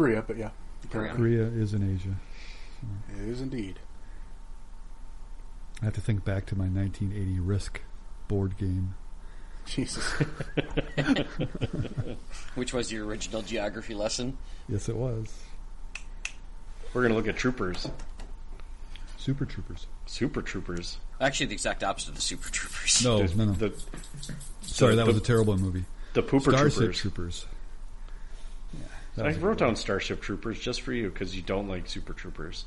Korea, 0.00 0.22
but 0.26 0.38
yeah, 0.38 0.48
Korea. 0.90 1.12
Korea 1.12 1.42
is 1.42 1.74
in 1.74 1.94
Asia. 1.94 2.16
it 3.22 3.28
is 3.28 3.42
indeed. 3.42 3.78
I 5.82 5.84
have 5.84 5.92
to 5.94 6.00
think 6.00 6.24
back 6.24 6.46
to 6.46 6.56
my 6.56 6.64
1980 6.68 7.38
Risk 7.40 7.82
board 8.26 8.56
game. 8.56 8.94
Jesus. 9.66 10.02
Which 12.54 12.72
was 12.72 12.90
your 12.90 13.04
original 13.04 13.42
geography 13.42 13.92
lesson? 13.94 14.38
Yes, 14.70 14.88
it 14.88 14.96
was. 14.96 15.26
We're 16.94 17.02
going 17.02 17.12
to 17.12 17.16
look 17.18 17.28
at 17.28 17.36
troopers, 17.36 17.86
Super 19.18 19.44
Troopers. 19.44 19.86
super 20.06 20.40
troopers. 20.40 20.96
Actually, 21.20 21.46
the 21.46 21.52
exact 21.52 21.84
opposite 21.84 22.08
of 22.08 22.14
the 22.14 22.20
Super 22.22 22.48
Troopers. 22.50 23.04
No, 23.04 23.26
The- 23.26 23.36
no, 23.36 23.44
no. 23.44 23.52
The, 23.52 23.74
Sorry, 24.62 24.94
that 24.96 25.04
the- 25.04 25.12
was 25.12 25.18
a 25.20 25.24
terrible 25.24 25.58
movie. 25.58 25.84
the 26.14 26.22
pooper 26.22 26.40
Starship 26.56 26.72
troopers. 26.78 26.98
Troopers. 26.98 27.46
I 29.18 29.32
wrote 29.34 29.58
down 29.58 29.76
Starship 29.76 30.20
Troopers 30.20 30.58
just 30.58 30.82
for 30.82 30.92
you 30.92 31.10
because 31.10 31.34
you 31.36 31.42
don't 31.42 31.68
like 31.68 31.88
Super 31.88 32.12
Troopers. 32.12 32.64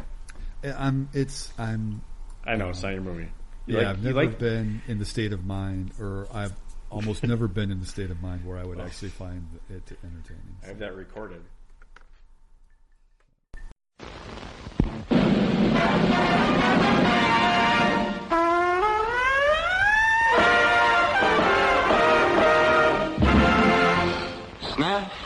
I'm. 0.64 1.08
It's. 1.12 1.52
I'm. 1.58 2.02
I 2.44 2.56
know 2.56 2.70
it's 2.70 2.82
not 2.82 2.92
your 2.92 3.02
movie. 3.02 3.28
You 3.66 3.74
Yeah, 3.76 3.78
like- 3.78 3.86
I've 3.88 4.02
never 4.02 4.14
like- 4.24 4.38
been 4.38 4.82
in 4.86 4.98
the 4.98 5.04
state 5.04 5.32
of 5.32 5.44
mind, 5.44 5.92
or 6.00 6.28
I've 6.32 6.52
almost 6.90 7.24
never 7.24 7.48
been 7.48 7.70
in 7.70 7.80
the 7.80 7.86
state 7.86 8.10
of 8.10 8.22
mind 8.22 8.44
where 8.46 8.56
I 8.58 8.64
would 8.64 8.80
actually 8.80 9.08
find 9.10 9.46
it 9.68 9.82
entertaining. 10.04 10.56
I 10.62 10.66
have 10.68 10.78
that 10.78 10.94
recorded. 10.94 11.42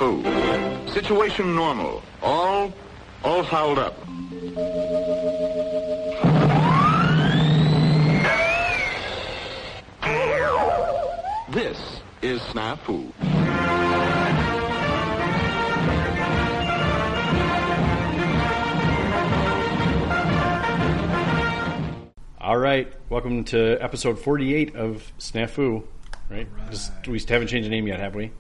Snafu. 0.01 0.91
Situation 0.91 1.55
normal. 1.55 2.03
All, 2.23 2.73
all 3.23 3.45
fouled 3.45 3.79
up. 3.79 3.95
This 11.51 12.01
is 12.23 12.41
Snafu. 12.43 13.13
All 22.41 22.57
right, 22.57 22.93
welcome 23.11 23.45
to 23.45 23.77
episode 23.81 24.19
48 24.19 24.75
of 24.75 25.13
Snafu. 25.19 25.85
Right? 26.31 26.49
Just, 26.71 26.93
we 27.07 27.19
haven't 27.21 27.49
changed 27.49 27.67
the 27.67 27.71
name 27.71 27.87
yet, 27.87 28.01
have 28.01 28.15
we? 28.15 28.31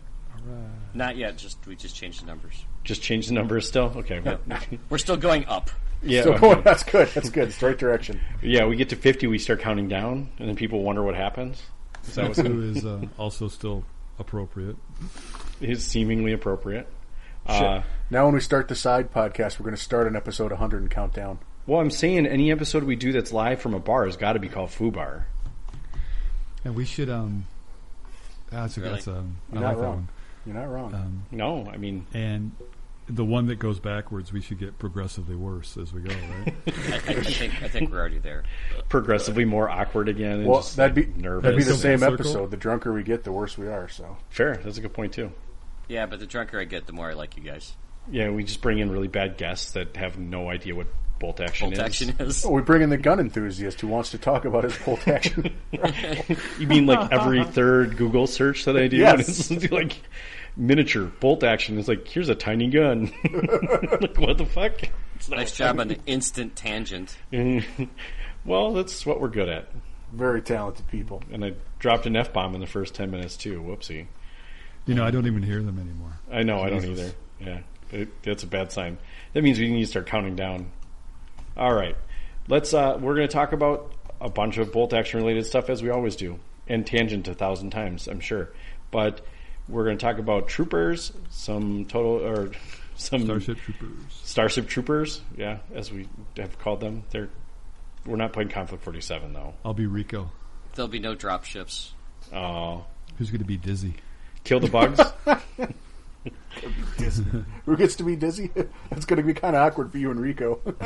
Not 0.94 1.16
yet. 1.16 1.36
Just 1.38 1.58
we 1.66 1.76
just 1.76 1.94
changed 1.96 2.22
the 2.22 2.26
numbers. 2.26 2.64
Just 2.84 3.02
changed 3.02 3.28
the 3.28 3.34
numbers 3.34 3.66
still? 3.68 3.92
Okay. 3.96 4.18
but- 4.20 4.40
We're 4.90 4.98
still 4.98 5.16
going 5.16 5.44
up. 5.46 5.70
yeah, 6.02 6.22
So, 6.22 6.34
okay. 6.34 6.60
that's 6.62 6.82
good. 6.82 7.08
That's 7.08 7.30
good. 7.30 7.48
It's 7.48 7.58
the 7.58 7.66
right 7.66 7.78
direction. 7.78 8.20
yeah, 8.42 8.66
we 8.66 8.76
get 8.76 8.88
to 8.90 8.96
50, 8.96 9.26
we 9.26 9.38
start 9.38 9.60
counting 9.60 9.88
down, 9.88 10.30
and 10.38 10.48
then 10.48 10.56
people 10.56 10.82
wonder 10.82 11.02
what 11.02 11.14
happens. 11.14 11.62
Is 12.08 12.14
that 12.14 12.28
what's 12.28 12.40
Who 12.40 12.62
is 12.62 12.84
uh, 12.86 13.02
also 13.18 13.48
still 13.48 13.84
appropriate? 14.18 14.76
is 15.60 15.84
seemingly 15.84 16.32
appropriate? 16.32 16.88
Shit. 17.46 17.62
Uh, 17.62 17.82
now, 18.10 18.24
when 18.24 18.34
we 18.34 18.40
start 18.40 18.68
the 18.68 18.74
side 18.74 19.12
podcast, 19.12 19.58
we're 19.60 19.64
going 19.64 19.76
to 19.76 19.82
start 19.82 20.06
an 20.06 20.16
episode 20.16 20.50
100 20.50 20.80
and 20.82 20.90
count 20.90 21.12
down. 21.14 21.38
well, 21.66 21.80
I'm 21.80 21.90
saying 21.90 22.26
any 22.26 22.50
episode 22.50 22.84
we 22.84 22.96
do 22.96 23.12
that's 23.12 23.32
live 23.32 23.60
from 23.60 23.74
a 23.74 23.78
bar 23.78 24.06
has 24.06 24.16
got 24.16 24.32
to 24.32 24.38
be 24.38 24.48
called 24.48 24.70
Foo 24.70 24.90
Bar. 24.90 25.26
And 26.64 26.74
we 26.74 26.84
should. 26.84 27.08
um 27.10 27.44
That's 28.50 28.76
a, 28.76 28.80
Really? 28.80 28.94
that's 28.94 29.08
um, 29.08 29.36
I 29.50 29.54
You're 29.54 29.62
like 29.62 29.70
not 29.72 29.76
that 29.80 29.82
wrong. 29.86 29.94
one. 29.96 30.08
You're 30.46 30.54
not 30.54 30.70
wrong. 30.70 30.94
Um, 30.94 31.24
No, 31.30 31.66
I 31.70 31.76
mean, 31.76 32.06
and 32.14 32.52
the 33.08 33.24
one 33.24 33.46
that 33.46 33.58
goes 33.58 33.80
backwards, 33.80 34.32
we 34.32 34.40
should 34.40 34.58
get 34.58 34.78
progressively 34.78 35.34
worse 35.34 35.76
as 35.76 35.92
we 35.92 36.00
go, 36.00 36.14
right? 36.14 36.54
I, 36.68 36.96
I 36.96 37.22
think 37.22 37.62
I 37.62 37.68
think 37.68 37.90
we're 37.90 37.98
already 37.98 38.18
there. 38.18 38.44
progressively 38.88 39.44
more 39.44 39.68
awkward 39.68 40.08
again. 40.08 40.40
And 40.40 40.46
well, 40.46 40.60
just, 40.60 40.76
that'd 40.76 40.94
be 40.94 41.02
like, 41.02 41.16
nervous. 41.16 41.42
that'd 41.42 41.58
be 41.58 41.64
the 41.64 41.74
same 41.74 41.98
circle? 41.98 42.14
episode. 42.14 42.50
The 42.50 42.56
drunker 42.56 42.92
we 42.92 43.02
get, 43.02 43.24
the 43.24 43.32
worse 43.32 43.58
we 43.58 43.68
are. 43.68 43.88
So 43.88 44.16
Fair, 44.30 44.56
that's 44.56 44.78
a 44.78 44.80
good 44.80 44.92
point 44.94 45.12
too. 45.12 45.32
Yeah, 45.88 46.06
but 46.06 46.20
the 46.20 46.26
drunker 46.26 46.60
I 46.60 46.64
get, 46.64 46.86
the 46.86 46.92
more 46.92 47.10
I 47.10 47.14
like 47.14 47.36
you 47.36 47.42
guys. 47.42 47.74
Yeah, 48.10 48.30
we 48.30 48.44
just 48.44 48.60
bring 48.62 48.78
in 48.78 48.90
really 48.90 49.08
bad 49.08 49.36
guests 49.36 49.72
that 49.72 49.96
have 49.96 50.18
no 50.18 50.48
idea 50.48 50.74
what 50.74 50.86
bolt 51.20 51.40
action 51.40 51.66
Bolt 51.68 51.74
is. 51.74 51.78
action 51.78 52.16
is. 52.18 52.44
oh, 52.44 52.50
we 52.50 52.62
bring 52.62 52.82
in 52.82 52.90
the 52.90 52.96
gun 52.98 53.20
enthusiast 53.20 53.80
who 53.80 53.86
wants 53.86 54.10
to 54.10 54.18
talk 54.18 54.44
about 54.44 54.64
his 54.64 54.76
bolt 54.78 55.06
action. 55.06 55.54
You 56.58 56.66
mean 56.66 56.86
like 56.86 57.12
every 57.12 57.44
third 57.44 57.96
Google 57.96 58.26
search 58.26 58.64
that 58.64 58.76
I 58.76 58.88
do? 58.88 58.96
Yes. 58.96 59.50
It's 59.52 59.70
like 59.70 59.96
miniature 60.56 61.04
bolt 61.20 61.44
action. 61.44 61.78
It's 61.78 61.86
like 61.88 62.08
here's 62.08 62.28
a 62.28 62.34
tiny 62.34 62.68
gun. 62.68 63.12
like 64.00 64.18
what 64.18 64.36
the 64.38 64.46
fuck? 64.46 64.72
It's 65.14 65.28
not 65.28 65.36
Nice 65.36 65.52
job 65.56 65.78
on 65.78 65.88
the 65.88 65.98
instant 66.06 66.56
tangent. 66.56 67.16
well, 68.44 68.72
that's 68.72 69.04
what 69.06 69.20
we're 69.20 69.28
good 69.28 69.48
at. 69.48 69.68
Very 70.12 70.42
talented 70.42 70.88
people. 70.88 71.22
And 71.32 71.44
I 71.44 71.52
dropped 71.78 72.06
an 72.06 72.16
f 72.16 72.32
bomb 72.32 72.54
in 72.54 72.60
the 72.60 72.66
first 72.66 72.94
ten 72.94 73.10
minutes 73.10 73.36
too. 73.36 73.62
Whoopsie. 73.62 74.06
you 74.86 74.94
know, 74.94 75.04
I 75.04 75.10
don't 75.10 75.26
even 75.26 75.42
hear 75.42 75.62
them 75.62 75.78
anymore. 75.78 76.18
I 76.32 76.42
know. 76.42 76.60
I 76.60 76.70
don't 76.70 76.84
either. 76.84 77.12
Yeah, 77.38 77.60
it, 77.92 78.22
that's 78.22 78.42
a 78.42 78.46
bad 78.48 78.72
sign. 78.72 78.98
That 79.34 79.44
means 79.44 79.58
we 79.58 79.70
need 79.70 79.82
to 79.82 79.86
start 79.86 80.06
counting 80.06 80.34
down. 80.36 80.70
All 81.60 81.74
right, 81.74 81.94
let's. 82.48 82.72
Uh, 82.72 82.96
we're 82.98 83.14
going 83.14 83.28
to 83.28 83.32
talk 83.32 83.52
about 83.52 83.92
a 84.18 84.30
bunch 84.30 84.56
of 84.56 84.72
bolt 84.72 84.94
action 84.94 85.20
related 85.20 85.44
stuff 85.44 85.68
as 85.68 85.82
we 85.82 85.90
always 85.90 86.16
do, 86.16 86.38
and 86.66 86.86
tangent 86.86 87.28
a 87.28 87.34
thousand 87.34 87.68
times, 87.70 88.08
I'm 88.08 88.20
sure. 88.20 88.50
But 88.90 89.20
we're 89.68 89.84
going 89.84 89.98
to 89.98 90.02
talk 90.04 90.18
about 90.18 90.48
troopers, 90.48 91.12
some 91.28 91.84
total 91.84 92.12
or 92.26 92.52
some 92.96 93.24
Starship 93.26 93.58
Troopers. 93.58 94.20
Starship 94.24 94.68
troopers. 94.68 95.20
Yeah, 95.36 95.58
as 95.74 95.92
we 95.92 96.08
have 96.38 96.58
called 96.58 96.80
them. 96.80 97.04
They're 97.10 97.28
we're 98.06 98.16
not 98.16 98.32
playing 98.32 98.48
Konflikt 98.48 98.80
'47 98.80 99.34
though. 99.34 99.52
I'll 99.62 99.74
be 99.74 99.84
Rico. 99.86 100.30
There'll 100.74 100.88
be 100.88 100.98
no 100.98 101.14
drop 101.14 101.44
ships. 101.44 101.92
Oh, 102.32 102.86
Who's 103.18 103.30
going 103.30 103.40
to 103.40 103.46
be 103.46 103.58
Dizzy? 103.58 103.94
kill 104.44 104.60
the 104.60 104.68
bugs. 104.70 104.98
Who 107.64 107.76
gets 107.76 107.96
to 107.96 108.04
be 108.04 108.16
dizzy? 108.16 108.50
That's 108.90 109.04
going 109.06 109.16
to 109.18 109.22
be 109.22 109.34
kind 109.34 109.56
of 109.56 109.62
awkward 109.62 109.92
for 109.92 109.98
you 109.98 110.10
and 110.10 110.20
Rico. 110.20 110.60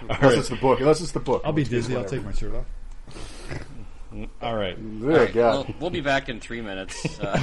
Unless 0.00 0.22
right. 0.22 0.38
it's 0.38 0.48
the 0.48 0.56
book. 0.56 0.80
Unless 0.80 1.00
it's 1.00 1.12
the 1.12 1.20
book. 1.20 1.42
I'll 1.44 1.52
be 1.52 1.64
Dizzy. 1.64 1.96
I'll 1.96 2.04
take 2.04 2.24
my 2.24 2.32
shirt 2.32 2.54
off. 2.54 2.66
All 4.40 4.54
right. 4.56 4.76
Good 5.00 5.12
All 5.12 5.18
right, 5.18 5.34
God. 5.34 5.68
we'll, 5.68 5.76
we'll 5.80 5.90
be 5.90 6.00
back 6.00 6.28
in 6.28 6.40
three 6.40 6.60
minutes. 6.60 7.18
Uh, 7.18 7.36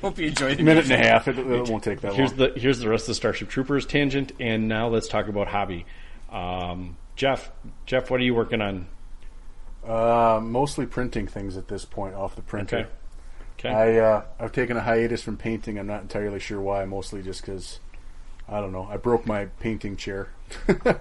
hope 0.00 0.18
you 0.18 0.28
enjoyed 0.28 0.56
the 0.56 0.62
minute 0.62 0.84
and 0.84 0.92
a 0.92 0.96
half. 0.96 1.28
It, 1.28 1.38
it 1.38 1.68
won't 1.68 1.84
take 1.84 2.00
that 2.00 2.14
Here's 2.14 2.30
long. 2.30 2.54
the 2.54 2.58
here's 2.58 2.78
the 2.78 2.88
rest 2.88 3.04
of 3.04 3.08
the 3.08 3.14
Starship 3.14 3.50
Troopers 3.50 3.84
tangent, 3.84 4.32
and 4.40 4.66
now 4.66 4.88
let's 4.88 5.08
talk 5.08 5.28
about 5.28 5.48
hobby. 5.48 5.84
Um, 6.32 6.96
Jeff, 7.16 7.50
Jeff, 7.84 8.10
what 8.10 8.20
are 8.20 8.24
you 8.24 8.34
working 8.34 8.62
on? 8.62 8.86
Uh, 9.86 10.40
mostly 10.42 10.86
printing 10.86 11.26
things 11.26 11.56
at 11.56 11.68
this 11.68 11.84
point 11.84 12.14
off 12.14 12.34
the 12.34 12.42
printer. 12.42 12.78
Okay. 12.78 12.88
Okay. 13.58 13.70
I 13.70 13.98
uh, 13.98 14.24
I've 14.38 14.52
taken 14.52 14.76
a 14.76 14.80
hiatus 14.82 15.22
from 15.22 15.36
painting. 15.36 15.78
I'm 15.78 15.86
not 15.86 16.02
entirely 16.02 16.40
sure 16.40 16.60
why. 16.60 16.84
Mostly 16.84 17.22
just 17.22 17.40
because 17.40 17.80
I 18.48 18.60
don't 18.60 18.72
know. 18.72 18.86
I 18.90 18.96
broke 18.96 19.26
my 19.26 19.46
painting 19.60 19.96
chair. 19.96 20.28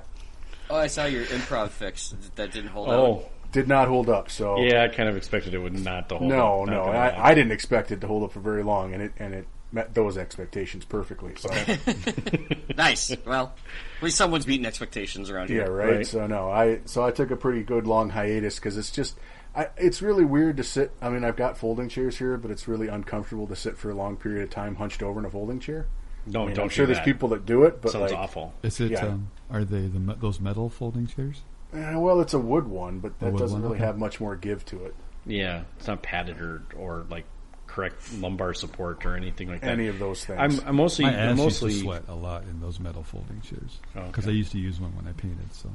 Oh, 0.68 0.78
I 0.78 0.88
saw 0.88 1.06
your 1.06 1.24
improv 1.26 1.70
fix 1.70 2.16
that 2.36 2.52
didn't 2.52 2.72
hold 2.72 2.90
out. 2.90 2.96
oh, 2.96 3.26
Did 3.52 3.68
not 3.68 3.88
hold 3.88 4.10
up. 4.10 4.32
So 4.32 4.60
yeah, 4.60 4.84
I 4.84 4.88
kind 4.88 5.08
of 5.08 5.16
expected 5.16 5.54
it 5.54 5.60
would 5.60 5.78
not 5.80 6.10
to 6.10 6.18
hold. 6.18 6.30
no, 6.30 6.64
up, 6.64 6.68
not 6.70 6.86
no. 6.86 6.92
I, 6.92 7.30
I 7.30 7.34
didn't 7.36 7.52
expect 7.52 7.92
it 7.92 8.02
to 8.02 8.08
hold 8.08 8.24
up 8.24 8.32
for 8.32 8.40
very 8.40 8.64
long, 8.64 8.94
and 8.94 9.04
it 9.04 9.12
and 9.18 9.36
it 9.36 9.48
met 9.72 9.94
those 9.94 10.18
expectations 10.18 10.84
perfectly. 10.86 11.34
So 11.38 11.50
Nice. 12.78 13.16
Well, 13.26 13.54
at 13.98 14.04
least 14.04 14.18
someone's 14.18 14.48
meeting 14.48 14.66
expectations 14.66 15.30
around 15.30 15.50
yeah, 15.52 15.66
here. 15.66 15.72
right? 15.72 15.96
Right. 15.98 16.08
So 16.08 16.26
no, 16.26 16.50
I 16.50 16.80
so 16.86 17.06
I 17.06 17.12
took 17.12 17.30
a 17.30 17.36
pretty 17.36 17.62
good 17.62 17.86
long 17.86 18.10
hiatus 18.10 18.56
because 18.56 18.78
it's 18.78 18.90
just. 18.92 19.16
I, 19.56 19.70
it's 19.78 20.02
really 20.02 20.26
weird 20.26 20.58
to 20.58 20.64
sit. 20.64 20.92
I 21.02 21.10
mean, 21.10 21.24
I've 21.24 21.38
got 21.38 21.58
folding 21.58 21.88
chairs 21.90 22.18
here, 22.18 22.38
but 22.38 22.52
it's 22.52 22.68
really 22.68 22.88
uncomfortable 22.88 23.48
to 23.48 23.56
sit 23.56 23.78
for 23.78 23.90
a 23.90 23.96
long 23.96 24.18
period 24.18 24.44
of 24.44 24.50
time 24.50 24.76
hunched 24.76 25.02
over 25.02 25.20
in 25.20 25.26
a 25.26 25.30
folding 25.30 25.60
chair. 25.60 25.88
no, 26.26 26.44
I 26.44 26.46
mean, 26.48 26.56
don't 26.56 26.64
I'm 26.66 26.70
sure 26.70 26.86
do 26.86 26.94
there's 26.94 27.00
that. 27.00 27.06
people 27.06 27.30
that 27.30 27.46
do 27.46 27.64
it, 27.64 27.82
but 27.82 27.92
Sounds 27.92 28.12
like, 28.12 28.20
awful. 28.20 28.54
Is 28.64 28.80
it? 28.82 28.92
Yeah. 28.92 29.06
Um, 29.06 29.32
are 29.50 29.64
they 29.64 29.88
the 29.88 30.00
those 30.20 30.40
metal 30.40 30.70
folding 30.70 31.08
chairs? 31.08 31.42
Eh, 31.74 31.96
well, 31.96 32.20
it's 32.22 32.34
a 32.34 32.40
wood 32.40 32.68
one, 32.68 33.00
but 33.00 33.18
that 33.20 33.36
doesn't 33.38 33.54
one, 33.60 33.62
really 33.64 33.76
okay. 33.78 33.86
have 33.86 33.98
much 33.98 34.20
more 34.20 34.36
give 34.36 34.66
to 34.66 34.86
it. 34.86 34.96
Yeah, 35.26 35.64
it's 35.78 35.88
not 35.88 36.04
padded 36.04 36.40
or 36.42 36.64
or 36.78 37.06
like 37.10 37.26
correct 37.68 38.14
lumbar 38.20 38.54
support 38.54 39.06
or 39.06 39.16
anything 39.16 39.50
like 39.50 39.62
that. 39.62 39.72
Any 39.72 39.88
of 39.88 40.00
those 40.00 40.24
things. 40.24 40.40
I'm, 40.40 40.68
I'm 40.70 40.76
mostly 40.76 41.06
My 41.06 41.14
ass 41.14 41.38
mostly 41.38 41.72
used 41.72 41.82
to 41.82 41.88
sweat 41.88 42.04
a 42.08 42.16
lot 42.16 42.44
in 42.44 42.62
those 42.62 42.80
metal 42.80 43.04
folding 43.04 43.42
chairs 43.42 43.80
Oh, 43.96 44.04
because 44.04 44.26
okay. 44.26 44.34
I 44.34 44.38
used 44.38 44.52
to 44.54 44.60
use 44.60 44.80
one 44.80 44.96
when 44.96 45.08
I 45.08 45.12
painted. 45.14 45.54
So 45.54 45.70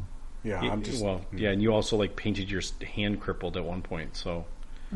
yeah, 0.44 0.62
Yeah, 0.62 0.72
I'm 0.72 0.82
just 0.82 1.04
well, 1.04 1.20
yeah, 1.32 1.50
and 1.50 1.60
you 1.62 1.72
also 1.72 1.96
like 1.96 2.16
painted 2.16 2.50
your 2.50 2.62
hand 2.94 3.20
crippled 3.20 3.56
at 3.56 3.64
one 3.64 3.82
point. 3.82 4.16
So 4.16 4.44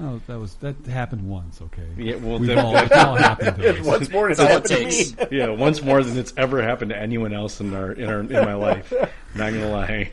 oh, 0.01 0.21
that 0.27 0.39
was 0.39 0.55
that 0.57 0.77
happened 0.87 1.29
once. 1.29 1.61
Okay. 1.63 1.87
yeah, 1.97 2.17
well, 2.17 2.39
We've 2.39 2.49
that- 2.49 2.59
all, 2.59 2.77
it's 2.77 2.93
all 2.93 3.15
happened 3.17 3.57
to 3.59 3.79
us. 3.81 3.87
once 3.87 4.11
more. 4.11 4.31
It's 4.31 4.41
all 4.41 4.49
it 4.57 4.65
takes. 4.65 5.15
yeah, 5.31 5.49
once 5.51 5.83
more 5.83 6.03
than 6.03 6.17
it's 6.19 6.33
ever 6.37 6.63
happened 6.63 6.91
to 6.91 6.99
anyone 6.99 7.33
else 7.33 7.61
in 7.61 7.75
our 7.75 7.93
in 7.93 8.09
our 8.09 8.21
in 8.21 8.33
my 8.33 8.55
life. 8.55 8.93
Not 9.35 9.53
gonna 9.53 9.69
lie. 9.71 10.13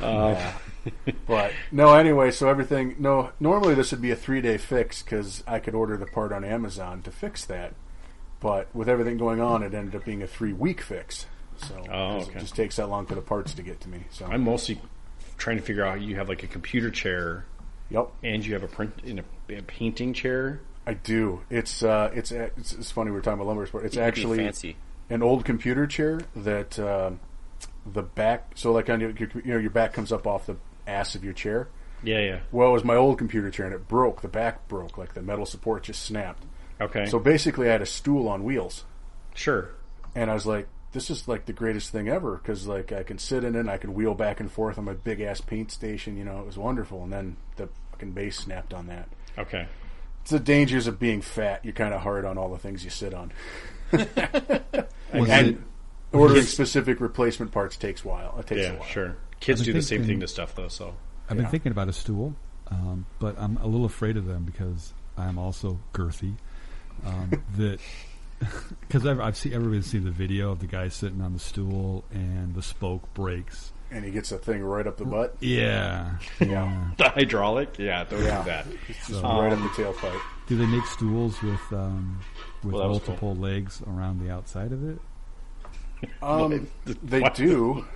Uh, 0.00 0.52
but 1.26 1.52
no, 1.72 1.94
anyway, 1.94 2.30
so 2.30 2.48
everything. 2.48 2.94
No, 2.98 3.32
normally 3.40 3.74
this 3.74 3.90
would 3.90 4.00
be 4.00 4.10
a 4.12 4.16
three 4.16 4.40
day 4.40 4.56
fix 4.58 5.02
because 5.02 5.42
I 5.46 5.58
could 5.58 5.74
order 5.74 5.96
the 5.96 6.06
part 6.06 6.32
on 6.32 6.44
Amazon 6.44 7.02
to 7.02 7.10
fix 7.10 7.44
that. 7.46 7.74
But 8.40 8.72
with 8.72 8.88
everything 8.88 9.18
going 9.18 9.40
on, 9.40 9.64
it 9.64 9.74
ended 9.74 9.96
up 9.96 10.04
being 10.04 10.22
a 10.22 10.26
three 10.28 10.52
week 10.52 10.80
fix. 10.80 11.26
So 11.58 11.76
Oh, 11.80 11.84
'cause 12.18 12.28
okay. 12.28 12.36
it 12.38 12.40
just 12.40 12.54
takes 12.56 12.76
that 12.76 12.88
long 12.88 13.06
for 13.06 13.14
the 13.14 13.20
parts 13.20 13.54
to 13.54 13.62
get 13.62 13.80
to 13.82 13.88
me. 13.88 14.04
So 14.10 14.26
I'm 14.26 14.44
mostly 14.44 14.80
trying 15.36 15.56
to 15.56 15.62
figure 15.62 15.84
out. 15.84 16.00
You 16.00 16.16
have 16.16 16.28
like 16.28 16.42
a 16.42 16.46
computer 16.46 16.90
chair, 16.90 17.44
yep, 17.90 18.08
and 18.22 18.44
you 18.44 18.54
have 18.54 18.62
a 18.62 18.68
print 18.68 18.94
in 19.04 19.18
a, 19.20 19.24
a 19.58 19.62
painting 19.62 20.12
chair. 20.14 20.60
I 20.86 20.94
do. 20.94 21.42
It's 21.50 21.82
uh, 21.82 22.10
it's 22.14 22.30
it's, 22.32 22.72
it's 22.72 22.90
funny 22.90 23.10
we're 23.10 23.20
talking 23.20 23.34
about 23.40 23.46
lumber 23.48 23.66
sport. 23.66 23.84
It's 23.84 23.94
You 23.96 24.00
could 24.02 24.08
actually 24.08 24.38
fancy. 24.38 24.76
an 25.10 25.22
old 25.22 25.44
computer 25.44 25.86
chair 25.86 26.20
that 26.36 26.78
um 26.78 27.20
the 27.84 28.02
back. 28.02 28.52
So 28.54 28.72
like 28.72 28.88
on 28.88 29.00
your 29.00 29.10
you 29.10 29.28
know 29.44 29.58
your 29.58 29.70
back 29.70 29.92
comes 29.92 30.12
up 30.12 30.26
off 30.26 30.46
the 30.46 30.56
ass 30.86 31.14
of 31.14 31.24
your 31.24 31.32
chair. 31.34 31.68
Yeah, 32.02 32.20
yeah. 32.20 32.38
Well, 32.52 32.68
it 32.70 32.72
was 32.72 32.84
my 32.84 32.94
old 32.94 33.18
computer 33.18 33.50
chair 33.50 33.66
and 33.66 33.74
it 33.74 33.88
broke. 33.88 34.22
The 34.22 34.28
back 34.28 34.68
broke, 34.68 34.96
like 34.96 35.14
the 35.14 35.22
metal 35.22 35.44
support 35.44 35.82
just 35.82 36.02
snapped. 36.04 36.44
Okay. 36.80 37.06
So 37.06 37.18
basically, 37.18 37.68
I 37.68 37.72
had 37.72 37.82
a 37.82 37.86
stool 37.86 38.28
on 38.28 38.44
wheels, 38.44 38.84
sure. 39.34 39.70
and 40.14 40.30
I 40.30 40.34
was 40.34 40.46
like, 40.46 40.68
"This 40.92 41.10
is 41.10 41.28
like 41.28 41.46
the 41.46 41.52
greatest 41.52 41.90
thing 41.90 42.08
ever," 42.08 42.36
because 42.36 42.66
like 42.66 42.92
I 42.92 43.02
can 43.02 43.18
sit 43.18 43.44
in 43.44 43.54
it, 43.54 43.60
and 43.60 43.70
I 43.70 43.76
can 43.78 43.94
wheel 43.94 44.14
back 44.14 44.40
and 44.40 44.50
forth 44.50 44.78
on 44.78 44.84
my 44.84 44.94
big 44.94 45.20
ass 45.20 45.40
paint 45.40 45.70
station. 45.70 46.16
You 46.16 46.24
know, 46.24 46.40
it 46.40 46.46
was 46.46 46.56
wonderful. 46.58 47.02
And 47.04 47.12
then 47.12 47.36
the 47.56 47.68
fucking 47.92 48.12
base 48.12 48.38
snapped 48.38 48.72
on 48.74 48.86
that. 48.88 49.08
Okay. 49.38 49.66
It's 50.22 50.30
the 50.30 50.40
dangers 50.40 50.86
of 50.86 50.98
being 50.98 51.22
fat. 51.22 51.64
You're 51.64 51.72
kind 51.74 51.94
of 51.94 52.00
hard 52.02 52.24
on 52.24 52.36
all 52.38 52.50
the 52.50 52.58
things 52.58 52.84
you 52.84 52.90
sit 52.90 53.14
on. 53.14 53.32
Was 53.92 55.28
and 55.30 55.46
it, 55.48 55.58
ordering 56.12 56.40
Yes. 56.40 56.48
specific 56.50 57.00
replacement 57.00 57.52
parts 57.52 57.76
takes 57.76 58.04
a 58.04 58.08
while. 58.08 58.36
It 58.38 58.46
takes 58.46 58.66
a 58.66 58.74
while. 58.74 58.84
sure. 58.84 59.16
Kids 59.40 59.62
do 59.62 59.72
the 59.72 59.82
same 59.82 60.04
thing 60.04 60.20
to 60.20 60.28
stuff 60.28 60.54
though. 60.54 60.68
So 60.68 60.94
I've 61.28 61.36
been 61.36 61.44
Yeah. 61.46 61.50
thinking 61.50 61.72
about 61.72 61.88
a 61.88 61.92
stool, 61.92 62.34
um, 62.70 63.06
but 63.18 63.36
I'm 63.38 63.56
a 63.58 63.66
little 63.66 63.86
afraid 63.86 64.16
of 64.16 64.26
them 64.26 64.44
because 64.44 64.92
I'm 65.16 65.38
also 65.38 65.78
girthy. 65.94 66.34
Um, 67.06 67.30
that 67.56 67.78
because 68.80 69.06
I've, 69.06 69.20
I've 69.20 69.36
seen 69.36 69.52
everybody's 69.52 69.86
seen 69.86 70.04
the 70.04 70.10
video 70.10 70.50
of 70.52 70.60
the 70.60 70.66
guy 70.66 70.88
sitting 70.88 71.20
on 71.20 71.32
the 71.32 71.38
stool 71.38 72.04
and 72.12 72.54
the 72.54 72.62
spoke 72.62 73.12
breaks. 73.14 73.72
And 73.90 74.04
he 74.04 74.10
gets 74.10 74.30
a 74.32 74.38
thing 74.38 74.62
right 74.62 74.86
up 74.86 74.98
the 74.98 75.06
butt. 75.06 75.36
Yeah, 75.40 76.16
yeah. 76.40 76.90
the 76.98 77.08
hydraulic, 77.08 77.78
yeah, 77.78 78.04
don't 78.04 78.22
Yeah. 78.22 78.38
do 78.42 78.50
that. 78.50 78.66
Just 79.06 79.24
Um, 79.24 79.38
right 79.40 79.52
up 79.52 79.58
the 79.58 79.82
tailpipe. 79.82 80.20
Do 80.46 80.56
they 80.58 80.66
make 80.66 80.84
stools 80.86 81.40
with 81.42 81.60
um, 81.72 82.20
with 82.62 82.74
Well, 82.74 82.82
that 82.82 82.88
was 82.88 82.98
multiple 83.06 83.34
legs 83.36 83.82
around 83.86 84.20
the 84.20 84.30
outside 84.30 84.72
of 84.72 84.86
it? 84.88 84.98
Um, 86.22 86.68
they 87.02 87.22
do. 87.34 87.86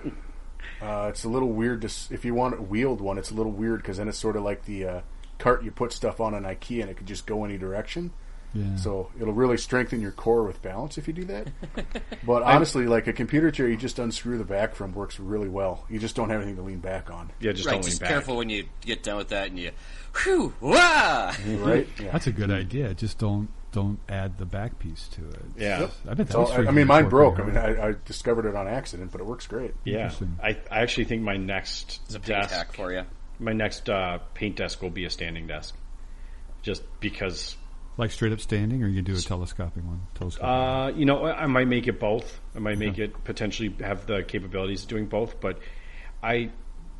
Uh, 0.81 1.07
it's 1.09 1.23
a 1.23 1.29
little 1.29 1.49
weird 1.51 1.81
to 1.81 2.13
if 2.13 2.25
you 2.25 2.33
want 2.33 2.55
a 2.57 2.61
wheeled 2.61 2.99
one. 2.99 3.17
It's 3.17 3.31
a 3.31 3.33
little 3.35 3.51
weird 3.51 3.81
because 3.81 3.97
then 3.97 4.07
it's 4.07 4.17
sort 4.17 4.35
of 4.35 4.43
like 4.43 4.65
the 4.65 4.85
uh, 4.85 5.01
cart 5.39 5.63
you 5.63 5.71
put 5.71 5.93
stuff 5.93 6.19
on 6.19 6.33
an 6.33 6.43
IKEA 6.43 6.81
and 6.81 6.89
it 6.89 6.97
could 6.97 7.07
just 7.07 7.25
go 7.25 7.45
any 7.45 7.57
direction. 7.57 8.11
Yeah. 8.53 8.75
So 8.75 9.09
it'll 9.19 9.33
really 9.33 9.57
strengthen 9.57 9.99
your 9.99 10.11
core 10.11 10.43
with 10.43 10.61
balance 10.61 10.97
if 10.97 11.07
you 11.07 11.13
do 11.13 11.25
that. 11.25 11.47
but 12.25 12.43
honestly, 12.43 12.85
like 12.85 13.07
a 13.07 13.13
computer 13.13 13.49
chair, 13.49 13.67
you 13.67 13.75
just 13.77 13.97
unscrew 13.97 14.37
the 14.37 14.43
back 14.43 14.75
from 14.75 14.93
works 14.93 15.19
really 15.19 15.49
well. 15.49 15.85
You 15.89 15.97
just 15.99 16.15
don't 16.15 16.29
have 16.29 16.39
anything 16.41 16.57
to 16.57 16.61
lean 16.61 16.79
back 16.79 17.09
on, 17.09 17.31
Yeah, 17.39 17.53
just 17.53 17.65
right, 17.65 17.73
don't 17.73 17.81
lean 17.81 17.89
just 17.89 18.01
back. 18.01 18.09
careful 18.09 18.37
when 18.37 18.49
you 18.49 18.65
get 18.81 19.01
done 19.03 19.17
with 19.17 19.29
that 19.29 19.47
and 19.47 19.57
you, 19.57 19.71
whew, 20.23 20.53
wah! 20.61 21.33
right? 21.47 21.87
Yeah. 21.99 22.11
That's 22.11 22.27
a 22.27 22.31
good 22.31 22.51
idea. 22.51 22.93
Just 22.93 23.17
don't 23.17 23.49
don't 23.71 23.97
add 24.07 24.37
the 24.37 24.45
back 24.45 24.77
piece 24.77 25.07
to 25.07 25.27
it. 25.29 25.41
Yeah. 25.57 25.79
Yep. 25.79 25.91
I 26.09 26.13
bet 26.13 26.27
that 26.27 26.33
So, 26.33 26.45
I, 26.45 26.67
I 26.67 26.71
mean, 26.71 26.85
mine 26.85 27.09
broke. 27.09 27.39
I 27.39 27.43
mean. 27.43 27.57
I, 27.57 27.87
I 27.89 27.93
discovered 28.05 28.45
it 28.45 28.55
on 28.55 28.67
accident, 28.67 29.11
but 29.11 29.19
it 29.19 29.25
works 29.25 29.47
great. 29.47 29.73
Yeah, 29.83 30.11
I, 30.43 30.49
I 30.69 30.81
actually 30.81 31.05
think 31.05 31.23
my 31.23 31.37
next 31.37 31.99
It's 32.05 32.13
a 32.13 32.19
desk, 32.19 32.51
hack 32.51 32.73
for 32.73 32.93
you. 32.93 33.01
my 33.39 33.53
next 33.53 33.89
uh, 33.89 34.19
paint 34.35 34.57
desk 34.57 34.83
will 34.83 34.91
be 34.91 35.05
a 35.05 35.09
standing 35.09 35.47
desk, 35.47 35.75
just 36.61 36.83
because. 36.99 37.57
Like 37.97 38.11
straight 38.11 38.31
up 38.31 38.41
standing, 38.41 38.83
or 38.83 38.87
you 38.87 39.01
do 39.01 39.15
a 39.15 39.19
telescoping 39.19 39.85
one? 39.85 40.01
Telescoping. 40.15 40.49
Uh, 40.49 40.91
you 40.95 41.05
know, 41.05 41.25
I 41.25 41.45
might 41.47 41.67
make 41.67 41.87
it 41.87 41.99
both. 41.99 42.39
I 42.55 42.59
might 42.59 42.77
make 42.77 42.97
it 42.97 43.23
potentially 43.23 43.75
have 43.81 44.05
the 44.07 44.23
capabilities 44.23 44.83
of 44.83 44.89
doing 44.89 45.05
both, 45.05 45.39
but 45.39 45.59
I 46.21 46.51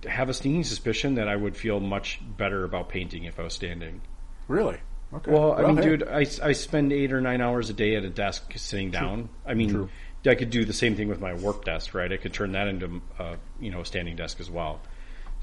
have 0.06 0.30
a 0.30 0.34
sneaking 0.34 0.64
suspicion 0.64 1.16
that 1.16 1.28
I 1.28 1.36
would 1.36 1.56
feel 1.56 1.80
much 1.80 2.20
better 2.38 2.64
about 2.64 2.90
painting 2.90 3.24
if 3.24 3.40
I 3.40 3.44
was 3.44 3.54
standing. 3.54 4.02
Really? 4.48 4.78
Okay. 5.14 5.32
Well, 5.32 5.54
I 5.54 5.68
mean, 5.68 5.78
hey, 5.78 5.84
dude, 5.84 6.04
I, 6.08 6.26
I 6.42 6.52
spend 6.54 6.92
eight 6.92 7.14
or 7.14 7.22
nine 7.22 7.42
hours 7.42 7.70
a 7.70 7.74
day 7.74 7.96
at 7.96 8.04
a 8.04 8.10
desk 8.10 8.52
sitting 8.56 8.92
down. 8.92 9.30
I 9.46 9.54
mean, 9.54 9.90
I 10.26 10.36
could 10.36 10.50
do 10.50 10.66
the 10.66 10.74
same 10.74 10.96
thing 10.96 11.08
with 11.08 11.22
my 11.22 11.34
work 11.34 11.66
desk, 11.66 11.94
right? 11.94 12.12
I 12.12 12.18
could 12.18 12.34
turn 12.34 12.54
that 12.54 12.68
into, 12.68 13.02
uh, 13.20 13.36
you 13.60 13.70
know, 13.72 13.82
a 13.82 13.86
standing 13.86 14.16
desk 14.16 14.40
as 14.40 14.50
well. 14.50 14.82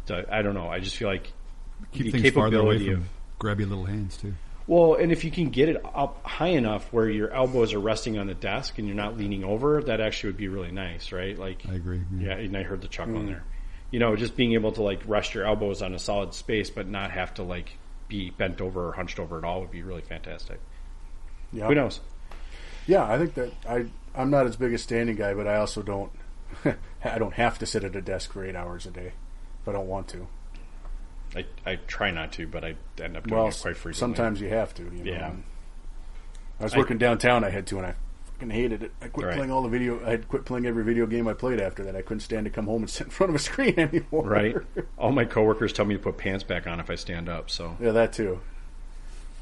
So, 0.06 0.24
I 0.30 0.42
don't 0.42 0.54
know. 0.54 0.68
I 0.68 0.80
just 0.80 0.96
feel 0.96 1.08
like 1.08 1.32
Keep 1.92 2.12
the 2.12 2.20
things 2.20 2.34
farther 2.34 2.58
away 2.58 2.84
from 2.84 2.94
of 2.94 3.08
grabby 3.38 3.68
little 3.68 3.84
hands 3.84 4.16
too. 4.16 4.34
Well, 4.70 4.94
and 4.94 5.10
if 5.10 5.24
you 5.24 5.32
can 5.32 5.50
get 5.50 5.68
it 5.68 5.84
up 5.84 6.24
high 6.24 6.50
enough 6.50 6.92
where 6.92 7.10
your 7.10 7.34
elbows 7.34 7.74
are 7.74 7.80
resting 7.80 8.18
on 8.18 8.28
the 8.28 8.34
desk 8.34 8.78
and 8.78 8.86
you're 8.86 8.96
not 8.96 9.16
leaning 9.16 9.42
over, 9.42 9.82
that 9.82 10.00
actually 10.00 10.28
would 10.28 10.36
be 10.36 10.46
really 10.46 10.70
nice, 10.70 11.10
right? 11.10 11.36
Like, 11.36 11.64
I 11.68 11.74
agree. 11.74 12.00
yeah, 12.16 12.34
and 12.34 12.56
I 12.56 12.62
heard 12.62 12.80
the 12.80 12.86
chuckle 12.86 13.16
in 13.16 13.22
mm. 13.22 13.30
there. 13.30 13.44
You 13.90 13.98
know, 13.98 14.14
just 14.14 14.36
being 14.36 14.52
able 14.52 14.70
to 14.70 14.82
like 14.82 15.00
rest 15.06 15.34
your 15.34 15.44
elbows 15.44 15.82
on 15.82 15.92
a 15.92 15.98
solid 15.98 16.34
space, 16.34 16.70
but 16.70 16.86
not 16.86 17.10
have 17.10 17.34
to 17.34 17.42
like 17.42 17.72
be 18.06 18.30
bent 18.30 18.60
over 18.60 18.90
or 18.90 18.92
hunched 18.92 19.18
over 19.18 19.38
at 19.38 19.44
all 19.44 19.62
would 19.62 19.72
be 19.72 19.82
really 19.82 20.02
fantastic. 20.02 20.60
yeah. 21.52 21.66
Who 21.66 21.74
knows? 21.74 21.98
Yeah, 22.86 23.02
I 23.02 23.18
think 23.18 23.34
that 23.34 23.52
I 23.68 23.86
I'm 24.14 24.30
not 24.30 24.46
as 24.46 24.54
big 24.54 24.72
a 24.72 24.78
standing 24.78 25.16
guy, 25.16 25.34
but 25.34 25.48
I 25.48 25.56
also 25.56 25.82
don't 25.82 26.12
I 27.04 27.18
don't 27.18 27.34
have 27.34 27.58
to 27.58 27.66
sit 27.66 27.82
at 27.82 27.96
a 27.96 28.00
desk 28.00 28.32
for 28.32 28.44
eight 28.44 28.54
hours 28.54 28.86
a 28.86 28.92
day 28.92 29.14
if 29.62 29.68
I 29.68 29.72
don't 29.72 29.88
want 29.88 30.06
to. 30.10 30.28
I, 31.36 31.44
I 31.64 31.76
try 31.86 32.10
not 32.10 32.32
to, 32.32 32.46
but 32.46 32.64
I 32.64 32.74
end 33.00 33.16
up 33.16 33.26
doing 33.26 33.38
Well, 33.38 33.48
it 33.48 33.58
quite 33.60 33.76
frequently. 33.76 33.94
sometimes 33.94 34.40
you 34.40 34.48
have 34.48 34.74
to. 34.74 34.82
You 34.82 34.90
know? 35.04 35.10
Yeah. 35.12 35.32
I 36.58 36.64
was 36.64 36.74
I- 36.74 36.78
working 36.78 36.98
downtown. 36.98 37.44
I 37.44 37.50
had 37.50 37.66
to, 37.68 37.76
and 37.78 37.86
I 37.86 37.94
fucking 38.32 38.50
hated 38.50 38.82
it. 38.82 38.92
I 39.00 39.08
quit 39.08 39.26
Right. 39.28 39.36
playing 39.36 39.50
all 39.52 39.62
the 39.62 39.68
video. 39.68 40.04
I 40.04 40.10
had 40.10 40.28
quit 40.28 40.44
playing 40.44 40.66
every 40.66 40.82
video 40.84 41.06
game 41.06 41.28
I 41.28 41.34
played 41.34 41.60
after 41.60 41.84
that. 41.84 41.94
I 41.94 42.02
couldn't 42.02 42.20
stand 42.20 42.44
to 42.46 42.50
come 42.50 42.66
home 42.66 42.82
and 42.82 42.90
sit 42.90 43.06
in 43.06 43.10
front 43.10 43.30
of 43.30 43.36
a 43.36 43.38
screen 43.38 43.78
anymore. 43.78 44.24
right? 44.28 44.56
All 44.98 45.12
my 45.12 45.24
coworkers 45.24 45.72
tell 45.72 45.84
me 45.84 45.94
to 45.94 46.00
put 46.00 46.18
pants 46.18 46.42
back 46.44 46.66
on 46.66 46.80
if 46.80 46.90
I 46.90 46.96
stand 46.96 47.28
up. 47.28 47.48
So 47.50 47.76
yeah, 47.80 47.92
that 47.92 48.12
too. 48.12 48.40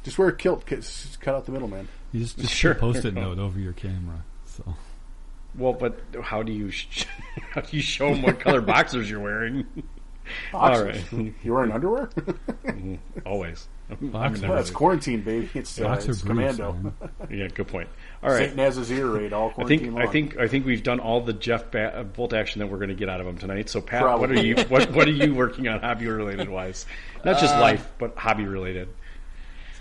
Just 0.04 0.18
wear 0.18 0.28
a 0.28 0.36
kilt. 0.36 0.64
Cut 0.66 0.80
just 0.80 1.20
cut 1.20 1.34
out 1.34 1.46
the 1.46 1.52
middle, 1.52 1.68
man. 1.68 1.88
You 2.12 2.20
just, 2.20 2.38
just 2.38 2.54
Sure. 2.54 2.72
sure. 2.74 2.80
post 2.80 3.04
it 3.04 3.14
note 3.14 3.38
over 3.38 3.58
your 3.58 3.72
camera. 3.72 4.24
So 4.46 4.76
well, 5.54 5.72
but 5.72 5.98
how 6.22 6.42
do 6.42 6.52
you 6.52 6.70
sh- 6.70 7.04
how 7.52 7.62
do 7.62 7.76
you 7.76 7.82
show 7.82 8.10
them 8.14 8.22
what 8.22 8.38
color 8.40 8.60
boxers 8.60 9.10
you're 9.10 9.20
wearing? 9.20 9.66
Boxers. 10.52 11.12
right. 11.12 11.34
You 11.42 11.54
wearing 11.54 11.72
underwear? 11.72 12.10
Always. 13.26 13.68
I'm 13.90 14.12
well, 14.12 14.58
it's 14.58 14.70
quarantine, 14.70 15.22
baby. 15.22 15.48
It's, 15.54 15.80
uh, 15.80 15.92
it's 15.92 16.04
briefs. 16.04 16.22
commando. 16.22 16.92
yeah, 17.30 17.48
good 17.48 17.68
point. 17.68 17.88
All 18.22 18.30
right. 18.30 18.46
Saint 18.46 18.56
Naz's 18.56 18.90
ear 18.92 19.06
raid 19.06 19.32
all 19.32 19.54
I 19.56 19.64
think 19.64 19.84
long. 19.84 20.02
I 20.02 20.06
think 20.06 20.36
I 20.36 20.46
think 20.46 20.66
we've 20.66 20.82
done 20.82 21.00
all 21.00 21.22
the 21.22 21.32
Jeff 21.32 21.70
ba- 21.70 22.00
uh, 22.00 22.02
bolt 22.02 22.34
action 22.34 22.58
that 22.58 22.66
we're 22.66 22.76
going 22.76 22.90
to 22.90 22.94
get 22.94 23.08
out 23.08 23.22
of 23.22 23.26
him 23.26 23.38
tonight. 23.38 23.70
So 23.70 23.80
Pat, 23.80 24.18
what 24.18 24.30
are 24.30 24.42
you 24.42 24.56
what 24.68 24.92
what 24.92 25.08
are 25.08 25.12
you 25.12 25.34
working 25.34 25.68
on 25.68 25.80
hobby 25.80 26.06
related 26.06 26.50
wise? 26.50 26.84
Not 27.24 27.40
just 27.40 27.54
life, 27.54 27.90
but 27.98 28.14
hobby 28.16 28.44
related. 28.44 28.88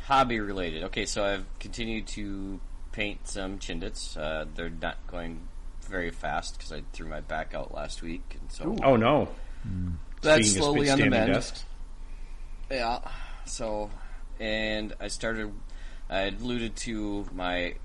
Hobby 0.05 0.39
related. 0.39 0.83
Okay, 0.85 1.05
so 1.05 1.25
I've 1.25 1.45
continued 1.59 2.07
to 2.07 2.61
paint 2.93 3.27
some 3.27 3.59
chindits. 3.59 4.15
Uh, 4.15 4.45
they're 4.55 4.69
not 4.69 5.05
going 5.07 5.49
very 5.81 6.11
fast 6.11 6.57
because 6.57 6.71
I 6.71 6.83
threw 6.93 7.07
my 7.09 7.19
back 7.19 7.53
out 7.53 7.73
last 7.73 8.01
week, 8.01 8.37
and 8.39 8.49
so 8.49 8.77
Oh 8.83 8.95
no, 8.95 9.27
that's 10.21 10.47
Speaking 10.49 10.57
of 10.59 10.63
slowly 10.63 10.89
on 10.89 10.99
the 10.99 11.09
mend. 11.09 11.33
desks. 11.33 11.65
Yeah. 12.71 12.99
So, 13.45 13.89
and 14.39 14.93
I 14.99 15.07
started. 15.07 15.53
I 16.09 16.21
alluded 16.27 16.75
to 16.77 17.27
my 17.33 17.75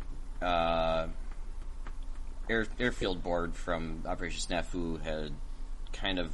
uh, 0.40 1.08
air, 2.48 2.66
airfield 2.78 3.22
board 3.22 3.54
from 3.56 4.02
Operation 4.06 4.40
Snafu 4.40 5.02
had 5.02 5.32
kind 5.92 6.18
of 6.18 6.32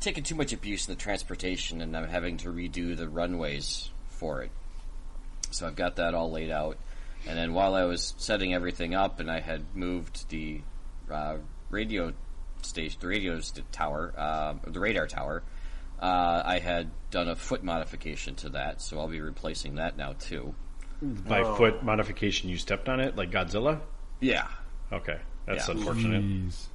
taken 0.00 0.22
too 0.24 0.34
much 0.34 0.52
abuse 0.52 0.88
in 0.88 0.94
the 0.94 1.00
transportation, 1.00 1.80
and 1.80 1.96
I'm 1.96 2.08
having 2.08 2.36
to 2.38 2.48
redo 2.48 2.96
the 2.96 3.08
runways 3.08 3.90
for 4.08 4.42
it. 4.42 4.50
So 5.50 5.66
I've 5.66 5.76
got 5.76 5.96
that 5.96 6.14
all 6.14 6.30
laid 6.30 6.50
out. 6.50 6.78
And 7.26 7.38
then 7.38 7.54
while 7.54 7.74
I 7.74 7.84
was 7.84 8.14
setting 8.16 8.52
everything 8.54 8.94
up, 8.94 9.20
and 9.20 9.30
I 9.30 9.40
had 9.40 9.76
moved 9.76 10.28
the 10.28 10.60
uh, 11.10 11.36
radio 11.70 12.12
station, 12.64 12.98
the 13.00 13.06
radio 13.08 13.40
tower, 13.72 14.12
uh, 14.16 14.54
the 14.66 14.80
radar 14.80 15.06
tower, 15.06 15.42
uh, 16.00 16.42
I 16.44 16.58
had 16.58 16.90
done 17.10 17.28
a 17.28 17.36
foot 17.36 17.62
modification 17.62 18.34
to 18.36 18.48
that, 18.50 18.80
so 18.80 18.98
I'll 18.98 19.08
be 19.08 19.20
replacing 19.20 19.76
that 19.76 19.96
now 19.96 20.14
too. 20.18 20.54
By 21.02 21.42
foot 21.56 21.82
modification, 21.82 22.48
you 22.48 22.56
stepped 22.58 22.88
on 22.88 23.00
it 23.00 23.16
like 23.16 23.30
Godzilla. 23.30 23.80
Yeah, 24.20 24.46
Okay, 24.92 25.18
that's 25.46 25.68
Yeah. 25.68 25.74
unfortunate. 25.74 26.22
Jeez. 26.22 26.66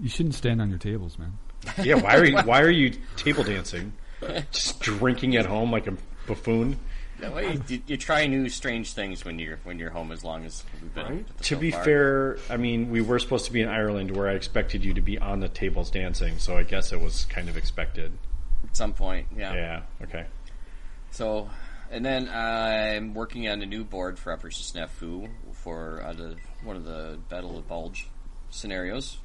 You 0.00 0.08
shouldn't 0.08 0.34
stand 0.36 0.60
on 0.62 0.70
your 0.70 0.78
tables, 0.78 1.18
man. 1.18 1.36
Yeah, 1.82 1.96
why 1.96 2.16
are 2.16 2.24
you 2.24 2.36
why 2.44 2.60
are 2.62 2.70
you 2.70 2.92
table 3.16 3.42
dancing? 3.42 3.92
Just 4.52 4.80
drinking 4.80 5.36
at 5.36 5.46
home 5.46 5.70
like 5.72 5.86
a 5.88 5.96
buffoon. 6.26 6.78
That 7.22 7.34
way 7.34 7.58
you, 7.68 7.82
you 7.86 7.96
try 7.96 8.26
new 8.26 8.48
strange 8.48 8.92
things 8.92 9.24
when 9.24 9.38
you're 9.38 9.58
when 9.64 9.78
you're 9.78 9.90
home. 9.90 10.12
As 10.12 10.22
long 10.24 10.44
as 10.44 10.64
we've 10.80 10.94
been 10.94 11.04
Right. 11.06 11.26
so 11.38 11.54
To 11.54 11.56
be 11.56 11.70
far. 11.70 11.84
fair, 11.84 12.38
I 12.50 12.56
mean, 12.56 12.90
we 12.90 13.00
were 13.00 13.18
supposed 13.18 13.46
to 13.46 13.52
be 13.52 13.60
in 13.62 13.68
Ireland 13.68 14.14
where 14.16 14.28
I 14.28 14.32
expected 14.34 14.84
you 14.84 14.92
to 14.94 15.00
be 15.00 15.18
on 15.18 15.40
the 15.40 15.48
tables 15.48 15.90
dancing, 15.90 16.38
so 16.38 16.56
I 16.56 16.62
guess 16.64 16.92
it 16.92 17.00
was 17.00 17.24
kind 17.26 17.48
of 17.48 17.56
expected. 17.56 18.12
at 18.64 18.76
some 18.76 18.92
point, 18.92 19.26
yeah. 19.36 19.54
Yeah, 19.54 19.82
okay. 20.02 20.26
So, 21.10 21.50
And 21.90 22.04
then 22.04 22.28
I'm 22.28 23.12
working 23.14 23.48
on 23.48 23.60
a 23.62 23.66
new 23.66 23.84
board 23.84 24.18
for 24.18 24.32
Operation 24.32 24.64
Snafu 24.64 25.28
for 25.52 26.02
uh, 26.02 26.12
the, 26.14 26.36
one 26.64 26.74
of 26.76 26.84
the 26.84 27.18
Battle 27.28 27.58
of 27.58 27.68
Bulge 27.68 28.08
scenarios. 28.50 29.18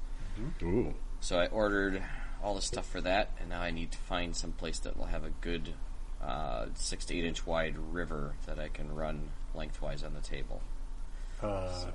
Ooh. 0.62 0.94
So 1.22 1.40
I 1.40 1.48
ordered 1.48 2.04
all 2.44 2.56
the 2.56 2.62
stuff 2.62 2.86
for 2.88 3.00
that, 3.02 3.32
and 3.40 3.50
now 3.50 3.62
I 3.62 3.72
need 3.72 3.92
to 3.94 3.98
find 3.98 4.36
some 4.36 4.52
place 4.52 4.80
that 4.80 4.98
will 4.98 5.06
have 5.06 5.24
a 5.24 5.30
good 5.42 5.74
uh, 6.22 6.66
six 6.76 7.06
to 7.06 7.18
eight 7.18 7.26
inch 7.26 7.46
wide 7.46 7.78
river 7.78 8.34
that 8.46 8.60
I 8.60 8.68
can 8.70 8.94
run 8.96 9.30
lengthwise 9.54 10.04
on 10.04 10.14
the 10.14 10.22
table. 10.22 10.62
Uh, 11.42 11.86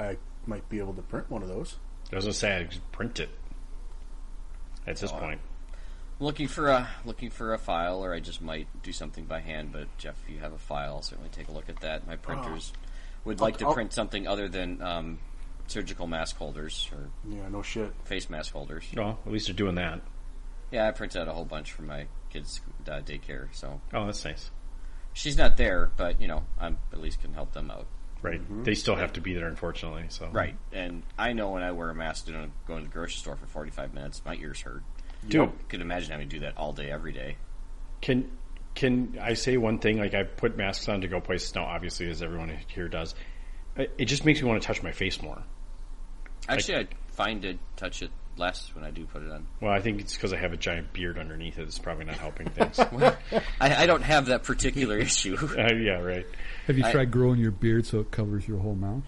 I 0.00 0.16
might 0.46 0.68
be 0.68 0.78
able 0.78 0.94
to 0.94 1.02
print 1.02 1.30
one 1.30 1.42
of 1.42 1.48
those. 1.48 1.76
I 2.12 2.16
was 2.16 2.24
gonna 2.24 2.32
say 2.34 2.56
I 2.56 2.62
just 2.64 2.90
print 2.92 3.20
it. 3.20 3.30
At 4.86 4.96
this 4.96 5.10
So, 5.10 5.16
uh, 5.16 5.20
point, 5.20 5.40
Looking 6.20 6.48
for 6.48 6.68
a 6.68 6.88
looking 7.04 7.30
for 7.30 7.54
a 7.54 7.58
file, 7.58 8.02
or 8.04 8.12
I 8.12 8.18
just 8.18 8.42
might 8.42 8.66
do 8.82 8.90
something 8.92 9.24
by 9.26 9.38
hand. 9.40 9.70
But 9.72 9.86
Jeff, 9.98 10.16
if 10.24 10.30
you 10.34 10.40
have 10.40 10.52
a 10.52 10.58
file, 10.58 10.94
I'll 10.96 11.02
certainly 11.02 11.30
take 11.30 11.46
a 11.48 11.52
look 11.52 11.68
at 11.68 11.78
that. 11.80 12.06
My 12.08 12.16
printers 12.16 12.72
would 13.24 13.38
I'll- 13.40 13.44
like 13.46 13.58
to 13.58 13.66
I'll- 13.66 13.74
print 13.74 13.92
something 13.92 14.26
other 14.26 14.48
than 14.48 14.82
um, 14.82 15.18
surgical 15.68 16.08
mask 16.08 16.36
holders 16.38 16.88
or 16.92 17.10
Yeah, 17.30 17.48
no 17.50 17.62
shit. 17.62 17.92
face 18.04 18.28
mask 18.30 18.52
holders. 18.52 18.84
well, 18.96 19.20
at 19.24 19.30
least 19.32 19.46
they're 19.46 19.54
doing 19.54 19.76
that. 19.76 20.00
Yeah, 20.72 20.88
I 20.88 20.90
printed 20.90 21.20
out 21.22 21.28
a 21.28 21.32
whole 21.32 21.44
bunch 21.44 21.70
for 21.72 21.82
my 21.82 22.08
kids' 22.30 22.60
uh, 22.86 23.00
daycare. 23.00 23.48
So 23.52 23.80
Oh, 23.92 24.06
that's 24.06 24.24
nice. 24.24 24.50
she's 25.12 25.36
not 25.36 25.56
there, 25.56 25.90
but 25.96 26.20
you 26.20 26.28
know, 26.28 26.44
I'm 26.60 26.78
at 26.92 27.00
least 27.00 27.20
can 27.20 27.32
help 27.34 27.52
them 27.52 27.70
out. 27.70 27.86
Right. 28.20 28.40
They 28.64 28.74
still 28.74 28.96
have 28.96 29.12
to 29.12 29.20
be 29.20 29.34
there, 29.34 29.46
unfortunately. 29.46 30.06
So 30.08 30.28
Right. 30.32 30.56
And 30.72 31.02
I 31.16 31.32
know 31.34 31.50
when 31.50 31.62
I 31.62 31.70
wear 31.72 31.90
a 31.90 31.94
mask 31.94 32.26
to 32.26 32.50
go 32.66 32.76
to 32.78 32.82
the 32.82 32.90
grocery 32.90 33.18
store 33.18 33.36
for 33.36 33.46
45 33.46 33.94
minutes, 33.94 34.22
my 34.24 34.34
ears 34.34 34.60
hurt. 34.60 34.82
Dude, 35.26 35.48
I 35.48 35.52
could 35.68 35.80
imagine 35.80 36.10
having 36.10 36.28
to 36.28 36.36
do 36.36 36.40
that 36.40 36.56
all 36.56 36.72
day, 36.72 36.90
every 36.90 37.12
day. 37.12 37.36
Can 38.00 38.30
can 38.74 39.18
I 39.20 39.34
say 39.34 39.56
one 39.56 39.78
thing? 39.78 39.98
Like 39.98 40.14
I 40.14 40.22
put 40.22 40.56
masks 40.56 40.88
on 40.88 41.00
to 41.00 41.08
go 41.08 41.20
places 41.20 41.54
now, 41.54 41.64
obviously, 41.64 42.08
as 42.10 42.22
everyone 42.22 42.56
here 42.68 42.88
does. 42.88 43.14
It 43.76 43.92
it 43.98 44.04
just 44.06 44.24
makes 44.24 44.40
me 44.42 44.48
want 44.48 44.60
to 44.62 44.66
touch 44.66 44.82
my 44.82 44.92
face 44.92 45.20
more. 45.22 45.42
Actually, 46.48 46.78
I 46.78 46.88
find 47.08 47.42
to 47.42 47.58
touch 47.76 48.02
it 48.02 48.10
less 48.38 48.74
when 48.74 48.84
I 48.84 48.90
do 48.90 49.04
put 49.06 49.22
it 49.22 49.30
on. 49.30 49.46
Well, 49.60 49.72
I 49.72 49.80
think 49.80 50.00
it's 50.00 50.14
because 50.14 50.32
I 50.32 50.36
have 50.38 50.52
a 50.52 50.56
giant 50.56 50.92
beard 50.92 51.18
underneath 51.18 51.58
it. 51.58 51.62
It's 51.62 51.78
probably 51.78 52.04
not 52.04 52.16
helping 52.16 52.48
things. 52.50 52.78
uh, 52.78 53.14
I, 53.60 53.82
I 53.82 53.86
don't 53.86 54.02
have 54.02 54.26
that 54.26 54.44
particular 54.44 54.96
issue. 54.98 55.36
yeah, 55.56 56.00
right. 56.00 56.26
Have 56.66 56.78
you 56.78 56.84
I- 56.84 56.92
tried 56.92 57.10
growing 57.10 57.40
your 57.40 57.50
beard 57.50 57.86
so 57.86 58.00
it 58.00 58.10
covers 58.10 58.46
your 58.46 58.58
whole 58.58 58.74
mouth? 58.74 59.04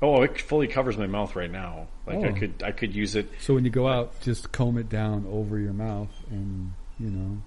Oh, 0.00 0.22
it 0.22 0.40
fully 0.40 0.68
covers 0.68 0.96
my 0.96 1.08
mouth 1.08 1.34
right 1.34 1.50
now. 1.50 1.88
Like 2.06 2.18
I 2.24 2.28
Oh. 2.28 2.32
could 2.34 2.62
I 2.64 2.70
could 2.70 2.94
use 2.94 3.16
it. 3.16 3.28
So 3.40 3.54
when 3.54 3.64
you 3.64 3.70
go 3.70 3.88
out, 3.88 4.20
just 4.20 4.52
comb 4.52 4.78
it 4.78 4.88
down 4.88 5.26
over 5.28 5.58
your 5.58 5.72
mouth, 5.72 6.10
and 6.30 6.72
you 7.00 7.10
know. 7.10 7.42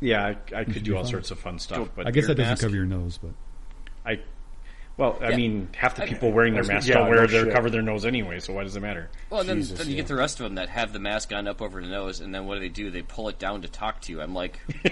Yeah, 0.00 0.26
I, 0.52 0.58
I 0.60 0.64
could 0.64 0.82
do 0.82 0.96
all 0.96 1.04
fine. 1.04 1.10
sorts 1.12 1.30
of 1.30 1.38
fun 1.38 1.58
stuff. 1.60 1.88
But 1.94 2.08
I 2.08 2.10
guess 2.10 2.26
that 2.26 2.36
beard 2.36 2.38
doesn't 2.38 2.50
mask? 2.50 2.62
cover 2.62 2.74
your 2.74 2.84
nose, 2.86 3.18
but 3.22 3.30
I, 3.30 3.32
well, 4.96 5.18
I 5.20 5.30
Yeah. 5.30 5.36
mean, 5.36 5.68
half 5.76 5.94
the 5.96 6.06
people 6.06 6.32
wearing 6.32 6.54
their 6.54 6.64
masks 6.64 6.88
yeah, 6.88 6.94
don't 6.98 7.08
wear 7.08 7.20
no 7.22 7.26
their 7.26 7.44
shit. 7.44 7.52
cover 7.54 7.68
their 7.70 7.82
nose 7.82 8.04
anyway. 8.06 8.40
So 8.40 8.52
why 8.54 8.62
does 8.62 8.76
it 8.76 8.80
matter? 8.80 9.10
Well, 9.30 9.40
and 9.40 9.48
then, 9.48 9.56
Jesus, 9.58 9.78
then 9.78 9.88
you 9.88 9.94
yeah. 9.94 10.00
get 10.02 10.08
the 10.08 10.14
rest 10.16 10.40
of 10.40 10.44
them 10.44 10.54
that 10.56 10.68
have 10.70 10.92
the 10.92 10.98
mask 10.98 11.32
on 11.32 11.46
up 11.46 11.60
over 11.60 11.80
the 11.82 11.88
nose, 11.88 12.20
and 12.20 12.34
then 12.34 12.46
what 12.46 12.54
do 12.54 12.60
they 12.60 12.68
do? 12.68 12.90
They 12.90 13.02
pull 13.02 13.28
it 13.28 13.38
down 13.38 13.62
to 13.62 13.68
talk 13.68 14.00
to 14.02 14.12
you. 14.12 14.20
I'm 14.20 14.34
like, 14.34 14.58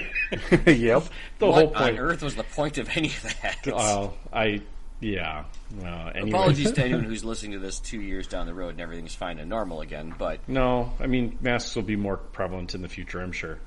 yep. 0.66 1.04
The 1.38 1.46
what 1.46 1.54
whole 1.54 1.68
on 1.68 1.72
point. 1.74 1.98
earth 1.98 2.22
was 2.22 2.34
the 2.34 2.44
point 2.44 2.78
of 2.78 2.88
any 2.96 3.08
of 3.08 3.22
that? 3.42 3.66
Uh, 3.68 4.10
I 4.32 4.60
yeah. 5.00 5.44
Uh, 5.82 6.12
anyway. 6.14 6.30
Apologies 6.30 6.72
to 6.72 6.84
anyone 6.84 7.04
who's 7.04 7.24
listening 7.24 7.52
to 7.52 7.58
this 7.58 7.78
two 7.80 8.00
years 8.00 8.26
down 8.26 8.46
the 8.46 8.54
road 8.54 8.70
and 8.70 8.80
everything's 8.80 9.14
fine 9.14 9.38
and 9.38 9.50
normal 9.50 9.80
again, 9.82 10.14
but 10.16 10.40
No, 10.48 10.92
I 11.00 11.06
mean 11.06 11.36
masks 11.42 11.74
will 11.76 11.82
be 11.82 11.96
more 11.96 12.16
prevalent 12.16 12.74
in 12.74 12.80
the 12.82 12.88
future. 12.88 13.20
I'm 13.20 13.32
sure. 13.32 13.58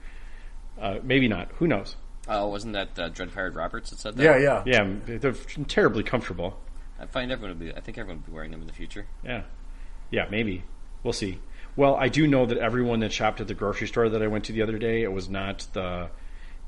Uh, 0.80 1.00
maybe 1.04 1.28
not. 1.28 1.52
Who 1.58 1.68
knows? 1.68 1.96
Uh, 2.28 2.48
wasn't 2.48 2.74
that 2.74 2.98
uh, 3.00 3.10
Dread 3.10 3.34
Pirate 3.34 3.54
Roberts 3.54 3.90
that 3.90 4.00
said 4.00 4.16
that? 4.18 4.24
Yeah, 4.24 4.38
yeah. 4.38 4.64
Yeah, 4.66 5.18
they're 5.18 5.34
terribly 5.68 6.04
comfortable. 6.04 6.60
I 7.00 7.06
find 7.06 7.32
everyone 7.32 7.58
will 7.58 7.66
be. 7.66 7.74
I 7.74 7.80
think 7.80 7.98
everyone 7.98 8.22
will 8.22 8.32
be 8.32 8.36
wearing 8.36 8.52
them 8.52 8.62
in 8.62 8.68
the 8.68 8.74
future. 8.74 9.06
Yeah, 9.24 9.44
yeah, 10.12 10.28
maybe 10.30 10.64
we'll 11.04 11.14
see. 11.14 11.40
Well, 11.76 11.96
I 11.96 12.10
do 12.10 12.26
know 12.26 12.48
that 12.48 12.58
everyone 12.58 13.02
that 13.02 13.12
shopped 13.12 13.40
at 13.40 13.48
the 13.48 13.54
grocery 13.54 13.88
store 13.88 14.10
that 14.10 14.22
I 14.22 14.28
went 14.28 14.46
to 14.46 14.52
the 14.52 14.64
other 14.64 14.80
day, 14.80 15.04
it 15.04 15.12
was 15.12 15.30
not 15.30 15.68
the 15.74 16.10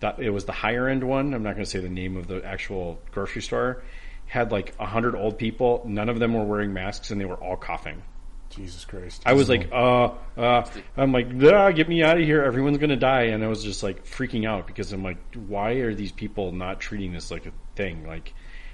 that 0.01 0.19
it 0.19 0.29
was 0.29 0.45
the 0.45 0.51
higher 0.51 0.87
end 0.87 1.03
one. 1.03 1.33
I'm 1.33 1.43
not 1.43 1.55
going 1.55 1.65
to 1.65 1.69
say 1.69 1.79
the 1.79 1.89
name 1.89 2.15
of 2.15 2.27
the 2.27 2.45
actual 2.45 2.99
grocery 3.11 3.41
store. 3.41 3.83
Had 4.27 4.51
like 4.51 4.75
a 4.79 4.85
hundred 4.85 5.15
old 5.15 5.37
people. 5.39 5.83
None 5.85 6.09
of 6.09 6.19
them 6.19 6.33
were 6.35 6.43
wearing 6.43 6.73
masks, 6.73 7.09
and 7.09 7.19
they 7.19 7.25
were 7.25 7.35
all 7.35 7.57
coughing. 7.57 8.03
Jesus 8.49 8.83
Christ. 8.85 9.21
I 9.25 9.33
was 9.33 9.47
like, 9.49 9.69
uh, 9.71 10.11
uh, 10.37 10.65
I'm 10.97 11.11
like, 11.11 11.27
ah, 11.43 11.71
get 11.71 11.87
me 11.87 12.03
out 12.03 12.17
of 12.17 12.23
here. 12.23 12.43
Everyone's 12.43 12.77
going 12.77 12.89
to 12.89 12.95
die. 12.95 13.23
And 13.25 13.43
I 13.43 13.47
was 13.47 13.63
just 13.63 13.83
like 13.83 14.05
freaking 14.05 14.47
out 14.47 14.65
because 14.67 14.91
I'm 14.91 15.03
like, 15.03 15.17
why 15.35 15.71
are 15.73 15.93
these 15.93 16.11
people 16.11 16.51
not 16.51 16.79
treating 16.79 17.13
this 17.13 17.29
like 17.31 17.45
a 17.45 17.51
thing? 17.75 18.07
Like, 18.07 18.33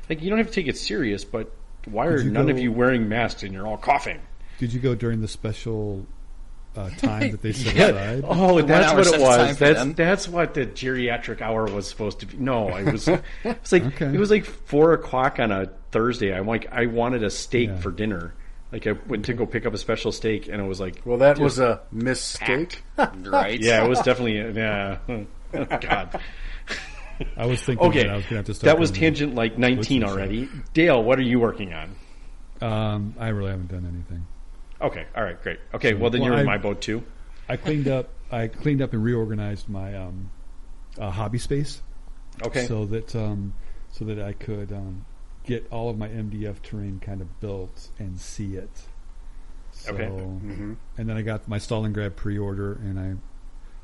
like 0.09 0.21
you 0.21 0.29
don't 0.29 0.37
have 0.39 0.47
to 0.47 0.53
take 0.53 0.67
it 0.67 0.77
serious, 0.77 1.25
but 1.25 1.51
why 1.85 2.07
are 2.07 2.17
Did 2.17 2.25
you 2.27 2.31
none 2.31 2.49
of 2.49 2.57
you 2.59 2.71
wearing 2.71 3.09
masks 3.09 3.43
and 3.43 3.53
you're 3.53 3.67
all 3.67 3.77
coughing? 3.77 4.19
did 4.57 4.71
you 4.71 4.79
go 4.79 4.95
during 4.95 5.19
the 5.19 5.27
special 5.27 6.05
uh, 6.77 6.89
time 6.91 7.31
that 7.31 7.41
they 7.41 7.51
set 7.53 7.75
Yeah. 7.75 7.87
aside? 7.89 8.23
Oh, 8.25 8.61
that's 8.61 8.93
what 8.93 9.07
it 9.07 9.19
was. 9.21 9.57
That's 9.57 9.79
them. 9.79 9.93
that's 9.93 10.27
what 10.29 10.53
the 10.53 10.65
geriatric 10.65 11.41
hour 11.41 11.65
was 11.65 11.87
supposed 11.89 12.21
to 12.21 12.25
be. 12.25 12.37
No, 12.37 12.69
I 12.69 12.83
was. 12.83 13.07
It's 13.43 13.71
like 13.73 13.83
Okay. 13.83 14.05
it 14.07 14.17
was 14.19 14.31
like 14.31 14.45
four 14.45 14.93
o'clock 14.93 15.39
on 15.39 15.51
a 15.51 15.69
Thursday. 15.91 16.33
I'm 16.33 16.47
like, 16.47 16.67
I 16.71 16.85
wanted 16.85 17.23
a 17.23 17.29
steak 17.29 17.69
Yeah. 17.69 17.77
for 17.77 17.91
dinner. 17.91 18.33
Like 18.75 18.87
I 18.87 18.91
went 19.07 19.23
to 19.27 19.33
go 19.33 19.45
pick 19.45 19.65
up 19.65 19.73
a 19.73 19.77
special 19.77 20.11
steak, 20.11 20.49
and 20.49 20.61
it 20.61 20.65
was 20.65 20.81
like, 20.81 21.01
well, 21.05 21.19
that 21.19 21.39
was 21.39 21.59
a 21.59 21.79
mistake. 21.93 22.83
Right? 22.97 23.57
yeah, 23.57 23.85
it 23.85 23.87
was 23.87 23.99
definitely 23.99 24.35
yeah. 24.53 24.97
Oh, 25.07 25.25
God. 25.79 26.19
I 27.37 27.45
was 27.45 27.61
thinking 27.61 27.87
Okay, 27.87 28.03
that 28.03 28.09
I 28.09 28.15
was 28.17 28.23
going 28.25 28.31
to 28.31 28.35
have 28.35 28.45
to 28.47 28.53
start. 28.53 28.65
that 28.75 28.77
was 28.77 28.91
doing 28.91 29.01
tangent 29.03 29.33
like 29.33 29.57
19 29.57 30.03
already. 30.03 30.49
Dale, 30.73 31.01
what 31.01 31.17
are 31.19 31.23
you 31.23 31.39
working 31.39 31.73
on? 31.73 31.95
Um, 32.59 33.15
I 33.17 33.29
really 33.29 33.51
haven't 33.51 33.69
done 33.69 33.85
anything. 33.85 34.27
Okay, 34.81 35.05
all 35.15 35.23
right, 35.23 35.41
great. 35.41 35.59
Okay, 35.73 35.93
well 35.93 36.09
then 36.09 36.19
Well, 36.19 36.31
you're 36.31 36.39
in 36.41 36.45
my 36.45 36.57
boat 36.57 36.81
too. 36.81 37.01
I 37.47 37.55
cleaned 37.55 37.87
up. 37.87 38.09
I 38.29 38.49
cleaned 38.49 38.81
up 38.81 38.91
and 38.91 39.01
reorganized 39.01 39.69
my 39.69 39.95
um, 39.95 40.31
uh, 40.99 41.11
hobby 41.11 41.37
space 41.37 41.81
Okay, 42.45 42.65
so 42.65 42.85
that 42.87 43.15
um, 43.15 43.53
so 43.91 44.03
that 44.03 44.19
I 44.19 44.33
could 44.33 44.73
um, 44.73 45.05
get 45.45 45.67
all 45.71 45.89
of 45.89 45.97
my 45.97 46.07
MDF 46.07 46.61
terrain 46.61 46.99
kind 46.99 47.21
of 47.21 47.39
built 47.39 47.89
and 47.99 48.19
see 48.19 48.55
it. 48.55 48.69
So, 49.71 49.93
Okay. 49.93 50.07
hmm 50.07 50.73
And 50.97 51.09
then 51.09 51.17
I 51.17 51.21
got 51.21 51.47
my 51.47 51.57
Stalingrad 51.59 52.15
pre-order, 52.15 52.73
and 52.73 52.99
I 52.99 53.15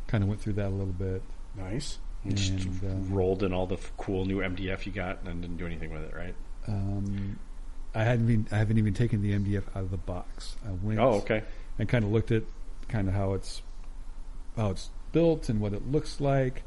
kind 0.08 0.24
of 0.24 0.30
went 0.30 0.42
through 0.42 0.54
that 0.54 0.68
a 0.68 0.70
little 0.70 0.94
bit. 0.94 1.22
Nice. 1.56 2.00
You 2.24 2.34
just 2.34 2.52
and, 2.52 2.84
um, 2.84 3.14
rolled 3.14 3.44
in 3.44 3.52
all 3.54 3.66
the 3.68 3.76
f- 3.76 3.92
cool 3.98 4.26
new 4.26 4.38
MDF 4.42 4.86
you 4.86 4.92
got 4.92 5.20
and 5.26 5.42
didn't 5.42 5.58
do 5.58 5.66
anything 5.66 5.92
with 5.92 6.04
it, 6.04 6.14
right? 6.16 6.36
Um, 6.68 7.40
I 7.96 8.04
hadn't 8.04 8.30
even 8.30 8.48
I 8.52 8.58
haven't 8.58 8.78
even 8.78 8.94
taken 8.94 9.22
the 9.22 9.34
MDF 9.34 9.64
out 9.76 9.84
of 9.84 9.92
the 9.92 9.98
box. 9.98 10.56
I 10.66 10.72
went 10.72 11.00
Oh, 11.00 11.14
okay. 11.16 11.44
and 11.80 11.90
kind 11.90 12.06
of 12.06 12.12
looked 12.12 12.32
at 12.32 12.44
kind 12.88 13.08
of 13.08 13.14
how 13.16 13.34
it's 13.34 13.62
how 14.56 14.70
it's 14.70 14.90
built 15.12 15.50
and 15.50 15.60
what 15.60 15.74
it 15.74 15.92
looks 15.92 16.22
like. 16.22 16.64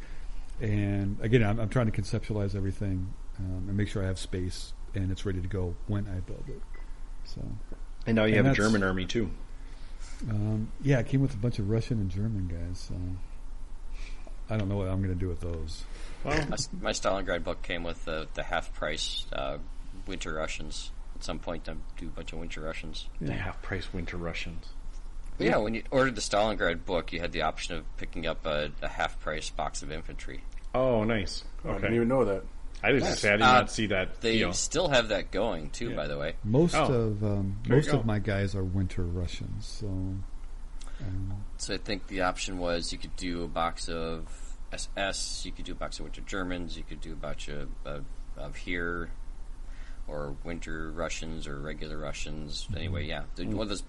And 0.61 1.19
again, 1.21 1.43
I'm, 1.45 1.59
I'm 1.61 1.69
trying 1.69 1.91
to 1.91 1.93
conceptualize 2.03 2.55
everything 2.57 3.15
um, 3.39 3.65
and 3.69 3.77
make 3.77 3.89
sure 3.89 4.03
I 4.03 4.07
have 4.07 4.19
space 4.19 4.73
and 5.03 5.11
it's 5.13 5.25
ready 5.27 5.41
to 5.41 5.49
go 5.49 5.75
when 5.87 6.07
I 6.09 6.21
build 6.21 6.45
it. 6.49 6.61
So 7.25 7.41
And 8.07 8.17
now 8.17 8.25
you 8.25 8.37
And 8.37 8.47
have 8.47 8.55
a 8.55 8.57
German 8.57 8.83
army 8.83 9.07
too. 9.07 9.31
um, 10.31 10.69
yeah, 10.83 10.99
it 11.01 11.07
came 11.09 11.21
with 11.23 11.35
a 11.35 11.39
bunch 11.39 11.59
of 11.59 11.69
Russian 11.71 11.99
and 12.01 12.11
German 12.11 12.49
guys. 12.49 12.79
So 12.89 12.95
I 14.51 14.57
don't 14.57 14.69
know 14.69 14.77
what 14.77 14.89
I'm 14.89 15.03
going 15.03 15.15
to 15.15 15.19
do 15.21 15.29
with 15.29 15.41
those. 15.41 15.85
Well, 16.23 16.37
My, 16.49 16.57
my 16.81 16.91
Stalingrad 16.93 17.45
book 17.45 17.63
came 17.63 17.83
with 17.83 18.05
the, 18.05 18.29
the 18.35 18.43
half 18.43 18.73
price 18.75 19.27
uh, 19.33 19.59
Winter 20.07 20.33
Russians. 20.35 20.91
At 21.17 21.25
some 21.25 21.39
point, 21.39 21.69
I 21.69 21.75
do 21.99 22.07
a 22.07 22.11
bunch 22.11 22.33
of 22.33 22.39
Winter 22.41 22.61
Russians. 22.61 23.09
the 23.21 23.33
half 23.33 23.61
price 23.63 23.93
winter 23.93 24.17
Russians. 24.17 24.67
But 25.39 25.47
yeah, 25.49 25.57
when 25.57 25.75
you 25.75 25.83
ordered 25.91 26.15
the 26.15 26.21
Stalingrad 26.21 26.85
book, 26.85 27.13
you 27.13 27.21
had 27.21 27.33
the 27.33 27.43
option 27.43 27.75
of 27.77 27.97
picking 27.97 28.27
up 28.27 28.45
a, 28.47 28.71
a 28.83 28.89
half 28.89 29.19
price 29.21 29.51
box 29.51 29.83
of 29.83 29.91
infantry. 29.91 30.43
Oh, 30.75 31.05
nice. 31.05 31.45
I 31.65 31.75
didn't 31.75 31.95
even 31.95 32.09
know 32.09 32.25
that. 32.25 32.45
I 32.85 32.93
was 32.93 33.03
just 33.03 33.21
say 33.21 33.31
I 33.31 33.37
did 33.37 33.43
Uh, 33.43 33.53
not 33.53 33.71
see 33.71 33.87
that. 33.87 34.21
They 34.21 34.39
deal. 34.39 34.53
still 34.53 34.89
have 34.89 35.09
that 35.09 35.31
going 35.31 35.71
too, 35.71 35.91
Yeah. 35.91 35.97
by 35.97 36.07
the 36.07 36.19
way. 36.19 36.35
Most 36.45 36.75
Oh, 36.75 36.85
of 36.93 37.25
um, 37.25 37.59
most 37.69 37.89
of 37.89 38.05
my 38.05 38.19
guys 38.19 38.55
are 38.55 38.63
Winter 38.65 39.03
Russians. 39.03 39.65
So 39.67 39.87
um, 39.87 41.45
So 41.57 41.75
I 41.75 41.79
think 41.79 42.07
the 42.09 42.23
option 42.23 42.59
was 42.59 42.93
you 42.93 42.99
could 42.99 43.17
do 43.17 43.43
a 43.45 43.49
box 43.49 43.89
of 43.89 44.27
SS, 44.73 45.45
you 45.47 45.53
could 45.53 45.65
do 45.65 45.73
a 45.73 45.77
box 45.77 45.99
of 45.99 46.05
Winter 46.05 46.21
Germans, 46.23 46.77
you 46.77 46.83
could 46.83 47.01
do 47.01 47.13
a 47.13 47.17
batch 47.17 47.49
of, 47.49 47.69
of, 47.85 48.05
of 48.37 48.57
here, 48.57 49.11
or 50.07 50.37
Winter 50.45 50.91
Russians 50.91 51.47
or 51.47 51.59
regular 51.61 51.97
Russians. 51.99 52.65
Mm-hmm. 52.65 52.77
Anyway, 52.77 53.07
yeah, 53.07 53.23
they're 53.37 53.47
one 53.47 53.63
of 53.63 53.69
those, 53.71 53.85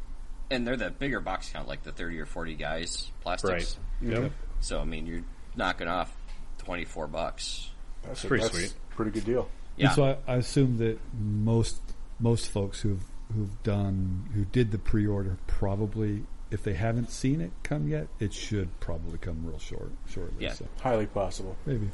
and 0.50 0.66
they're 0.66 0.78
that 0.78 1.00
bigger 1.00 1.20
box 1.20 1.50
count, 1.50 1.68
like 1.68 1.84
the 1.84 1.92
thirty 1.92 2.20
or 2.20 2.26
forty 2.26 2.56
guys 2.56 3.12
plastics. 3.22 3.78
Right. 4.02 4.12
Yep. 4.22 4.32
So 4.62 4.80
I 4.80 4.86
mean, 4.86 5.06
you're 5.08 5.24
knocking 5.56 5.88
off 5.88 6.16
twenty 6.60 6.86
four 6.86 7.08
bucks. 7.08 7.72
That's 8.04 8.24
Pretty 8.24 8.44
that's 8.44 8.56
sweet. 8.56 8.74
A 8.96 8.98
Pretty 9.04 9.12
good 9.12 9.26
deal. 9.26 9.50
Yeah, 9.78 9.88
And 9.88 9.96
so 9.96 10.04
I, 10.28 10.34
I 10.34 10.36
assume 10.38 10.78
that 10.78 10.98
most 11.20 11.80
most 12.20 12.50
folks 12.50 12.82
who've 12.82 13.04
who've 13.34 13.62
done 13.64 14.30
who 14.34 14.46
did 14.46 14.72
the 14.72 14.78
pre-order 14.78 15.38
probably, 15.48 16.24
if 16.52 16.64
they 16.64 16.74
haven't 16.76 17.10
seen 17.12 17.42
it 17.42 17.52
come 17.64 17.88
yet, 17.88 18.08
it 18.20 18.34
should 18.34 18.80
probably 18.80 19.18
come 19.18 19.46
real 19.46 19.60
short 19.60 19.92
shortly. 20.08 20.46
Yeah. 20.46 20.54
So 20.54 20.66
Highly 20.82 21.08
possible. 21.08 21.58
maybe. 21.66 21.90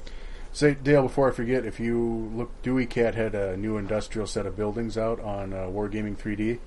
Say, 0.54 0.74
Dale, 0.76 1.04
before 1.04 1.30
I 1.30 1.32
forget, 1.32 1.66
if 1.66 1.80
you 1.80 2.30
look, 2.36 2.52
Dewey 2.62 2.86
Cat 2.86 3.16
had 3.16 3.34
a 3.34 3.56
new 3.56 3.78
industrial 3.78 4.28
set 4.28 4.46
of 4.46 4.58
buildings 4.58 4.98
out 4.98 5.22
on 5.22 5.54
uh, 5.54 5.60
Wargaming 5.68 6.18
3D. 6.18 6.60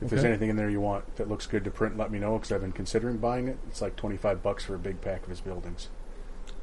If 0.00 0.08
there's 0.08 0.24
anything 0.24 0.48
in 0.48 0.56
there 0.56 0.70
you 0.70 0.80
want 0.80 1.16
that 1.16 1.28
looks 1.28 1.46
good 1.46 1.62
to 1.64 1.70
print, 1.70 1.98
let 1.98 2.10
me 2.10 2.18
know 2.18 2.38
because 2.38 2.50
I've 2.50 2.62
been 2.62 2.72
considering 2.72 3.18
buying 3.18 3.48
it. 3.48 3.58
It's 3.68 3.82
like 3.82 3.94
25 3.96 4.42
bucks 4.42 4.64
for 4.64 4.74
a 4.74 4.78
big 4.78 5.02
pack 5.02 5.22
of 5.24 5.28
his 5.28 5.42
buildings. 5.42 5.90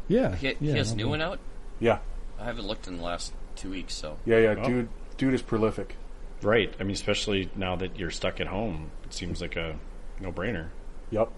Yeah, 0.08 0.36
He, 0.36 0.48
yeah. 0.48 0.54
he 0.60 0.70
has 0.72 0.90
I'll 0.90 0.96
new 0.98 1.04
go. 1.04 1.10
one 1.12 1.22
out. 1.22 1.40
Yeah, 1.80 2.00
I 2.40 2.46
haven't 2.46 2.68
looked 2.68 2.88
in 2.88 2.98
the 2.98 3.04
last 3.04 3.34
two 3.56 3.72
weeks, 3.72 3.94
so 3.94 4.18
yeah, 4.26 4.38
yeah. 4.40 4.56
Oh. 4.58 4.66
Dude, 4.68 4.90
dude 5.18 5.34
is 5.34 5.42
prolific. 5.42 5.96
Right. 6.42 6.74
I 6.80 6.84
mean, 6.84 6.94
especially 6.94 7.50
now 7.56 7.76
that 7.78 7.98
you're 7.98 8.12
stuck 8.12 8.40
at 8.40 8.48
home, 8.48 8.92
it 9.04 9.14
seems 9.14 9.42
like 9.42 9.56
a 9.56 9.76
no-brainer. 10.20 10.68
Yep. 11.10 11.32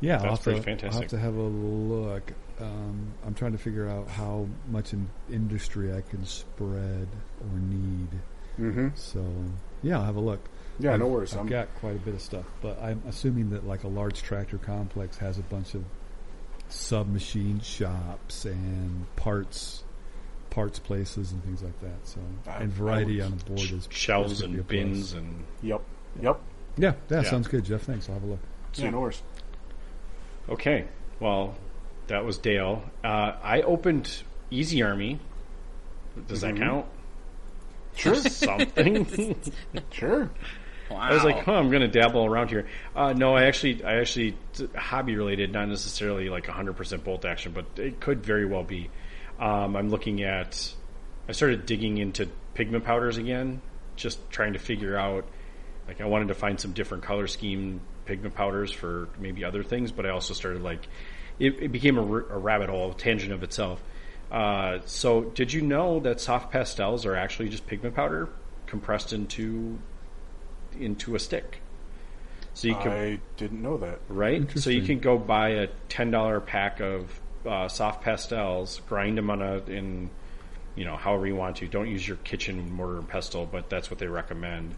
Yeah, 0.00 0.16
I'll 0.16 0.22
That's 0.22 0.30
have, 0.32 0.42
pretty 0.42 0.58
to, 0.60 0.64
fantastic. 0.64 0.94
I'll 0.94 1.00
have 1.00 1.10
to 1.10 1.18
have 1.18 1.36
a 1.36 1.42
look. 1.42 2.32
Um, 2.60 3.12
I'm 3.24 3.34
trying 3.34 3.52
to 3.52 3.58
figure 3.58 3.88
out 3.88 4.08
how 4.08 4.46
much 4.68 4.92
in 4.92 5.08
industry 5.30 5.94
I 5.94 6.02
can 6.02 6.24
spread 6.26 7.08
or 7.40 7.58
need. 7.58 8.08
Mm-hmm. 8.58 8.88
So, 8.94 9.24
yeah, 9.82 9.98
I'll 9.98 10.04
have 10.04 10.16
a 10.16 10.20
look. 10.20 10.40
Yeah, 10.78 10.92
I've, 10.94 11.00
no 11.00 11.06
worries. 11.06 11.32
I've 11.32 11.40
I'm- 11.40 11.48
got 11.48 11.74
quite 11.76 11.96
a 11.96 12.00
bit 12.00 12.14
of 12.14 12.20
stuff, 12.20 12.44
but 12.60 12.78
I'm 12.82 13.02
assuming 13.08 13.50
that 13.50 13.66
like 13.66 13.84
a 13.84 13.88
large 13.88 14.22
tractor 14.22 14.58
complex 14.58 15.16
has 15.16 15.38
a 15.38 15.42
bunch 15.42 15.74
of 15.74 15.82
sub 16.68 17.08
machine 17.08 17.60
shops 17.60 18.44
and 18.44 19.06
parts 19.16 19.82
parts 20.50 20.78
places 20.78 21.32
and 21.32 21.44
things 21.44 21.62
like 21.62 21.78
that. 21.80 21.98
So, 22.04 22.18
I- 22.46 22.62
and 22.62 22.72
variety 22.72 23.20
on 23.20 23.36
the 23.36 23.44
board 23.44 23.60
is 23.60 23.86
Shelves 23.90 24.32
is 24.32 24.40
gonna 24.42 24.52
be 24.62 24.78
a 24.78 24.80
and 24.82 24.92
bins 24.92 25.12
and 25.12 25.44
Yep. 25.62 25.82
Yep. 26.22 26.40
Yeah, 26.78 26.92
that 27.08 27.24
Yeah. 27.24 27.30
sounds 27.30 27.48
good, 27.48 27.64
Jeff. 27.64 27.82
Thanks. 27.82 28.08
I'll 28.08 28.14
have 28.14 28.24
a 28.24 28.26
look. 28.26 28.38
Yeah, 28.74 28.90
no 28.90 29.00
worries. 29.00 29.22
Okay. 30.48 30.86
Well, 31.20 31.54
that 32.06 32.24
was 32.24 32.38
Dale. 32.38 32.82
Uh, 33.04 33.32
I 33.42 33.62
opened 33.62 34.22
Easy 34.50 34.82
Army. 34.82 35.18
Does 36.28 36.40
that 36.40 36.56
count? 36.56 36.86
Sure. 37.94 38.14
Something. 38.14 39.36
Sure. 39.90 40.30
Wow. 40.90 40.98
I 40.98 41.12
was 41.12 41.24
like, 41.24 41.44
huh, 41.44 41.54
I'm 41.54 41.70
going 41.70 41.82
to 41.82 41.88
dabble 41.88 42.24
around 42.24 42.48
here. 42.48 42.66
Uh, 42.94 43.12
no, 43.12 43.34
I 43.34 43.44
actually, 43.44 43.84
I 43.84 43.96
actually, 43.96 44.36
hobby 44.74 45.16
related, 45.16 45.52
not 45.52 45.68
necessarily 45.68 46.28
like 46.28 46.46
100% 46.46 47.04
bolt 47.04 47.24
action, 47.24 47.52
but 47.52 47.66
it 47.78 48.00
could 48.00 48.24
very 48.24 48.46
well 48.46 48.64
be. 48.64 48.90
Um, 49.38 49.76
I'm 49.76 49.90
looking 49.90 50.22
at, 50.22 50.74
I 51.28 51.32
started 51.32 51.66
digging 51.66 51.98
into 51.98 52.28
pigment 52.54 52.84
powders 52.84 53.18
again, 53.18 53.60
just 53.96 54.30
trying 54.30 54.54
to 54.54 54.58
figure 54.58 54.96
out, 54.96 55.26
like, 55.88 56.00
I 56.00 56.06
wanted 56.06 56.28
to 56.28 56.34
find 56.34 56.58
some 56.58 56.72
different 56.72 57.04
color 57.04 57.26
scheme 57.26 57.80
pigment 58.06 58.34
powders 58.34 58.72
for 58.72 59.08
maybe 59.18 59.44
other 59.44 59.62
things, 59.62 59.92
but 59.92 60.06
I 60.06 60.10
also 60.10 60.34
started 60.34 60.62
like, 60.62 60.86
it, 61.38 61.62
it 61.62 61.72
became 61.72 61.98
a 61.98 62.02
rabbit 62.02 62.70
hole, 62.70 62.92
a 62.92 62.94
tangent 62.94 63.32
of 63.32 63.42
itself. 63.42 63.82
Uh, 64.30 64.78
so, 64.86 65.22
did 65.22 65.52
you 65.52 65.60
know 65.60 66.00
that 66.00 66.20
soft 66.20 66.50
pastels 66.50 67.06
are 67.06 67.14
actually 67.14 67.48
just 67.48 67.66
pigment 67.66 67.94
powder 67.94 68.28
compressed 68.66 69.12
into 69.12 69.78
into 70.80 71.14
a 71.14 71.18
stick? 71.18 71.58
So 72.54 72.68
you 72.68 72.74
can 72.76 72.92
I 72.92 73.18
didn't 73.36 73.62
know 73.62 73.76
that. 73.78 73.98
right. 74.08 74.50
So 74.58 74.70
you 74.70 74.82
can 74.82 74.98
go 74.98 75.18
buy 75.18 75.50
a 75.50 75.66
ten 75.88 76.10
dollar 76.10 76.40
pack 76.40 76.80
of 76.80 77.20
uh, 77.46 77.68
soft 77.68 78.02
pastels, 78.02 78.80
grind 78.88 79.18
them 79.18 79.30
on 79.30 79.42
a 79.42 79.58
in 79.66 80.08
you 80.74 80.84
know 80.84 80.96
however 80.96 81.26
you 81.26 81.36
want 81.36 81.56
to. 81.56 81.68
Don't 81.68 81.88
use 81.88 82.06
your 82.06 82.16
kitchen 82.18 82.72
mortar 82.72 82.98
and 82.98 83.08
pestle, 83.08 83.46
but 83.46 83.68
that's 83.68 83.90
what 83.90 83.98
they 83.98 84.06
recommend. 84.06 84.74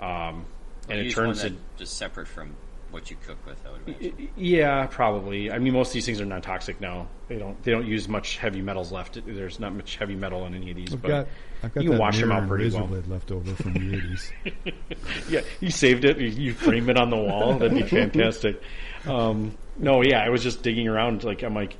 Um, 0.00 0.44
and 0.88 1.00
it 1.00 1.12
turns 1.12 1.44
it. 1.44 1.54
just 1.78 1.96
separate 1.96 2.28
from 2.28 2.54
what 2.90 3.10
you 3.10 3.16
cook 3.26 3.36
with. 3.46 3.58
I 3.66 3.70
would 3.72 3.88
imagine. 3.88 4.28
Yeah, 4.36 4.86
probably. 4.86 5.50
I 5.50 5.58
mean, 5.58 5.72
most 5.74 5.88
of 5.88 5.94
these 5.94 6.06
things 6.06 6.20
are 6.20 6.24
non-toxic 6.24 6.80
now. 6.80 7.08
They 7.28 7.36
don't. 7.38 7.62
They 7.62 7.70
don't 7.72 7.86
use 7.86 8.08
much 8.08 8.38
heavy 8.38 8.62
metals 8.62 8.90
left. 8.92 9.18
There's 9.26 9.60
not 9.60 9.74
much 9.74 9.96
heavy 9.96 10.14
metal 10.14 10.46
in 10.46 10.54
any 10.54 10.70
of 10.70 10.76
these. 10.76 10.92
I've 10.92 11.02
but 11.02 11.08
got 11.08 11.26
I've 11.62 11.74
got 11.74 11.82
you 11.82 11.90
can 11.90 11.98
that 11.98 12.02
wash 12.02 12.18
them 12.20 12.32
out 12.32 12.48
pretty 12.48 12.64
razor 12.64 12.78
well. 12.78 12.86
blade 12.86 13.06
left 13.08 13.30
over 13.30 13.54
from 13.54 13.74
the 13.74 13.96
eighties. 13.96 14.32
yeah, 15.28 15.40
you 15.60 15.70
saved 15.70 16.04
it. 16.04 16.18
You- 16.18 16.28
You 16.28 16.54
frame 16.54 16.88
it 16.88 16.96
on 16.96 17.10
the 17.10 17.16
wall. 17.16 17.54
That'd 17.58 17.74
be 17.76 17.82
fantastic. 17.82 18.60
Um, 19.06 19.56
no, 19.76 20.02
yeah, 20.02 20.20
I 20.22 20.28
was 20.30 20.42
just 20.42 20.62
digging 20.62 20.88
around. 20.88 21.24
Like, 21.24 21.42
I'm 21.42 21.54
like, 21.54 21.76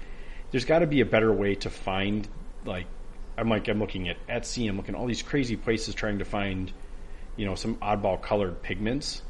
there's 0.50 0.64
got 0.64 0.80
to 0.80 0.86
be 0.86 1.00
a 1.00 1.06
better 1.06 1.32
way 1.32 1.54
to 1.56 1.70
find. 1.70 2.28
Like, 2.64 2.86
I'm 3.36 3.48
like, 3.48 3.68
I'm 3.68 3.78
looking 3.78 4.08
at 4.08 4.16
Etsy. 4.28 4.68
I'm 4.68 4.76
looking 4.76 4.94
at 4.94 5.00
all 5.00 5.06
these 5.06 5.22
crazy 5.22 5.56
places 5.56 5.94
trying 5.94 6.18
to 6.18 6.24
find, 6.24 6.72
you 7.36 7.46
know, 7.46 7.54
some 7.54 7.76
oddball 7.76 8.20
colored 8.20 8.62
pigments. 8.62 9.22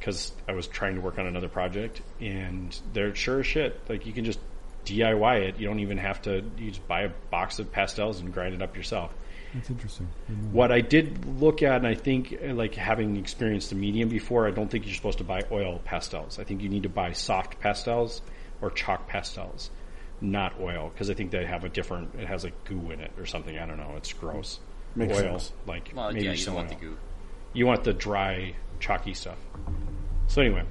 Because 0.00 0.32
I 0.48 0.52
was 0.52 0.66
trying 0.66 0.96
to 0.96 1.00
work 1.00 1.18
on 1.18 1.26
another 1.26 1.48
project, 1.48 2.02
and 2.20 2.76
they're 2.92 3.14
sure 3.14 3.40
as 3.40 3.46
shit. 3.46 3.80
Like, 3.88 4.06
you 4.06 4.12
can 4.12 4.24
just 4.24 4.40
DIY 4.86 5.48
it. 5.48 5.60
You 5.60 5.68
don't 5.68 5.80
even 5.80 5.98
have 5.98 6.22
to. 6.22 6.42
You 6.58 6.70
just 6.70 6.88
buy 6.88 7.02
a 7.02 7.10
box 7.30 7.58
of 7.58 7.70
pastels 7.70 8.20
and 8.20 8.32
grind 8.32 8.54
it 8.54 8.62
up 8.62 8.76
yourself. 8.76 9.14
That's 9.54 9.68
interesting. 9.70 10.08
Didn't 10.28 10.52
What 10.52 10.72
I 10.72 10.80
did 10.80 11.40
look 11.40 11.62
at, 11.62 11.76
and 11.76 11.86
I 11.86 11.94
think, 11.94 12.34
uh, 12.42 12.54
like 12.54 12.74
having 12.74 13.16
experienced 13.16 13.70
the 13.70 13.76
medium 13.76 14.08
before, 14.08 14.46
I 14.46 14.52
don't 14.52 14.70
think 14.70 14.86
you're 14.86 14.94
supposed 14.94 15.18
to 15.18 15.24
buy 15.24 15.42
oil 15.50 15.80
pastels. 15.84 16.38
I 16.38 16.44
think 16.44 16.62
you 16.62 16.68
need 16.68 16.84
to 16.84 16.88
buy 16.88 17.12
soft 17.12 17.60
pastels 17.60 18.22
or 18.62 18.70
chalk 18.70 19.08
pastels, 19.08 19.70
not 20.20 20.54
oil, 20.60 20.90
because 20.94 21.10
I 21.10 21.14
think 21.14 21.30
they 21.30 21.44
have 21.44 21.64
a 21.64 21.68
different. 21.68 22.14
It 22.14 22.26
has 22.26 22.44
like 22.44 22.64
goo 22.64 22.90
in 22.90 23.00
it 23.00 23.10
or 23.18 23.26
something. 23.26 23.58
I 23.58 23.66
don't 23.66 23.78
know. 23.78 23.94
It's 23.96 24.12
gross. 24.12 24.60
Makes 24.94 25.18
oil, 25.18 25.38
sense. 25.38 25.52
like 25.66 25.92
Well, 25.94 26.12
maybe 26.12 26.24
yeah, 26.24 26.30
you 26.32 26.36
some 26.36 26.54
don't 26.54 26.62
want 26.64 26.72
oil. 26.72 26.78
the 26.78 26.86
goo. 26.86 26.96
You 27.52 27.66
want 27.66 27.84
the 27.84 27.92
dry, 27.92 28.54
chalky 28.80 29.14
stuff. 29.14 29.38
So 30.26 30.40
anyway, 30.42 30.64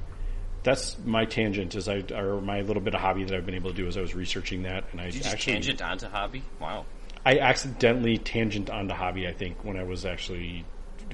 that's 0.64 0.98
my 1.06 1.26
tangent. 1.26 1.76
Is 1.76 1.88
I 1.88 2.04
or 2.14 2.42
my 2.42 2.62
little 2.62 2.82
bit 2.82 2.94
of 2.96 3.02
hobby 3.02 3.24
that 3.24 3.36
I've 3.36 3.46
been 3.46 3.56
able 3.56 3.70
to 3.72 3.76
do 3.76 3.88
is 3.88 3.96
I 3.98 4.02
was 4.02 4.14
researching 4.16 4.64
that, 4.64 4.86
and 4.92 5.00
I 5.00 5.06
Did 5.06 5.16
you 5.16 5.22
just 5.22 5.34
actually 5.34 5.54
tangent 5.54 5.82
onto 5.82 6.08
hobby? 6.08 6.44
Wow. 6.60 6.86
I 7.26 7.40
accidentally 7.40 8.18
tangent 8.18 8.70
onto 8.70 8.94
hobby. 8.94 9.28
I 9.28 9.34
think 9.34 9.64
when 9.64 9.78
I 9.78 9.84
was 9.84 10.06
actually 10.06 10.66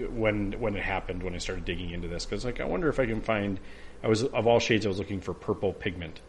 when 0.09 0.53
when 0.59 0.75
it 0.75 0.83
happened 0.83 1.23
when 1.23 1.33
I 1.35 1.37
started 1.37 1.65
digging 1.65 1.91
into 1.91 2.07
this 2.07 2.25
because 2.25 2.43
like 2.45 2.59
I 2.59 2.65
wonder 2.65 2.89
if 2.89 2.99
I 2.99 3.05
can 3.05 3.21
find. 3.21 3.59
I 4.03 4.07
was 4.07 4.23
of 4.23 4.45
all 4.47 4.59
shades. 4.59 4.85
I 4.85 4.89
was 4.89 4.99
looking 4.99 5.21
for 5.21 5.33
purple 5.33 5.73
pigment. 5.73 6.21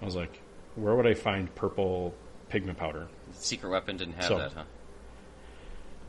I 0.00 0.04
was 0.04 0.14
like, 0.14 0.40
where 0.76 0.94
would 0.94 1.06
I 1.06 1.14
find 1.14 1.52
purple 1.56 2.14
pigment 2.48 2.78
powder? 2.78 3.08
Secret 3.32 3.68
Weapon 3.70 3.96
didn't 3.96 4.14
have 4.14 4.24
So- 4.24 4.38
that, 4.38 4.52
huh? 4.52 4.64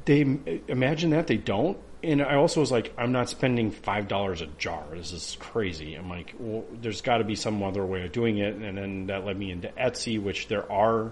They 0.06 0.22
imagine 0.67 1.10
that 1.12 1.28
they 1.28 1.38
don't. 1.38 1.78
And 2.01 2.21
I 2.21 2.35
also 2.35 2.62
was 2.62 2.71
like, 2.71 2.93
I'm 2.97 3.12
not 3.12 3.29
spending 3.29 3.71
five 3.71 4.07
dollars 4.07 4.41
a 4.41 4.45
jar. 4.45 4.85
This 4.93 5.12
is 5.12 5.35
crazy. 5.39 5.95
I'm 5.95 6.09
like, 6.09 6.33
well, 6.39 6.63
there's 6.81 7.01
got 7.01 7.17
to 7.17 7.25
be 7.25 7.35
some 7.35 7.62
other 7.62 7.85
way 7.85 8.05
of 8.05 8.13
doing 8.13 8.38
it. 8.38 8.55
And 8.55 8.77
then 8.77 9.07
that 9.07 9.25
led 9.25 9.38
me 9.38 9.51
into 9.51 9.67
Etsy, 9.69 10.21
which 10.21 10.47
there 10.47 10.69
are 10.71 11.12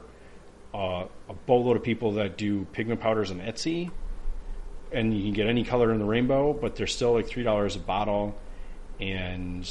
uh, 0.74 1.06
a 1.30 1.34
boatload 1.46 1.76
of 1.78 1.84
people 1.84 2.14
that 2.14 2.38
do 2.38 2.66
pigment 2.72 3.02
powders 3.02 3.32
on 3.32 3.40
Etsy, 3.40 3.92
and 4.92 5.14
you 5.14 5.24
can 5.24 5.34
get 5.34 5.48
any 5.48 5.64
color 5.64 5.92
in 5.92 6.00
the 6.00 6.06
rainbow, 6.06 6.54
but 6.54 6.76
they're 6.76 6.88
still 6.88 7.14
like 7.14 7.28
three 7.28 7.44
dollars 7.44 7.76
a 7.76 7.80
bottle, 7.80 8.38
and 9.00 9.70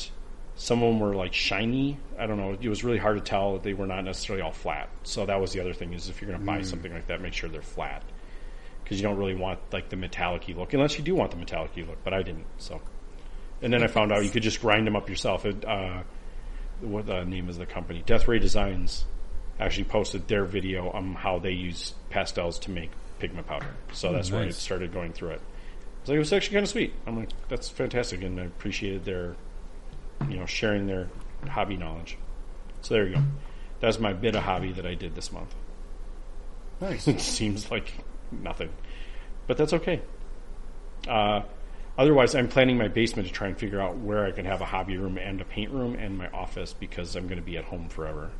some 0.57 0.83
of 0.83 0.90
them 0.90 1.00
were 1.00 1.14
like 1.14 1.33
shiny. 1.33 1.98
I 2.18 2.26
don't 2.26 2.37
know. 2.37 2.59
It 2.61 2.68
was 2.68 2.85
really 2.85 2.98
hard 2.98 3.16
to 3.16 3.22
tell. 3.22 3.55
That 3.55 3.62
they 3.62 3.72
were 3.72 3.87
not 3.87 4.05
necessarily 4.05 4.42
all 4.42 4.52
flat. 4.52 4.90
So 5.05 5.24
that 5.24 5.40
was 5.40 5.52
the 5.52 5.61
other 5.61 5.72
thing 5.72 5.94
is 5.94 6.09
if 6.11 6.20
you're 6.20 6.29
going 6.29 6.40
to 6.40 6.46
buy 6.46 6.61
something 6.62 6.92
like 6.92 7.07
that, 7.07 7.22
make 7.22 7.33
sure 7.33 7.48
they're 7.48 7.62
flat 7.62 8.02
because 8.87 9.01
you 9.01 9.03
don't 9.03 9.16
really 9.16 9.35
want 9.35 9.59
like 9.72 9.88
the 9.88 9.96
metallic 9.96 10.46
look 10.46 10.72
unless 10.72 10.96
you 10.96 11.03
do 11.03 11.12
want 11.12 11.33
the 11.33 11.37
metallic 11.37 11.77
look. 11.77 11.99
But 12.05 12.14
I 12.14 12.22
didn't. 12.22 12.46
So, 12.59 12.81
and 13.61 13.72
then 13.72 13.83
I 13.83 13.88
found 13.88 14.12
out 14.12 14.25
you 14.25 14.31
could 14.31 14.44
just 14.44 14.61
grind 14.61 14.87
them 14.87 14.94
up 14.94 15.09
yourself. 15.09 15.44
It, 15.44 15.64
uh, 15.64 16.05
what 16.81 17.07
the 17.07 17.25
name 17.25 17.49
is 17.49 17.59
the 17.59 17.66
company? 17.66 18.05
Death 18.07 18.29
Ray 18.29 18.38
Designs 18.38 19.05
actually 19.59 19.85
posted 19.85 20.29
their 20.29 20.44
video 20.44 20.90
on 20.90 21.14
how 21.14 21.40
they 21.40 21.51
use 21.51 21.94
pastels 22.11 22.61
to 22.61 22.70
make 22.70 22.90
pigment 23.18 23.49
powder. 23.49 23.75
So 23.92 24.12
that's 24.12 24.31
where 24.31 24.42
I 24.42 24.51
started 24.51 24.92
going 24.92 25.12
through 25.12 25.31
it. 25.31 25.40
So 26.05 26.12
it 26.12 26.18
was 26.18 26.33
actually 26.33 26.55
kind 26.55 26.62
of 26.62 26.70
sweet. 26.70 26.94
I'm 27.09 27.16
like, 27.16 27.31
that's 27.49 27.68
fantastic, 27.68 28.22
and 28.22 28.38
I 28.38 28.44
appreciated 28.44 29.05
their, 29.05 29.35
you 30.29 30.37
know, 30.37 30.46
sharing 30.46 30.87
their 30.87 31.09
hobby 31.49 31.77
knowledge. 31.77 32.16
So 32.83 32.94
there 32.94 33.09
you 33.09 33.16
go. 33.16 33.22
That's 33.81 33.99
my 33.99 34.12
bit 34.12 34.37
of 34.37 34.44
hobby 34.44 34.70
that 34.72 34.87
I 34.87 34.94
did 34.94 35.16
this 35.16 35.33
month. 35.33 35.53
Nice. 36.81 37.09
It 37.09 37.20
seems 37.20 37.70
like 37.70 37.92
nothing, 38.31 38.71
but 39.47 39.57
that's 39.57 39.73
okay. 39.73 40.03
Uh, 41.09 41.43
otherwise, 41.97 42.35
I'm 42.35 42.49
planning 42.49 42.79
my 42.79 42.89
basement 42.89 43.29
to 43.29 43.35
try 43.35 43.49
and 43.49 43.59
figure 43.59 43.81
out 43.81 43.99
where 43.99 44.25
I 44.25 44.33
can 44.33 44.45
have 44.45 44.61
a 44.61 44.65
hobby 44.65 44.97
room 44.97 45.19
and 45.19 45.41
a 45.41 45.45
paint 45.45 45.71
room 45.71 45.95
and 45.95 46.19
my 46.19 46.29
office 46.29 46.73
because 46.73 47.17
I'm 47.17 47.27
going 47.27 47.41
to 47.41 47.45
be 47.45 47.57
at 47.57 47.65
home 47.65 47.89
forever. 47.89 48.31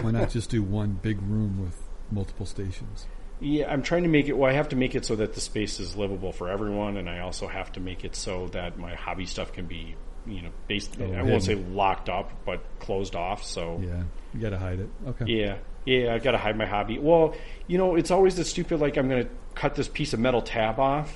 Why 0.00 0.10
not 0.10 0.30
just 0.30 0.50
do 0.50 0.62
one 0.62 0.98
big 1.02 1.20
room 1.20 1.62
with 1.62 1.76
multiple 2.10 2.46
stations? 2.46 3.06
Yeah, 3.40 3.72
I'm 3.72 3.82
trying 3.82 4.04
to 4.04 4.08
make 4.08 4.28
it. 4.28 4.34
Well, 4.34 4.48
I 4.48 4.54
have 4.54 4.68
to 4.68 4.76
make 4.76 4.94
it 4.94 5.04
so 5.04 5.16
that 5.16 5.34
the 5.34 5.40
space 5.40 5.80
is 5.80 5.96
livable 5.96 6.32
for 6.32 6.48
everyone, 6.48 6.96
and 6.96 7.10
I 7.10 7.20
also 7.20 7.48
have 7.48 7.72
to 7.72 7.80
make 7.80 8.04
it 8.04 8.14
so 8.14 8.46
that 8.48 8.78
my 8.78 8.94
hobby 8.94 9.26
stuff 9.26 9.52
can 9.52 9.66
be, 9.66 9.96
you 10.26 10.42
know, 10.42 10.50
based. 10.68 10.96
Oh, 11.00 11.12
I 11.12 11.22
won't 11.22 11.42
say 11.42 11.54
locked 11.54 12.08
up, 12.08 12.30
but 12.44 12.62
closed 12.78 13.14
off. 13.16 13.44
So 13.44 13.80
Yeah, 13.82 14.02
you 14.34 14.40
got 14.40 14.50
to 14.50 14.58
hide 14.58 14.80
it. 14.80 14.88
Okay. 15.06 15.24
Yeah, 15.26 15.56
yeah, 15.84 16.14
I 16.14 16.18
gotta 16.18 16.38
hide 16.38 16.56
my 16.56 16.66
hobby. 16.66 16.98
Well, 16.98 17.34
you 17.66 17.78
know, 17.78 17.96
it's 17.96 18.10
always 18.10 18.36
the 18.36 18.44
stupid 18.44 18.80
like 18.80 18.96
I'm 18.96 19.08
gonna 19.08 19.28
cut 19.54 19.74
this 19.74 19.88
piece 19.88 20.12
of 20.12 20.20
metal 20.20 20.42
tab 20.42 20.78
off, 20.78 21.12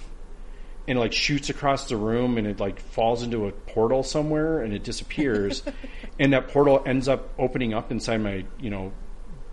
and 0.89 0.99
it, 0.99 1.01
like 1.01 1.13
shoots 1.13 1.51
across 1.51 1.89
the 1.89 1.97
room, 1.97 2.37
and 2.39 2.47
it 2.47 2.59
like 2.61 2.81
falls 2.81 3.23
into 3.23 3.47
a 3.47 3.53
portal 3.53 4.03
somewhere, 4.03 4.61
and 4.61 4.73
it 4.73 4.83
disappears, 4.83 5.63
and 6.19 6.33
that 6.33 6.49
portal 6.49 6.83
ends 6.85 7.09
up 7.09 7.31
opening 7.39 7.75
up 7.75 7.91
inside 7.93 8.19
my 8.19 8.45
you 8.61 8.71
know 8.71 8.93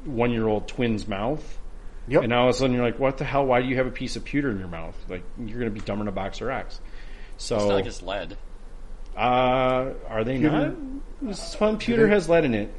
one 0.06 0.32
year 0.32 0.48
old 0.48 0.68
twin's 0.68 1.08
mouth. 1.08 1.60
Yep. 2.08 2.24
And 2.24 2.30
now 2.32 2.42
all 2.42 2.50
of 2.50 2.56
a 2.56 2.58
sudden 2.58 2.76
you're 2.76 2.84
like, 2.84 3.00
what 3.00 3.18
the 3.18 3.24
hell? 3.24 3.46
Why 3.46 3.62
do 3.62 3.68
you 3.70 3.78
have 3.78 3.88
a 3.88 3.92
piece 3.92 4.18
of 4.18 4.26
pewter 4.26 4.52
in 4.52 4.60
your 4.60 4.68
mouth? 4.68 4.96
Like 5.08 5.24
you're 5.40 5.60
going 5.60 5.74
to 5.74 5.80
be 5.80 5.80
dumber 5.80 6.04
than 6.04 6.10
a 6.10 6.12
Boxer 6.12 6.52
X. 6.52 6.82
So 7.38 7.56
It's 7.56 7.66
not 7.66 7.74
like 7.76 7.86
it's 7.86 8.02
lead. 8.02 8.38
Uh, 9.18 9.92
are 10.10 10.24
they 10.24 10.38
Pewter- 10.38 10.76
not? 11.22 11.36
Some 11.36 11.78
pewter 11.78 12.08
has 12.08 12.28
lead 12.28 12.44
in 12.46 12.54
it. 12.54 12.74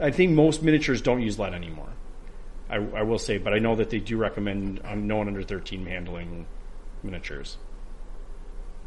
I 0.00 0.10
think 0.10 0.32
most 0.32 0.62
miniatures 0.62 1.00
don't 1.00 1.22
use 1.22 1.38
lead 1.38 1.54
anymore. 1.54 1.88
I, 2.68 2.76
I 2.76 3.02
will 3.02 3.18
say, 3.18 3.38
but 3.38 3.52
I 3.54 3.58
know 3.58 3.76
that 3.76 3.90
they 3.90 3.98
do 4.00 4.16
recommend 4.16 4.80
um, 4.84 5.06
no 5.06 5.16
one 5.16 5.28
under 5.28 5.42
13 5.42 5.86
handling 5.86 6.46
miniatures. 7.02 7.58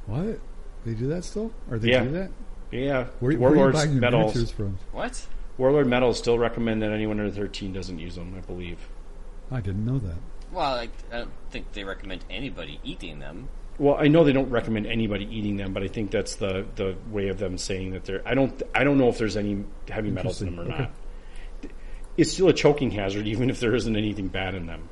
What? 0.07 0.39
They 0.85 0.93
do 0.93 1.07
that 1.07 1.23
still? 1.23 1.51
Or 1.69 1.79
they 1.79 1.91
Yeah. 1.91 2.03
do 2.03 2.11
that? 2.11 2.31
Yeah, 2.71 3.05
Where, 3.19 3.37
where 3.37 3.51
are 3.51 3.53
you 3.53 3.59
Warlords 3.59 3.77
buying 3.77 3.91
your 3.93 4.01
Metals. 4.01 4.33
miniatures 4.35 4.51
from? 4.51 4.77
What? 4.91 5.25
Warlord 5.57 5.87
Metals 5.87 6.17
still 6.17 6.37
recommend 6.37 6.81
that 6.81 6.91
anyone 6.91 7.19
under 7.19 7.31
13 7.31 7.71
doesn't 7.71 7.97
use 7.99 8.15
them. 8.15 8.35
I 8.37 8.41
believe. 8.41 8.79
I 9.51 9.61
didn't 9.61 9.85
know 9.85 9.99
that. 9.99 10.17
Well, 10.51 10.73
I, 10.73 10.89
I 11.13 11.17
don't 11.19 11.31
think 11.51 11.71
they 11.73 11.83
recommend 11.83 12.25
anybody 12.29 12.79
eating 12.83 13.19
them. 13.19 13.47
Well, 13.77 13.97
I 13.99 14.07
know 14.07 14.23
they 14.23 14.31
don't 14.33 14.49
recommend 14.49 14.87
anybody 14.87 15.25
eating 15.29 15.57
them, 15.57 15.73
but 15.73 15.83
I 15.83 15.87
think 15.87 16.09
that's 16.11 16.35
the, 16.35 16.65
the 16.75 16.95
way 17.11 17.27
of 17.27 17.37
them 17.39 17.57
saying 17.57 17.91
that 17.91 18.05
they're. 18.05 18.21
I 18.25 18.33
don't. 18.33 18.61
I 18.73 18.83
don't 18.85 18.97
know 18.97 19.09
if 19.09 19.17
there's 19.17 19.35
any 19.37 19.65
heavy 19.89 20.11
metals 20.11 20.41
in 20.41 20.47
them 20.55 20.59
or 20.59 20.63
Interesting. 20.63 20.87
not. 21.63 21.71
It's 22.17 22.31
still 22.31 22.47
a 22.47 22.53
choking 22.53 22.91
hazard, 22.91 23.27
even 23.33 23.49
if 23.49 23.59
there 23.59 23.75
isn't 23.75 23.95
anything 23.95 24.29
bad 24.29 24.55
in 24.55 24.65
them, 24.67 24.87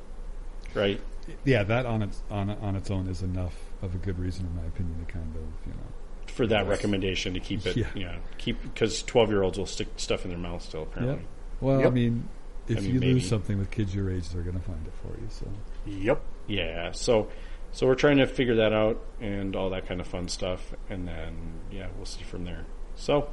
right? 0.74 1.00
Yeah, 1.44 1.62
that 1.64 1.86
on 1.86 2.02
its 2.02 2.22
on 2.30 2.50
on 2.50 2.76
its 2.76 2.90
own 2.90 3.08
is 3.08 3.22
enough 3.22 3.54
of 3.80 3.94
a 3.94 3.98
good 3.98 4.18
reason, 4.18 4.44
in 4.46 4.54
my 4.56 4.66
opinion, 4.66 5.04
to 5.06 5.10
kind 5.12 5.34
of 5.34 5.42
you 5.66 5.72
know. 5.72 5.78
For 6.26 6.46
that 6.48 6.66
recommendation 6.66 7.34
to 7.34 7.40
keep 7.40 7.64
it, 7.64 7.76
Yeah. 7.76 7.86
yeah, 7.94 8.16
keep 8.38 8.60
because 8.62 9.02
twelve 9.02 9.30
year 9.30 9.42
olds 9.42 9.56
will 9.56 9.66
stick 9.66 9.88
stuff 9.96 10.24
in 10.24 10.30
their 10.30 10.38
mouth 10.38 10.62
still. 10.62 10.82
Apparently, 10.82 11.16
Yep. 11.16 11.24
Well, 11.60 11.86
I 11.86 11.90
mean, 11.90 12.28
if 12.68 12.78
I 12.78 12.80
mean, 12.80 12.94
you 12.94 13.00
maybe. 13.00 13.14
lose 13.14 13.28
something 13.28 13.56
with 13.56 13.70
kids 13.70 13.94
your 13.94 14.10
age, 14.10 14.28
they're 14.30 14.42
going 14.42 14.58
to 14.58 14.64
find 14.64 14.84
it 14.86 14.92
for 15.02 15.18
you. 15.18 15.26
So 15.30 15.46
Yep. 15.86 16.20
yeah. 16.48 16.90
So, 16.92 17.28
so 17.74 17.86
we're 17.88 17.96
trying 17.96 18.18
to 18.18 18.26
figure 18.26 18.54
that 18.56 18.72
out 18.72 19.02
and 19.20 19.54
all 19.56 19.70
that 19.70 19.86
kind 19.88 20.00
of 20.00 20.06
fun 20.06 20.28
stuff, 20.28 20.72
and 20.88 21.06
then 21.08 21.58
yeah, 21.72 21.88
we'll 21.96 22.06
see 22.06 22.22
from 22.22 22.44
there. 22.44 22.64
So 22.94 23.30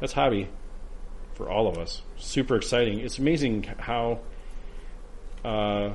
that's 0.00 0.12
hobby 0.12 0.48
for 1.34 1.48
all 1.48 1.68
of 1.68 1.78
us. 1.78 2.02
Super 2.16 2.56
exciting. 2.56 2.98
It's 2.98 3.18
amazing 3.18 3.62
how 3.78 4.18
uh, 5.44 5.92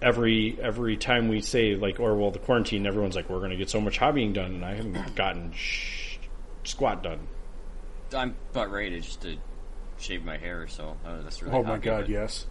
every 0.00 0.56
every 0.60 0.96
time 0.96 1.28
we 1.28 1.40
say 1.40 1.74
like, 1.74 1.98
or 1.98 2.14
well, 2.14 2.30
the 2.30 2.38
quarantine, 2.38 2.86
everyone's 2.86 3.16
like, 3.16 3.28
we're 3.28 3.38
going 3.38 3.50
to 3.50 3.56
get 3.56 3.68
so 3.68 3.80
much 3.80 3.98
hobbying 3.98 4.32
done, 4.32 4.54
and 4.54 4.64
I 4.64 4.74
haven't 4.76 5.14
gotten 5.16 5.52
sh- 5.52 6.18
squat 6.62 7.02
done. 7.02 7.26
I'm 8.14 8.36
about 8.52 8.70
ready 8.70 8.90
to 8.90 9.00
just 9.00 9.22
to 9.22 9.36
shave 9.98 10.24
my 10.24 10.36
hair, 10.36 10.68
so 10.68 10.96
uh, 11.04 11.22
that's 11.22 11.42
really. 11.42 11.56
Oh 11.56 11.64
my 11.64 11.78
god, 11.78 12.02
but- 12.02 12.10
yes. 12.10 12.46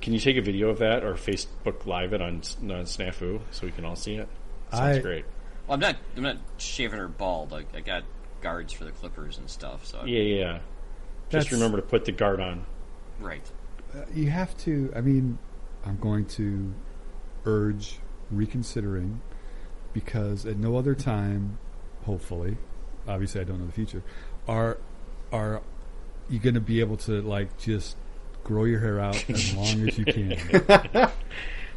Can 0.00 0.12
you 0.12 0.18
take 0.20 0.36
a 0.36 0.42
video 0.42 0.68
of 0.68 0.78
that 0.78 1.02
or 1.04 1.14
Facebook 1.14 1.86
Live 1.86 2.12
it 2.12 2.20
on, 2.22 2.36
on 2.62 2.84
Snafu 2.84 3.40
so 3.50 3.66
we 3.66 3.72
can 3.72 3.84
all 3.84 3.96
see 3.96 4.14
it? 4.16 4.28
Sounds 4.70 4.98
I- 4.98 5.00
great. 5.00 5.24
Well, 5.66 5.74
I'm 5.74 5.80
not. 5.80 5.96
I'm 6.16 6.22
not 6.24 6.38
shaving 6.58 6.98
her 6.98 7.08
bald. 7.08 7.52
Like 7.52 7.66
I 7.74 7.80
got 7.80 8.02
guards 8.40 8.72
for 8.72 8.84
the 8.84 8.90
clippers 8.90 9.38
and 9.38 9.48
stuff. 9.48 9.86
So 9.86 10.04
Yeah, 10.04 10.20
yeah. 10.20 10.40
yeah. 10.44 10.58
Just 11.30 11.52
remember 11.52 11.76
to 11.78 11.82
put 11.82 12.04
the 12.04 12.12
guard 12.12 12.40
on. 12.40 12.66
right. 13.20 13.48
uh, 13.94 14.00
you 14.12 14.28
have 14.30 14.56
to. 14.58 14.92
I 14.94 15.00
mean, 15.00 15.38
I'm 15.86 15.96
going 15.98 16.26
to 16.26 16.74
urge 17.46 17.98
reconsidering 18.30 19.20
because 19.92 20.44
at 20.46 20.56
no 20.58 20.76
other 20.76 20.94
time, 20.94 21.58
hopefully, 22.04 22.56
obviously 23.06 23.40
I 23.40 23.44
don't 23.44 23.60
know 23.60 23.66
the 23.66 23.72
future, 23.72 24.02
are 24.48 24.78
are 25.32 25.62
you 26.28 26.38
going 26.38 26.54
to 26.54 26.60
be 26.60 26.80
able 26.80 26.96
to 26.98 27.22
like 27.22 27.56
just 27.58 27.96
grow 28.44 28.64
your 28.64 28.80
hair 28.80 29.00
out 29.00 29.28
as 29.30 29.54
long 29.56 29.88
as 29.88 29.98
you 29.98 30.04
can? 30.04 31.10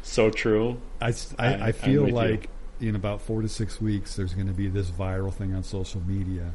So 0.02 0.30
true. 0.30 0.80
I, 1.00 1.12
I- 1.38 1.54
I- 1.68 1.72
feel 1.72 2.02
with 2.02 2.10
you. 2.10 2.14
like 2.14 2.48
in 2.80 2.94
about 2.94 3.22
four 3.22 3.42
to 3.42 3.48
six 3.48 3.80
weeks, 3.80 4.14
there's 4.14 4.34
going 4.34 4.46
to 4.46 4.52
be 4.52 4.68
this 4.68 4.88
viral 4.88 5.32
thing 5.34 5.52
on 5.54 5.64
social 5.64 6.00
media. 6.06 6.52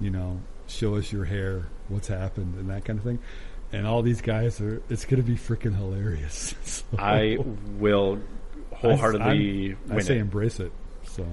You 0.00 0.10
know, 0.10 0.40
show 0.66 0.96
us 0.96 1.12
your 1.12 1.24
hair, 1.24 1.66
what's 1.88 2.08
happened, 2.08 2.56
and 2.56 2.68
that 2.70 2.84
kind 2.84 2.98
of 2.98 3.04
thing. 3.04 3.20
And 3.72 3.86
all 3.86 4.02
these 4.02 4.20
guys 4.22 4.60
are. 4.60 4.82
It's 4.90 5.04
going 5.04 5.22
to 5.22 5.26
be 5.26 5.36
freaking 5.36 5.76
hilarious. 5.76 6.54
So, 6.64 6.84
I 6.98 7.38
will 7.78 8.18
wholeheartedly 8.72 9.76
I, 9.88 9.96
I 9.96 10.00
say 10.00 10.16
it. 10.16 10.20
embrace 10.22 10.58
it. 10.58 10.72
So 11.04 11.24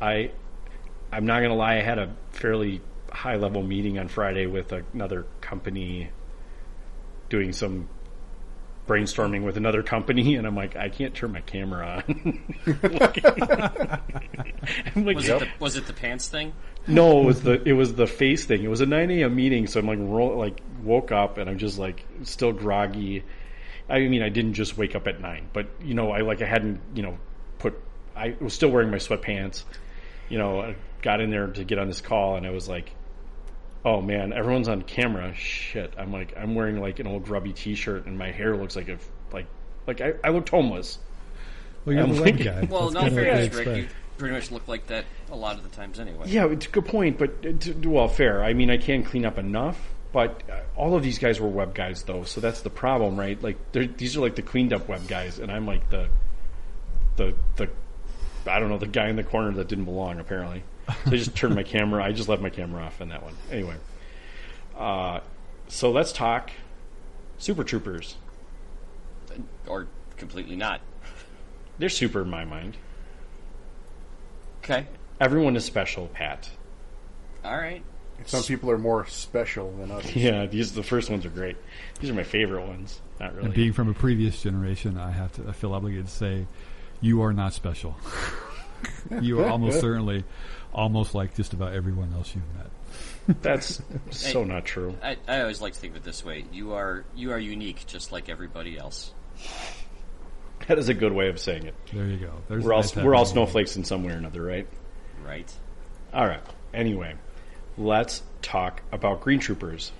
I, 0.00 0.30
I'm 1.12 1.26
not 1.26 1.40
going 1.40 1.50
to 1.50 1.56
lie. 1.56 1.74
I 1.76 1.82
had 1.82 1.98
a 1.98 2.14
fairly 2.32 2.80
high 3.12 3.36
level 3.36 3.62
meeting 3.62 3.98
on 3.98 4.08
Friday 4.08 4.46
with 4.46 4.72
another 4.72 5.26
company 5.42 6.08
doing 7.30 7.52
some 7.52 7.88
brainstorming 8.86 9.44
with 9.44 9.56
another 9.56 9.82
company, 9.82 10.34
and 10.36 10.46
I'm 10.46 10.56
like, 10.56 10.76
I 10.76 10.90
can't 10.90 11.14
turn 11.14 11.32
my 11.32 11.40
camera 11.40 12.02
on. 12.06 12.42
Like, 14.96 15.16
Was 15.16 15.28
it 15.28 15.38
the, 15.38 15.48
was 15.58 15.76
it 15.76 15.86
the 15.86 15.92
pants 15.94 16.28
thing? 16.28 16.52
No, 16.86 17.22
it 17.22 17.24
was 17.24 17.42
the 17.42 17.62
it 17.66 17.72
was 17.72 17.94
the 17.94 18.06
face 18.06 18.44
thing. 18.44 18.62
It 18.62 18.68
was 18.68 18.80
a 18.82 18.86
nine 18.86 19.10
a.m. 19.10 19.34
meeting, 19.34 19.66
so 19.66 19.80
I'm 19.80 19.86
like 19.86 19.98
roll, 20.00 20.36
like 20.36 20.60
woke 20.82 21.12
up 21.12 21.38
and 21.38 21.48
I'm 21.48 21.58
just 21.58 21.78
like 21.78 22.04
still 22.24 22.52
groggy. 22.52 23.24
I 23.88 24.00
mean, 24.00 24.22
I 24.22 24.28
didn't 24.28 24.54
just 24.54 24.76
wake 24.76 24.94
up 24.94 25.06
at 25.06 25.20
nine, 25.20 25.48
but 25.52 25.68
you 25.82 25.94
know, 25.94 26.10
I 26.10 26.20
like 26.20 26.42
I 26.42 26.46
hadn't 26.46 26.80
you 26.94 27.02
know 27.02 27.18
put 27.58 27.74
I 28.14 28.36
was 28.40 28.52
still 28.52 28.70
wearing 28.70 28.90
my 28.90 28.98
sweatpants. 28.98 29.64
You 30.28 30.38
know, 30.38 30.60
I 30.60 30.76
got 31.00 31.20
in 31.20 31.30
there 31.30 31.46
to 31.46 31.64
get 31.64 31.78
on 31.78 31.86
this 31.86 32.00
call, 32.00 32.36
and 32.36 32.46
I 32.46 32.50
was 32.50 32.68
like, 32.68 32.90
"Oh 33.84 34.00
man, 34.00 34.32
everyone's 34.32 34.68
on 34.68 34.82
camera. 34.82 35.34
Shit!" 35.34 35.94
I'm 35.98 36.12
like, 36.12 36.34
I'm 36.36 36.54
wearing 36.54 36.80
like 36.80 36.98
an 37.00 37.06
old 37.06 37.24
grubby 37.24 37.52
T-shirt, 37.52 38.06
and 38.06 38.18
my 38.18 38.30
hair 38.30 38.56
looks 38.56 38.76
like 38.76 38.88
a 38.88 38.98
like 39.32 39.46
like 39.86 40.00
I, 40.00 40.14
I 40.24 40.30
looked 40.30 40.48
homeless. 40.50 40.98
well, 41.84 41.94
you're 41.94 42.04
I'm 42.04 42.14
the 42.14 42.22
web 42.22 42.36
like- 42.36 42.44
guy. 42.44 42.68
Well, 42.70 42.90
That's 42.90 42.94
no 42.94 43.00
kinda 43.02 43.14
what 43.16 43.24
fairness, 43.24 43.54
Rick. 43.54 43.76
You 43.76 43.88
pretty 44.18 44.34
much 44.34 44.50
look 44.50 44.68
like 44.68 44.86
that 44.88 45.06
a 45.32 45.36
lot 45.36 45.56
of 45.56 45.62
the 45.62 45.70
times 45.74 45.98
anyway. 45.98 46.24
Yeah, 46.26 46.46
it's 46.46 46.66
a 46.66 46.68
good 46.70 46.84
point, 46.84 47.16
but 47.18 47.30
uh, 47.46 47.52
t- 47.58 47.72
well, 47.88 48.06
fair. 48.08 48.44
I 48.44 48.52
mean, 48.52 48.70
I 48.70 48.76
can 48.76 49.02
clean 49.02 49.24
up 49.24 49.38
enough, 49.38 49.78
but 50.12 50.42
uh, 50.50 50.60
all 50.76 50.94
of 50.94 51.02
these 51.02 51.18
guys 51.18 51.40
were 51.40 51.48
web 51.48 51.74
guys, 51.74 52.02
though, 52.02 52.24
so 52.24 52.42
that's 52.42 52.60
the 52.60 52.68
problem, 52.68 53.18
right? 53.18 53.42
Like, 53.42 53.56
these 53.72 54.18
are 54.18 54.20
like 54.20 54.34
the 54.36 54.42
cleaned 54.42 54.74
up 54.74 54.88
web 54.88 55.08
guys, 55.08 55.38
and 55.38 55.50
I'm 55.50 55.66
like 55.66 55.88
the, 55.88 56.08
the, 57.16 57.34
the, 57.56 57.70
I 58.46 58.60
don't 58.60 58.68
know, 58.68 58.76
the 58.76 58.86
guy 58.86 59.08
in 59.08 59.16
the 59.16 59.24
corner 59.24 59.52
that 59.52 59.68
didn't 59.68 59.86
belong, 59.86 60.20
apparently. 60.20 60.64
So 61.04 61.12
I 61.12 61.16
just 61.16 61.34
turned 61.34 61.54
my 61.54 61.62
camera. 61.62 62.04
I 62.04 62.12
just 62.12 62.28
left 62.28 62.42
my 62.42 62.50
camera 62.50 62.82
off 62.82 63.00
in 63.00 63.08
that 63.10 63.22
one. 63.22 63.34
Anyway, 63.50 63.76
uh, 64.76 65.20
so 65.68 65.90
let's 65.90 66.12
talk 66.12 66.50
Super 67.38 67.64
Troopers. 67.64 68.16
Or 69.66 69.86
completely 70.16 70.56
not. 70.56 70.80
They're 71.78 71.88
super 71.88 72.22
in 72.22 72.30
my 72.30 72.44
mind. 72.44 72.76
Okay. 74.62 74.86
Everyone 75.20 75.56
is 75.56 75.64
special, 75.64 76.08
Pat. 76.08 76.50
All 77.44 77.56
right. 77.56 77.82
Some 78.26 78.42
people 78.42 78.70
are 78.70 78.78
more 78.78 79.06
special 79.06 79.72
than 79.72 79.90
others. 79.90 80.14
Yeah, 80.16 80.46
these 80.46 80.72
the 80.72 80.82
first 80.82 81.08
ones 81.08 81.24
are 81.24 81.30
great. 81.30 81.56
These 82.00 82.10
are 82.10 82.14
my 82.14 82.22
favorite 82.22 82.66
ones. 82.66 83.00
Not 83.18 83.34
really. 83.34 83.46
And 83.46 83.54
being 83.54 83.72
from 83.72 83.88
a 83.88 83.94
previous 83.94 84.42
generation, 84.42 84.98
I 84.98 85.10
have 85.10 85.32
to. 85.34 85.48
I 85.48 85.52
feel 85.52 85.72
obligated 85.72 86.06
to 86.06 86.12
say, 86.12 86.46
you 87.00 87.22
are 87.22 87.32
not 87.32 87.54
special. 87.54 87.96
you 89.22 89.40
are 89.40 89.48
almost 89.48 89.80
certainly, 89.80 90.24
almost 90.72 91.14
like 91.14 91.34
just 91.34 91.52
about 91.52 91.74
everyone 91.74 92.12
else 92.14 92.34
you've 92.34 92.44
met. 92.56 93.42
That's 93.42 93.80
so 94.10 94.44
not 94.44 94.64
true. 94.64 94.96
I, 95.02 95.16
I 95.28 95.40
always 95.42 95.60
like 95.60 95.74
to 95.74 95.78
think 95.78 95.92
of 95.92 95.98
it 95.98 96.04
this 96.04 96.24
way: 96.24 96.44
you 96.52 96.72
are 96.72 97.04
you 97.14 97.32
are 97.32 97.38
unique, 97.38 97.84
just 97.86 98.12
like 98.12 98.28
everybody 98.28 98.78
else. 98.78 99.12
That 100.66 100.78
is 100.78 100.88
a 100.88 100.94
good 100.94 101.12
way 101.12 101.28
of 101.28 101.38
saying 101.38 101.66
it. 101.66 101.74
There 101.92 102.06
you 102.06 102.16
go. 102.18 102.32
There's 102.48 102.64
We're 102.64 102.74
all 102.74 102.82
nice 102.82 102.96
we're 102.96 103.14
all 103.14 103.24
snowflakes 103.24 103.76
in 103.76 103.84
some 103.84 104.04
way 104.04 104.12
or 104.12 104.16
another, 104.16 104.42
right? 104.42 104.66
Right. 105.24 105.52
All 106.12 106.26
right. 106.26 106.42
Anyway, 106.74 107.14
let's 107.78 108.22
talk 108.42 108.82
about 108.92 109.20
Green 109.20 109.38
Troopers. 109.38 109.92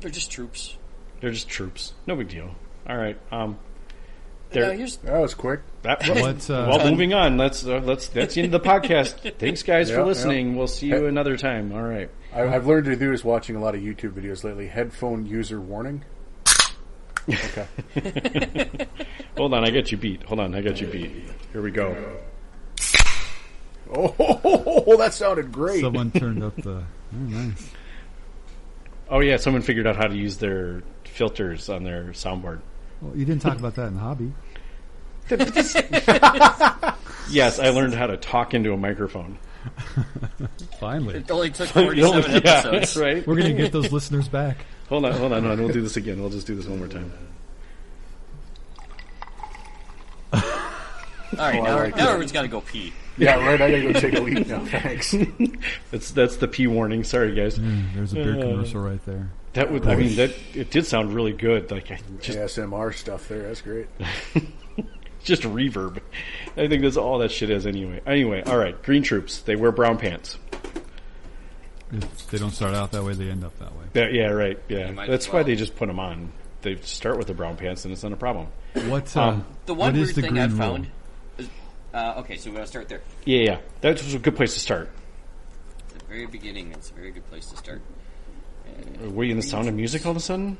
They're 0.00 0.10
just 0.10 0.30
troops. 0.30 0.76
They're 1.20 1.30
just 1.30 1.48
troops. 1.48 1.92
No 2.06 2.16
big 2.16 2.28
deal. 2.28 2.54
All 2.88 2.96
right. 2.96 3.16
Um, 3.30 3.58
Now, 4.54 4.60
they're, 4.68 4.74
here's 4.74 4.96
That 4.98 5.18
was 5.20 5.34
quick. 5.34 5.60
that, 5.82 6.06
Let's, 6.14 6.48
uh, 6.50 6.66
well, 6.70 6.90
moving 6.90 7.14
on. 7.14 7.36
Let's 7.36 7.64
uh, 7.66 7.80
let's 7.84 8.08
that's 8.08 8.34
the 8.34 8.42
end 8.42 8.54
of 8.54 8.62
the 8.62 8.68
podcast. 8.70 9.38
Thanks, 9.38 9.62
guys, 9.62 9.88
Yeah, 9.88 9.96
for 9.96 10.00
yeah. 10.02 10.06
listening. 10.06 10.56
We'll 10.56 10.66
see 10.68 10.86
you 10.88 11.06
another 11.06 11.36
time. 11.36 11.72
All 11.72 11.82
right. 11.82 12.10
I, 12.34 12.42
I've 12.42 12.66
learned 12.66 12.86
to 12.86 12.96
do 12.96 13.12
is 13.12 13.22
watching 13.24 13.56
a 13.56 13.60
lot 13.60 13.74
of 13.74 13.80
YouTube 13.82 14.12
videos 14.12 14.44
lately. 14.44 14.66
Headphone 14.68 15.26
user 15.26 15.60
warning. 15.60 16.04
Okay. 17.28 17.66
Hold 19.36 19.54
on, 19.54 19.64
I 19.64 19.70
got 19.70 19.92
you 19.92 19.98
beat. 19.98 20.22
Hold 20.24 20.40
on, 20.40 20.54
I 20.54 20.60
got 20.60 20.80
you 20.80 20.86
beat. 20.88 21.12
Here 21.52 21.62
we 21.62 21.70
go. 21.70 21.94
Oh, 23.94 24.96
that 24.96 25.12
sounded 25.12 25.52
great. 25.52 25.80
Someone 25.82 26.10
turned 26.10 26.42
up 26.42 26.56
the. 26.56 26.82
Oh, 27.14 27.16
nice. 27.16 27.70
Oh 29.10 29.20
yeah, 29.20 29.36
someone 29.36 29.60
figured 29.62 29.86
out 29.86 29.96
how 29.96 30.06
to 30.06 30.16
use 30.16 30.38
their 30.38 30.82
filters 31.04 31.68
on 31.68 31.84
their 31.84 32.04
soundboard. 32.06 32.60
Well, 33.02 33.16
you 33.16 33.24
didn't 33.26 33.42
talk 33.42 33.58
about 33.58 33.74
that 33.74 33.88
in 33.88 33.94
the 33.94 34.00
hobby. 34.00 34.32
Yes, 37.30 37.58
I 37.58 37.70
learned 37.70 37.94
how 37.94 38.08
to 38.08 38.16
talk 38.18 38.52
into 38.52 38.72
a 38.74 38.76
microphone. 38.76 39.38
Finally, 40.80 41.14
it 41.16 41.30
only 41.30 41.50
took 41.50 41.68
forty-seven 41.68 42.30
yeah, 42.44 42.58
episodes. 42.58 42.96
right. 42.96 43.26
we're 43.26 43.36
going 43.36 43.56
to 43.56 43.62
get 43.62 43.72
those 43.72 43.90
listeners 43.90 44.28
back. 44.28 44.66
Hold 44.90 45.06
on, 45.06 45.12
hold 45.12 45.32
on, 45.32 45.42
hold 45.44 45.52
on. 45.58 45.64
We'll 45.64 45.72
do 45.72 45.80
this 45.80 45.96
again. 45.96 46.20
We'll 46.20 46.28
just 46.30 46.46
do 46.46 46.54
this 46.56 46.66
one 46.66 46.78
more 46.80 46.88
time. 46.88 47.10
All 50.34 50.40
right, 51.38 51.58
Oh, 51.60 51.62
now, 51.62 51.76
like 51.78 51.96
now 51.96 52.08
everyone's 52.08 52.32
got 52.32 52.42
to 52.42 52.48
go 52.48 52.60
pee. 52.60 52.92
Yeah, 53.16 53.36
right. 53.36 53.60
I 53.62 53.70
gotta 53.70 53.92
go 53.92 53.98
take 53.98 54.14
a 54.14 54.20
leak 54.20 54.46
now. 54.46 54.64
Thanks. 54.66 55.14
That's 55.90 56.10
that's 56.10 56.36
the 56.36 56.48
P 56.48 56.66
warning. 56.66 57.04
Sorry, 57.04 57.34
guys. 57.34 57.58
Mm, 57.58 57.94
there's 57.94 58.12
a 58.12 58.16
beer 58.16 58.36
Uh, 58.38 58.42
commercial 58.42 58.82
right 58.82 59.02
there. 59.06 59.30
That 59.54 59.70
would. 59.70 59.86
I 59.86 59.96
mean, 59.96 60.16
that 60.16 60.32
it 60.54 60.70
did 60.70 60.86
sound 60.86 61.14
really 61.14 61.32
good. 61.32 61.70
Like 61.70 61.90
I 61.90 61.98
just 62.20 62.38
ASMR 62.38 62.94
stuff 62.94 63.28
there. 63.28 63.42
That's 63.42 63.60
great. 63.60 63.86
just 65.24 65.42
reverb. 65.42 66.00
I 66.56 66.68
think 66.68 66.82
that's 66.82 66.96
all 66.96 67.18
that 67.18 67.30
shit 67.30 67.50
is 67.50 67.66
anyway. 67.66 68.00
Anyway, 68.06 68.42
all 68.42 68.56
right. 68.56 68.80
Green 68.82 69.02
troops. 69.02 69.42
They 69.42 69.56
wear 69.56 69.70
brown 69.70 69.98
pants. 69.98 70.38
If 71.92 72.28
they 72.28 72.38
don't 72.38 72.52
start 72.52 72.74
out 72.74 72.92
that 72.92 73.04
way, 73.04 73.12
they 73.12 73.28
end 73.28 73.44
up 73.44 73.58
that 73.58 73.72
way. 73.76 73.84
Yeah, 73.92 74.08
yeah 74.08 74.26
right. 74.30 74.58
Yeah, 74.68 74.92
that's 74.92 75.26
as 75.26 75.32
why 75.32 75.42
they 75.42 75.54
just 75.56 75.76
put 75.76 75.88
them 75.88 76.00
on. 76.00 76.32
They 76.62 76.76
start 76.76 77.18
with 77.18 77.26
the 77.26 77.34
brown 77.34 77.56
pants, 77.56 77.84
and 77.84 77.92
it's 77.92 78.02
not 78.02 78.12
a 78.12 78.16
problem. 78.16 78.46
What? 78.86 79.14
Uh, 79.14 79.20
Um, 79.20 79.44
The 79.66 79.74
one 79.74 79.92
what 79.92 79.96
is 79.96 80.06
weird 80.08 80.14
the 80.16 80.22
thing 80.22 80.30
green 80.30 80.42
I 80.42 80.48
found. 80.48 80.86
Is, 81.36 81.48
uh, 81.92 82.14
okay, 82.18 82.36
so 82.38 82.48
we're 82.50 82.56
gonna 82.56 82.66
start 82.66 82.88
there. 82.88 83.02
Yeah, 83.26 83.40
yeah. 83.40 83.58
That 83.82 84.02
was 84.02 84.14
a 84.14 84.18
good 84.18 84.36
place 84.36 84.54
to 84.54 84.60
start. 84.60 84.88
The 85.98 86.04
very 86.06 86.26
beginning. 86.26 86.72
It's 86.72 86.90
a 86.90 86.94
very 86.94 87.10
good 87.10 87.28
place 87.28 87.46
to 87.50 87.56
start. 87.58 87.82
Were 89.10 89.24
you 89.24 89.32
in 89.32 89.36
the 89.36 89.42
sound 89.42 89.68
of 89.68 89.74
music 89.74 90.04
all 90.06 90.12
of 90.12 90.16
a 90.16 90.20
sudden? 90.20 90.56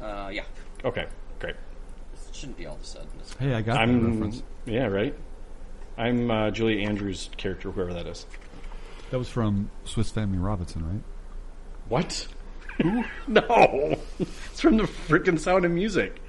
Uh, 0.00 0.30
yeah, 0.32 0.44
Okay, 0.84 1.06
great. 1.38 1.54
it 1.54 2.34
shouldn't 2.34 2.56
be 2.58 2.66
all 2.66 2.74
of 2.76 2.80
a 2.82 2.84
sudden. 2.84 3.08
Hey, 3.38 3.54
I 3.54 3.62
got 3.62 3.74
that 3.74 3.80
I'm. 3.82 4.12
reference. 4.12 4.42
Yeah, 4.66 4.86
right. 4.86 5.14
I'm 5.98 6.30
uh, 6.30 6.50
Julie 6.50 6.82
Andrews' 6.84 7.28
character, 7.36 7.70
whoever 7.70 7.92
that 7.94 8.06
is. 8.06 8.26
That 9.10 9.18
was 9.18 9.28
from 9.28 9.70
Swiss 9.84 10.10
Family 10.10 10.38
Robinson, 10.38 10.86
right? 10.86 11.02
What? 11.88 12.26
no, 13.28 13.98
it's 14.18 14.60
from 14.60 14.78
the 14.78 14.84
freaking 14.84 15.38
Sound 15.38 15.64
of 15.66 15.70
Music. 15.70 16.20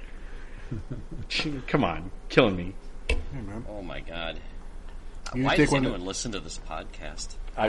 Come 1.66 1.84
on, 1.84 2.10
killing 2.28 2.56
me. 2.56 2.74
Oh 3.68 3.82
my 3.82 4.00
god. 4.00 4.38
You 5.34 5.44
Why 5.44 5.56
take 5.56 5.66
does 5.68 5.72
one. 5.72 5.84
anyone 5.84 6.04
listen 6.04 6.32
to 6.32 6.40
this 6.40 6.58
podcast? 6.68 7.36
I, 7.56 7.66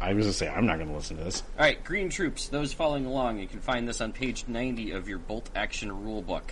I 0.00 0.12
was 0.14 0.26
gonna 0.26 0.32
say 0.32 0.48
I'm 0.48 0.66
not 0.66 0.78
gonna 0.78 0.94
listen 0.94 1.16
to 1.16 1.24
this. 1.24 1.42
All 1.58 1.64
right, 1.64 1.82
Green 1.82 2.08
Troops. 2.08 2.48
Those 2.48 2.72
following 2.72 3.04
along, 3.06 3.38
you 3.40 3.48
can 3.48 3.60
find 3.60 3.88
this 3.88 4.00
on 4.00 4.12
page 4.12 4.44
90 4.46 4.92
of 4.92 5.08
your 5.08 5.18
Bolt 5.18 5.50
Action 5.56 5.90
Rulebook. 5.90 6.50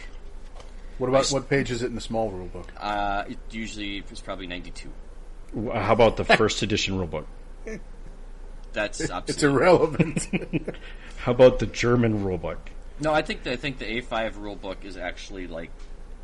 What 0.98 1.08
about 1.08 1.28
what 1.28 1.48
page 1.48 1.70
is 1.70 1.82
it 1.82 1.86
in 1.86 1.94
the 1.94 2.00
small 2.00 2.30
rule 2.30 2.48
book? 2.48 2.72
Uh, 2.78 3.24
it 3.28 3.38
usually 3.50 3.98
it's 3.98 4.20
probably 4.20 4.46
92. 4.46 4.88
Uh, 5.56 5.80
How 5.80 5.92
about 5.92 6.16
the 6.16 6.24
first 6.24 6.62
edition 6.62 6.96
rule 6.96 7.06
book? 7.06 7.26
That's 8.72 9.00
It's 9.26 9.42
irrelevant. 9.42 10.28
How 11.18 11.32
about 11.32 11.58
the 11.58 11.66
German 11.66 12.24
rule 12.24 12.38
book? 12.38 12.70
no, 13.00 13.12
I 13.12 13.22
think 13.22 13.42
the, 13.42 13.52
I 13.52 13.56
think 13.56 13.78
the 13.78 14.00
A5 14.00 14.36
rule 14.36 14.56
book 14.56 14.84
is 14.84 14.96
actually 14.96 15.46
like 15.46 15.70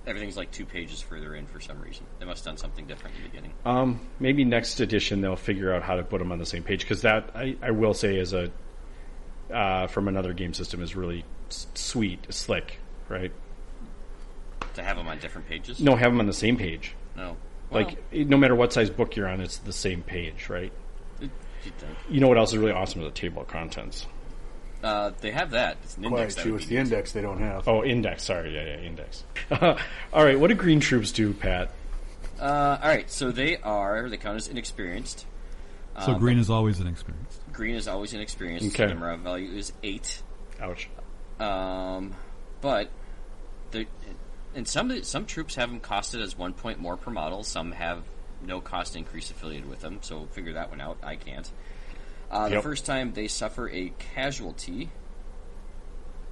everything's 0.09 0.37
like 0.37 0.51
two 0.51 0.65
pages 0.67 1.01
further 1.01 1.35
in 1.35 1.47
for 1.47 1.61
some 1.61 1.81
reason. 1.81 2.05
They 2.19 2.25
must 2.27 2.45
have 2.45 2.53
done 2.53 2.59
something 2.59 2.87
different 2.87 3.17
in 3.17 3.23
the 3.23 3.29
beginning. 3.29 3.53
Um, 3.65 4.01
maybe 4.19 4.45
next 4.45 4.81
edition 4.81 5.21
they'll 5.21 5.37
figure 5.37 5.73
out 5.73 5.83
how 5.83 5.97
to 5.97 6.03
put 6.03 6.19
them 6.19 6.33
on 6.33 6.39
the 6.39 6.47
same 6.47 6.63
page 6.63 6.81
because 6.81 7.03
that 7.03 7.31
I, 7.35 7.57
I 7.63 7.71
will 7.73 7.95
say 7.95 8.17
is 8.17 8.33
a 8.33 8.51
uh, 9.53 9.87
from 9.87 10.09
another 10.09 10.33
game 10.33 10.53
system 10.55 10.83
is 10.83 10.95
really 10.97 11.25
s- 11.49 11.67
sweet, 11.75 12.27
slick, 12.33 12.79
right? 13.09 13.33
To 14.75 14.83
have 14.83 14.97
them 14.97 15.09
on 15.09 15.19
different 15.19 15.49
pages. 15.49 15.81
No, 15.81 15.97
have 15.97 16.11
them 16.13 16.21
on 16.21 16.27
the 16.27 16.33
same 16.33 16.57
page. 16.57 16.95
no. 17.17 17.37
Well, 17.71 17.85
Like 17.85 17.99
no 18.13 18.39
matter 18.39 18.55
what 18.55 18.73
size 18.73 18.89
book 18.89 19.15
you're 19.15 19.29
on, 19.29 19.41
it's 19.43 19.59
the 19.59 19.73
same 19.75 20.03
page, 20.03 20.49
right? 20.49 20.73
You 22.09 22.21
know 22.21 22.29
what 22.29 22.39
else 22.39 22.53
is 22.53 22.59
really 22.59 22.73
awesome 22.73 23.03
is 23.03 23.09
the 23.09 23.13
table 23.13 23.43
of 23.43 23.49
contents. 23.49 24.07
Uh, 24.83 25.11
they 25.21 25.31
have 25.33 25.51
that. 25.51 25.77
It's 25.83 25.97
an 25.97 26.05
index. 26.05 26.35
Quiet, 26.35 26.37
that 26.37 26.43
Chew. 26.45 26.53
would 26.53 26.61
It's 26.63 26.69
be 26.69 26.77
the 26.77 26.83
neat. 26.83 26.93
index 26.93 27.13
they 27.13 27.21
don't 27.23 27.41
have. 27.41 27.67
Oh, 27.67 27.83
index. 27.85 28.23
Sorry, 28.25 28.55
yeah, 28.55 28.65
yeah, 28.65 28.87
index. 28.87 29.25
All 30.13 30.25
right, 30.25 30.39
what 30.39 30.49
do 30.49 30.55
green 30.55 30.79
troops 30.81 31.11
do, 31.13 31.33
Pat? 31.33 31.73
Uh, 32.41 32.79
all 32.81 32.89
right, 32.89 33.11
so 33.11 33.33
they 33.33 33.57
are 33.57 34.09
they 34.09 34.17
count 34.17 34.37
as 34.37 34.47
inexperienced. 34.47 35.27
So 36.05 36.13
Um, 36.13 36.21
green 36.21 36.39
is 36.39 36.49
always 36.49 36.79
inexperienced. 36.79 37.41
Green 37.53 37.75
is 37.75 37.89
always 37.89 38.13
inexperienced. 38.15 38.69
Okay. 38.69 38.87
The 38.87 38.95
morale 38.95 39.17
value 39.17 39.51
is 39.59 39.73
eight. 39.83 40.23
Ouch. 40.61 40.89
Um, 41.41 42.15
but 42.61 42.91
the 43.73 43.87
and 44.55 44.69
some 44.69 45.03
some 45.03 45.27
troops 45.27 45.57
have 45.57 45.69
them 45.71 45.81
costed 45.81 46.23
as 46.23 46.39
one 46.39 46.53
point 46.53 46.79
more 46.79 46.97
per 46.97 47.11
model. 47.11 47.43
Some 47.43 47.73
have 47.73 48.05
no 48.47 48.61
cost 48.61 48.95
increase 48.95 49.33
affiliated 49.33 49.69
with 49.69 49.81
them. 49.81 49.99
So 50.03 50.27
figure 50.31 50.53
that 50.53 50.71
one 50.71 50.81
out. 50.81 50.99
I 51.03 51.17
can't. 51.17 51.51
Uh, 52.31 52.49
the 52.49 52.57
Yep. 52.57 52.63
first 52.63 52.85
time 52.87 53.13
they 53.15 53.27
suffer 53.29 53.69
a 53.71 53.91
casualty, 54.15 54.91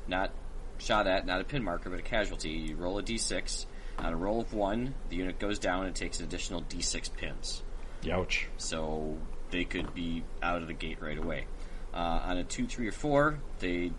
not 0.07 0.31
shot 0.79 1.07
at, 1.07 1.25
not 1.27 1.41
a 1.41 1.45
pin 1.45 1.63
marker, 1.65 1.89
but 1.91 1.99
a 1.99 2.03
casualty. 2.03 2.51
You 2.51 2.77
roll 2.77 2.99
a 2.99 3.03
d6. 3.03 3.67
On 3.99 4.13
a 4.13 4.17
roll 4.17 4.41
of 4.43 4.53
one, 4.53 4.95
the 5.09 5.17
unit 5.17 5.39
goes 5.39 5.59
down 5.59 5.87
and 5.87 5.97
takes 5.97 6.19
an 6.21 6.27
additional 6.27 6.63
d6 6.63 7.09
pins. 7.17 7.63
Ouch. 8.11 8.47
so 8.57 9.17
they 9.51 9.65
could 9.65 9.95
be 9.95 10.23
out 10.43 10.61
of 10.63 10.69
the 10.69 10.75
gate 10.75 10.99
right 11.01 11.17
away. 11.19 11.47
Uh, 11.95 11.97
on 12.25 12.37
a 12.37 12.45
two, 12.45 12.67
three, 12.67 12.87
or 12.89 12.93
four, 12.93 13.39
they 13.61 13.91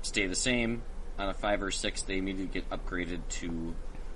stay 0.00 0.26
the 0.26 0.34
same. 0.34 0.82
On 1.18 1.28
a 1.28 1.34
five 1.34 1.62
or 1.62 1.70
six, 1.70 2.02
they 2.02 2.16
immediately 2.18 2.46
get 2.60 2.68
upgraded 2.70 3.20
to 3.28 3.74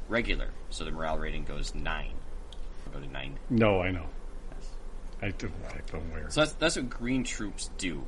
regular, 0.08 0.48
so 0.70 0.84
the 0.84 0.90
morale 0.90 1.18
rating 1.18 1.44
goes 1.44 1.74
nine. 1.74 2.14
Go 2.92 2.98
to 2.98 3.06
nine. 3.06 3.38
No, 3.50 3.82
I 3.82 3.90
know. 3.90 4.06
I 5.22 5.30
do. 5.30 5.50
I'm 5.92 6.10
aware. 6.10 6.26
So 6.30 6.40
that's 6.40 6.52
that's 6.54 6.76
what 6.76 6.90
green 6.90 7.24
troops 7.24 7.70
do. 7.78 8.04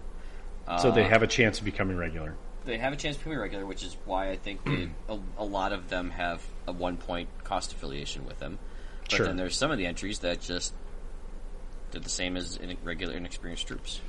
So 0.82 0.90
they 0.90 1.04
have 1.04 1.22
a 1.22 1.26
chance 1.26 1.58
of 1.58 1.64
becoming 1.64 1.96
regular. 1.96 2.34
They 2.66 2.76
have 2.76 2.92
a 2.92 2.96
chance 2.96 3.16
to 3.16 3.24
become 3.24 3.38
regular, 3.40 3.64
which 3.64 3.82
is 3.82 3.96
why 4.04 4.30
I 4.30 4.36
think 4.36 4.62
they, 4.64 4.90
a, 5.08 5.18
a 5.38 5.44
lot 5.44 5.72
of 5.72 5.88
them 5.88 6.10
have 6.10 6.42
a 6.66 6.72
one 6.72 6.98
point 6.98 7.28
cost 7.44 7.72
affiliation 7.72 8.26
with 8.26 8.38
them. 8.38 8.58
But 9.08 9.12
Sure. 9.16 9.26
then 9.26 9.36
there's 9.38 9.56
some 9.56 9.70
of 9.70 9.78
the 9.78 9.86
entries 9.86 10.18
that 10.18 10.42
just 10.42 10.74
did 11.92 12.04
the 12.04 12.10
same 12.10 12.36
as 12.36 12.58
in 12.58 12.76
regular 12.84 13.14
inexperienced 13.16 13.66
troops. 13.66 14.02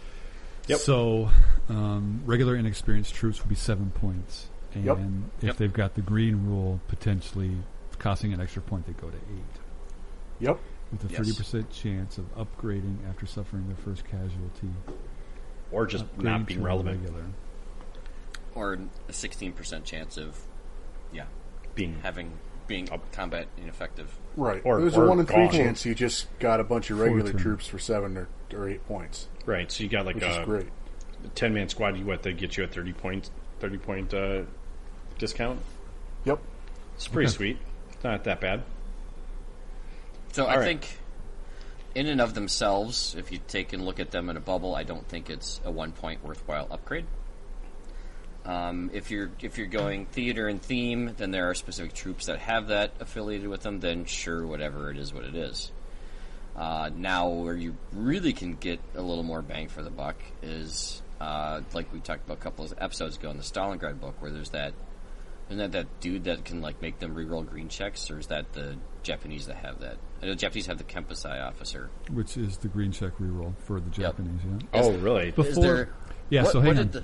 Yep. 0.68 0.80
So 0.80 1.30
um, 1.70 2.22
regular 2.26 2.58
inexperienced 2.58 3.16
troops 3.16 3.42
will 3.42 3.48
be 3.50 3.56
seven 3.56 3.92
points, 3.92 4.48
and 4.74 4.84
Yep. 4.84 4.98
if 5.38 5.44
Yep. 5.44 5.58
they've 5.58 5.74
got 5.74 5.96
the 5.96 6.02
green 6.02 6.46
rule, 6.46 6.82
potentially 6.90 7.56
costing 7.98 8.34
an 8.34 8.42
extra 8.42 8.62
point, 8.62 8.86
they 8.86 8.92
go 8.94 9.10
to 9.10 9.16
eight, 9.16 9.62
Yep. 10.42 10.60
With 10.92 11.04
a 11.04 11.08
Yes. 11.08 11.18
thirty 11.18 11.34
percent 11.34 11.70
chance 11.72 12.18
of 12.18 12.26
upgrading 12.36 12.98
after 13.10 13.26
suffering 13.26 13.68
their 13.68 13.78
first 13.78 14.06
casualty. 14.06 14.70
Or 15.72 15.86
just 15.86 16.06
upgrading 16.18 16.24
not 16.24 16.46
being 16.48 16.64
relevant. 16.64 17.02
Regular. 17.02 17.24
or 18.56 18.80
a 19.08 19.14
sixteen 19.14 19.54
percent 19.54 19.86
chance 19.86 20.18
of, 20.18 20.38
yeah, 21.14 21.26
Being 21.76 22.00
having 22.04 22.32
being 22.68 22.88
combat 23.12 23.48
ineffective. 23.58 24.14
Right. 24.36 24.62
Or- 24.64 24.80
There's 24.82 24.96
or 24.98 25.06
a 25.06 25.10
one 25.10 25.20
in 25.20 25.26
three 25.26 25.46
gone. 25.46 25.52
chance 25.52 25.86
you 25.86 25.96
just 25.96 26.28
got 26.40 26.60
a 26.60 26.64
bunch 26.64 26.90
of 26.92 27.00
regular 27.00 27.22
Fortune. 27.24 27.40
troops 27.40 27.68
for 27.68 27.80
seven 27.80 28.16
or, 28.18 28.28
or 28.54 28.68
eight 28.70 28.86
points, 28.88 29.28
right. 29.46 29.72
So 29.72 29.84
you 29.84 29.90
got 29.90 30.06
like 30.06 30.16
which 30.16 30.24
a 30.24 30.44
great. 30.46 30.68
ten 31.36 31.54
man 31.54 31.70
squad. 31.70 31.98
You 31.98 32.06
what? 32.06 32.22
They 32.24 32.34
get 32.34 32.58
you 32.58 32.64
a 32.64 32.68
thirty 32.68 32.94
point 32.94 33.30
thirty 33.60 33.78
point 33.78 34.14
uh, 34.14 34.42
discount. 35.18 35.60
Yep. 36.26 36.40
It's 36.96 37.08
pretty 37.08 37.28
Okay. 37.28 37.36
sweet. 37.38 37.58
It's 37.94 38.04
not 38.04 38.24
that 38.26 38.42
bad. 38.42 38.64
So 40.32 40.46
I 40.46 40.58
right. 40.58 40.64
think, 40.64 41.00
in 41.96 42.08
and 42.08 42.22
of 42.22 42.34
themselves, 42.34 43.16
if 43.18 43.32
you 43.32 43.40
take 43.48 43.74
and 43.74 43.86
look 43.86 44.00
at 44.00 44.12
them 44.12 44.30
in 44.30 44.38
a 44.38 44.40
bubble, 44.40 44.76
I 44.76 44.84
don't 44.84 45.08
think 45.08 45.30
it's 45.30 45.60
a 45.66 45.72
one 45.72 45.92
point 45.92 46.24
worthwhile 46.24 46.68
upgrade. 46.70 47.06
Um, 48.46 48.90
if 48.94 49.12
you're 49.12 49.32
if 49.42 49.58
you're 49.58 49.68
going 49.68 50.06
theater 50.06 50.48
and 50.48 50.62
theme, 50.62 51.14
then 51.18 51.32
there 51.32 51.50
are 51.50 51.54
specific 51.54 51.94
troops 51.94 52.28
that 52.28 52.40
have 52.40 52.68
that 52.68 52.94
affiliated 53.00 53.48
with 53.48 53.62
them. 53.62 53.80
Then 53.80 54.06
sure, 54.06 54.46
whatever 54.46 54.90
it 54.92 54.98
is, 54.98 55.14
what 55.14 55.26
it 55.26 55.36
is. 55.36 55.72
Uh, 56.56 56.90
now, 56.96 57.30
where 57.30 57.56
you 57.56 57.76
really 57.94 58.34
can 58.34 58.56
get 58.56 58.80
a 58.96 59.02
little 59.02 59.24
more 59.24 59.42
bang 59.42 59.68
for 59.68 59.82
the 59.82 59.90
buck 59.90 60.18
is 60.42 61.02
uh, 61.20 61.62
like 61.74 61.92
we 61.94 62.00
talked 62.00 62.26
about 62.26 62.38
a 62.38 62.42
couple 62.42 62.66
of 62.66 62.74
episodes 62.78 63.18
ago 63.18 63.30
in 63.30 63.38
the 63.38 63.44
Stalingrad 63.44 64.00
book, 64.00 64.22
where 64.22 64.32
there's 64.32 64.50
that 64.52 64.74
isn't 65.50 65.58
that 65.58 65.72
that 65.72 66.00
dude 66.00 66.24
that 66.26 66.46
can 66.46 66.62
like 66.62 66.82
make 66.82 67.00
them 67.00 67.16
reroll 67.16 67.48
green 67.48 67.70
checks, 67.70 68.10
or 68.12 68.20
is 68.20 68.28
that 68.28 68.54
the 68.54 68.78
Japanese 69.04 69.48
that 69.48 69.58
have 69.58 69.80
that? 69.80 69.98
I 70.22 70.26
know 70.26 70.32
the 70.32 70.38
Japanese 70.38 70.68
have 70.68 70.78
the 70.78 70.84
Kempeitai 70.84 71.42
officer. 71.46 71.90
which 72.12 72.38
is 72.38 72.58
the 72.58 72.68
green 72.68 72.92
check 72.92 73.14
reroll 73.20 73.54
for 73.66 73.80
the 73.80 73.90
Japanese. 73.90 74.42
Yeah. 74.46 74.82
Oh, 74.82 74.92
really? 74.98 75.32
Before, 75.32 75.46
Is 75.52 75.58
there- 75.60 75.90
yeah. 76.30 76.44
what- 76.44 76.52
so 76.52 76.60
what 76.60 76.66
hang 76.68 76.76
did 76.76 76.96
on. 76.98 77.04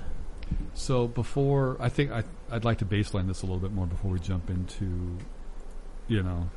So 0.74 1.08
before, 1.08 1.76
I 1.80 1.88
think 1.88 2.12
I, 2.12 2.22
I'd 2.50 2.64
like 2.64 2.78
to 2.78 2.84
baseline 2.84 3.26
this 3.26 3.42
a 3.42 3.46
little 3.46 3.58
bit 3.58 3.72
more 3.72 3.86
before 3.86 4.12
we 4.12 4.20
jump 4.20 4.48
into, 4.50 5.18
you 6.06 6.22
know, 6.22 6.48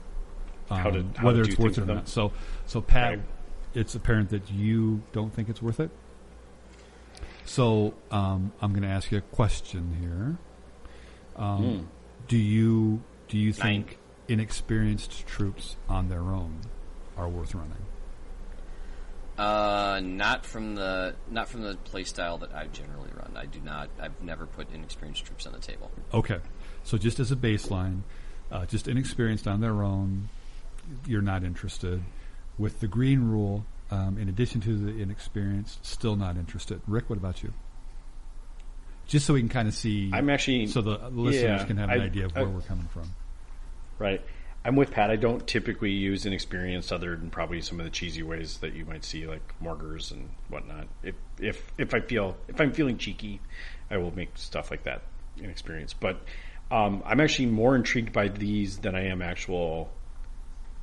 um, 0.69 0.77
How 0.77 0.91
to- 0.91 1.05
how 1.15 1.25
whether 1.25 1.41
it's 1.41 1.57
worth 1.57 1.77
it 1.77 1.81
or 1.81 1.85
them. 1.85 1.95
not. 1.97 2.07
So, 2.07 2.31
so 2.67 2.81
Pat, 2.81 3.09
Right. 3.17 3.21
it's 3.73 3.95
apparent 3.95 4.29
that 4.29 4.51
you 4.51 5.01
don't 5.13 5.33
think 5.33 5.49
it's 5.49 5.61
worth 5.61 5.79
it. 5.79 5.89
So 7.45 7.95
um, 8.11 8.51
I'm 8.61 8.71
going 8.73 8.83
to 8.83 8.89
ask 8.89 9.11
you 9.11 9.17
a 9.17 9.21
question 9.21 9.95
here. 9.99 10.37
Um, 11.39 11.63
Hmm. 11.63 11.83
Do 12.27 12.37
you 12.37 13.01
do 13.27 13.37
you 13.37 13.51
Nine. 13.51 13.59
think 13.85 13.97
inexperienced 14.27 15.25
troops 15.25 15.77
on 15.87 16.09
their 16.09 16.21
own 16.21 16.61
are 17.17 17.27
worth 17.29 17.55
running? 17.55 17.85
Uh, 19.37 20.01
not 20.03 20.45
from 20.45 20.75
the 20.75 21.15
not 21.31 21.47
from 21.47 21.61
the 21.61 21.75
play 21.85 22.03
style 22.03 22.37
that 22.39 22.53
I 22.53 22.67
generally 22.67 23.09
run. 23.15 23.31
I 23.37 23.45
do 23.45 23.61
not. 23.61 23.89
I've 23.99 24.21
never 24.21 24.45
put 24.45 24.69
inexperienced 24.73 25.25
troops 25.25 25.47
on 25.47 25.53
the 25.53 25.59
table. 25.59 25.89
Okay, 26.13 26.39
so 26.83 26.97
just 26.97 27.19
as 27.21 27.31
a 27.31 27.37
baseline, 27.37 28.01
uh, 28.51 28.65
just 28.65 28.87
inexperienced 28.89 29.47
on 29.47 29.61
their 29.61 29.81
own, 29.81 30.27
you're 31.07 31.21
not 31.21 31.43
interested. 31.43 32.03
With 32.57 32.81
the 32.81 32.87
green 32.87 33.21
rule, 33.29 33.65
um, 33.91 34.17
in 34.17 34.27
addition 34.27 34.59
to 34.61 34.77
the 34.77 35.01
inexperienced, 35.01 35.85
still 35.85 36.17
not 36.17 36.35
interested. 36.35 36.81
Rick, 36.85 37.09
what 37.09 37.17
about 37.17 37.41
you? 37.41 37.53
Just 39.09 39.25
so 39.25 39.33
we 39.33 39.41
can 39.41 39.49
kind 39.49 39.67
of 39.67 39.73
see. 39.73 40.11
I'm 40.13 40.29
actually- 40.29 40.67
so 40.67 40.81
the 40.81 40.97
listeners 41.09 41.61
yeah, 41.61 41.65
can 41.65 41.77
have 41.77 41.89
an 41.89 41.99
I- 41.99 42.05
idea 42.05 42.25
of 42.25 42.37
I- 42.37 42.41
where 42.43 42.49
we're 42.49 42.61
coming 42.61 42.87
from. 42.87 43.11
Right. 43.97 44.21
I'm 44.63 44.75
with 44.75 44.91
Pat. 44.91 45.09
I 45.09 45.15
don't 45.15 45.45
typically 45.47 45.91
use 45.91 46.25
inexperienced 46.25 46.91
other 46.91 47.15
than 47.15 47.29
probably 47.31 47.59
some 47.61 47.79
of 47.79 47.85
the 47.85 47.89
cheesy 47.89 48.21
ways 48.23 48.57
that 48.59 48.73
you 48.73 48.85
might 48.85 49.03
see, 49.03 49.25
like 49.25 49.53
mortars 49.59 50.11
and 50.11 50.29
whatnot. 50.49 50.87
If 51.01 51.15
if 51.39 51.71
if 51.77 51.93
I 51.93 52.01
feel 52.01 52.37
if 52.47 52.59
I'm 52.61 52.71
feeling 52.71 52.97
cheeky, 52.97 53.39
I 53.89 53.97
will 53.97 54.15
make 54.15 54.29
stuff 54.37 54.69
like 54.69 54.83
that 54.83 55.01
inexperienced. 55.37 55.99
But 55.99 56.21
um, 56.69 57.01
I'm 57.05 57.19
actually 57.19 57.47
more 57.47 57.75
intrigued 57.75 58.13
by 58.13 58.27
these 58.27 58.77
than 58.77 58.95
I 58.95 59.05
am 59.05 59.21
actual 59.21 59.91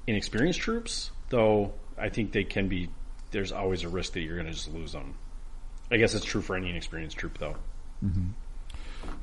inexperienced 0.06 0.60
troops. 0.60 1.10
Though 1.28 1.74
I 1.96 2.08
think 2.08 2.32
they 2.32 2.44
can 2.44 2.68
be. 2.68 2.88
There's 3.30 3.52
always 3.52 3.84
a 3.84 3.88
risk 3.88 4.14
that 4.14 4.20
you're 4.20 4.36
going 4.36 4.46
to 4.46 4.52
just 4.52 4.72
lose 4.72 4.92
them. 4.92 5.14
I 5.90 5.98
guess 5.98 6.14
it's 6.14 6.24
true 6.24 6.40
for 6.40 6.56
any 6.56 6.70
inexperienced 6.70 7.18
troop, 7.18 7.38
though. 7.38 7.56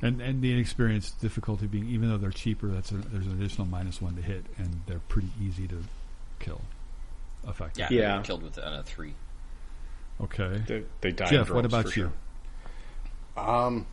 And 0.01 0.21
and 0.21 0.41
the 0.41 0.51
inexperienced 0.51 1.19
difficulty 1.21 1.65
being, 1.67 1.88
even 1.89 2.09
though 2.09 2.17
they're 2.17 2.31
cheaper, 2.31 2.67
that's 2.67 2.91
a, 2.91 2.95
there's 2.95 3.25
an 3.27 3.33
additional 3.33 3.67
minus 3.67 4.01
one 4.01 4.15
to 4.15 4.21
hit, 4.21 4.45
and 4.57 4.81
they're 4.86 4.99
pretty 5.07 5.29
easy 5.41 5.67
to 5.67 5.83
kill. 6.39 6.62
Yeah, 7.43 7.49
Effectively. 7.49 7.97
Yeah. 7.99 8.15
I'm 8.15 8.23
killed 8.23 8.43
with 8.43 8.57
it 8.57 8.63
on 8.63 8.73
a 8.73 8.83
three. 8.83 9.13
Okay. 10.21 10.62
They, 10.67 10.83
they 11.01 11.12
die. 11.12 11.25
in 11.25 11.31
Jeff, 11.31 11.49
what 11.49 11.65
about 11.65 11.86
you? 11.95 12.12
sure. 13.36 13.43
Um, 13.45 13.86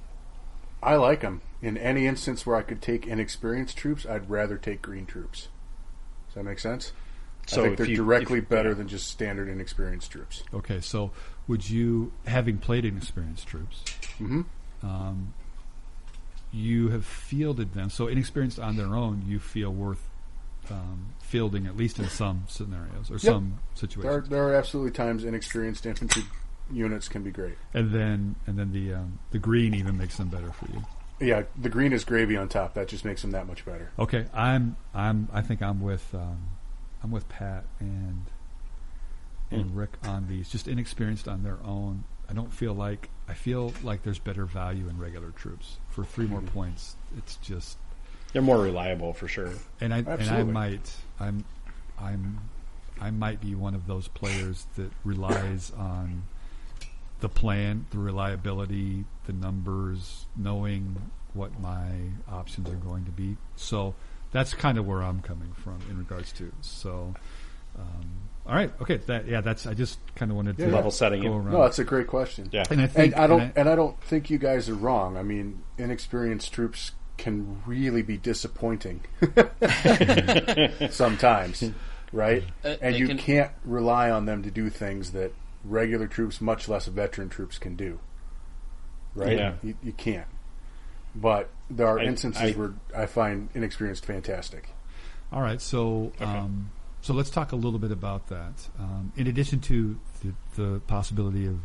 I 0.83 0.97
like 0.97 1.21
them. 1.21 1.41
In 1.63 1.77
any 1.77 2.07
instance 2.07 2.47
where 2.47 2.57
I 2.57 2.63
could 2.63 2.81
take 2.83 3.07
inexperienced 3.07 3.77
troops, 3.77 4.07
I'd 4.07 4.29
rather 4.31 4.57
take 4.57 4.81
green 4.83 5.07
troops. 5.07 5.49
Does 6.29 6.35
that 6.37 6.45
make 6.45 6.59
sense? 6.59 6.93
So 7.47 7.63
I 7.63 7.65
think 7.67 7.79
they're 7.79 7.87
you- 7.87 7.97
directly 7.97 8.39
if- 8.39 8.49
better 8.49 8.71
yeah. 8.71 8.75
than 8.77 8.89
just 8.89 9.09
standard 9.09 9.49
inexperienced 9.49 10.11
troops. 10.13 10.43
Okay, 10.55 10.81
so 10.81 11.11
would 11.49 11.69
you, 11.69 12.13
having 12.27 12.59
played 12.59 12.85
inexperienced 12.85 13.47
troops, 13.49 13.83
Mhm. 14.19 14.45
Um, 14.83 15.35
you 16.53 16.89
have 16.89 17.05
fielded 17.05 17.75
them. 17.75 17.91
So 17.91 18.09
inexperienced 18.09 18.59
on 18.59 18.77
their 18.77 18.95
own, 18.95 19.25
you 19.27 19.39
feel 19.39 19.71
worth 19.71 20.03
um, 20.71 21.15
fielding 21.21 21.67
at 21.67 21.77
least 21.77 21.99
in 21.99 22.09
some 22.09 22.45
scenarios 22.49 23.11
or 23.11 23.19
some 23.19 23.51
There 23.51 23.73
are, 23.73 23.77
situations. 23.77 24.29
there 24.29 24.49
are 24.49 24.55
absolutely 24.55 24.93
times 24.93 25.25
inexperienced 25.25 25.87
infantry 25.87 26.23
units 26.73 27.09
can 27.09 27.23
be 27.23 27.31
great. 27.31 27.57
And 27.75 27.93
then 27.93 28.37
and 28.47 28.59
then 28.59 28.73
the 28.73 28.95
um, 28.95 29.19
the 29.31 29.39
green 29.39 29.75
even 29.75 29.97
makes 29.97 30.17
them 30.17 30.29
better 30.29 30.53
for 30.53 30.67
you. 30.73 30.83
Yeah, 31.21 31.43
the 31.61 31.69
green 31.69 31.93
is 31.93 32.05
gravy 32.05 32.37
on 32.37 32.49
top. 32.49 32.75
That 32.75 32.89
just 32.89 33.05
makes 33.05 33.23
them 33.23 33.33
that 33.33 33.47
much 33.47 33.65
better. 33.65 33.91
Okay, 33.99 34.27
I'm 34.33 34.77
I'm 34.95 35.29
I 35.33 35.43
think 35.43 35.63
I'm 35.63 35.81
with 35.81 36.15
um, 36.15 36.49
I'm 37.03 37.11
with 37.11 37.29
Pat 37.29 37.65
and 37.79 38.27
and 39.51 39.77
Rick 39.77 39.91
on 40.05 40.29
these. 40.29 40.49
Just 40.49 40.69
inexperienced 40.69 41.27
on 41.29 41.43
their 41.43 41.59
own. 41.65 42.05
I 42.29 42.33
don't 42.33 42.53
feel 42.53 42.73
like 42.75 43.11
I 43.31 43.35
feel 43.35 43.73
like 43.85 44.03
there's 44.03 44.19
better 44.19 44.45
value 44.45 44.89
in 44.89 44.99
regular 44.99 45.31
troops 45.31 45.77
for 45.89 46.05
three 46.05 46.27
more 46.27 46.41
points. 46.41 46.97
It's 47.17 47.37
just 47.37 47.79
They're 48.33 48.43
more 48.43 48.59
reliable 48.59 49.13
for 49.13 49.29
sure. 49.29 49.53
and 49.81 49.95
I 49.95 49.99
and 49.99 50.29
I 50.29 50.43
might 50.43 50.93
I'm 51.21 51.45
I'm 51.97 52.41
I 53.01 53.13
might 53.13 53.41
be 53.41 53.55
one 53.55 53.77
of 53.77 53.87
those 53.87 54.09
players 54.09 54.67
that 54.77 54.91
relies 55.05 55.71
on 55.79 56.25
the 57.21 57.29
plan, 57.29 57.87
the 57.91 57.99
reliability, 57.99 59.05
the 59.27 59.33
numbers, 59.33 60.27
knowing 60.37 61.11
what 61.33 61.61
my 61.61 61.93
options 62.29 62.69
are 62.69 62.83
going 62.89 63.05
to 63.05 63.13
be. 63.13 63.37
So 63.55 63.95
that's 64.33 64.55
kind 64.55 64.77
of 64.77 64.87
where 64.89 65.03
I'm 65.03 65.21
coming 65.21 65.53
from 65.53 65.79
in 65.89 65.99
regards 65.99 66.33
to. 66.33 66.51
So, 66.63 67.15
um, 67.79 68.11
all 68.51 68.57
right, 68.57 68.73
okay, 68.83 68.97
that 69.07 69.29
yeah, 69.29 69.41
that's 69.41 69.65
I 69.65 69.75
just 69.75 70.01
kind 70.17 70.31
of 70.33 70.37
wanted 70.37 70.59
to 70.59 70.67
Yeah. 70.67 70.75
Level 70.75 70.91
setting 70.91 71.23
go 71.23 71.37
around. 71.37 71.53
No, 71.53 71.63
that's 71.63 71.79
a 71.79 71.85
great 71.85 72.09
question. 72.09 72.49
Yeah. 72.51 72.65
and 72.69 72.81
I 72.81 72.89
think 72.89 73.15
and 73.15 73.23
I 73.23 73.27
don't 73.29 73.41
and 73.43 73.53
and 73.57 73.69
I 73.69 73.77
don't 73.77 73.99
think 74.03 74.29
you 74.29 74.39
guys 74.39 74.69
are 74.69 74.75
wrong. 74.75 75.17
I 75.17 75.23
mean, 75.23 75.63
inexperienced 75.79 76.53
troops 76.53 76.91
can 77.17 77.63
really 77.65 78.03
be 78.03 78.17
disappointing 78.17 79.03
sometimes, 80.91 81.63
right? 82.13 82.43
Uh, 82.65 82.77
and 82.81 82.97
you 82.97 83.07
can- 83.09 83.19
can't 83.19 83.51
rely 83.65 84.11
on 84.11 84.27
them 84.27 84.43
to 84.43 84.51
do 84.51 84.69
things 84.71 85.13
that 85.13 85.33
regular 85.65 86.07
troops, 86.07 86.41
much 86.41 86.69
less 86.69 86.87
veteran 86.87 87.29
troops, 87.29 87.59
can 87.59 87.77
do. 87.77 87.99
Right? 89.15 89.37
Yeah. 89.39 89.55
You, 89.63 89.75
you 89.83 89.93
can't. 89.93 90.27
But 91.15 91.51
there 91.69 91.87
are 91.87 92.01
I- 92.01 92.05
instances 92.05 92.43
I- 92.43 92.53
where 92.53 92.73
I 92.97 93.07
find 93.07 93.49
inexperienced 93.55 94.05
fantastic. 94.07 94.71
All 95.33 95.43
right, 95.43 95.61
so 95.61 96.11
um, 96.19 96.71
so 97.03 97.15
let's 97.15 97.31
talk 97.31 97.53
a 97.53 97.57
little 97.57 97.79
bit 97.79 97.91
about 97.93 98.29
that. 98.29 98.69
Um, 98.79 99.13
in 99.17 99.27
addition 99.27 99.61
to 99.61 99.99
the, 100.23 100.35
the 100.63 100.81
possibility 100.81 101.47
of 101.47 101.59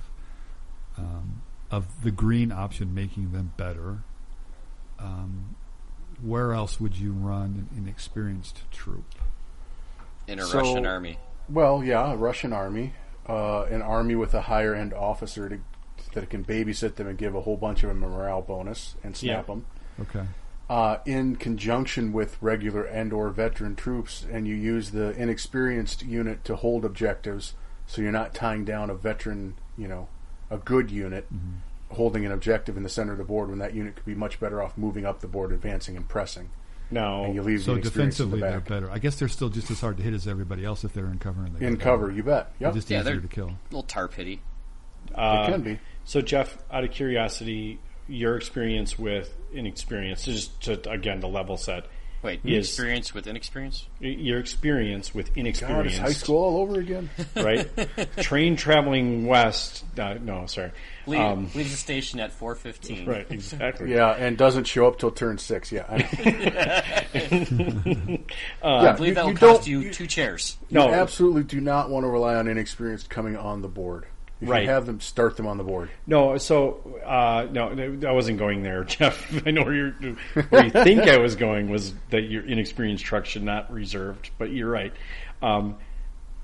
um, 0.97 1.41
of 1.71 2.03
the 2.03 2.11
green 2.11 2.51
option 2.51 2.93
making 2.93 3.31
them 3.31 3.51
better, 3.57 3.97
um, 4.99 5.55
where 6.21 6.53
else 6.53 6.79
would 6.79 6.95
you 6.97 7.11
run 7.11 7.67
an 7.73 7.83
inexperienced 7.83 8.61
troop? 8.71 9.15
In 10.27 10.39
a 10.39 10.43
So- 10.45 10.59
Russian 10.59 10.85
army. 10.85 11.17
Well, 11.49 11.83
yeah, 11.83 12.13
a 12.13 12.15
Russian 12.15 12.53
army, 12.53 12.93
uh, 13.27 13.63
an 13.63 13.81
army 13.81 14.15
with 14.15 14.33
a 14.33 14.41
higher 14.41 14.73
end 14.73 14.93
officer 14.93 15.49
to, 15.49 15.59
that 16.13 16.29
can 16.29 16.43
babysit 16.43 16.95
them 16.95 17.07
and 17.07 17.17
give 17.17 17.35
a 17.35 17.41
whole 17.41 17.57
bunch 17.57 17.83
of 17.83 17.89
them 17.89 18.03
a 18.03 18.07
morale 18.07 18.41
bonus 18.41 18.95
and 19.03 19.15
snap 19.15 19.47
Yeah. 19.47 19.53
them. 19.53 19.65
Okay, 20.01 20.25
uh, 20.69 20.97
in 21.05 21.35
conjunction 21.35 22.11
with 22.11 22.37
regular 22.41 22.83
and 22.83 23.13
or 23.13 23.29
veteran 23.29 23.75
troops, 23.75 24.25
and 24.31 24.47
you 24.47 24.55
use 24.55 24.91
the 24.91 25.11
inexperienced 25.11 26.03
unit 26.03 26.43
to 26.45 26.55
hold 26.55 26.83
objectives, 26.85 27.53
so 27.87 28.01
you're 28.01 28.11
not 28.11 28.33
tying 28.33 28.65
down 28.65 28.89
a 28.89 28.95
veteran, 28.95 29.55
you 29.77 29.87
know, 29.87 30.07
a 30.49 30.57
good 30.57 30.89
unit 30.91 31.27
holding 31.91 32.25
an 32.25 32.31
objective 32.31 32.75
in 32.77 32.83
the 32.83 32.89
center 32.89 33.11
of 33.11 33.17
the 33.17 33.23
board 33.23 33.49
when 33.49 33.59
that 33.59 33.73
unit 33.75 33.95
could 33.95 34.05
be 34.05 34.15
much 34.15 34.39
better 34.39 34.61
off 34.61 34.77
moving 34.77 35.05
up 35.05 35.19
the 35.21 35.27
board, 35.27 35.51
advancing 35.51 35.95
and 35.95 36.09
pressing, 36.09 36.49
No, 36.89 37.23
and 37.25 37.35
you 37.35 37.43
leave 37.43 37.61
so 37.61 37.73
the 37.75 37.79
inexperienced 37.81 38.17
the 38.17 38.23
defensively 38.25 38.49
they're 38.49 38.59
better. 38.59 38.91
I 38.91 38.97
guess 38.97 39.15
they're 39.17 39.27
still 39.27 39.49
just 39.49 39.69
as 39.69 39.79
hard 39.81 39.97
to 39.97 40.03
hit 40.03 40.13
as 40.15 40.27
everybody 40.27 40.65
else 40.65 40.83
if 40.83 40.93
they're 40.93 41.05
in 41.05 41.19
cover. 41.19 41.43
And 41.45 41.55
they 41.55 41.65
In 41.67 41.77
cover, 41.77 42.07
better. 42.07 42.17
you 42.17 42.23
bet. 42.23 42.53
They're 42.59 42.69
Yep, 42.69 42.75
just 42.75 42.89
Yeah, 42.89 43.01
easier 43.01 43.11
they're- 43.13 43.21
to 43.21 43.27
kill. 43.27 43.47
A 43.49 43.57
little 43.69 43.83
tar 43.83 44.07
pity. 44.07 44.41
uh, 45.13 45.45
it 45.47 45.51
can 45.51 45.61
be. 45.61 45.79
So, 46.03 46.21
Jeff, 46.21 46.57
out 46.71 46.83
of 46.83 46.91
curiosity, 46.91 47.79
your 48.07 48.37
experience 48.37 48.97
with 48.99 49.35
inexperience, 49.53 50.25
just 50.25 50.61
to, 50.63 50.89
again 50.89 51.21
to 51.21 51.27
level 51.27 51.57
set, 51.57 51.85
Wait, 52.21 52.39
Yes. 52.43 52.65
experience 52.65 53.13
with 53.13 53.27
inexperience? 53.27 53.85
your 53.99 54.39
experience 54.39 55.13
with 55.13 55.31
God, 55.35 55.85
it's 55.85 55.97
high 55.99 56.09
school 56.11 56.37
all 56.43 56.57
over 56.61 56.79
again. 56.79 57.07
right? 57.35 57.69
Train 58.17 58.55
traveling 58.55 59.27
west. 59.27 59.85
Uh, 59.99 60.15
no, 60.15 60.47
sorry. 60.47 60.71
Leave, 61.05 61.19
Um, 61.21 61.51
leaves 61.53 61.69
the 61.69 61.77
station 61.77 62.19
at 62.19 62.31
4.15. 62.31 63.05
right, 63.13 63.27
exactly. 63.29 63.91
yeah, 63.93 64.09
and 64.09 64.39
doesn't 64.39 64.63
show 64.63 64.87
up 64.87 64.97
till 64.97 65.11
turn 65.11 65.37
six. 65.37 65.71
Yeah, 65.71 65.85
I 65.87 65.97
know. 65.97 66.05
I 68.63 68.83
yeah, 68.83 68.91
believe 68.93 69.15
that 69.15 69.25
will 69.25 69.31
you 69.33 69.37
cost 69.37 69.61
don't- 69.61 69.67
you, 69.67 69.93
two 69.93 70.07
chairs. 70.07 70.57
You 70.69 70.79
No. 70.79 70.89
absolutely 70.89 71.43
do 71.43 71.61
not 71.61 71.91
want 71.91 72.05
to 72.05 72.07
rely 72.07 72.33
on 72.35 72.47
inexperienced 72.47 73.07
coming 73.09 73.35
on 73.37 73.61
the 73.61 73.67
board. 73.67 74.05
If 74.41 74.49
Right. 74.49 74.67
have 74.67 74.85
them, 74.85 74.99
start 74.99 75.37
them 75.37 75.47
on 75.47 75.57
the 75.57 75.63
board. 75.63 75.89
No, 76.05 76.37
so 76.37 76.99
uh, 77.05 77.47
no, 77.51 77.69
I 78.07 78.11
wasn't 78.11 78.37
going 78.37 78.63
there, 78.63 78.83
Jeff. 78.85 79.47
I 79.47 79.51
know 79.51 79.63
where 79.63 79.73
you're. 79.73 79.91
Where 80.49 80.65
you 80.65 80.71
think 80.71 81.03
I 81.03 81.17
was 81.17 81.35
going 81.37 81.69
was 81.69 81.93
that 82.09 82.23
your 82.23 82.45
inexperienced 82.45 83.05
truck 83.05 83.25
should 83.25 83.43
not 83.43 83.71
reserved, 83.71 84.31
but 84.37 84.51
you're 84.51 84.69
right. 84.69 84.91
Um, 85.41 85.77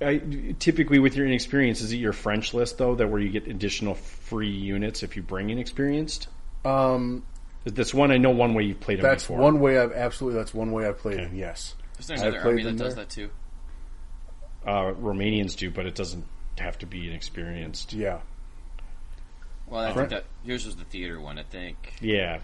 I, 0.01 0.21
typically, 0.57 0.99
with 0.99 1.15
your 1.17 1.25
inexperienced, 1.27 1.81
is 1.81 1.91
it 1.91 1.97
your 1.97 2.13
French 2.13 2.53
list 2.53 2.77
though 2.77 2.95
that 2.95 3.07
where 3.07 3.19
you 3.19 3.29
get 3.29 3.47
additional 3.47 3.95
free 3.95 4.49
units 4.49 5.03
if 5.03 5.15
you 5.17 5.21
bring 5.21 5.49
inexperienced? 5.49 6.27
Um, 6.63 7.23
That's 7.65 7.93
one 7.93 8.09
I 8.11 8.17
know. 8.17 8.29
One 8.31 8.53
way 8.53 8.63
you've 8.63 8.79
played 8.79 8.99
them 8.99 9.03
That's 9.03 9.23
before. 9.25 9.37
one 9.39 9.59
way 9.59 9.77
I've 9.77 9.91
absolutely. 9.91 10.39
That's 10.39 10.53
one 10.53 10.71
way 10.71 10.87
I've 10.87 10.97
played 10.97 11.15
Okay. 11.19 11.25
them. 11.25 11.35
Yes, 11.35 11.75
Is 11.99 12.07
there 12.07 12.17
another 12.17 12.39
army 12.41 12.63
that 12.63 12.77
does 12.77 12.95
there. 12.95 13.03
that 13.03 13.09
too? 13.11 13.29
uh, 14.65 14.93
Romanians 14.93 15.57
do, 15.57 15.69
but 15.71 15.85
it 15.85 15.93
doesn't 15.95 16.23
have 16.61 16.77
to 16.79 16.85
be 16.85 17.07
inexperienced. 17.07 17.93
yeah. 17.93 18.19
Well, 19.67 19.85
I 19.85 19.93
think 19.93 20.09
that 20.09 20.25
yours 20.43 20.65
was 20.65 20.75
the 20.75 20.83
theater 20.83 21.19
one, 21.19 21.39
I 21.39 21.43
think. 21.43 21.93
Yeah. 22.01 22.39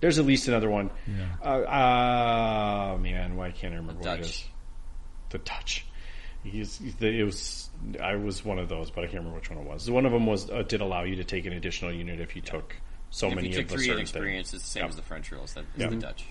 There's 0.00 0.18
at 0.18 0.26
least 0.26 0.46
another 0.46 0.70
one. 0.70 0.90
Yeah. 1.06 1.26
Uh, 1.44 2.94
uh, 2.94 2.98
man, 2.98 3.34
why 3.36 3.50
can't 3.50 3.72
I 3.74 3.78
remember 3.78 4.02
what 4.02 4.14
it 4.14 4.16
Dutch. 4.18 4.26
is? 4.30 4.44
The 5.30 5.38
Dutch. 5.38 5.86
He's, 6.44 6.80
it 7.00 7.24
was. 7.24 7.68
I 8.00 8.14
was 8.14 8.44
one 8.44 8.60
of 8.60 8.68
those, 8.68 8.90
but 8.92 9.00
I 9.02 9.06
can't 9.08 9.18
remember 9.18 9.38
which 9.38 9.50
one 9.50 9.58
it 9.58 9.66
was. 9.66 9.90
One 9.90 10.06
of 10.06 10.12
them 10.12 10.26
was 10.26 10.48
uh, 10.48 10.62
did 10.62 10.80
allow 10.80 11.02
you 11.02 11.16
to 11.16 11.24
take 11.24 11.46
an 11.46 11.52
additional 11.52 11.92
unit 11.92 12.20
if 12.20 12.36
you 12.36 12.42
took 12.42 12.76
so 13.10 13.26
if 13.28 13.34
many 13.34 13.48
you 13.48 13.54
took 13.54 13.64
of 13.66 13.72
a 13.72 13.74
three 13.74 13.84
certain 13.86 13.98
inexperience, 14.00 14.50
thing. 14.50 14.56
it's 14.58 14.64
the 14.66 14.70
same 14.70 14.82
Yeah. 14.84 14.88
as 14.90 14.96
the 14.96 15.02
French 15.02 15.32
rules. 15.32 15.54
That 15.54 15.64
is 15.74 15.82
Yeah. 15.82 15.88
the 15.88 15.96
Dutch. 15.96 16.24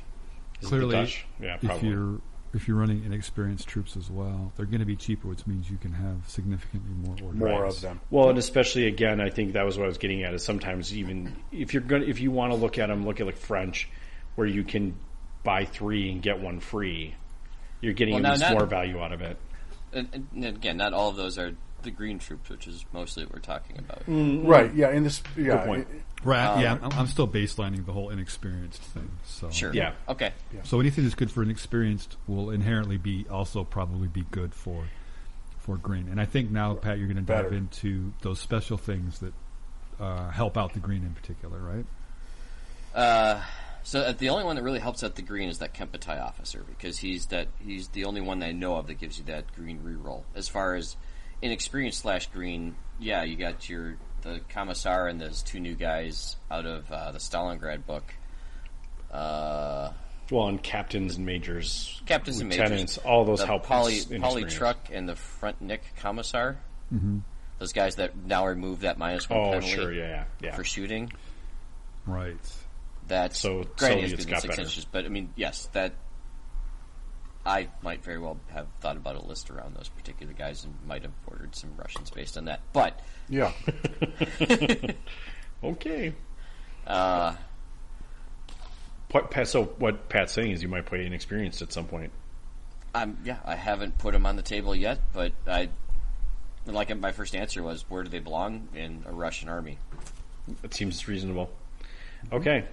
Is 0.62 0.68
Clearly, 0.70 0.96
the 0.96 1.02
Dutch? 1.02 1.26
Yeah, 1.42 1.56
if 1.56 1.62
probably. 1.62 1.90
you're 1.90 2.22
if 2.56 2.68
you're 2.68 2.78
running 2.78 3.04
inexperienced 3.06 3.68
troops 3.68 3.98
as 3.98 4.10
well, 4.10 4.52
they're 4.56 4.66
going 4.66 4.80
to 4.80 4.86
be 4.86 4.96
cheaper, 4.96 5.28
which 5.28 5.46
means 5.46 5.70
you 5.70 5.78
can 5.78 5.92
have 5.92 6.18
significantly 6.28 6.92
more 7.04 7.16
orders. 7.22 7.40
More 7.40 7.50
Right. 7.64 7.70
of 7.70 7.82
them. 7.82 8.00
Well, 8.10 8.30
and 8.30 8.38
especially 8.38 8.88
again, 8.88 9.20
I 9.20 9.30
think 9.30 9.54
that 9.54 9.66
was 9.66 9.78
what 9.78 9.84
I 9.84 9.88
was 9.88 9.98
getting 9.98 10.24
at. 10.24 10.34
Is 10.34 10.44
sometimes 10.44 10.96
even 10.96 11.36
if 11.52 11.74
you're 11.74 11.84
going, 11.84 12.08
if 12.10 12.22
you 12.22 12.32
want 12.32 12.54
to 12.54 12.58
look 12.58 12.80
at 12.80 12.88
them, 12.88 13.06
look 13.06 13.20
at 13.20 13.26
like 13.26 13.38
French, 13.38 13.90
where 14.36 14.48
you 14.48 14.64
can 14.64 14.96
buy 15.44 15.66
three 15.66 16.12
and 16.12 16.22
get 16.22 16.40
one 16.40 16.60
free. 16.60 17.14
You're 17.82 17.94
getting 17.94 18.14
Well, 18.16 18.20
at 18.22 18.24
now 18.24 18.32
least 18.32 18.42
that- 18.44 18.54
more 18.54 18.66
value 18.66 19.00
out 19.00 19.12
of 19.12 19.22
it. 19.22 19.38
And, 19.94 20.08
and- 20.14 20.28
and 20.34 20.46
again, 20.46 20.78
not 20.78 20.94
all 20.94 21.10
of 21.10 21.16
those 21.18 21.38
are 21.38 21.52
the 21.86 21.92
green 21.92 22.20
troops, 22.20 22.50
which 22.50 22.68
is 22.68 22.86
mostly 22.92 23.24
what 23.24 23.34
we're 23.34 23.40
talking 23.40 23.78
about. 23.80 24.02
Right. 24.08 24.74
Yeah. 24.74 24.92
In 24.92 25.04
this. 25.04 25.24
Yeah. 25.38 25.64
point. 25.66 25.88
it- 25.90 26.02
Right? 26.24 26.60
yeah, 26.60 26.80
I'm, 26.82 26.92
I'm 26.94 27.06
still 27.08 27.28
baselining 27.28 27.86
the 27.86 27.92
whole 27.94 28.10
inexperienced 28.10 28.82
thing. 28.82 29.12
So 29.26 29.52
Sure. 29.52 29.72
Yeah. 29.72 29.94
Okay. 30.10 30.32
So 30.64 30.80
anything 30.80 31.04
that's 31.04 31.14
good 31.16 31.30
for 31.30 31.44
inexperienced 31.44 32.18
will 32.28 32.50
inherently 32.50 32.98
be 32.98 33.28
also 33.30 33.64
probably 33.64 34.08
be 34.08 34.24
good 34.32 34.54
for 34.56 34.86
for 35.60 35.78
green. 35.78 36.08
And 36.10 36.20
I 36.20 36.26
think 36.26 36.50
now, 36.50 36.74
Pat, 36.74 36.98
you're 36.98 37.08
going 37.08 37.18
to 37.18 37.22
dive 37.24 37.46
Better. 37.46 37.56
into 37.56 38.12
those 38.22 38.40
special 38.40 38.78
things 38.78 39.20
that 39.20 39.34
uh, 40.00 40.30
help 40.32 40.58
out 40.58 40.74
the 40.74 40.80
green 40.80 41.04
in 41.04 41.14
particular, 41.14 41.60
right? 41.60 41.86
Uh, 42.96 43.42
so 43.84 44.02
uh, 44.02 44.12
the 44.14 44.30
only 44.30 44.44
one 44.44 44.56
that 44.56 44.64
really 44.64 44.80
helps 44.80 45.04
out 45.04 45.16
the 45.16 45.22
green 45.22 45.50
is 45.50 45.60
that 45.60 45.74
Kempeitai 45.76 46.20
officer 46.24 46.64
because 46.68 46.98
he's 47.00 47.28
that 47.28 47.50
he's 47.64 47.90
the 47.90 48.06
only 48.06 48.22
one 48.22 48.40
that 48.40 48.48
I 48.48 48.52
know 48.52 48.78
of 48.78 48.88
that 48.88 48.96
gives 48.96 49.20
you 49.20 49.26
that 49.26 49.54
green 49.56 49.80
reroll. 49.80 50.24
As 50.34 50.48
far 50.48 50.74
as 50.76 50.96
inexperienced 51.46 52.00
slash 52.02 52.28
green, 52.28 52.76
yeah, 53.00 53.24
you 53.24 53.36
got 53.38 53.70
your 53.70 53.96
the 54.22 54.42
commissar 54.50 55.08
and 55.08 55.22
those 55.22 55.44
two 55.44 55.60
new 55.60 55.76
guys 55.76 56.36
out 56.50 56.66
of 56.66 56.92
uh, 56.92 57.12
the 57.12 57.20
Stalingrad 57.20 57.86
book. 57.86 58.12
Uh, 59.12 59.92
Well, 60.32 60.48
and 60.48 60.62
captains 60.62 61.16
and 61.18 61.26
majors, 61.26 62.02
captains 62.08 62.40
and 62.40 62.50
lieutenants, 62.50 62.98
majors, 62.98 63.06
all 63.06 63.24
those 63.26 63.40
the 63.40 63.46
help. 63.46 63.64
Poly, 63.64 64.00
politruk 64.02 64.76
and 64.92 65.08
the 65.08 65.16
front 65.16 65.62
Nick 65.62 65.84
commissar. 65.98 66.58
Mm-hmm. 66.94 67.20
Those 67.60 67.72
guys 67.74 67.96
that 67.96 68.18
now 68.18 68.48
remove 68.48 68.82
that 68.82 68.98
minus 68.98 69.30
one 69.30 69.40
Oh, 69.40 69.44
penalty 69.52 69.68
sure, 69.68 69.94
yeah, 69.94 70.08
yeah, 70.08 70.24
yeah. 70.42 70.56
for 70.56 70.64
shooting. 70.64 71.12
Right. 72.06 72.36
That's 73.08 73.40
So 73.40 73.64
granted, 73.78 74.10
Soviets 74.10 74.14
it's 74.14 74.26
got 74.26 74.42
six 74.42 74.52
better. 74.56 74.62
inches, 74.64 74.86
but 74.86 75.06
I 75.06 75.10
mean, 75.10 75.32
yes, 75.36 75.70
that 75.74 75.94
I 77.46 77.68
might 77.84 78.04
very 78.04 78.18
well 78.18 78.38
have 78.52 78.68
thought 78.82 78.98
about 78.98 79.16
a 79.16 79.22
list 79.22 79.50
around 79.52 79.76
those 79.76 79.90
particular 79.90 80.34
guys 80.34 80.64
and 80.64 80.74
might 80.88 81.04
have 81.04 81.12
ordered 81.28 81.56
some 81.56 81.72
Russians 81.78 82.10
based 82.10 82.38
on 82.38 82.46
that. 82.46 82.62
But 82.74 83.00
Yeah. 83.30 83.52
Okay. 85.64 86.14
uh, 86.86 87.36
Pat, 89.10 89.48
so 89.48 89.64
what 89.64 90.10
Pat's 90.10 90.34
saying 90.34 90.52
is 90.52 90.62
you 90.62 90.68
might 90.68 90.86
play 90.86 91.06
inexperienced 91.06 91.62
at 91.62 91.72
some 91.72 91.86
point. 91.86 92.12
I'm 92.94 93.18
yeah, 93.24 93.38
I 93.46 93.56
haven't 93.56 93.98
put 93.98 94.14
them 94.14 94.26
on 94.26 94.36
the 94.36 94.42
table 94.42 94.76
yet, 94.76 95.00
but 95.14 95.32
I 95.48 95.70
like 96.66 96.96
my 96.98 97.12
first 97.14 97.36
answer 97.36 97.64
was 97.64 97.86
where 97.90 98.04
do 98.04 98.10
they 98.10 98.20
belong 98.20 98.68
in 98.76 99.04
a 99.08 99.12
Russian 99.14 99.50
army? 99.50 99.78
It 100.64 100.74
seems 100.74 101.08
reasonable. 101.08 101.50
Okay. 102.32 102.66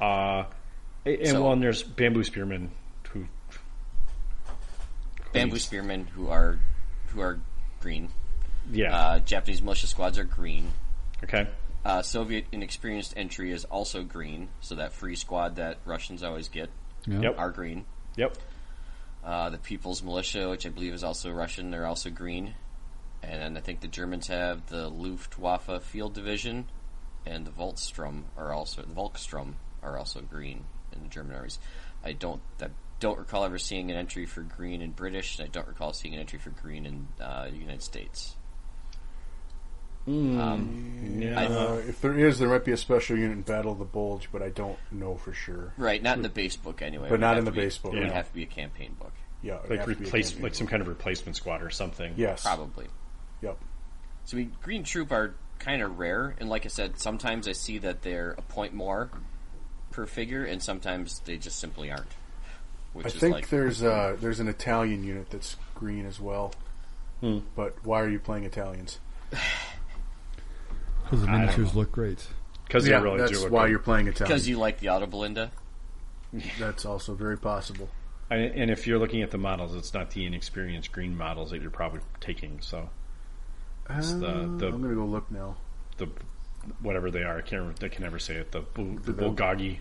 Uh, 0.00 0.44
and 1.04 1.28
So- 1.28 1.42
well, 1.42 1.52
and 1.52 1.62
there's 1.62 1.82
bamboo 1.82 2.24
spearmen 2.24 2.62
who. 2.62 2.70
Bamboo 5.36 5.58
spearmen 5.58 6.06
who 6.06 6.28
are 6.28 6.58
who 7.08 7.20
are 7.20 7.38
green. 7.80 8.08
Yeah. 8.70 8.94
Uh, 8.96 9.18
Japanese 9.20 9.62
militia 9.62 9.86
squads 9.86 10.18
are 10.18 10.24
green. 10.24 10.72
okay. 11.24 11.48
Uh, 11.84 12.02
Soviet 12.02 12.46
inexperienced 12.50 13.14
entry 13.16 13.52
is 13.52 13.64
also 13.64 14.02
green, 14.02 14.48
so 14.60 14.74
that 14.74 14.92
free 14.92 15.14
squad 15.14 15.56
that 15.56 15.78
Russians 15.84 16.24
always 16.24 16.48
get 16.48 16.68
Yeah. 17.06 17.20
Yep. 17.20 17.38
are 17.38 17.50
green. 17.50 17.84
Yep. 18.16 18.36
Uh, 19.24 19.50
the 19.50 19.58
People's 19.58 20.02
Militia, 20.02 20.48
which 20.48 20.66
I 20.66 20.68
believe 20.70 20.94
is 20.94 21.04
also 21.04 21.30
Russian, 21.30 21.70
they're 21.70 21.86
also 21.86 22.10
green. 22.10 22.54
And 23.22 23.40
then 23.40 23.56
I 23.56 23.60
think 23.60 23.80
the 23.80 23.88
Germans 23.88 24.26
have 24.28 24.66
the 24.66 24.88
Luftwaffe 24.88 25.82
Field 25.84 26.14
Division, 26.14 26.68
and 27.24 27.46
the 27.46 27.50
Volkssturm 27.50 28.22
are 28.36 28.52
also 28.52 28.82
the 28.82 28.92
Volkssturm 28.94 29.54
are 29.82 29.96
also 29.98 30.20
green 30.20 30.64
in 30.92 31.02
the 31.02 31.08
German 31.08 31.36
armies. 31.36 31.58
I 32.04 32.12
don't 32.12 32.40
I 32.60 32.68
don't 33.00 33.18
recall 33.18 33.44
ever 33.44 33.58
seeing 33.58 33.90
an 33.90 33.96
entry 33.96 34.26
for 34.26 34.42
green 34.42 34.80
in 34.82 34.90
British, 34.92 35.38
and 35.38 35.46
I 35.46 35.50
don't 35.50 35.68
recall 35.68 35.92
seeing 35.92 36.14
an 36.14 36.20
entry 36.20 36.38
for 36.38 36.50
green 36.50 36.86
in 36.86 37.08
uh, 37.20 37.44
the 37.50 37.56
United 37.56 37.82
States. 37.82 38.34
Um, 40.06 41.18
Yeah. 41.20 41.40
I- 41.40 41.46
Uh, 41.46 41.74
if 41.88 42.00
there 42.00 42.16
is, 42.18 42.38
there 42.38 42.48
might 42.48 42.64
be 42.64 42.72
a 42.72 42.76
special 42.76 43.16
unit 43.18 43.36
in 43.36 43.42
Battle 43.42 43.72
of 43.72 43.78
the 43.78 43.84
Bulge, 43.84 44.28
but 44.30 44.40
I 44.42 44.50
don't 44.50 44.78
know 44.92 45.16
for 45.16 45.32
sure. 45.32 45.72
right, 45.76 46.00
not 46.02 46.16
in 46.16 46.22
the 46.22 46.28
base 46.28 46.56
book 46.56 46.80
anyway. 46.80 47.08
But 47.08 47.18
not 47.20 47.38
in 47.38 47.44
the 47.44 47.50
be- 47.50 47.62
base 47.62 47.78
book, 47.78 47.92
It 47.92 47.98
would 47.98 48.08
yeah. 48.08 48.14
have 48.14 48.28
to 48.28 48.34
be 48.34 48.44
a 48.44 48.46
campaign 48.46 48.94
book, 49.00 49.12
Yeah. 49.42 49.54
like 49.68 49.80
have 49.80 49.88
to 49.88 49.94
be 49.96 50.04
a 50.04 50.06
replace, 50.06 50.28
campaign 50.30 50.42
like 50.44 50.54
some 50.54 50.66
kind 50.68 50.80
of 50.80 50.86
replacement 50.88 51.36
squad 51.36 51.60
or 51.62 51.70
something. 51.70 52.14
Yes. 52.16 52.42
probably. 52.42 52.86
Yep. 53.42 53.58
So 54.26 54.36
I 54.36 54.40
mean, 54.40 54.56
green 54.62 54.84
troop 54.84 55.10
are 55.10 55.34
kind 55.58 55.82
of 55.82 55.98
rare, 55.98 56.36
and 56.38 56.48
like 56.48 56.64
I 56.64 56.68
said, 56.68 56.98
sometimes 57.00 57.48
I 57.48 57.52
see 57.52 57.78
that 57.78 58.02
they're 58.02 58.30
a 58.38 58.42
point 58.42 58.74
more 58.74 59.10
per 59.90 60.06
figure, 60.06 60.44
and 60.44 60.62
sometimes 60.62 61.18
they 61.20 61.36
just 61.36 61.58
simply 61.58 61.90
aren't. 61.90 62.14
Which 62.96 63.06
I 63.06 63.08
is 63.10 63.14
think 63.16 63.34
like 63.34 63.48
there's 63.50 63.82
uh, 63.82 64.16
there's 64.20 64.40
an 64.40 64.48
Italian 64.48 65.04
unit 65.04 65.30
that's 65.30 65.56
green 65.74 66.06
as 66.06 66.20
well. 66.20 66.52
Hmm. 67.20 67.38
But 67.54 67.76
why 67.84 68.00
are 68.02 68.08
you 68.08 68.18
playing 68.18 68.44
Italians? 68.44 68.98
Because 71.04 71.20
the 71.20 71.28
miniatures 71.28 71.74
look 71.76 71.92
great. 71.92 72.26
Because 72.66 72.84
they 72.84 72.92
really 72.92 73.18
that's 73.18 73.30
do. 73.44 73.48
why 73.48 73.64
good. 73.66 73.70
you're 73.70 73.78
playing 73.78 74.08
Italian. 74.08 74.28
because 74.34 74.48
you 74.48 74.58
like 74.58 74.80
the 74.80 74.88
Auto 74.88 75.06
Belinda. 75.06 75.52
That's 76.58 76.84
also 76.84 77.14
very 77.14 77.38
possible. 77.38 77.88
And, 78.28 78.42
and 78.42 78.70
if 78.72 78.88
you're 78.88 78.98
looking 78.98 79.22
at 79.22 79.30
the 79.30 79.38
models, 79.38 79.76
it's 79.76 79.94
not 79.94 80.10
the 80.10 80.24
inexperienced 80.26 80.90
green 80.90 81.16
models 81.16 81.52
that 81.52 81.62
you're 81.62 81.70
probably 81.70 82.00
taking. 82.20 82.58
So 82.60 82.90
It's 83.88 84.14
the- 84.14 84.26
Uh, 84.26 84.32
the- 84.56 84.66
I'm 84.66 84.82
gonna 84.82 84.94
go 84.96 85.04
look 85.04 85.30
now. 85.30 85.56
the 85.98 86.08
whatever 86.82 87.12
they 87.12 87.22
are, 87.22 87.38
I 87.38 87.42
can't. 87.42 87.60
remember- 87.62 87.86
I 87.86 87.88
can 87.88 88.02
never 88.02 88.18
say 88.18 88.34
it. 88.34 88.50
The 88.50 88.62
bul- 88.62 88.96
the 89.00 89.12
The- 89.12 89.22
bulgogi. 89.22 89.78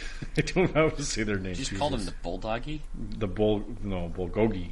I 0.36 0.40
don't 0.42 0.74
know 0.74 0.88
how 0.88 0.96
to 0.96 1.04
say 1.04 1.22
their 1.22 1.38
name. 1.38 1.50
You 1.50 1.56
just 1.56 1.74
called 1.76 1.94
him 1.94 2.04
the 2.04 2.12
Bulldoggy. 2.24 2.80
the 3.18 3.26
bul 3.26 3.64
no 3.82 4.08
bulgogi, 4.14 4.68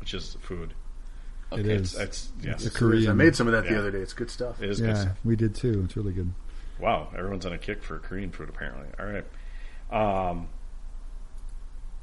which 0.00 0.14
is 0.14 0.36
food. 0.40 0.74
Okay. 1.52 1.62
is. 1.62 1.94
It's 1.96 2.30
yes. 2.40 2.64
It's 2.64 2.74
a 2.74 2.78
Korean. 2.78 3.10
I 3.10 3.14
made 3.14 3.34
some 3.34 3.46
of 3.48 3.52
that 3.52 3.64
Yeah. 3.64 3.72
the 3.72 3.78
other 3.80 3.90
day. 3.90 3.98
It's 3.98 4.12
good 4.12 4.30
stuff. 4.30 4.62
It 4.62 4.70
is 4.70 4.80
good 4.80 4.90
Yeah, 4.90 4.94
stuff. 4.94 5.16
we 5.24 5.34
did 5.36 5.54
too. 5.54 5.82
It's 5.84 5.96
really 5.96 6.12
good. 6.12 6.32
Wow, 6.78 7.08
everyone's 7.16 7.44
on 7.44 7.52
a 7.52 7.58
kick 7.58 7.82
for 7.82 7.98
Korean 7.98 8.30
food 8.30 8.48
apparently. 8.48 8.86
All 8.98 9.06
right. 9.06 10.30
Um, 10.30 10.48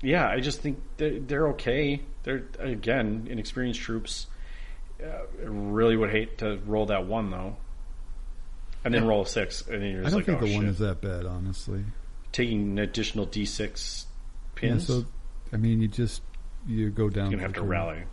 yeah, 0.02 0.28
I 0.28 0.40
just 0.42 0.62
think 0.62 0.80
they're, 0.98 1.20
they're 1.20 1.48
okay. 1.50 2.02
They're 2.24 2.44
again 2.60 3.28
inexperienced 3.30 3.80
troops. 3.80 4.28
Uh, 5.02 5.26
really 5.50 5.96
would 5.96 6.10
hate 6.12 6.40
to 6.40 6.60
roll 6.66 6.88
that 6.88 7.06
one 7.06 7.30
though, 7.32 7.56
and 8.88 8.96
then 8.96 9.06
roll 9.08 9.22
a 9.22 9.26
six, 9.28 9.66
and 9.68 9.82
then 9.82 9.92
you're 9.92 10.02
I 10.02 10.04
just 10.06 10.12
don't 10.12 10.20
like, 10.20 10.26
think 10.26 10.42
oh 10.42 10.46
the 10.48 10.56
one 10.56 10.66
is 10.68 10.80
that 10.80 11.02
bad, 11.02 11.26
honestly. 11.26 11.84
taking 12.32 12.62
an 12.72 12.80
additional 12.80 13.26
d 13.26 13.46
six 13.46 14.06
Yeah, 14.56 14.62
pins. 14.62 14.88
so, 14.88 15.06
I 15.54 15.58
mean, 15.58 15.82
you 15.82 15.88
just 15.88 16.22
you 16.68 16.90
go 16.90 17.10
down. 17.10 17.32
you're 17.32 17.40
gonna 17.40 17.44
have 17.44 17.52
for 17.56 17.62
to 17.62 17.66
rally. 17.68 18.04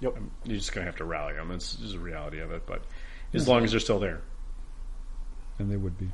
Yep. 0.00 0.16
Um, 0.16 0.30
you're 0.44 0.56
just 0.56 0.72
gonna 0.72 0.86
have 0.86 0.96
to 0.96 1.04
rally 1.04 1.34
them. 1.34 1.50
It's 1.52 1.76
just 1.76 1.92
the 1.92 1.98
reality 2.00 2.40
of 2.40 2.50
it. 2.52 2.66
But 2.66 2.82
as 3.34 3.46
long 3.46 3.62
as 3.64 3.70
they're 3.70 3.80
still 3.80 4.00
there, 4.00 4.20
and 5.58 5.70
they 5.70 5.76
would 5.76 5.98
be. 5.98 6.08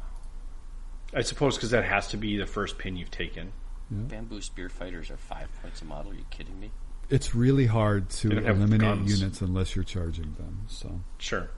I 1.14 1.22
suppose 1.22 1.56
because 1.56 1.70
that 1.70 1.84
has 1.84 2.08
to 2.08 2.16
be 2.18 2.36
the 2.36 2.46
first 2.46 2.76
pin 2.78 2.96
you've 2.96 3.10
taken. 3.10 3.52
Bamboo 3.90 4.42
spear 4.42 4.68
fighters 4.68 5.10
are 5.10 5.16
five 5.16 5.48
points 5.62 5.80
a 5.80 5.86
model. 5.86 6.12
Are 6.12 6.14
you 6.14 6.26
kidding 6.28 6.60
me? 6.60 6.70
It's 7.08 7.34
really 7.34 7.64
hard 7.64 8.10
to 8.10 8.28
They 8.28 8.34
don't 8.34 8.44
have 8.44 8.56
eliminate 8.58 8.80
guns. 8.82 9.18
units 9.18 9.40
unless 9.40 9.74
you're 9.74 9.84
charging 9.84 10.34
them. 10.34 10.64
So 10.68 11.00
Sure. 11.16 11.48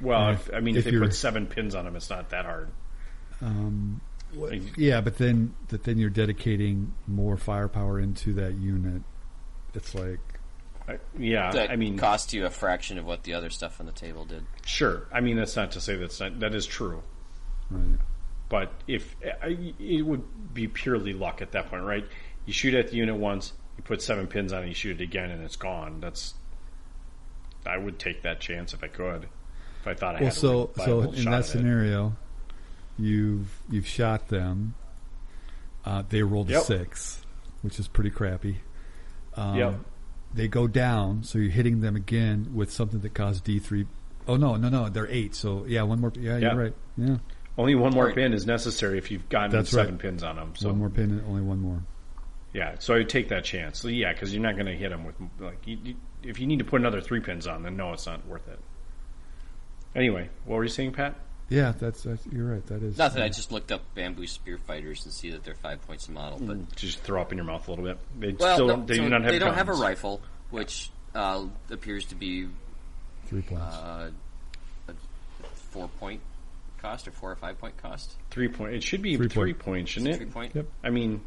Well, 0.00 0.28
And 0.28 0.38
if, 0.38 0.48
if- 0.48 0.54
I 0.54 0.60
mean, 0.60 0.74
if 0.76 0.80
if 0.80 0.84
they 0.86 0.90
you're- 0.92 1.06
put 1.06 1.14
seven 1.14 1.46
pins 1.46 1.74
on 1.74 1.84
them, 1.84 1.96
it's 1.96 2.10
not 2.10 2.30
that 2.30 2.44
hard. 2.44 2.68
um, 3.42 4.00
Like, 4.34 4.76
yeah, 4.76 5.00
but 5.00 5.18
then 5.18 5.54
that 5.68 5.82
then 5.84 5.98
you're 5.98 6.08
dedicating 6.10 6.92
more 7.06 7.36
firepower 7.36 7.98
into 8.00 8.32
that 8.34 8.54
unit. 8.54 9.02
It's 9.74 9.94
like 9.94 10.18
I, 10.88 10.98
yeah, 11.18 11.50
That 11.52 11.70
I 11.70 11.76
mean, 11.76 11.96
cost 11.98 12.32
you 12.32 12.46
a 12.46 12.50
fraction 12.50 12.98
of 12.98 13.04
what 13.04 13.22
the 13.24 13.34
other 13.34 13.50
stuff 13.50 13.78
on 13.80 13.86
the 13.86 13.92
table 13.92 14.24
did. 14.24 14.44
sure. 14.64 15.06
I 15.12 15.20
mean, 15.20 15.36
that's 15.36 15.54
not 15.56 15.72
to 15.72 15.80
say 15.80 15.96
that's 15.96 16.18
not 16.20 16.40
that 16.40 16.54
is 16.54 16.66
true. 16.66 17.02
right. 17.70 17.98
But 18.48 18.72
if 18.88 19.14
I, 19.42 19.72
it 19.78 20.02
would 20.04 20.54
be 20.54 20.66
purely 20.66 21.12
luck 21.12 21.40
at 21.42 21.52
that 21.52 21.68
point, 21.70 21.84
right? 21.84 22.04
You 22.46 22.52
shoot 22.52 22.74
at 22.74 22.88
the 22.90 22.96
unit 22.96 23.14
once, 23.16 23.52
you 23.76 23.84
put 23.84 24.02
seven 24.02 24.26
pins 24.26 24.52
on 24.52 24.64
it, 24.64 24.68
you 24.68 24.74
shoot 24.74 25.00
it 25.00 25.04
again, 25.04 25.30
and 25.30 25.42
it's 25.44 25.54
gone. 25.56 26.00
That's 26.00 26.34
I 27.64 27.76
would 27.78 27.98
take 28.00 28.22
that 28.22 28.40
chance 28.40 28.74
if 28.74 28.82
I 28.82 28.88
could. 28.88 29.28
If 29.80 29.86
I 29.88 29.94
thought 29.94 30.16
I 30.16 30.20
Well, 30.20 30.24
had 30.24 30.34
so 30.34 30.70
a 30.76 30.84
so 30.84 31.00
in 31.12 31.24
that 31.24 31.32
at 31.32 31.40
it. 31.40 31.44
scenario, 31.44 32.16
you've 32.98 33.60
you've 33.70 33.86
shot 33.86 34.28
them. 34.28 34.74
Uh, 35.84 36.02
they 36.08 36.22
rolled 36.22 36.48
a 36.50 36.52
Yep. 36.54 36.62
six, 36.64 37.22
which 37.62 37.78
is 37.80 37.88
pretty 37.88 38.10
crappy. 38.10 38.56
Um, 39.36 39.56
Yep. 39.56 39.74
They 40.32 40.46
go 40.48 40.68
down, 40.68 41.24
so 41.24 41.38
you're 41.38 41.50
hitting 41.50 41.80
them 41.80 41.96
again 41.96 42.50
with 42.54 42.70
something 42.70 43.00
that 43.00 43.14
costs 43.14 43.40
D 43.40 43.58
three. 43.58 43.86
Oh 44.28 44.36
no, 44.36 44.54
no, 44.56 44.68
no! 44.68 44.88
They're 44.88 45.08
eight. 45.08 45.34
So 45.34 45.64
yeah, 45.66 45.82
one 45.82 46.00
more. 46.00 46.12
Yeah, 46.14 46.36
Yeah. 46.36 46.52
you're 46.54 46.62
right. 46.64 46.74
Yeah, 46.96 47.16
Only 47.58 47.74
one 47.74 47.92
more 47.92 48.06
Right. 48.06 48.14
pin 48.14 48.32
is 48.32 48.46
necessary 48.46 48.96
if 48.98 49.10
you've 49.10 49.28
gotten 49.28 49.50
That's 49.50 49.70
seven 49.70 49.94
right. 49.94 50.02
pins 50.02 50.22
on 50.22 50.36
them. 50.36 50.52
So 50.54 50.68
one 50.68 50.78
more 50.78 50.90
pin, 50.90 51.10
and 51.10 51.22
only 51.26 51.42
one 51.42 51.58
more. 51.60 51.82
Yeah, 52.52 52.76
so 52.78 52.94
I 52.94 52.98
would 52.98 53.08
take 53.08 53.28
that 53.30 53.44
chance. 53.44 53.78
So 53.80 53.88
yeah, 53.88 54.12
because 54.12 54.32
you're 54.32 54.42
not 54.42 54.54
going 54.54 54.66
to 54.66 54.74
hit 54.76 54.90
them 54.90 55.04
with 55.04 55.14
like 55.40 55.66
you, 55.66 55.78
you, 55.82 55.94
if 56.22 56.38
you 56.38 56.46
need 56.46 56.58
to 56.60 56.64
put 56.64 56.80
another 56.80 57.00
three 57.00 57.20
pins 57.20 57.46
on, 57.46 57.62
then 57.64 57.76
no, 57.76 57.92
it's 57.92 58.06
not 58.06 58.24
worth 58.26 58.46
it. 58.48 58.58
Anyway, 59.94 60.28
what 60.44 60.56
were 60.56 60.62
you 60.62 60.68
saying, 60.70 60.92
Pat? 60.92 61.14
Yeah, 61.48 61.72
that's, 61.76 62.04
that's 62.04 62.24
you're 62.30 62.46
right. 62.46 62.64
That 62.66 62.82
is 62.82 62.96
Nothing. 62.96 63.22
I 63.22 63.28
just 63.28 63.50
looked 63.50 63.72
up 63.72 63.82
bamboo 63.96 64.26
spear 64.28 64.56
fighters 64.58 65.04
and 65.04 65.12
see 65.12 65.30
that 65.30 65.42
they're 65.42 65.56
five 65.56 65.84
points 65.84 66.06
a 66.06 66.12
model. 66.12 66.38
But 66.40 66.76
Just 66.76 67.00
throw 67.00 67.20
up 67.20 67.32
in 67.32 67.38
your 67.38 67.44
mouth 67.44 67.66
a 67.66 67.72
little 67.72 67.84
bit. 67.84 67.98
They 68.18 68.32
well, 68.32 68.54
still 68.54 68.66
no, 68.68 68.76
don't, 68.76 68.86
they 68.86 68.96
so 68.96 69.02
do 69.02 69.08
not 69.08 69.22
have 69.22 69.32
they 69.32 69.38
don't 69.40 69.54
have 69.54 69.68
a 69.68 69.72
rifle, 69.74 70.20
which 70.50 70.90
uh, 71.14 71.44
appears 71.70 72.04
to 72.06 72.14
be 72.14 72.46
three 73.26 73.42
points. 73.42 73.62
uh, 73.76 74.10
a 74.88 74.92
four 75.54 75.88
point 75.98 76.20
cost 76.80 77.08
or 77.08 77.10
four 77.10 77.32
or 77.32 77.36
five 77.36 77.58
point 77.58 77.76
cost. 77.78 78.14
Three 78.30 78.46
point. 78.48 78.74
It 78.74 78.84
should 78.84 79.02
be 79.02 79.16
Three 79.16 79.28
three, 79.28 79.52
point. 79.54 79.58
points, 79.64 79.90
shouldn't 79.90 80.14
it? 80.14 80.16
Three 80.18 80.26
point. 80.26 80.54
Yep. 80.54 80.66
I 80.84 80.90
mean, 80.90 81.20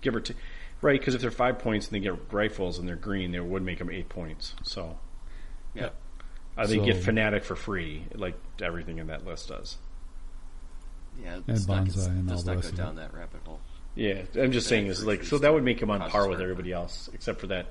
give 0.00 0.16
or 0.16 0.20
take. 0.20 0.38
Right, 0.80 0.98
because 0.98 1.14
if 1.14 1.20
they're 1.20 1.30
five 1.32 1.58
points 1.58 1.88
and 1.88 1.94
they 1.96 2.00
get 2.00 2.32
rifles 2.32 2.78
and 2.78 2.88
they're 2.88 2.96
green, 2.96 3.32
they 3.32 3.40
would 3.40 3.62
make 3.64 3.78
them 3.80 3.90
eight 3.90 4.08
points. 4.08 4.54
So 4.62 4.96
Yeah. 5.74 5.90
Uh, 6.58 6.66
they 6.66 6.76
So- 6.76 6.84
get 6.84 6.96
fanatic 7.02 7.44
for 7.44 7.54
free, 7.56 8.04
like 8.14 8.34
everything 8.60 8.98
in 8.98 9.06
that 9.06 9.24
list 9.24 9.48
does. 9.48 9.78
Yeah, 11.22 11.34
And 11.36 11.44
let's 11.48 11.66
not, 11.66 11.84
banzai 11.84 12.10
and 12.10 12.28
let's 12.28 12.40
all 12.40 12.44
the 12.44 12.54
not 12.54 12.64
rest 12.64 12.76
go 12.76 12.82
down 12.84 12.96
that 12.96 13.14
rabbit 13.14 13.40
hole. 13.44 13.60
Yeah, 13.94 14.22
I'm 14.36 14.52
just 14.52 14.66
saying 14.68 14.86
is 14.86 15.04
like 15.04 15.24
so 15.24 15.38
that 15.38 15.52
would 15.52 15.64
make 15.64 15.80
them 15.80 15.90
on 15.90 16.08
par 16.10 16.28
with 16.28 16.40
everybody 16.40 16.72
else, 16.72 17.08
except 17.12 17.40
for 17.40 17.48
that 17.48 17.66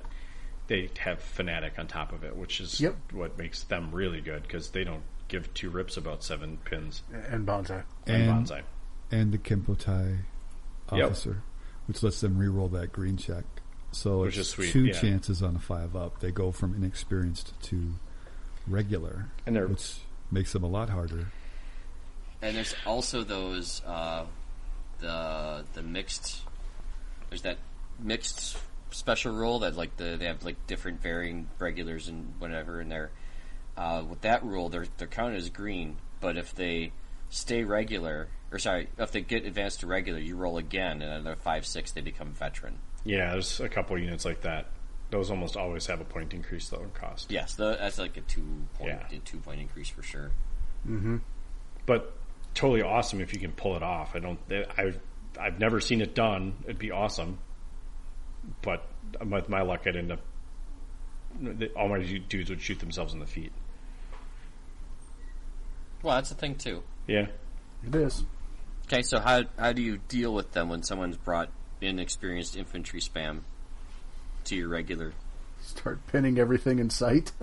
they 0.66 0.90
have 0.98 1.20
fanatic 1.20 1.78
on 1.78 1.86
top 1.86 2.12
of 2.12 2.24
it, 2.24 2.36
which 2.36 2.60
is 2.60 2.80
Yep. 2.80 2.96
what 3.12 3.38
makes 3.38 3.62
them 3.64 3.90
really 3.92 4.20
good 4.20 4.42
because 4.42 4.70
they 4.70 4.84
don't 4.84 5.02
give 5.28 5.52
two 5.54 5.70
rips 5.70 5.96
about 5.96 6.22
seven 6.22 6.58
pins 6.64 7.02
And 7.12 7.46
banzai. 7.46 7.84
and, 8.06 8.16
And- 8.22 8.26
banzai. 8.26 8.62
and 9.10 9.32
the 9.32 9.38
Kempeitai 9.38 10.18
Yep. 10.92 11.06
officer, 11.10 11.42
which 11.86 12.02
lets 12.02 12.20
them 12.20 12.36
re-roll 12.38 12.68
that 12.68 12.92
green 12.92 13.16
check. 13.16 13.44
So 13.92 14.20
Which 14.20 14.36
it's 14.36 14.48
is 14.48 14.54
sweet, 14.54 14.72
two 14.72 14.84
yeah. 14.86 14.92
chances 15.00 15.42
on 15.42 15.56
a 15.56 15.58
five 15.58 15.96
up. 15.96 16.20
They 16.20 16.30
go 16.30 16.52
from 16.52 16.74
inexperienced 16.74 17.58
to 17.64 17.94
regular, 18.70 19.26
And 19.46 19.56
they're 19.56 19.66
which 19.66 19.96
makes 20.30 20.52
them 20.52 20.64
a 20.64 20.68
lot 20.68 20.90
harder. 20.90 21.28
And 22.40 22.56
there's 22.56 22.74
also 22.86 23.24
those 23.24 23.82
uh, 23.86 24.24
the 25.00 25.64
the 25.74 25.82
mixed. 25.82 26.42
There's 27.28 27.42
that 27.42 27.58
mixed 27.98 28.56
special 28.90 29.32
rule 29.34 29.58
that 29.60 29.76
like 29.76 29.96
the 29.96 30.16
they 30.18 30.26
have 30.26 30.44
like 30.44 30.66
different 30.66 31.02
varying 31.02 31.48
regulars 31.58 32.08
and 32.08 32.32
whatever 32.38 32.80
in 32.80 32.88
there. 32.88 33.10
Uh, 33.76 34.02
with 34.08 34.20
that 34.22 34.44
rule, 34.44 34.68
they're 34.68 34.86
they're 34.96 35.06
counted 35.06 35.36
as 35.36 35.50
green, 35.50 35.96
but 36.20 36.36
if 36.36 36.54
they 36.54 36.92
stay 37.30 37.62
regular, 37.64 38.28
or 38.50 38.58
sorry, 38.58 38.88
if 38.98 39.12
they 39.12 39.20
get 39.20 39.44
advanced 39.44 39.80
to 39.80 39.86
regular, 39.86 40.18
you 40.18 40.36
roll 40.36 40.58
again, 40.58 41.02
and 41.02 41.12
another 41.12 41.36
five 41.36 41.66
six, 41.66 41.92
they 41.92 42.00
become 42.00 42.32
veteran. 42.32 42.78
yeah, 43.04 43.32
there's 43.32 43.60
a 43.60 43.68
couple 43.68 43.96
units 43.98 44.24
like 44.24 44.42
that. 44.42 44.66
Those 45.10 45.30
almost 45.30 45.56
always 45.56 45.86
have 45.86 46.00
a 46.00 46.04
point 46.04 46.34
increase 46.34 46.68
though 46.68 46.82
in 46.82 46.90
cost. 46.90 47.30
Yes, 47.30 47.54
the, 47.54 47.76
that's 47.78 47.98
like 47.98 48.16
a 48.16 48.20
two 48.22 48.42
point 48.74 48.90
Yeah. 49.10 49.16
a 49.16 49.20
two 49.20 49.38
point 49.38 49.60
increase 49.60 49.88
for 49.88 50.02
sure. 50.02 50.30
Mm-hmm. 50.86 51.16
but 51.86 52.14
totally 52.54 52.82
awesome 52.82 53.20
if 53.20 53.32
you 53.34 53.40
can 53.40 53.52
pull 53.52 53.74
it 53.76 53.82
off. 53.82 54.14
I 54.14 54.18
don't. 54.20 54.38
Eh, 54.50 54.64
I've 54.76 54.98
I've 55.40 55.58
never 55.58 55.80
seen 55.80 56.00
it 56.00 56.14
done. 56.14 56.54
It'd 56.64 56.78
be 56.78 56.90
awesome, 56.90 57.38
but 58.62 58.86
uh, 59.20 59.24
with 59.24 59.48
my 59.48 59.62
luck, 59.62 59.82
I'd 59.86 59.96
end 59.96 60.12
up. 60.12 60.20
All 61.76 61.88
my 61.88 62.00
dudes 62.28 62.50
would 62.50 62.60
shoot 62.60 62.78
themselves 62.80 63.12
in 63.14 63.20
the 63.20 63.26
feet. 63.26 63.52
Well, 66.02 66.14
that's 66.16 66.30
a 66.30 66.34
thing 66.34 66.54
too. 66.56 66.82
Yeah, 67.06 67.26
It 67.86 67.94
is. 67.94 68.24
Okay, 68.86 69.02
so 69.02 69.18
how 69.20 69.42
how 69.58 69.72
do 69.72 69.82
you 69.82 69.98
deal 70.08 70.32
with 70.32 70.52
them 70.52 70.68
when 70.68 70.82
someone's 70.82 71.16
brought 71.16 71.50
inexperienced 71.80 72.56
infantry 72.56 73.00
spam 73.00 73.40
to 74.48 74.56
your 74.56 74.68
regular? 74.68 75.12
Start 75.62 76.06
pinning 76.08 76.38
everything 76.38 76.78
in 76.78 76.90
sight. 76.90 77.32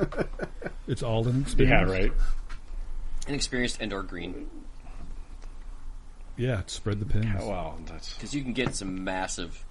It's 0.88 1.02
all 1.02 1.28
an 1.28 1.36
yeah, 1.38 1.42
experience. 1.42 1.90
right. 1.92 2.12
Inexperienced 3.28 3.82
and 3.82 3.92
or 3.92 4.04
green, 4.04 4.48
Yeah, 6.38 6.62
spread 6.68 7.00
the 7.00 7.08
pins. 7.08 7.26
Well, 7.44 7.80
that's 7.88 8.14
because 8.14 8.36
you 8.36 8.44
can 8.44 8.54
get 8.54 8.76
some 8.76 9.04
massive. 9.04 9.66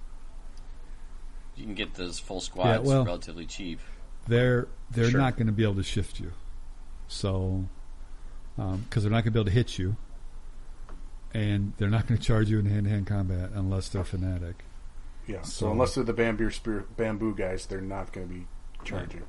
You 1.54 1.64
can 1.64 1.74
get 1.74 1.94
those 1.94 2.18
full 2.18 2.40
squads 2.40 2.82
well- 2.86 3.04
relatively 3.04 3.46
cheap. 3.46 3.78
They're 4.26 4.66
they're 4.90 5.10
Sure. 5.10 5.20
not 5.20 5.36
going 5.36 5.46
to 5.46 5.52
be 5.52 5.62
able 5.62 5.74
to 5.76 5.82
shift 5.84 6.18
you, 6.18 6.32
so 7.06 7.64
um, 8.58 8.78
because 8.88 9.02
they're 9.04 9.12
not 9.12 9.18
going 9.22 9.24
to 9.26 9.30
be 9.32 9.38
able 9.38 9.44
to 9.50 9.50
hit 9.52 9.78
you, 9.78 9.96
and 11.32 11.74
they're 11.76 11.90
not 11.90 12.08
going 12.08 12.18
to 12.18 12.26
charge 12.26 12.48
you 12.50 12.58
in 12.58 12.66
hand 12.66 12.84
to 12.84 12.90
hand 12.90 13.06
combat 13.06 13.50
unless 13.54 13.88
they're 13.90 14.02
fanatic. 14.02 14.64
Yeah. 15.26 15.42
So, 15.42 15.66
So- 15.66 15.72
unless 15.72 15.94
they're 15.94 16.04
the 16.04 16.12
bamboo 16.12 16.50
spear, 16.50 16.84
bamboo 16.96 17.34
guys, 17.34 17.66
they're 17.66 17.80
not 17.80 18.12
going 18.12 18.28
to 18.28 18.34
be 18.34 18.46
charging. 18.84 19.22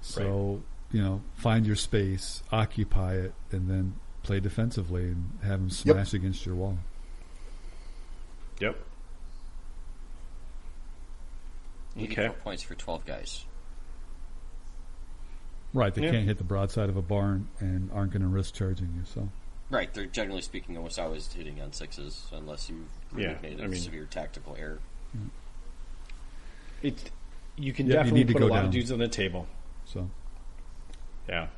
So 0.00 0.62
you 0.92 1.00
know, 1.02 1.22
find 1.34 1.66
your 1.66 1.76
space, 1.76 2.42
occupy 2.50 3.14
it, 3.14 3.32
and 3.52 3.68
then 3.70 3.94
play 4.24 4.40
defensively 4.40 5.04
and 5.04 5.38
have 5.42 5.60
them 5.60 5.70
smash 5.70 6.12
against 6.14 6.44
your 6.44 6.56
wall. 6.56 6.78
yep. 8.58 8.76
Eighty-four 11.96 12.24
Okay. 12.24 12.34
points 12.42 12.62
for 12.62 12.74
twelve 12.74 13.04
guys. 13.04 13.44
Right, 15.72 15.94
they 15.94 16.02
Yeah. 16.02 16.10
can't 16.10 16.26
hit 16.26 16.38
the 16.38 16.44
broadside 16.44 16.88
of 16.88 16.96
a 16.96 17.02
barn 17.02 17.48
and 17.60 17.90
aren't 17.92 18.12
going 18.12 18.22
to 18.22 18.28
risk 18.28 18.54
charging 18.54 18.92
you. 18.96 19.04
So 19.04 19.28
Right, 19.70 19.92
they're 19.94 20.06
generally 20.06 20.42
speaking 20.42 20.76
almost 20.76 20.98
always 20.98 21.32
hitting 21.32 21.60
on 21.60 21.72
sixes, 21.72 22.26
unless 22.32 22.68
you've 22.68 22.88
Yeah, 23.16 23.38
made 23.40 23.60
a 23.60 23.64
I 23.64 23.66
mean- 23.68 23.80
severe 23.80 24.04
tactical 24.06 24.56
error. 24.56 24.80
It. 26.82 27.10
You 27.56 27.72
can 27.72 27.86
Yeah, 27.86 27.92
you 27.92 27.96
definitely 27.98 28.20
need 28.20 28.28
to 28.28 28.32
put 28.34 28.42
a 28.42 28.46
go 28.48 28.54
lot 28.54 28.64
of 28.64 28.70
dudes 28.70 28.90
on 28.92 28.98
the 28.98 29.08
table. 29.08 29.46
so 29.84 30.08
Yeah. 31.28 31.48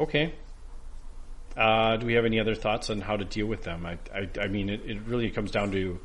Okay. 0.00 0.34
Uh, 1.56 1.96
do 1.98 2.06
we 2.06 2.14
have 2.14 2.24
any 2.24 2.40
other 2.40 2.54
thoughts 2.54 2.90
on 2.90 3.00
how 3.00 3.16
to 3.16 3.24
deal 3.24 3.46
with 3.46 3.62
them? 3.62 3.86
I, 3.86 3.98
I, 4.12 4.28
I 4.40 4.48
mean, 4.48 4.68
it, 4.68 4.80
it 4.84 5.00
really 5.06 5.30
comes 5.30 5.50
down 5.50 5.70
to 5.72 6.00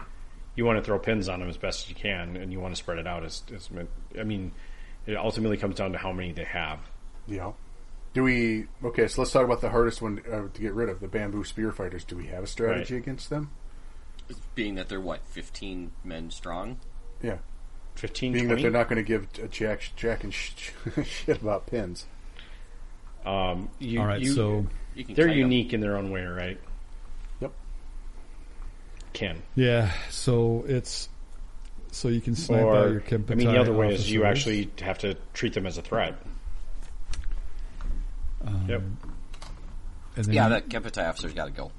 you 0.56 0.66
want 0.66 0.78
to 0.78 0.84
throw 0.84 1.00
pins 1.00 1.30
on 1.30 1.40
them 1.40 1.50
as 1.50 1.58
best 1.58 1.86
as 1.86 1.90
you 1.90 1.96
can, 1.96 2.36
and 2.38 2.52
you 2.52 2.60
want 2.60 2.76
to 2.76 2.78
spread 2.80 3.00
it 3.00 3.08
out 3.08 3.24
as, 3.24 3.42
as 3.56 3.70
I 4.20 4.24
mean, 4.24 4.52
it 5.08 5.16
ultimately 5.16 5.58
comes 5.58 5.76
down 5.76 5.94
to 5.94 5.98
how 5.98 6.12
many 6.12 6.34
they 6.34 6.44
have. 6.44 6.80
Yeah. 7.28 7.54
Do 8.14 8.24
we? 8.24 8.66
Okay, 8.84 9.08
so 9.08 9.22
let's 9.22 9.32
talk 9.32 9.46
about 9.46 9.62
the 9.62 9.70
hardest 9.70 10.02
one 10.02 10.22
uh, 10.30 10.48
to 10.54 10.62
get 10.62 10.74
rid 10.74 10.90
of 10.90 11.00
the 11.00 11.08
bamboo 11.08 11.44
spear 11.46 11.72
fighters. 11.72 12.04
Do 12.04 12.18
we 12.18 12.28
have 12.28 12.44
a 12.44 12.48
strategy 12.48 12.96
Right. 12.96 13.04
against 13.04 13.30
them? 13.30 13.52
Being 14.56 14.76
that 14.76 14.90
they're 14.90 15.00
what 15.00 15.22
fifteen 15.26 15.92
men 16.04 16.30
strong. 16.32 16.80
Yeah. 17.22 17.38
15, 17.96 18.32
Being 18.34 18.46
20? 18.46 18.56
that 18.56 18.62
they're 18.62 18.80
not 18.80 18.88
going 18.90 18.98
to 18.98 19.08
give 19.08 19.28
a 19.44 19.48
jack, 19.50 19.82
jack 19.98 20.24
and 20.24 20.34
sh- 20.34 20.52
shit 21.04 21.42
about 21.42 21.66
pins. 21.68 22.06
um, 23.26 23.70
you, 23.80 24.00
all 24.00 24.06
right, 24.06 24.22
you- 24.22 24.34
so 24.34 24.66
You 24.96 25.04
can 25.04 25.16
they're 25.16 25.26
kite 25.28 25.34
'em. 25.34 25.40
unique 25.40 25.74
in 25.74 25.82
their 25.82 25.98
own 25.98 26.10
way, 26.12 26.24
right? 26.24 26.58
Yep. 27.42 27.52
Can 29.14 29.42
yeah, 29.56 29.92
so 30.10 30.64
it's 30.68 31.10
so 31.92 32.08
you 32.08 32.22
can 32.22 32.36
snipe 32.36 32.62
out 32.62 32.86
Or, 32.86 32.92
your 32.92 33.02
Kempeitai 33.02 33.32
I 33.32 33.36
mean, 33.36 33.48
the 33.48 33.60
other 33.60 33.74
way 33.74 33.94
is 33.94 34.10
you 34.10 34.24
actually 34.24 34.70
have 34.80 35.00
to 35.00 35.16
treat 35.34 35.54
them 35.54 35.66
as 35.66 35.78
a 35.78 35.82
threat. 35.82 36.16
Um, 38.46 38.66
Yep. 38.70 38.82
And 40.16 40.26
then 40.26 40.34
Yeah, 40.34 40.44
you- 40.46 40.50
that 40.54 40.70
Kempeitai 40.70 41.10
officer's 41.10 41.34
got 41.34 41.46
to 41.46 41.52
go. 41.52 41.72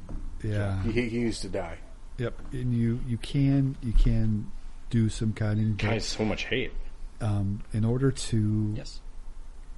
yeah, 0.44 0.82
He, 0.82 1.08
he 1.08 1.18
needs 1.24 1.40
to 1.40 1.48
die. 1.48 1.78
Yep. 2.20 2.38
And 2.52 2.72
you 2.74 3.00
you 3.08 3.16
can 3.16 3.76
you 3.82 3.92
can 3.92 4.50
do 4.90 5.08
some 5.08 5.32
kiting, 5.32 5.72
but, 5.72 5.78
Guys, 5.86 6.04
so 6.04 6.24
much 6.24 6.44
hate. 6.44 6.72
um, 7.20 7.62
in 7.72 7.84
order 7.84 8.10
to 8.12 8.74
Yes. 8.76 9.00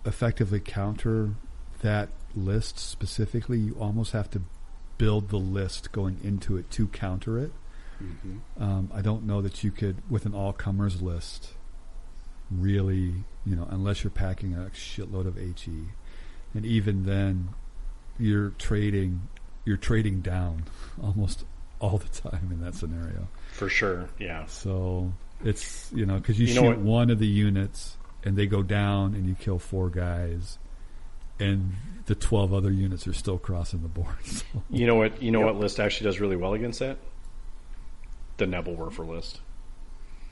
effectively 0.05 0.61
counter 0.61 1.35
that 1.83 2.09
list 2.35 2.79
specifically, 2.79 3.59
you 3.59 3.75
almost 3.79 4.13
have 4.13 4.31
to 4.31 4.43
build 4.99 5.29
the 5.31 5.39
list 5.39 5.93
going 5.93 6.19
into 6.23 6.57
it 6.57 6.71
to 6.73 6.87
counter 6.89 7.39
it. 7.39 7.53
Um, 8.59 8.91
I 8.93 9.01
don't 9.01 9.25
know 9.25 9.41
that 9.43 9.63
you 9.63 9.71
could, 9.71 9.97
with 10.11 10.27
an 10.27 10.35
all 10.35 10.53
comers 10.53 11.01
list, 11.03 11.53
really, 12.51 13.25
you 13.47 13.55
know, 13.57 13.67
unless 13.71 14.03
you're 14.03 14.11
packing 14.11 14.55
a 14.55 14.71
shitload 14.75 15.27
of 15.27 15.37
HE, 15.37 15.89
and 16.55 16.65
even 16.67 17.05
then, 17.07 17.51
you're 18.19 18.51
trading, 18.59 19.29
you're 19.65 19.77
trading 19.77 20.21
down 20.21 20.65
almost 21.03 21.45
all 21.83 21.99
the 21.99 22.09
time 22.09 22.49
in 22.51 22.61
that 22.63 22.75
scenario. 22.75 23.29
For 23.53 23.69
sure, 23.69 24.09
yeah. 24.19 24.47
So 24.47 25.13
it's 25.45 25.91
you 25.93 26.07
know 26.07 26.17
because 26.17 26.39
you, 26.41 26.47
You 26.47 26.55
shoot 26.55 26.63
what- 26.65 26.79
one 26.79 27.11
of 27.11 27.19
the 27.19 27.27
units 27.27 27.99
and 28.25 28.37
they 28.37 28.47
go 28.47 28.63
down 28.63 29.15
and 29.15 29.27
you 29.27 29.35
kill 29.35 29.59
four 29.59 29.91
guys, 29.91 30.59
and 31.41 31.73
the 32.07 32.15
twelve 32.15 32.55
other 32.55 32.71
units 32.71 33.07
are 33.09 33.13
still 33.13 33.37
crossing 33.39 33.83
the 33.83 33.89
board. 33.89 34.15
So, 34.25 34.45
You 34.71 34.87
know 34.87 34.95
what? 34.95 35.21
You 35.21 35.31
know 35.33 35.41
Yep. 35.41 35.47
what 35.47 35.57
list 35.57 35.81
actually 35.81 36.05
does 36.07 36.21
really 36.21 36.37
well 36.37 36.55
against 36.55 36.79
that? 36.79 36.97
The 38.39 38.47
Nebelwerfer 38.47 39.07
list. 39.07 39.41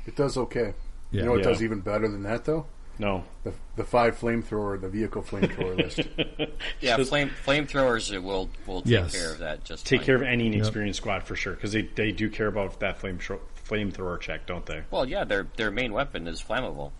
It 0.06 0.16
does 0.16 0.36
okay. 0.36 0.72
yeah, 1.10 1.20
You 1.20 1.24
know 1.26 1.32
what 1.32 1.38
Yeah. 1.44 1.50
does 1.50 1.62
even 1.62 1.80
better 1.80 2.08
than 2.08 2.22
that, 2.22 2.44
though? 2.44 2.66
No, 3.00 3.24
The, 3.44 3.54
the 3.76 3.84
five 3.84 4.18
flamethrower, 4.18 4.78
the 4.78 4.88
vehicle 4.90 5.22
flamethrower 5.22 5.74
list. 5.76 6.00
Yeah, 6.80 6.98
Just- 6.98 7.08
flame 7.08 7.30
flamethrowers 7.46 8.22
will 8.22 8.50
will 8.66 8.82
take 8.82 8.90
Yes. 8.92 9.16
care 9.18 9.32
of 9.32 9.38
that. 9.38 9.64
Just 9.64 9.86
take 9.86 10.00
fine. 10.00 10.06
care 10.06 10.16
of 10.16 10.22
any 10.22 10.48
inexperienced 10.48 10.98
squad 10.98 11.22
for 11.22 11.34
sure 11.34 11.54
because 11.54 11.72
they, 11.72 11.82
they 11.82 12.12
do 12.12 12.28
care 12.28 12.46
about 12.46 12.78
that 12.80 12.98
flame 12.98 13.16
tro- 13.16 13.40
flamethrower 13.66 14.20
check, 14.20 14.46
don't 14.46 14.66
they? 14.66 14.82
Well, 14.90 15.06
yeah, 15.08 15.24
their 15.24 15.46
their 15.56 15.70
main 15.70 15.94
weapon 15.94 16.28
is 16.28 16.42
flammable. 16.42 16.92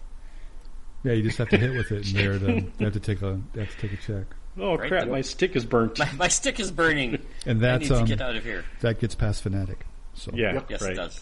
Yeah, 1.05 1.13
you 1.13 1.23
just 1.23 1.37
have 1.39 1.49
to 1.51 1.59
hit 1.59 1.75
with 1.77 1.93
it, 1.93 2.07
and 2.07 2.17
they're 2.17 2.39
the, 2.39 2.67
they 2.79 2.85
have 2.85 2.95
to 2.95 3.01
take 3.01 3.21
a 3.21 3.39
they 3.53 3.61
have 3.65 3.75
to 3.77 3.89
take 3.89 3.93
a 3.93 4.03
check, 4.03 4.27
Oh 4.59 4.77
Right, 4.79 4.89
crap! 4.89 5.09
My 5.09 5.21
stick 5.21 5.55
is 5.55 5.67
burnt. 5.67 5.99
My, 5.99 6.11
my 6.13 6.29
stick 6.29 6.59
is 6.61 6.71
burning. 6.71 7.19
and 7.45 7.65
I 7.65 7.79
need 7.79 7.87
that's 7.87 7.89
to 7.89 7.97
um, 7.99 8.05
get 8.07 8.23
out 8.23 8.37
of 8.37 8.43
here. 8.45 8.65
that 8.81 9.01
gets 9.01 9.15
past 9.15 9.43
fanatic. 9.43 9.85
So 10.15 10.31
yeah, 10.35 10.55
Yep. 10.55 10.71
Yes, 10.71 10.83
right. 10.83 10.93
it 10.93 10.97
does. 10.97 11.21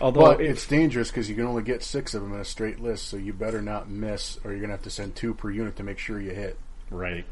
Although 0.00 0.20
But 0.36 0.40
it's 0.40 0.66
dangerous 0.66 1.10
because 1.10 1.28
you 1.28 1.36
can 1.36 1.44
only 1.44 1.62
get 1.62 1.82
six 1.82 2.14
of 2.14 2.22
them 2.22 2.32
in 2.32 2.40
a 2.40 2.44
straight 2.44 2.80
list, 2.80 3.06
so 3.08 3.16
you 3.18 3.32
better 3.34 3.60
not 3.60 3.90
miss, 3.90 4.38
or 4.44 4.50
you're 4.52 4.60
gonna 4.60 4.72
have 4.72 4.82
to 4.84 4.90
send 4.90 5.14
two 5.14 5.34
per 5.34 5.50
unit 5.50 5.76
to 5.76 5.82
make 5.82 5.98
sure 5.98 6.18
you 6.20 6.30
hit. 6.30 6.58
right, 6.90 7.24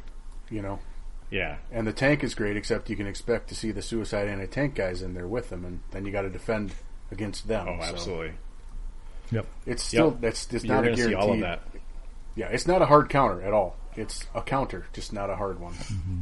You 0.50 0.60
know, 0.62 0.78
yeah, 1.30 1.56
and 1.72 1.86
the 1.86 1.92
tank 1.92 2.22
is 2.22 2.34
great, 2.34 2.56
except 2.56 2.90
you 2.90 2.96
can 2.96 3.06
expect 3.06 3.48
to 3.48 3.54
see 3.54 3.70
the 3.72 3.80
suicide 3.82 4.28
anti-tank 4.28 4.74
guys 4.74 5.00
in 5.02 5.14
there 5.14 5.26
with 5.26 5.48
them, 5.50 5.64
and 5.64 5.80
then 5.92 6.04
you 6.04 6.12
got 6.12 6.22
to 6.22 6.30
defend 6.30 6.74
against 7.10 7.48
them. 7.48 7.66
oh, 7.68 7.76
so 7.80 7.86
absolutely. 7.92 8.32
Yep. 9.30 9.46
It's 9.66 9.82
still 9.82 10.10
Yep. 10.10 10.20
that's 10.20 10.52
it's 10.52 10.64
You're 10.64 10.74
not 10.74 10.84
a 10.84 10.86
going 10.88 10.96
see 10.96 11.02
guarantee. 11.08 11.22
all 11.26 11.32
of 11.34 11.40
that. 11.40 11.62
Yeah, 12.34 12.48
it's 12.48 12.66
not 12.66 12.82
a 12.82 12.86
hard 12.86 13.08
counter 13.08 13.42
at 13.42 13.52
all. 13.52 13.76
It's 13.96 14.26
a 14.34 14.42
counter, 14.42 14.86
just 14.92 15.12
not 15.12 15.28
a 15.30 15.36
hard 15.36 15.58
one. 15.58 15.72
Mm-hmm. 15.74 16.20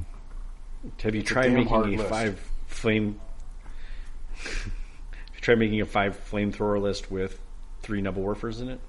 Have 1.02 1.14
you 1.14 1.20
It's 1.22 1.30
tried 1.30 1.44
damn 1.48 1.54
making 1.54 1.74
a 1.74 1.80
list. 1.98 2.08
five 2.08 2.40
flame? 2.68 3.20
Have 5.46 5.52
you 5.52 5.54
tried 5.54 5.64
making 5.64 5.80
a 5.80 5.86
five 5.86 6.30
flamethrower 6.30 6.80
list 6.82 7.08
with 7.10 7.38
three 7.82 8.02
Nebelwerfers 8.02 8.60
in 8.60 8.68
it? 8.68 8.80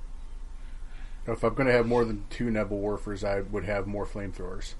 If 1.28 1.44
I'm 1.44 1.54
going 1.54 1.68
to 1.68 1.74
have 1.74 1.86
more 1.86 2.04
than 2.04 2.24
two 2.32 2.46
Nebelwerfers, 2.46 3.24
I 3.24 3.42
would 3.42 3.66
have 3.66 3.86
more 3.86 4.08
flamethrowers. 4.08 4.74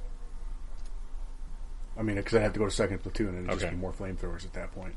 I 1.96 2.02
mean, 2.02 2.16
because 2.16 2.34
I'd 2.36 2.42
have 2.42 2.54
to 2.54 2.60
go 2.60 2.66
to 2.66 2.72
second 2.72 3.00
platoon, 3.04 3.30
and 3.30 3.38
it'd 3.40 3.50
just 3.52 3.64
Okay. 3.66 3.76
be 3.76 3.80
more 3.80 3.92
flamethrowers 3.92 4.44
at 4.46 4.54
that 4.54 4.72
point. 4.74 4.96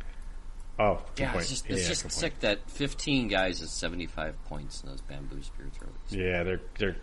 Oh, 0.79 1.03
good 1.17 1.23
Yeah, 1.25 1.33
point. 1.33 1.43
it's 1.43 1.51
just 1.51 1.69
Yeah, 1.69 1.77
it's 1.77 1.89
just 1.89 2.03
good 2.05 2.13
sick 2.13 2.41
that 2.41 2.71
15 2.71 3.29
guys 3.29 3.61
is 3.61 3.71
75 3.71 4.43
points 4.47 4.83
in 4.83 4.89
those 4.89 5.03
bamboo 5.03 5.43
spear 5.43 5.67
throwers. 5.75 5.93
point. 6.09 6.21
Yeah, 6.23 6.43
they're 6.45 6.61
they're. 6.79 6.97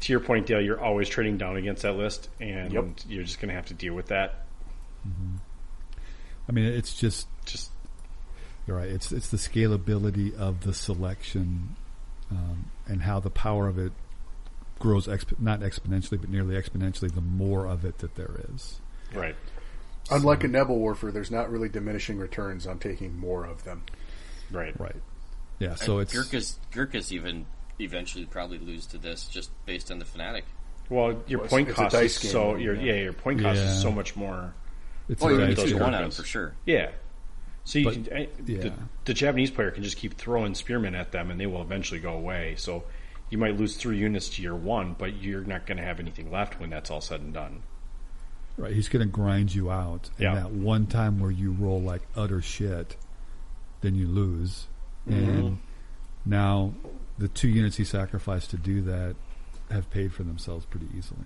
To 0.00 0.12
your 0.12 0.20
point, 0.20 0.46
Dale, 0.46 0.60
you're 0.60 0.78
always 0.80 1.08
trading 1.08 1.38
down 1.38 1.56
against 1.56 1.80
that 1.82 1.94
list, 1.94 2.28
and 2.40 2.70
Yep. 2.70 2.84
you're 3.08 3.22
just 3.24 3.40
going 3.40 3.48
to 3.48 3.54
have 3.54 3.64
to 3.66 3.74
deal 3.74 3.94
with 3.94 4.08
that. 4.08 4.44
Mm-hmm. 5.08 5.36
I 6.46 6.52
mean, 6.52 6.66
it's 6.66 6.94
just 6.94 7.26
Just 7.46 7.70
you're 8.66 8.76
right. 8.76 8.88
It's 8.88 9.12
it's 9.12 9.28
the 9.30 9.36
scalability 9.36 10.36
of 10.36 10.62
the 10.62 10.72
selection 10.74 11.76
um, 12.30 12.70
and 12.86 13.02
how 13.02 13.20
the 13.20 13.30
power 13.30 13.68
of 13.68 13.78
it 13.78 13.92
grows 14.78 15.06
exp- 15.06 15.38
not 15.40 15.60
exponentially, 15.60 16.20
but 16.20 16.28
nearly 16.30 16.54
exponentially. 16.56 17.12
The 17.14 17.20
more 17.20 17.66
of 17.66 17.84
it 17.84 17.98
that 17.98 18.14
there 18.16 18.40
is. 18.54 18.80
right. 19.14 19.36
Unlike 20.10 20.44
a 20.44 20.48
Nebelwerfer, 20.48 21.10
there's 21.14 21.30
not 21.30 21.50
really 21.50 21.70
diminishing 21.70 22.18
returns 22.18 22.66
on 22.66 22.78
taking 22.78 23.18
more 23.18 23.46
of 23.46 23.64
them. 23.64 23.84
Right. 24.50 24.78
Right. 24.78 24.96
Yeah. 25.58 25.76
So 25.76 25.98
it's 25.98 26.12
Gurkhas 26.12 26.58
Gurkhas 26.72 27.10
even 27.10 27.46
eventually 27.80 28.26
probably 28.26 28.58
lose 28.58 28.84
to 28.88 28.98
this 28.98 29.24
just 29.26 29.50
based 29.64 29.90
on 29.90 29.98
the 29.98 30.04
fanatic. 30.04 30.44
Well, 30.90 31.22
your 31.26 31.40
Well, 31.40 31.48
point 31.48 31.70
cost 31.70 31.94
is 31.94 32.18
game, 32.18 32.30
so 32.32 32.56
your 32.56 32.74
yeah. 32.74 32.92
yeah. 32.94 33.00
your 33.04 33.12
point 33.14 33.40
cost 33.40 33.58
Yeah. 33.58 33.70
is 33.70 33.80
so 33.80 33.90
much 33.90 34.14
more. 34.14 34.52
it's 35.08 35.22
Oh, 35.22 35.30
you 35.30 35.38
dice 35.38 35.48
need 35.48 35.56
those 35.56 35.64
two 35.64 35.70
game. 35.70 35.78
to 35.78 35.84
one 35.84 35.92
Gurkhas. 35.92 35.96
on 35.96 36.02
them 36.02 36.10
for 36.10 36.24
sure. 36.24 36.54
Yeah. 36.66 36.90
So 37.64 37.78
you 37.78 37.84
But- 37.86 37.94
can, 37.94 38.16
I, 38.16 38.28
yeah. 38.46 38.60
the, 38.60 38.72
the 39.06 39.14
Japanese 39.14 39.50
player 39.50 39.70
can 39.70 39.82
just 39.82 39.96
keep 39.96 40.16
throwing 40.18 40.54
spearmen 40.54 40.94
at 40.94 41.12
them, 41.12 41.30
and 41.30 41.40
they 41.40 41.46
will 41.46 41.62
eventually 41.62 42.00
go 42.00 42.12
away. 42.14 42.54
So 42.58 42.84
you 43.30 43.38
might 43.38 43.56
lose 43.56 43.76
three 43.76 43.96
units 43.98 44.28
to 44.36 44.42
your 44.42 44.54
one, 44.54 44.94
but 44.98 45.16
you're 45.16 45.44
not 45.44 45.66
going 45.66 45.78
to 45.78 45.84
have 45.84 45.98
anything 45.98 46.30
left 46.30 46.60
when 46.60 46.70
that's 46.70 46.90
all 46.90 47.00
said 47.00 47.20
and 47.20 47.32
done. 47.32 47.62
Right. 48.56 48.72
He's 48.72 48.88
going 48.88 49.04
to 49.04 49.10
grind 49.10 49.54
you 49.54 49.70
out. 49.70 50.10
And 50.18 50.20
Yeah. 50.20 50.34
that 50.34 50.50
one 50.52 50.86
time 50.86 51.18
where 51.18 51.30
you 51.30 51.52
roll 51.52 51.80
like 51.80 52.02
utter 52.14 52.40
shit, 52.42 52.96
then 53.80 53.94
you 53.94 54.06
lose. 54.06 54.66
Mm-hmm. 55.08 55.24
And 55.46 55.58
now 56.24 56.74
the 57.18 57.28
two 57.28 57.48
units 57.48 57.76
he 57.76 57.84
sacrificed 57.84 58.50
to 58.50 58.56
do 58.58 58.82
that 58.82 59.16
have 59.70 59.90
paid 59.90 60.12
for 60.12 60.22
themselves 60.22 60.66
pretty 60.66 60.86
easily. 60.96 61.24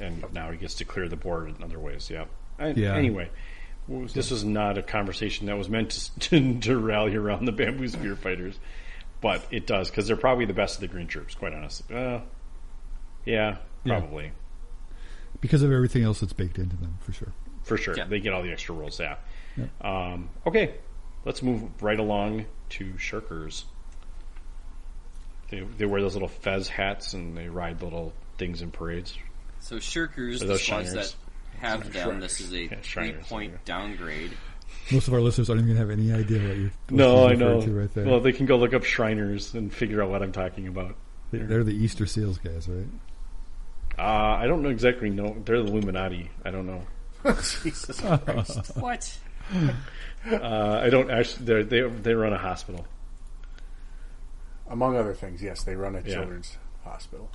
And 0.00 0.24
now 0.32 0.50
he 0.50 0.56
gets 0.56 0.74
to 0.76 0.84
clear 0.84 1.08
the 1.08 1.16
board 1.16 1.54
in 1.56 1.62
other 1.62 1.78
ways. 1.78 2.08
Yeah. 2.10 2.24
I, 2.58 2.68
Yeah. 2.70 2.94
Anyway, 2.94 3.30
w- 3.88 4.08
this 4.08 4.30
was 4.30 4.44
not 4.44 4.78
a 4.78 4.82
conversation 4.82 5.46
that 5.46 5.56
was 5.58 5.68
meant 5.68 6.10
to, 6.20 6.58
to 6.60 6.78
rally 6.78 7.16
around 7.16 7.44
the 7.44 7.52
bamboo 7.52 7.88
spear 7.88 8.16
fighters, 8.16 8.58
but 9.20 9.42
it 9.50 9.66
does 9.66 9.90
because 9.90 10.06
they're 10.06 10.16
probably 10.16 10.44
the 10.44 10.54
best 10.54 10.76
of 10.76 10.80
the 10.82 10.88
green 10.88 11.06
troops. 11.06 11.34
Quite 11.34 11.52
honestly. 11.54 11.94
Uh, 11.96 12.20
yeah, 13.24 13.56
Yeah. 13.84 13.98
probably. 14.00 14.32
Because 15.40 15.62
of 15.62 15.70
everything 15.72 16.02
else 16.02 16.20
that's 16.20 16.32
baked 16.32 16.58
into 16.58 16.76
them, 16.76 16.98
for 17.00 17.12
sure. 17.12 17.32
For 17.62 17.76
sure. 17.76 17.96
Yeah. 17.96 18.04
They 18.06 18.20
get 18.20 18.32
all 18.32 18.42
the 18.42 18.50
extra 18.52 18.74
rolls, 18.74 18.98
yeah. 18.98 19.16
Yep. 19.56 19.84
Um, 19.84 20.30
okay. 20.46 20.74
Let's 21.24 21.42
move 21.42 21.62
right 21.82 21.98
along 21.98 22.46
to 22.70 22.84
Shirkers. 22.94 23.64
They, 25.50 25.60
they 25.60 25.86
wear 25.86 26.00
those 26.00 26.14
little 26.14 26.28
fez 26.28 26.68
hats 26.68 27.12
and 27.14 27.36
they 27.36 27.48
ride 27.48 27.82
little 27.82 28.12
things 28.36 28.62
in 28.62 28.70
parades. 28.70 29.16
So 29.60 29.76
shirkers, 29.76 30.36
Are 30.36 30.38
the 30.40 30.44
those 30.46 30.62
squads 30.62 30.92
that 30.94 31.14
have 31.58 31.92
them, 31.92 32.20
this 32.20 32.40
is 32.40 32.52
a 32.52 32.62
Yeah, 32.62 32.68
three 32.82 32.82
Shiners, 33.12 33.26
point 33.28 33.52
yeah. 33.52 33.58
downgrade. 33.64 34.32
Most 34.92 35.08
of 35.08 35.14
our 35.14 35.20
listeners 35.20 35.50
aren't 35.50 35.62
even 35.62 35.74
going 35.74 35.86
to 35.88 35.92
have 35.92 35.98
any 35.98 36.12
idea 36.12 36.48
what 36.48 36.56
you're 36.56 36.70
what 36.88 36.90
No, 36.90 37.22
you're 37.22 37.30
I 37.30 37.34
know. 37.34 37.60
to 37.60 37.72
right 37.72 37.94
there. 37.94 38.06
Well, 38.06 38.20
they 38.20 38.32
can 38.32 38.46
go 38.46 38.56
look 38.56 38.72
up 38.74 38.84
Shriners 38.84 39.54
and 39.54 39.72
figure 39.72 40.02
out 40.02 40.10
what 40.10 40.22
I'm 40.22 40.32
talking 40.32 40.66
about. 40.68 40.96
They- 41.30 41.38
They're 41.38 41.64
the 41.64 41.74
Easter 41.74 42.06
Seals 42.06 42.38
guys, 42.38 42.68
right? 42.68 42.86
Uh, 43.98 44.02
I 44.40 44.46
don't 44.46 44.62
know 44.62 44.68
exactly. 44.70 45.10
No, 45.10 45.36
They're 45.44 45.62
the 45.62 45.68
Illuminati. 45.68 46.30
I 46.44 46.50
don't 46.50 46.66
know. 46.66 46.82
Jesus. 47.62 48.00
Christ! 48.24 48.76
What? 48.76 49.18
Uh, 50.30 50.80
I 50.82 50.88
don't 50.88 51.10
actually. 51.10 51.46
They're, 51.46 51.64
they 51.64 51.80
they 51.82 52.14
run 52.14 52.32
a 52.32 52.38
hospital. 52.38 52.86
Among 54.68 54.96
other 54.96 55.14
things, 55.14 55.42
yes, 55.42 55.64
they 55.64 55.74
run 55.74 55.96
a 55.96 56.00
Yeah. 56.02 56.14
children's 56.14 56.56
hospital. 56.84 57.28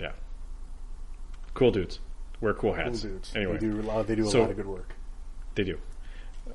Yeah. 0.00 0.12
Cool 1.54 1.72
dudes. 1.72 1.98
Wear 2.40 2.52
cool 2.54 2.74
Cool 2.74 2.84
hats. 2.84 3.00
dudes. 3.02 3.32
Anyway, 3.34 3.54
They 3.54 3.66
do 3.66 3.80
a 3.80 3.82
lot, 3.82 4.06
they 4.06 4.14
do 4.14 4.26
a 4.26 4.30
So- 4.30 4.42
lot 4.42 4.50
of 4.50 4.56
good 4.56 4.66
work. 4.66 4.94
They 5.54 5.64
do. 5.64 5.78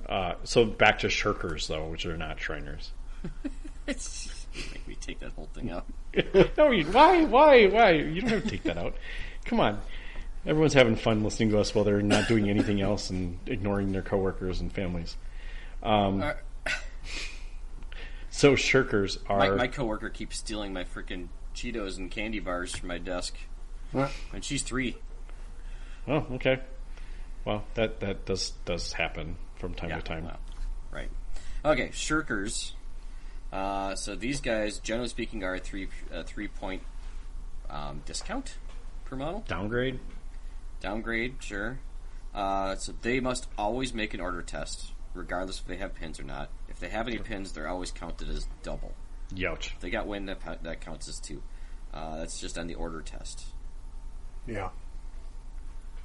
Uh, 0.08 0.36
so 0.44 0.66
back 0.66 1.00
to 1.00 1.08
shirkers 1.08 1.68
though, 1.68 1.88
which 1.90 2.06
are 2.06 2.18
not 2.18 2.40
Shriners. 2.40 2.92
It's, 3.88 4.46
make 4.74 4.88
me 4.88 4.96
take 5.00 5.20
that 5.20 5.32
whole 5.34 5.50
thing 5.54 5.72
out. 5.72 5.86
no, 6.58 6.72
you, 6.72 6.86
why, 6.86 7.24
why, 7.26 7.66
why? 7.68 7.92
You 7.92 8.22
don't 8.22 8.30
have 8.32 8.44
to 8.44 8.50
take 8.50 8.64
that 8.64 8.78
out. 8.78 8.96
Come 9.46 9.60
on. 9.60 9.80
Everyone's 10.46 10.74
having 10.74 10.96
fun 10.96 11.24
listening 11.24 11.50
to 11.52 11.60
us 11.60 11.74
while 11.76 11.84
they're 11.84 12.02
not 12.02 12.28
doing 12.28 12.50
anything 12.50 12.82
else 12.82 13.10
and 13.10 13.38
ignoring 13.48 13.92
their 13.92 14.02
coworkers 14.02 14.60
and 14.62 14.72
families. 14.72 15.16
Um, 15.84 16.22
Uh, 16.24 16.34
so 18.30 18.54
shirkers 18.56 19.18
are 19.28 19.38
my, 19.40 19.50
my 19.52 19.68
coworker 19.68 20.10
keeps 20.10 20.38
stealing 20.38 20.74
my 20.74 20.84
freaking 20.84 21.28
Cheetos 21.54 21.98
and 21.98 22.10
candy 22.10 22.40
bars 22.40 22.76
from 22.76 22.88
my 22.88 22.98
desk, 22.98 23.36
Huh? 23.92 24.08
and 24.34 24.44
she's 24.44 24.62
three. 24.64 24.96
Oh 26.08 26.26
okay. 26.34 26.60
Well, 27.46 27.64
that 27.74 28.00
that 28.02 28.26
does 28.26 28.52
does 28.66 28.94
happen 28.94 29.36
from 29.56 29.74
time 29.74 29.90
Yeah, 29.90 29.98
to 29.98 30.02
time. 30.04 30.26
well, 30.26 30.40
right. 30.92 31.10
Okay, 31.66 31.90
shirkers. 31.90 32.74
Uh, 33.52 33.96
so 33.96 34.16
these 34.16 34.40
guys, 34.42 34.80
generally 34.80 35.10
speaking, 35.10 35.44
are 35.44 35.56
a 35.56 35.60
three 35.60 35.88
uh, 36.14 36.24
three 36.24 36.48
point 36.48 36.84
um, 37.70 38.02
discount 38.06 38.56
per 39.06 39.16
model. 39.16 39.44
Downgrade. 39.48 40.00
Downgrade, 40.80 41.36
sure. 41.40 41.80
Uh, 42.34 42.76
so 42.76 42.94
they 43.02 43.20
must 43.20 43.48
always 43.58 43.94
make 43.94 44.14
an 44.14 44.22
order 44.22 44.42
test, 44.42 44.94
regardless 45.14 45.60
if 45.60 45.66
they 45.68 45.78
have 45.78 45.94
pins 45.94 46.20
or 46.20 46.24
not. 46.24 46.50
If 46.70 46.80
they 46.80 46.90
have 46.90 47.08
any 47.08 47.18
pins, 47.18 47.52
they're 47.52 47.68
always 47.68 47.92
counted 47.92 48.30
as 48.30 48.48
double. 48.64 48.94
Youch. 49.36 49.74
If 49.74 49.80
they 49.82 49.90
got 49.90 50.08
win, 50.08 50.26
that, 50.28 50.64
that 50.64 50.82
counts 50.82 51.08
as 51.10 51.20
two. 51.20 51.42
Uh, 51.94 52.18
that's 52.18 52.40
just 52.40 52.58
on 52.58 52.68
the 52.68 52.76
order 52.76 53.02
test. 53.02 53.44
Yeah. 54.48 54.70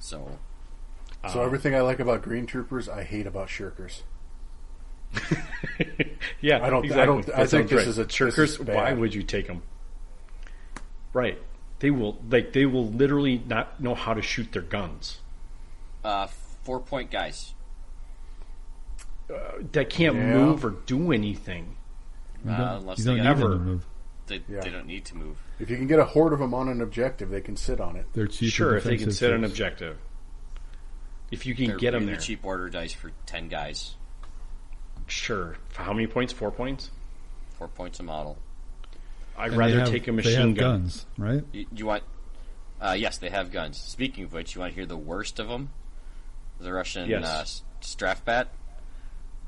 So 0.07 0.38
So 1.28 1.40
Um, 1.40 1.46
everything 1.46 1.74
I 1.74 1.80
like 1.80 1.98
about 1.98 2.22
green 2.22 2.46
troopers, 2.46 2.88
I 2.88 3.02
hate 3.02 3.26
about 3.26 3.48
shirkers. 3.48 4.02
yeah, 6.40 6.64
I 6.64 6.70
don't- 6.70 6.90
I 6.92 7.04
don't- 7.04 7.28
I 7.30 7.46
think 7.46 7.68
this 7.68 7.78
right. 7.78 7.88
is 7.88 7.98
a- 7.98 8.04
this 8.04 8.14
shirkers. 8.14 8.38
is 8.50 8.61
why 8.61 8.92
would 8.92 9.12
you 9.14 9.24
take 9.24 9.48
them? 9.48 9.62
Right. 11.12 11.42
They 11.80 11.90
will 11.90 12.22
like 12.30 12.52
they 12.52 12.66
will 12.66 12.86
literally 12.88 13.42
not 13.46 13.80
know 13.80 13.94
how 13.96 14.14
to 14.14 14.22
shoot 14.22 14.52
their 14.52 14.62
guns. 14.62 15.20
uh, 16.04 16.28
four 16.62 16.78
point 16.78 17.11
guys. 17.11 17.52
That 19.72 19.90
can't 19.90 20.14
Yeah. 20.14 20.34
move 20.34 20.64
or 20.64 20.70
do 20.70 21.11
anything. 21.11 21.76
Uh, 22.48 22.76
unless 22.78 22.98
you 23.00 23.04
they 23.07 23.16
don't 23.16 23.24
got- 23.24 23.36
need 23.36 23.42
them 23.42 23.52
Ever. 23.52 23.59
to 23.59 23.64
move. 23.64 23.86
They, 24.26 24.42
Yeah. 24.48 24.60
they 24.60 24.70
don't 24.70 24.86
need 24.86 25.04
to 25.06 25.16
move. 25.16 25.38
If 25.60 25.70
you 25.70 25.76
can 25.76 25.86
get 25.86 25.98
a 25.98 26.04
horde 26.04 26.32
of 26.32 26.38
them 26.40 26.52
on 26.54 26.68
an 26.68 26.80
objective, 26.80 27.30
they 27.30 27.40
can 27.40 27.56
sit 27.56 27.80
on 27.80 27.96
it. 27.96 28.06
They're 28.12 28.26
cheaper 28.26 28.50
sure, 28.50 28.76
if 28.76 28.84
they 28.84 28.90
can 28.96 28.98
defensive 29.08 29.18
set 29.18 29.32
an 29.32 29.44
objective. 29.44 29.98
If 31.30 31.46
you 31.46 31.54
can 31.54 31.66
They're 31.68 31.76
get 31.78 31.90
them 31.92 32.02
really 32.02 32.12
there, 32.14 32.20
cheap 32.20 32.44
order 32.44 32.68
dice 32.68 32.92
for 32.92 33.10
ten 33.26 33.48
guys. 33.48 33.96
sure. 35.06 35.56
For 35.68 35.82
how 35.82 35.92
many 35.92 36.06
points? 36.06 36.32
Four 36.32 36.50
points. 36.50 36.90
Four 37.58 37.68
points 37.68 38.00
a 38.00 38.02
model. 38.02 38.38
I'd 39.38 39.48
And 39.50 39.56
rather 39.58 39.80
have- 39.80 39.88
take 39.90 40.02
a 40.04 40.06
they 40.06 40.16
machine 40.16 40.34
have 40.48 40.54
gun. 40.56 40.80
guns, 40.82 41.06
right? 41.18 41.44
You, 41.52 41.66
you 41.74 41.86
want? 41.86 42.02
Uh, 42.80 42.96
yes, 42.98 43.18
they 43.18 43.30
have 43.30 43.50
guns. 43.52 43.78
Speaking 43.80 44.24
of 44.24 44.32
which, 44.32 44.54
you 44.54 44.60
want 44.60 44.72
to 44.72 44.74
hear 44.74 44.86
the 44.86 44.96
worst 44.96 45.38
of 45.38 45.48
them? 45.48 45.70
The 46.60 46.72
Russian 46.72 47.08
Yes. 47.08 47.24
uh, 47.24 47.82
Strafbat, 47.82 48.46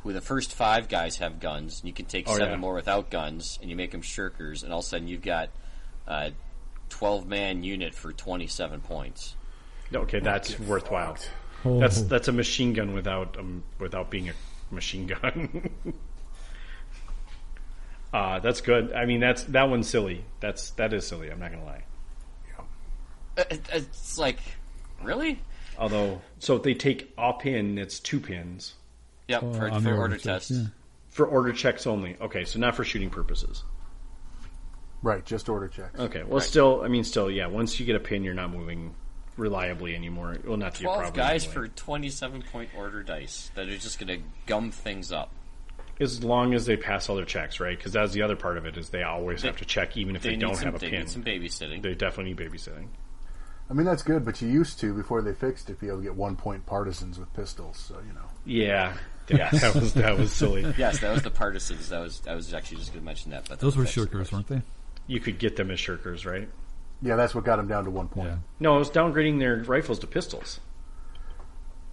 who 0.09 0.14
the 0.14 0.20
first 0.22 0.54
five 0.54 0.88
guys 0.88 1.16
have 1.18 1.38
guns. 1.38 1.80
And 1.80 1.88
you 1.88 1.92
can 1.92 2.06
take 2.06 2.26
Oh, 2.28 2.32
seven 2.34 2.52
yeah. 2.54 2.56
more 2.56 2.72
without 2.74 3.11
guns, 3.11 3.59
and 3.61 3.68
you 3.68 3.76
make 3.76 3.90
them 3.90 4.00
shirkers, 4.00 4.62
and 4.64 4.72
all 4.72 4.78
of 4.78 4.84
a 4.86 4.88
sudden 4.88 5.06
you've 5.06 5.20
got 5.22 5.50
a 6.06 6.32
twelve 6.88 7.26
man 7.26 7.62
unit 7.62 7.94
for 7.94 8.12
twenty 8.14 8.46
seven 8.46 8.80
points. 8.80 9.36
Okay, 9.94 10.20
that's 10.20 10.59
worthwhile. 10.61 11.18
Oh. 11.64 11.78
That's 11.78 12.00
that's 12.02 12.28
a 12.28 12.32
machine 12.32 12.72
gun 12.72 12.94
without 12.94 13.36
um, 13.38 13.62
without 13.78 14.11
being 14.11 14.30
a 14.30 14.32
machine 14.70 15.06
gun. 15.09 15.68
uh, 18.14 18.38
that's 18.38 18.62
good. 18.62 18.92
I 18.94 19.04
mean, 19.04 19.20
that's 19.20 19.42
that 19.44 19.68
one's 19.68 19.88
silly. 19.88 20.24
That's 20.40 20.70
that 20.72 20.92
is 20.94 21.06
silly. 21.06 21.30
I'm 21.30 21.38
not 21.38 21.50
gonna 21.52 21.64
lie. 21.64 21.82
Uh, 23.36 23.44
it- 23.50 23.68
It's 23.72 24.16
like, 24.18 24.38
really? 25.02 25.40
Although, 25.78 26.22
so 26.38 26.56
if 26.56 26.62
they 26.64 26.74
take 26.74 27.12
a 27.18 27.32
pin, 27.34 27.78
it's 27.78 28.00
two 28.00 28.18
pins 28.18 28.74
Yep, 29.28 29.42
Oh, 29.42 29.52
for, 29.52 29.68
on 29.70 29.82
for 29.82 29.90
the 29.90 29.96
order 29.96 30.14
checks, 30.16 30.48
tests. 30.48 30.50
yeah. 30.50 30.64
for 31.10 31.26
order 31.26 31.52
checks 31.52 31.86
only. 31.86 32.16
Okay, 32.20 32.44
so 32.44 32.58
not 32.58 32.74
for 32.74 32.84
shooting 32.84 33.10
purposes. 33.10 33.62
Right, 35.02 35.24
just 35.24 35.48
order 35.48 35.68
checks. 35.68 35.98
Okay, 35.98 36.24
well, 36.24 36.40
still, 36.40 36.82
I 36.82 36.88
mean, 36.88 37.04
still, 37.04 37.30
yeah. 37.30 37.46
Once 37.46 37.78
you 37.78 37.86
get 37.86 37.94
a 37.94 38.00
pin, 38.00 38.24
you're 38.24 38.34
not 38.34 38.50
moving 38.50 38.94
reliably 39.36 39.94
anymore. 39.94 40.32
It 40.32 40.44
will 40.44 40.56
not 40.56 40.72
be 40.72 40.80
a 40.80 40.82
Twelve 40.82 40.98
problem. 41.02 41.16
guys 41.16 41.44
anyway. 41.44 41.54
for 41.54 41.68
twenty-seven 41.68 42.42
point 42.50 42.70
order 42.76 43.02
dice 43.04 43.50
that 43.54 43.68
are 43.68 43.76
just 43.78 44.00
going 44.00 44.18
to 44.20 44.26
gum 44.46 44.72
things 44.72 45.12
up. 45.12 45.30
as 46.00 46.24
long 46.24 46.54
as 46.54 46.66
they 46.66 46.76
pass 46.76 47.08
all 47.08 47.14
their 47.16 47.24
checks, 47.24 47.60
right? 47.60 47.76
Because 47.76 47.92
that's 47.92 48.12
the 48.12 48.22
other 48.22 48.34
part 48.36 48.56
of 48.56 48.66
it 48.66 48.76
is 48.76 48.88
they 48.88 49.02
always 49.04 49.42
They- 49.42 49.48
have 49.48 49.58
to 49.58 49.64
check, 49.64 49.96
even 49.96 50.16
if 50.16 50.22
they, 50.22 50.30
They, 50.30 50.36
don't 50.36 50.54
some, 50.56 50.64
have 50.64 50.74
a 50.76 50.78
they 50.78 50.90
pin. 50.90 51.00
need 51.00 51.10
some 51.10 51.22
babysitting. 51.24 51.82
They 51.82 51.94
definitely 51.94 52.34
need 52.34 52.50
babysitting. 52.52 52.88
I 53.70 53.74
mean, 53.74 53.84
that's 53.84 54.02
good, 54.02 54.24
but 54.24 54.40
you 54.40 54.48
used 54.48 54.80
to, 54.80 54.94
before 54.94 55.20
they 55.22 55.34
fixed 55.34 55.68
it, 55.70 55.78
be 55.78 55.88
able 55.88 55.98
to 55.98 56.02
get 56.04 56.14
one 56.14 56.36
point 56.36 56.64
partisans 56.66 57.18
with 57.18 57.32
pistols, 57.34 57.76
so, 57.78 57.96
you 58.06 58.14
know. 58.14 58.24
Yeah, 58.46 58.96
yeah, 59.36 59.50
that 59.50 59.74
was 59.74 59.94
that 59.94 60.16
was 60.18 60.32
silly. 60.32 60.62
yes, 60.78 61.00
that 61.00 61.12
was 61.12 61.22
the 61.22 61.30
partisans. 61.30 61.88
That 61.90 62.00
was 62.00 62.22
I 62.28 62.34
was 62.34 62.52
actually 62.54 62.78
just 62.78 62.92
going 62.92 63.02
to 63.02 63.06
mention 63.06 63.30
that. 63.32 63.48
But 63.48 63.58
Those 63.60 63.76
were 63.76 63.84
shirkers, 63.84 64.32
weren't 64.32 64.46
they? 64.48 64.62
You 65.06 65.20
could 65.20 65.38
get 65.38 65.56
them 65.56 65.70
as 65.70 65.78
shirkers, 65.78 66.24
right? 66.26 66.48
Yeah, 67.00 67.16
that's 67.16 67.34
what 67.34 67.44
got 67.44 67.56
them 67.56 67.68
down 67.68 67.84
to 67.84 67.90
one 67.90 68.08
point. 68.08 68.28
Yeah. 68.28 68.36
No, 68.60 68.76
it 68.76 68.78
was 68.80 68.90
downgrading 68.90 69.38
their 69.38 69.56
rifles 69.62 69.98
to 70.00 70.06
pistols. 70.06 70.60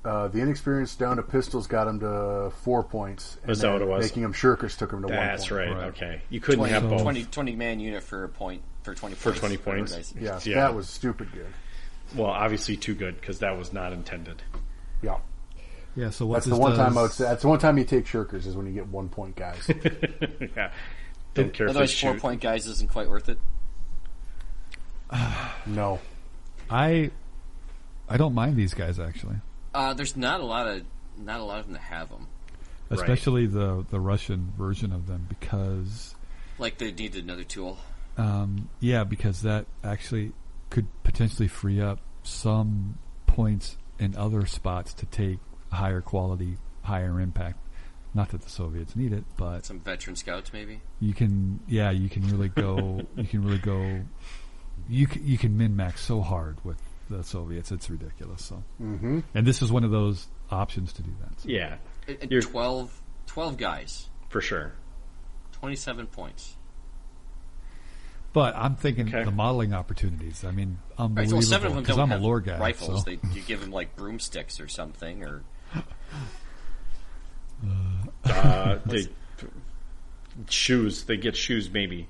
Uh, 0.04 0.28
the 0.28 0.40
inexperienced 0.40 1.00
down 1.00 1.18
to 1.18 1.24
pistols 1.24 1.66
got 1.66 1.86
them 1.86 2.00
to 2.00 2.52
four 2.62 2.84
points. 2.84 3.38
And 3.42 3.52
Is 3.52 3.60
that 3.62 3.74
what 3.74 3.82
it 3.82 3.88
was? 3.88 4.04
Making 4.06 4.22
them 4.24 4.34
shirkers 4.34 4.78
took 4.78 4.92
them 4.92 5.02
to 5.02 5.08
one 5.08 5.16
That's 5.16 5.50
right. 5.50 5.70
Right. 5.72 5.84
Okay, 5.88 6.22
you 6.30 6.40
couldn't 6.40 6.60
20, 6.60 6.74
have 6.74 6.90
both. 6.90 7.02
20, 7.02 7.24
20 7.26 7.56
man 7.56 7.80
unit 7.80 8.04
for 8.04 8.24
a 8.24 8.30
point 8.30 8.62
for 8.84 8.94
twenty 8.94 9.16
For 9.16 9.30
points 9.32 9.40
20 9.40 9.58
points? 9.58 9.92
dice. 9.94 10.14
Yeah, 10.20 10.40
Yeah. 10.44 10.56
that 10.62 10.76
was 10.76 10.88
stupid 10.90 11.32
good. 11.34 11.48
Well, 12.16 12.30
obviously 12.30 12.78
too 12.78 12.94
good 12.94 13.20
because 13.20 13.40
that 13.40 13.58
was 13.58 13.74
not 13.74 13.94
intended. 13.94 14.44
Yeah, 15.02 15.18
Yeah, 15.96 16.10
so 16.10 16.26
what 16.26 16.36
that's 16.36 16.48
the 16.48 16.56
one 16.58 16.72
does, 16.72 16.80
time 16.80 16.98
I 16.98 17.02
would 17.04 17.12
say. 17.12 17.24
That's 17.24 17.42
the 17.44 17.48
one 17.48 17.60
time 17.60 17.78
you 17.78 17.86
take 17.86 18.06
shirkers 18.06 18.46
is 18.46 18.56
when 18.58 18.66
you 18.66 18.74
get 18.74 18.88
one 18.88 19.08
point 19.10 19.36
guys. 19.36 19.70
yeah, 20.56 20.72
don't 21.34 21.54
care 21.54 21.68
if 21.68 21.70
Otherwise, 21.72 21.98
four 22.00 22.14
shoot. 22.14 22.22
point 22.22 22.42
guys 22.42 22.68
isn't 22.68 22.90
quite 22.92 23.10
worth 23.10 23.30
it. 23.30 23.40
no, 25.66 26.00
I 26.70 27.12
I 28.10 28.18
don't 28.18 28.34
mind 28.34 28.56
these 28.56 28.74
guys 28.74 29.00
actually, 29.00 29.36
Uh, 29.74 29.94
there's 29.94 30.18
not 30.18 30.42
a 30.42 30.46
lot 30.46 30.68
of 30.68 30.82
not 31.18 31.40
a 31.40 31.44
lot 31.44 31.60
of 31.60 31.66
them 31.66 31.74
that 31.74 31.82
have 31.84 32.10
them. 32.10 32.28
especially 32.90 33.46
the 33.48 33.86
the 33.90 34.00
Russian 34.00 34.52
version 34.58 34.92
of 34.92 35.08
them 35.08 35.26
because 35.30 36.16
Like 36.60 36.78
they 36.78 36.92
need 36.92 37.16
another 37.16 37.44
tool. 37.44 37.78
um, 38.18 38.70
yeah, 38.80 39.04
because 39.04 39.42
that 39.44 39.66
actually 39.84 40.34
could 40.70 40.88
potentially 41.04 41.48
free 41.48 41.80
up 41.82 42.00
some 42.24 42.98
points 43.28 43.78
in 44.00 44.16
other 44.16 44.46
spots 44.46 44.94
to 44.96 45.06
take 45.06 45.40
higher 45.76 46.02
quality, 46.02 46.58
higher 46.84 47.20
impact. 47.22 47.60
Not 48.14 48.30
that 48.30 48.42
the 48.42 48.50
Soviets 48.50 48.96
need 48.96 49.12
it, 49.12 49.26
but 49.36 49.66
Some 49.66 49.80
veteran 49.82 50.16
scouts, 50.16 50.54
maybe. 50.54 50.80
you 51.02 51.14
can 51.14 51.60
yeah 51.68 51.92
you 51.92 52.10
can 52.10 52.24
really 52.30 52.48
go 52.50 53.02
you 53.18 53.26
can 53.26 53.44
really 53.44 53.58
go 53.60 54.02
you 54.90 55.06
can, 55.08 55.26
you 55.28 55.38
can 55.38 55.58
min 55.58 55.76
max 55.76 56.02
so 56.02 56.22
hard 56.22 56.58
with 56.64 56.78
the 57.10 57.24
Soviets 57.24 57.72
it's 57.72 57.90
ridiculous 57.90 58.44
so 58.46 58.64
hmm 58.78 59.20
and 59.34 59.46
this 59.46 59.62
is 59.62 59.72
one 59.72 59.84
of 59.84 59.92
those 59.92 60.28
options 60.50 60.94
to 60.94 61.02
do 61.04 61.12
that 61.22 61.40
so. 61.42 61.50
Yeah, 61.50 61.76
It- 62.08 62.24
it- 62.24 62.32
You're- 62.32 62.42
12, 62.46 63.02
12 63.28 63.58
guys, 63.58 64.10
for 64.30 64.40
sure. 64.42 64.74
twenty-seven 65.52 66.08
points. 66.08 66.56
but 68.34 68.56
I'm 68.56 68.76
thinking 68.76 69.08
Okay. 69.08 69.24
the 69.24 69.32
modeling 69.32 69.74
opportunities 69.74 70.44
I 70.46 70.52
mean 70.52 70.80
Right, 70.92 70.98
so 70.98 71.04
unbelievable 71.04 71.42
seven 71.42 71.68
of 71.68 71.74
them 71.76 71.84
because 71.84 71.96
don't 71.98 72.04
I'm 72.04 72.12
a 72.12 72.16
have 72.16 72.22
lore 72.22 72.40
guy 72.42 72.60
rifles. 72.60 73.04
so. 73.04 73.10
They 73.12 73.20
you 73.34 73.42
give 73.42 73.62
them 73.62 73.72
like 73.72 73.96
broomsticks 73.96 74.60
or 74.60 74.68
something, 74.68 75.24
or 75.24 75.44
Uh, 78.26 78.80
they 78.86 79.08
shoes. 80.50 81.04
They 81.04 81.18
get 81.18 81.36
shoes 81.36 81.70
maybe. 81.72 82.08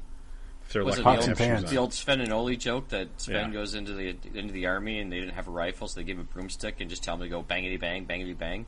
If 0.65 0.73
they're 0.73 0.83
was 0.83 0.97
it 0.97 1.03
the 1.03 1.09
old, 1.09 1.37
pans. 1.37 1.69
the 1.69 1.77
old 1.77 1.93
Sven 1.93 2.21
and 2.21 2.33
Oli 2.33 2.57
joke 2.57 2.89
that 2.89 3.09
Sven 3.17 3.47
Yeah. 3.49 3.53
goes 3.53 3.75
into 3.75 3.93
the 3.93 4.15
into 4.33 4.53
the 4.53 4.65
army 4.65 4.99
and 4.99 5.11
they 5.11 5.19
didn't 5.19 5.35
have 5.35 5.47
a 5.47 5.51
rifle, 5.51 5.87
so 5.87 5.99
they 5.99 6.03
give 6.05 6.17
him 6.17 6.27
a 6.29 6.33
broomstick 6.33 6.81
and 6.81 6.89
just 6.89 7.03
tell 7.03 7.15
him 7.15 7.21
to 7.21 7.27
go 7.29 7.43
bangity 7.43 7.79
bang, 7.79 8.05
bangity 8.05 8.37
bang. 8.37 8.65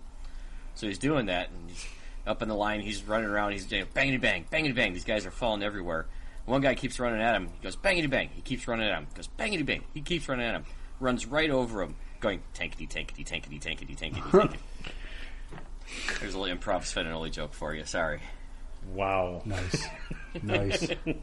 So 0.75 0.85
he's 0.87 0.99
doing 0.99 1.25
that, 1.25 1.49
and 1.49 1.69
he's 1.69 1.87
up 2.27 2.41
in 2.43 2.49
the 2.49 2.55
line. 2.55 2.81
He's 2.81 3.03
running 3.03 3.27
around. 3.29 3.53
He's 3.53 3.65
doing 3.65 3.85
bangity 3.95 4.21
bang, 4.21 4.45
bangity 4.51 4.75
bang. 4.75 4.93
These 4.93 5.05
guys 5.05 5.25
are 5.25 5.31
falling 5.31 5.63
everywhere. 5.63 6.05
One 6.45 6.61
guy 6.61 6.75
keeps 6.75 6.99
running 6.99 7.19
at 7.21 7.35
him. 7.35 7.47
He 7.47 7.63
goes 7.63 7.75
bangity 7.75 8.09
bang. 8.09 8.29
He 8.33 8.41
keeps 8.41 8.67
running 8.67 8.87
at 8.87 8.95
him. 8.97 9.07
Goes 9.15 9.27
bangity 9.39 9.65
bang. 9.65 9.83
He 9.93 10.01
keeps 10.01 10.29
running 10.29 10.45
at 10.45 10.53
him. 10.55 10.65
Runs 10.99 11.25
right 11.25 11.49
over 11.49 11.81
him, 11.81 11.95
going 12.19 12.41
tankety 12.53 12.87
tankety 12.89 13.23
tankety 13.25 13.59
tankety 13.59 13.95
tankety 13.97 14.21
tankety. 14.31 14.57
There's 16.19 16.33
a 16.33 16.39
little 16.39 16.55
improv 16.57 16.83
Sven 16.85 17.05
and 17.05 17.15
Oli 17.15 17.29
joke 17.29 17.53
for 17.53 17.73
you. 17.73 17.85
Sorry. 17.85 18.21
Wow. 18.93 19.41
nice, 19.45 19.85
nice. 20.43 20.89
I 20.91 21.15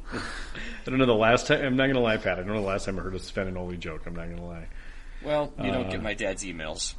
don't 0.84 0.98
know 0.98 1.06
the 1.06 1.14
last 1.14 1.46
time. 1.46 1.64
I'm 1.64 1.76
not 1.76 1.86
gonna 1.86 2.00
lie, 2.00 2.16
Pat. 2.16 2.38
I 2.38 2.42
don't 2.42 2.48
know 2.54 2.60
the 2.60 2.66
last 2.66 2.84
time 2.86 2.98
I 2.98 3.02
heard 3.02 3.14
a 3.14 3.18
Sven 3.18 3.46
and 3.48 3.56
Oli 3.56 3.76
joke. 3.76 4.02
I'm 4.06 4.14
not 4.16 4.28
gonna 4.28 4.44
lie. 4.46 4.66
Well, 5.22 5.52
you 5.62 5.70
don't 5.72 5.86
Uh, 5.86 5.90
get 5.90 6.02
my 6.02 6.14
dad's 6.14 6.44
emails. 6.44 6.94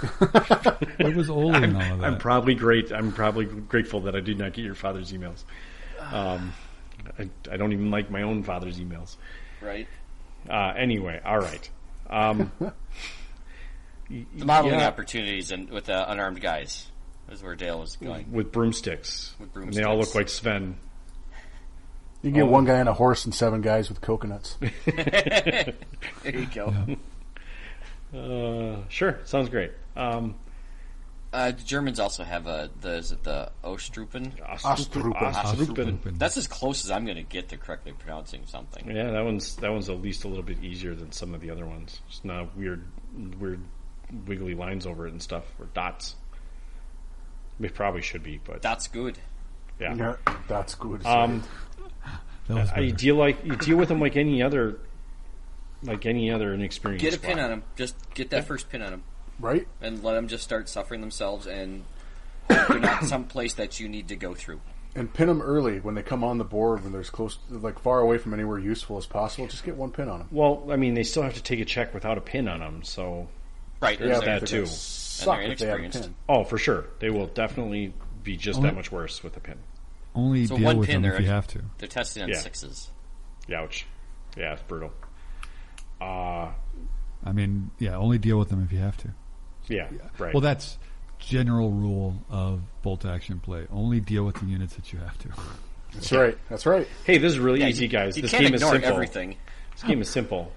it 0.98 1.14
was 1.16 1.28
Oli 1.28 1.62
and 1.62 1.76
all 1.76 1.82
of 1.82 1.98
that 2.00 2.06
I'm 2.06 2.18
probably 2.18 2.54
great. 2.54 2.92
I'm 2.92 3.12
probably 3.12 3.44
grateful 3.46 4.00
that 4.02 4.14
I 4.16 4.20
did 4.20 4.38
not 4.38 4.52
get 4.52 4.64
your 4.64 4.74
father's 4.76 5.12
emails. 5.12 5.42
Um, 6.00 6.52
I, 7.18 7.28
I 7.50 7.56
don't 7.56 7.72
even 7.72 7.90
like 7.90 8.10
my 8.10 8.22
own 8.22 8.42
father's 8.44 8.78
emails. 8.80 9.16
Right. 9.60 9.88
Uh, 10.48 10.72
anyway, 10.76 11.20
all 11.24 11.38
right. 11.40 11.70
Um, 12.08 12.52
The 14.08 14.44
modeling 14.44 14.80
yeah, 14.80 14.88
opportunities 14.88 15.50
and 15.50 15.68
with 15.70 15.88
uh, 15.90 16.06
unarmed 16.08 16.40
guys 16.40 16.86
is 17.30 17.42
where 17.42 17.54
Dale 17.54 17.80
was 17.80 17.96
going. 17.96 18.32
with 18.32 18.52
broomsticks. 18.52 19.34
With 19.38 19.52
broomsticks, 19.52 19.76
And 19.76 19.84
they 19.84 19.88
all 19.88 19.98
look 19.98 20.14
like 20.14 20.28
Sven. 20.28 20.76
You 22.22 22.30
get 22.30 22.42
Oh. 22.42 22.46
one 22.46 22.64
guy 22.64 22.80
on 22.80 22.88
a 22.88 22.92
horse 22.94 23.24
and 23.26 23.34
seven 23.34 23.60
guys 23.60 23.88
with 23.88 24.00
coconuts. 24.00 24.56
There 24.86 25.74
you 26.24 26.46
go. 26.46 26.74
Uh, 28.14 28.82
sure, 28.88 29.18
sounds 29.24 29.48
great. 29.50 29.72
Um, 29.96 30.34
Uh, 31.30 31.50
the 31.50 31.62
Germans 31.62 32.00
also 32.00 32.24
have 32.24 32.46
a 32.46 32.70
the 32.80 32.94
is 32.96 33.12
it 33.12 33.22
the 33.22 33.52
Osttruppen? 33.62 34.32
Osttruppen. 34.40 35.12
Osttruppen. 35.14 36.18
That's 36.18 36.38
as 36.38 36.46
close 36.46 36.86
as 36.86 36.90
I'm 36.90 37.04
going 37.04 37.18
to 37.18 37.22
get 37.22 37.50
to 37.50 37.58
correctly 37.58 37.92
pronouncing 37.92 38.44
something. 38.46 38.90
Yeah, 38.90 39.10
that 39.10 39.22
one's 39.24 39.56
that 39.56 39.70
one's 39.70 39.90
at 39.90 40.00
least 40.00 40.24
a 40.24 40.28
little 40.28 40.42
bit 40.42 40.64
easier 40.64 40.94
than 40.94 41.12
some 41.12 41.34
of 41.34 41.42
the 41.42 41.50
other 41.50 41.66
ones. 41.66 42.00
It's 42.08 42.24
not 42.24 42.56
weird, 42.56 42.82
weird, 43.38 43.60
wiggly 44.26 44.54
lines 44.54 44.86
over 44.86 45.06
it 45.06 45.12
and 45.12 45.22
stuff 45.22 45.44
or 45.58 45.66
dots. 45.74 46.14
It 47.60 47.74
probably 47.74 48.02
should 48.02 48.22
be, 48.22 48.40
but 48.44 48.62
That's 48.62 48.86
good. 48.88 49.18
yeah. 49.80 49.94
Yeah, 49.94 50.16
that's 50.46 50.74
good. 50.76 51.04
Um, 51.04 51.42
that 52.46 52.54
was 52.54 52.70
I 52.70 52.74
better. 52.76 52.90
deal 52.92 53.16
like 53.16 53.44
you 53.44 53.56
deal 53.56 53.76
with 53.76 53.88
them 53.88 54.00
like 54.00 54.16
any 54.16 54.42
other, 54.42 54.78
like 55.82 56.06
any 56.06 56.30
other 56.30 56.54
inexperienced. 56.54 57.04
Get 57.04 57.14
a 57.14 57.18
pin 57.18 57.38
on 57.38 57.50
them. 57.50 57.62
Just 57.76 57.96
get 58.14 58.30
that 58.30 58.46
first 58.46 58.68
pin 58.70 58.80
on 58.82 58.90
them, 58.92 59.02
right? 59.40 59.66
and 59.80 60.02
let 60.04 60.14
them 60.14 60.28
just 60.28 60.44
start 60.44 60.68
suffering 60.68 61.00
themselves. 61.00 61.46
And 61.46 61.84
they're 62.48 62.78
not 62.78 63.04
some 63.04 63.24
place 63.24 63.54
that 63.54 63.78
you 63.80 63.88
need 63.88 64.08
to 64.08 64.16
go 64.16 64.34
through. 64.34 64.60
And 64.94 65.12
pin 65.12 65.26
them 65.28 65.42
early 65.42 65.80
when 65.80 65.94
they 65.94 66.02
come 66.02 66.24
on 66.24 66.38
the 66.38 66.44
board 66.44 66.82
when 66.82 66.92
there's 66.92 67.10
close, 67.10 67.38
like 67.50 67.78
far 67.80 68.00
away 68.00 68.18
from 68.18 68.32
anywhere 68.34 68.58
useful 68.58 68.96
as 68.96 69.04
possible. 69.06 69.46
Just 69.46 69.64
get 69.64 69.76
one 69.76 69.90
pin 69.90 70.08
on 70.08 70.20
them. 70.20 70.28
Well, 70.30 70.66
I 70.70 70.76
mean, 70.76 70.94
they 70.94 71.02
still 71.02 71.22
have 71.24 71.34
to 71.34 71.42
take 71.42 71.60
a 71.60 71.64
check 71.64 71.92
without 71.92 72.16
a 72.18 72.20
pin 72.22 72.48
on 72.48 72.60
them. 72.60 72.82
So, 72.82 73.28
Right. 73.80 74.00
Yeah, 74.00 74.20
that 74.20 74.46
too. 74.46 74.66
Suck 74.66 75.38
they're 75.38 75.50
if 75.52 75.58
they 75.58 75.66
inexperienced. 75.66 76.10
oh, 76.28 76.44
for 76.44 76.58
sure, 76.58 76.86
they 77.00 77.10
will 77.10 77.26
definitely 77.26 77.92
be 78.22 78.36
just 78.36 78.58
Only- 78.58 78.70
that 78.70 78.76
much 78.76 78.90
worse 78.92 79.22
with 79.22 79.36
a 79.36 79.40
pin. 79.40 79.58
only 80.14 80.46
So 80.46 80.56
deal 80.56 80.64
one 80.64 80.78
with 80.78 80.88
pin 80.88 81.02
them 81.02 81.10
if 81.10 81.16
there. 81.18 81.22
you 81.22 81.28
have 81.28 81.46
to 81.48 81.60
They're 81.78 81.88
testing 81.88 82.22
on 82.24 82.28
Yeah. 82.28 82.38
sixes. 82.38 82.90
Ouch. 83.54 83.86
Yeah, 84.36 84.52
it's 84.54 84.62
brutal. 84.62 84.92
Uh, 86.00 86.50
I 87.24 87.32
mean 87.32 87.70
yeah 87.78 87.96
only 87.96 88.18
deal 88.18 88.38
with 88.38 88.48
them 88.50 88.62
if 88.62 88.70
you 88.72 88.78
have 88.78 88.96
to 88.98 89.08
yeah, 89.66 89.88
right. 90.18 90.32
well 90.32 90.40
that's 90.40 90.78
general 91.18 91.72
rule 91.72 92.22
of 92.30 92.60
bolt 92.82 93.04
action 93.04 93.40
play 93.40 93.66
only 93.72 93.98
deal 94.00 94.24
with 94.24 94.36
the 94.36 94.46
units 94.46 94.76
that 94.76 94.92
you 94.92 95.00
have 95.00 95.18
to 95.18 95.28
That's 95.92 96.12
right. 96.12 96.38
That's 96.48 96.64
right. 96.66 96.86
hey, 97.04 97.18
this 97.18 97.32
is 97.32 97.38
really 97.40 97.60
Yeah, 97.60 97.66
easy, 97.68 97.88
guys. 97.88 98.14
You 98.16 98.22
this 98.22 98.30
can't 98.30 98.44
game 98.44 98.54
is 98.54 98.60
ignore 98.62 98.74
simple. 98.74 98.90
everything. 98.92 99.36
This 99.72 99.82
game 99.82 100.00
is 100.02 100.08
simple. 100.08 100.52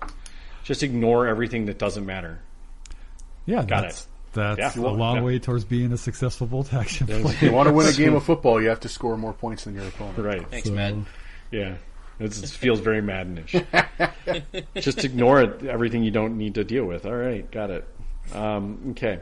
Just 0.64 0.84
ignore 0.84 1.26
everything 1.28 1.66
that 1.66 1.80
doesn't 1.80 2.06
matter. 2.06 2.40
Yeah 3.46 3.64
Got 3.64 3.82
that's, 3.84 4.08
That's 4.34 4.76
Yeah. 4.78 4.82
a 4.84 4.88
long 4.90 5.18
Yeah. 5.18 5.22
way 5.24 5.40
towards 5.40 5.66
being 5.66 5.92
a 5.94 5.98
successful 5.98 6.48
bolt 6.48 6.74
action 6.74 7.08
player. 7.08 7.26
If 7.26 7.42
you 7.42 7.52
want 7.52 7.68
to 7.68 7.74
win 7.74 7.88
a 7.88 7.92
game 7.94 8.14
of 8.16 8.24
football, 8.32 8.62
you 8.62 8.70
have 8.70 8.80
to 8.82 8.90
score 8.90 9.18
more 9.18 9.34
points 9.34 9.66
than 9.66 9.76
your 9.76 9.86
opponent. 9.88 10.18
Right. 10.20 10.48
Thanks, 10.50 10.68
So- 10.68 10.74
man. 10.74 11.06
Yeah. 11.52 11.76
It's, 12.20 12.42
it 12.44 12.50
feels 12.52 12.80
very 12.80 13.02
Maddenish. 13.02 13.66
Just 14.76 15.04
ignore 15.04 15.42
it, 15.42 15.64
everything 15.66 16.04
you 16.04 16.12
don't 16.12 16.38
need 16.38 16.54
to 16.56 16.64
deal 16.64 16.86
with. 16.86 17.06
All 17.08 17.16
right, 17.16 17.50
got 17.52 17.72
it. 17.72 17.88
Um, 18.34 18.90
okay. 18.92 19.20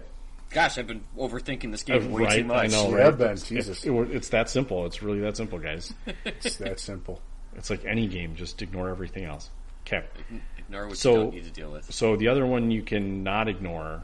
Gosh, 0.52 0.78
I've 0.78 0.88
been 0.88 1.04
overthinking 1.18 1.72
this 1.72 1.84
game 1.84 2.12
way 2.12 2.24
right, 2.24 2.38
too 2.40 2.44
much. 2.46 2.58
I 2.66 2.68
know, 2.68 2.90
You 2.90 2.96
right? 2.98 3.06
have 3.06 3.18
been, 3.18 3.32
It's, 3.32 3.48
Jesus. 3.48 3.86
it- 3.86 3.92
it's 4.12 4.30
that 4.30 4.50
simple. 4.50 4.86
It's 4.86 5.02
really 5.02 5.22
that 5.22 5.38
simple, 5.38 5.60
guys. 5.60 5.94
It's 6.26 6.58
that 6.58 6.80
simple. 6.80 7.22
It's 7.56 7.70
like 7.70 7.86
any 7.86 8.08
game. 8.08 8.36
Just 8.36 8.62
ignore 8.62 8.90
everything 8.90 9.24
else. 9.24 9.50
Okay. 9.88 10.04
Ignore 10.58 10.88
what 10.90 10.98
So- 10.98 11.12
you 11.12 11.18
don't 11.24 11.34
need 11.36 11.46
to 11.46 11.52
deal 11.52 11.72
with. 11.72 11.94
So 11.94 12.16
the 12.18 12.28
other 12.28 12.46
one 12.46 12.70
you 12.70 12.82
can 12.82 13.24
not 13.24 13.48
ignore. 13.48 14.04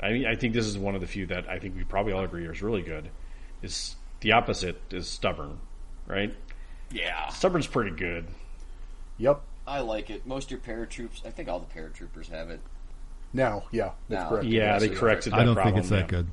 I, 0.00 0.24
I 0.30 0.34
think 0.36 0.54
this 0.54 0.66
is 0.66 0.78
one 0.78 0.94
of 0.94 1.00
the 1.00 1.06
few 1.06 1.26
that 1.26 1.48
I 1.48 1.58
think 1.58 1.76
we 1.76 1.84
probably 1.84 2.12
all 2.12 2.24
agree 2.24 2.46
is 2.46 2.62
really 2.62 2.82
good. 2.82 3.10
Is 3.62 3.96
the 4.20 4.32
opposite 4.32 4.80
is 4.90 5.08
stubborn, 5.08 5.58
right? 6.06 6.34
Yeah, 6.90 7.28
Stubborn's 7.28 7.66
pretty 7.66 7.90
good. 7.94 8.26
Yep. 9.18 9.42
I 9.66 9.80
like 9.80 10.08
it. 10.08 10.26
Most 10.26 10.50
of 10.50 10.52
your 10.52 10.60
paratroops, 10.60 11.26
I 11.26 11.30
think 11.30 11.48
all 11.48 11.58
the 11.60 11.66
paratroopers 11.66 12.28
have 12.30 12.48
it. 12.48 12.60
Now, 13.32 13.64
yeah, 13.70 13.90
that's 14.08 14.22
Now. 14.22 14.28
correct. 14.30 14.46
Yeah, 14.46 14.78
they 14.78 14.88
corrected 14.88 15.32
that 15.34 15.40
I 15.40 15.44
don't 15.44 15.54
problem. 15.54 15.74
think 15.74 15.82
it's 15.82 15.90
that 15.90 16.00
yeah. 16.00 16.06
good. 16.06 16.28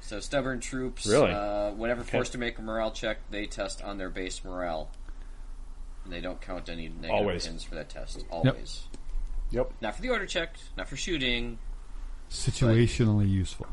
So 0.00 0.20
stubborn 0.20 0.60
troops, 0.60 1.06
Really? 1.06 1.30
uh, 1.30 1.70
whenever 1.72 2.02
forced 2.02 2.32
to 2.32 2.38
make 2.38 2.58
a 2.58 2.62
morale 2.62 2.90
check, 2.90 3.18
they 3.30 3.46
test 3.46 3.82
on 3.82 3.96
their 3.96 4.10
base 4.10 4.44
morale. 4.44 4.90
And 6.04 6.12
they 6.12 6.20
don't 6.20 6.40
count 6.40 6.68
any 6.68 6.88
negative 6.88 7.10
Always. 7.10 7.46
pins 7.46 7.62
for 7.62 7.74
that 7.76 7.88
test. 7.88 8.24
Always. 8.30 8.84
Yep. 9.50 9.72
Not 9.80 9.96
for 9.96 10.02
the 10.02 10.10
order 10.10 10.26
check, 10.26 10.56
not 10.76 10.88
for 10.88 10.96
shooting, 10.96 11.58
Situationally 12.30 13.28
useful 13.28 13.66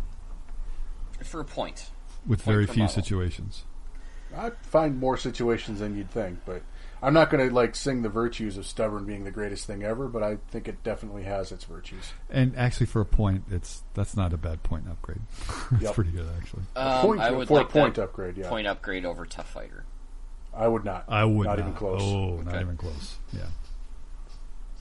for 1.23 1.39
a 1.41 1.45
point. 1.45 1.89
with 2.25 2.43
Point 2.43 2.53
very 2.53 2.65
few 2.65 2.83
model. 2.83 2.93
situations. 2.95 3.63
I 4.35 4.49
find 4.61 4.99
more 4.99 5.15
situations 5.17 5.79
than 5.79 5.95
you'd 5.97 6.11
think, 6.11 6.39
but 6.45 6.61
I'm 7.01 7.13
not 7.13 7.29
going 7.29 7.47
to 7.47 7.53
like 7.53 7.75
sing 7.75 8.01
the 8.01 8.09
virtues 8.09 8.57
of 8.57 8.65
stubborn 8.65 9.05
being 9.05 9.23
the 9.23 9.31
greatest 9.31 9.65
thing 9.67 9.83
ever. 9.83 10.07
But 10.07 10.23
I 10.23 10.37
think 10.49 10.67
it 10.67 10.83
definitely 10.83 11.23
has 11.23 11.51
its 11.51 11.63
virtues. 11.63 12.11
And 12.29 12.55
actually, 12.57 12.87
for 12.87 12.99
a 13.01 13.05
point, 13.05 13.43
it's 13.51 13.83
that's 13.93 14.15
not 14.17 14.33
a 14.33 14.37
bad 14.37 14.63
point 14.63 14.85
upgrade. 14.89 15.21
it's 15.73 15.83
Yep. 15.83 15.93
pretty 15.95 16.11
good 16.11 16.27
actually. 16.37 16.63
Um, 16.75 17.01
point, 17.01 17.21
I 17.21 17.31
would 17.31 17.47
for 17.47 17.59
like 17.59 17.69
a 17.69 17.71
point 17.71 17.97
upgrade, 17.97 18.37
yeah. 18.37 18.49
point 18.49 18.67
upgrade 18.67 19.05
over 19.05 19.25
Tough 19.25 19.49
Fighter. 19.49 19.83
I 20.53 20.67
would 20.67 20.83
not. 20.83 21.05
I 21.07 21.23
would 21.23 21.45
not 21.45 21.57
not, 21.57 21.59
even 21.59 21.73
close. 21.73 22.01
Oh, 22.01 22.41
not 22.41 22.59
even 22.61 22.77
close. 22.77 23.17
Yeah. 23.31 23.43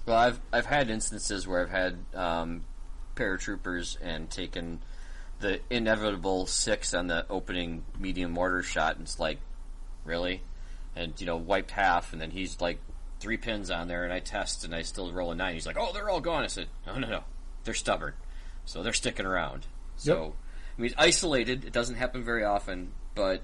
Well, 0.06 0.16
I've 0.16 0.40
I've 0.52 0.66
had 0.66 0.88
instances 0.90 1.46
where 1.46 1.60
I've 1.60 1.70
had 1.70 1.98
um, 2.14 2.64
paratroopers 3.16 3.96
and 4.00 4.30
taken 4.30 4.80
the 5.40 5.60
inevitable 5.68 6.46
six 6.46 6.94
on 6.94 7.08
the 7.08 7.26
opening 7.28 7.84
medium 7.98 8.30
mortar 8.30 8.62
shot, 8.62 8.96
and 8.96 9.02
it's 9.02 9.18
like, 9.18 9.38
really, 10.04 10.42
and 10.94 11.20
you 11.20 11.26
know, 11.26 11.36
wiped 11.36 11.72
half, 11.72 12.12
and 12.12 12.22
then 12.22 12.30
he's 12.30 12.60
like 12.60 12.78
three 13.18 13.36
pins 13.36 13.70
on 13.70 13.88
there, 13.88 14.04
and 14.04 14.12
I 14.12 14.20
test, 14.20 14.64
and 14.64 14.74
I 14.74 14.82
still 14.82 15.12
roll 15.12 15.32
a 15.32 15.34
nine. 15.34 15.54
He's 15.54 15.66
like, 15.66 15.76
oh, 15.78 15.90
they're 15.92 16.08
all 16.08 16.20
gone. 16.20 16.44
I 16.44 16.48
said, 16.48 16.68
no, 16.86 16.98
no, 16.98 17.08
no, 17.08 17.24
they're 17.64 17.74
stubborn, 17.74 18.14
so 18.64 18.82
they're 18.82 18.92
sticking 18.92 19.26
around. 19.26 19.66
So, 19.96 20.34
I 20.78 20.82
mean, 20.82 20.94
isolated. 20.96 21.64
It 21.64 21.72
doesn't 21.72 21.96
happen 21.96 22.22
very 22.22 22.44
often, 22.44 22.92
but. 23.14 23.42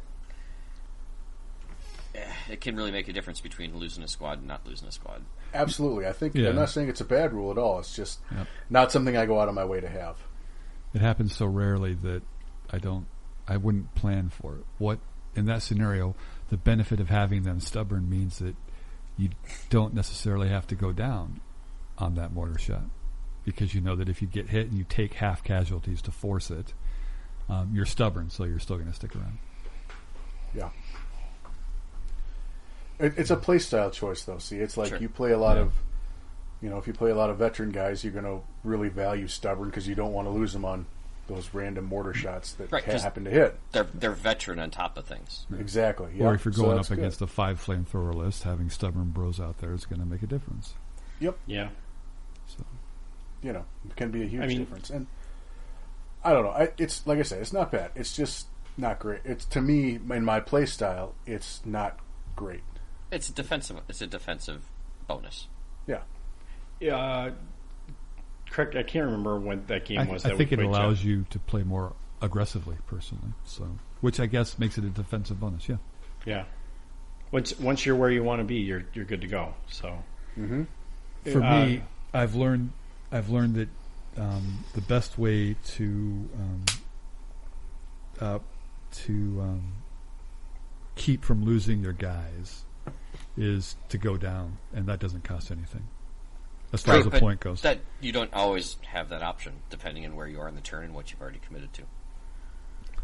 Eh, 2.14 2.32
It 2.50 2.60
can 2.60 2.76
really 2.76 2.90
make 2.90 3.08
a 3.08 3.12
difference 3.12 3.40
between 3.40 3.76
losing 3.76 4.02
a 4.02 4.08
squad 4.08 4.38
and 4.38 4.46
not 4.48 4.66
losing 4.66 4.88
a 4.88 4.92
squad. 4.92 5.22
Absolutely. 5.54 6.06
I 6.06 6.12
think 6.12 6.34
Yeah. 6.34 6.48
I'm 6.50 6.56
not 6.56 6.70
saying 6.70 6.88
it's 6.88 7.00
a 7.00 7.04
bad 7.04 7.32
rule 7.32 7.50
at 7.50 7.58
all. 7.58 7.78
It's 7.78 7.94
just 7.94 8.20
Yep. 8.30 8.46
not 8.70 8.92
something 8.92 9.16
I 9.16 9.26
go 9.26 9.40
out 9.40 9.48
of 9.48 9.54
my 9.54 9.64
way 9.64 9.80
to 9.80 9.88
have. 9.88 10.16
It 10.94 11.00
happens 11.00 11.34
so 11.36 11.46
rarely 11.46 11.94
that 11.94 12.22
I 12.70 12.78
don't, 12.78 13.06
I 13.48 13.56
wouldn't 13.56 13.94
plan 13.94 14.28
for 14.30 14.56
it. 14.56 14.64
What 14.78 14.98
in 15.34 15.46
that 15.46 15.62
scenario, 15.62 16.14
the 16.50 16.56
benefit 16.58 17.00
of 17.00 17.08
having 17.08 17.42
them 17.44 17.60
stubborn 17.60 18.08
means 18.10 18.38
that 18.38 18.54
you 19.16 19.30
don't 19.70 19.94
necessarily 19.94 20.48
have 20.48 20.66
to 20.68 20.74
go 20.74 20.92
down 20.92 21.40
on 21.98 22.14
that 22.16 22.32
mortar 22.32 22.58
shot 22.58 22.84
because 23.44 23.74
you 23.74 23.80
know 23.80 23.96
that 23.96 24.08
if 24.08 24.20
you 24.22 24.28
get 24.28 24.48
hit 24.50 24.68
and 24.68 24.76
you 24.78 24.84
take 24.84 25.14
half 25.14 25.42
casualties 25.42 26.00
to 26.02 26.10
force 26.10 26.50
it, 26.50 26.72
um, 27.48 27.70
you're 27.74 27.86
stubborn, 27.86 28.30
so 28.30 28.44
you're 28.44 28.58
still 28.58 28.76
going 28.76 28.88
to 28.88 28.94
stick 28.94 29.14
around. 29.16 29.38
Yeah. 30.54 30.70
It, 32.98 33.14
it's 33.16 33.30
a 33.30 33.36
play 33.36 33.58
style 33.58 33.90
choice, 33.90 34.22
though. 34.24 34.38
See, 34.38 34.56
it's 34.58 34.76
like 34.76 34.88
Sure. 34.90 34.98
you 34.98 35.08
play 35.08 35.32
a 35.32 35.38
lot 35.38 35.56
Yeah. 35.56 35.62
of, 35.62 35.72
you 36.60 36.70
know, 36.70 36.78
if 36.78 36.86
you 36.86 36.92
play 36.92 37.10
a 37.10 37.14
lot 37.14 37.30
of 37.30 37.38
veteran 37.38 37.70
guys, 37.70 38.04
you're 38.04 38.12
going 38.12 38.24
to 38.24 38.40
really 38.64 38.88
value 38.88 39.26
stubborn 39.28 39.68
because 39.68 39.88
you 39.88 39.94
don't 39.94 40.12
want 40.12 40.26
to 40.28 40.30
lose 40.32 40.52
them 40.52 40.64
on 40.64 40.86
those 41.28 41.54
random 41.54 41.84
mortar 41.84 42.12
shots 42.12 42.52
that 42.54 42.70
Right, 42.70 42.84
happen 42.84 43.24
to 43.24 43.30
hit. 43.30 43.58
They're 43.70 43.86
they're 43.94 44.10
veteran 44.12 44.58
on 44.58 44.70
top 44.70 44.98
of 44.98 45.04
things. 45.06 45.46
Exactly. 45.58 46.12
Yeah. 46.16 46.26
Or 46.26 46.34
if 46.34 46.44
you're 46.44 46.52
going 46.52 46.76
that's 46.76 46.90
up 46.90 46.96
good. 46.96 47.02
against 47.02 47.22
a 47.22 47.26
five 47.26 47.64
flamethrower 47.64 48.12
list, 48.14 48.42
having 48.42 48.68
stubborn 48.70 49.10
bros 49.10 49.40
out 49.40 49.58
there 49.58 49.72
is 49.72 49.86
going 49.86 50.00
to 50.00 50.06
make 50.06 50.22
a 50.22 50.26
difference. 50.26 50.74
Yep. 51.20 51.38
Yeah. 51.46 51.68
So 52.46 52.64
You 53.40 53.52
know, 53.52 53.64
it 53.88 53.96
can 53.96 54.10
be 54.10 54.22
a 54.22 54.26
huge 54.26 54.42
I 54.42 54.46
mean- 54.46 54.58
difference. 54.58 54.90
And 54.90 55.06
I 56.24 56.32
don't 56.32 56.44
know. 56.44 56.50
I, 56.50 56.70
it's 56.78 57.06
like 57.06 57.18
I 57.18 57.22
said, 57.22 57.40
it's 57.40 57.52
not 57.52 57.70
bad. 57.72 57.90
It's 57.94 58.14
just 58.14 58.46
not 58.76 58.98
great. 58.98 59.20
It's 59.24 59.44
to 59.46 59.60
me 59.60 59.98
in 60.10 60.24
my 60.24 60.40
play 60.40 60.66
style, 60.66 61.14
it's 61.26 61.60
not 61.64 61.98
great. 62.36 62.62
It's 63.12 63.28
a 63.28 63.32
defensive. 63.32 63.78
It's 63.88 64.00
a 64.00 64.06
defensive 64.06 64.62
bonus. 65.06 65.46
Yeah. 65.86 66.00
Uh, 66.96 67.30
correct. 68.50 68.74
I 68.74 68.82
can't 68.82 69.04
remember 69.04 69.38
when 69.38 69.64
that 69.66 69.84
game 69.84 70.00
I, 70.00 70.04
was. 70.04 70.24
I 70.24 70.30
that 70.30 70.38
think 70.38 70.50
it 70.50 70.58
allows 70.58 70.98
Jeff. 70.98 71.06
you 71.06 71.26
to 71.30 71.38
play 71.38 71.62
more 71.62 71.92
aggressively, 72.20 72.76
personally. 72.86 73.32
So, 73.44 73.68
which 74.00 74.18
I 74.18 74.26
guess 74.26 74.58
makes 74.58 74.78
it 74.78 74.84
a 74.84 74.88
defensive 74.88 75.38
bonus. 75.38 75.68
Yeah. 75.68 75.76
Yeah. 76.24 76.44
Once 77.30 77.58
once 77.60 77.86
you're 77.86 77.96
where 77.96 78.10
you 78.10 78.24
want 78.24 78.40
to 78.40 78.44
be, 78.44 78.56
you're 78.56 78.84
you're 78.94 79.04
good 79.04 79.20
to 79.20 79.28
go. 79.28 79.54
So 79.68 80.02
For 81.24 81.42
Uh, 81.42 81.66
me, 81.66 81.82
I've 82.12 82.34
learned 82.34 82.72
I've 83.12 83.28
learned 83.28 83.54
that 83.56 83.68
um, 84.16 84.64
the 84.74 84.80
best 84.80 85.18
way 85.18 85.56
to 85.76 85.84
um, 85.84 86.64
uh, 88.20 88.38
to 88.92 89.12
um, 89.40 89.72
keep 90.96 91.24
from 91.24 91.44
losing 91.44 91.82
your 91.82 91.92
guys 91.94 92.64
is 93.36 93.76
to 93.88 93.98
go 93.98 94.16
down, 94.16 94.58
and 94.74 94.86
that 94.86 95.00
doesn't 95.00 95.24
cost 95.24 95.50
anything. 95.50 95.88
As 96.72 96.82
far 96.82 96.96
as 96.96 97.04
the 97.04 97.20
point 97.20 97.40
goes, 97.40 97.60
That 97.62 97.80
you 98.00 98.12
don't 98.12 98.32
always 98.32 98.78
have 98.86 99.10
that 99.10 99.22
option, 99.22 99.54
depending 99.68 100.06
on 100.06 100.16
where 100.16 100.26
you 100.26 100.40
are 100.40 100.48
in 100.48 100.54
the 100.54 100.62
turn 100.62 100.84
and 100.84 100.94
what 100.94 101.10
you've 101.10 101.20
already 101.20 101.40
committed 101.46 101.72
to. 101.74 101.82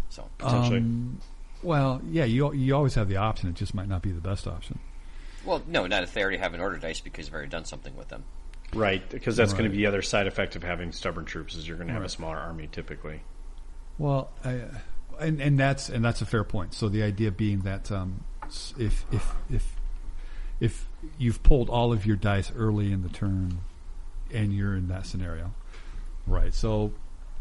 So 0.09 0.29
potentially. 0.39 0.79
Um, 0.79 1.21
well, 1.63 2.01
yeah, 2.09 2.25
you 2.25 2.53
you 2.55 2.75
always 2.75 2.95
have 2.95 3.09
the 3.09 3.17
option. 3.19 3.49
It 3.51 3.57
just 3.57 3.75
might 3.75 3.89
not 3.89 4.01
be 4.01 4.11
the 4.11 4.21
best 4.21 4.47
option. 4.47 4.79
well, 5.45 5.63
no, 5.67 5.87
not 5.87 6.03
if 6.03 6.15
they 6.15 6.23
already 6.23 6.39
have 6.39 6.55
an 6.55 6.61
order 6.61 6.77
dice 6.79 7.01
because 7.01 7.27
you've 7.27 7.35
already 7.35 7.51
done 7.51 7.65
something 7.67 7.95
with 7.97 8.09
them. 8.09 8.25
right, 8.75 9.07
because 9.11 9.37
that's 9.37 9.53
going 9.53 9.65
to 9.65 9.71
be 9.71 9.79
the 9.79 9.87
other 9.87 10.03
side 10.03 10.27
effect 10.27 10.57
of 10.57 10.63
having 10.63 10.93
stubborn 10.93 11.25
troops 11.25 11.55
is 11.55 11.67
you're 11.67 11.77
going 11.77 11.89
to 11.89 11.95
have 11.95 12.05
a 12.05 12.09
smaller 12.09 12.37
army 12.39 12.69
typically. 12.71 13.23
Well, 13.99 14.31
I, 14.45 14.63
and 15.21 15.41
and 15.41 15.59
that's 15.59 15.89
and 15.89 16.03
that's 16.05 16.23
a 16.23 16.27
fair 16.27 16.45
point. 16.45 16.73
So 16.73 16.89
the 16.89 17.03
idea 17.03 17.31
being 17.31 17.61
that 17.61 17.91
um, 17.93 18.25
if 18.79 19.05
if 19.13 19.35
if 19.51 19.77
if 20.61 20.89
you've 21.19 21.43
pulled 21.43 21.69
all 21.69 21.93
of 21.93 22.05
your 22.05 22.17
dice 22.17 22.53
early 22.57 22.93
in 22.93 23.03
the 23.03 23.09
turn, 23.09 23.61
and 24.33 24.53
you're 24.53 24.77
in 24.77 24.89
that 24.89 25.07
scenario, 25.07 25.53
right? 26.27 26.53
So, 26.53 26.93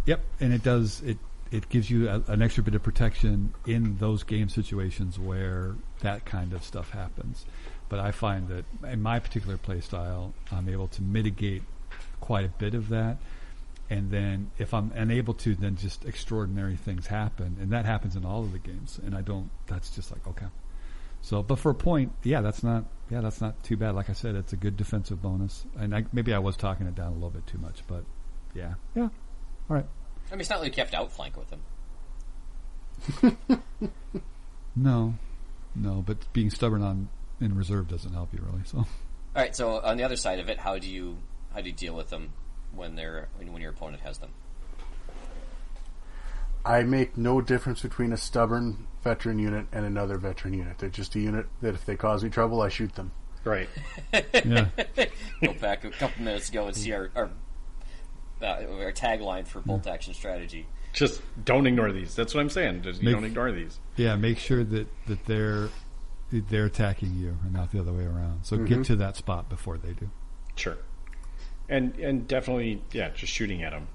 yep, 0.06 0.22
and 0.40 0.54
it 0.54 0.64
does 0.64 1.02
it 1.02 1.18
it 1.52 1.70
gives 1.70 1.90
you 1.90 2.10
a, 2.10 2.22
an 2.28 2.42
extra 2.42 2.64
bit 2.64 2.76
of 2.76 2.84
protection 2.84 3.54
in 3.66 3.98
those 3.98 4.24
game 4.24 4.50
situations 4.50 5.18
where 5.18 5.76
that 6.02 6.26
kind 6.26 6.54
of 6.54 6.64
stuff 6.64 6.92
happens. 6.92 7.46
But 7.90 8.00
I 8.00 8.12
find 8.12 8.50
that 8.50 8.66
in 8.84 9.02
my 9.02 9.20
particular 9.20 9.58
play 9.58 9.80
style, 9.80 10.34
I'm 10.52 10.68
able 10.68 10.90
to 10.90 11.02
mitigate 11.02 11.64
quite 12.20 12.46
a 12.46 12.50
bit 12.50 12.74
of 12.74 12.90
that. 12.90 13.18
And 13.90 14.12
then 14.12 14.52
if 14.58 14.74
I'm 14.74 14.92
unable 14.94 15.34
to, 15.36 15.56
then 15.56 15.78
just 15.78 16.04
extraordinary 16.04 16.76
things 16.76 17.08
happen. 17.08 17.56
And 17.62 17.72
that 17.72 17.86
happens 17.86 18.18
in 18.18 18.26
all 18.26 18.42
of 18.42 18.52
the 18.52 18.60
games. 18.60 19.00
And 19.02 19.16
I 19.16 19.22
don't, 19.22 19.50
that's 19.68 19.90
just 19.90 20.12
like, 20.12 20.28
okay. 20.28 20.48
So, 21.28 21.44
but 21.44 21.60
for 21.60 21.70
a 21.72 21.76
point, 21.76 22.14
yeah, 22.24 22.40
that's 22.40 22.64
not, 22.64 22.86
yeah, 23.10 23.20
that's 23.20 23.42
not 23.42 23.62
too 23.62 23.76
bad. 23.76 23.96
Like 23.96 24.10
I 24.10 24.14
said, 24.14 24.36
it's 24.36 24.54
a 24.54 24.56
good 24.56 24.78
defensive 24.78 25.22
bonus. 25.22 25.66
And 25.78 25.94
I, 25.94 26.06
maybe 26.14 26.34
I 26.34 26.40
was 26.40 26.56
talking 26.56 26.88
it 26.88 26.96
down 26.96 27.12
a 27.12 27.16
little 27.16 27.30
bit 27.30 27.46
too 27.46 27.58
much, 27.58 27.84
but 27.86 28.06
yeah, 28.56 28.76
yeah. 28.96 29.10
All 29.70 29.76
right. 29.76 29.86
I 30.30 30.32
mean, 30.32 30.40
it's 30.40 30.50
not 30.50 30.62
like 30.62 30.78
you 30.78 30.82
have 30.82 30.92
to 30.92 30.98
outflank 30.98 31.36
with 31.36 31.50
them. 31.50 31.62
No, 34.78 35.16
no, 35.76 36.04
but 36.06 36.32
being 36.34 36.52
stubborn 36.52 36.84
on 36.84 37.10
in 37.42 37.56
reserve 37.58 37.88
doesn't 37.88 38.14
help 38.14 38.32
you 38.32 38.40
really. 38.48 38.64
So, 38.66 38.78
All 38.78 38.86
right. 39.36 39.56
So 39.56 39.82
on 39.82 39.98
the 39.98 40.04
other 40.04 40.16
side 40.16 40.40
of 40.40 40.50
it, 40.50 40.60
how 40.60 40.78
do 40.78 40.88
you 40.88 41.18
how 41.54 41.62
do 41.62 41.70
you 41.70 41.76
deal 41.76 41.96
with 41.96 42.10
them 42.10 42.32
when 42.74 42.96
they're 42.96 43.28
when, 43.38 43.52
when 43.52 43.62
your 43.62 43.72
opponent 43.72 44.04
has 44.04 44.20
them? 44.20 44.30
I 46.66 46.84
make 46.84 47.18
no 47.18 47.42
difference 47.42 47.82
between 47.82 48.12
a 48.12 48.18
stubborn 48.18 48.88
veteran 49.04 49.40
unit 49.40 49.68
and 49.72 49.86
another 49.86 50.18
veteran 50.18 50.54
unit. 50.54 50.78
They're 50.80 50.90
just 50.90 51.16
a 51.16 51.20
unit 51.20 51.48
that 51.62 51.76
if 51.76 51.86
they 51.86 51.96
cause 51.96 52.24
me 52.24 52.30
trouble, 52.30 52.62
I 52.62 52.70
shoot 52.70 52.96
them. 52.96 53.12
Right. 53.44 53.70
yeah. 54.14 54.68
Go 55.44 55.54
back 55.54 55.86
a 55.86 55.92
couple 55.92 56.24
minutes 56.24 56.50
ago 56.50 56.68
and 56.68 56.76
see 56.76 56.92
our 56.92 57.10
our, 57.16 57.30
uh, 58.42 58.46
our 58.46 58.92
tagline 58.92 59.48
for 59.48 59.62
bolt 59.62 59.88
action 59.88 60.14
strategy. 60.14 60.68
Just 60.94 61.22
don't 61.46 61.68
ignore 61.68 61.92
these. 61.92 62.16
That's 62.16 62.34
what 62.34 62.42
I'm 62.42 62.50
saying. 62.50 62.82
Just, 62.82 63.02
Make- 63.02 63.14
don't 63.14 63.24
ignore 63.24 63.52
these. 63.52 63.80
Yeah, 63.96 64.16
make 64.16 64.38
sure 64.38 64.64
that, 64.64 64.88
that 65.08 65.26
they're 65.26 65.70
they're 66.32 66.66
attacking 66.66 67.16
you 67.16 67.38
and 67.44 67.54
not 67.54 67.72
the 67.72 67.80
other 67.80 67.94
way 67.94 68.04
around. 68.04 68.46
So 68.46 68.58
get 68.58 68.84
to 68.86 68.96
that 68.98 69.16
spot 69.16 69.48
before 69.48 69.78
they 69.78 69.94
do. 69.94 70.10
Sure. 70.56 70.78
And 71.70 71.96
and 72.00 72.28
definitely, 72.28 72.82
yeah, 72.92 73.10
just 73.10 73.32
shooting 73.32 73.64
at 73.64 73.72
them 73.72 73.88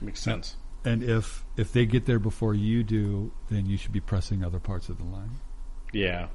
makes 0.00 0.20
sense. 0.20 0.56
And 0.84 1.02
if 1.02 1.44
if 1.56 1.72
they 1.72 1.86
get 1.86 2.04
there 2.06 2.18
before 2.18 2.54
you 2.54 2.82
do, 2.84 3.32
then 3.50 3.66
you 3.66 3.76
should 3.76 3.92
be 3.92 4.00
pressing 4.00 4.44
other 4.44 4.60
parts 4.60 4.88
of 4.88 4.98
the 4.98 5.04
line. 5.04 5.30
Yeah. 5.92 6.26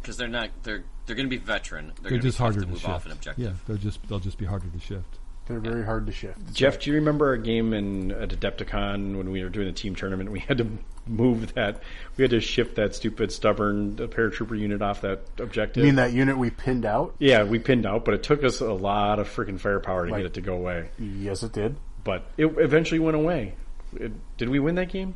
because 0.00 0.16
they're 0.16 0.28
not 0.28 0.50
they're 0.62 0.84
they're 1.06 1.16
going 1.16 1.28
to 1.28 1.36
be 1.36 1.42
veteran. 1.42 1.86
They're, 1.86 1.94
They're 2.02 2.10
going 2.10 2.20
be 2.22 2.28
just 2.28 2.38
harder 2.38 2.60
to 2.60 2.66
to 2.66 2.70
move 2.70 2.78
shift. 2.80 2.88
off 2.90 3.06
an 3.06 3.12
objective. 3.12 3.44
Yeah, 3.44 3.52
they'll 3.66 3.76
just 3.78 4.06
they'll 4.08 4.20
just 4.20 4.38
be 4.38 4.46
harder 4.46 4.68
to 4.68 4.78
shift. 4.80 5.18
They're 5.46 5.58
very 5.58 5.84
hard 5.84 6.06
to 6.06 6.12
shift. 6.12 6.52
Jeff, 6.52 6.78
do 6.78 6.90
you 6.90 6.96
remember 6.96 7.32
a 7.32 7.38
game 7.42 7.72
in 7.74 8.12
at 8.12 8.28
Adepticon 8.28 9.16
when 9.16 9.32
we 9.32 9.42
were 9.42 9.48
doing 9.48 9.66
the 9.66 9.72
team 9.72 9.96
tournament? 9.96 10.30
We 10.30 10.38
had 10.38 10.58
to 10.58 10.68
move 11.08 11.54
that. 11.54 11.82
We 12.16 12.22
had 12.22 12.30
to 12.30 12.40
shift 12.40 12.76
that 12.76 12.94
stupid 12.94 13.32
stubborn 13.32 13.96
paratrooper 13.96 14.56
unit 14.56 14.80
off 14.80 15.00
that 15.00 15.22
objective. 15.40 15.78
You 15.82 15.86
mean 15.88 15.96
that 15.96 16.12
unit 16.12 16.38
we 16.38 16.50
pinned 16.50 16.84
out? 16.84 17.16
Yeah, 17.18 17.42
we 17.42 17.58
pinned 17.58 17.84
out, 17.84 18.04
but 18.04 18.14
it 18.14 18.22
took 18.22 18.44
us 18.44 18.60
a 18.60 18.72
lot 18.72 19.18
of 19.18 19.28
freaking 19.28 19.58
firepower 19.58 20.06
to 20.06 20.12
Like- 20.12 20.20
get 20.20 20.26
it 20.26 20.34
to 20.34 20.40
go 20.40 20.54
away. 20.54 20.90
Yes, 21.00 21.42
it 21.42 21.50
did. 21.52 21.74
But 22.04 22.26
it 22.36 22.46
eventually 22.58 22.98
went 22.98 23.16
away. 23.16 23.54
It, 23.94 24.12
did 24.36 24.48
we 24.48 24.58
win 24.58 24.76
that 24.76 24.90
game? 24.90 25.14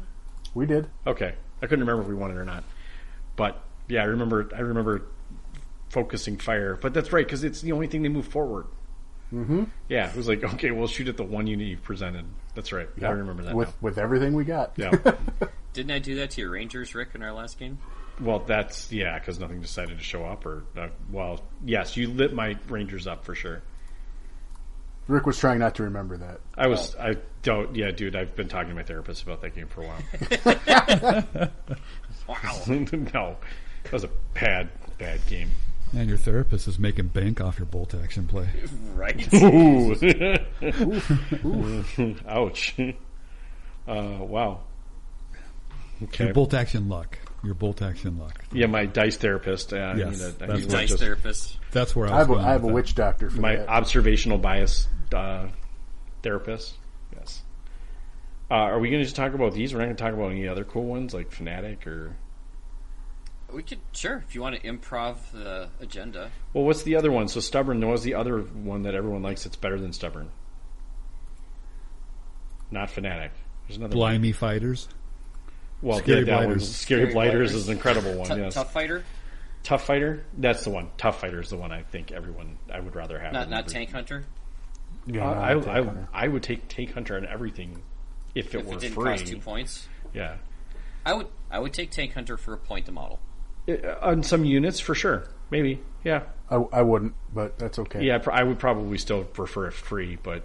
We 0.55 0.66
did. 0.66 0.89
Okay, 1.07 1.35
I 1.62 1.66
couldn't 1.66 1.80
remember 1.80 2.03
if 2.03 2.09
we 2.09 2.14
won 2.14 2.30
it 2.30 2.37
or 2.37 2.45
not. 2.45 2.64
But 3.37 3.62
yeah, 3.89 4.03
I 4.03 4.07
remember. 4.07 4.51
I 4.55 4.61
remember 4.61 5.07
focusing 5.91 6.37
fire. 6.37 6.76
But 6.80 6.95
that's 6.95 7.12
right 7.12 7.24
because 7.24 7.45
it's 7.45 7.61
the 7.61 7.72
only 7.72 7.87
thing 7.87 8.03
they 8.03 8.09
move 8.09 8.26
forward. 8.26 8.66
Mm-hmm. 9.32 9.64
Yeah, 9.89 10.09
it 10.09 10.16
was 10.16 10.28
like 10.28 10.45
okay, 10.45 10.70
we'll 10.70 10.89
shoot 10.89 11.09
at 11.09 11.16
the 11.16 11.24
one 11.24 11.47
unit 11.47 11.66
you've 11.66 11.82
presented. 11.82 12.26
That's 12.55 12.72
right. 12.72 12.89
I 13.03 13.09
remember 13.09 13.45
that. 13.45 13.55
with 13.55 13.68
now. 13.68 13.74
with 13.80 13.99
everything 13.99 14.35
we 14.35 14.45
got. 14.45 14.74
Yeah. 14.76 14.93
Didn't 15.72 15.91
I 15.91 15.99
do 15.99 16.16
that 16.16 16.30
to 16.32 16.41
your 16.41 16.51
Rangers, 16.51 16.95
Rick, 16.95 17.11
in 17.14 17.22
our 17.22 17.32
last 17.32 17.59
game? 17.59 17.78
well, 18.20 18.39
that's 18.41 18.93
yeah, 18.93 19.18
because 19.18 19.41
nothing 19.41 19.61
decided 19.61 19.99
to 19.99 20.05
show 20.05 20.24
up. 20.24 20.47
Or 20.47 20.64
uh, 20.76 20.89
well, 21.11 21.41
yes, 21.64 21.97
you 21.97 22.09
lit 22.09 22.32
my 22.32 22.57
Rangers 22.68 23.07
up 23.07 23.24
for 23.24 23.35
sure. 23.35 23.62
Rick 25.07 25.27
was 25.27 25.39
trying 25.39 25.59
not 25.59 25.75
to 25.77 25.83
remember 25.85 26.17
that. 26.17 26.41
I 26.57 26.67
was. 26.67 26.97
I 26.97 27.17
don't. 27.43 27.77
Yeah, 27.77 27.91
dude. 27.91 28.17
I've 28.17 28.35
been 28.35 28.49
talking 28.49 28.71
to 28.71 28.75
my 28.75 28.83
therapist 28.83 29.23
about 29.23 29.43
that 29.43 29.55
game 29.55 29.69
for 29.69 29.83
a 29.83 29.87
while. 29.87 31.49
Wow. 32.27 32.63
no, 32.67 33.37
that 33.85 33.93
was 33.93 34.05
a 34.05 34.11
bad, 34.33 34.71
bad 34.99 35.25
game. 35.27 35.51
And 35.93 36.09
your 36.09 36.19
therapist 36.19 36.67
is 36.67 36.79
making 36.79 37.09
bank 37.09 37.41
off 37.41 37.59
your 37.59 37.67
bolt 37.67 37.95
action 37.95 38.27
play. 38.27 38.49
right. 38.95 39.33
Ooh. 41.45 42.17
Ouch. 42.27 42.75
Uh, 43.87 44.19
wow. 44.21 44.61
Okay. 46.03 46.25
Your 46.25 46.35
bolt 46.35 46.55
action 46.55 46.89
luck. 46.89 47.19
Your 47.45 47.55
bolt 47.55 47.82
action 47.82 48.18
luck. 48.18 48.42
yeah, 48.53 48.66
my 48.66 48.86
dice 48.86 49.16
therapist. 49.16 49.72
Uh, 49.72 49.76
I 49.76 49.95
Yes, 49.97 50.18
need 50.18 50.24
a- 50.24 50.45
I 50.45 50.47
that's 50.47 50.61
need 50.61 50.68
Dice 50.70 50.88
just- 50.90 51.03
therapist. 51.03 51.59
That's 51.72 51.95
where 51.95 52.09
I, 52.09 52.14
I 52.14 52.18
have. 52.18 52.30
a, 52.30 52.34
going 52.34 52.45
I 52.45 52.53
have 52.53 52.64
a 52.64 52.66
that. 52.68 52.72
witch 52.72 52.95
doctor 52.95 53.28
for 53.30 53.40
my 53.40 53.57
that. 53.57 53.68
observational 53.68 54.38
bias 54.38 54.88
uh, 55.12 55.49
therapist. 56.22 56.74
Yes. 57.14 57.42
Uh, 58.51 58.55
are 58.55 58.78
we 58.78 58.88
going 58.90 59.01
to 59.01 59.05
just 59.05 59.16
talk 59.16 59.34
about 59.34 59.53
these? 59.55 59.72
We're 59.74 59.80
not 59.80 59.86
going 59.86 59.97
to 59.97 60.03
talk 60.03 60.12
about 60.14 60.30
any 60.32 60.47
other 60.49 60.64
cool 60.64 60.84
ones 60.84 61.12
like 61.14 61.30
Fanatic 61.32 61.86
or. 61.86 62.16
We 63.53 63.62
could 63.62 63.78
sure 63.92 64.24
if 64.26 64.34
you 64.34 64.40
want 64.40 64.57
to 64.61 64.62
improv 64.66 65.16
the 65.32 65.68
agenda. 65.80 66.30
Well, 66.53 66.64
what's 66.64 66.82
the 66.82 66.97
other 66.97 67.12
one? 67.12 67.28
So 67.28 67.38
stubborn. 67.40 67.80
What 67.80 67.92
was 67.92 68.03
the 68.03 68.14
other 68.14 68.38
one 68.40 68.82
that 68.82 68.95
everyone 68.95 69.22
likes? 69.22 69.45
That's 69.45 69.55
better 69.57 69.78
than 69.78 69.92
stubborn. 69.92 70.28
Not 72.70 72.90
Fanatic. 72.90 73.32
There's 73.68 73.76
another. 73.76 73.97
one. 73.97 74.12
Blimey 74.12 74.32
fighters. 74.32 74.88
Well, 75.85 75.99
Scary 75.99 76.20
yeah, 76.20 76.24
that 76.24 76.37
one- 76.37 76.47
Blighters. 76.57 76.74
Scary, 76.76 77.01
Scary 77.03 77.12
Blighters 77.12 77.32
Blighters. 77.51 77.55
is 77.55 77.68
an 77.68 77.74
incredible 77.74 78.14
one. 78.14 78.28
T- 78.28 78.37
yes. 78.37 78.55
Tough 78.55 78.72
fighter, 78.72 79.05
Tough 79.62 79.85
Fighter. 79.87 80.24
That's 80.37 80.64
the 80.64 80.70
one. 80.70 80.89
Tough 80.97 81.20
Fighter 81.20 81.41
is 81.41 81.51
the 81.51 81.57
one 81.57 81.72
I 81.72 81.82
think 81.82 82.11
everyone 82.11 82.57
I 82.72 82.80
would 82.80 82.95
rather 82.97 83.18
have. 83.18 83.32
not 83.35 83.51
not 83.51 83.68
tank 83.68 83.93
hunter. 83.93 84.24
Yeah, 85.07 85.28
Uh, 85.28 85.35
no, 85.35 85.41
I, 85.41 85.51
I'll 85.51 85.68
I, 85.70 85.74
Hunter. 85.85 86.09
I 86.14 86.28
would 86.28 86.43
take 86.43 86.68
Tank 86.68 86.95
Hunter 86.95 87.16
on 87.18 87.26
everything 87.26 87.82
if 88.35 88.55
it 88.55 88.61
If 88.61 88.66
were 88.66 88.74
it 88.74 88.80
didn't 88.80 88.95
free. 88.95 89.11
cost 89.11 89.26
two 89.26 89.37
points, 89.39 89.87
Yeah, 90.14 90.37
I 91.05 91.12
would 91.12 91.26
I 91.51 91.59
would 91.59 91.74
take 91.74 91.91
tank 91.91 92.14
hunter 92.14 92.37
for 92.39 92.55
a 92.55 92.57
point 92.57 92.87
to 92.87 92.93
model. 92.93 93.20
Uh, 93.68 93.74
on 94.01 94.22
some 94.22 94.45
units 94.47 94.80
for 94.80 94.95
sure. 94.95 95.28
Maybe. 95.51 95.80
Yeah. 96.03 96.22
I, 96.51 96.57
I 96.72 96.82
wouldn't, 96.82 97.14
but 97.35 97.59
that's 97.59 97.78
okay. 97.78 98.03
Yeah. 98.03 98.18
pr- 98.18 98.32
I 98.32 98.43
would 98.43 98.59
probably 98.59 98.97
still 98.99 99.24
prefer 99.24 99.66
it 99.68 99.72
free, 99.74 100.16
but. 100.22 100.43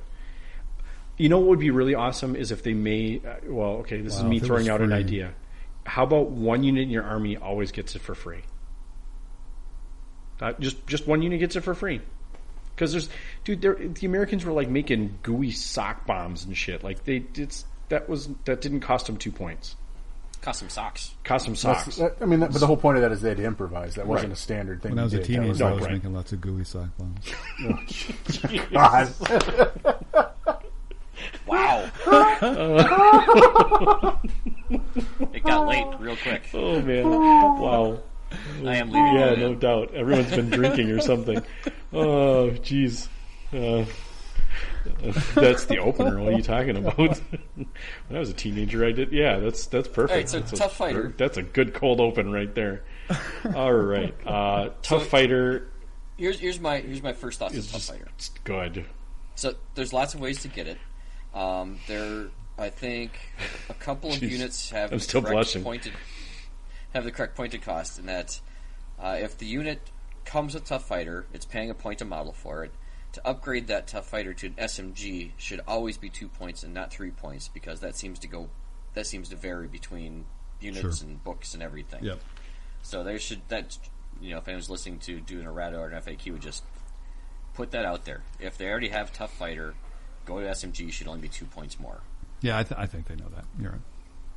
You 1.20 1.30
know 1.30 1.38
what 1.38 1.49
would 1.49 1.59
be 1.59 1.70
really 1.70 1.93
awesome 1.95 2.36
is 2.36 2.51
if 2.51 2.63
they 2.63 2.74
may. 2.74 3.22
Uh, 3.24 3.36
well, 3.47 3.70
okay, 3.82 4.01
this 4.01 4.15
is 4.15 4.24
me 4.24 4.39
throwing 4.39 4.63
was 4.63 4.70
out 4.70 4.82
an 4.82 4.91
idea. 4.93 5.34
How 5.86 6.03
about 6.03 6.30
one 6.32 6.63
unit 6.63 6.84
in 6.84 6.89
your 6.89 7.03
army 7.03 7.36
always 7.38 7.72
gets 7.72 7.95
it 7.95 8.01
for 8.01 8.15
free? 8.15 8.41
Uh, 10.41 10.53
just 10.59 10.88
just 10.88 11.05
one 11.07 11.22
unit 11.22 11.39
gets 11.39 11.55
it 11.55 11.61
for 11.61 11.76
free. 11.76 12.01
Because 12.74 12.91
there's, 12.93 13.09
dude, 13.43 13.95
the 13.95 14.05
Americans 14.05 14.45
were 14.45 14.53
like 14.53 14.70
making 14.70 15.20
gooey 15.22 15.51
sock 15.51 16.05
bombs 16.05 16.45
and 16.45 16.55
shit. 16.55 16.82
Like 16.82 17.03
they, 17.03 17.26
it's 17.36 17.65
that 17.89 18.07
was 18.07 18.30
that 18.45 18.61
didn't 18.61 18.80
cost 18.80 19.05
them 19.07 19.17
two 19.17 19.34
points. 19.34 19.76
Custom 20.41 20.70
socks. 20.70 21.13
Cost 21.26 21.45
them 21.45 21.57
socks. 21.57 21.97
that- 21.97 22.15
I 22.22 22.26
mean, 22.26 22.39
that, 22.39 22.53
but 22.53 22.61
the 22.61 22.67
whole 22.67 22.78
point 22.78 22.95
of 22.95 23.01
that 23.01 23.11
is 23.11 23.20
they 23.22 23.28
had 23.28 23.38
to 23.39 23.43
imprise. 23.43 23.95
That 23.95 24.07
wasn't 24.07 24.30
Right. 24.30 24.38
a 24.38 24.41
standard 24.41 24.82
thing. 24.82 24.91
When 24.91 24.99
I 24.99 25.03
was 25.03 25.11
you 25.11 25.20
a 25.20 25.24
teenager, 25.24 25.49
was 25.49 25.61
I 25.61 25.74
was 25.74 25.82
right. 25.84 25.91
making 25.91 26.13
lots 26.13 26.32
of 26.32 26.39
gooey 26.39 26.63
sock 26.63 26.88
bombs. 26.97 27.26
God. 28.72 29.11
Wow. 31.45 31.89
it 35.34 35.43
got 35.43 35.67
late 35.67 35.86
real 35.99 36.15
quick. 36.17 36.43
Oh 36.53 36.82
man! 36.82 37.09
wow. 37.09 37.99
I 38.63 38.76
am 38.76 38.91
leaving. 38.91 39.15
Yeah, 39.15 39.36
no 39.36 39.53
in. 39.53 39.59
doubt. 39.59 39.93
Everyone's 39.95 40.30
been 40.30 40.49
drinking 40.49 40.91
or 40.91 41.01
something. 41.01 41.41
Oh, 41.91 42.51
jeez. 42.61 43.07
Uh, 43.51 43.86
that's 45.34 45.65
the 45.65 45.80
opener. 45.80 46.20
What 46.20 46.34
are 46.34 46.38
you 46.38 46.43
talking 46.43 46.78
about? 46.78 46.97
when 46.97 47.15
I 48.11 48.20
was 48.20 48.30
a 48.30 48.34
teenager, 48.34 48.86
I 48.86 48.91
did. 48.91 49.11
Yeah, 49.11 49.39
that's 49.39 49.65
that's 49.65 49.88
perfect. 49.88 50.11
All 50.11 50.17
right, 50.17 50.30
so 50.30 50.39
that's 50.39 50.53
a, 50.53 50.55
Tough 50.55 50.76
Fighter. 50.76 51.13
That's 51.17 51.38
a 51.38 51.43
good 51.43 51.74
cold 51.74 51.99
open 51.99 52.32
right 52.32 52.53
there. 52.53 52.84
All 53.55 53.74
right, 53.74 54.13
uh, 54.28 54.70
tough 54.82 55.03
So- 55.03 55.09
fighter 55.09 55.72
Here's 56.20 56.38
here's 56.38 56.59
my 56.59 56.80
here's 56.80 57.01
my 57.01 57.13
first 57.13 57.39
thoughts 57.39 57.55
on 57.55 57.63
tough 57.63 57.84
fighter. 57.84 58.07
it's 58.15 58.30
good. 58.43 58.86
So 59.36 59.53
there's 59.76 59.93
lots 59.93 60.13
of 60.13 60.20
ways 60.20 60.41
to 60.41 60.49
get 60.49 60.67
it. 60.67 60.78
Um, 61.34 61.80
there, 61.88 62.27
I 62.57 62.69
think, 62.69 63.11
a 63.69 63.73
couple 63.73 64.11
of 64.11 64.17
Jeez. 64.19 64.30
units 64.32 64.69
have 64.71 64.91
I'm 64.91 64.97
the 64.97 65.03
still 65.03 65.21
correct 65.21 65.34
blushing. 65.36 65.63
pointed 65.63 65.93
have 66.93 67.03
the 67.03 67.11
correct 67.11 67.36
pointed 67.36 67.61
cost, 67.61 67.99
in 67.99 68.07
that 68.07 68.39
uh, 68.99 69.17
if 69.19 69.38
the 69.38 69.45
unit 69.45 69.80
comes 70.25 70.53
with 70.55 70.65
tough 70.65 70.88
fighter, 70.88 71.27
it's 71.34 71.45
paying 71.45 71.69
a 71.69 71.73
point 71.75 72.01
a 72.01 72.05
model 72.05 72.34
for 72.34 72.63
it. 72.63 72.71
To 73.13 73.27
upgrade 73.27 73.67
that 73.67 73.88
tough 73.88 74.07
fighter 74.07 74.34
to 74.36 74.47
an 74.47 74.53
SMG 74.53 75.32
should 75.38 75.61
always 75.67 75.97
be 75.97 76.09
two 76.09 76.27
points 76.27 76.61
and 76.63 76.73
not 76.73 76.91
three 76.91 77.09
points 77.11 77.47
because 77.47 77.80
that 77.80 77.95
seems 77.95 78.19
to 78.19 78.27
go 78.27 78.49
that 78.93 79.07
seems 79.07 79.30
to 79.30 79.36
vary 79.36 79.67
between 79.67 80.25
units 80.59 80.99
Sure. 80.99 81.07
and 81.07 81.23
books 81.23 81.53
and 81.53 81.63
everything. 81.63 82.03
Yep. 82.03 82.19
So 82.84 83.03
there 83.03 83.17
should 83.19 83.41
that 83.49 83.77
you 84.21 84.32
know 84.32 84.38
if 84.38 84.47
anyone's 84.47 84.69
listening 84.69 84.99
to 84.99 85.19
doing 85.21 85.45
a 85.45 85.51
RADA 85.51 85.77
or 85.80 85.88
an 85.89 85.99
FAQ, 86.01 86.34
would 86.34 86.41
just 86.41 86.63
put 87.55 87.71
that 87.71 87.86
out 87.86 88.05
there. 88.05 88.21
If 88.39 88.57
they 88.59 88.67
already 88.69 88.89
have 88.89 89.11
tough 89.11 89.34
fighter, 89.34 89.73
go 90.26 90.39
to 90.39 90.45
SMG. 90.47 90.91
Should 90.91 91.07
only 91.07 91.22
be 91.22 91.28
two 91.30 91.45
points 91.45 91.80
more. 91.80 92.01
Yeah, 92.41 92.57
I, 92.57 92.63
th- 92.63 92.80
I 92.80 92.86
think 92.86 93.07
they 93.07 93.15
know 93.15 93.28
that. 93.36 93.45
You're 93.59 93.72
right. 93.72 93.82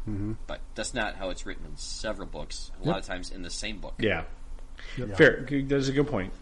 Mm-hmm. 0.09 0.33
But 0.49 0.61
that's 0.74 0.95
not 0.95 1.14
how 1.16 1.30
it's 1.30 1.47
written 1.47 1.64
in 1.66 1.76
several 1.76 2.26
books. 2.26 2.72
A 2.83 2.89
lot 2.89 2.99
of 2.99 3.05
times 3.07 3.30
in 3.30 3.43
the 3.43 3.51
same 3.51 3.78
book. 3.78 3.95
Yeah, 3.99 4.24
Yep. 4.99 5.16
fair. 5.16 5.47
That's 5.49 5.87
a 5.89 5.93
good 5.93 6.09
point. 6.09 6.33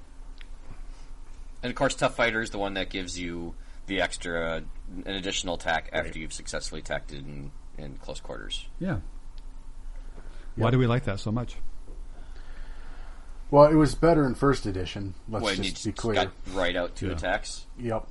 And 1.63 1.69
of 1.71 1.77
course, 1.77 1.95
tough 1.95 2.15
fighter 2.17 2.41
is 2.41 2.49
the 2.51 2.59
one 2.59 2.73
that 2.75 2.89
gives 2.89 3.19
you 3.19 3.55
the 3.87 4.01
extra, 4.01 4.63
an 5.05 5.15
additional 5.15 5.57
attack 5.57 5.91
after 5.93 6.09
Right. 6.09 6.17
you've 6.17 6.33
successfully 6.33 6.81
attacked 6.81 7.13
it 7.13 7.19
in, 7.19 7.51
in 7.77 7.97
close 7.97 8.21
quarters. 8.21 8.67
Yeah. 8.79 9.01
Why 10.57 10.71
do 10.71 10.79
we 10.79 10.87
like 10.87 11.05
that 11.05 11.21
so 11.21 11.31
much? 11.31 11.57
Well, 13.51 13.65
it 13.71 13.75
was 13.75 13.95
better 13.95 14.25
in 14.27 14.35
first 14.37 14.65
edition. 14.65 15.15
Let's 15.29 15.45
When 15.45 15.57
you 15.63 15.71
just 15.71 15.85
be 15.85 15.93
clear. 15.93 16.15
got 16.15 16.33
right 16.55 16.77
out 16.77 16.95
two 16.97 17.09
Yeah. 17.09 17.13
attacks. 17.15 17.67
Yep. 17.79 18.07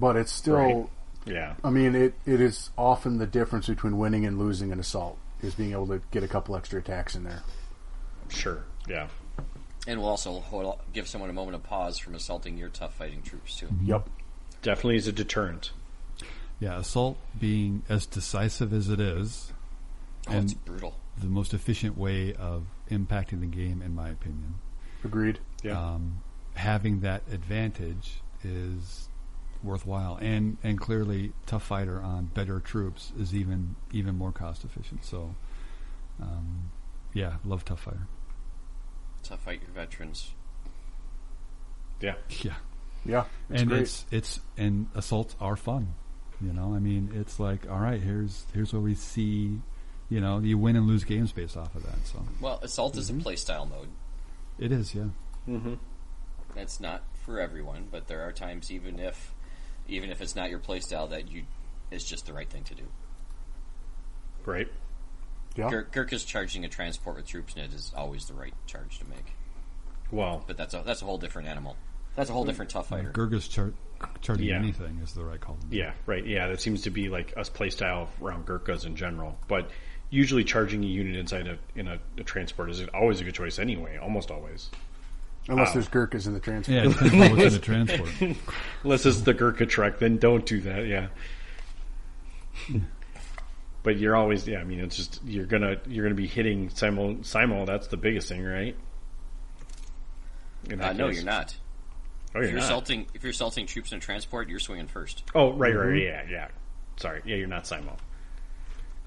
But 0.00 0.16
it's 0.16 0.32
still. 0.32 0.54
Right. 0.56 0.86
Yeah, 1.26 1.54
I 1.62 1.68
mean, 1.68 1.94
it, 1.94 2.14
it 2.24 2.40
is 2.40 2.70
often 2.78 3.18
the 3.18 3.26
difference 3.26 3.66
between 3.68 3.98
winning 3.98 4.24
and 4.24 4.38
losing 4.38 4.72
an 4.72 4.80
assault 4.80 5.18
is 5.42 5.54
being 5.54 5.72
able 5.72 5.86
to 5.88 6.00
get 6.10 6.22
a 6.22 6.28
couple 6.28 6.56
extra 6.56 6.80
attacks 6.80 7.14
in 7.14 7.24
there. 7.24 7.42
sure. 8.30 8.64
Yeah, 8.88 9.08
And 9.86 10.00
will 10.00 10.08
also 10.08 10.40
hold, 10.40 10.78
give 10.94 11.06
someone 11.06 11.28
a 11.28 11.34
moment 11.34 11.56
of 11.56 11.62
pause 11.62 11.98
from 11.98 12.14
assaulting 12.14 12.56
your 12.56 12.70
tough 12.70 12.94
fighting 12.94 13.20
troops, 13.22 13.56
too. 13.56 13.68
Yep. 13.84 14.08
definitely 14.62 14.96
is 14.96 15.06
a 15.06 15.12
deterrent. 15.12 15.72
Yeah, 16.58 16.78
assault 16.78 17.18
being 17.38 17.82
as 17.90 18.06
decisive 18.06 18.72
as 18.72 18.88
it 18.88 18.98
is, 19.00 19.52
Oh, 20.26 20.32
And- 20.32 20.44
it's 20.44 20.54
brutal. 20.54 20.96
the 21.18 21.26
most 21.26 21.52
efficient 21.52 21.98
way 21.98 22.32
of 22.34 22.64
impacting 22.90 23.40
the 23.40 23.46
game, 23.46 23.82
in 23.82 23.94
my 23.94 24.08
opinion. 24.08 24.54
Agreed. 25.04 25.38
Yeah, 25.62 25.78
Um, 25.78 26.22
having 26.54 27.00
that 27.00 27.22
advantage 27.30 28.22
is 28.42 29.08
worthwhile. 29.62 30.16
And 30.20 30.56
and 30.62 30.78
clearly, 30.80 31.32
tough 31.46 31.62
fighter 31.64 32.00
on 32.00 32.26
better 32.26 32.60
troops 32.60 33.12
is 33.18 33.34
even 33.34 33.76
even 33.92 34.16
more 34.16 34.32
cost 34.32 34.64
efficient. 34.64 35.04
So, 35.04 35.34
um, 36.20 36.70
yeah, 37.12 37.34
love 37.44 37.64
tough 37.64 37.80
fighter. 37.82 38.06
Tough 39.22 39.40
fight 39.40 39.60
your 39.62 39.70
veterans. 39.72 40.30
Yeah. 42.00 42.14
Yeah, 42.42 42.54
Yeah, 43.04 43.24
it's 43.50 43.60
and 43.62 43.70
great. 43.70 43.82
it's 43.82 44.06
it's 44.10 44.40
and 44.56 44.86
assaults 44.94 45.36
are 45.40 45.56
fun. 45.56 45.94
You 46.40 46.52
know, 46.54 46.74
I 46.74 46.78
mean, 46.78 47.10
it's 47.14 47.38
like 47.38 47.68
all 47.70 47.78
right, 47.80 48.00
here's 48.00 48.46
here's 48.54 48.72
where 48.72 48.80
we 48.80 48.94
see, 48.94 49.60
you 50.08 50.20
know, 50.20 50.38
you 50.38 50.56
win 50.56 50.76
and 50.76 50.86
lose 50.86 51.04
games 51.04 51.32
based 51.32 51.56
off 51.58 51.74
of 51.74 51.82
that. 51.84 52.06
So 52.06 52.24
Well, 52.40 52.58
assault 52.62 52.96
is 52.96 53.10
a 53.10 53.12
Mm-hmm. 53.12 53.28
playstyle 53.28 53.68
mode. 53.68 53.88
it 54.58 54.72
is, 54.72 54.94
yeah. 54.94 55.08
That's 56.54 56.80
not 56.80 57.02
for 57.24 57.38
everyone, 57.38 57.88
but 57.90 58.08
there 58.08 58.22
are 58.22 58.32
times 58.32 58.70
even 58.70 58.98
if 58.98 59.34
even 59.90 60.10
if 60.10 60.20
it's 60.20 60.34
not 60.36 60.48
your 60.50 60.58
playstyle 60.58 61.10
that 61.10 61.30
you 61.30 61.44
it's 61.90 62.04
just 62.04 62.26
the 62.26 62.32
right 62.32 62.48
thing 62.48 62.62
to 62.64 62.74
do. 62.74 62.84
Right. 64.46 64.68
yeah. 65.56 65.68
Gir- 65.68 65.88
Gurkha's 65.90 66.24
charging 66.24 66.64
a 66.64 66.68
transport 66.68 67.16
with 67.16 67.26
troops 67.26 67.54
in 67.54 67.62
it 67.62 67.72
is 67.74 67.92
always 67.96 68.26
the 68.26 68.34
right 68.34 68.54
charge 68.66 68.98
to 69.00 69.08
make. 69.08 69.34
Well, 70.10 70.42
But 70.46 70.56
that's 70.56 70.74
a 70.74 70.82
that's 70.84 71.02
a 71.02 71.04
whole 71.04 71.18
different 71.18 71.48
animal. 71.48 71.76
That's 72.16 72.30
a 72.30 72.32
whole 72.32 72.44
different 72.44 72.70
tough 72.70 72.88
fighter. 72.88 73.10
Gurkha's 73.10 73.46
char- 73.48 73.72
charting 74.20 74.46
Yeah. 74.46 74.56
anything 74.56 74.98
is 75.02 75.12
the 75.12 75.24
right 75.24 75.40
call. 75.40 75.58
yeah, 75.70 75.92
right. 76.06 76.24
Yeah, 76.26 76.48
that 76.48 76.60
seems 76.60 76.82
to 76.82 76.90
be 76.90 77.08
like 77.08 77.34
us 77.36 77.48
play 77.48 77.70
style 77.70 78.08
around 78.20 78.46
Gurkhas 78.46 78.84
in 78.84 78.96
general. 78.96 79.38
But 79.46 79.70
usually 80.10 80.42
charging 80.42 80.82
a 80.82 80.86
unit 80.88 81.14
inside 81.16 81.46
a 81.46 81.58
in 81.76 81.86
a, 81.86 81.98
a 82.18 82.24
transport 82.24 82.70
is 82.70 82.82
always 82.94 83.20
a 83.20 83.24
good 83.24 83.34
choice 83.34 83.58
anyway. 83.58 83.98
Almost 83.98 84.30
always. 84.30 84.70
Unless 85.50 85.72
there's 85.74 85.88
Gurkhas 85.88 86.26
in 86.26 86.32
the 86.34 86.40
transport. 86.40 86.74
Yeah, 86.76 86.84
it 86.90 86.92
depends 86.92 87.14
on 87.14 87.30
what's 87.36 87.42
in 87.42 87.52
the 87.52 87.58
transport. 87.58 88.10
Unless 88.84 89.04
it's 89.06 89.20
the 89.22 89.34
Gurkha 89.34 89.66
trek, 89.66 89.98
then 89.98 90.16
don't 90.18 90.46
do 90.46 90.60
that. 90.62 90.86
Yeah. 90.86 91.08
but 93.82 93.96
you're 93.98 94.16
always 94.16 94.46
yeah. 94.46 94.60
I 94.60 94.64
mean, 94.64 94.80
it's 94.80 94.96
just 94.96 95.20
you're 95.24 95.46
gonna 95.46 95.76
you're 95.86 96.04
gonna 96.04 96.14
be 96.14 96.26
hitting 96.26 96.70
simul 96.70 97.18
simul. 97.22 97.66
That's 97.66 97.88
the 97.88 97.96
biggest 97.96 98.28
thing, 98.28 98.44
right? 98.44 98.76
In 100.68 100.80
Uh, 100.80 100.92
no, 100.92 101.08
case. 101.08 101.16
you're 101.16 101.24
not. 101.24 101.56
Oh, 102.34 102.38
If 102.38 102.42
you're 102.42 102.44
you're 102.44 102.52
not. 102.60 102.64
assaulting 102.64 103.06
if 103.14 103.22
you're 103.22 103.30
assaulting 103.30 103.66
troops 103.66 103.92
in 103.92 103.98
a 103.98 104.00
transport, 104.00 104.48
you're 104.48 104.60
swinging 104.60 104.86
first, 104.86 105.24
Oh, 105.34 105.52
right, 105.52 105.74
right, 105.74 106.00
yeah, 106.00 106.22
yeah. 106.30 106.48
Sorry, 106.96 107.22
yeah, 107.24 107.36
you're 107.36 107.48
not 107.48 107.66
simul. 107.66 107.96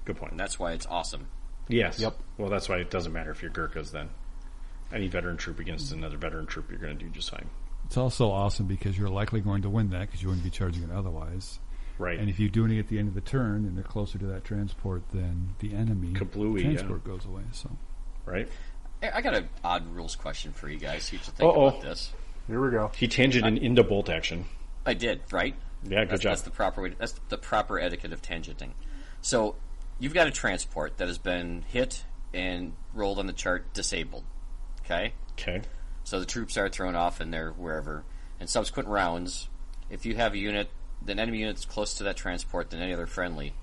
Good 0.04 0.16
point. 0.16 0.32
and 0.32 0.40
that's 0.40 0.58
why 0.58 0.72
it's 0.72 0.84
awesome. 0.86 1.28
Yes. 1.68 1.98
Yep. 1.98 2.18
Well, 2.36 2.50
that's 2.50 2.68
why 2.68 2.76
it 2.78 2.90
doesn't 2.90 3.12
matter 3.14 3.30
if 3.30 3.40
you're 3.40 3.50
Gurkhas 3.50 3.90
then. 3.92 4.10
Any 4.92 5.08
veteran 5.08 5.36
troop 5.36 5.58
against 5.58 5.92
another 5.92 6.16
veteran 6.16 6.46
troop, 6.46 6.70
you're 6.70 6.78
going 6.78 6.96
to 6.96 7.04
do 7.04 7.10
just 7.10 7.30
fine. 7.30 7.48
It's 7.86 7.96
also 7.96 8.30
awesome 8.30 8.66
because 8.66 8.96
you're 8.96 9.08
likely 9.08 9.40
going 9.40 9.62
to 9.62 9.70
win 9.70 9.90
that 9.90 10.02
because 10.02 10.22
you 10.22 10.28
wouldn't 10.28 10.44
be 10.44 10.50
charging 10.50 10.84
it 10.84 10.90
otherwise. 10.90 11.58
Right. 11.98 12.18
And 12.18 12.28
if 12.28 12.40
you're 12.40 12.48
doing 12.48 12.72
it 12.72 12.78
at 12.78 12.88
the 12.88 12.98
end 12.98 13.08
of 13.08 13.14
the 13.14 13.20
turn 13.20 13.64
and 13.64 13.76
they're 13.76 13.84
closer 13.84 14.18
to 14.18 14.26
that 14.26 14.44
transport 14.44 15.08
than 15.10 15.54
the 15.60 15.74
enemy, 15.74 16.12
Kablooey, 16.12 16.62
yeah. 16.62 16.72
transport 16.72 17.04
goes 17.04 17.24
away. 17.24 17.42
So 17.52 17.70
right. 18.24 18.48
I 19.02 19.12
I 19.14 19.20
got 19.20 19.34
an 19.34 19.48
odd 19.62 19.86
rules 19.94 20.16
question 20.16 20.52
for 20.52 20.68
you 20.68 20.78
guys. 20.78 21.04
See 21.04 21.16
what 21.16 21.26
you 21.26 21.32
think 21.32 21.52
Uh-oh. 21.52 21.66
about 21.66 21.82
this. 21.82 22.12
Here 22.46 22.60
we 22.60 22.70
go. 22.70 22.90
He 22.96 23.08
tangented 23.08 23.60
into 23.60 23.82
bolt 23.82 24.10
action. 24.10 24.46
I 24.84 24.94
did, 24.94 25.22
right? 25.30 25.54
Yeah, 25.84 26.00
good 26.00 26.10
that's, 26.10 26.22
job. 26.22 26.30
That's 26.30 26.42
the 26.42 26.50
proper 26.50 26.82
way. 26.82 26.94
That's 26.98 27.14
the 27.28 27.38
proper 27.38 27.78
etiquette 27.78 28.12
of 28.12 28.22
tangenting. 28.22 28.70
So 29.20 29.56
you've 29.98 30.14
got 30.14 30.26
a 30.26 30.30
transport 30.30 30.98
that 30.98 31.08
has 31.08 31.18
been 31.18 31.64
hit 31.68 32.04
and 32.32 32.74
rolled 32.92 33.18
on 33.18 33.26
the 33.26 33.32
chart 33.32 33.72
disabled. 33.72 34.24
Okay, 34.84 35.12
Okay. 35.38 35.62
so 36.04 36.20
the 36.20 36.26
troops 36.26 36.56
are 36.56 36.68
thrown 36.68 36.94
off 36.94 37.20
and 37.20 37.32
they're 37.32 37.50
wherever. 37.52 38.04
In 38.40 38.46
subsequent 38.46 38.88
rounds, 38.88 39.48
if 39.90 40.04
you 40.04 40.14
have 40.16 40.34
a 40.34 40.38
unit, 40.38 40.68
an 41.06 41.18
enemy 41.18 41.38
unit 41.38 41.56
that's 41.56 41.64
close 41.64 41.94
to 41.94 42.04
that 42.04 42.16
transport 42.16 42.70
than 42.70 42.80
any 42.80 42.92
other 42.92 43.06
friendly, 43.06 43.54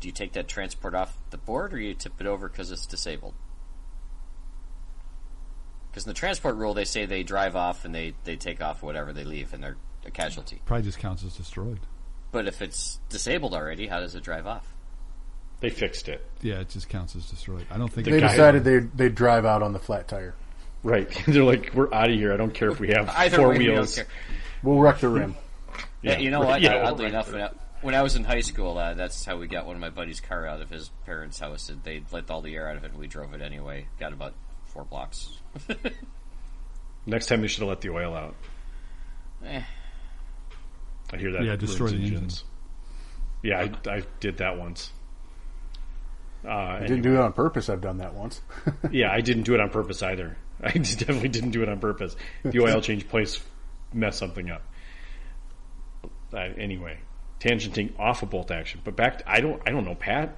do 0.00 0.08
you 0.08 0.12
take 0.12 0.32
that 0.32 0.48
transport 0.48 0.94
off 0.94 1.16
the 1.30 1.38
board 1.38 1.72
or 1.72 1.78
you 1.78 1.94
tip 1.94 2.20
it 2.20 2.26
over 2.26 2.48
because 2.48 2.70
it's 2.72 2.86
disabled? 2.86 3.34
Because 5.90 6.04
in 6.04 6.10
the 6.10 6.14
transport 6.14 6.56
rule, 6.56 6.74
they 6.74 6.84
say 6.84 7.06
they 7.06 7.22
drive 7.22 7.56
off 7.56 7.84
and 7.84 7.94
they, 7.94 8.14
they 8.24 8.36
take 8.36 8.60
off 8.60 8.82
whatever 8.82 9.12
they 9.12 9.24
leave 9.24 9.52
and 9.54 9.62
they're 9.62 9.76
a 10.06 10.10
casualty. 10.10 10.60
probably 10.64 10.84
just 10.84 10.98
counts 10.98 11.24
as 11.24 11.34
destroyed. 11.36 11.80
But 12.30 12.46
if 12.46 12.60
it's 12.62 12.98
disabled 13.08 13.54
already, 13.54 13.86
how 13.86 14.00
does 14.00 14.14
it 14.14 14.22
drive 14.22 14.46
off? 14.46 14.74
They 15.60 15.70
fixed 15.70 16.08
it. 16.08 16.24
Yeah, 16.40 16.60
it 16.60 16.68
just 16.68 16.88
counts 16.88 17.16
as 17.16 17.28
destroyed. 17.28 17.66
I 17.70 17.78
don't 17.78 17.92
think 17.92 18.06
They 18.06 18.20
decided 18.20 18.62
they 18.62 18.78
they'd 18.78 19.14
drive 19.14 19.44
out 19.44 19.60
on 19.62 19.72
the 19.72 19.80
flat 19.80 20.06
tire. 20.06 20.34
Right. 20.82 21.08
They're 21.26 21.44
like, 21.44 21.72
we're 21.74 21.92
out 21.92 22.10
of 22.10 22.16
here. 22.16 22.32
I 22.32 22.36
don't 22.36 22.54
care 22.54 22.70
if 22.70 22.78
we 22.80 22.88
have 22.88 23.08
Either 23.10 23.36
four 23.36 23.48
way, 23.50 23.58
wheels. 23.58 23.98
We'll 24.62 24.78
wreck 24.78 24.98
the 25.00 25.08
rim. 25.08 25.34
Yeah, 26.00 26.18
you 26.18 26.30
know 26.30 26.38
what? 26.40 26.60
yeah, 26.60 26.76
Uh, 26.76 26.90
oddly 26.92 27.06
right. 27.06 27.12
enough, 27.12 27.32
when 27.32 27.42
I, 27.42 27.50
when 27.82 27.94
I 27.96 28.02
was 28.02 28.14
in 28.14 28.22
high 28.22 28.40
school, 28.42 28.78
uh, 28.78 28.94
that's 28.94 29.24
how 29.24 29.36
we 29.36 29.48
got 29.48 29.66
one 29.66 29.74
of 29.74 29.80
my 29.80 29.90
buddy's 29.90 30.20
car 30.20 30.46
out 30.46 30.60
of 30.62 30.70
his 30.70 30.90
parents' 31.06 31.40
house. 31.40 31.68
And 31.70 31.82
They 31.82 32.02
let 32.12 32.30
all 32.30 32.40
the 32.40 32.54
air 32.54 32.68
out 32.68 32.76
of 32.76 32.84
it, 32.84 32.92
and 32.92 33.00
we 33.00 33.08
drove 33.08 33.34
it 33.34 33.42
anyway. 33.42 33.88
Got 33.98 34.12
about 34.12 34.34
four 34.66 34.84
blocks. 34.84 35.28
Next 37.06 37.26
time 37.26 37.40
they 37.40 37.48
should 37.48 37.60
have 37.62 37.68
let 37.68 37.80
the 37.80 37.90
oil 37.90 38.14
out. 38.14 38.36
Eh. 39.44 39.60
I 41.12 41.16
hear 41.16 41.32
that. 41.32 41.42
Yeah, 41.42 41.56
destroy 41.56 41.88
the 41.88 41.94
engine. 41.96 42.14
engines. 42.14 42.44
Yeah, 43.42 43.66
I, 43.86 43.90
I 43.90 44.02
did 44.20 44.38
that 44.38 44.56
once. 44.56 44.92
Uh, 46.44 46.50
I 46.50 46.80
didn't 46.82 47.02
do 47.02 47.14
it 47.14 47.18
on 47.20 47.32
purpose. 47.32 47.68
I've 47.68 47.80
done 47.80 47.98
that 47.98 48.14
once. 48.14 48.40
Yeah, 48.92 49.10
I 49.10 49.20
didn't 49.20 49.42
do 49.42 49.54
it 49.54 49.60
on 49.60 49.70
purpose 49.70 50.00
either. 50.02 50.36
I 50.62 50.72
definitely 50.72 51.28
didn't 51.28 51.50
do 51.50 51.62
it 51.62 51.68
on 51.68 51.78
purpose. 51.78 52.16
The 52.42 52.60
oil 52.60 52.80
change 52.80 53.08
place 53.08 53.40
messed 53.92 54.18
something 54.18 54.50
up. 54.50 54.62
Uh, 56.32 56.38
anyway, 56.58 56.98
tangenting 57.40 57.98
off 57.98 58.22
of 58.22 58.30
bolt 58.30 58.50
action, 58.50 58.80
but 58.84 58.96
back. 58.96 59.18
To, 59.18 59.30
I 59.30 59.40
don't. 59.40 59.62
I 59.66 59.70
don't 59.70 59.84
know, 59.84 59.94
Pat. 59.94 60.36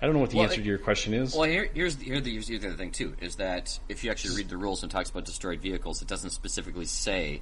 I 0.00 0.04
don't 0.04 0.14
know 0.14 0.20
what 0.20 0.30
the 0.30 0.36
Well, 0.36 0.44
answer 0.44 0.60
it- 0.60 0.64
to 0.64 0.68
your 0.68 0.78
question 0.78 1.14
is. 1.14 1.34
Well, 1.34 1.48
here, 1.48 1.70
here's, 1.72 1.96
the, 1.96 2.04
here 2.04 2.20
the, 2.20 2.30
here's 2.30 2.48
the 2.48 2.58
other 2.58 2.72
thing, 2.72 2.90
too, 2.90 3.16
is 3.20 3.36
that 3.36 3.78
if 3.88 4.04
you 4.04 4.10
actually 4.10 4.36
read 4.36 4.50
the 4.50 4.58
rules 4.58 4.82
and 4.82 4.92
talks 4.92 5.08
about 5.08 5.24
destroyed 5.24 5.60
vehicles, 5.60 6.02
it 6.02 6.08
doesn't 6.08 6.30
specifically 6.30 6.84
say 6.84 7.40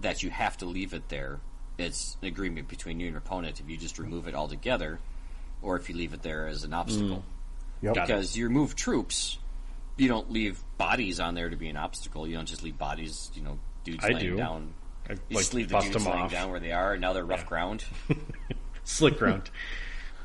that 0.00 0.22
you 0.22 0.28
have 0.28 0.58
to 0.58 0.66
leave 0.66 0.92
it 0.92 1.08
there. 1.08 1.40
It's 1.78 2.18
an 2.20 2.28
agreement 2.28 2.68
between 2.68 3.00
you 3.00 3.06
and 3.06 3.14
your 3.14 3.20
opponent 3.20 3.60
if 3.60 3.70
you 3.70 3.78
just 3.78 3.98
remove 3.98 4.28
it 4.28 4.34
altogether, 4.34 4.98
or 5.62 5.76
if 5.76 5.88
you 5.88 5.96
leave 5.96 6.12
it 6.12 6.22
there 6.22 6.46
as 6.46 6.64
an 6.64 6.74
obstacle. 6.74 7.24
Yep. 7.80 7.94
Because 7.94 8.36
you 8.36 8.44
remove 8.48 8.74
troops, 8.76 9.38
you 9.98 10.08
don't 10.08 10.30
leave 10.32 10.62
bodies 10.78 11.20
on 11.20 11.34
there 11.34 11.50
to 11.50 11.56
be 11.56 11.68
an 11.68 11.76
obstacle. 11.76 12.26
You 12.26 12.36
don't 12.36 12.46
just 12.48 12.62
leave 12.62 12.78
bodies, 12.78 13.30
you 13.34 13.42
know, 13.42 13.58
dudes 13.84 14.04
I 14.04 14.08
laying 14.08 14.18
do. 14.20 14.36
down. 14.36 14.74
I, 15.08 15.12
You 15.12 15.18
like 15.30 15.38
just 15.38 15.54
leave 15.54 15.68
the 15.68 15.78
dudes 15.80 15.94
them 15.94 16.04
laying 16.04 16.24
off. 16.24 16.30
down 16.30 16.50
where 16.50 16.60
they 16.60 16.72
are, 16.72 16.92
and 16.92 17.00
now 17.00 17.12
they're 17.12 17.24
rough 17.24 17.40
Yeah. 17.40 17.46
ground, 17.46 17.84
Slick 18.84 19.18
ground. 19.18 19.50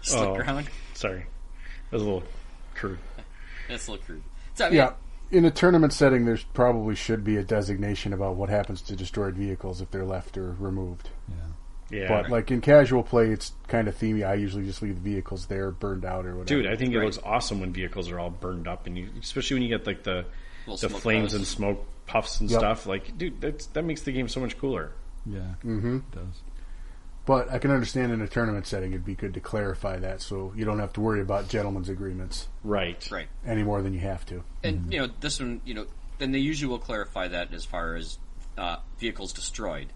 slick 0.01 0.30
Oh. 0.30 0.36
ground. 0.36 0.69
Sorry, 0.93 1.19
that 1.89 1.91
was 1.91 2.01
a 2.01 2.05
little 2.05 2.24
crude. 2.76 2.99
That's 3.69 3.88
a 3.88 3.91
little 3.91 4.05
crude. 4.05 4.24
So, 4.55 4.65
I 4.65 4.69
mean, 4.69 4.78
Yeah. 4.78 4.93
In 5.32 5.45
a 5.45 5.51
tournament 5.51 5.93
setting, 5.93 6.26
there 6.26 6.38
probably 6.53 6.93
should 6.93 7.24
be 7.24 7.38
a 7.38 7.43
designation 7.43 8.13
about 8.13 8.36
what 8.36 8.49
happens 8.49 8.82
to 8.84 8.95
destroyed 8.95 9.34
vehicles 9.36 9.82
if 9.82 9.89
they're 9.89 10.05
left 10.05 10.38
or 10.38 10.52
removed. 10.60 11.10
yeah. 11.30 11.35
Yeah, 11.94 12.07
But 12.07 12.30
like 12.30 12.49
in 12.52 12.61
casual 12.61 13.03
play, 13.03 13.30
it's 13.30 13.52
kind 13.68 13.88
of 13.88 13.98
themey. 13.98 14.26
I 14.28 14.34
usually 14.34 14.65
just 14.65 14.82
leave 14.82 14.95
the 14.95 15.10
vehicles 15.10 15.45
there, 15.45 15.72
burned 15.72 16.06
out 16.06 16.26
or 16.26 16.36
whatever. 16.36 16.61
dude, 16.64 16.72
I 16.72 16.76
think 16.76 16.94
it 16.94 16.98
Right. 16.98 17.06
looks 17.06 17.20
awesome 17.24 17.60
when 17.60 17.72
vehicles 17.74 18.10
are 18.10 18.20
all 18.20 18.30
burned 18.32 18.68
up, 18.68 18.88
and 18.88 18.98
you, 18.98 19.10
especially 19.22 19.56
when 19.56 19.64
you 19.64 19.70
get 19.70 19.86
like 19.86 20.03
the 20.03 20.26
Little 20.65 20.78
the 20.78 20.90
smoke 20.90 21.02
flames 21.02 21.22
clouds. 21.32 21.34
and 21.36 21.48
smoke 21.48 21.86
puffs 22.07 22.40
and 22.40 22.49
Yep. 22.49 22.60
stuff. 22.60 22.86
Like, 22.86 23.18
dude, 23.18 23.40
that's, 23.40 23.68
that 23.68 23.84
makes 23.84 24.02
the 24.02 24.11
game 24.11 24.28
so 24.28 24.40
much 24.40 24.57
cooler. 24.57 24.91
Yeah, 25.26 25.40
mm-hmm. 25.64 25.98
it 25.98 26.11
does. 26.11 26.41
But 27.26 27.49
I 27.52 27.57
can 27.60 27.72
understand 27.72 28.11
in 28.11 28.22
a 28.22 28.28
tournament 28.28 28.68
setting, 28.68 28.91
it'd 28.91 29.06
be 29.06 29.15
good 29.15 29.34
to 29.36 29.40
clarify 29.40 29.98
that 29.99 30.22
so 30.22 30.52
you 30.57 30.65
don't 30.65 30.80
have 30.80 30.91
to 30.94 31.02
worry 31.02 31.22
about 31.22 31.48
gentlemen's 31.48 31.88
agreements 31.88 32.49
Right. 32.65 33.07
right. 33.11 33.28
any 33.45 33.64
more 33.64 33.82
than 33.82 33.94
you 33.94 34.02
have 34.02 34.26
to. 34.26 34.44
And 34.61 34.91
you 34.94 34.99
know, 34.99 35.07
this 35.22 35.40
one, 35.40 35.61
you 35.64 35.74
know, 35.74 35.86
then 36.18 36.32
they 36.34 36.40
usually 36.40 36.70
will 36.70 36.80
clarify 36.80 37.30
that 37.30 37.53
as 37.53 37.64
far 37.64 37.95
as 37.95 38.18
uh, 38.57 38.78
vehicles 38.99 39.32
destroyed. 39.32 39.88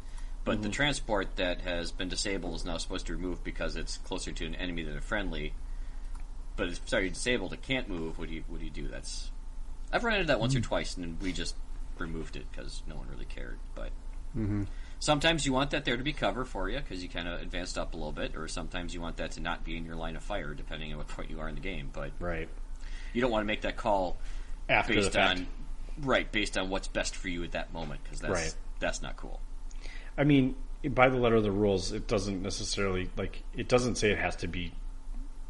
But 0.47 0.61
the 0.61 0.69
mm-hmm. 0.69 0.75
transport 0.75 1.35
that 1.35 1.59
has 1.61 1.91
been 1.91 2.07
disabled 2.07 2.55
is 2.55 2.63
now 2.63 2.77
supposed 2.77 3.05
to 3.07 3.11
be 3.11 3.21
removed 3.21 3.43
because 3.43 3.75
it's 3.75 3.97
closer 3.97 4.31
to 4.31 4.45
an 4.45 4.55
enemy 4.55 4.83
than 4.83 4.95
a 4.95 5.01
friendly. 5.01 5.53
But 6.55 6.69
if 6.69 6.87
sorry, 6.87 7.09
disabled, 7.09 7.51
it 7.51 7.61
can't 7.61 7.89
move. 7.89 8.17
What 8.17 8.29
do 8.29 8.33
you 8.33 8.45
what 8.47 8.59
do 8.59 8.65
you 8.65 8.71
do? 8.71 8.87
That's 8.87 9.29
I've 9.91 10.05
run 10.05 10.15
into 10.15 10.27
that 10.27 10.39
once 10.39 10.55
or 10.55 10.59
mm-hmm. 10.59 10.69
twice, 10.69 10.95
and 10.95 11.19
we 11.21 11.33
just 11.33 11.53
removed 11.97 12.37
it 12.37 12.45
because 12.49 12.81
no 12.87 12.95
one 12.95 13.09
really 13.11 13.25
cared. 13.25 13.59
But 13.75 13.89
mm-hmm. 14.37 14.63
sometimes 14.99 15.45
you 15.45 15.51
want 15.51 15.71
that 15.71 15.83
there 15.83 15.97
to 15.97 16.03
be 16.03 16.13
cover 16.13 16.45
for 16.45 16.69
you 16.69 16.79
because 16.79 17.03
you 17.03 17.09
kind 17.09 17.27
of 17.27 17.41
advanced 17.41 17.77
up 17.77 17.93
a 17.93 17.97
little 17.97 18.13
bit, 18.13 18.37
or 18.37 18.47
sometimes 18.47 18.93
you 18.93 19.01
want 19.01 19.17
that 19.17 19.31
to 19.31 19.41
not 19.41 19.65
be 19.65 19.75
in 19.75 19.83
your 19.83 19.97
line 19.97 20.15
of 20.15 20.23
fire, 20.23 20.53
depending 20.53 20.93
on 20.93 20.97
what 20.97 21.07
point 21.09 21.29
you 21.29 21.41
are 21.41 21.49
in 21.49 21.55
the 21.55 21.61
game. 21.61 21.89
But 21.91 22.11
Right. 22.19 22.47
you 23.11 23.19
don't 23.19 23.31
want 23.31 23.41
to 23.41 23.47
make 23.47 23.63
that 23.63 23.75
call 23.75 24.15
After 24.69 24.93
based 24.93 25.17
on 25.17 25.45
right 25.99 26.31
based 26.31 26.57
on 26.57 26.69
what's 26.69 26.87
best 26.87 27.17
for 27.17 27.27
you 27.27 27.43
at 27.43 27.51
that 27.51 27.73
moment 27.73 28.01
because 28.05 28.21
that's 28.21 28.33
Right. 28.33 28.55
that's 28.79 29.01
not 29.01 29.17
cool. 29.17 29.41
I 30.17 30.23
mean, 30.23 30.55
by 30.89 31.09
the 31.09 31.17
letter 31.17 31.35
of 31.35 31.43
the 31.43 31.51
rules, 31.51 31.91
it 31.91 32.07
doesn't 32.07 32.41
necessarily 32.41 33.09
like 33.17 33.43
it 33.55 33.67
doesn't 33.67 33.95
say 33.95 34.11
it 34.11 34.17
has 34.17 34.35
to 34.37 34.47
be. 34.47 34.71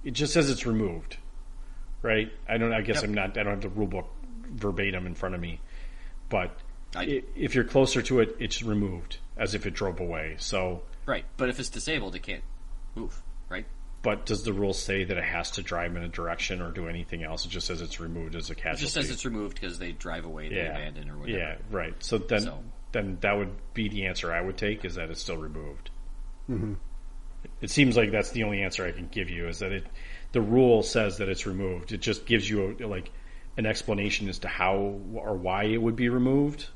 It 0.03 0.11
just 0.11 0.33
says 0.33 0.49
it's 0.49 0.65
removed, 0.65 1.17
right? 2.01 2.31
I 2.47 2.57
don't. 2.57 2.73
I 2.73 2.81
guess 2.81 2.97
Yep. 2.97 3.03
I'm 3.05 3.13
not. 3.13 3.37
I 3.37 3.43
don't 3.43 3.53
have 3.53 3.61
the 3.61 3.69
rule 3.69 3.87
book 3.87 4.07
verbatim 4.49 5.05
in 5.05 5.15
front 5.15 5.35
of 5.35 5.41
me, 5.41 5.59
but 6.29 6.57
I- 6.95 7.23
if 7.35 7.53
you're 7.55 7.63
closer 7.65 8.01
to 8.03 8.19
it, 8.21 8.35
it's 8.39 8.63
removed. 8.63 9.17
as 9.39 9.53
if 9.53 9.67
it 9.67 9.73
drove 9.75 9.99
away. 9.99 10.33
So, 10.39 10.81
Right, 11.05 11.23
but 11.37 11.47
if 11.47 11.59
it's 11.59 11.69
disabled, 11.69 12.15
it 12.15 12.23
can't 12.23 12.43
move. 12.95 13.21
Right. 13.49 13.65
but 14.01 14.25
does 14.25 14.43
the 14.43 14.51
rule 14.53 14.73
say 14.73 15.03
that 15.03 15.15
it 15.17 15.23
has 15.23 15.51
to 15.51 15.61
drive 15.61 15.95
in 15.95 16.01
a 16.01 16.07
direction 16.07 16.59
or 16.61 16.71
do 16.71 16.87
anything 16.87 17.21
else? 17.23 17.45
It 17.45 17.49
just 17.49 17.67
says 17.67 17.81
it's 17.81 17.99
removed 17.99 18.35
as 18.35 18.49
a 18.49 18.53
It 18.53 18.57
casualty. 18.57 18.81
just 18.81 18.93
says 18.95 19.11
it's 19.11 19.25
removed 19.25 19.59
because 19.61 19.77
they 19.77 19.91
drive 19.91 20.25
away, 20.25 20.49
they 20.49 20.65
abandon, 20.65 21.09
or 21.11 21.17
whatever. 21.19 21.37
Yeah, 21.37 21.55
right. 21.69 21.93
So 22.03 22.17
then, 22.17 22.41
So- 22.41 22.63
then 22.91 23.17
that 23.21 23.37
would 23.37 23.51
be 23.73 23.89
the 23.89 24.05
answer 24.05 24.33
I 24.33 24.41
would 24.41 24.57
take 24.57 24.85
is 24.85 24.95
that 24.95 25.09
it's 25.09 25.21
still 25.21 25.37
removed. 25.37 25.89
Mm-hmm. 26.49 26.73
It 27.61 27.69
seems 27.69 27.95
like 27.97 28.11
that's 28.11 28.31
the 28.31 28.43
only 28.43 28.63
answer 28.63 28.85
I 28.85 28.91
can 28.91 29.07
give 29.07 29.29
you 29.29 29.47
is 29.47 29.59
that 29.59 29.71
it, 29.71 29.85
the 30.31 30.41
rule 30.41 30.83
says 30.83 31.17
that 31.17 31.29
it's 31.29 31.45
removed. 31.45 31.91
It 31.91 32.01
just 32.01 32.25
gives 32.25 32.49
you 32.49 32.75
a, 32.79 32.87
like 32.87 33.11
an 33.57 33.65
explanation 33.65 34.29
as 34.29 34.39
to 34.39 34.47
how 34.47 34.99
or 35.15 35.35
why 35.35 35.65
it 35.65 35.81
would 35.81 35.95
be 35.95 36.09
removed, 36.09 36.67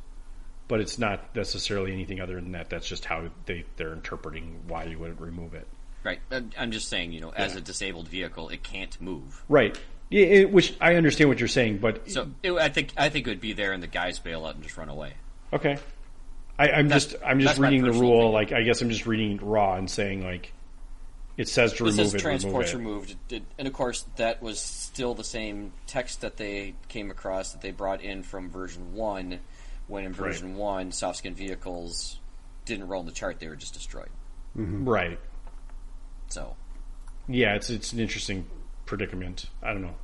but 0.68 0.80
it's 0.80 0.98
not 0.98 1.36
necessarily 1.36 1.92
anything 1.94 2.22
other 2.22 2.36
than 2.36 2.54
that. 2.54 2.70
That's 2.70 2.88
just 2.88 3.06
how 3.06 3.30
they 3.46 3.66
they're 3.78 3.94
interpreting 3.94 4.62
why 4.68 4.86
you 4.86 5.00
would 5.00 5.20
remove 5.20 5.54
it. 5.54 5.68
Right. 6.04 6.20
I'm- 6.32 6.52
I'm 6.58 6.72
just 6.72 6.90
saying, 6.90 7.12
you 7.12 7.22
know, 7.22 7.30
as 7.30 7.56
a 7.56 7.62
disabled 7.62 8.08
vehicle, 8.08 8.50
it 8.50 8.64
can't 8.64 9.00
move. 9.02 9.44
Right. 9.48 9.78
Yeah, 10.10 10.26
it, 10.26 10.52
which 10.52 10.76
I 10.82 10.96
understand 10.96 11.30
what 11.30 11.40
you're 11.40 11.48
saying, 11.48 11.78
but 11.78 12.10
So 12.12 12.32
it, 12.44 12.52
I 12.54 12.70
think 12.70 12.92
I 12.98 13.10
think 13.10 13.28
it 13.28 13.30
would 13.30 13.42
be 13.42 13.54
there, 13.54 13.72
and 13.72 13.82
the 13.82 13.88
guys 13.88 14.20
bail 14.20 14.46
out 14.46 14.56
and 14.56 14.64
just 14.64 14.78
run 14.78 14.90
away. 14.90 15.14
Okay. 15.54 15.78
I, 16.62 16.72
I'm 16.80 16.88
That's- 16.88 17.06
just 17.12 17.24
I'm 17.26 17.40
just 17.40 17.58
reading 17.60 17.84
the 17.84 17.92
rule. 17.92 18.12
opinion. 18.20 18.32
Like 18.34 18.52
I 18.52 18.64
guess 18.64 18.82
I'm 18.82 18.90
just 18.90 19.06
reading 19.06 19.38
raw 19.42 19.76
and 19.76 19.90
saying 19.90 20.24
like 20.24 20.54
it 21.38 21.48
says 21.48 21.74
to 21.74 21.86
It 21.86 21.92
remove 21.92 21.96
says 21.96 22.16
it. 22.16 22.20
transports 22.20 22.74
remove 22.74 23.04
it. 23.04 23.08
removed, 23.10 23.34
It- 23.34 23.44
and 23.58 23.68
of 23.68 23.74
course 23.74 24.06
that 24.18 24.42
was 24.42 24.60
still 24.60 25.14
the 25.16 25.24
same 25.24 25.72
text 25.88 26.22
that 26.22 26.38
they 26.38 26.76
came 26.88 27.10
across 27.10 27.54
that 27.54 27.62
they 27.62 27.72
brought 27.72 28.02
in 28.02 28.24
from 28.24 28.50
version 28.50 28.94
one. 28.94 29.40
When 29.88 30.06
in 30.06 30.14
version 30.14 30.56
one, 30.56 30.92
soft 30.94 31.18
skin 31.18 31.34
vehicles 31.36 32.20
didn't 32.66 32.88
roll 32.88 33.02
in 33.02 33.08
the 33.08 33.12
chart; 33.12 33.40
they 33.40 33.48
were 33.48 33.56
just 33.58 33.74
destroyed. 33.74 34.10
Mm-hmm. 34.58 34.88
Right. 34.88 35.20
So 36.30 36.56
Yeah, 37.28 37.56
it's 37.56 37.70
it's 37.70 37.92
an 37.94 38.00
interesting 38.00 38.46
predicament. 38.86 39.48
I 39.64 39.74
don't 39.74 39.82
know. 39.82 39.96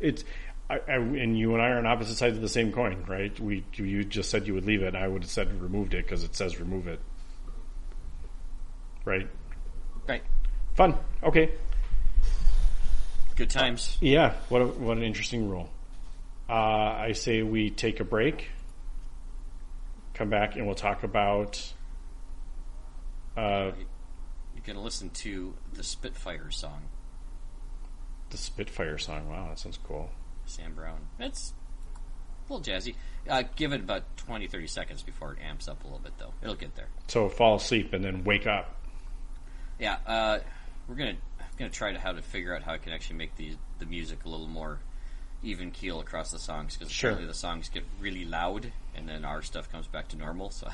It's 0.00 0.24
I, 0.70 0.76
I, 0.86 0.94
and 0.94 1.36
you 1.36 1.54
and 1.54 1.62
I 1.62 1.70
are 1.70 1.78
on 1.78 1.86
opposite 1.86 2.16
sides 2.16 2.36
of 2.36 2.42
the 2.42 2.48
same 2.48 2.70
coin, 2.70 3.04
right? 3.08 3.38
We 3.40 3.64
you 3.74 4.04
just 4.04 4.30
said 4.30 4.46
you 4.46 4.54
would 4.54 4.64
leave 4.64 4.82
it. 4.82 4.94
I 4.94 5.08
would 5.08 5.22
have 5.22 5.30
said 5.30 5.60
removed 5.60 5.94
it 5.94 6.04
because 6.04 6.22
it 6.22 6.36
says 6.36 6.60
remove 6.60 6.86
it. 6.86 7.00
Right. 9.04 9.28
right, 10.06 10.22
Fun. 10.74 10.96
Okay. 11.24 11.50
good 13.34 13.50
times. 13.50 13.98
Yeah. 14.00 14.34
What 14.48 14.62
a, 14.62 14.66
what 14.66 14.96
an 14.96 15.02
interesting 15.02 15.48
rule. 15.48 15.68
Uh, 16.48 16.52
I 16.52 17.12
say 17.12 17.42
we 17.42 17.70
take 17.70 17.98
a 17.98 18.04
break. 18.04 18.50
Come 20.14 20.30
back 20.30 20.54
and 20.54 20.66
we'll 20.66 20.76
talk 20.76 21.02
about. 21.02 21.72
Uh, 23.36 23.72
You're 24.54 24.74
to 24.74 24.80
listen 24.80 25.10
to 25.10 25.54
the 25.72 25.82
Spitfire 25.82 26.50
song, 26.50 26.82
The 28.28 28.36
Spitfire 28.36 28.98
song. 28.98 29.28
Wow, 29.28 29.48
that 29.48 29.58
sounds 29.58 29.78
cool. 29.82 30.10
Sam 30.50 30.74
Brown. 30.74 30.98
It's 31.18 31.54
a 32.48 32.52
little 32.52 32.64
jazzy. 32.64 32.94
Uh, 33.28 33.42
give 33.56 33.72
it 33.72 33.80
about 33.80 34.16
20, 34.16 34.46
30 34.46 34.66
seconds 34.66 35.02
before 35.02 35.32
it 35.34 35.38
amps 35.46 35.68
up 35.68 35.82
a 35.84 35.86
little 35.86 36.00
bit, 36.00 36.12
though. 36.18 36.32
It'll 36.42 36.54
get 36.54 36.74
there. 36.74 36.88
So 37.08 37.28
fall 37.28 37.56
asleep 37.56 37.92
and 37.92 38.04
then 38.04 38.24
wake 38.24 38.46
up. 38.46 38.74
Yeah, 39.78 39.96
uh, 40.06 40.38
we're 40.88 40.94
gonna 40.96 41.16
I'm 41.38 41.46
gonna 41.58 41.70
try 41.70 41.92
to 41.92 41.98
how 41.98 42.12
to 42.12 42.20
figure 42.22 42.54
out 42.54 42.62
how 42.62 42.72
I 42.72 42.78
can 42.78 42.92
actually 42.92 43.16
make 43.16 43.36
the 43.36 43.56
the 43.78 43.86
music 43.86 44.24
a 44.24 44.28
little 44.28 44.46
more 44.48 44.78
even 45.42 45.70
keel 45.70 46.00
across 46.00 46.30
the 46.32 46.38
songs 46.38 46.76
because 46.76 46.92
Sure. 46.92 47.10
apparently 47.12 47.28
the 47.32 47.38
songs 47.38 47.70
get 47.70 47.82
really 47.98 48.26
loud 48.26 48.70
and 48.94 49.08
then 49.08 49.24
our 49.24 49.40
stuff 49.40 49.70
comes 49.72 49.86
back 49.86 50.08
to 50.08 50.16
normal. 50.18 50.50
So 50.50 50.68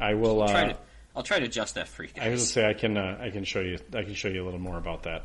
I 0.00 0.14
will. 0.14 0.42
I'll 0.42 0.48
try 0.48 0.62
Uh, 0.64 0.68
to 0.72 0.78
I'll 1.14 1.22
try 1.22 1.38
to 1.38 1.44
adjust 1.46 1.74
that 1.74 1.88
for 1.88 2.04
you 2.04 2.10
I 2.20 2.28
was 2.30 2.40
gonna 2.40 2.46
say 2.64 2.68
I 2.70 2.72
can. 2.74 2.96
Uh, 2.96 3.18
I 3.20 3.28
can 3.30 3.44
show 3.44 3.60
you. 3.60 3.78
I 3.92 4.02
can 4.04 4.14
show 4.14 4.28
you 4.28 4.42
a 4.42 4.46
little 4.46 4.60
more 4.60 4.78
about 4.78 5.02
that. 5.02 5.24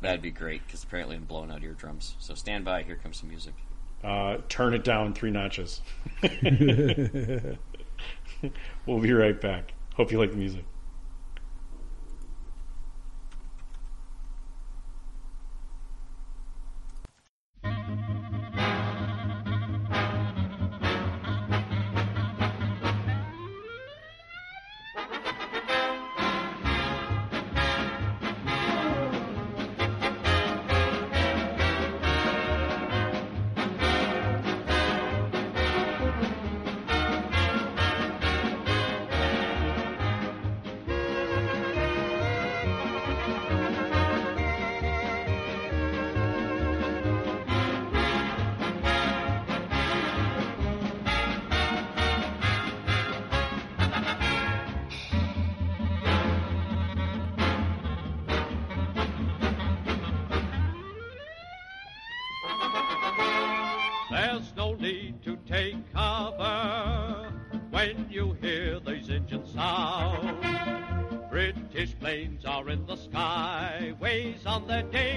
That'd 0.00 0.22
be 0.22 0.30
great 0.30 0.66
because 0.66 0.82
apparently 0.82 1.16
I'm 1.16 1.24
blowing 1.24 1.50
out 1.50 1.62
eardrums. 1.62 2.16
So 2.18 2.34
stand 2.34 2.64
by. 2.64 2.82
Here 2.82 2.96
comes 2.96 3.18
some 3.18 3.28
music. 3.28 3.54
Uh, 4.02 4.38
turn 4.48 4.72
it 4.72 4.82
down 4.82 5.12
three 5.12 5.30
notches. 5.30 5.82
we'll 8.86 9.00
be 9.00 9.12
right 9.12 9.38
back. 9.40 9.72
Hope 9.94 10.10
you 10.10 10.18
like 10.18 10.30
the 10.30 10.38
music. 10.38 10.64
Skyways 74.70 74.94
on 74.94 75.09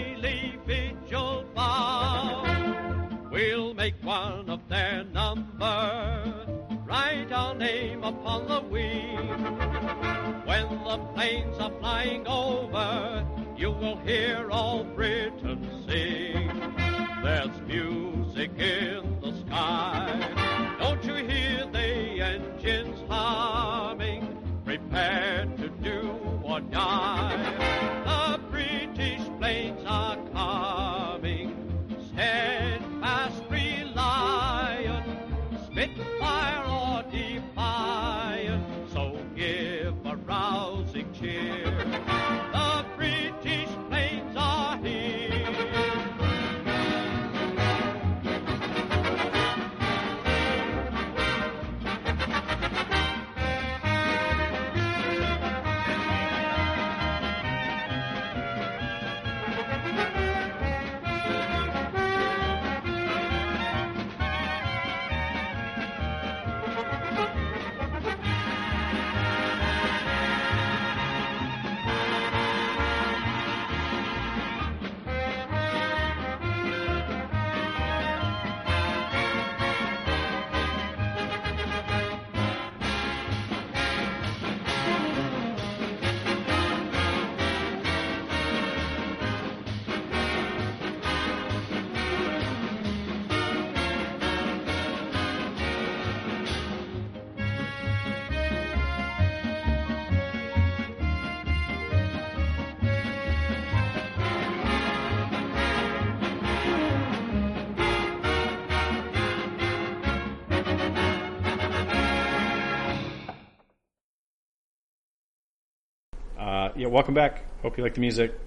welcome 116.94 117.14
back. 117.15 117.44
Hope 117.64 117.76
you 117.78 117.84
like 117.84 117.95
the 117.95 118.02
music. 118.02 118.40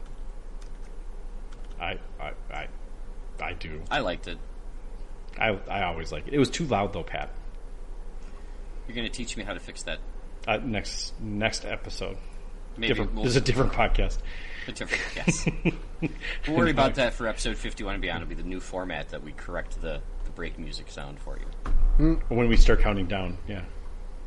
I, 1.81 1.99
I, 2.21 2.33
I, 2.53 2.69
I 3.43 3.53
do. 3.55 3.83
I 3.91 3.99
liked 3.99 4.29
it. 4.29 4.39
I, 5.39 5.59
I 5.69 5.83
always 5.83 6.13
like 6.13 6.29
it. 6.29 6.33
It 6.35 6.39
was 6.39 6.49
too 6.49 6.65
loud 6.65 6.93
though, 6.93 7.03
Pat. 7.03 7.29
You're 8.87 8.95
going 8.95 9.07
to 9.07 9.13
teach 9.13 9.37
me 9.37 9.43
how 9.43 9.53
to 9.53 9.61
fix 9.61 9.83
that. 9.83 9.99
Uh, 10.47 10.59
next 10.59 11.13
next 11.21 11.65
episode. 11.65 12.17
Maybe 12.77 12.89
different. 12.89 13.15
we'll 13.15 13.25
this 13.25 13.33
is 13.33 13.37
a 13.37 13.41
different 13.41 13.73
podcast. 13.73 14.19
a 14.69 14.73
different 14.73 15.03
yes. 15.17 15.49
We'll 16.47 16.57
worry 16.57 16.71
about 16.71 16.95
that 16.97 17.15
for 17.15 17.27
episode 17.27 17.57
51 17.57 17.95
and 17.95 18.03
beyond. 18.03 18.23
It'll 18.23 18.29
be 18.29 18.41
the 18.41 18.49
new 18.49 18.61
format 18.61 19.09
that 19.09 19.25
we 19.25 19.33
correct 19.33 19.81
the, 19.81 20.01
the 20.25 20.31
break 20.31 20.59
music 20.59 20.91
sound 20.91 21.19
for 21.19 21.39
you. 21.99 22.21
When 22.29 22.49
we 22.49 22.57
start 22.57 22.81
counting 22.81 23.07
down, 23.07 23.39
yeah, 23.49 23.63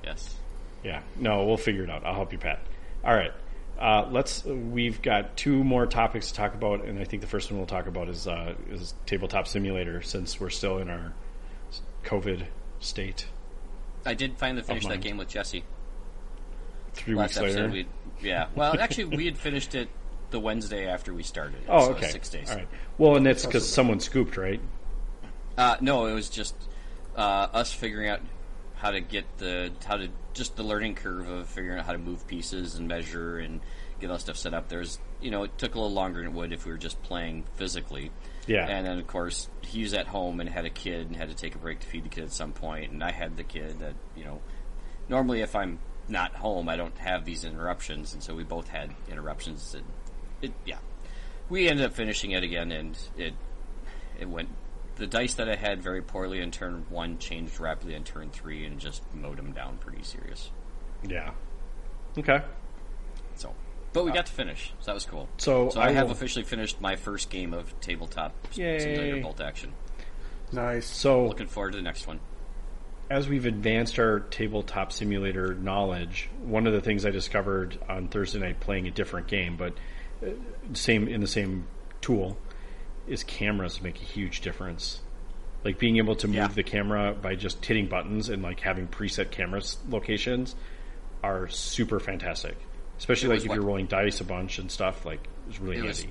Yes. 0.04 0.36
yeah. 0.84 1.02
No, 1.16 1.46
we'll 1.46 1.58
figure 1.58 1.84
it 1.84 1.90
out. 1.90 2.04
I'll 2.04 2.16
help 2.16 2.34
you, 2.34 2.40
Pat. 2.40 2.60
All 3.04 3.14
right. 3.14 3.32
Uh, 3.80 4.06
let's. 4.12 4.44
We've 4.44 5.02
got 5.02 5.38
two 5.38 5.64
more 5.64 5.86
topics 5.86 6.30
to 6.30 6.34
talk 6.34 6.54
about, 6.54 6.84
and 6.84 7.00
I 7.00 7.06
think 7.06 7.22
the 7.22 7.28
first 7.28 7.50
one 7.50 7.60
we'll 7.60 7.68
talk 7.68 7.88
about 7.88 8.10
is 8.10 8.28
uh, 8.28 8.56
is 8.70 8.94
tabletop 9.06 9.48
simulator, 9.48 10.02
since 10.02 10.40
we're 10.40 10.50
still 10.50 10.80
in 10.80 10.90
our 10.90 11.14
COVID 12.04 12.46
state. 12.80 13.28
I 14.06 14.16
did 14.16 14.38
finally 14.38 14.64
finish 14.64 14.86
that 14.86 15.00
game 15.00 15.18
with 15.18 15.30
Jesse. 15.30 15.64
Three 16.94 17.16
Last 17.16 17.40
weeks 17.40 17.56
later. 17.56 17.70
we 17.70 17.88
yeah. 18.22 18.48
Well, 18.54 18.78
actually, 18.78 19.16
we 19.16 19.26
had 19.26 19.38
finished 19.38 19.76
it 19.76 19.88
the 20.32 20.42
Wednesday 20.42 20.88
after 20.88 21.14
we 21.14 21.24
started. 21.24 21.62
Oh, 21.70 21.88
so 21.88 21.92
okay. 21.94 22.10
Six 22.10 22.30
days. 22.30 22.50
All 22.50 22.58
right. 22.58 22.68
Well, 22.98 23.16
and 23.16 23.26
that's 23.26 23.46
because 23.46 23.68
someone 23.68 24.02
scooped, 24.02 24.36
right? 24.36 24.60
Uh, 25.58 25.78
no, 25.80 26.06
it 26.06 26.14
was 26.14 26.30
just 26.30 26.56
uh, 27.16 27.48
us 27.54 27.74
figuring 27.74 28.10
out 28.10 28.20
how 28.76 28.92
to 28.92 29.00
get 29.00 29.26
the 29.38 29.72
how 29.86 29.98
to 29.98 30.10
just 30.34 30.56
the 30.56 30.64
learning 30.64 30.96
curve 30.96 31.28
of 31.30 31.48
figuring 31.48 31.80
out 31.80 31.86
how 31.86 31.94
to 31.94 31.98
move 31.98 32.28
pieces 32.28 32.76
and 32.76 32.88
measure 32.88 33.38
and 33.38 33.60
get 34.00 34.10
all 34.10 34.16
that 34.16 34.22
stuff 34.22 34.38
set 34.38 34.54
up. 34.54 34.70
There's 34.70 35.00
you 35.22 35.32
know 35.32 35.44
it 35.44 35.58
took 35.58 35.76
a 35.76 35.80
little 35.80 35.94
longer 35.94 36.20
than 36.20 36.30
it 36.30 36.34
would 36.34 36.54
if 36.54 36.66
we 36.66 36.72
were 36.72 36.78
just 36.78 37.02
playing 37.04 37.46
physically. 37.56 38.12
Yeah. 38.48 38.68
And 38.68 38.86
then 38.86 39.00
of 39.00 39.08
course 39.08 39.50
he 39.62 39.84
was 39.84 39.94
at 39.94 40.08
home 40.08 40.40
and 40.40 40.50
had 40.50 40.66
a 40.66 40.70
kid 40.70 41.08
and 41.08 41.16
had 41.16 41.30
to 41.30 41.36
take 41.36 41.56
a 41.56 41.58
break 41.58 41.80
to 41.80 41.88
feed 41.88 42.06
the 42.06 42.10
kid 42.10 42.24
at 42.24 42.34
some 42.34 42.52
point, 42.52 42.92
and 42.92 43.04
I 43.04 43.12
had 43.12 43.38
the 43.38 43.44
kid 43.44 43.80
that 43.80 43.96
you 44.16 44.26
know 44.26 44.42
normally 45.08 45.42
if 45.42 45.56
I'm 45.56 45.80
not 46.08 46.36
home 46.36 46.70
I 46.70 46.76
don't 46.76 46.98
have 46.98 47.26
these 47.26 47.44
interruptions, 47.44 48.14
and 48.14 48.24
so 48.24 48.36
we 48.36 48.44
both 48.44 48.68
had 48.68 48.94
interruptions. 49.10 49.76
And 49.76 49.86
it 50.42 50.54
yeah, 50.66 50.80
we 51.50 51.68
ended 51.68 51.86
up 51.86 51.94
finishing 51.94 52.32
it 52.32 52.44
again, 52.44 52.72
and 52.72 52.98
it 53.18 53.34
it 54.20 54.30
went. 54.30 54.50
The 55.00 55.08
dice 55.08 55.34
that 55.36 55.48
I 55.50 55.56
had 55.56 55.82
very 55.82 56.02
poorly 56.02 56.42
in 56.42 56.52
turn 56.52 56.86
one 56.90 57.18
changed 57.18 57.60
rapidly 57.60 57.96
in 57.96 58.04
turn 58.04 58.30
three 58.30 58.66
and 58.66 58.80
just 58.80 59.02
mowed 59.16 59.38
them 59.38 59.54
down 59.54 59.78
pretty 59.78 60.04
serious. 60.04 60.52
Yeah. 61.08 61.32
Okay. 62.18 62.42
So, 63.36 63.54
but 63.94 64.04
we 64.04 64.12
got 64.12 64.26
to 64.26 64.32
finish, 64.34 64.74
so 64.80 64.86
that 64.88 64.94
was 64.96 65.06
cool. 65.06 65.24
Uh, 65.24 65.38
So 65.38 65.70
I, 65.78 65.88
I 65.88 65.92
have 65.94 66.08
will- 66.08 66.12
officially 66.12 66.44
finished 66.44 66.82
my 66.82 66.98
first 66.98 67.30
game 67.30 67.54
of 67.54 67.80
tabletop 67.80 68.34
Yay. 68.56 68.80
simulator 68.80 69.22
bolt 69.22 69.40
action. 69.40 69.72
Nice. 70.52 70.86
So 70.86 71.28
Looking 71.28 71.48
forward 71.48 71.72
to 71.72 71.78
the 71.78 71.84
next 71.84 72.06
one. 72.06 72.20
as 73.10 73.30
we've 73.30 73.46
advanced 73.46 73.98
our 74.00 74.20
tabletop 74.20 74.92
simulator 74.92 75.54
knowledge, 75.54 76.30
one 76.44 76.68
of 76.68 76.74
the 76.74 76.82
things 76.82 77.06
I 77.06 77.12
discovered 77.12 77.80
on 77.88 78.10
Thursday 78.10 78.40
night 78.40 78.60
playing 78.60 78.88
a 78.88 78.92
different 78.92 79.28
game, 79.28 79.56
but 79.56 79.74
uh, 80.22 80.32
same 80.74 81.08
in 81.08 81.22
the 81.22 81.28
same 81.28 81.68
tool, 82.02 82.38
is 83.10 83.24
cameras 83.24 83.82
make 83.82 83.98
a 84.02 84.06
huge 84.06 84.42
difference. 84.42 85.02
Like 85.64 85.78
being 85.78 85.98
able 85.98 86.16
to 86.18 86.28
move 86.28 86.36
Yeah. 86.38 86.48
the 86.48 86.64
camera 86.64 87.14
by 87.14 87.36
just 87.36 87.66
hitting 87.66 87.88
buttons 87.88 88.30
and 88.30 88.42
like 88.42 88.60
having 88.62 88.88
preset 88.88 89.32
camera 89.32 89.62
locations 89.90 90.56
are 91.24 91.48
super 91.50 92.00
fantastic. 92.00 92.56
Especially 92.98 93.30
like 93.30 93.42
if 93.42 93.48
what- 93.50 93.56
you're 93.56 93.64
rolling 93.66 93.88
dice 93.88 94.22
a 94.22 94.24
bunch 94.26 94.60
and 94.60 94.72
stuff, 94.72 95.06
like 95.06 95.28
it's 95.50 95.60
really 95.60 95.78
It 95.78 95.84
handy. 95.86 95.88
was 95.90 96.08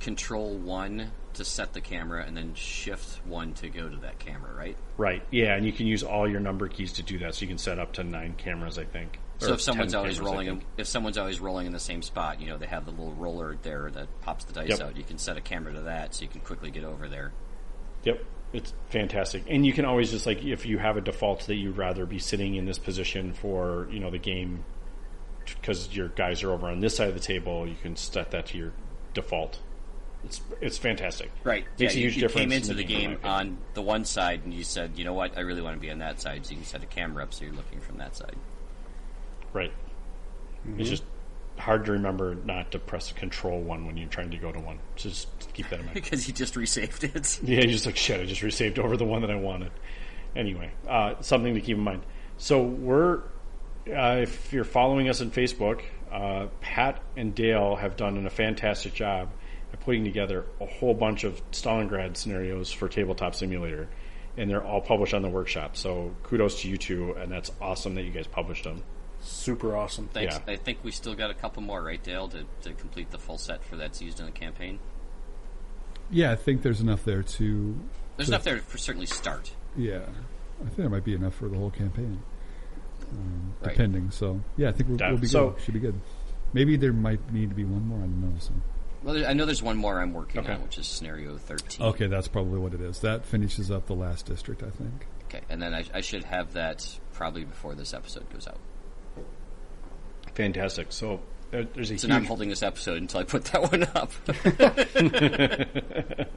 control 0.00 0.56
one 0.56 1.10
to 1.34 1.44
set 1.44 1.72
the 1.72 1.80
camera 1.80 2.24
and 2.26 2.36
then 2.36 2.52
shift 2.54 3.24
one 3.26 3.54
to 3.54 3.68
go 3.68 3.88
to 3.88 3.96
that 3.98 4.18
camera, 4.18 4.52
right? 4.54 4.76
Right. 4.98 5.22
Yeah, 5.30 5.54
and 5.56 5.64
you 5.64 5.72
can 5.72 5.86
use 5.86 6.02
all 6.02 6.28
your 6.28 6.40
number 6.40 6.68
keys 6.68 6.92
to 6.94 7.02
do 7.02 7.18
that. 7.20 7.34
So 7.34 7.42
you 7.42 7.48
can 7.48 7.58
set 7.58 7.78
up 7.78 7.92
to 7.94 8.04
nine 8.04 8.34
cameras, 8.36 8.78
I 8.78 8.84
think. 8.84 9.18
So 9.42 9.54
if 9.54 9.60
someone's 9.60 9.94
always 9.94 10.18
cameras, 10.18 10.30
rolling, 10.32 10.46
think. 10.48 10.64
if 10.76 10.86
someone's 10.86 11.18
always 11.18 11.40
rolling 11.40 11.66
in 11.66 11.72
the 11.72 11.80
same 11.80 12.02
spot, 12.02 12.40
you 12.40 12.48
know 12.48 12.58
they 12.58 12.66
have 12.66 12.84
the 12.84 12.90
little 12.90 13.12
roller 13.14 13.56
there 13.62 13.90
that 13.90 14.08
pops 14.22 14.44
the 14.44 14.52
dice 14.52 14.70
Yep. 14.70 14.80
out. 14.80 14.96
You 14.96 15.04
can 15.04 15.18
set 15.18 15.36
a 15.36 15.40
camera 15.40 15.72
to 15.74 15.80
that, 15.82 16.14
so 16.14 16.22
you 16.22 16.28
can 16.28 16.40
quickly 16.40 16.70
get 16.70 16.84
over 16.84 17.08
there. 17.08 17.32
Yep, 18.04 18.24
it's 18.52 18.72
fantastic. 18.90 19.44
And 19.48 19.64
you 19.64 19.72
can 19.72 19.84
always 19.84 20.10
just 20.10 20.26
like 20.26 20.42
if 20.44 20.66
you 20.66 20.78
have 20.78 20.96
a 20.96 21.00
default 21.00 21.46
that 21.46 21.54
you'd 21.56 21.76
rather 21.76 22.06
be 22.06 22.18
sitting 22.18 22.54
in 22.56 22.64
this 22.66 22.78
position 22.78 23.32
for 23.32 23.88
you 23.90 24.00
know 24.00 24.10
the 24.10 24.18
game 24.18 24.64
because 25.44 25.94
your 25.94 26.08
guys 26.08 26.42
are 26.42 26.52
over 26.52 26.68
on 26.68 26.80
this 26.80 26.96
side 26.96 27.08
of 27.08 27.14
the 27.14 27.20
table, 27.20 27.66
you 27.66 27.76
can 27.82 27.96
set 27.96 28.30
that 28.30 28.46
to 28.46 28.58
your 28.58 28.72
default. 29.14 29.58
It's 30.24 30.40
it's 30.60 30.78
fantastic. 30.78 31.32
Right. 31.42 31.64
Makes 31.78 31.94
yeah, 31.94 31.98
a 31.98 32.02
you, 32.02 32.06
huge 32.08 32.14
you 32.16 32.20
difference. 32.22 32.40
came 32.42 32.52
in 32.52 32.62
into 32.62 32.74
the 32.74 32.82
in 32.82 32.86
game 32.88 33.18
on 33.24 33.58
the 33.74 33.82
one 33.82 34.04
side, 34.04 34.42
and 34.44 34.54
you 34.54 34.62
said, 34.62 34.92
"You 34.96 35.04
know 35.04 35.14
what? 35.14 35.36
I 35.36 35.40
really 35.40 35.62
want 35.62 35.76
to 35.76 35.80
be 35.80 35.90
on 35.90 35.98
that 35.98 36.20
side." 36.20 36.46
So 36.46 36.50
you 36.52 36.58
can 36.58 36.64
set 36.66 36.82
a 36.82 36.86
camera 36.86 37.24
up, 37.24 37.34
so 37.34 37.44
you're 37.44 37.54
looking 37.54 37.80
from 37.80 37.98
that 37.98 38.14
side. 38.14 38.36
Right. 39.52 39.72
It's 40.78 40.88
just 40.88 41.04
hard 41.58 41.84
to 41.86 41.92
remember 41.92 42.34
not 42.34 42.72
to 42.72 42.78
press 42.78 43.12
control 43.12 43.60
one 43.60 43.86
when 43.86 43.96
you're 43.96 44.08
trying 44.08 44.30
to 44.30 44.36
go 44.36 44.52
to 44.52 44.58
one. 44.58 44.78
So 44.96 45.08
just 45.08 45.52
keep 45.52 45.68
that 45.70 45.80
in 45.80 45.86
mind. 45.86 45.94
because 46.02 46.26
you 46.26 46.34
just 46.34 46.56
resaved 46.56 47.04
it. 47.04 47.40
Yeah, 47.48 47.60
you're 47.60 47.72
just 47.72 47.86
like 47.86 47.96
shit. 47.96 48.20
I 48.20 48.24
just 48.24 48.42
resaved 48.42 48.78
over 48.78 48.96
the 48.96 49.04
one 49.04 49.22
that 49.22 49.30
I 49.30 49.36
wanted. 49.36 49.72
Anyway, 50.34 50.72
uh, 50.88 51.14
something 51.20 51.54
to 51.54 51.60
keep 51.60 51.76
in 51.76 51.84
mind. 51.84 52.02
So 52.38 52.62
we're, 52.62 53.18
uh, 53.88 54.20
if 54.22 54.52
you're 54.52 54.64
following 54.64 55.08
us 55.08 55.20
on 55.20 55.30
Facebook, 55.30 55.82
uh, 56.10 56.46
Pat 56.60 57.00
and 57.16 57.34
Dale 57.34 57.76
have 57.76 57.96
done 57.96 58.24
a 58.26 58.30
fantastic 58.30 58.94
job 58.94 59.30
at 59.72 59.80
putting 59.80 60.04
together 60.04 60.46
a 60.60 60.66
whole 60.66 60.94
bunch 60.94 61.24
of 61.24 61.40
Stalingrad 61.52 62.16
scenarios 62.16 62.72
for 62.72 62.88
Tabletop 62.88 63.34
Simulator, 63.34 63.88
and 64.36 64.50
they're 64.50 64.64
all 64.64 64.80
published 64.80 65.14
on 65.14 65.22
the 65.22 65.28
workshop. 65.28 65.76
So 65.76 66.14
kudos 66.22 66.62
to 66.62 66.68
you 66.68 66.76
two, 66.76 67.12
and 67.12 67.30
that's 67.30 67.50
awesome 67.60 67.94
that 67.94 68.02
you 68.02 68.10
guys 68.10 68.26
published 68.26 68.64
them. 68.64 68.82
Super 69.22 69.76
awesome. 69.76 70.08
Thanks. 70.08 70.34
Yeah. 70.46 70.52
I 70.52 70.56
think 70.56 70.78
we 70.82 70.90
still 70.90 71.14
got 71.14 71.30
a 71.30 71.34
couple 71.34 71.62
more, 71.62 71.82
right, 71.82 72.02
Dale, 72.02 72.28
to, 72.28 72.44
to 72.62 72.72
complete 72.74 73.10
the 73.10 73.18
full 73.18 73.38
set 73.38 73.62
for 73.64 73.76
that's 73.76 74.02
used 74.02 74.18
in 74.20 74.26
the 74.26 74.32
campaign. 74.32 74.78
Yeah, 76.10 76.32
I 76.32 76.36
think 76.36 76.62
there's 76.62 76.80
enough 76.80 77.04
there 77.04 77.22
to. 77.22 77.76
There's 78.16 78.28
to- 78.28 78.34
enough 78.34 78.44
there 78.44 78.58
to 78.58 78.78
certainly 78.78 79.06
start. 79.06 79.52
Yeah, 79.76 80.00
I 80.60 80.64
think 80.64 80.76
there 80.76 80.88
might 80.90 81.04
be 81.04 81.14
enough 81.14 81.34
for 81.34 81.48
the 81.48 81.56
whole 81.56 81.70
campaign, 81.70 82.20
um, 83.12 83.54
Right. 83.62 83.70
depending. 83.70 84.10
So 84.10 84.40
yeah, 84.56 84.68
I 84.68 84.72
think 84.72 84.90
we'll, 84.90 84.98
we'll 85.10 85.18
be 85.18 85.26
so- 85.28 85.50
good. 85.50 85.62
Should 85.62 85.74
be 85.74 85.80
good. 85.80 85.98
Maybe 86.52 86.76
there 86.76 86.92
might 86.92 87.32
need 87.32 87.48
to 87.48 87.54
be 87.56 87.64
one 87.64 87.86
more. 87.86 87.98
I 87.98 88.02
don't 88.02 88.20
know. 88.20 88.38
So 88.38 88.52
Well, 89.02 89.24
I 89.26 89.32
know 89.32 89.46
there's 89.46 89.62
one 89.62 89.78
more 89.78 90.00
I'm 90.00 90.12
working 90.12 90.40
Okay. 90.42 90.52
on, 90.52 90.62
which 90.62 90.76
is 90.78 90.86
scenario 90.86 91.38
13. 91.38 91.86
okay, 91.86 92.08
that's 92.08 92.28
probably 92.28 92.58
what 92.58 92.74
it 92.74 92.80
is. 92.82 92.98
That 93.00 93.24
finishes 93.24 93.70
up 93.70 93.86
the 93.86 93.94
last 93.94 94.26
district, 94.26 94.62
I 94.62 94.68
think. 94.70 95.06
Okay, 95.26 95.40
and 95.48 95.62
then 95.62 95.72
I, 95.72 95.84
I 95.94 96.00
should 96.02 96.24
have 96.24 96.52
that 96.52 96.98
probably 97.14 97.44
before 97.44 97.74
this 97.74 97.94
episode 97.94 98.30
goes 98.30 98.46
out. 98.46 98.58
Fantastic. 100.34 100.86
So 100.90 101.20
there, 101.50 101.64
there's 101.64 101.90
a 101.90 101.98
So 101.98 102.08
now 102.08 102.16
I'm 102.16 102.24
holding 102.24 102.48
this 102.48 102.62
episode 102.62 102.98
until 103.02 103.20
I 103.20 103.24
put 103.24 103.44
that 103.46 103.62
one 103.72 103.82
up. 103.94 104.12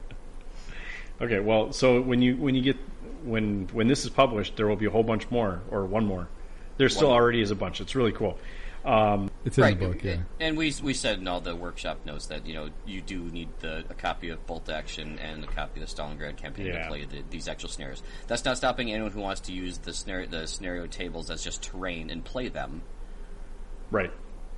Okay, 1.18 1.40
well, 1.40 1.72
so 1.72 2.02
when 2.02 2.20
you 2.20 2.36
when 2.36 2.54
you 2.54 2.60
get 2.60 2.76
when 3.24 3.68
when 3.72 3.88
this 3.88 4.04
is 4.04 4.10
published, 4.10 4.56
there 4.56 4.66
will 4.68 4.76
be 4.76 4.84
a 4.84 4.90
whole 4.90 5.02
bunch 5.02 5.30
more 5.30 5.62
or 5.70 5.86
one 5.86 6.04
more. 6.04 6.28
There 6.76 6.90
still 6.90 7.08
One. 7.08 7.16
already 7.16 7.40
is 7.40 7.50
a 7.50 7.54
bunch. 7.54 7.80
It's 7.80 7.94
really 7.94 8.12
cool. 8.12 8.36
Um, 8.84 9.30
It's 9.46 9.56
in 9.56 9.64
right, 9.64 9.78
the 9.80 9.86
book. 9.86 10.04
Yeah. 10.04 10.18
and 10.40 10.58
we 10.58 10.74
we 10.82 10.92
said 10.92 11.18
in 11.18 11.26
all 11.26 11.40
the 11.40 11.56
workshop 11.56 12.04
notes 12.04 12.26
that 12.26 12.46
you 12.46 12.52
know 12.52 12.68
you 12.84 13.00
do 13.00 13.20
need 13.30 13.48
the 13.60 13.78
a 13.88 13.94
copy 13.94 14.28
of 14.28 14.46
Bolt 14.46 14.68
Action 14.68 15.18
and 15.18 15.42
a 15.42 15.46
copy 15.46 15.80
of 15.80 15.88
the 15.88 15.94
Stalingrad 15.94 16.36
campaign 16.36 16.66
Yeah. 16.66 16.82
to 16.82 16.88
play 16.88 17.04
the, 17.06 17.22
these 17.30 17.48
actual 17.48 17.70
scenarios. 17.70 18.02
That's 18.26 18.44
not 18.44 18.58
stopping 18.58 18.92
anyone 18.92 19.10
who 19.10 19.20
wants 19.22 19.40
to 19.42 19.52
use 19.52 19.78
the 19.78 19.94
scenario 19.94 20.28
the 20.28 20.46
scenario 20.46 20.86
tables 20.86 21.30
as 21.30 21.42
just 21.42 21.62
terrain 21.62 22.10
and 22.10 22.22
play 22.22 22.48
them. 22.48 22.82
Right. 23.90 24.12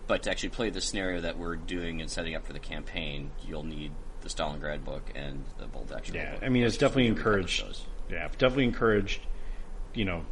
But 0.06 0.22
to 0.22 0.30
actually 0.30 0.50
play 0.50 0.70
the 0.70 0.80
scenario 0.80 1.20
that 1.20 1.36
we're 1.38 1.56
doing 1.56 2.00
and 2.00 2.10
setting 2.10 2.34
up 2.34 2.46
for 2.46 2.52
the 2.54 2.58
campaign, 2.58 3.30
you'll 3.46 3.64
need 3.64 3.92
the 4.22 4.28
Stalingrad 4.28 4.84
book 4.84 5.02
and 5.14 5.44
the 5.58 5.66
Bolt 5.66 5.92
Action. 5.94 6.14
Yeah, 6.14 6.32
book. 6.32 6.42
I 6.42 6.48
mean, 6.48 6.64
it's 6.64 6.74
Which 6.74 6.80
definitely 6.80 7.08
encouraged. 7.08 7.64
Yeah, 8.10 8.24
I've 8.24 8.38
definitely 8.38 8.64
encouraged. 8.64 9.20
You 9.94 10.04
know, 10.06 10.24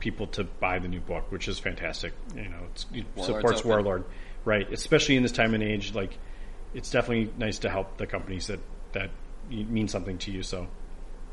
people 0.00 0.26
to 0.28 0.44
buy 0.44 0.78
the 0.78 0.88
new 0.88 1.00
book, 1.00 1.30
which 1.30 1.46
is 1.48 1.58
fantastic. 1.58 2.12
You 2.34 2.48
know, 2.48 2.60
it's, 2.72 2.86
it 2.92 3.04
Warlord's 3.14 3.26
supports 3.26 3.58
open. 3.60 3.70
Warlord, 3.70 4.04
right? 4.44 4.70
Especially 4.72 5.16
in 5.16 5.22
this 5.22 5.32
time 5.32 5.54
and 5.54 5.62
age, 5.62 5.94
like 5.94 6.16
it's 6.74 6.90
definitely 6.90 7.32
nice 7.38 7.58
to 7.60 7.70
help 7.70 7.96
the 7.96 8.06
companies 8.06 8.48
that 8.48 8.60
that 8.92 9.10
mean 9.48 9.88
something 9.88 10.18
to 10.18 10.30
you. 10.30 10.42
So 10.42 10.66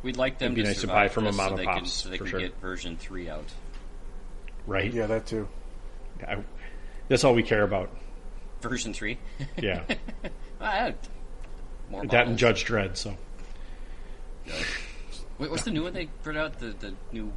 We'd 0.04 0.18
like 0.18 0.38
them 0.38 0.54
It'd 0.54 0.56
be 0.56 0.62
to 0.62 0.68
nice 0.68 0.82
to 0.82 0.88
buy 0.88 1.08
from 1.08 1.26
a 1.26 1.32
mom 1.32 1.50
so 1.50 1.56
and 1.56 1.58
they 1.58 1.66
can, 1.66 1.86
so 1.86 2.10
they 2.10 2.18
for 2.18 2.24
can 2.26 2.32
sure. 2.32 2.40
get 2.40 2.60
version 2.62 2.98
three 2.98 3.30
out. 3.30 3.46
right, 4.66 4.94
Yeah, 4.94 5.08
that 5.08 5.26
too. 5.26 5.48
I, 6.28 6.38
that's 7.08 7.24
all 7.24 7.34
we 7.34 7.44
care 7.44 7.64
about. 7.64 7.90
Version 8.62 8.94
three. 8.94 9.18
Yeah, 9.62 9.84
Ah, 10.62 10.92
more 11.90 12.06
that 12.08 12.28
and. 12.28 12.38
Judge 12.38 12.66
Dredd. 12.66 12.98
So 12.98 13.16
Wait, 15.38 15.52
what's 15.52 15.64
the 15.64 15.72
new 15.72 15.84
one 15.84 15.94
they 15.94 16.08
put 16.24 16.36
out? 16.36 16.60
The 16.60 16.68
the 16.80 16.94
new 17.12 17.32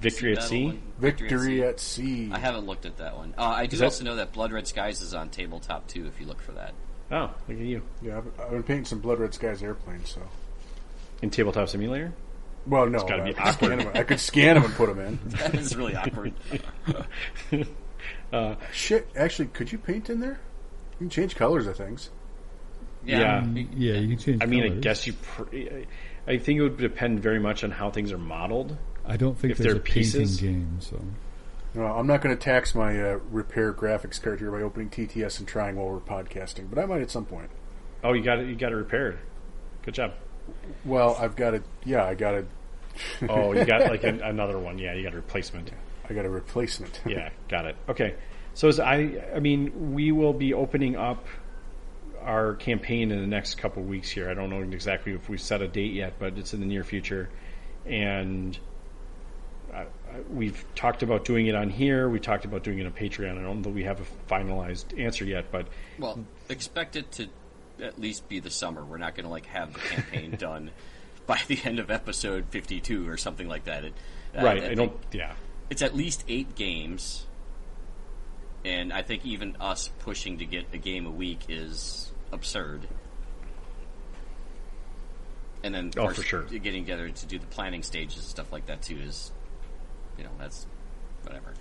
Victory 0.00 0.36
at 0.36 0.42
Sea. 0.42 0.66
one? 0.66 0.82
Victory 0.98 1.62
at 1.62 1.78
Sea. 1.78 2.30
I 2.32 2.38
haven't 2.38 2.66
looked 2.66 2.84
at 2.84 2.96
that 2.98 3.16
one. 3.16 3.32
Uh, 3.38 3.42
I 3.44 3.66
do 3.66 3.76
that- 3.76 3.84
also 3.84 4.04
know 4.04 4.16
that 4.16 4.32
Blood 4.32 4.50
Red 4.52 4.66
Skies 4.66 5.00
is 5.00 5.14
on 5.14 5.28
tabletop 5.30 5.86
too. 5.86 6.06
If 6.06 6.20
you 6.20 6.26
look 6.26 6.42
for 6.42 6.52
that, 6.52 6.74
Oh, 7.12 7.30
look 7.48 7.58
at 7.58 7.64
you 7.64 7.82
Yeah, 8.02 8.18
I've, 8.18 8.40
I've 8.40 8.50
been 8.50 8.62
painting 8.64 8.84
some 8.86 8.98
Blood 8.98 9.20
Red 9.20 9.32
Skies 9.34 9.62
airplanes. 9.62 10.10
So, 10.10 10.20
in 11.22 11.30
Tabletop 11.30 11.68
Simulator. 11.68 12.12
well, 12.66 12.86
no, 12.88 12.98
it's 12.98 13.08
gotta 13.08 13.22
I, 13.22 13.26
be 13.26 13.34
could 13.34 13.52
scan 13.54 13.78
them, 13.78 13.90
I 13.94 14.02
could 14.02 14.20
scan 14.20 14.54
them 14.56 14.64
and 14.64 14.74
put 14.74 14.88
them 14.88 14.98
in. 14.98 15.18
that 15.26 15.54
is 15.54 15.76
really 15.76 15.94
awkward. 15.94 16.32
Shit, 18.72 19.08
actually, 19.16 19.46
could 19.48 19.70
you 19.72 19.78
paint 19.78 20.10
in 20.10 20.20
there? 20.20 20.40
You 20.92 20.98
can 20.98 21.10
change 21.10 21.36
colors 21.36 21.66
of 21.66 21.76
things. 21.76 22.10
Yeah, 23.04 23.44
Yeah. 23.44 23.64
Yeah, 23.76 23.94
you 23.94 24.08
can 24.08 24.18
change. 24.18 24.42
I 24.42 24.46
mean, 24.46 24.64
I 24.64 24.68
guess 24.68 25.06
you. 25.06 25.12
Pr- 25.14 25.44
I 26.26 26.38
think 26.38 26.58
it 26.58 26.62
would 26.62 26.78
depend 26.78 27.20
very 27.20 27.38
much 27.38 27.62
on 27.64 27.70
how 27.70 27.90
things 27.90 28.12
are 28.12 28.18
modeled. 28.18 28.76
I 29.06 29.16
don't 29.18 29.38
think 29.38 29.52
if 29.52 29.58
there's 29.58 29.74
they're 29.74 29.80
a 29.80 29.84
painting 29.84 30.02
pieces- 30.22 30.40
game. 30.40 30.78
So 30.80 30.98
No, 31.74 31.84
I'm 31.84 32.06
not 32.06 32.22
going 32.22 32.34
to 32.34 32.42
tax 32.42 32.74
my 32.74 32.98
uh, 33.00 33.18
repair 33.30 33.72
graphics 33.74 34.22
card 34.22 34.38
here 34.40 34.50
by 34.50 34.62
opening 34.62 34.88
TTS 34.88 35.38
and 35.40 35.46
trying 35.48 35.76
while 35.76 35.88
we're 35.90 36.00
podcasting, 36.00 36.70
but 36.70 36.78
I 36.78 36.86
might 36.86 37.02
at 37.02 37.10
some 37.10 37.26
point. 37.26 37.50
Oh, 38.02 38.12
you 38.14 38.22
got 38.22 38.38
it. 38.38 38.48
You 38.48 38.54
got 38.54 38.72
it 38.72 38.76
repaired. 38.76 39.18
Good 39.82 39.94
job. 39.94 40.14
Well, 40.84 41.16
I've 41.20 41.36
got 41.36 41.52
it. 41.54 41.62
Yeah, 41.84 42.04
I 42.04 42.14
got 42.14 42.34
it. 42.34 42.46
Oh, 43.28 43.52
you 43.52 43.64
got 43.66 43.82
like 43.90 44.04
an, 44.04 44.22
another 44.22 44.58
one. 44.58 44.78
Yeah, 44.78 44.94
you 44.94 45.02
got 45.02 45.12
a 45.12 45.16
replacement. 45.16 45.70
I 46.08 46.14
got 46.14 46.24
a 46.24 46.30
replacement. 46.30 47.00
Yeah, 47.06 47.30
got 47.48 47.66
it. 47.66 47.76
Okay. 47.88 48.14
So 48.54 48.68
as 48.68 48.78
I, 48.78 49.22
I 49.34 49.40
mean, 49.40 49.92
we 49.94 50.12
will 50.12 50.32
be 50.32 50.54
opening 50.54 50.96
up 50.96 51.26
our 52.22 52.54
campaign 52.54 53.10
in 53.10 53.20
the 53.20 53.26
next 53.26 53.56
couple 53.56 53.82
of 53.82 53.88
weeks 53.88 54.08
here. 54.08 54.30
I 54.30 54.34
don't 54.34 54.48
know 54.50 54.62
exactly 54.62 55.12
if 55.12 55.28
we've 55.28 55.40
set 55.40 55.60
a 55.60 55.68
date 55.68 55.92
yet, 55.92 56.14
but 56.18 56.38
it's 56.38 56.54
in 56.54 56.60
the 56.60 56.66
near 56.66 56.84
future, 56.84 57.28
and 57.84 58.58
I, 59.72 59.80
I, 59.80 59.86
we've 60.30 60.64
talked 60.74 61.02
about 61.02 61.24
doing 61.24 61.46
it 61.46 61.54
on 61.54 61.68
here. 61.68 62.08
We 62.08 62.20
talked 62.20 62.44
about 62.44 62.62
doing 62.62 62.78
it 62.78 62.86
on 62.86 62.92
Patreon. 62.92 63.32
I 63.32 63.42
don't 63.42 63.56
know 63.56 63.62
that 63.62 63.74
we 63.74 63.84
have 63.84 64.00
a 64.00 64.32
finalized 64.32 64.98
answer 64.98 65.24
yet, 65.24 65.46
but 65.50 65.66
Well, 65.98 66.24
expect 66.48 66.96
it 66.96 67.10
to 67.12 67.28
at 67.82 68.00
least 68.00 68.28
be 68.28 68.40
the 68.40 68.50
summer. 68.50 68.84
We're 68.84 68.98
not 68.98 69.14
going 69.14 69.24
to 69.24 69.30
like 69.30 69.46
have 69.46 69.74
the 69.74 69.80
campaign 69.80 70.36
done 70.38 70.70
by 71.26 71.40
the 71.48 71.58
end 71.64 71.78
of 71.78 71.90
episode 71.90 72.46
fifty-two 72.50 73.08
or 73.08 73.16
something 73.16 73.48
like 73.48 73.64
that. 73.64 73.84
It, 73.84 73.94
uh, 74.36 74.44
right. 74.44 74.62
I 74.62 74.66
think 74.68 74.76
don't. 74.76 74.92
Yeah. 75.12 75.34
It's 75.70 75.82
at 75.82 75.96
least 75.96 76.24
eight 76.28 76.54
games, 76.54 77.26
and 78.64 78.92
I 78.92 79.02
think 79.02 79.24
even 79.24 79.56
us 79.60 79.90
pushing 80.00 80.38
to 80.38 80.44
get 80.44 80.66
a 80.72 80.78
game 80.78 81.06
a 81.06 81.10
week 81.10 81.40
is 81.48 82.12
absurd. 82.32 82.86
And 85.62 85.74
then, 85.74 85.86
of 85.88 85.98
Oh, 85.98 86.02
course, 86.02 86.16
for 86.16 86.22
sure. 86.22 86.42
getting 86.42 86.84
together 86.84 87.08
to 87.08 87.26
do 87.26 87.38
the 87.38 87.46
planning 87.46 87.82
stages 87.82 88.16
and 88.18 88.24
stuff 88.26 88.52
like 88.52 88.66
that 88.66 88.82
too 88.82 88.98
is, 88.98 89.32
you 90.18 90.24
know, 90.24 90.30
that's 90.38 90.66
whatever. 91.22 91.54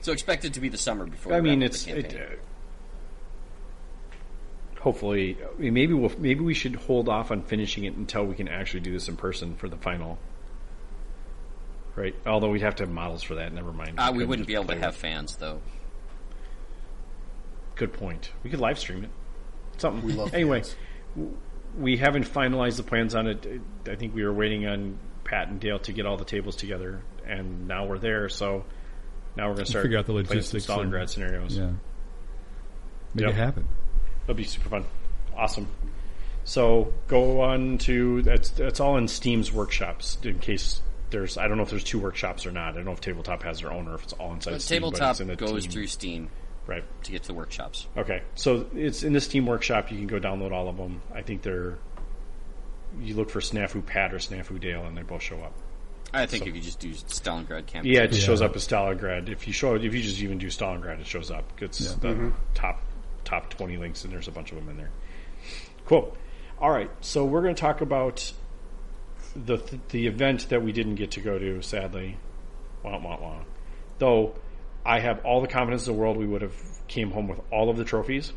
So 0.00 0.12
expect 0.12 0.44
it 0.46 0.54
to 0.54 0.60
be 0.60 0.70
the 0.70 0.78
summer 0.78 1.06
before. 1.06 1.34
I 1.34 1.40
we 1.40 1.50
mean, 1.50 1.62
it's 1.62 1.84
the 1.84 1.98
it, 1.98 2.14
uh, 2.14 2.36
hopefully 4.80 5.36
I 5.42 5.60
mean, 5.60 5.74
maybe 5.74 5.92
we'll 5.92 6.12
maybe 6.18 6.40
we 6.40 6.54
should 6.54 6.74
hold 6.74 7.08
off 7.10 7.30
on 7.30 7.42
finishing 7.42 7.84
it 7.84 7.94
until 7.94 8.24
we 8.24 8.34
can 8.34 8.48
actually 8.48 8.80
do 8.80 8.92
this 8.92 9.08
in 9.08 9.16
person 9.16 9.54
for 9.54 9.68
the 9.68 9.76
final. 9.76 10.18
Right. 11.94 12.14
Although 12.26 12.48
we'd 12.50 12.62
have 12.62 12.76
to 12.76 12.84
have 12.84 12.90
models 12.92 13.22
for 13.22 13.34
that. 13.36 13.52
Never 13.52 13.72
mind. 13.72 13.98
Uh, 13.98 14.04
we 14.12 14.18
couldn't 14.18 14.28
wouldn't 14.28 14.48
be 14.48 14.54
able 14.54 14.64
to 14.66 14.74
have 14.78 14.92
with- 14.94 14.96
fans 14.96 15.36
though. 15.36 15.60
Good 17.74 17.92
point. 17.92 18.30
We 18.42 18.50
could 18.50 18.60
live 18.60 18.78
stream 18.78 19.04
it. 19.04 19.10
Something. 19.78 20.04
We 20.04 20.12
love 20.12 20.34
anyway. 20.34 20.60
fans. 20.60 20.76
w- 21.16 21.36
We 21.78 21.96
haven't 21.96 22.24
finalized 22.26 22.76
the 22.76 22.82
plans 22.82 23.14
on 23.14 23.26
it. 23.26 23.46
I 23.88 23.94
think 23.96 24.14
we 24.14 24.24
were 24.24 24.32
waiting 24.32 24.66
on 24.66 24.98
Pat 25.24 25.48
and 25.48 25.58
Dale 25.60 25.78
to 25.80 25.92
get 25.92 26.04
all 26.06 26.16
the 26.16 26.24
tables 26.24 26.56
together, 26.56 27.00
and 27.26 27.66
now 27.66 27.86
we're 27.86 27.98
there. 27.98 28.28
So 28.28 28.64
now 29.36 29.48
we're 29.48 29.54
going 29.54 29.64
to 29.64 29.70
start 29.70 29.84
figure 29.84 29.98
out 29.98 30.06
the 30.06 30.12
playing 30.12 30.26
logistics. 30.28 30.66
Stalingrad 30.66 31.00
and- 31.00 31.10
scenarios. 31.10 31.56
Yeah, 31.56 31.70
make 33.14 33.22
Yep. 33.26 33.30
it 33.30 33.34
happen. 33.34 33.68
That'll 34.20 34.34
be 34.36 34.44
super 34.44 34.68
fun. 34.68 34.84
Awesome. 35.36 35.66
So 36.44 36.92
go 37.08 37.40
on 37.40 37.78
to 37.78 38.22
that's 38.22 38.50
that's 38.50 38.80
all 38.80 38.96
in 38.96 39.08
Steam's 39.08 39.50
workshops 39.52 40.18
in 40.24 40.38
case 40.40 40.82
there's 41.12 41.38
I 41.38 41.46
don't 41.46 41.56
know 41.56 41.62
if 41.62 41.70
there's 41.70 41.84
two 41.84 42.00
workshops 42.00 42.44
or 42.46 42.50
not. 42.50 42.70
I 42.70 42.76
don't 42.76 42.84
know 42.86 42.92
if 42.92 43.00
tabletop 43.00 43.44
has 43.44 43.60
their 43.60 43.72
own 43.72 43.86
or 43.86 43.94
if 43.94 44.02
it's 44.02 44.12
all 44.14 44.32
inside 44.32 44.50
But 44.52 44.62
Steam. 44.62 44.80
but 44.82 44.86
tabletop 44.88 45.10
it's 45.12 45.20
in 45.20 45.26
the 45.28 45.36
goes 45.36 45.62
team. 45.62 45.70
through 45.70 45.86
Steam 45.86 46.30
right. 46.66 46.84
to 47.04 47.12
get 47.12 47.22
to 47.22 47.28
the 47.28 47.34
workshops. 47.34 47.86
Okay, 47.96 48.22
so 48.34 48.66
it's 48.74 49.04
in 49.04 49.12
the 49.12 49.20
Steam 49.20 49.46
workshop. 49.46 49.92
You 49.92 49.98
can 49.98 50.06
go 50.08 50.18
download 50.18 50.50
all 50.52 50.68
of 50.68 50.76
them. 50.76 51.00
I 51.14 51.22
think 51.22 51.42
they're 51.42 51.78
you 53.00 53.14
look 53.14 53.30
for 53.30 53.40
Snafu 53.40 53.84
Pat 53.86 54.12
or 54.12 54.18
Snafu 54.18 54.60
Dale, 54.60 54.84
and 54.84 54.96
they 54.96 55.02
both 55.02 55.22
show 55.22 55.38
up. 55.40 55.52
I 56.12 56.26
think 56.26 56.42
So- 56.44 56.50
if 56.50 56.54
you 56.56 56.60
just 56.60 56.78
do 56.80 56.90
Stalingrad 56.90 57.66
campaign, 57.66 57.90
Yeah, 57.92 58.02
it 58.02 58.08
just 58.08 58.20
Yeah. 58.20 58.26
shows 58.26 58.42
up 58.42 58.54
as 58.54 58.66
Stalingrad. 58.68 59.30
If 59.30 59.46
you 59.46 59.52
show 59.54 59.76
if 59.76 59.82
you 59.82 60.02
just 60.02 60.20
even 60.20 60.38
do 60.38 60.48
Stalingrad, 60.48 61.00
it 61.00 61.06
shows 61.06 61.30
up. 61.30 61.44
It's 61.60 61.80
Yeah. 61.80 61.92
the 62.00 62.08
mm-hmm. 62.08 62.30
top 62.54 62.82
top 63.24 63.48
twenty 63.50 63.76
links, 63.78 64.04
and 64.04 64.12
there's 64.12 64.28
a 64.28 64.32
bunch 64.32 64.50
of 64.52 64.58
them 64.58 64.68
in 64.68 64.76
there. 64.76 64.90
Cool. 65.86 66.14
All 66.58 66.70
right, 66.70 66.90
so 67.00 67.24
we're 67.24 67.42
going 67.42 67.54
to 67.54 67.60
talk 67.60 67.80
about 67.80 68.32
the 69.34 69.58
the 69.90 70.06
event 70.06 70.48
that 70.50 70.62
we 70.62 70.72
didn't 70.72 70.96
get 70.96 71.12
to 71.12 71.20
go 71.20 71.38
to. 71.38 71.62
Sadly, 71.62 72.16
wah 72.82 72.98
wah 72.98 73.18
wah. 73.20 73.38
Though 73.98 74.34
I 74.84 75.00
have 75.00 75.24
all 75.24 75.40
the 75.40 75.48
confidence 75.48 75.86
in 75.86 75.92
the 75.94 75.98
world, 75.98 76.16
we 76.16 76.26
would 76.26 76.42
have 76.42 76.54
came 76.88 77.10
home 77.10 77.28
with 77.28 77.40
all 77.50 77.70
of 77.70 77.76
the 77.76 77.84
trophies. 77.84 78.32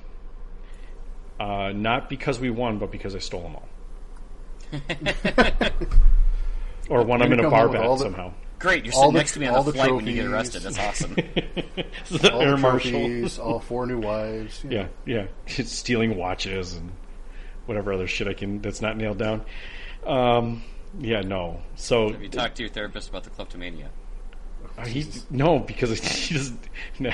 Uh, 1.39 1.71
not 1.73 2.09
because 2.09 2.39
we 2.39 2.49
won, 2.49 2.77
but 2.79 2.91
because 2.91 3.13
I 3.15 3.19
stole 3.19 3.41
them 3.43 3.55
all. 3.55 3.67
or 6.89 7.03
won 7.03 7.19
them 7.19 7.33
in 7.33 7.39
a 7.39 7.43
come 7.43 7.51
bar 7.51 7.67
bet 7.69 7.81
the- 7.81 7.97
somehow. 7.97 8.31
great. 8.59 8.85
You're 8.85 8.93
All 8.93 9.01
sitting 9.01 9.13
the- 9.13 9.19
next 9.19 9.33
to 9.33 9.39
me 9.39 9.47
on 9.47 9.55
all 9.55 9.63
the, 9.63 9.71
the 9.71 9.77
flight 9.77 9.93
when 9.95 10.07
you 10.07 10.13
get 10.13 10.25
arrested. 10.27 10.61
That's 10.63 10.79
awesome. 10.79 11.13
the 12.11 12.31
all 12.31 12.41
air 12.41 12.51
the 12.51 12.57
marshal. 12.57 13.27
all 13.41 13.59
four 13.59 13.85
new 13.85 13.99
wives. 13.99 14.63
you 14.63 14.69
know. 14.69 14.87
Yeah, 15.05 15.25
yeah. 15.47 15.63
Stealing 15.65 16.15
watches 16.15 16.73
and 16.73 16.91
whatever 17.65 17.91
other 17.93 18.07
shit 18.07 18.27
I 18.27 18.33
can 18.33 18.61
that's 18.61 18.81
not 18.81 18.95
nailed 18.97 19.17
down. 19.17 19.43
Um, 20.05 20.63
yeah, 20.99 21.21
no. 21.21 21.61
So 21.75 22.11
Have 22.11 22.21
you 22.21 22.29
talked 22.29 22.55
to 22.57 22.63
your 22.63 22.69
therapist 22.71 23.09
about 23.09 23.23
the 23.23 23.29
kleptomania? 23.29 23.89
uh, 24.77 24.85
he 24.85 25.05
no 25.29 25.59
because 25.59 25.97
he 26.27 26.33
doesn't. 26.33 26.59
No. 26.99 27.11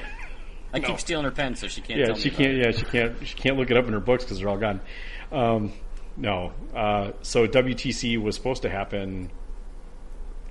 I 0.74 0.80
No. 0.80 0.88
keep 0.90 1.00
stealing 1.00 1.26
her 1.26 1.32
pen, 1.32 1.56
so 1.56 1.68
she 1.68 1.82
can't. 1.82 2.00
Yeah, 2.00 2.06
tell 2.08 2.16
she 2.16 2.30
about 2.30 2.38
can't. 2.38 2.54
it. 2.54 2.66
Yeah, 2.66 2.72
she 2.72 2.86
can't. 2.86 3.28
She 3.28 3.36
can't 3.36 3.58
look 3.58 3.72
it 3.72 3.78
up 3.78 3.86
in 3.88 3.94
her 3.94 4.00
books 4.00 4.24
because 4.24 4.40
they're 4.40 4.50
all 4.50 4.58
gone. 4.58 4.80
Um, 5.32 5.74
no. 6.18 6.54
Uh, 6.74 7.12
so 7.22 7.48
WTC 7.48 8.22
was 8.22 8.36
supposed 8.36 8.62
to 8.64 8.70
happen 8.70 9.30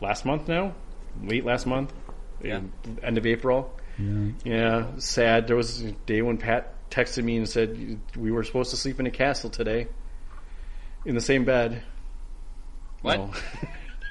last 0.00 0.24
month. 0.24 0.46
Now, 0.48 0.74
late 1.22 1.44
last 1.44 1.66
month, 1.66 1.92
Yeah. 2.42 2.60
end 3.02 3.18
of 3.18 3.26
April. 3.26 3.74
Yeah. 3.98 4.28
Yeah, 4.44 4.86
sad. 4.98 5.46
There 5.46 5.56
was 5.56 5.82
a 5.82 5.92
day 5.92 6.22
when 6.22 6.38
Pat 6.38 6.74
texted 6.90 7.22
me 7.24 7.36
and 7.36 7.48
said 7.48 8.00
we 8.16 8.30
were 8.30 8.42
supposed 8.44 8.70
to 8.70 8.76
sleep 8.76 8.98
in 9.00 9.06
a 9.06 9.10
castle 9.10 9.50
today, 9.50 9.88
in 11.04 11.14
the 11.14 11.20
same 11.20 11.44
bed. 11.44 11.82
What? 13.02 13.18
No. 13.18 13.30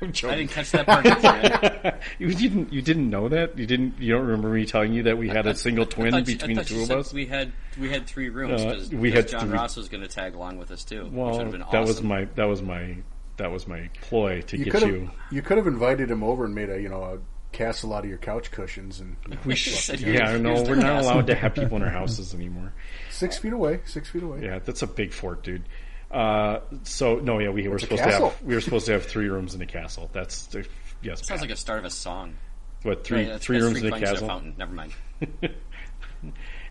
I'm 0.02 0.14
I 0.24 0.36
didn't 0.36 0.52
catch 0.52 0.72
that 0.72 0.86
part. 0.86 2.02
you? 2.20 2.30
you 2.30 2.34
didn't. 2.34 2.72
You 2.72 2.82
didn't 2.82 3.10
know 3.10 3.28
that. 3.28 3.58
You 3.58 3.66
didn't. 3.66 4.00
You 4.00 4.14
don't 4.14 4.28
remember 4.28 4.48
me 4.50 4.66
telling 4.66 4.94
you 4.94 5.04
that 5.04 5.18
we 5.18 5.28
had 5.28 5.46
a 5.46 5.54
single 5.54 5.86
twin 5.86 6.12
thought 6.12 6.20
you- 6.26 6.38
between 6.38 6.56
the 6.56 6.64
two 6.64 6.84
of 6.84 6.92
us. 6.92 7.12
We 7.12 7.26
had 7.26 7.52
we 7.78 7.90
had 7.90 8.08
three 8.08 8.30
rooms 8.30 8.62
Uh, 8.62 8.96
we 8.96 9.12
had 9.12 9.28
John 9.28 9.42
three- 9.48 9.58
Ross 9.58 9.76
was 9.76 9.90
going 9.90 10.02
to 10.02 10.08
tag 10.08 10.36
along 10.36 10.58
with 10.58 10.72
us 10.72 10.86
too, 10.86 11.04
which 11.04 11.12
would 11.12 11.18
Well, 11.20 11.40
have 11.40 11.52
been 11.52 11.64
that 11.70 11.86
was 11.86 12.02
my. 12.02 12.26
That 12.36 12.46
was 12.46 12.62
my. 12.62 12.96
That 13.36 13.52
was 13.52 13.68
my 13.68 13.90
ploy 14.02 14.42
to 14.44 14.58
You 14.58 14.66
get 14.66 14.72
could 14.72 14.82
have 14.84 14.92
you. 14.92 15.12
you 15.32 15.42
could 15.42 15.58
have 15.58 15.68
invited 15.68 16.10
him 16.10 16.24
over 16.24 16.46
and 16.46 16.56
made 16.56 16.70
a 16.70 16.82
you 16.82 16.88
know 16.90 17.04
a 17.04 17.18
castle 17.54 17.94
out 17.94 18.04
of 18.04 18.10
your 18.10 18.20
couch 18.20 18.52
cushions 18.52 19.00
and 19.02 19.16
you 19.28 19.34
know, 19.36 19.40
we 19.46 19.56
should, 19.56 20.00
yeah 20.02 20.38
no 20.38 20.62
we're 20.64 20.76
not 20.76 21.02
allowed 21.04 21.26
to 21.28 21.34
have 21.36 21.56
people 21.56 21.78
in 21.78 21.84
our 21.84 21.90
houses 21.90 22.34
anymore. 22.34 22.74
six 23.10 23.38
feet 23.38 23.54
away, 23.54 23.80
six 23.86 24.10
feet 24.10 24.24
away. 24.24 24.42
Yeah, 24.44 24.60
that's 24.60 24.82
a 24.82 24.88
big 24.88 25.12
fort, 25.14 25.44
dude. 25.44 25.64
Uh, 26.12 26.60
so 26.84 27.16
no, 27.18 27.38
yeah, 27.40 27.50
we 27.50 27.68
were 27.68 27.76
a 27.76 27.80
supposed 27.80 28.04
to 28.04 28.10
have 28.12 28.42
we 28.44 28.56
were 28.56 28.62
supposed 28.62 28.86
to 28.88 28.94
have 28.94 29.06
three 29.06 29.28
rooms 29.30 29.54
in 29.56 29.62
a 29.62 29.66
castle. 29.68 30.10
That's 30.12 30.48
the, 30.48 30.66
yes. 31.04 31.26
Sounds 31.26 31.42
like 31.42 31.52
a 31.52 31.56
start 31.56 31.80
of 31.80 31.86
a 31.86 31.90
song. 31.92 32.36
what 32.84 33.04
three 33.04 33.18
Right, 33.20 33.24
that's- 33.26 33.44
three 33.44 33.58
that's 33.60 33.66
rooms 33.66 33.80
three 33.80 33.88
in 33.90 33.94
a 33.94 33.98
flames 33.98 34.10
at 34.10 34.14
castle. 34.14 34.28
fountain. 34.28 34.56
Never 34.58 34.74
mind. 34.74 34.94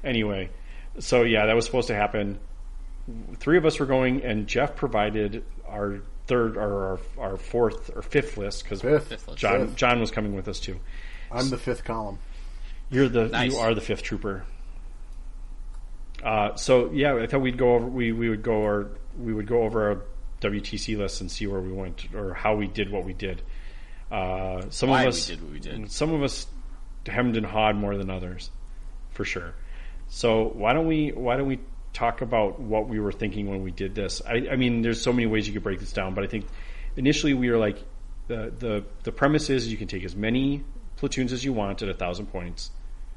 Anyway, 0.05 0.51
so 1.01 1.23
yeah, 1.23 1.47
that 1.47 1.57
was 1.57 1.65
supposed 1.65 1.89
to 1.89 1.95
happen. 1.95 2.39
Three 3.39 3.59
of 3.59 3.65
us 3.67 3.81
were 3.81 3.87
going, 3.87 4.23
and 4.23 4.47
Jeff 4.47 4.77
provided 4.77 5.45
our 5.67 6.01
third 6.27 6.57
or 6.57 7.01
our, 7.19 7.31
our 7.31 7.37
fourth 7.37 7.91
or 7.97 8.03
fifth 8.03 8.37
list 8.37 8.63
because 8.63 8.83
Fifth. 8.83 9.09
Fifth 9.09 9.27
list. 9.29 9.39
John 9.41 9.67
Fifth. 9.69 9.77
John 9.77 10.01
was 10.01 10.11
coming 10.11 10.35
with 10.37 10.47
us 10.47 10.61
too. 10.61 10.79
I'm 11.33 11.51
the 11.51 11.57
fifth 11.59 11.85
column. 11.85 12.19
You're 12.91 13.09
the 13.09 13.27
Nice. 13.29 13.53
you 13.53 13.59
are 13.59 13.75
the 13.75 13.81
fifth 13.81 14.03
trooper. 14.03 14.45
Uh, 16.23 16.55
so 16.57 16.91
yeah, 16.93 17.15
I 17.17 17.27
thought 17.27 17.41
we'd 17.41 17.59
go 17.59 17.75
over 17.75 17.87
we, 17.87 18.13
we 18.13 18.29
would 18.29 18.43
go 18.43 18.55
or 18.55 18.91
we 19.19 19.33
would 19.33 19.47
go 19.47 19.63
over 19.63 19.91
our 19.91 20.03
WTC 20.41 20.97
list 20.97 21.21
and 21.21 21.31
see 21.31 21.47
where 21.47 21.61
we 21.61 21.73
went 21.73 22.07
or 22.15 22.35
how 22.35 22.55
we 22.55 22.67
did 22.67 22.91
what 22.91 23.05
we 23.05 23.13
did. 23.13 23.43
Uh, 24.11 24.63
some 24.71 24.91
Why 24.91 25.03
of 25.03 25.09
us 25.09 25.27
did 25.27 25.43
what 25.43 25.53
we 25.53 25.61
did. 25.61 25.91
Some 25.91 26.13
of 26.13 26.23
us 26.23 26.47
hemmed 27.07 27.37
and 27.37 27.45
hawed 27.45 27.77
more 27.77 27.97
than 27.97 28.11
others, 28.11 28.51
for 29.11 29.25
sure. 29.25 29.55
So 30.09 30.45
why 30.55 30.73
don't 30.73 30.87
we 30.87 31.11
why 31.11 31.37
don't 31.37 31.47
we 31.47 31.61
talk 31.93 32.23
about 32.23 32.61
what 32.61 32.89
we 32.89 33.01
were 33.01 33.13
thinking 33.13 33.49
when 33.49 33.63
we 33.63 33.71
did 33.71 33.95
this? 33.95 34.23
I, 34.27 34.49
I 34.51 34.57
mean, 34.57 34.83
there's 34.83 35.03
so 35.03 35.13
many 35.13 35.27
ways 35.27 35.47
you 35.47 35.53
could 35.53 35.63
break 35.63 35.81
this 35.81 35.93
down, 35.93 36.15
but 36.15 36.25
I 36.25 36.27
think 36.27 36.47
initially 36.97 37.35
we 37.35 37.51
were 37.51 37.59
like, 37.59 37.79
the 38.29 38.53
the 38.59 38.85
the 39.03 39.13
premise 39.13 39.51
is 39.51 39.69
you 39.69 39.77
can 39.77 39.89
take 39.89 40.05
as 40.05 40.17
many 40.17 40.65
platoons 40.97 41.33
as 41.33 41.45
you 41.45 41.53
want 41.53 41.83
at 41.83 41.89
a 41.89 41.95
thousand 41.95 42.27
points. 42.27 42.71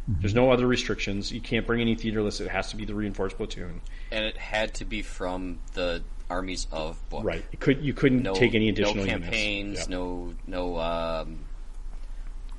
There's 0.07 0.33
no 0.33 0.51
other 0.51 0.67
restrictions. 0.67 1.31
You 1.31 1.41
can't 1.41 1.65
bring 1.65 1.79
any 1.81 1.95
theater 1.95 2.21
lists. 2.21 2.41
It 2.41 2.49
has 2.49 2.69
to 2.71 2.75
be 2.75 2.85
the 2.85 2.95
reinforced 2.95 3.37
platoon. 3.37 3.81
and 4.11 4.25
it 4.25 4.35
had 4.37 4.73
to 4.75 4.85
be 4.85 5.01
from 5.01 5.59
the 5.73 6.03
armies 6.29 6.67
of 6.71 6.97
book. 7.09 7.23
Right. 7.23 7.45
You 7.51 7.57
could 7.57 7.83
you 7.83 7.93
couldn't 7.93 8.23
No, 8.23 8.33
take 8.33 8.55
any 8.55 8.69
additional 8.69 9.05
no 9.05 9.05
campaigns, 9.05 9.79
Yep. 9.79 9.89
no 9.89 10.33
no 10.47 10.77
um, 10.79 11.39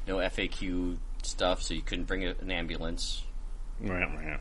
no 0.07 0.17
FAQ 0.19 0.97
stuff. 1.23 1.63
So 1.63 1.75
you 1.75 1.83
couldn't 1.83 2.05
bring 2.05 2.25
an 2.25 2.51
ambulance. 2.51 3.23
Wah. 3.81 4.37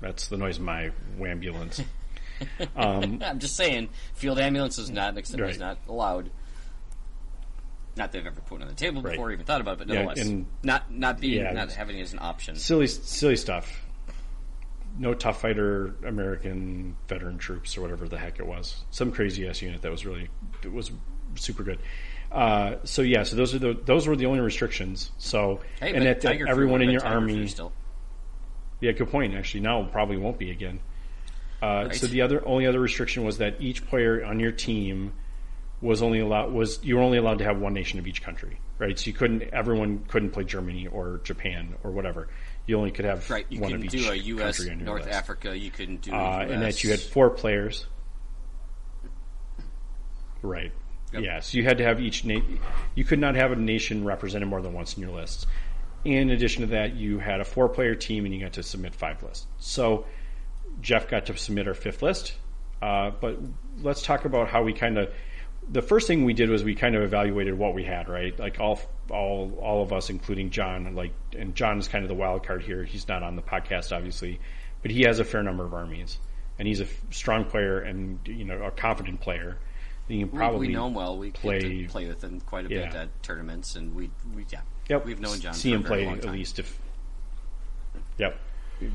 That's 0.00 0.28
the 0.28 0.36
noise 0.36 0.58
of 0.58 0.64
my 0.64 0.90
ambulance. 1.24 1.80
um, 2.76 3.22
I'm 3.24 3.38
just 3.38 3.56
saying, 3.56 3.88
field 4.14 4.38
ambulance 4.38 4.76
is 4.78 4.90
not 4.90 5.16
is 5.16 5.34
Right. 5.34 5.58
not 5.58 5.78
allowed. 5.88 6.30
Not 7.96 8.12
that 8.12 8.18
I've 8.18 8.26
ever 8.26 8.40
put 8.42 8.60
on 8.60 8.68
the 8.68 8.74
table 8.74 9.00
Right. 9.02 9.12
before, 9.12 9.28
or 9.28 9.32
even 9.32 9.46
thought 9.46 9.60
about 9.60 9.74
it, 9.74 9.78
but 9.78 9.88
Yeah, 9.88 10.02
nonetheless, 10.02 10.26
and- 10.26 10.46
not 10.62 10.92
not 10.92 11.20
being 11.20 11.40
Yeah, 11.42 11.52
not 11.52 11.72
having 11.72 11.98
it 11.98 12.02
as 12.02 12.12
an 12.12 12.18
option. 12.20 12.56
silly 12.56 12.86
silly 12.86 13.36
stuff. 13.36 13.82
No 14.98 15.12
tough 15.14 15.40
fighter 15.42 15.94
American 16.06 16.96
veteran 17.08 17.38
troops 17.38 17.76
or 17.76 17.82
whatever 17.82 18.08
the 18.08 18.18
heck 18.18 18.38
it 18.38 18.46
was. 18.46 18.84
Some 18.90 19.12
crazy 19.12 19.46
ass 19.48 19.60
unit 19.62 19.82
that 19.82 19.90
was 19.90 20.04
really 20.06 20.28
it 20.62 20.72
was 20.72 20.90
super 21.36 21.62
good. 21.62 21.78
Uh, 22.32 22.76
so 22.84 23.02
yeah, 23.02 23.22
so 23.22 23.36
those 23.36 23.54
are 23.54 23.58
the 23.58 23.74
those 23.84 24.06
were 24.06 24.16
the 24.16 24.26
only 24.26 24.40
restrictions. 24.40 25.10
So 25.18 25.60
Hey, 25.80 25.94
and 25.94 26.04
that, 26.04 26.20
that 26.22 26.40
everyone 26.48 26.82
in 26.82 26.90
your 26.90 27.04
army. 27.04 27.46
still. 27.46 27.72
Yeah, 28.80 28.92
good 28.92 29.10
point. 29.10 29.34
Actually, 29.34 29.60
now 29.60 29.82
probably 29.84 30.18
won't 30.18 30.38
be 30.38 30.50
again. 30.50 30.80
Uh, 31.62 31.84
Right. 31.86 31.94
So 31.94 32.06
the 32.06 32.20
other 32.20 32.46
only 32.46 32.66
other 32.66 32.80
restriction 32.80 33.24
was 33.24 33.38
that 33.38 33.56
each 33.60 33.86
player 33.86 34.22
on 34.24 34.38
your 34.40 34.52
team 34.52 35.14
was 35.86 36.02
only 36.02 36.20
allowed 36.20 36.52
was 36.52 36.78
you 36.82 36.96
were 36.96 37.02
only 37.02 37.18
allowed 37.18 37.38
to 37.38 37.44
have 37.44 37.58
one 37.58 37.72
nation 37.72 37.98
of 37.98 38.06
each 38.06 38.22
country, 38.22 38.60
right? 38.78 38.98
So 38.98 39.06
you 39.06 39.12
couldn't 39.14 39.42
everyone 39.52 40.04
couldn't 40.08 40.30
play 40.30 40.44
Germany 40.44 40.86
or 40.86 41.20
Japan 41.24 41.74
or 41.82 41.90
whatever. 41.92 42.28
You 42.66 42.76
only 42.76 42.90
could 42.90 43.04
have 43.04 43.28
Right, 43.30 43.46
you 43.48 43.60
one 43.60 43.70
couldn't 43.70 43.86
of 43.86 43.94
each 43.94 44.02
do 44.04 44.10
a 44.10 44.14
U.S. 44.14 44.58
country 44.58 44.72
on 44.72 44.78
your 44.80 44.86
North 44.86 45.06
list. 45.06 45.16
Africa. 45.16 45.56
You 45.56 45.70
couldn't 45.70 46.02
do, 46.02 46.12
uh, 46.12 46.46
and 46.50 46.62
that 46.62 46.82
you 46.84 46.90
had 46.90 47.00
four 47.00 47.30
players. 47.30 47.86
Right. 50.42 50.72
Yep. 51.12 51.22
Yeah. 51.22 51.40
So 51.40 51.58
you 51.58 51.64
had 51.64 51.78
to 51.78 51.84
have 51.84 52.00
each 52.00 52.24
na- 52.24 52.40
You 52.94 53.04
could 53.04 53.18
not 53.18 53.34
have 53.36 53.52
a 53.52 53.56
nation 53.56 54.04
represented 54.04 54.48
more 54.48 54.60
than 54.60 54.72
once 54.72 54.96
in 54.96 55.02
your 55.02 55.12
lists. 55.12 55.46
In 56.04 56.30
addition 56.30 56.62
to 56.62 56.68
that, 56.68 56.94
you 56.94 57.18
had 57.18 57.40
a 57.40 57.44
four-player 57.44 57.94
team, 57.96 58.24
and 58.24 58.34
you 58.34 58.40
got 58.40 58.52
to 58.54 58.62
submit 58.62 58.94
five 58.94 59.22
lists. 59.22 59.46
So 59.58 60.06
Jeff 60.80 61.08
got 61.08 61.26
to 61.26 61.36
submit 61.36 61.66
our 61.66 61.74
fifth 61.74 62.02
list. 62.02 62.34
Uh, 62.82 63.10
but 63.20 63.38
let's 63.80 64.02
talk 64.02 64.24
about 64.24 64.48
how 64.48 64.62
we 64.62 64.72
kind 64.72 64.98
of. 64.98 65.12
The 65.68 65.82
first 65.82 66.06
thing 66.06 66.24
we 66.24 66.32
did 66.32 66.48
was 66.48 66.62
we 66.62 66.74
kind 66.76 66.94
of 66.94 67.02
evaluated 67.02 67.58
what 67.58 67.74
we 67.74 67.82
had, 67.84 68.08
right? 68.08 68.38
Like 68.38 68.60
all, 68.60 68.80
all, 69.10 69.58
all 69.60 69.82
of 69.82 69.92
us, 69.92 70.10
including 70.10 70.50
John. 70.50 70.94
Like, 70.94 71.12
and 71.36 71.54
John 71.56 71.78
is 71.78 71.88
kind 71.88 72.04
of 72.04 72.08
the 72.08 72.14
wild 72.14 72.46
card 72.46 72.62
here. 72.62 72.84
He's 72.84 73.08
not 73.08 73.22
on 73.24 73.34
the 73.34 73.42
podcast, 73.42 73.94
obviously, 73.94 74.38
but 74.82 74.90
he 74.92 75.02
has 75.02 75.18
a 75.18 75.24
fair 75.24 75.42
number 75.42 75.64
of 75.64 75.74
armies, 75.74 76.18
and 76.58 76.68
he's 76.68 76.80
a 76.80 76.84
f- 76.84 77.00
strong 77.10 77.44
player 77.46 77.80
and 77.80 78.20
you 78.26 78.44
know 78.44 78.62
a 78.62 78.70
confident 78.70 79.20
player. 79.20 79.58
You 80.08 80.20
can 80.20 80.30
We- 80.30 80.38
probably 80.38 80.68
we, 80.68 80.72
know 80.74 80.86
him 80.86 80.94
well. 80.94 81.18
We 81.18 81.32
play- 81.32 81.84
play 81.86 82.06
with 82.06 82.22
him 82.22 82.40
quite 82.42 82.66
a 82.66 82.68
bit 82.68 82.92
Yeah. 82.92 83.02
at 83.02 83.22
tournaments, 83.24 83.74
and 83.74 83.92
we, 83.92 84.10
we 84.36 84.46
yeah, 84.50 84.60
Yep. 84.88 85.04
we've 85.04 85.18
known 85.20 85.40
John. 85.40 85.54
See 85.54 85.70
for 85.72 85.76
him 85.78 85.82
play 85.82 86.06
at 86.06 86.24
least 86.26 86.60
if. 86.60 86.78
Yep. 88.18 88.38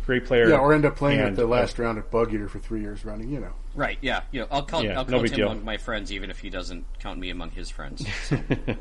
Great 0.06 0.26
player. 0.26 0.50
Yeah, 0.50 0.58
or 0.58 0.74
end 0.74 0.86
up 0.86 0.96
playing 0.96 1.20
at 1.20 1.30
and, 1.30 1.38
the 1.38 1.46
uh, 1.46 1.48
last 1.48 1.80
round 1.80 1.98
of 1.98 2.12
Bug 2.12 2.34
Eater 2.34 2.48
for 2.48 2.60
three 2.60 2.82
years 2.82 3.04
running. 3.04 3.30
You 3.30 3.40
know, 3.40 3.54
Right? 3.74 3.98
Yeah. 4.02 4.22
You 4.32 4.42
know, 4.42 4.48
I'll 4.52 4.64
call 4.64 4.84
Yeah, 4.84 4.98
I'll 5.00 5.06
no 5.06 5.12
count 5.12 5.24
big 5.24 5.32
him 5.32 5.38
deal. 5.38 5.52
among 5.52 5.66
my 5.66 5.78
friends, 5.78 6.12
even 6.12 6.30
if 6.30 6.40
he 6.40 6.50
doesn't 6.50 6.86
count 7.00 7.20
me 7.20 7.30
among 7.30 7.52
his 7.52 7.70
friends. 7.70 8.06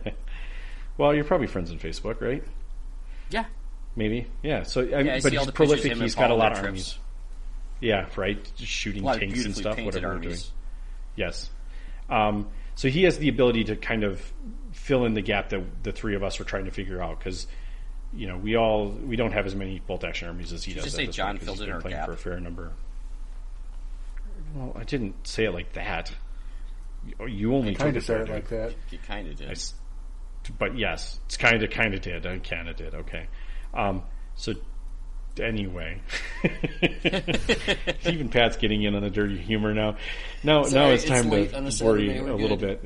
well, 0.99 1.15
you're 1.15 1.25
probably 1.25 1.47
friends 1.47 1.71
on 1.71 1.79
Facebook, 1.79 2.21
right? 2.21 2.43
yeah. 3.31 3.47
Maybe. 3.97 4.27
Yeah. 4.43 4.63
So, 4.63 4.83
I 4.83 4.85
Yeah, 4.85 4.99
I 4.99 5.03
mean, 5.03 5.07
but 5.07 5.15
he's 5.15 5.23
the 5.23 5.29
pictures 5.31 5.49
of 5.49 5.55
prolific. 5.55 5.97
He's 5.97 6.15
got 6.15 6.31
a 6.31 6.35
lot 6.35 6.53
of 6.53 6.59
their 6.59 6.67
armies. 6.67 6.99
Yeah. 7.81 8.07
Right. 8.17 8.43
Just 8.57 8.71
shooting 8.71 9.03
A 9.03 9.07
lot 9.07 9.15
of 9.17 9.21
tanks 9.21 9.45
and 9.45 9.57
stuff. 9.57 9.77
painted 9.77 9.95
Whatever 9.95 10.15
we're 10.15 10.21
doing. 10.23 10.39
Yes. 11.17 11.51
Um, 12.09 12.49
so 12.75 12.89
he 12.89 13.05
has 13.05 13.19
the 13.19 13.29
ability 13.29 13.65
to 13.65 13.77
kind 13.77 14.05
of 14.05 14.33
fill 14.73 15.05
in 15.05 15.15
the 15.15 15.23
gap 15.23 15.51
that 15.51 15.83
the 15.83 15.93
three 15.93 16.15
of 16.15 16.23
us 16.23 16.39
were 16.39 16.45
trying 16.45 16.65
to 16.67 16.71
figure 16.71 17.03
out 17.03 17.19
because 17.19 17.47
you 18.13 18.27
know 18.27 18.37
we 18.37 18.57
all 18.57 18.89
we 18.89 19.17
don't 19.17 19.33
have 19.33 19.47
as 19.47 19.55
many 19.55 19.81
bolt 19.87 20.03
action 20.05 20.29
armies 20.29 20.53
as 20.53 20.65
he 20.65 20.73
does. 20.75 20.85
just 20.85 20.97
say 20.97 21.07
John 21.07 21.37
point 21.37 21.47
'cause 21.47 21.57
filled 21.59 21.69
in 21.69 21.75
our 21.75 21.81
playing 21.81 21.97
gap? 21.97 22.07
for 22.07 22.13
a 22.13 22.17
fair 22.17 22.41
number. 22.41 22.73
Well, 24.55 24.73
I 24.77 24.85
didn't 24.85 25.27
say 25.27 25.45
it 25.45 25.53
like 25.55 25.73
that. 25.75 26.13
You- 27.07 27.27
You 27.29 27.55
only 27.55 27.75
kind 27.75 27.97
of 27.97 28.03
said 28.05 28.23
it 28.23 28.29
like 28.33 28.49
dude. 28.49 28.59
that. 28.71 28.75
You 28.91 28.99
kind 29.07 29.29
of 29.29 29.37
did. 29.37 29.49
I 29.49 29.53
s- 29.53 29.75
but 30.59 30.77
yes, 30.77 31.21
it's 31.27 31.37
kind 31.37 31.63
of 31.63 31.71
kind 31.71 31.95
of 31.95 32.01
did. 32.01 32.27
I 32.27 32.39
kind 32.39 32.69
of 32.69 32.77
did. 32.77 32.95
Okay. 32.95 33.27
Um, 33.75 34.03
so 34.35 34.55
anyway, 35.39 36.01
even 38.05 38.29
Pat's 38.31 38.57
getting 38.57 38.83
in 38.83 38.95
on 38.95 39.03
the 39.03 39.11
dirty 39.11 39.39
humor 39.39 39.73
now. 39.75 39.97
Now, 40.43 40.63
now 40.63 40.65
Sorry, 40.65 40.95
it's 40.95 41.05
it's 41.05 41.13
time 41.13 41.31
late 41.31 41.55
on 41.55 41.65
to 41.71 41.85
a 41.85 41.87
worry 41.87 42.09
Saturday, 42.09 42.21
we're 42.23 42.31
a 42.31 42.37
little 42.37 42.57
bit. 42.57 42.85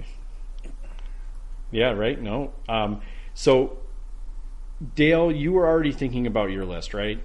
Yeah. 1.71 1.93
Right. 1.93 2.21
No. 2.21 2.53
Um, 2.69 3.01
so 3.35 3.79
Dale, 4.95 5.31
you 5.31 5.53
were 5.53 5.67
already 5.67 5.93
thinking 5.93 6.27
about 6.27 6.51
your 6.51 6.65
list, 6.65 6.95
right? 6.95 7.21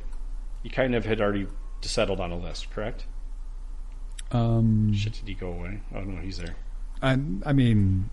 You 0.63 0.69
kind 0.69 0.95
of 0.95 1.05
had 1.05 1.21
already 1.21 1.47
settled 1.81 2.19
on 2.19 2.31
a 2.31 2.37
list, 2.37 2.69
correct? 2.71 3.05
Um, 4.31 4.93
Shit, 4.93 5.13
did 5.13 5.27
he 5.27 5.33
go 5.33 5.51
away? 5.51 5.81
Oh 5.93 6.01
no, 6.01 6.21
he's 6.21 6.37
there. 6.37 6.55
I, 7.01 7.13
I 7.45 7.53
mean, 7.53 8.09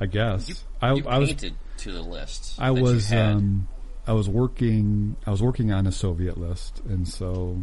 I 0.00 0.06
guess 0.06 0.64
I, 0.80 0.94
you 0.94 1.04
I 1.06 1.18
was 1.18 1.30
painted 1.30 1.54
to 1.78 1.92
the 1.92 2.02
list. 2.02 2.54
I 2.58 2.70
that 2.70 2.76
you 2.76 2.82
was 2.82 3.08
had. 3.08 3.32
um, 3.32 3.68
I 4.06 4.12
was 4.12 4.28
working 4.28 5.16
I 5.26 5.30
was 5.30 5.42
working 5.42 5.70
on 5.72 5.86
a 5.86 5.92
Soviet 5.92 6.38
list, 6.38 6.80
and 6.88 7.06
so 7.06 7.58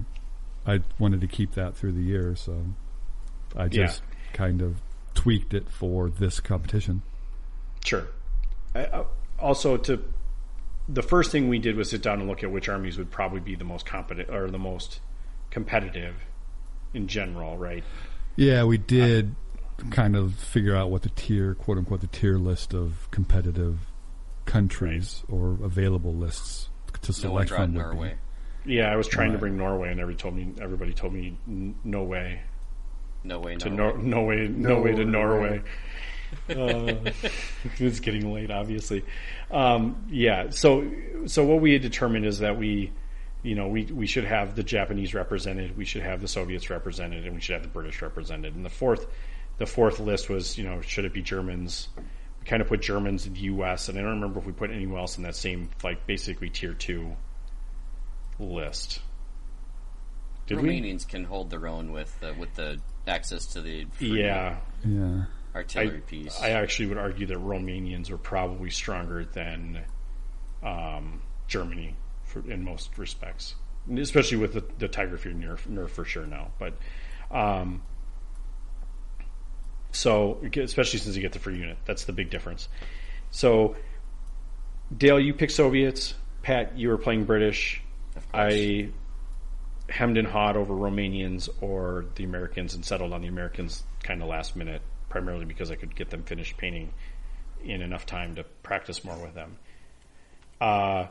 I 0.65 0.81
wanted 0.99 1.21
to 1.21 1.27
keep 1.27 1.53
that 1.55 1.75
through 1.75 1.93
the 1.93 2.03
year. 2.03 2.35
So 2.35 2.65
I 3.55 3.67
just 3.67 4.03
kind 4.33 4.61
of 4.61 4.81
tweaked 5.15 5.53
it 5.53 5.69
for 5.69 6.09
this 6.09 6.39
competition. 6.39 7.01
Sure. 7.83 8.07
I, 8.75 8.85
I, 8.85 9.05
also, 9.39 9.77
to 9.77 10.03
the 10.91 11.03
first 11.03 11.31
thing 11.31 11.47
we 11.49 11.59
did 11.59 11.75
was 11.75 11.89
sit 11.89 12.01
down 12.01 12.19
and 12.19 12.27
look 12.27 12.43
at 12.43 12.51
which 12.51 12.67
armies 12.67 12.97
would 12.97 13.11
probably 13.11 13.39
be 13.39 13.55
the 13.55 13.63
most 13.63 13.85
competent 13.85 14.29
or 14.29 14.49
the 14.49 14.57
most 14.59 14.99
competitive 15.51 16.15
in 16.93 17.07
general, 17.07 17.57
right? 17.57 17.83
Yeah, 18.35 18.63
we 18.63 18.77
did 18.77 19.35
kind 19.91 20.15
of 20.15 20.33
figure 20.35 20.75
out 20.75 20.89
what 20.89 21.03
the 21.03 21.09
tier, 21.09 21.53
quote 21.55 21.77
unquote, 21.77 22.01
the 22.01 22.07
tier 22.07 22.37
list 22.37 22.73
of 22.73 23.07
competitive 23.11 23.79
countries 24.45 25.23
or 25.29 25.57
available 25.63 26.13
lists 26.13 26.69
to 27.03 27.11
no 27.23 27.31
one 27.33 27.47
select 27.47 27.49
drawn 27.49 27.59
from. 27.67 27.73
would 27.75 27.81
be. 27.81 27.95
Norway. 27.95 28.15
Yeah, 28.65 28.91
I 28.91 28.95
was 28.97 29.07
trying 29.07 29.31
to 29.31 29.37
bring 29.37 29.57
Norway, 29.57 29.89
and 29.91 29.99
everybody 29.99 30.17
told 30.21 30.35
me 30.35 30.53
everybody 30.61 30.93
told 30.93 31.13
me 31.13 31.37
n- 31.47 31.75
no 31.83 32.03
way 32.03 32.41
No 33.23 33.39
way. 33.39 33.55
to 33.55 33.69
Norway. 33.69 33.97
Nor- 33.97 34.03
no 34.03 34.21
way, 34.23 34.47
no, 34.47 34.81
way 34.81 34.91
to 34.91 35.05
No 35.05 35.11
Norway. 35.11 35.61
uh, 36.49 37.11
it's 37.77 37.99
getting 38.01 38.31
late, 38.33 38.51
obviously. 38.51 39.05
Um, 39.51 40.05
yeah. 40.09 40.49
So, 40.49 40.91
so 41.25 41.45
what 41.45 41.61
we 41.61 41.73
had 41.73 41.81
determined 41.81 42.25
is 42.25 42.39
that 42.39 42.57
we, 42.57 42.91
you 43.43 43.55
know, 43.55 43.67
we 43.67 43.85
we 43.85 44.07
should 44.07 44.25
have 44.25 44.55
the 44.55 44.63
Japanese 44.63 45.13
represented, 45.13 45.77
we 45.77 45.85
should 45.85 46.01
have 46.01 46.21
the 46.21 46.27
Soviets 46.27 46.69
represented, 46.69 47.25
and 47.25 47.35
we 47.35 47.41
should 47.41 47.53
have 47.53 47.63
the 47.63 47.69
British 47.69 48.01
represented. 48.01 48.55
And 48.55 48.65
the 48.65 48.69
fourth, 48.69 49.07
the 49.57 49.65
fourth 49.65 49.99
list 49.99 50.29
was, 50.29 50.57
you 50.57 50.63
know, 50.63 50.81
should 50.81 51.05
it 51.05 51.13
be 51.13 51.21
Germans? 51.21 51.89
We 51.97 52.45
kind 52.45 52.61
of 52.61 52.67
put 52.67 52.81
Germans 52.81 53.25
in 53.25 53.33
the 53.33 53.39
U.S. 53.41 53.89
and 53.89 53.97
I 53.97 54.01
don't 54.01 54.11
remember 54.11 54.39
if 54.39 54.45
we 54.45 54.53
put 54.53 54.71
anyone 54.71 54.99
else 54.99 55.17
in 55.17 55.23
that 55.23 55.35
same, 55.35 55.69
like, 55.83 56.05
basically 56.05 56.49
tier 56.49 56.73
two 56.73 57.15
list. 58.39 59.01
Did 60.47 60.61
we? 60.61 60.69
Romanians 60.69 61.07
can 61.07 61.25
hold 61.25 61.49
their 61.49 61.67
own 61.67 61.91
with 61.91 62.15
uh, 62.23 62.33
with 62.37 62.53
the 62.55 62.79
access 63.07 63.45
to 63.47 63.61
the 63.61 63.85
free 63.85 64.23
Yeah. 64.23 64.57
Yeah. 64.85 65.25
Artillery 65.59 66.01
piece. 66.01 66.39
I 66.41 66.49
actually 66.51 66.87
would 66.87 66.97
argue 66.97 67.25
that 67.27 67.37
Romanians 67.37 68.09
are 68.09 68.17
probably 68.17 68.69
stronger 68.69 69.25
than 69.25 69.83
um, 70.63 71.21
Germany 71.47 71.95
for, 72.23 72.39
in 72.49 72.63
most 72.63 72.97
respects, 72.97 73.55
especially 73.95 74.37
with 74.37 74.53
the, 74.53 74.63
the 74.77 74.87
Tiger 74.87 75.17
Fear 75.17 75.33
nerf, 75.33 75.67
nerf 75.67 75.89
for 75.89 76.05
sure 76.05 76.25
now. 76.25 76.51
But 76.59 76.73
um, 77.31 77.81
so, 79.91 80.39
especially 80.55 80.99
since 80.99 81.15
you 81.15 81.21
get 81.21 81.33
the 81.33 81.39
free 81.39 81.57
unit, 81.57 81.77
that's 81.85 82.05
the 82.05 82.13
big 82.13 82.29
difference. 82.29 82.67
So, 83.31 83.75
Dale, 84.95 85.19
you 85.19 85.33
pick 85.33 85.49
Soviets. 85.49 86.13
Pat, 86.41 86.77
you 86.77 86.89
were 86.89 86.97
playing 86.97 87.25
British. 87.25 87.81
I 88.33 88.89
hemmed 89.89 90.17
and 90.17 90.27
hawed 90.27 90.55
over 90.55 90.73
Romanians 90.73 91.49
or 91.61 92.05
the 92.15 92.23
Americans 92.23 92.75
and 92.75 92.85
settled 92.85 93.13
on 93.13 93.21
the 93.21 93.27
Americans 93.27 93.83
kind 94.03 94.21
of 94.21 94.27
last 94.27 94.55
minute, 94.55 94.81
primarily 95.09 95.45
because 95.45 95.71
I 95.71 95.75
could 95.75 95.95
get 95.95 96.09
them 96.09 96.23
finished 96.23 96.57
painting 96.57 96.93
in 97.63 97.81
enough 97.81 98.05
time 98.05 98.35
to 98.35 98.43
practice 98.63 99.03
more 99.03 99.17
with 99.17 99.33
them. 99.33 99.57
Uh, 100.61 101.07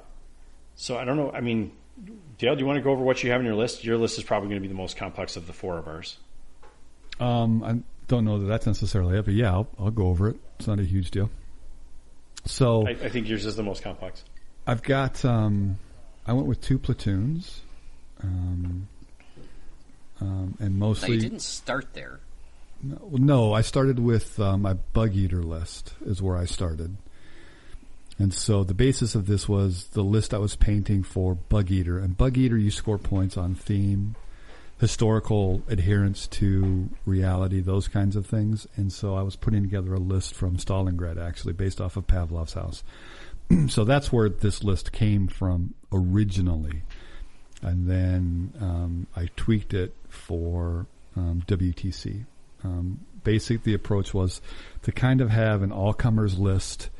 so 0.76 0.96
I 0.96 1.04
don't 1.04 1.16
know. 1.16 1.30
I 1.30 1.40
mean, 1.40 1.72
Dale, 2.38 2.54
do 2.54 2.60
you 2.60 2.66
want 2.66 2.78
to 2.78 2.82
go 2.82 2.90
over 2.90 3.02
what 3.02 3.22
you 3.22 3.30
have 3.32 3.40
in 3.40 3.46
your 3.46 3.56
list? 3.56 3.84
Your 3.84 3.96
list 3.98 4.18
is 4.18 4.24
probably 4.24 4.48
going 4.48 4.60
to 4.60 4.66
be 4.66 4.68
the 4.68 4.78
most 4.78 4.96
complex 4.96 5.36
of 5.36 5.46
the 5.46 5.52
four 5.52 5.78
of 5.78 5.88
ours. 5.88 6.16
Um, 7.20 7.64
I'm 7.64 7.84
don't 8.08 8.24
know 8.24 8.38
that 8.40 8.46
that's 8.46 8.66
necessarily 8.66 9.18
it, 9.18 9.24
but 9.26 9.34
yeah, 9.34 9.52
I'll, 9.52 9.68
I'll 9.78 9.90
go 9.90 10.08
over 10.08 10.28
it. 10.30 10.36
It's 10.58 10.66
not 10.66 10.80
a 10.80 10.84
huge 10.84 11.10
deal. 11.10 11.30
So 12.46 12.86
I, 12.86 12.90
I 12.90 13.08
think 13.10 13.28
yours 13.28 13.44
is 13.44 13.54
the 13.54 13.62
most 13.62 13.82
complex. 13.82 14.24
I've 14.66 14.82
got. 14.82 15.24
Um, 15.24 15.78
I 16.26 16.32
went 16.32 16.46
with 16.46 16.60
two 16.60 16.78
platoons, 16.78 17.60
um, 18.22 18.88
um, 20.20 20.56
and 20.58 20.78
Now, 20.78 20.86
mostly. 20.86 21.14
you 21.14 21.20
didn't 21.20 21.42
start 21.42 21.94
there. 21.94 22.20
No, 22.82 23.52
I 23.52 23.62
started 23.62 23.98
with 23.98 24.38
uh, 24.38 24.56
my 24.56 24.74
bug 24.74 25.14
eater 25.14 25.42
list 25.42 25.94
is 26.04 26.22
where 26.22 26.36
I 26.36 26.44
started. 26.44 26.96
And 28.18 28.34
so 28.34 28.64
the 28.64 28.74
basis 28.74 29.14
of 29.14 29.26
this 29.26 29.48
was 29.48 29.88
the 29.88 30.02
list 30.02 30.34
I 30.34 30.38
was 30.38 30.56
painting 30.56 31.02
for 31.02 31.34
bug 31.34 31.70
eater. 31.70 31.98
And 31.98 32.16
bug 32.16 32.36
eater, 32.36 32.56
you 32.56 32.70
score 32.70 32.98
points 32.98 33.36
on 33.36 33.54
theme, 33.54 34.16
historical 34.80 35.62
adherence 35.68 36.26
to 36.28 36.88
reality, 37.04 37.60
those 37.60 37.88
kinds 37.88 38.16
of 38.16 38.26
things. 38.26 38.66
And 38.76 38.92
so 38.92 39.14
I 39.14 39.22
was 39.22 39.36
putting 39.36 39.62
together 39.62 39.94
a 39.94 40.00
list 40.00 40.34
from 40.34 40.56
Stalingrad, 40.56 41.20
actually, 41.20 41.52
based 41.52 41.80
off 41.80 41.96
of 41.96 42.06
Pavlov's 42.06 42.54
house. 42.54 42.82
so 43.68 43.84
that's 43.84 44.12
where 44.12 44.28
this 44.28 44.62
list 44.62 44.92
came 44.92 45.28
from 45.28 45.74
originally. 45.92 46.82
And 47.62 47.88
then 47.88 48.52
um, 48.60 49.06
I 49.16 49.30
tweaked 49.36 49.74
it 49.74 49.94
for 50.08 50.86
um, 51.16 51.42
WTC. 51.46 52.24
Um, 52.64 53.00
basic, 53.24 53.62
the 53.62 53.74
approach 53.74 54.12
was 54.14 54.40
to 54.82 54.92
kind 54.92 55.20
of 55.20 55.30
have 55.30 55.62
an 55.62 55.72
all 55.72 55.92
comers 55.92 56.38
list 56.38 56.90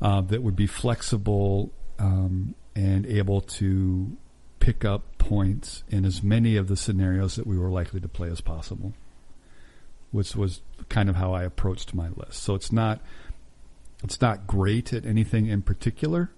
uh, 0.00 0.20
that 0.22 0.42
would 0.42 0.56
be 0.56 0.66
flexible 0.66 1.72
um, 1.98 2.54
and 2.74 3.06
able 3.06 3.40
to 3.40 4.16
pick 4.60 4.84
up 4.84 5.18
points 5.18 5.84
in 5.88 6.04
as 6.04 6.22
many 6.22 6.56
of 6.56 6.68
the 6.68 6.76
scenarios 6.76 7.36
that 7.36 7.46
we 7.46 7.58
were 7.58 7.70
likely 7.70 8.00
to 8.00 8.08
play 8.08 8.30
as 8.30 8.40
possible, 8.40 8.94
which 10.10 10.34
was 10.34 10.62
kind 10.88 11.08
of 11.08 11.16
how 11.16 11.32
I 11.32 11.44
approached 11.44 11.94
my 11.94 12.08
list. 12.08 12.42
So 12.42 12.54
it's 12.54 12.72
not 12.72 13.00
it's 14.02 14.20
not 14.20 14.46
great 14.46 14.92
at 14.92 15.06
anything 15.06 15.46
in 15.46 15.62
particular, 15.62 16.30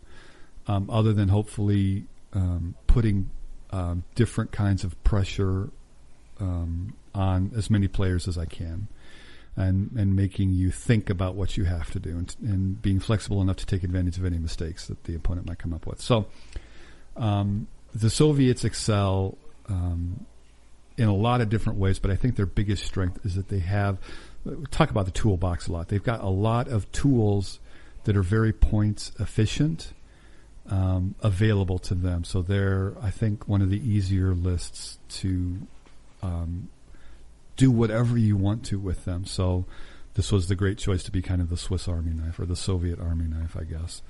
um, 0.67 0.89
other 0.89 1.13
than 1.13 1.29
hopefully 1.29 2.07
um, 2.33 2.77
putting 2.87 3.31
um, 3.71 4.05
different 4.15 4.53
kinds 4.53 4.85
of 4.85 5.03
pressure 5.03 5.71
um, 6.39 6.95
on 7.17 7.53
as 7.57 7.71
many 7.71 7.89
players 7.89 8.29
as 8.29 8.39
I 8.39 8.45
can, 8.45 8.89
and 9.57 9.91
and 9.97 10.15
making 10.15 10.51
you 10.51 10.71
think 10.71 11.11
about 11.11 11.35
what 11.35 11.57
you 11.57 11.65
have 11.65 11.91
to 11.93 11.99
do, 11.99 12.11
and, 12.11 12.37
and 12.43 12.83
being 12.83 13.01
flexible 13.01 13.41
enough 13.41 13.57
to 13.57 13.67
take 13.67 13.83
advantage 13.83 14.19
of 14.19 14.25
any 14.25 14.39
mistakes 14.39 14.87
that 14.87 15.05
the 15.05 15.15
opponent 15.15 15.47
might 15.47 15.59
come 15.59 15.73
up 15.73 15.87
with. 15.87 16.01
So, 16.01 16.27
um, 17.17 17.67
the 17.95 18.11
Soviets 18.11 18.65
excel 18.65 19.39
um, 19.69 20.27
in 20.97 21.09
a 21.09 21.15
lot 21.15 21.41
of 21.41 21.49
different 21.49 21.79
ways, 21.79 21.99
but 21.99 22.11
I 22.11 22.17
think 22.17 22.37
their 22.37 22.47
biggest 22.47 22.85
strength 22.85 23.25
is 23.25 23.35
that 23.35 23.49
they 23.49 23.61
have. 23.61 23.99
Talk 24.71 24.91
about 24.91 25.07
the 25.07 25.11
toolbox 25.11 25.67
a 25.67 25.73
lot. 25.73 25.89
They've 25.89 26.03
got 26.03 26.23
a 26.23 26.29
lot 26.29 26.69
of 26.69 26.91
tools 26.93 27.59
that 28.05 28.17
are 28.17 28.23
very 28.23 28.53
points 28.53 29.11
efficient 29.19 29.93
um, 30.71 31.15
available 31.21 31.79
to 31.81 31.95
them. 31.95 32.25
So 32.25 32.43
they're, 32.43 32.95
I 33.01 33.11
think, 33.11 33.49
one 33.49 33.63
of 33.63 33.71
the 33.71 33.79
easier 33.79 34.35
lists 34.35 34.99
to 35.21 35.59
um, 36.23 36.69
do 37.57 37.71
whatever 37.71 38.17
you 38.19 38.37
want 38.37 38.65
to 38.67 38.79
with 38.79 39.05
them. 39.05 39.25
So 39.25 39.65
this 40.15 40.33
was 40.33 40.49
the 40.49 40.55
great 40.55 40.79
choice 40.79 41.03
to 41.05 41.11
be 41.11 41.23
kind 41.23 41.41
of 41.41 41.49
the 41.51 41.57
Swiss 41.57 41.89
Army 41.89 42.13
knife 42.13 42.39
or 42.39 42.47
the 42.47 42.57
Soviet 42.57 42.99
Army 43.01 43.27
knife, 43.27 43.57
I 43.59 43.65
guess. 43.65 44.03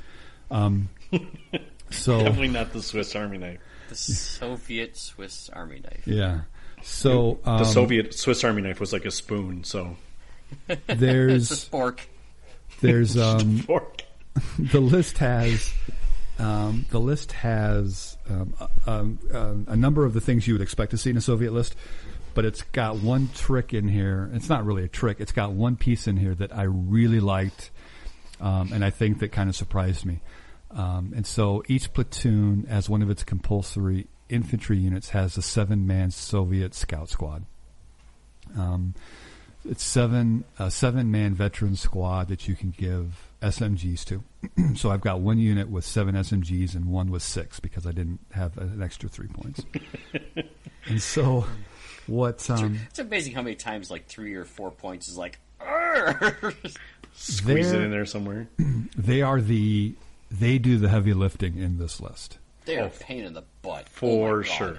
Um, 0.50 0.88
so 1.90 2.18
Definitely 2.18 2.48
not 2.48 2.72
the 2.72 2.82
Swiss 2.82 3.14
Army 3.16 3.38
knife. 3.38 3.58
The 3.88 3.94
Soviet 3.94 4.96
Swiss 4.96 5.48
Army 5.50 5.80
knife. 5.80 6.06
yeah, 6.06 6.40
so 6.82 7.38
um, 7.44 7.58
The 7.58 7.64
Soviet 7.64 8.14
Swiss 8.14 8.42
Army 8.44 8.62
knife 8.62 8.80
was 8.80 8.92
like 8.92 9.04
a 9.04 9.10
spoon, 9.10 9.64
so 9.64 9.96
It's 10.68 10.80
a 10.88 10.94
there's 10.94 11.50
spork. 11.50 12.00
there's 12.80 13.16
um, 13.18 13.58
fork. 13.58 14.02
the 14.58 14.80
list 14.80 15.18
has 15.18 15.72
um, 16.38 16.84
the 16.90 17.00
list 17.00 17.32
has 17.32 18.16
um, 18.28 18.54
a, 18.60 18.68
um, 18.90 19.18
um, 19.32 19.66
a 19.68 19.76
number 19.76 20.04
of 20.04 20.12
the 20.14 20.20
things 20.20 20.46
you 20.46 20.54
would 20.54 20.62
expect 20.62 20.90
to 20.90 20.98
see 20.98 21.10
in 21.10 21.16
a 21.16 21.20
Soviet 21.20 21.52
list, 21.52 21.74
but 22.36 22.44
it's 22.44 22.60
got 22.62 22.96
one 22.96 23.30
trick 23.34 23.72
in 23.72 23.88
here. 23.88 24.30
It's 24.34 24.50
not 24.50 24.66
really 24.66 24.84
a 24.84 24.88
trick. 24.88 25.20
It's 25.20 25.32
got 25.32 25.52
one 25.52 25.74
piece 25.74 26.06
in 26.06 26.18
here 26.18 26.34
that 26.34 26.54
I 26.54 26.64
really 26.64 27.18
liked, 27.18 27.70
um, 28.42 28.72
and 28.74 28.84
I 28.84 28.90
think 28.90 29.20
that 29.20 29.32
kind 29.32 29.48
of 29.48 29.56
surprised 29.56 30.04
me. 30.04 30.20
Um, 30.70 31.14
and 31.16 31.26
so 31.26 31.62
each 31.66 31.94
platoon, 31.94 32.66
as 32.68 32.90
one 32.90 33.00
of 33.00 33.08
its 33.08 33.24
compulsory 33.24 34.06
infantry 34.28 34.76
units, 34.76 35.10
has 35.10 35.38
a 35.38 35.42
seven-man 35.42 36.10
Soviet 36.10 36.74
scout 36.74 37.08
squad. 37.08 37.46
Um, 38.54 38.94
it's 39.64 39.82
seven 39.82 40.44
a 40.58 40.70
seven 40.70 41.10
man 41.10 41.34
veteran 41.34 41.74
squad 41.74 42.28
that 42.28 42.46
you 42.46 42.54
can 42.54 42.70
give 42.76 43.30
SMGs 43.40 44.04
to. 44.04 44.74
so 44.76 44.90
I've 44.90 45.00
got 45.00 45.20
one 45.20 45.38
unit 45.38 45.70
with 45.70 45.86
seven 45.86 46.14
SMGs 46.14 46.74
and 46.74 46.84
one 46.86 47.10
with 47.10 47.22
six 47.22 47.60
because 47.60 47.86
I 47.86 47.92
didn't 47.92 48.20
have 48.32 48.58
an 48.58 48.82
extra 48.82 49.08
three 49.08 49.28
points. 49.28 49.62
and 50.86 51.00
so 51.00 51.46
what 52.06 52.48
um, 52.50 52.78
It's 52.90 52.98
amazing 52.98 53.34
how 53.34 53.42
many 53.42 53.56
times 53.56 53.90
like 53.90 54.06
three 54.06 54.34
or 54.34 54.44
four 54.44 54.70
points 54.70 55.08
is 55.08 55.16
like. 55.16 55.38
"Arr!" 55.60 56.34
Squeeze 57.14 57.72
it 57.72 57.80
in 57.80 57.90
there 57.90 58.04
somewhere. 58.06 58.48
they 58.96 59.22
are 59.22 59.40
the 59.40 59.94
they 60.30 60.58
do 60.58 60.76
the 60.76 60.88
heavy 60.88 61.14
lifting 61.14 61.56
in 61.56 61.78
this 61.78 62.00
list. 62.00 62.38
they 62.66 62.78
are 62.78 62.86
a 62.86 62.90
pain 62.90 63.24
in 63.24 63.32
the 63.32 63.44
butt. 63.62 63.88
For 63.88 64.40
Oh 64.40 64.42
sure. 64.42 64.78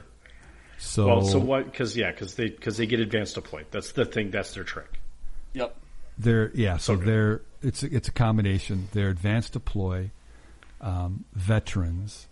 So, 0.78 1.08
Well, 1.08 1.22
so 1.24 1.40
what? 1.40 1.66
Because 1.66 1.98
yeah, 1.98 2.12
because 2.12 2.36
they 2.36 2.49
because 2.49 2.78
they 2.78 2.86
get 2.86 2.99
advanced 2.99 3.34
deployed. 3.36 3.66
That's 3.72 3.94
the 3.94 4.06
thing. 4.06 4.30
That's 4.30 4.54
their 4.54 4.64
trick. 4.64 4.99
Yep. 5.54 5.76
they're 6.20 6.52
yeah, 6.54 6.78
so 6.78 6.94
Okay. 6.94 7.06
they're 7.06 7.41
it's 7.64 7.82
a, 7.82 7.95
it's 7.95 8.08
a 8.08 8.12
combination. 8.12 8.88
They're 8.91 9.10
advanced 9.10 9.54
deploy 9.54 10.12
um, 10.80 11.26
veterans 11.34 12.28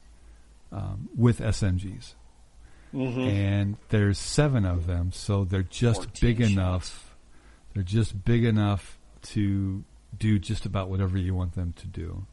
um, 0.72 1.10
with 1.16 1.40
SMGs. 1.40 2.14
And 2.96 3.78
there's 3.90 4.18
seven 4.18 4.66
of 4.66 4.88
them, 4.88 5.12
so 5.12 5.44
they're 5.44 5.64
just 5.64 6.06
14 6.06 6.12
big 6.22 6.40
shots. 6.40 6.52
enough. 6.52 7.16
They're 7.74 7.84
just 7.84 8.24
big 8.24 8.46
enough 8.46 8.98
to 9.24 9.84
do 10.18 10.40
just 10.40 10.66
about 10.66 10.90
whatever 10.90 11.18
you 11.18 11.36
want 11.36 11.56
them 11.56 11.74
to 11.78 11.88
do. 11.88 12.26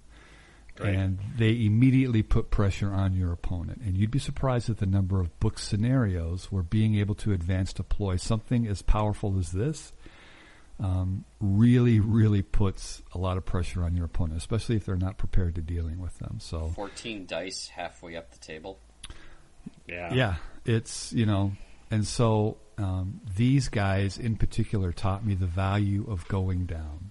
Right. 0.79 0.95
And 0.95 1.19
they 1.37 1.65
immediately 1.65 2.23
put 2.23 2.51
pressure 2.51 2.93
on 2.93 3.15
your 3.15 3.33
opponent. 3.33 3.83
And 3.85 3.97
you'd 3.97 4.11
be 4.11 4.19
surprised 4.19 4.71
at 4.71 4.79
the 4.79 4.87
number 4.87 5.21
of 5.21 5.39
book 5.39 5.59
scenarios 5.59 6.47
where 6.51 6.63
being 6.63 6.95
able 6.97 7.15
to 7.17 7.33
advance 7.33 7.73
deploy 7.73 8.17
something 8.17 8.67
as 8.67 8.81
powerful 8.81 9.39
as 9.39 9.53
this 9.53 9.93
um, 10.81 11.25
really, 11.41 12.01
really 12.01 12.43
puts 12.43 13.03
a 13.13 13.19
lot 13.19 13.37
of 13.37 13.45
pressure 13.45 13.85
on 13.85 13.97
your 13.97 14.07
opponent, 14.07 14.39
especially 14.39 14.77
if 14.77 14.87
they're 14.87 14.97
not 14.97 15.19
prepared 15.19 15.55
to 15.57 15.61
dealing 15.61 16.01
with 16.01 16.19
them. 16.19 16.39
So 16.41 16.69
14 16.75 17.27
dice 17.27 17.69
halfway 17.69 18.17
up 18.17 18.33
the 18.33 18.39
table. 18.39 18.79
Yeah. 19.87 20.15
yeah, 20.15 20.35
it's 20.65 21.13
you 21.13 21.27
know, 21.27 21.53
and 21.91 22.07
so 22.07 22.57
um, 22.79 23.21
these 23.37 23.69
guys 23.69 24.19
in 24.19 24.37
particular 24.37 24.93
taught 24.93 25.25
me 25.25 25.35
the 25.35 25.47
value 25.47 26.07
of 26.09 26.27
going 26.29 26.67
down. 26.67 27.11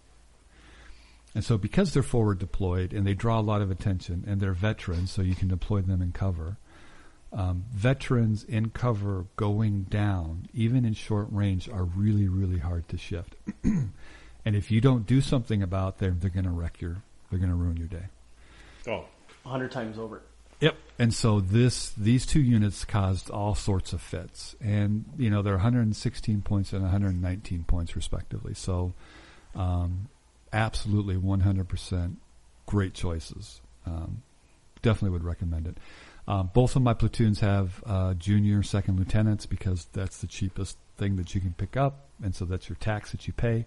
And 1.34 1.44
so, 1.44 1.58
because 1.58 1.94
they're 1.94 2.04
forward 2.04 2.40
deployed 2.40 2.92
and 2.94 3.08
they 3.08 3.14
draw 3.14 3.40
a 3.40 3.42
lot 3.42 3.62
of 3.62 3.72
attention, 3.72 4.26
and 4.28 4.42
they're 4.42 4.54
veterans, 4.54 5.12
so 5.12 5.22
you 5.22 5.36
can 5.36 5.48
deploy 5.48 5.82
them 5.82 6.02
in 6.02 6.12
cover. 6.12 6.58
Um, 7.34 7.64
veterans 7.74 8.44
in 8.44 8.72
cover 8.72 9.26
going 9.38 9.84
down, 9.84 10.50
even 10.54 10.84
in 10.84 10.94
short 10.94 11.28
range, 11.32 11.70
are 11.70 11.86
really, 11.86 12.28
really 12.28 12.60
hard 12.60 12.90
to 12.90 12.98
shift. 12.98 13.36
and 13.64 13.94
if 14.46 14.70
you 14.70 14.82
don't 14.82 15.06
do 15.06 15.22
something 15.22 15.64
about 15.64 16.00
them, 16.00 16.18
they're 16.20 16.30
going 16.30 16.44
to 16.44 16.52
wreck 16.52 16.82
your, 16.82 17.02
they're 17.30 17.40
going 17.40 17.52
to 17.52 17.56
ruin 17.56 17.78
your 17.78 17.88
day. 17.88 18.08
Oh, 18.88 19.06
100 19.44 19.72
times 19.72 19.98
over. 19.98 20.24
Yep. 20.62 20.78
And 21.00 21.14
so 21.14 21.40
this 21.40 21.90
these 21.90 22.26
two 22.26 22.42
units 22.42 22.86
caused 22.86 23.32
all 23.32 23.56
sorts 23.56 23.92
of 23.92 24.02
fits, 24.02 24.56
and 24.62 25.06
you 25.18 25.30
know 25.32 25.42
they're 25.42 25.54
116 25.54 26.42
points 26.44 26.72
and 26.72 26.84
119 26.84 27.64
points 27.64 27.96
respectively. 27.96 28.54
So, 28.54 28.94
um, 29.56 30.08
absolutely 30.54 31.18
100 31.18 31.68
percent 31.68 32.20
great 32.68 32.94
choices. 32.94 33.62
Um, 33.86 34.22
definitely 34.84 35.10
would 35.10 35.24
recommend 35.24 35.66
it. 35.68 35.78
Um, 36.28 36.52
both 36.54 36.76
of 36.76 36.84
my 36.84 36.94
platoons 36.94 37.40
have 37.40 37.84
uh, 37.88 38.14
junior 38.14 38.62
second 38.62 39.00
lieutenants 39.00 39.48
because 39.48 39.88
that's 39.94 40.20
the 40.20 40.28
cheapest 40.28 40.78
thing 40.98 41.16
that 41.16 41.34
you 41.34 41.42
can 41.42 41.54
pick 41.54 41.76
up, 41.76 42.06
and 42.24 42.36
so 42.36 42.46
that's 42.46 42.70
your 42.70 42.76
tax 42.76 43.12
that 43.12 43.26
you 43.26 43.34
pay. 43.34 43.66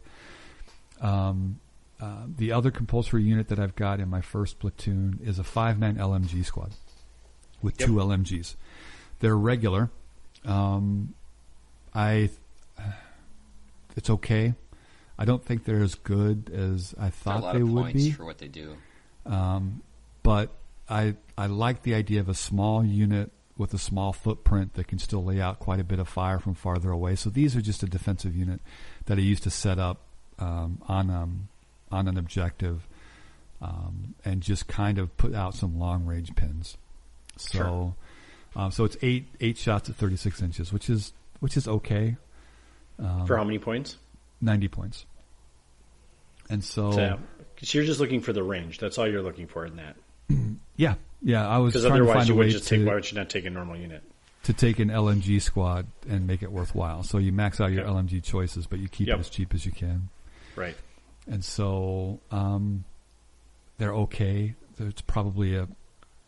Um, 1.00 1.58
uh, 2.00 2.26
the 2.36 2.52
other 2.52 2.70
compulsory 2.70 3.24
unit 3.24 3.48
that 3.48 3.58
I've 3.58 3.74
got 3.74 3.98
in 3.98 4.08
my 4.08 4.20
first 4.20 4.60
platoon 4.60 5.18
is 5.24 5.40
a 5.40 5.44
five 5.44 5.80
man 5.80 5.96
LMG 5.96 6.44
squad 6.44 6.70
with 7.64 7.76
two 7.76 7.94
LMGs. 7.94 8.54
They're 9.20 9.36
regular. 9.36 9.90
Um, 10.44 11.14
I, 11.94 12.30
it's 13.96 14.10
okay. 14.10 14.54
I 15.18 15.24
don't 15.24 15.44
think 15.44 15.64
they're 15.64 15.82
as 15.82 15.94
good 15.94 16.50
as 16.52 16.94
I 16.98 17.10
thought 17.10 17.54
they 17.54 17.62
would 17.62 17.92
be. 17.92 18.10
for 18.10 18.24
what 18.24 18.38
they 18.38 18.48
do. 18.48 18.76
Um, 19.26 19.82
but 20.22 20.50
I 20.88 21.14
I 21.38 21.46
like 21.46 21.82
the 21.82 21.94
idea 21.94 22.20
of 22.20 22.28
a 22.28 22.34
small 22.34 22.84
unit 22.84 23.30
with 23.56 23.72
a 23.72 23.78
small 23.78 24.12
footprint 24.12 24.74
that 24.74 24.88
can 24.88 24.98
still 24.98 25.24
lay 25.24 25.40
out 25.40 25.60
quite 25.60 25.78
a 25.78 25.84
bit 25.84 25.98
of 25.98 26.08
fire 26.08 26.38
from 26.40 26.54
farther 26.54 26.90
away. 26.90 27.14
So 27.14 27.30
these 27.30 27.54
are 27.56 27.60
just 27.60 27.82
a 27.82 27.86
defensive 27.86 28.34
unit 28.34 28.60
that 29.06 29.18
I 29.18 29.20
used 29.20 29.44
to 29.44 29.50
set 29.50 29.78
up 29.78 30.00
um, 30.38 30.82
on 30.88 31.10
um, 31.10 31.48
on 31.90 32.08
an 32.08 32.18
objective 32.18 32.88
um, 33.62 34.14
and 34.24 34.40
just 34.40 34.66
kind 34.66 34.98
of 34.98 35.16
put 35.16 35.34
out 35.34 35.54
some 35.54 35.78
long 35.78 36.04
range 36.04 36.34
pins. 36.34 36.76
So, 37.36 37.58
Sure. 37.58 37.94
uh, 38.56 38.70
so 38.70 38.84
it's 38.84 38.96
eight 39.02 39.26
eight 39.40 39.56
shots 39.58 39.88
at 39.90 39.96
36 39.96 40.40
inches, 40.42 40.72
which 40.72 40.88
is 40.90 41.12
which 41.40 41.56
is 41.56 41.66
okay. 41.68 42.16
Um, 42.98 43.26
For 43.26 43.36
how 43.36 43.44
many 43.44 43.58
points? 43.58 43.96
90 44.40 44.68
points. 44.68 45.06
And 46.50 46.62
so, 46.62 46.92
So, 46.92 47.18
so 47.62 47.78
you're 47.78 47.86
just 47.86 48.00
looking 48.00 48.20
for 48.20 48.32
the 48.32 48.42
range. 48.42 48.78
That's 48.78 48.98
all 48.98 49.08
you're 49.08 49.22
looking 49.22 49.46
for 49.46 49.64
in 49.66 49.76
that. 49.76 49.96
yeah, 50.76 50.94
yeah, 51.22 51.48
I 51.48 51.58
was 51.58 51.72
Because 51.72 51.86
trying 51.86 51.98
to 51.98 52.04
otherwise, 52.04 52.16
find 52.16 52.28
you 52.28 52.34
a 52.34 52.36
would 52.38 52.46
way 52.46 52.50
just 52.52 52.68
to, 52.68 52.76
take. 52.78 52.86
Why 52.86 52.94
would 52.94 53.10
you 53.10 53.16
not 53.18 53.30
take 53.30 53.46
a 53.46 53.50
normal 53.50 53.76
unit? 53.76 54.02
to 54.44 54.52
take 54.52 54.78
an 54.78 54.90
LMG 54.90 55.40
squad 55.40 55.86
and 56.06 56.26
make 56.26 56.42
it 56.42 56.52
worthwhile. 56.52 57.02
So 57.02 57.16
you 57.16 57.32
max 57.32 57.62
out 57.62 57.72
your 57.72 57.86
Yep. 57.86 57.94
LMG 57.94 58.22
choices, 58.22 58.66
but 58.66 58.78
you 58.78 58.88
keep 58.90 59.08
Yep. 59.08 59.16
it 59.16 59.20
as 59.20 59.30
cheap 59.30 59.54
as 59.54 59.64
you 59.64 59.72
can. 59.72 60.10
Right. 60.54 60.76
And 61.26 61.42
so 61.42 62.20
um, 62.30 62.84
they're 63.78 63.94
okay. 63.94 64.54
There's 64.76 65.00
probably 65.06 65.56
a 65.56 65.66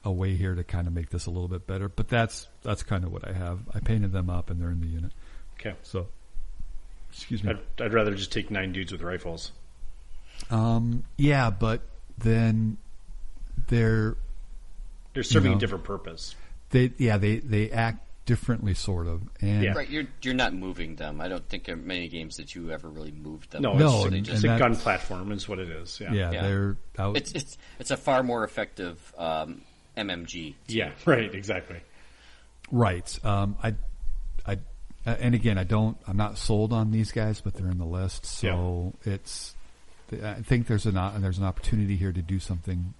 a 0.07 0.13
way 0.13 0.37
here 0.37 0.55
to 0.55 0.63
kind 0.65 0.87
of 0.87 0.95
make 0.95 1.11
this 1.11 1.27
a 1.27 1.31
little 1.31 1.49
bit 1.49 1.67
better, 1.67 1.89
but 1.89 2.09
that's 2.09 2.47
that's 2.63 2.83
kind 2.83 3.05
of 3.05 3.13
what 3.13 3.27
I 3.29 3.33
have. 3.33 3.59
I 3.75 3.81
painted 3.81 4.13
them 4.13 4.31
up 4.31 4.49
and 4.51 4.61
they're 4.61 4.71
in 4.71 4.81
the 4.81 4.87
unit. 4.87 5.11
Okay. 5.59 5.75
So, 5.83 6.07
excuse 7.11 7.43
me. 7.43 7.51
I'd, 7.51 7.83
I'd 7.83 7.93
rather 7.93 8.15
just 8.15 8.31
take 8.33 8.51
nine 8.51 8.73
dudes 8.73 8.93
with 8.93 9.03
rifles. 9.03 9.51
Um, 10.51 11.03
yeah, 11.17 11.51
but 11.51 11.83
then 12.19 12.77
they're 13.69 14.17
They're 15.15 15.23
serving 15.23 15.51
know. 15.53 15.57
a 15.57 15.61
different 15.61 15.85
purpose. 15.85 16.35
they 16.71 16.93
yeah 16.99 17.17
they 17.19 17.39
they 17.39 17.71
act 17.71 18.03
differently 18.27 18.75
sort 18.75 19.07
of 19.07 19.23
and 19.41 19.63
Yeah. 19.63 19.73
Right, 19.73 19.89
you're 19.89 20.05
you're 20.23 20.35
not 20.35 20.53
moving 20.55 20.97
them. 20.97 21.21
I 21.21 21.29
don't 21.29 21.49
think 21.49 21.65
there 21.65 21.75
are 21.75 21.79
many 21.79 22.09
games 22.09 22.37
that 22.37 22.55
you 22.55 22.71
ever 22.71 22.89
really 22.89 23.13
moved 23.13 23.51
them. 23.53 23.63
No, 23.63 23.75
No, 23.75 23.97
it's, 23.97 24.05
and- 24.07 24.29
it's 24.29 24.43
and 24.45 24.53
a 24.55 24.59
gun 24.59 24.77
platform. 24.77 25.33
Is 25.33 25.49
what 25.49 25.59
it 25.59 25.69
is. 25.71 25.99
Yeah. 26.01 26.13
yeah, 26.13 26.31
Yeah. 26.33 26.43
they're 26.43 26.77
out. 26.99 27.17
It's 27.17 27.33
it's 27.33 27.57
it's 27.81 27.91
a 27.91 27.97
far 27.97 28.23
more 28.23 28.45
effective 28.45 29.15
um, 29.17 29.63
MMG. 29.97 30.55
Yeah. 30.69 30.93
Right. 31.05 31.35
Exactly. 31.35 31.81
Right. 32.71 33.19
Um, 33.25 33.57
I, 33.63 33.75
I, 34.47 34.59
and 35.05 35.35
again, 35.35 35.57
I 35.59 35.65
don't. 35.65 35.97
I'm 36.07 36.17
not 36.17 36.37
sold 36.39 36.73
on 36.73 36.91
these 36.91 37.13
guys, 37.13 37.41
but 37.41 37.55
they're 37.55 37.71
in 37.71 37.79
the 37.79 37.85
list, 37.87 38.27
so 38.27 38.95
it's. 39.05 39.55
I 40.23 40.35
think 40.35 40.67
there's 40.67 40.87
an 40.87 40.97
o- 40.97 41.13
there's 41.19 41.39
an 41.39 41.45
opportunity 41.45 41.97
here 41.97 42.13
to 42.13 42.23
do 42.23 42.39
something 42.39 42.95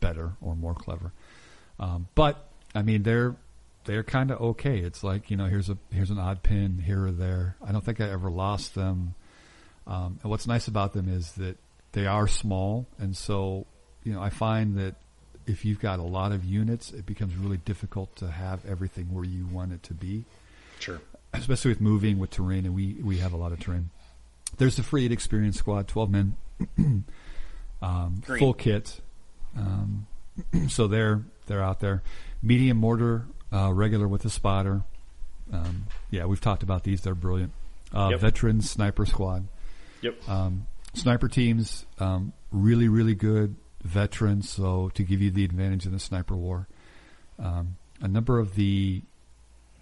better 0.00 0.32
or 0.40 0.56
more 0.56 0.74
clever. 0.74 1.12
Um, 1.78 2.08
but 2.14 2.48
I 2.74 2.82
mean, 2.82 3.04
they're 3.04 3.36
they're 3.84 4.02
kind 4.02 4.30
of 4.30 4.40
okay. 4.40 4.78
It's 4.78 5.02
like 5.04 5.30
you 5.30 5.36
know, 5.36 5.46
here's 5.46 5.70
a 5.70 5.78
here's 5.92 6.10
an 6.10 6.18
odd 6.18 6.42
pin 6.42 6.78
here 6.84 7.06
or 7.06 7.12
there. 7.12 7.56
I 7.64 7.72
don't 7.72 7.84
think 7.84 8.00
I 8.00 8.10
ever 8.10 8.30
lost 8.30 8.74
them. 8.74 9.14
Um, 9.86 10.18
and 10.22 10.30
what's 10.30 10.46
nice 10.46 10.68
about 10.68 10.92
them 10.92 11.08
is 11.08 11.32
that 11.32 11.56
they 11.92 12.06
are 12.06 12.26
small, 12.28 12.86
and 12.98 13.16
so 13.16 13.66
you 14.04 14.12
know, 14.12 14.20
I 14.22 14.30
find 14.30 14.76
that 14.78 14.94
if 15.46 15.64
you've 15.64 15.80
got 15.80 15.98
a 15.98 16.02
lot 16.02 16.32
of 16.32 16.44
units, 16.44 16.92
it 16.92 17.06
becomes 17.06 17.36
really 17.36 17.56
difficult 17.58 18.14
to 18.16 18.30
have 18.30 18.64
everything 18.66 19.12
where 19.12 19.24
you 19.24 19.46
want 19.46 19.72
it 19.72 19.82
to 19.84 19.94
be, 19.94 20.24
Sure. 20.78 21.00
especially 21.32 21.70
with 21.70 21.80
moving 21.80 22.18
with 22.18 22.30
terrain, 22.30 22.64
and 22.66 22.74
we 22.74 22.94
we 23.02 23.18
have 23.18 23.32
a 23.32 23.36
lot 23.36 23.52
of 23.52 23.60
terrain. 23.60 23.90
There's 24.58 24.76
the 24.76 24.82
free 24.82 25.04
eight 25.04 25.12
experience 25.12 25.56
squad, 25.58 25.88
twelve 25.88 26.10
men, 26.10 26.36
um, 27.82 28.22
full 28.38 28.54
kit. 28.54 29.00
Um, 29.56 30.06
so 30.68 30.86
they're 30.86 31.22
they're 31.46 31.62
out 31.62 31.80
there. 31.80 32.02
Medium 32.42 32.76
mortar, 32.76 33.26
uh, 33.52 33.72
regular 33.72 34.08
with 34.08 34.24
a 34.24 34.30
spotter. 34.30 34.82
Um, 35.52 35.86
yeah, 36.10 36.24
we've 36.24 36.40
talked 36.40 36.62
about 36.62 36.84
these. 36.84 37.02
They're 37.02 37.14
brilliant. 37.14 37.52
Uh, 37.92 38.08
Yep. 38.12 38.20
Veteran 38.20 38.60
sniper 38.62 39.04
squad. 39.04 39.46
Yep. 40.00 40.28
Um, 40.28 40.66
sniper 40.94 41.28
teams, 41.28 41.84
um, 41.98 42.32
really, 42.50 42.88
really 42.88 43.14
good 43.14 43.54
veterans. 43.82 44.48
So 44.48 44.90
to 44.94 45.02
give 45.02 45.20
you 45.20 45.30
the 45.30 45.44
advantage 45.44 45.86
in 45.86 45.92
the 45.92 45.98
sniper 45.98 46.36
war, 46.36 46.68
um, 47.38 47.76
a 48.00 48.08
number 48.08 48.38
of 48.38 48.54
the 48.54 49.02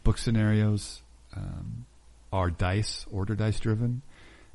book 0.02 0.18
scenarios 0.18 1.02
um, 1.36 1.86
are 2.32 2.50
dice, 2.50 3.06
order 3.10 3.34
dice 3.34 3.60
driven, 3.60 4.02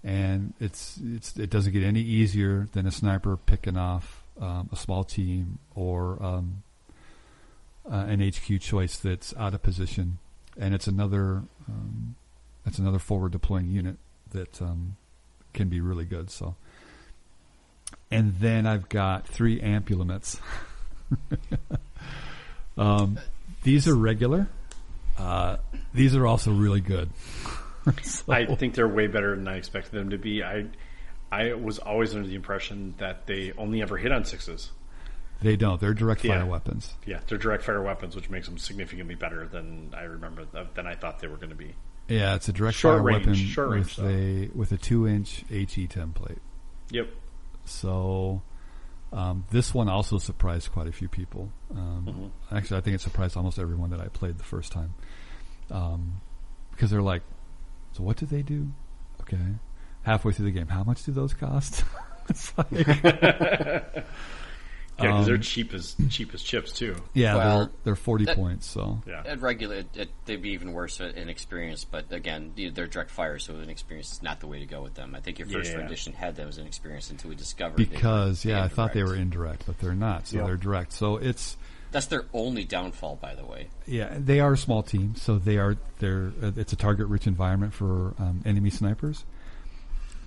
and 0.04 0.54
it's 0.60 1.00
it's 1.04 1.38
it 1.38 1.50
doesn't 1.50 1.74
get 1.74 1.84
any 1.84 2.02
easier 2.02 2.68
than 2.74 2.86
a 2.86 2.92
sniper 2.92 3.38
picking 3.38 3.78
off 3.78 4.24
um, 4.40 4.70
a 4.72 4.76
small 4.76 5.04
team 5.04 5.60
or 5.74 6.22
um, 6.22 6.64
uh, 7.90 8.06
an 8.08 8.22
HQ 8.22 8.60
choice 8.60 8.98
that's 8.98 9.34
out 9.36 9.54
of 9.54 9.62
position, 9.62 10.20
and 10.58 10.74
it's 10.74 10.88
another 10.88 11.44
um, 11.68 12.16
it's 12.66 12.80
another 12.80 13.00
forward 13.00 13.32
deploying 13.32 13.70
unit 13.70 13.98
that 14.32 14.62
um, 14.62 14.98
can 15.54 15.70
be 15.70 15.80
really 15.80 16.06
good. 16.06 16.30
So, 16.30 16.56
and 18.16 18.34
then 18.40 18.66
I've 18.66 18.88
got 18.90 19.28
three 19.28 19.60
ampulomets. 19.60 20.40
um, 22.78 23.20
these 23.64 23.88
are 23.88 23.96
regular. 23.96 24.48
Uh, 25.18 25.58
these 25.94 26.16
are 26.16 26.26
also 26.26 26.52
really 26.54 26.82
good. 26.82 27.10
So- 28.02 28.34
I 28.34 28.48
think 28.56 28.74
they're 28.74 28.88
way 28.88 29.06
better 29.06 29.36
than 29.36 29.48
I 29.48 29.58
expected 29.58 29.92
them 29.92 30.10
to 30.10 30.18
be. 30.18 30.44
I 30.44 30.66
I 31.32 31.54
was 31.54 31.78
always 31.78 32.16
under 32.16 32.28
the 32.28 32.34
impression 32.34 32.96
that 32.98 33.28
they 33.28 33.52
only 33.60 33.84
ever 33.84 33.96
hit 33.96 34.12
on 34.12 34.26
sixes. 34.26 34.72
they 35.44 35.56
don't. 35.56 35.80
They're 35.80 35.94
direct 35.94 36.22
fire 36.22 36.40
Yeah. 36.40 36.44
weapons. 36.46 36.96
Yeah, 37.06 37.20
they're 37.28 37.38
direct 37.38 37.62
fire 37.64 37.84
weapons, 37.84 38.16
which 38.16 38.28
makes 38.28 38.48
them 38.48 38.58
significantly 38.58 39.14
better 39.14 39.48
than 39.48 39.94
I 39.96 40.02
remember 40.06 40.46
than 40.74 40.88
I 40.88 40.96
thought 40.96 41.20
they 41.20 41.28
were 41.28 41.38
going 41.38 41.52
to 41.52 41.56
be. 41.56 41.76
Yeah, 42.08 42.34
it's 42.34 42.50
a 42.50 42.54
direct 42.54 42.76
Short 42.76 42.96
fire 42.98 43.04
range, 43.04 43.28
weapon 43.28 43.36
short 43.36 43.70
range, 43.70 43.86
with 43.86 43.96
though. 43.98 44.08
a 44.10 44.50
with 44.58 44.72
a 44.72 44.78
two 44.78 45.08
inch 45.08 45.44
HE 45.50 45.88
template. 45.88 46.40
Yep. 46.90 47.10
So 47.66 48.42
um, 49.14 49.46
this 49.52 49.74
one 49.74 49.90
also 49.90 50.18
surprised 50.18 50.72
quite 50.72 50.88
a 50.88 50.92
few 50.92 51.08
people. 51.08 51.52
Um, 51.72 52.32
Actually, 52.52 52.78
I 52.78 52.82
think 52.82 52.96
it 52.96 53.02
surprised 53.02 53.38
almost 53.38 53.60
everyone 53.60 53.90
that 53.92 54.00
I 54.00 54.08
played 54.08 54.38
the 54.38 54.44
first 54.44 54.72
time 54.72 54.94
um, 55.72 56.22
because 56.72 56.92
they're 56.92 57.02
like, 57.02 57.24
"So 57.94 58.04
what 58.04 58.18
do 58.18 58.26
they 58.26 58.42
do?" 58.42 58.72
Okay, 59.22 59.40
halfway 60.04 60.32
through 60.32 60.46
the 60.46 60.52
game, 60.52 60.68
how 60.68 60.84
much 60.84 61.04
do 61.04 61.12
those 61.12 61.34
cost? 61.34 61.84
it's 62.30 62.54
like, 62.58 62.72
Yeah, 64.98 65.08
because 65.12 65.26
they're 65.26 65.36
Um, 65.36 65.42
cheap 65.42 65.74
as 65.74 65.96
cheap 66.10 66.34
as 66.34 66.42
chips 66.42 66.72
too. 66.72 66.96
yeah, 67.14 67.36
Well, 67.36 67.60
they're 67.60 67.70
they're 67.84 67.96
forty 67.96 68.26
that- 68.26 68.38
points. 68.38 68.66
So 68.66 69.02
Yeah. 69.06 69.24
At 69.26 69.42
regular, 69.42 69.76
it, 69.78 69.88
it, 69.94 70.10
they'd 70.26 70.42
be 70.42 70.52
even 70.52 70.72
worse 70.72 71.00
in 71.02 71.28
experience. 71.30 71.84
But 71.84 72.12
again, 72.12 72.54
they're 72.56 72.88
direct 72.88 73.12
fire, 73.12 73.38
so 73.40 73.56
an 73.58 73.70
experience 73.70 74.14
is 74.14 74.24
not 74.24 74.40
the 74.40 74.48
way 74.48 74.60
to 74.60 74.66
go 74.66 74.82
with 74.82 74.94
them. 74.94 75.14
I 75.14 75.20
think 75.20 75.38
your 75.40 75.48
first 75.50 75.72
Yeah. 75.72 75.80
rendition 75.80 76.14
had 76.14 76.36
them 76.38 76.48
as 76.48 76.58
an 76.58 76.66
experience 76.66 77.10
until 77.12 77.30
we 77.30 77.36
discovered 77.36 77.78
they 77.78 77.84
were 77.86 77.90
because 77.92 78.46
yeah, 78.46 78.64
I 78.64 78.68
thought 78.70 78.94
they 78.94 79.04
were 79.04 79.16
indirect. 79.16 79.26
indirect, 79.36 79.66
but 79.66 79.80
they're 79.80 79.94
not. 79.96 80.28
So 80.28 80.38
Yep. 80.38 80.46
they're 80.46 80.58
direct. 80.58 80.94
So 80.94 81.18
it's 81.18 81.58
That's 81.92 82.08
their 82.08 82.26
only 82.34 82.64
downfall, 82.66 83.18
by 83.22 83.36
the 83.36 83.46
way. 83.46 83.68
Yeah, 83.86 84.16
they 84.18 84.40
are 84.40 84.54
a 84.54 84.58
small 84.58 84.82
team, 84.84 85.16
so 85.16 85.38
they 85.38 85.58
are 85.58 85.76
they're 86.00 86.32
uh, 86.42 86.52
it's 86.56 86.72
a 86.74 86.76
target 86.78 87.08
rich 87.08 87.26
environment 87.28 87.74
for 87.74 88.14
um, 88.20 88.42
enemy 88.46 88.70
snipers. 88.70 89.24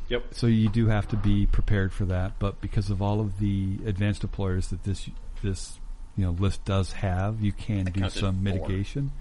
Yep. 0.08 0.34
So 0.34 0.46
you 0.46 0.68
do 0.68 0.86
have 0.86 1.08
to 1.08 1.16
be 1.16 1.46
prepared 1.46 1.92
for 1.92 2.04
that. 2.06 2.38
But 2.38 2.60
because 2.60 2.90
of 2.90 3.02
all 3.02 3.20
of 3.20 3.38
the 3.38 3.78
advanced 3.86 4.22
deployers 4.22 4.70
that 4.70 4.84
this 4.84 5.08
this 5.42 5.78
you 6.16 6.24
know 6.24 6.32
list 6.32 6.64
does 6.64 6.92
have, 6.92 7.40
you 7.40 7.52
can 7.52 7.86
do 7.86 8.08
some 8.10 8.42
mitigation. 8.42 9.12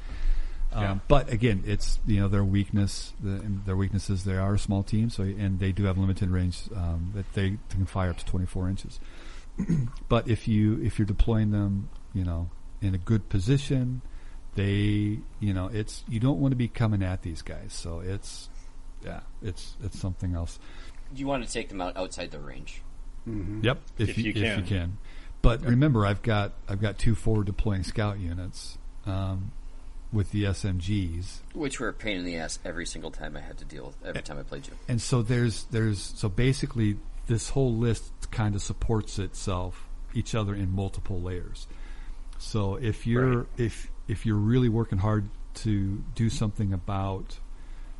Um, 0.71 0.83
Yeah. 0.83 0.97
But 1.07 1.31
again, 1.31 1.63
it's 1.65 1.99
you 2.05 2.19
know 2.19 2.27
their 2.27 2.43
weakness. 2.43 3.13
The, 3.21 3.41
their 3.65 3.75
weaknesses. 3.75 4.23
They 4.23 4.35
are 4.35 4.53
a 4.53 4.59
small 4.59 4.83
team, 4.83 5.09
so 5.09 5.23
and 5.23 5.59
they 5.59 5.71
do 5.71 5.85
have 5.85 5.97
limited 5.97 6.29
range 6.29 6.63
um, 6.75 7.11
that 7.15 7.31
they 7.33 7.57
can 7.69 7.85
fire 7.85 8.09
up 8.09 8.17
to 8.17 8.25
24 8.25 8.69
inches. 8.69 8.99
but 10.09 10.27
if 10.27 10.47
you 10.47 10.79
if 10.81 10.99
you're 10.99 11.05
deploying 11.05 11.51
them, 11.51 11.89
you 12.13 12.23
know, 12.23 12.49
in 12.81 12.93
a 12.93 12.97
good 12.97 13.29
position, 13.29 14.01
they 14.55 15.19
you 15.39 15.53
know 15.53 15.69
it's 15.71 16.03
you 16.07 16.19
don't 16.19 16.39
want 16.39 16.51
to 16.51 16.57
be 16.57 16.67
coming 16.67 17.03
at 17.03 17.21
these 17.23 17.41
guys. 17.41 17.73
So 17.73 17.99
it's 17.99 18.49
yeah, 19.03 19.21
it's 19.41 19.75
it's 19.83 19.99
something 19.99 20.33
else. 20.35 20.59
You 21.15 21.27
want 21.27 21.45
to 21.45 21.51
take 21.51 21.69
them 21.69 21.81
out 21.81 21.95
outside 21.97 22.31
the 22.31 22.39
range. 22.39 22.81
Yep, 23.25 23.79
if, 23.97 24.09
If 24.09 24.17
you, 24.17 24.23
you 24.25 24.29
if 24.31 24.37
you 24.37 24.43
can. 24.43 24.65
can. 24.65 24.97
But 25.41 25.61
remember, 25.61 26.05
I've 26.05 26.21
got 26.21 26.53
I've 26.67 26.81
got 26.81 26.97
two 26.97 27.13
forward 27.15 27.45
deploying 27.45 27.83
scout 27.83 28.19
units 28.19 28.77
um, 29.05 29.51
with 30.13 30.31
the 30.31 30.45
SMGs, 30.45 31.39
Which 31.53 31.79
were 31.79 31.89
a 31.89 31.93
pain 31.93 32.17
in 32.17 32.25
the 32.25 32.37
ass 32.37 32.59
every 32.65 32.85
single 32.85 33.11
time 33.11 33.35
I 33.37 33.41
had 33.41 33.57
to 33.59 33.65
deal 33.65 33.87
with, 33.87 33.97
every 34.05 34.21
time 34.21 34.37
I 34.39 34.43
played 34.43 34.67
you. 34.67 34.73
and 34.87 35.01
so 35.01 35.21
there's 35.21 35.65
there's 35.65 36.01
so 36.01 36.29
basically 36.29 36.97
this 37.27 37.49
whole 37.49 37.73
list 37.75 38.11
kind 38.31 38.55
of 38.55 38.61
supports 38.61 39.19
itself 39.19 39.87
each 40.13 40.33
other 40.33 40.55
in 40.55 40.71
multiple 40.71 41.21
layers. 41.21 41.67
So 42.39 42.75
if 42.75 43.05
you're 43.05 43.37
Right. 43.39 43.47
if 43.57 43.91
if 44.07 44.25
you're 44.25 44.35
really 44.37 44.69
working 44.69 44.99
hard 44.99 45.29
to 45.55 46.01
do 46.15 46.29
something 46.29 46.71
about 46.71 47.39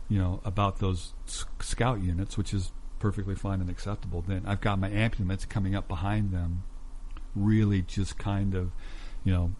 you 0.09 0.19
know 0.19 0.41
about 0.45 0.79
those 0.79 1.13
scout 1.59 2.01
units, 2.01 2.37
which 2.37 2.53
is 2.53 2.71
perfectly 2.99 3.35
fine 3.35 3.61
and 3.61 3.69
acceptable, 3.69 4.23
then 4.27 4.43
I've 4.45 4.61
got 4.61 4.79
my 4.79 4.89
ampulomets 4.89 5.47
coming 5.47 5.75
up 5.75 5.87
behind 5.87 6.31
them, 6.31 6.63
really 7.35 7.81
just 7.81 8.17
kind 8.17 8.55
of 8.55 8.71
you 9.23 9.33
know 9.33 9.51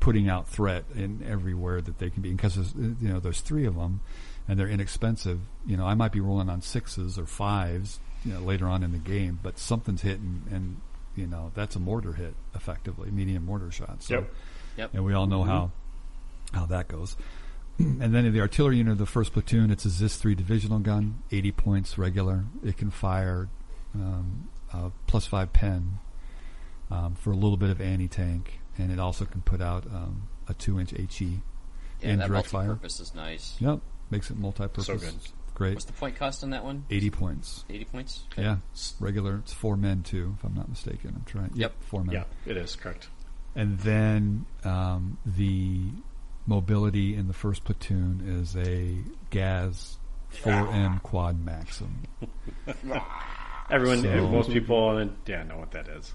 putting 0.00 0.28
out 0.28 0.48
threat 0.48 0.84
in 0.94 1.22
everywhere 1.28 1.80
that 1.82 1.98
they 1.98 2.10
can 2.10 2.22
be. 2.22 2.32
Because 2.32 2.54
there's, 2.54 2.74
you 2.74 3.08
know, 3.08 3.20
there's 3.20 3.42
three 3.42 3.66
of 3.66 3.76
them, 3.76 4.00
and 4.48 4.58
they're 4.58 4.68
inexpensive. 4.68 5.40
You 5.66 5.76
know, 5.76 5.86
I 5.86 5.94
might 5.94 6.12
be 6.12 6.20
rolling 6.20 6.48
on 6.48 6.62
sixes 6.62 7.18
or 7.18 7.26
fives, 7.26 8.00
you 8.24 8.32
know, 8.32 8.40
later 8.40 8.66
on 8.66 8.82
in 8.82 8.92
the 8.92 8.98
game, 8.98 9.38
but 9.42 9.58
something's 9.58 10.02
hitting, 10.02 10.42
and 10.50 10.80
you 11.14 11.26
know, 11.26 11.52
that's 11.54 11.76
a 11.76 11.80
mortar 11.80 12.14
hit, 12.14 12.34
effectively, 12.54 13.10
medium 13.10 13.44
mortar 13.44 13.70
shot. 13.70 14.02
So, 14.02 14.14
Yep. 14.14 14.34
Yep. 14.76 14.90
and 14.94 15.04
we 15.04 15.12
all 15.12 15.26
know 15.26 15.40
mm-hmm. 15.40 15.50
how 15.50 15.70
how 16.52 16.66
that 16.66 16.88
goes. 16.88 17.16
And 18.00 18.14
then 18.14 18.24
in 18.24 18.32
the 18.32 18.40
artillery 18.40 18.76
unit 18.78 18.92
of 18.92 18.98
the 18.98 19.06
first 19.06 19.32
platoon, 19.32 19.70
it's 19.70 19.84
a 19.84 19.90
ZIS 19.90 20.16
three 20.16 20.34
divisional 20.34 20.78
gun, 20.80 21.22
eighty 21.30 21.52
points 21.52 21.96
regular. 21.98 22.44
It 22.64 22.76
can 22.76 22.90
fire 22.90 23.48
um, 23.94 24.48
a 24.72 24.90
plus 25.06 25.26
five 25.26 25.52
pen 25.52 25.98
um, 26.90 27.14
for 27.14 27.30
a 27.30 27.34
little 27.36 27.56
bit 27.56 27.70
of 27.70 27.80
anti 27.80 28.08
tank, 28.08 28.60
and 28.78 28.90
it 28.92 28.98
also 28.98 29.24
can 29.24 29.40
put 29.42 29.60
out 29.60 29.86
um, 29.86 30.28
a 30.48 30.54
two 30.54 30.78
inch 30.80 30.90
HE 30.92 31.40
Yeah, 32.00 32.08
and 32.10 32.20
that 32.20 32.28
direct 32.28 32.48
fire. 32.48 32.66
multi-purpose 32.68 33.00
is 33.00 33.14
nice. 33.14 33.56
Yep, 33.60 33.80
makes 34.10 34.30
it 34.30 34.38
multi-purpose. 34.38 34.86
So 34.86 34.96
good. 34.96 35.14
Great. 35.54 35.74
What's 35.74 35.84
the 35.84 35.92
point 35.92 36.16
cost 36.16 36.42
on 36.42 36.50
that 36.50 36.64
one? 36.64 36.84
Eighty 36.90 37.10
points. 37.10 37.64
80 37.68 37.84
points? 37.86 38.24
Yeah, 38.36 38.56
it's 38.72 38.94
regular. 38.98 39.36
It's 39.36 39.52
four 39.52 39.76
men 39.76 40.02
too, 40.02 40.34
if 40.38 40.44
I'm 40.44 40.54
not 40.54 40.68
mistaken. 40.68 41.12
I'm 41.16 41.24
trying. 41.26 41.50
Yep. 41.54 41.72
four 41.80 42.02
men. 42.02 42.14
Yeah, 42.14 42.24
it 42.46 42.56
is 42.56 42.76
correct. 42.76 43.08
And 43.54 43.78
then 43.80 44.46
um, 44.64 45.18
the 45.26 45.90
mobility 46.46 47.14
in 47.14 47.26
the 47.28 47.32
first 47.34 47.64
platoon 47.64 48.22
is 48.40 48.56
a 48.56 48.96
Gaz 49.30 49.98
4M 50.42 51.02
quad 51.02 51.44
Maxim. 51.44 52.02
Everyone, 53.70 54.02
So- 54.02 54.28
most 54.28 54.50
people, 54.50 55.08
yeah, 55.26 55.42
know 55.44 55.58
what 55.58 55.70
that 55.72 55.88
is. 55.88 56.14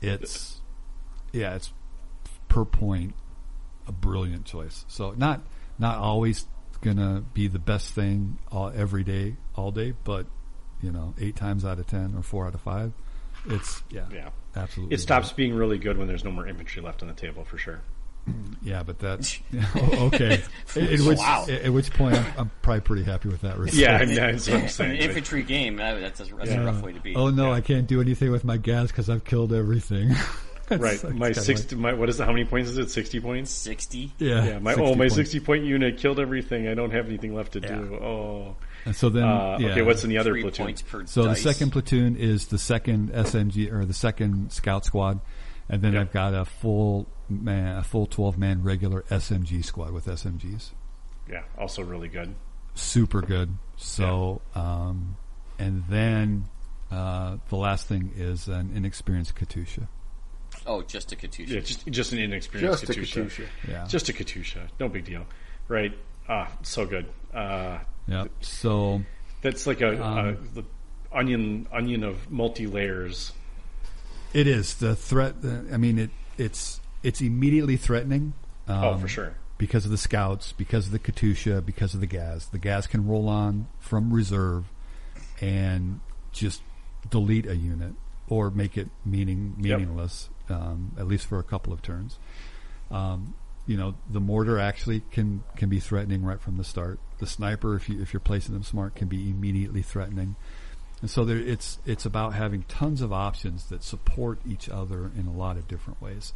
It's 0.00 0.60
yeah, 1.32 1.54
it's 1.56 1.72
per 2.48 2.64
point 2.64 3.14
a 3.86 3.92
brilliant 3.92 4.44
choice. 4.44 4.84
So 4.88 5.12
not 5.16 5.42
not 5.78 5.96
always 5.98 6.46
gonna 6.82 7.24
be 7.34 7.48
the 7.48 7.58
best 7.58 7.90
thing 7.94 8.38
all, 8.52 8.70
every 8.74 9.04
day, 9.04 9.36
all 9.54 9.70
day, 9.70 9.94
but 10.04 10.26
you 10.82 10.92
know, 10.92 11.14
eight 11.18 11.36
times 11.36 11.64
out 11.64 11.78
of 11.78 11.86
ten 11.86 12.14
or 12.14 12.22
four 12.22 12.46
out 12.46 12.54
of 12.54 12.60
five, 12.60 12.92
it's 13.46 13.82
yeah, 13.90 14.04
Yeah, 14.12 14.28
absolutely. 14.54 14.94
it 14.94 15.00
stops 15.00 15.32
being 15.32 15.54
really 15.54 15.78
good 15.78 15.96
when 15.96 16.06
there's 16.08 16.24
no 16.24 16.30
more 16.30 16.46
infantry 16.46 16.82
left 16.82 17.00
on 17.02 17.08
the 17.08 17.14
table 17.14 17.44
for 17.44 17.56
sure. 17.58 17.80
Yeah, 18.62 18.82
but 18.82 18.98
that's 18.98 19.38
okay. 19.76 20.42
At 20.76 21.00
which, 21.00 21.18
Wow. 21.18 21.46
at 21.48 21.72
which 21.72 21.90
point, 21.92 22.16
I'm, 22.16 22.26
I'm 22.38 22.50
probably 22.62 22.80
pretty 22.80 23.04
happy 23.04 23.28
with 23.28 23.42
that. 23.42 23.56
result. 23.58 23.74
Yeah, 23.80 23.96
I 23.98 24.04
mean, 24.06 24.16
that's 24.16 24.48
what 24.48 24.56
I'm 24.56 24.62
An 24.64 24.68
saying. 24.68 25.00
infantry 25.00 25.42
game, 25.42 25.76
that's, 25.76 26.20
a, 26.20 26.34
that's 26.34 26.50
a 26.50 26.60
rough 26.64 26.82
way 26.82 26.92
to 26.92 27.00
be. 27.00 27.14
Oh 27.14 27.30
no, 27.30 27.46
Yeah. 27.48 27.52
I 27.54 27.60
can't 27.60 27.86
do 27.86 28.00
anything 28.00 28.32
with 28.32 28.44
my 28.44 28.56
Gaz 28.56 28.88
because 28.90 29.08
I've 29.08 29.24
killed 29.24 29.52
everything. 29.52 30.14
Right, 30.68 30.94
it's 30.94 31.04
my 31.04 31.32
kinda 31.32 31.76
my 31.76 31.92
what 31.92 32.08
is 32.08 32.18
it? 32.18 32.24
How 32.24 32.32
many 32.32 32.44
points 32.44 32.70
is 32.70 32.78
it? 32.78 32.90
Sixty 32.90 33.20
points. 33.20 33.52
60? 33.52 34.12
yeah, 34.18 34.44
Yeah, 34.44 34.58
my 34.58 34.72
60 34.72 34.82
oh, 34.84 34.90
my 34.96 35.04
points. 35.04 35.14
sixty 35.14 35.38
point 35.38 35.62
unit 35.64 35.96
killed 35.98 36.18
everything. 36.18 36.66
I 36.66 36.74
don't 36.74 36.90
have 36.90 37.06
anything 37.06 37.36
left 37.36 37.52
to 37.52 37.60
Yeah. 37.60 37.68
do. 37.76 37.94
Oh, 38.02 38.56
And 38.84 38.96
so 38.96 39.08
then, 39.08 39.22
uh, 39.22 39.58
yeah. 39.60 39.68
okay. 39.68 39.82
What's 39.82 40.02
in 40.02 40.10
the 40.10 40.18
other 40.18 40.32
Three 40.32 40.42
platoon? 40.42 40.74
per 40.88 41.06
So 41.06 41.26
dice. 41.26 41.40
the 41.40 41.52
second 41.52 41.70
platoon 41.70 42.16
is 42.16 42.48
the 42.48 42.58
second 42.58 43.12
SMG 43.12 43.72
or 43.72 43.84
the 43.84 43.94
second 43.94 44.50
scout 44.50 44.84
squad, 44.84 45.20
and 45.68 45.82
then 45.82 45.94
Yeah. 45.94 46.02
I've 46.02 46.12
got 46.12 46.34
a 46.34 46.44
full 46.44 47.06
man, 47.28 47.76
a 47.78 47.82
full 47.82 48.06
twelve 48.06 48.38
man 48.38 48.62
regular 48.62 49.02
SMG 49.10 49.64
squad 49.64 49.92
with 49.92 50.06
SMGs. 50.06 50.70
Yeah, 51.30 51.42
also 51.58 51.82
really 51.82 52.08
good. 52.08 52.34
Super 52.74 53.20
good. 53.22 53.56
So, 53.76 54.40
um, 54.54 55.16
and 55.58 55.84
then 55.88 56.44
uh, 56.90 57.38
the 57.48 57.56
last 57.56 57.88
thing 57.88 58.12
is 58.16 58.48
an 58.48 58.70
inexperienced 58.74 59.34
Katyusha. 59.34 59.88
Oh, 60.66 60.82
just 60.82 61.10
a 61.12 61.16
Katyusha. 61.16 61.48
Yeah, 61.48 61.60
just 61.60 61.86
just 61.88 62.12
an 62.12 62.18
inexperienced 62.18 62.86
Just 62.86 62.96
a 62.96 63.00
Katyusha. 63.00 63.24
Katyusha. 63.26 63.46
Yeah. 63.68 63.86
Just 63.86 64.08
a 64.08 64.12
Katyusha. 64.12 64.68
No 64.78 64.88
big 64.88 65.04
deal. 65.04 65.24
Right. 65.68 65.92
Ah, 66.28 66.48
so 66.62 66.86
good. 66.86 67.06
Uh, 67.34 67.78
Yep. 68.08 68.30
So 68.40 69.02
that's 69.42 69.66
like 69.66 69.80
a, 69.80 70.00
Um, 70.04 70.18
a 70.28 70.32
the 70.54 70.64
onion 71.12 71.66
onion 71.72 72.04
of 72.04 72.30
multi 72.30 72.66
layers. 72.68 73.32
It 74.32 74.46
is 74.46 74.74
the 74.74 74.94
threat. 74.96 75.34
I 75.72 75.76
mean, 75.76 75.98
it 75.98 76.10
it's 76.38 76.80
it's 77.02 77.20
immediately 77.20 77.76
threatening. 77.76 78.34
Um, 78.68 78.84
Oh, 78.84 78.98
for 78.98 79.08
sure. 79.08 79.34
Because 79.58 79.84
of 79.86 79.90
the 79.90 79.96
scouts, 79.98 80.52
because 80.52 80.86
of 80.86 80.92
the 80.92 80.98
Katyusha, 80.98 81.64
because 81.64 81.94
of 81.94 82.00
the 82.00 82.06
Gaz. 82.06 82.46
The 82.48 82.58
Gaz 82.58 82.86
can 82.86 83.06
roll 83.06 83.28
on 83.28 83.68
from 83.78 84.12
reserve 84.12 84.66
and 85.40 86.00
just 86.32 86.60
delete 87.08 87.46
a 87.46 87.56
unit 87.56 87.94
or 88.28 88.50
make 88.50 88.76
it 88.76 88.88
meaning 89.04 89.54
Yep. 89.60 89.78
meaningless, 89.80 90.28
um, 90.50 90.92
at 90.98 91.06
least 91.06 91.26
for 91.26 91.38
a 91.38 91.42
couple 91.42 91.72
of 91.72 91.80
turns. 91.80 92.18
Um, 92.90 93.34
you 93.66 93.76
know, 93.76 93.94
the 94.10 94.20
mortar 94.20 94.58
actually 94.58 95.00
can 95.10 95.42
can 95.56 95.68
be 95.68 95.80
threatening 95.80 96.22
right 96.22 96.40
from 96.40 96.56
the 96.56 96.64
start. 96.64 96.98
The 97.18 97.26
sniper, 97.26 97.74
if 97.74 97.88
you 97.88 98.00
if 98.00 98.12
you're 98.12 98.20
placing 98.20 98.52
them 98.54 98.62
smart, 98.62 98.94
can 98.94 99.08
be 99.08 99.30
immediately 99.30 99.82
threatening. 99.82 100.36
And 101.00 101.10
so 101.10 101.24
there, 101.24 101.36
it's 101.36 101.78
it's 101.84 102.06
about 102.06 102.32
having 102.34 102.62
tons 102.64 103.02
of 103.02 103.12
options 103.12 103.66
that 103.66 103.82
support 103.82 104.40
each 104.48 104.68
other 104.68 105.10
in 105.16 105.26
a 105.26 105.32
lot 105.32 105.56
of 105.56 105.68
different 105.68 106.00
ways. 106.00 106.32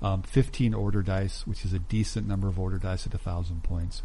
Um, 0.00 0.22
15 0.22 0.74
order 0.74 1.02
dice, 1.02 1.46
which 1.46 1.64
is 1.64 1.72
a 1.72 1.78
decent 1.78 2.26
number 2.26 2.48
of 2.48 2.58
order 2.58 2.78
dice 2.78 3.06
at 3.06 3.14
a 3.14 3.18
thousand 3.18 3.64
points. 3.64 4.02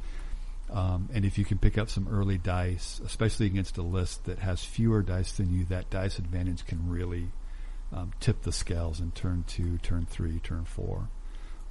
Um, 0.71 1.09
and 1.13 1.23
if 1.23 1.37
you 1.37 1.45
can 1.45 1.59
pick 1.59 1.77
up 1.77 1.89
some 1.89 2.07
early 2.09 2.37
dice, 2.37 2.99
especially 3.05 3.45
against 3.45 3.77
a 3.77 3.83
list 3.83 4.25
that 4.25 4.39
has 4.39 4.63
fewer 4.63 5.03
dice 5.03 5.31
than 5.33 5.53
you, 5.53 5.65
that 5.65 5.89
dice 5.89 6.17
advantage 6.17 6.65
can 6.65 6.89
really 6.89 7.27
um, 7.91 8.11
tip 8.19 8.41
the 8.41 8.51
scales 8.51 8.99
in 8.99 9.11
turn 9.11 9.43
two, 9.47 9.77
turn 9.79 10.07
three, 10.09 10.39
turn 10.39 10.65
four, 10.65 11.09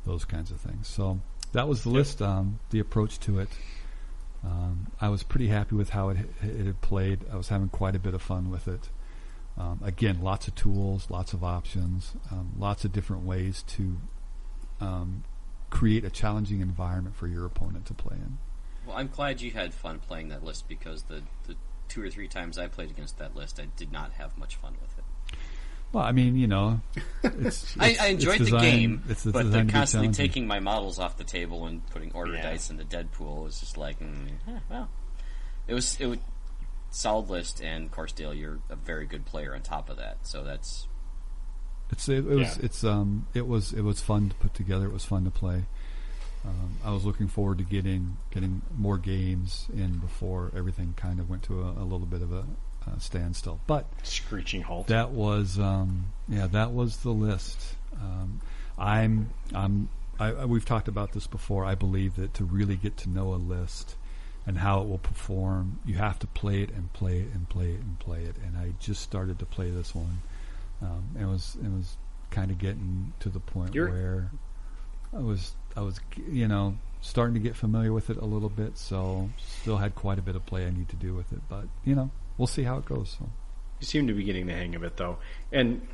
those 0.07 0.25
kinds 0.25 0.53
of 0.53 0.61
things. 0.61 0.87
So 0.87 1.21
that 1.53 1.67
was 1.67 1.83
the 1.83 1.91
list, 1.91 2.23
um, 2.23 2.61
the 2.71 2.79
approach 2.79 3.19
to 3.21 3.41
it. 3.41 3.49
Um, 4.44 4.89
I 5.01 5.09
was 5.09 5.23
pretty 5.23 5.48
happy 5.48 5.77
with 5.77 5.90
how 5.90 6.09
it, 6.09 6.19
it 6.43 6.66
had 6.66 6.81
played. 6.81 7.20
I 7.32 7.36
was 7.36 7.48
having 7.48 7.69
quite 7.69 7.94
a 7.94 7.98
bit 7.98 8.14
of 8.14 8.23
fun 8.23 8.51
with 8.51 8.66
it. 8.66 8.89
Um, 9.56 9.81
again, 9.85 10.20
lots 10.23 10.48
of 10.48 10.55
tools, 10.55 11.10
lots 11.10 11.32
of 11.32 11.44
options, 11.44 12.14
um, 12.31 12.52
lots 12.59 12.85
of 12.85 12.93
different 12.93 13.24
ways 13.24 13.62
to 13.69 13.98
um, 14.81 15.24
create 15.70 16.05
a 16.05 16.10
challenging 16.10 16.60
environment 16.60 17.14
for 17.14 17.27
your 17.27 17.44
opponent 17.44 17.86
to 17.86 17.94
play 17.94 18.16
in. 18.16 18.39
Well, 18.86 18.97
I'm 18.97 19.09
glad 19.09 19.40
you 19.40 19.52
had 19.52 19.73
fun 19.73 20.01
playing 20.01 20.28
that 20.31 20.43
list 20.43 20.69
because 20.69 21.05
the, 21.05 21.23
the 21.47 21.55
two 21.89 22.02
or 22.02 22.10
three 22.10 22.28
times 22.28 22.59
I 22.59 22.66
played 22.66 22.90
against 22.90 23.19
that 23.19 23.36
list, 23.36 23.60
I 23.60 23.66
did 23.77 23.93
not 23.93 24.12
have 24.12 24.36
much 24.36 24.56
fun 24.56 24.74
with 24.81 24.98
it. 24.98 25.05
Well, 25.93 26.05
I 26.05 26.12
mean, 26.12 26.36
you 26.36 26.47
know, 26.47 26.81
it's, 27.23 27.77
I, 27.78 27.89
it's- 27.90 28.01
I 28.01 28.06
it's 28.06 28.24
enjoyed 28.24 28.39
the 28.40 28.44
designed- 28.44 28.62
game, 28.62 29.02
it's 29.09 29.24
but 29.24 29.32
the 29.32 29.43
designed 29.44 29.52
to 29.69 29.73
be 29.73 29.78
constantly 29.78 30.09
taking 30.12 30.47
my 30.47 30.59
models 30.60 30.98
off 30.98 31.16
the 31.19 31.24
table 31.24 31.66
and 31.66 31.86
putting 31.90 32.12
order 32.12 32.32
Yeah. 32.35 32.43
dice 32.43 32.70
in 32.70 32.77
the 32.78 32.85
dead 32.85 33.12
pool 33.12 33.43
was 33.44 33.60
just 33.60 33.77
like, 33.77 34.01
mm, 34.01 34.28
eh, 34.48 34.59
well, 34.70 34.89
it 35.69 35.74
was 35.74 35.97
it 36.01 36.06
was 36.06 36.19
solid 36.90 37.28
list, 37.28 37.60
and 37.62 37.85
of 37.86 37.90
course, 37.93 38.12
Dale, 38.12 38.32
you're 38.35 38.59
a 38.70 38.77
very 38.77 39.06
good 39.06 39.24
player 39.27 39.55
on 39.55 39.60
top 39.62 39.90
of 39.90 39.98
that, 39.98 40.19
so 40.27 40.43
that's 40.44 40.86
It's 41.90 42.09
it, 42.09 42.19
it 42.19 42.24
was 42.24 42.56
Yeah. 42.56 42.64
it's 42.64 42.85
um 42.85 43.27
it 43.35 43.47
was 43.47 43.73
it 43.74 43.82
was 43.82 44.01
fun 44.01 44.31
to 44.31 44.35
put 44.36 44.55
together. 44.55 44.86
It 44.86 44.93
was 44.93 45.05
fun 45.05 45.24
to 45.24 45.31
play. 45.31 45.64
Um, 46.44 46.78
I 46.85 46.90
was 46.90 47.05
looking 47.05 47.28
forward 47.28 47.59
to 47.59 47.64
getting 47.64 48.16
getting 48.31 48.62
more 48.77 48.97
games 48.98 49.69
in 49.74 49.98
before 49.98 50.51
everything 50.56 50.94
kind 50.97 51.20
of 51.20 51.28
went 51.31 51.43
to 51.44 51.60
a, 51.62 51.73
a 51.73 51.85
little 51.85 52.06
bit 52.06 52.20
of 52.23 52.32
a, 52.32 52.44
uh 52.87 52.99
standstill. 52.99 53.61
But 53.67 53.87
Screeching 54.03 54.63
halt. 54.63 54.87
that 54.89 55.11
was 55.11 55.59
um, 55.59 56.07
yeah 56.29 56.47
that 56.49 56.73
was 56.73 56.99
the 56.99 57.11
list. 57.11 57.75
Um, 58.01 58.41
I'm 58.79 59.31
I'm 59.55 59.89
I, 60.19 60.45
we've 60.45 60.65
talked 60.65 60.89
about 60.89 61.13
this 61.13 61.27
before. 61.27 61.65
I 61.65 61.75
believe 61.75 62.17
that 62.17 62.35
to 62.35 62.45
really 62.45 62.77
get 62.77 62.97
to 62.99 63.09
know 63.11 63.35
a 63.35 63.37
list 63.37 63.97
and 64.47 64.59
how 64.59 64.81
it 64.83 64.89
will 64.89 64.99
perform, 64.99 65.79
you 65.85 65.95
have 65.95 66.19
to 66.21 66.27
play 66.27 66.63
it 66.63 66.71
and 66.71 66.93
play 66.93 67.21
it 67.21 67.29
and 67.33 67.49
play 67.49 67.71
it 67.73 67.81
and 67.81 67.99
play 67.99 68.25
it. 68.25 68.37
And 68.45 68.57
I 68.57 68.73
just 68.81 69.03
started 69.03 69.39
to 69.39 69.47
play 69.47 69.71
this 69.71 69.95
one. 69.95 70.23
Um, 70.81 71.05
it 71.21 71.25
was 71.25 71.57
it 71.63 71.69
was 71.71 71.97
kind 72.31 72.51
of 72.51 72.59
getting 72.59 73.13
to 73.21 73.29
the 73.29 73.41
point 73.41 73.75
You're- 73.75 73.91
where 73.91 74.31
I 75.15 75.19
was 75.21 75.55
I 75.77 75.81
was 75.81 76.01
you 76.31 76.49
know 76.49 76.77
starting 77.01 77.35
to 77.35 77.41
get 77.41 77.57
familiar 77.57 77.93
with 77.93 78.11
it 78.11 78.17
a 78.17 78.25
little 78.25 78.49
bit. 78.49 78.79
So 78.79 79.31
still 79.39 79.77
had 79.79 79.95
quite 79.95 80.19
a 80.19 80.23
bit 80.23 80.37
of 80.37 80.45
play 80.47 80.67
I 80.67 80.71
need 80.71 80.89
to 80.91 80.97
do 80.97 81.15
with 81.15 81.33
it, 81.33 81.41
but 81.49 81.67
you 81.85 81.95
know 81.95 82.11
we'll 82.39 82.47
see 82.47 82.63
how 82.63 82.79
it 82.79 82.85
goes. 82.85 83.17
So. 83.19 83.29
You 83.81 83.87
seem 83.87 84.07
to 84.07 84.15
be 84.15 84.25
getting 84.25 84.47
the 84.47 84.53
hang 84.53 84.75
of 84.75 84.85
it, 84.85 84.97
though, 84.97 85.19
and 85.51 85.87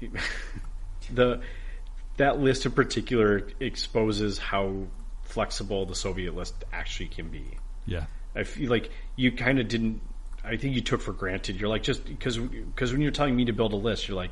the 1.12 1.42
that 2.16 2.38
list 2.40 2.66
in 2.66 2.72
particular 2.72 3.48
exposes 3.60 4.38
how 4.38 4.86
flexible 5.22 5.86
the 5.86 5.94
Soviet 5.94 6.34
list 6.34 6.54
actually 6.72 7.08
can 7.08 7.28
be. 7.28 7.44
Yeah. 7.86 8.04
I 8.34 8.44
feel 8.44 8.70
like 8.70 8.90
you 9.16 9.32
kind 9.32 9.58
of 9.58 9.68
didn't. 9.68 10.00
I 10.44 10.56
think 10.56 10.74
you 10.74 10.80
took 10.80 11.00
for 11.00 11.12
granted. 11.12 11.60
You're 11.60 11.68
like 11.68 11.82
just 11.82 12.04
because 12.04 12.38
because 12.38 12.92
when 12.92 13.00
you're 13.00 13.10
telling 13.10 13.36
me 13.36 13.44
to 13.46 13.52
build 13.52 13.72
a 13.72 13.76
list, 13.76 14.08
you're 14.08 14.16
like, 14.16 14.30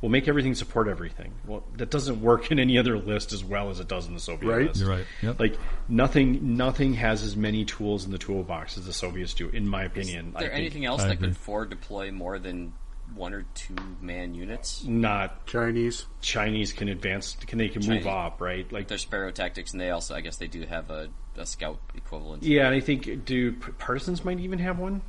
"Well, 0.00 0.10
make 0.10 0.28
everything 0.28 0.54
support 0.54 0.88
everything." 0.88 1.32
Well, 1.46 1.64
that 1.76 1.90
doesn't 1.90 2.20
work 2.20 2.50
in 2.50 2.58
any 2.58 2.78
other 2.78 2.98
list 2.98 3.32
as 3.32 3.44
well 3.44 3.70
as 3.70 3.80
it 3.80 3.88
does 3.88 4.06
in 4.06 4.14
the 4.14 4.20
Soviet 4.20 4.48
Right. 4.50 4.66
list. 4.68 4.80
You're 4.80 4.90
right. 4.90 5.06
Yep. 5.22 5.40
Like 5.40 5.58
nothing, 5.88 6.56
nothing 6.56 6.94
has 6.94 7.22
as 7.22 7.36
many 7.36 7.64
tools 7.64 8.04
in 8.04 8.10
the 8.12 8.18
toolbox 8.18 8.76
as 8.78 8.86
the 8.86 8.92
Soviets 8.92 9.34
do, 9.34 9.48
in 9.48 9.68
my 9.68 9.84
opinion. 9.84 10.28
Is 10.28 10.34
I 10.36 10.40
there 10.40 10.48
think. 10.50 10.60
anything 10.60 10.84
else 10.84 11.02
I 11.02 11.08
that 11.08 11.12
agree. 11.14 11.28
could 11.28 11.36
forward 11.36 11.70
deploy 11.70 12.10
more 12.12 12.38
than 12.38 12.72
one 13.14 13.32
or 13.32 13.44
two 13.54 13.76
man 14.00 14.34
units. 14.34 14.82
Not 14.84 15.46
Chinese. 15.46 16.06
Chinese 16.20 16.72
can 16.72 16.88
advance. 16.88 17.36
Can 17.46 17.56
they 17.58 17.68
can 17.68 17.86
move 17.86 18.06
up 18.06 18.40
right? 18.40 18.70
Like 18.72 18.88
They're 18.88 18.98
Sparrow 18.98 19.30
tactics, 19.30 19.72
and 19.72 19.80
they 19.80 19.90
also, 19.90 20.14
I 20.14 20.20
guess, 20.20 20.36
they 20.36 20.48
do 20.48 20.62
have 20.66 20.90
a, 20.90 21.08
a 21.36 21.46
scout 21.46 21.78
equivalent. 21.94 22.42
yeah, 22.42 22.66
and 22.66 22.74
I 22.74 22.80
think 22.80 23.24
do 23.24 23.52
partisans 23.52 24.24
might 24.24 24.40
even 24.40 24.58
have 24.58 24.78
one. 24.78 25.02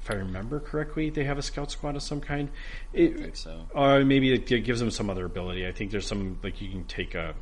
If 0.00 0.10
I 0.10 0.14
remember 0.14 0.60
correctly, 0.60 1.10
they 1.10 1.24
have 1.24 1.38
a 1.38 1.42
scout 1.42 1.70
squad 1.70 1.96
of 1.96 2.02
some 2.02 2.20
kind. 2.20 2.50
It, 2.92 3.14
I 3.14 3.22
think 3.22 3.36
so. 3.36 3.66
Or 3.74 4.04
maybe 4.04 4.32
it 4.32 4.46
gi- 4.46 4.60
gives 4.60 4.80
them 4.80 4.90
some 4.90 5.10
other 5.10 5.24
ability. 5.24 5.66
I 5.66 5.72
think 5.72 5.90
there's 5.90 6.06
some 6.06 6.38
like 6.42 6.60
you 6.60 6.70
can 6.70 6.84
take 6.84 7.14
a. 7.14 7.34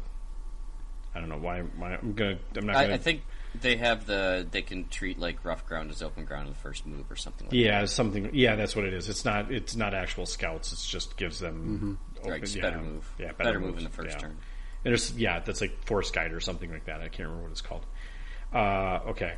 I 1.14 1.20
don't 1.20 1.28
know 1.28 1.38
why. 1.38 1.60
why 1.60 1.94
I'm 1.94 2.14
gonna. 2.14 2.38
I'm 2.56 2.66
not 2.66 2.72
gonna. 2.74 2.88
I, 2.88 2.94
I 2.94 2.98
think 2.98 3.22
they 3.60 3.76
have 3.76 4.06
the 4.06 4.46
they 4.50 4.62
can 4.62 4.88
treat 4.88 5.18
like 5.18 5.44
rough 5.44 5.66
ground 5.66 5.90
as 5.90 6.02
open 6.02 6.24
ground 6.24 6.48
in 6.48 6.52
the 6.52 6.58
first 6.58 6.86
move 6.86 7.10
or 7.10 7.16
something 7.16 7.46
like 7.46 7.50
that. 7.50 7.56
yeah, 7.56 7.84
something. 7.84 8.30
Yeah, 8.32 8.56
that's 8.56 8.74
what 8.74 8.84
it 8.84 8.94
is. 8.94 9.08
It's 9.08 9.24
not. 9.24 9.52
It's 9.52 9.76
not 9.76 9.94
actual 9.94 10.26
scouts. 10.26 10.72
It's 10.72 10.86
just 10.86 11.16
gives 11.16 11.38
them. 11.38 11.98
that. 12.22 12.30
Right, 12.30 12.40
just 12.40 12.56
yeah, 12.56 12.62
better 12.62 12.80
move. 12.80 13.12
Yeah, 13.18 13.32
better, 13.32 13.60
move 13.60 13.78
in 13.78 13.84
the 13.84 13.90
first 13.90 14.16
yeah. 14.16 14.18
turn. 14.18 14.30
And 14.30 14.38
there's 14.92 15.16
yeah, 15.16 15.40
that's 15.40 15.60
like 15.60 15.84
force 15.84 16.10
guide 16.10 16.32
or 16.32 16.40
something 16.40 16.70
like 16.70 16.86
that. 16.86 17.00
I 17.00 17.08
can't 17.08 17.28
remember 17.28 17.42
what 17.42 17.52
it's 17.52 17.60
called. 17.60 17.84
Uh, 18.52 19.00
okay, 19.08 19.34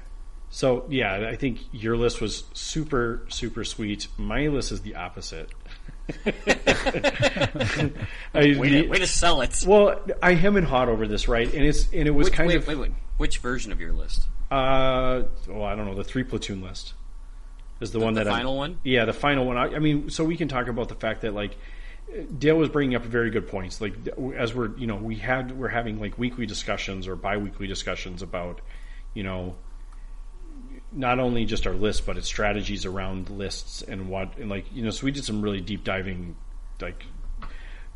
so 0.50 0.86
yeah, 0.88 1.28
I 1.28 1.36
think 1.36 1.60
your 1.72 1.96
list 1.96 2.20
was 2.20 2.44
super 2.54 3.24
super 3.28 3.64
sweet. 3.64 4.08
My 4.16 4.48
list 4.48 4.72
is 4.72 4.80
the 4.82 4.96
opposite. 4.96 5.50
I, 6.26 7.90
Way 8.34 8.68
to, 8.70 8.88
way 8.88 8.98
to 8.98 9.06
sell 9.06 9.42
it. 9.42 9.62
well, 9.66 10.00
I 10.22 10.32
hem 10.34 10.56
and 10.56 10.66
hawed 10.66 10.88
over 10.88 11.06
this, 11.06 11.28
right? 11.28 11.52
And 11.52 11.64
it's 11.64 11.92
and 11.92 12.08
it 12.08 12.12
was 12.12 12.26
Which, 12.26 12.34
kind 12.34 12.48
wait, 12.48 12.56
of 12.56 12.66
wait, 12.66 12.76
wait. 12.78 12.92
Which 13.18 13.38
version 13.38 13.72
of 13.72 13.80
your 13.80 13.92
list? 13.92 14.26
uh, 14.50 15.22
well, 15.46 15.64
I 15.64 15.74
don't 15.74 15.86
know. 15.86 15.94
The 15.94 16.04
three 16.04 16.24
platoon 16.24 16.62
list 16.62 16.94
is 17.80 17.90
the, 17.90 18.00
one 18.00 18.14
the 18.14 18.24
that 18.24 18.30
final 18.30 18.52
I'm, 18.52 18.58
one? 18.58 18.78
Yeah, 18.84 19.04
the 19.04 19.12
final 19.12 19.44
one. 19.44 19.58
I, 19.58 19.76
I 19.76 19.78
mean, 19.78 20.08
so 20.10 20.24
we 20.24 20.36
can 20.36 20.48
talk 20.48 20.68
about 20.68 20.88
the 20.88 20.94
fact 20.94 21.22
that 21.22 21.34
like 21.34 21.56
Dale 22.38 22.56
was 22.56 22.70
bringing 22.70 22.96
up 22.96 23.04
very 23.04 23.30
good 23.30 23.48
points. 23.48 23.80
Like 23.80 23.94
as 24.36 24.54
we're 24.54 24.74
you 24.78 24.86
know 24.86 24.96
we 24.96 25.16
had 25.16 25.52
we're 25.58 25.68
having 25.68 26.00
like 26.00 26.18
weekly 26.18 26.46
discussions 26.46 27.06
or 27.06 27.16
biweekly 27.16 27.66
discussions 27.66 28.22
about 28.22 28.60
you 29.12 29.22
know 29.22 29.56
not 30.92 31.18
only 31.18 31.44
just 31.44 31.66
our 31.66 31.74
list 31.74 32.06
but 32.06 32.16
its 32.16 32.26
strategies 32.26 32.86
around 32.86 33.28
lists 33.30 33.82
and 33.82 34.08
what 34.08 34.36
and 34.38 34.48
like 34.48 34.64
you 34.72 34.82
know 34.82 34.90
so 34.90 35.04
we 35.04 35.10
did 35.12 35.24
some 35.24 35.42
really 35.42 35.60
deep 35.60 35.84
diving 35.84 36.34
like 36.80 37.04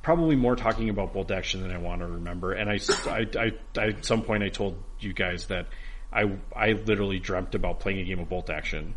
probably 0.03 0.35
more 0.37 0.57
talking 0.57 0.89
about 0.91 1.13
bolt 1.13 1.31
action 1.31 1.63
than 1.63 1.71
I 1.71 1.79
want 1.79 2.01
to 2.01 2.07
remember. 2.09 2.53
And 2.53 2.69
I, 2.69 2.81
I, 3.07 3.27
I, 3.39 3.53
I- 3.79 3.87
at 3.91 4.05
some 4.05 4.23
point 4.23 4.43
I 4.43 4.49
told 4.49 4.77
you 4.99 5.13
guys 5.13 5.47
that 5.47 5.69
I, 6.13 6.33
I 6.57 6.73
literally 6.73 7.21
dreamt 7.21 7.55
about 7.55 7.79
playing 7.79 8.01
a 8.01 8.05
game 8.05 8.19
of 8.19 8.29
bolt 8.29 8.51
action. 8.51 8.97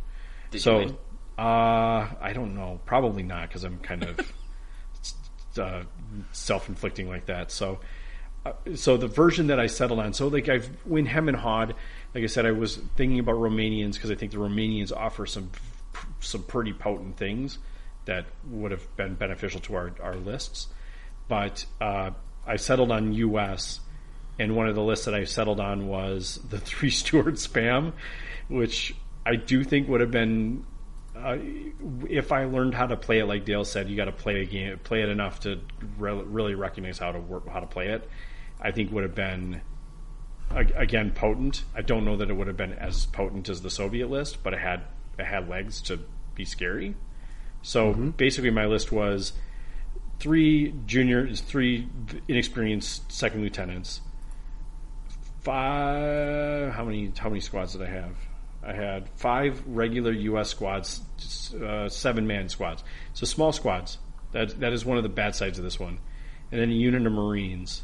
Did 0.49 0.61
so, 0.61 0.79
uh, 1.37 1.41
I 2.19 2.31
don't 2.33 2.55
know. 2.55 2.79
Probably 2.87 3.21
not 3.21 3.47
because 3.47 3.63
I'm 3.63 3.77
kind 3.77 4.03
of 4.03 4.33
uh, 5.59 5.83
self-inflicting 6.31 7.07
like 7.07 7.27
that. 7.27 7.51
So, 7.51 7.79
uh, 8.43 8.53
so 8.73 8.97
the 8.97 9.07
version 9.07 9.47
that 9.47 9.59
I 9.59 9.67
settled 9.67 9.99
on. 9.99 10.13
So 10.13 10.27
like 10.27 10.49
I've 10.49 10.65
when 10.85 11.05
hem 11.05 11.27
and 11.29 11.37
hawed. 11.37 11.75
Like 12.15 12.23
I 12.23 12.27
said, 12.27 12.45
I 12.45 12.51
was 12.51 12.77
thinking 12.95 13.19
about 13.19 13.35
Romanians 13.35 13.95
because 13.95 14.09
I 14.09 14.15
think 14.15 14.31
the 14.31 14.37
Romanians 14.37 14.95
offer 14.95 15.25
some 15.25 15.51
some 16.21 16.43
pretty 16.43 16.73
potent 16.73 17.17
things 17.17 17.59
that 18.05 18.25
would 18.49 18.71
have 18.71 18.95
been 18.95 19.15
beneficial 19.15 19.59
to 19.61 19.75
our, 19.75 19.91
our 20.01 20.15
lists. 20.15 20.67
But 21.27 21.65
uh, 21.81 22.11
I 22.47 22.55
settled 22.55 22.91
on 22.91 23.13
U.S. 23.13 23.81
and 24.39 24.55
one 24.55 24.69
of 24.69 24.75
the 24.75 24.81
lists 24.81 25.05
that 25.05 25.13
I 25.13 25.25
settled 25.25 25.59
on 25.59 25.87
was 25.87 26.39
the 26.49 26.59
three 26.71 26.89
Stuart 26.89 27.35
spam, 27.35 27.93
which 28.47 28.95
I 29.25 29.35
do 29.35 29.65
think 29.65 29.89
would 29.89 30.01
have 30.01 30.11
been 30.11 30.65
uh, 31.17 31.37
if 32.09 32.31
I 32.31 32.45
learned 32.45 32.75
how 32.75 32.87
to 32.87 32.97
play 32.97 33.19
it, 33.19 33.25
like 33.25 33.45
Dale 33.45 33.65
said, 33.65 33.89
you 33.89 33.95
got 33.95 34.05
to 34.05 34.11
play 34.11 34.41
a 34.41 34.45
game, 34.45 34.79
play 34.79 35.01
it 35.01 35.09
enough 35.09 35.41
to 35.41 35.59
re- 35.97 36.13
really 36.13 36.55
recognize 36.55 36.97
how 36.97 37.11
to 37.11 37.19
work, 37.19 37.47
how 37.47 37.59
to 37.59 37.67
play 37.67 37.87
it. 37.87 38.09
I 38.61 38.71
think 38.71 38.91
would 38.91 39.03
have 39.03 39.15
been 39.15 39.61
again 40.51 41.11
potent. 41.11 41.63
I 41.75 41.81
don't 41.81 42.05
know 42.05 42.17
that 42.17 42.29
it 42.29 42.33
would 42.33 42.47
have 42.47 42.57
been 42.57 42.73
as 42.73 43.05
potent 43.07 43.49
as 43.49 43.61
the 43.61 43.69
Soviet 43.69 44.09
list, 44.09 44.43
but 44.43 44.53
it 44.53 44.59
had 44.59 44.83
it 45.17 45.25
had 45.25 45.49
legs 45.49 45.81
to 45.83 45.99
be 46.35 46.45
scary. 46.45 46.95
So 47.61 47.93
basically, 47.93 48.51
my 48.51 48.65
list 48.65 48.91
was 48.91 49.33
three 50.19 50.73
juniors, 50.85 51.41
three 51.41 51.87
inexperienced 52.27 53.11
second 53.11 53.41
lieutenants, 53.41 54.01
five. 55.41 56.73
How 56.73 56.85
many? 56.85 57.11
How 57.17 57.29
many 57.29 57.41
squads 57.41 57.73
did 57.73 57.81
I 57.81 57.89
have? 57.89 58.15
I 58.63 58.73
had 58.73 59.09
five 59.09 59.61
regular 59.67 60.11
U.S. 60.11 60.49
squads, 60.49 61.01
uh, 61.53 61.87
seven 61.87 62.25
man 62.27 62.49
squads. 62.49 62.83
So 63.13 63.25
small 63.25 63.51
squads. 63.51 63.97
That 64.31 64.59
that 64.59 64.73
is 64.73 64.85
one 64.85 64.97
of 64.97 65.03
the 65.03 65.09
bad 65.09 65.35
sides 65.35 65.57
of 65.57 65.63
this 65.63 65.79
one, 65.79 65.99
and 66.51 66.59
then 66.59 66.69
a 66.69 66.73
unit 66.73 67.05
of 67.05 67.13
Marines, 67.13 67.83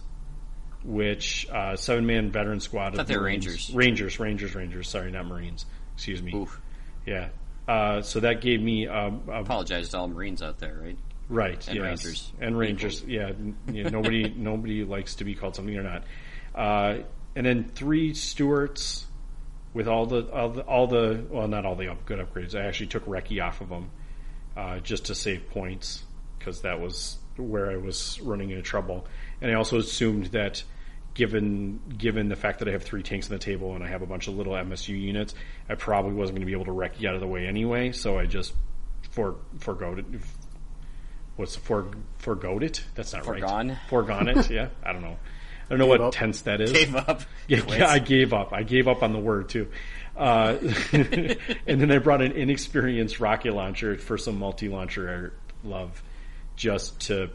which 0.84 1.48
uh, 1.52 1.76
seven 1.76 2.06
man 2.06 2.32
veteran 2.32 2.60
squad. 2.60 2.92
thought 2.92 3.02
of 3.02 3.08
they 3.08 3.16
were 3.16 3.24
Marines. 3.24 3.46
Rangers. 3.46 3.76
Rangers, 3.76 4.20
Rangers, 4.20 4.56
Rangers. 4.56 4.90
Sorry, 4.90 5.12
not 5.12 5.26
Marines. 5.26 5.66
Excuse 5.96 6.22
me. 6.22 6.34
Oof. 6.36 6.60
Yeah. 7.06 7.30
Uh, 7.68 8.02
so 8.02 8.20
that 8.22 8.42
gave 8.42 8.62
me 8.62 8.88
um, 8.88 9.24
a 9.28 9.42
Apologize 9.42 9.90
to 9.90 9.98
all 9.98 10.08
Marines 10.08 10.42
out 10.42 10.60
there, 10.60 10.80
right? 10.82 10.98
Right. 11.30 11.68
And 11.68 11.78
yes. 11.78 11.84
Rangers. 11.86 12.34
And 12.42 12.58
Rangers. 12.58 13.04
Yeah. 13.04 13.28
n- 13.28 13.58
yeah, 13.72 13.90
Nobody. 13.90 14.30
nobody 14.36 14.84
likes 14.84 15.16
to 15.16 15.24
be 15.24 15.36
called 15.36 15.56
something 15.56 15.74
they're 15.74 15.84
not. 15.84 16.04
Uh, 16.54 17.04
and 17.36 17.46
then 17.46 17.64
three 17.64 18.14
Stuarts 18.14 19.06
with 19.74 19.88
all 19.88 20.06
the 20.06 20.24
all 20.34 20.50
the, 20.50 20.62
all 20.62 20.88
the 20.88 21.24
well, 21.30 21.48
not 21.48 21.66
all 21.66 21.76
the 21.76 21.90
up, 21.90 22.06
good 22.06 22.20
upgrades. 22.20 22.56
I 22.56 22.66
actually 22.66 22.88
took 22.88 23.06
Recce 23.06 23.42
off 23.42 23.62
of 23.62 23.70
them 23.70 23.90
uh, 24.58 24.80
just 24.80 25.06
to 25.06 25.16
save 25.16 25.50
points 25.50 26.04
because 26.38 26.62
that 26.62 26.82
was 26.82 27.18
where 27.38 27.72
I 27.72 27.78
was 27.78 28.20
running 28.22 28.50
into 28.50 28.64
trouble. 28.64 29.06
And 29.40 29.50
I 29.52 29.54
also 29.54 29.78
assumed 29.78 30.28
that. 30.28 30.64
Given 31.14 31.80
given 31.98 32.30
the 32.30 32.38
fact 32.38 32.60
that 32.60 32.70
I 32.70 32.72
have 32.72 32.84
three 32.84 33.04
tanks 33.04 33.28
on 33.30 33.34
the 33.34 33.44
table 33.44 33.76
and 33.76 33.84
I 33.84 33.88
have 33.90 34.02
a 34.02 34.06
bunch 34.06 34.28
of 34.28 34.36
little 34.36 34.54
MSU 34.54 34.90
units, 35.00 35.36
I 35.68 35.76
probably 35.76 36.14
wasn't 36.14 36.38
going 36.38 36.42
to 36.42 36.46
be 36.46 36.54
able 36.54 36.66
to 36.66 36.72
recce 36.72 37.06
out 37.06 37.16
of 37.16 37.22
the 37.22 37.28
way 37.28 37.46
anyway. 37.48 37.92
So 37.92 38.18
I 38.18 38.26
just 38.26 38.54
for 39.12 39.36
forgoed 39.60 40.00
it, 40.00 40.06
what's 41.36 41.56
for 41.58 41.88
forgoed 42.18 42.64
it? 42.64 42.84
That's 42.96 43.12
not 43.14 43.24
Forgone? 43.24 43.70
right. 43.70 43.78
Forgone 43.90 44.38
it. 44.38 44.50
Yeah, 44.52 44.70
I 44.84 44.94
don't 44.94 45.02
know. 45.02 45.18
I 45.66 45.70
don't 45.70 45.80
know 45.80 45.86
Gave 45.86 46.00
what 46.00 46.08
up. 46.08 46.14
tense 46.14 46.42
that 46.44 46.62
is. 46.62 46.72
Gave 46.72 46.96
up. 46.96 47.22
Yeah, 47.48 47.62
yeah, 47.68 47.88
I 47.90 48.00
gave 48.00 48.32
up. 48.34 48.54
I 48.54 48.64
gave 48.64 48.88
up 48.88 49.04
on 49.04 49.12
the 49.12 49.20
word 49.20 49.50
too. 49.50 49.68
Uh, 50.16 50.58
and 50.94 51.82
then 51.82 51.92
I 51.92 51.98
brought 51.98 52.22
an 52.22 52.32
inexperienced 52.34 53.20
rocket 53.20 53.54
launcher 53.54 53.98
for 53.98 54.18
some 54.18 54.38
multi-launcher 54.40 55.34
love, 55.64 56.02
just 56.56 57.00
to 57.08 57.30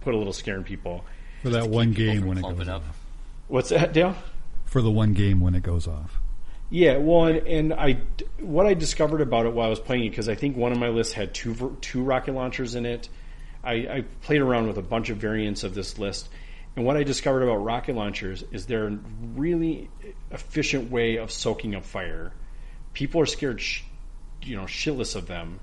put 0.00 0.14
a 0.14 0.16
little 0.16 0.32
scare 0.32 0.56
in 0.56 0.64
people. 0.64 1.04
For 1.42 1.50
that 1.50 1.68
one 1.68 1.92
game 1.92 2.26
when 2.26 2.38
it 2.38 2.42
clumping 2.42 2.66
goes 2.66 2.68
up. 2.68 2.82
off. 2.82 2.98
What's 3.48 3.68
that, 3.70 3.92
Dale? 3.92 4.14
For 4.66 4.82
the 4.82 4.90
one 4.90 5.14
game 5.14 5.40
when 5.40 5.54
it 5.54 5.62
goes 5.62 5.86
off. 5.86 6.20
Yeah, 6.70 6.98
well, 6.98 7.24
and, 7.24 7.46
and 7.46 7.72
I 7.72 8.00
what 8.40 8.66
I 8.66 8.74
discovered 8.74 9.22
about 9.22 9.46
it 9.46 9.54
while 9.54 9.66
I 9.66 9.70
was 9.70 9.80
playing 9.80 10.04
it 10.04 10.10
because 10.10 10.28
I 10.28 10.34
think 10.34 10.56
one 10.56 10.72
of 10.72 10.78
my 10.78 10.88
lists 10.88 11.14
had 11.14 11.32
two 11.32 11.78
two 11.80 12.02
rocket 12.02 12.34
launchers 12.34 12.74
in 12.74 12.84
it. 12.84 13.08
I, 13.64 13.72
I 13.72 14.04
played 14.22 14.40
around 14.40 14.68
with 14.68 14.76
a 14.78 14.82
bunch 14.82 15.08
of 15.10 15.16
variants 15.16 15.64
of 15.64 15.74
this 15.74 15.98
list, 15.98 16.28
and 16.76 16.84
what 16.84 16.96
I 16.96 17.04
discovered 17.04 17.42
about 17.42 17.56
rocket 17.56 17.96
launchers 17.96 18.44
is 18.52 18.66
they're 18.66 18.86
a 18.86 18.98
really 19.34 19.90
efficient 20.30 20.90
way 20.90 21.16
of 21.16 21.32
soaking 21.32 21.74
up 21.74 21.84
fire. 21.84 22.32
People 22.92 23.20
are 23.22 23.26
scared, 23.26 23.60
sh- 23.60 23.82
you 24.42 24.56
know, 24.56 24.64
shitless 24.64 25.16
of 25.16 25.26
them 25.26 25.60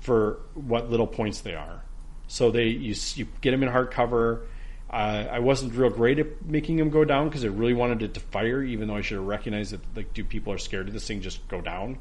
for 0.00 0.40
what 0.54 0.90
little 0.90 1.06
points 1.06 1.40
they 1.40 1.54
are. 1.54 1.84
So 2.26 2.50
they 2.50 2.66
you, 2.66 2.94
you 3.14 3.28
get 3.40 3.52
them 3.52 3.62
in 3.62 3.68
hard 3.68 3.92
cover. 3.92 4.46
Uh, 4.92 5.26
I 5.30 5.38
wasn't 5.38 5.74
real 5.74 5.88
great 5.88 6.18
at 6.18 6.44
making 6.44 6.76
them 6.76 6.90
go 6.90 7.04
down 7.04 7.28
because 7.28 7.44
I 7.44 7.48
really 7.48 7.72
wanted 7.72 8.02
it 8.02 8.14
to 8.14 8.20
fire, 8.20 8.62
even 8.62 8.88
though 8.88 8.96
I 8.96 9.00
should 9.00 9.16
have 9.16 9.26
recognized 9.26 9.72
that 9.72 9.80
like, 9.96 10.12
do 10.12 10.22
people 10.22 10.52
are 10.52 10.58
scared 10.58 10.88
of 10.88 10.92
this 10.92 11.06
thing 11.06 11.22
just 11.22 11.46
go 11.48 11.62
down. 11.62 11.98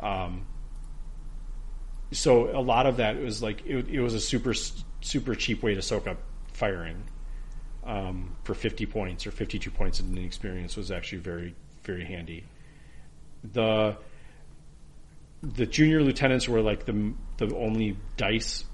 Um, 0.00 0.46
so 2.12 2.56
a 2.56 2.62
lot 2.62 2.86
of 2.86 2.96
that 2.98 3.20
was 3.20 3.42
like 3.42 3.66
it, 3.66 3.88
it 3.88 4.00
was 4.00 4.14
a 4.14 4.20
super 4.20 4.54
super 5.00 5.34
cheap 5.34 5.62
way 5.62 5.74
to 5.74 5.82
soak 5.82 6.06
up 6.06 6.18
firing 6.52 7.02
um, 7.84 8.36
for 8.44 8.54
50 8.54 8.86
points 8.86 9.26
or 9.26 9.30
52 9.30 9.70
points 9.70 10.00
in 10.00 10.16
an 10.16 10.24
experience 10.24 10.76
was 10.76 10.90
actually 10.90 11.18
very 11.18 11.54
very 11.82 12.04
handy. 12.04 12.44
The 13.52 13.96
the 15.42 15.66
junior 15.66 16.02
lieutenants 16.02 16.48
were 16.48 16.62
like 16.62 16.86
the 16.86 17.12
the 17.36 17.54
only 17.54 17.98
dice. 18.16 18.64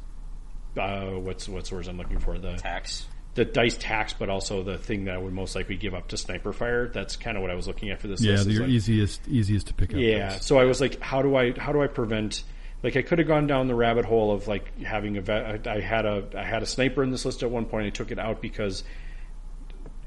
Uh, 0.78 1.06
what's 1.10 1.48
what's 1.48 1.72
words 1.72 1.88
I'm 1.88 1.98
looking 1.98 2.20
for? 2.20 2.38
The 2.38 2.56
Tax. 2.56 3.06
The 3.34 3.44
dice 3.44 3.76
tax, 3.78 4.12
but 4.12 4.28
also 4.28 4.62
the 4.62 4.76
thing 4.76 5.04
that 5.04 5.14
I 5.14 5.18
would 5.18 5.32
most 5.32 5.54
likely 5.54 5.76
give 5.76 5.94
up 5.94 6.08
to 6.08 6.16
sniper 6.16 6.52
fire. 6.52 6.88
That's 6.88 7.16
kind 7.16 7.36
of 7.36 7.42
what 7.42 7.50
I 7.50 7.54
was 7.54 7.66
looking 7.68 7.90
at 7.90 8.00
for 8.00 8.08
this. 8.08 8.20
Yeah, 8.20 8.32
list, 8.32 8.46
is 8.48 8.54
they're 8.54 8.66
like- 8.66 8.70
easiest 8.70 9.28
easiest 9.28 9.66
to 9.68 9.74
pick 9.74 9.94
up. 9.94 10.00
yeah. 10.00 10.38
So 10.38 10.58
I 10.58 10.64
was 10.64 10.80
like, 10.80 11.00
how 11.00 11.22
do 11.22 11.36
I 11.36 11.52
how 11.58 11.72
do 11.72 11.82
I 11.82 11.86
prevent? 11.86 12.42
Like 12.82 12.96
I 12.96 13.02
could 13.02 13.18
have 13.18 13.28
gone 13.28 13.46
down 13.46 13.68
the 13.68 13.74
rabbit 13.74 14.04
hole 14.06 14.32
of 14.32 14.48
like 14.48 14.76
having 14.82 15.16
a 15.18 15.20
vet. 15.20 15.66
I 15.68 15.74
I 15.76 15.80
had 15.80 16.06
a 16.06 16.24
I 16.36 16.42
had 16.44 16.62
a 16.62 16.66
sniper 16.66 17.02
in 17.02 17.10
this 17.10 17.24
list 17.24 17.42
at 17.42 17.50
one 17.50 17.66
point. 17.66 17.86
I 17.86 17.90
took 17.90 18.10
it 18.10 18.18
out 18.18 18.40
because 18.40 18.84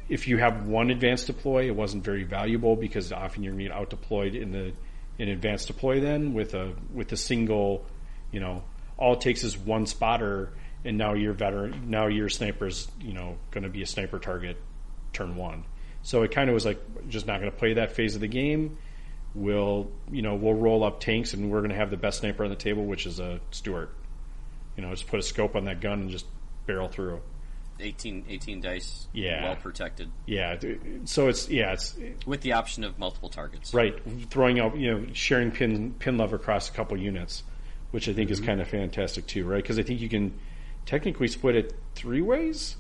if 0.10 0.28
you 0.28 0.38
have 0.38 0.68
one 0.68 0.90
advanced 0.90 1.28
deploy, 1.28 1.66
it 1.68 1.76
wasn't 1.76 2.04
very 2.04 2.24
valuable 2.24 2.76
because 2.76 3.12
often 3.12 3.44
you're 3.44 3.54
going 3.54 3.66
to 3.66 3.70
get 3.70 3.78
out 3.78 3.90
deployed 3.90 4.36
in 4.36 4.52
the 4.52 4.74
in 5.18 5.30
advanced 5.30 5.68
deploy 5.68 6.00
then 6.02 6.34
with 6.34 6.54
a 6.56 6.74
with 6.94 7.12
a 7.12 7.18
single 7.18 7.86
You 8.32 8.40
know, 8.40 8.64
all 8.98 9.14
it 9.14 9.22
takes 9.22 9.44
is 9.44 9.56
one 9.58 9.86
spotter, 9.86 10.52
and 10.86 10.98
now 10.98 11.14
your 11.14 11.34
veteran, 11.34 11.90
now 11.90 12.08
your 12.08 12.30
sniper's 12.30 12.90
you 13.00 13.14
know 13.14 13.38
going 13.52 13.64
to 13.64 13.70
be 13.70 13.82
a 13.82 13.86
sniper 13.88 14.20
target 14.20 14.58
turn 15.14 15.36
one. 15.36 15.64
So 16.02 16.24
it 16.24 16.32
kind 16.32 16.50
of 16.50 16.54
was 16.54 16.66
like 16.66 16.80
just 17.10 17.26
not 17.28 17.40
going 17.40 17.52
to 17.52 17.58
play 17.58 17.76
that 17.76 17.94
phase 17.94 18.16
of 18.16 18.22
the 18.22 18.28
game. 18.28 18.78
We'll 19.36 19.90
you 20.12 20.22
know 20.22 20.36
we'll 20.36 20.54
roll 20.54 20.84
up 20.84 21.00
tanks, 21.00 21.34
and 21.34 21.50
we're 21.52 21.60
going 21.62 21.72
to 21.72 21.76
have 21.78 21.90
the 21.90 21.98
best 21.98 22.20
sniper 22.20 22.44
on 22.44 22.50
the 22.50 22.56
table, 22.56 22.86
which 22.86 23.06
is 23.06 23.20
a 23.20 23.40
Stuart. 23.52 23.96
You 24.78 24.84
know, 24.84 24.90
just 24.92 25.08
put 25.08 25.20
a 25.20 25.24
scope 25.24 25.56
on 25.56 25.66
that 25.66 25.82
gun 25.82 26.02
and 26.02 26.10
just 26.10 26.26
barrel 26.66 26.88
through. 26.88 27.22
18, 27.80 28.26
18 28.30 28.62
dice, 28.62 29.08
Yeah. 29.14 29.44
well 29.46 29.56
protected, 29.56 30.10
Yeah, 30.28 30.58
so 31.06 31.28
it's 31.28 31.50
yeah, 31.50 31.74
it's 31.74 31.98
with 32.26 32.42
the 32.42 32.54
option 32.54 32.84
of 32.84 33.00
multiple 33.00 33.30
targets. 33.30 33.74
right 33.74 34.00
throwing 34.30 34.60
out 34.60 34.78
you 34.78 34.92
know 34.92 35.08
sharing 35.14 35.50
pin 35.50 35.94
pin 35.98 36.18
love 36.18 36.34
across 36.34 36.70
a 36.70 36.72
couple 36.72 36.96
units, 36.98 37.42
which 37.90 38.08
I 38.08 38.14
think 38.14 38.30
Mm-hmm. 38.30 38.42
is 38.42 38.48
kind 38.48 38.62
of 38.62 38.68
fantastic 38.68 39.26
too, 39.26 39.46
right? 39.46 39.62
Because 39.62 39.80
I 39.80 39.84
think 39.84 40.02
you 40.02 40.08
can 40.10 40.38
technically 40.86 41.28
split 41.28 41.56
it 41.56 41.76
three 41.96 42.22
ways. 42.22 42.76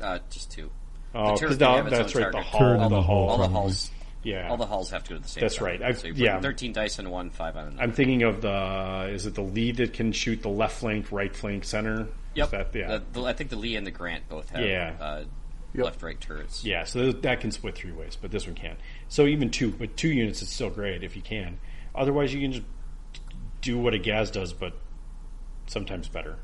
Uh, 0.00 0.18
just 0.30 0.50
two. 0.50 0.70
Oh, 1.14 1.36
turret 1.36 1.40
'cause 1.40 1.56
can 1.58 1.66
now- 1.66 1.76
have 1.76 1.86
its 1.88 1.96
that's 1.98 2.14
right. 2.14 2.26
The 2.26 2.32
target. 2.32 2.46
hull, 2.50 2.60
Turret 2.60 2.78
the 2.78 2.82
and 2.84 2.92
the 2.92 3.02
hull, 3.02 3.04
hull. 3.04 3.28
All 3.30 3.38
the 3.38 3.48
halls. 3.48 3.90
yeah. 4.22 4.48
all 4.48 4.56
the 4.56 4.66
hulls 4.66 4.90
have 4.90 5.04
to 5.04 5.10
go 5.10 5.16
to 5.16 5.22
the 5.22 5.28
same. 5.28 5.40
That's 5.42 5.56
target. 5.56 5.80
right. 5.80 5.88
I've- 5.90 5.98
So 5.98 6.06
you 6.08 6.14
yeah. 6.16 6.40
thirteen 6.40 6.72
dice 6.72 6.98
on 6.98 7.10
one, 7.10 7.30
five 7.30 7.56
on 7.56 7.68
another. 7.68 7.82
I'm 7.82 7.92
thinking 7.92 8.22
of 8.22 8.40
the 8.42 9.08
is 9.12 9.26
it 9.26 9.34
the 9.34 9.42
lead 9.42 9.76
that 9.76 9.92
can 9.94 10.12
shoot 10.12 10.42
the 10.42 10.48
left 10.50 10.76
flank, 10.80 11.10
right 11.10 11.34
flank, 11.34 11.64
center? 11.64 12.08
Yep. 12.34 12.50
That, 12.50 12.74
yeah. 12.74 12.98
The- 12.98 13.20
the- 13.20 13.24
I 13.26 13.32
think 13.32 13.50
the 13.50 13.56
Lee 13.56 13.74
and 13.76 13.86
the 13.86 13.90
Grant 13.90 14.28
both 14.28 14.50
have 14.50 14.64
Yeah. 14.64 14.94
uh, 15.00 15.24
Yep. 15.74 15.84
left-right 15.84 16.20
turrets. 16.20 16.64
Yeah, 16.64 16.84
so 16.84 17.12
that 17.12 17.40
can 17.40 17.50
split 17.50 17.74
three 17.74 17.92
ways, 17.92 18.16
but 18.20 18.30
this 18.30 18.46
one 18.46 18.54
can't. 18.54 18.78
So 19.08 19.26
even 19.26 19.50
two, 19.50 19.70
with 19.72 19.96
two 19.96 20.08
units, 20.08 20.40
it's 20.40 20.50
still 20.52 20.70
great 20.70 21.02
if 21.04 21.14
you 21.14 21.20
can. 21.22 21.58
Otherwise, 21.94 22.32
you 22.32 22.40
can 22.40 22.52
just 22.52 22.64
do 23.60 23.76
what 23.78 23.92
a 23.92 23.98
Gaz 23.98 24.30
does, 24.30 24.52
but 24.54 24.72
sometimes 25.66 26.08
better. 26.08 26.36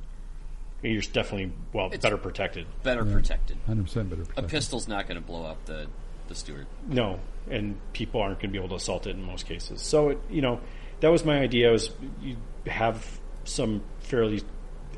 You're 0.91 1.01
definitely 1.03 1.53
well 1.73 1.87
It's- 1.87 2.03
better 2.03 2.19
protected. 2.19 2.67
Better 2.83 3.05
protected. 3.05 3.57
100% 3.67 4.11
better 4.11 4.23
A 4.23 4.27
protected. 4.27 4.49
pistol's 4.49 4.87
not 4.87 5.09
going 5.09 5.21
to 5.21 5.27
blow 5.27 5.45
up 5.45 5.65
the 5.65 5.87
the 6.29 6.35
Stuart. 6.35 6.67
No, 6.89 7.21
and 7.51 7.77
people 7.93 8.21
aren't 8.23 8.39
going 8.39 8.49
to 8.51 8.53
be 8.53 8.59
able 8.59 8.71
to 8.71 8.77
assault 8.77 9.07
it 9.07 9.11
in 9.11 9.23
most 9.23 9.47
cases. 9.47 9.83
So 9.83 10.11
it, 10.11 10.19
you 10.31 10.41
know, 10.41 10.61
that 11.01 11.11
was 11.11 11.23
my 11.25 11.39
idea. 11.39 11.71
Was 11.71 11.91
you 12.23 12.37
have 12.67 13.21
some 13.45 13.83
fairly 14.01 14.43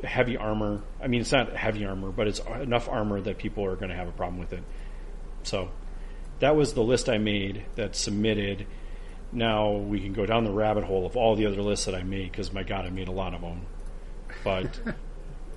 heavy 0.04 0.36
armor. 0.36 0.82
I 1.02 1.06
mean, 1.08 1.20
it's 1.20 1.32
not 1.32 1.56
heavy 1.56 1.84
armor, 1.84 2.10
but 2.10 2.28
it's 2.28 2.38
enough 2.60 2.88
armor 2.88 3.20
that 3.20 3.38
people 3.38 3.64
are 3.64 3.74
going 3.76 3.88
to 3.90 3.96
have 3.96 4.06
a 4.08 4.12
problem 4.12 4.38
with 4.38 4.52
it. 4.52 4.62
So 5.42 5.70
that 6.40 6.54
was 6.54 6.74
the 6.74 6.82
list 6.82 7.08
I 7.08 7.18
made 7.18 7.64
that's 7.76 7.98
submitted. 7.98 8.66
Now 9.32 9.72
we 9.72 9.98
can 10.00 10.12
go 10.12 10.26
down 10.26 10.44
the 10.44 10.52
rabbit 10.52 10.84
hole 10.84 11.06
of 11.06 11.16
all 11.16 11.34
the 11.34 11.46
other 11.46 11.60
lists 11.62 11.86
that 11.86 11.94
I 11.94 12.02
made 12.04 12.30
because 12.30 12.52
my 12.52 12.62
God, 12.62 12.84
I 12.86 12.90
made 12.90 13.08
a 13.08 13.12
lot 13.12 13.34
of 13.34 13.40
them. 13.40 13.62
But 14.44 14.78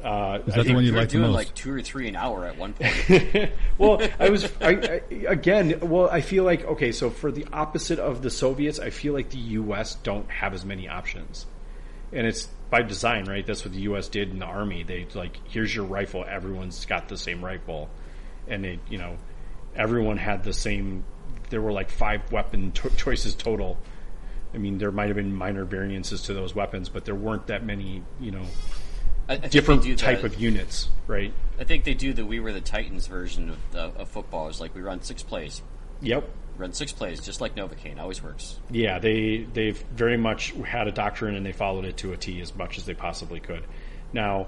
uh, 0.03 0.39
Is 0.45 0.53
I 0.53 0.57
that 0.57 0.63
the 0.67 0.73
one 0.73 0.83
you 0.83 0.89
You 0.89 0.93
were 0.93 0.99
like 0.99 1.09
the 1.09 1.13
doing 1.17 1.27
most? 1.31 1.35
like 1.35 1.53
two 1.55 1.71
or 1.73 1.81
three 1.81 2.07
an 2.07 2.15
hour 2.15 2.45
at 2.45 2.57
one 2.57 2.73
point. 2.73 3.51
well, 3.77 4.01
I 4.19 4.29
was 4.29 4.45
I, 4.61 4.69
I, 4.69 5.01
again. 5.27 5.79
Well, 5.81 6.09
I 6.09 6.21
feel 6.21 6.43
like 6.43 6.63
okay. 6.65 6.91
So 6.91 7.09
for 7.09 7.31
the 7.31 7.45
opposite 7.51 7.99
of 7.99 8.21
the 8.21 8.29
Soviets, 8.29 8.79
I 8.79 8.89
feel 8.91 9.13
like 9.13 9.29
the 9.29 9.37
U.S. 9.37 9.95
don't 9.95 10.29
have 10.29 10.53
as 10.53 10.63
many 10.65 10.87
options, 10.87 11.45
and 12.13 12.25
it's 12.25 12.47
by 12.69 12.81
design, 12.81 13.25
right? 13.25 13.45
That's 13.45 13.65
what 13.65 13.73
the 13.73 13.81
U.S. 13.81 14.07
did 14.07 14.29
in 14.31 14.39
the 14.39 14.45
army. 14.45 14.83
They 14.83 15.05
like, 15.13 15.39
here's 15.49 15.73
your 15.75 15.85
rifle. 15.85 16.23
Everyone's 16.27 16.85
got 16.85 17.09
the 17.09 17.17
same 17.17 17.43
rifle, 17.43 17.89
and 18.47 18.63
they, 18.63 18.79
you 18.89 18.97
know, 18.99 19.17
everyone 19.75 20.17
had 20.17 20.43
the 20.43 20.53
same. 20.53 21.03
There 21.49 21.61
were 21.61 21.71
like 21.71 21.89
five 21.89 22.31
weapon 22.31 22.71
to- 22.73 22.89
choices 22.91 23.35
total. 23.35 23.77
I 24.53 24.57
mean, 24.57 24.77
there 24.77 24.91
might 24.91 25.07
have 25.07 25.15
been 25.15 25.33
minor 25.35 25.65
variances 25.65 26.23
to 26.23 26.33
those 26.33 26.55
weapons, 26.55 26.89
but 26.89 27.05
there 27.05 27.15
weren't 27.15 27.47
that 27.47 27.63
many, 27.65 28.03
you 28.19 28.31
know, 28.31 28.45
I, 29.29 29.33
I 29.33 29.37
different 29.37 29.83
type 29.99 30.21
the- 30.21 30.25
of 30.27 30.39
units, 30.39 30.89
right? 31.07 31.31
I 31.59 31.63
think 31.63 31.83
they 31.83 31.93
do 31.93 32.13
the 32.13 32.25
"We 32.25 32.39
Were 32.39 32.51
the 32.51 32.61
Titans" 32.61 33.07
version 33.07 33.51
of, 33.51 33.57
uh, 33.75 34.01
of 34.01 34.09
football. 34.09 34.49
It's 34.49 34.59
like 34.59 34.73
we 34.73 34.81
run 34.81 35.01
six 35.03 35.21
plays, 35.23 35.61
Yep. 36.01 36.27
run 36.57 36.73
six 36.73 36.91
plays, 36.91 37.21
just 37.21 37.39
like 37.39 37.55
Novocaine. 37.55 37.99
Always 37.99 38.23
works. 38.23 38.57
Yeah, 38.71 38.97
they 38.99 39.45
they've 39.53 39.77
very 39.93 40.17
much 40.17 40.51
had 40.65 40.87
a 40.87 40.91
doctrine 40.91 41.35
and 41.35 41.45
they 41.45 41.51
followed 41.51 41.85
it 41.85 41.97
to 41.97 42.11
a 42.13 42.17
T 42.17 42.41
as 42.41 42.55
much 42.55 42.77
as 42.77 42.85
they 42.85 42.93
possibly 42.95 43.39
could. 43.39 43.63
Now, 44.13 44.47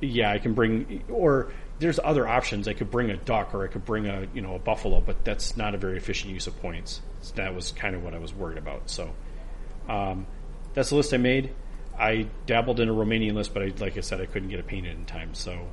yeah, 0.00 0.30
I 0.32 0.38
can 0.38 0.54
bring 0.54 1.04
or 1.08 1.52
there's 1.78 2.00
other 2.02 2.26
options. 2.26 2.66
I 2.68 2.72
could 2.74 2.90
bring 2.90 3.10
a 3.10 3.16
duck 3.16 3.54
or 3.54 3.64
I 3.64 3.68
could 3.68 3.84
bring 3.84 4.06
a 4.06 4.26
you 4.34 4.40
know 4.40 4.56
a 4.56 4.58
buffalo, 4.58 5.00
but 5.00 5.24
that's 5.24 5.56
not 5.56 5.74
a 5.74 5.78
very 5.78 5.96
efficient 5.96 6.32
use 6.34 6.46
of 6.48 6.60
points. 6.60 7.00
So 7.20 7.34
that 7.36 7.54
was 7.54 7.70
kind 7.72 7.94
of 7.94 8.02
what 8.02 8.14
I 8.14 8.18
was 8.18 8.34
worried 8.34 8.58
about. 8.58 8.90
So 8.90 9.10
um, 9.88 10.26
that's 10.74 10.88
the 10.90 10.96
list 10.96 11.12
I 11.14 11.18
made. 11.18 11.50
I 12.00 12.26
dabbled 12.46 12.80
in 12.80 12.88
a 12.88 12.94
Romanian 12.94 13.34
list, 13.34 13.52
but 13.52 13.62
I, 13.62 13.72
like 13.78 13.98
I 13.98 14.00
said, 14.00 14.22
I 14.22 14.26
couldn't 14.26 14.48
get 14.48 14.58
it 14.58 14.66
painted 14.66 14.96
in 14.96 15.04
time. 15.04 15.34
So 15.34 15.68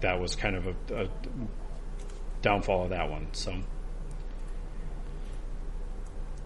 that 0.00 0.20
was 0.20 0.34
kind 0.34 0.56
of 0.56 0.66
a, 0.66 0.74
a 1.04 1.08
downfall 2.42 2.84
of 2.84 2.90
that 2.90 3.08
one. 3.08 3.28
So 3.32 3.54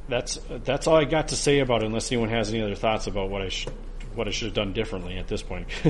that's 0.08 0.38
that's 0.64 0.86
all 0.86 0.96
I 0.96 1.04
got 1.04 1.28
to 1.28 1.36
say 1.36 1.60
about 1.60 1.82
it. 1.82 1.86
Unless 1.86 2.12
anyone 2.12 2.28
has 2.28 2.50
any 2.50 2.62
other 2.62 2.74
thoughts 2.74 3.06
about 3.06 3.30
what 3.30 3.40
I 3.40 3.48
should 3.48 3.72
what 4.14 4.28
I 4.28 4.30
should 4.30 4.46
have 4.48 4.54
done 4.54 4.74
differently 4.74 5.16
at 5.16 5.28
this 5.28 5.42
point. 5.42 5.66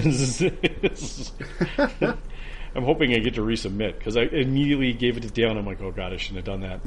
I'm 2.75 2.85
hoping 2.85 3.13
I 3.13 3.19
get 3.19 3.35
to 3.35 3.41
resubmit 3.41 3.99
because 3.99 4.17
I 4.17 4.23
immediately 4.23 4.93
gave 4.93 5.17
it 5.17 5.23
to 5.23 5.31
Dale 5.31 5.51
and 5.51 5.59
I'm 5.59 5.67
like, 5.67 5.81
oh 5.81 5.91
god, 5.91 6.13
I 6.13 6.17
shouldn't 6.17 6.47
have 6.47 6.61
done 6.61 6.61
that. 6.61 6.81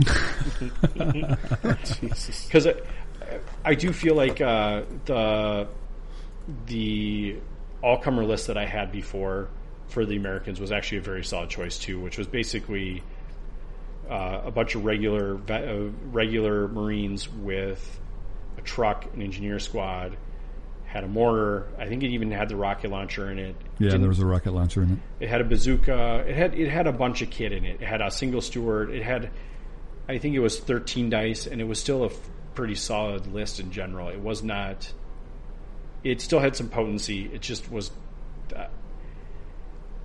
Because 2.48 2.68
I, 2.68 2.76
I 3.64 3.76
do 3.76 3.92
feel 3.92 4.16
like 4.16 4.42
uh, 4.42 4.84
the 5.06 5.68
the 6.68 7.38
all 7.82 7.98
comer 7.98 8.24
list 8.26 8.48
that 8.48 8.58
I 8.58 8.66
had 8.66 8.92
before 8.92 9.50
for 9.88 10.06
the 10.06 10.16
Americans 10.16 10.60
was 10.60 10.72
actually 10.72 11.00
a 11.00 11.02
very 11.02 11.24
solid 11.24 11.50
choice 11.50 11.78
too, 11.78 12.00
which 12.00 12.18
was 12.18 12.28
basically 12.28 13.04
uh, 14.10 14.42
a 14.46 14.52
bunch 14.52 14.76
of 14.76 14.86
regular 14.86 15.38
uh, 15.50 15.90
regular 16.12 16.68
Marines 16.68 17.30
with 17.30 18.00
a 18.58 18.62
truck, 18.62 19.06
an 19.14 19.22
engineer 19.22 19.60
squad, 19.60 20.18
had 20.86 21.04
a 21.04 21.08
mortar. 21.08 21.68
I 21.78 21.88
think 21.88 22.04
it 22.04 22.10
even 22.10 22.32
had 22.32 22.50
the 22.50 22.56
rocket 22.56 22.92
launcher 22.92 23.32
in 23.32 23.40
it. 23.40 23.56
Yeah, 23.80 23.88
Didn't- 23.90 24.02
there 24.02 24.10
was 24.10 24.20
a 24.20 24.26
rocket 24.26 24.52
launcher 24.52 24.84
in 24.84 24.94
it. 24.94 25.00
it 25.24 25.30
had 25.30 25.42
a 25.42 25.46
bazooka. 25.46 26.26
It 26.28 26.36
had 26.36 26.54
it 26.56 26.70
had 26.70 26.88
a 26.88 26.92
bunch 26.92 27.22
of 27.22 27.30
kit 27.30 27.52
in 27.52 27.66
it. 27.66 27.82
It 27.82 27.86
had 27.88 28.02
a 28.02 28.12
single 28.12 28.42
Stuart. 28.42 28.90
It 28.92 29.04
had, 29.04 29.30
I 30.10 30.18
think 30.18 30.36
it 30.36 30.40
was 30.40 30.60
thirteen 30.60 31.10
dice, 31.10 31.48
and 31.48 31.62
it 31.62 31.66
was 31.66 31.80
still 31.80 32.04
a 32.04 32.08
f- 32.08 32.30
pretty 32.56 32.76
solid 32.76 33.28
list 33.28 33.60
in 33.60 33.72
general. 33.72 34.10
It 34.10 34.20
was 34.20 34.44
not. 34.44 34.92
It 36.04 36.22
still 36.22 36.40
had 36.40 36.56
some 36.56 36.70
potency. 36.70 37.30
It 37.34 37.42
just 37.42 37.72
was. 37.72 37.92
Uh, 38.56 38.68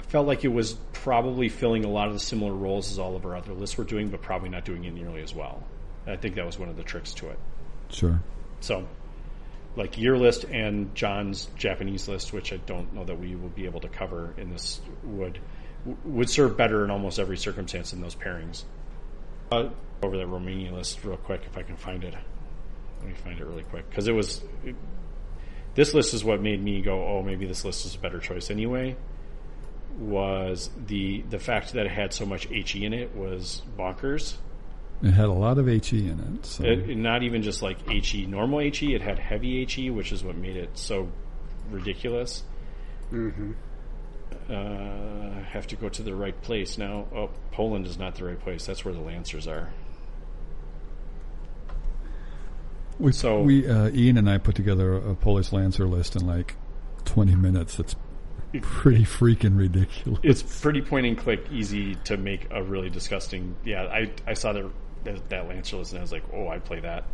felt 0.08 0.26
like 0.26 0.44
it 0.44 0.48
was 0.48 0.74
probably 0.92 1.48
filling 1.48 1.84
a 1.84 1.88
lot 1.88 2.08
of 2.08 2.14
the 2.14 2.20
similar 2.20 2.52
roles 2.52 2.90
as 2.92 2.98
all 2.98 3.16
of 3.16 3.26
our 3.26 3.36
other 3.36 3.52
lists 3.52 3.76
were 3.76 3.84
doing, 3.84 4.08
but 4.08 4.22
probably 4.22 4.48
not 4.48 4.64
doing 4.64 4.84
it 4.84 4.94
nearly 4.94 5.20
as 5.20 5.34
well. 5.34 5.62
And 6.04 6.14
I 6.14 6.16
think 6.16 6.36
that 6.36 6.46
was 6.46 6.58
one 6.58 6.68
of 6.68 6.76
the 6.76 6.84
tricks 6.84 7.12
to 7.14 7.28
it. 7.30 7.38
Sure. 7.90 8.20
So, 8.60 8.86
like 9.74 9.98
your 9.98 10.16
list 10.16 10.44
and 10.44 10.94
John's 10.94 11.48
Japanese 11.56 12.08
list, 12.08 12.32
which 12.32 12.52
I 12.52 12.56
don't 12.58 12.94
know 12.94 13.04
that 13.04 13.18
we 13.18 13.34
will 13.34 13.48
be 13.48 13.66
able 13.66 13.80
to 13.80 13.88
cover 13.88 14.34
in 14.36 14.50
this, 14.50 14.80
would 15.02 15.38
would 16.04 16.28
serve 16.28 16.56
better 16.56 16.84
in 16.84 16.90
almost 16.90 17.18
every 17.18 17.36
circumstance 17.36 17.92
in 17.92 18.00
those 18.00 18.14
pairings. 18.14 18.64
Uh, 19.52 19.68
over 20.02 20.16
that 20.16 20.26
Romanian 20.26 20.72
list 20.72 21.04
real 21.04 21.16
quick, 21.16 21.42
if 21.46 21.56
I 21.56 21.62
can 21.62 21.76
find 21.76 22.02
it. 22.04 22.14
Let 23.00 23.08
me 23.08 23.14
find 23.14 23.38
it 23.38 23.44
really 23.44 23.62
quick 23.64 23.88
because 23.88 24.08
it 24.08 24.12
was. 24.12 24.42
It, 24.64 24.74
this 25.76 25.94
list 25.94 26.12
is 26.14 26.24
what 26.24 26.42
made 26.42 26.60
me 26.62 26.82
go, 26.82 27.06
oh, 27.06 27.22
maybe 27.22 27.46
this 27.46 27.64
list 27.64 27.86
is 27.86 27.94
a 27.94 27.98
better 27.98 28.18
choice 28.18 28.50
anyway. 28.50 28.96
Was 29.98 30.68
the 30.86 31.22
the 31.30 31.38
fact 31.38 31.72
that 31.72 31.86
it 31.86 31.92
had 31.92 32.12
so 32.12 32.26
much 32.26 32.46
HE 32.48 32.84
in 32.84 32.92
it 32.92 33.14
was 33.16 33.62
bonkers. 33.78 34.34
It 35.02 35.12
had 35.12 35.26
a 35.26 35.32
lot 35.32 35.58
of 35.58 35.66
HE 35.66 36.08
in 36.08 36.18
it. 36.38 36.46
So 36.46 36.64
It, 36.64 36.90
it- 36.90 36.96
not 36.96 37.22
even 37.22 37.42
just 37.42 37.62
like 37.62 37.88
HE, 37.88 38.26
normal 38.26 38.58
HE, 38.60 38.94
it 38.94 39.00
had 39.02 39.18
heavy 39.18 39.64
HE, 39.64 39.90
which 39.90 40.10
is 40.12 40.24
what 40.24 40.36
made 40.36 40.56
it 40.56 40.70
so 40.76 41.08
ridiculous. 41.70 42.42
Mm-hmm. 43.12 43.52
Uh, 44.50 45.42
have 45.50 45.66
to 45.68 45.76
go 45.76 45.88
to 45.88 46.02
the 46.02 46.14
right 46.14 46.40
place 46.42 46.78
now. 46.78 47.06
Oh, 47.14 47.30
Poland 47.52 47.86
is 47.86 47.98
not 47.98 48.14
the 48.16 48.24
right 48.24 48.38
place. 48.38 48.66
That's 48.66 48.84
where 48.84 48.94
the 48.94 49.00
Lancers 49.00 49.46
are. 49.48 49.70
We, 52.98 53.12
so- 53.12 53.42
we 53.42 53.66
uh, 53.68 53.90
Ian 53.90 54.18
and 54.18 54.28
I 54.30 54.38
put 54.38 54.54
together 54.54 54.94
a 54.94 55.14
Polish 55.14 55.52
Lancer 55.52 55.86
list 55.86 56.16
in 56.16 56.26
like 56.26 56.54
20 57.04 57.34
minutes. 57.34 57.78
It's 57.78 57.94
pretty 58.62 59.04
freaking 59.04 59.58
ridiculous. 59.58 60.20
It's 60.22 60.42
pretty 60.62 60.80
point 60.82 61.06
and 61.06 61.18
click, 61.18 61.46
easy 61.52 61.94
to 62.04 62.16
make 62.16 62.46
a 62.50 62.62
really 62.62 62.88
disgusting. 62.90 63.54
Yeah, 63.64 63.82
I 63.84 64.10
I 64.26 64.34
saw 64.34 64.52
that 64.54 64.70
that, 65.04 65.28
that 65.30 65.48
Lancer 65.48 65.76
list 65.76 65.92
and 65.92 65.98
I 65.98 66.02
was 66.02 66.12
like, 66.12 66.24
oh, 66.32 66.48
I'd 66.48 66.64
play 66.64 66.80
that. 66.80 67.04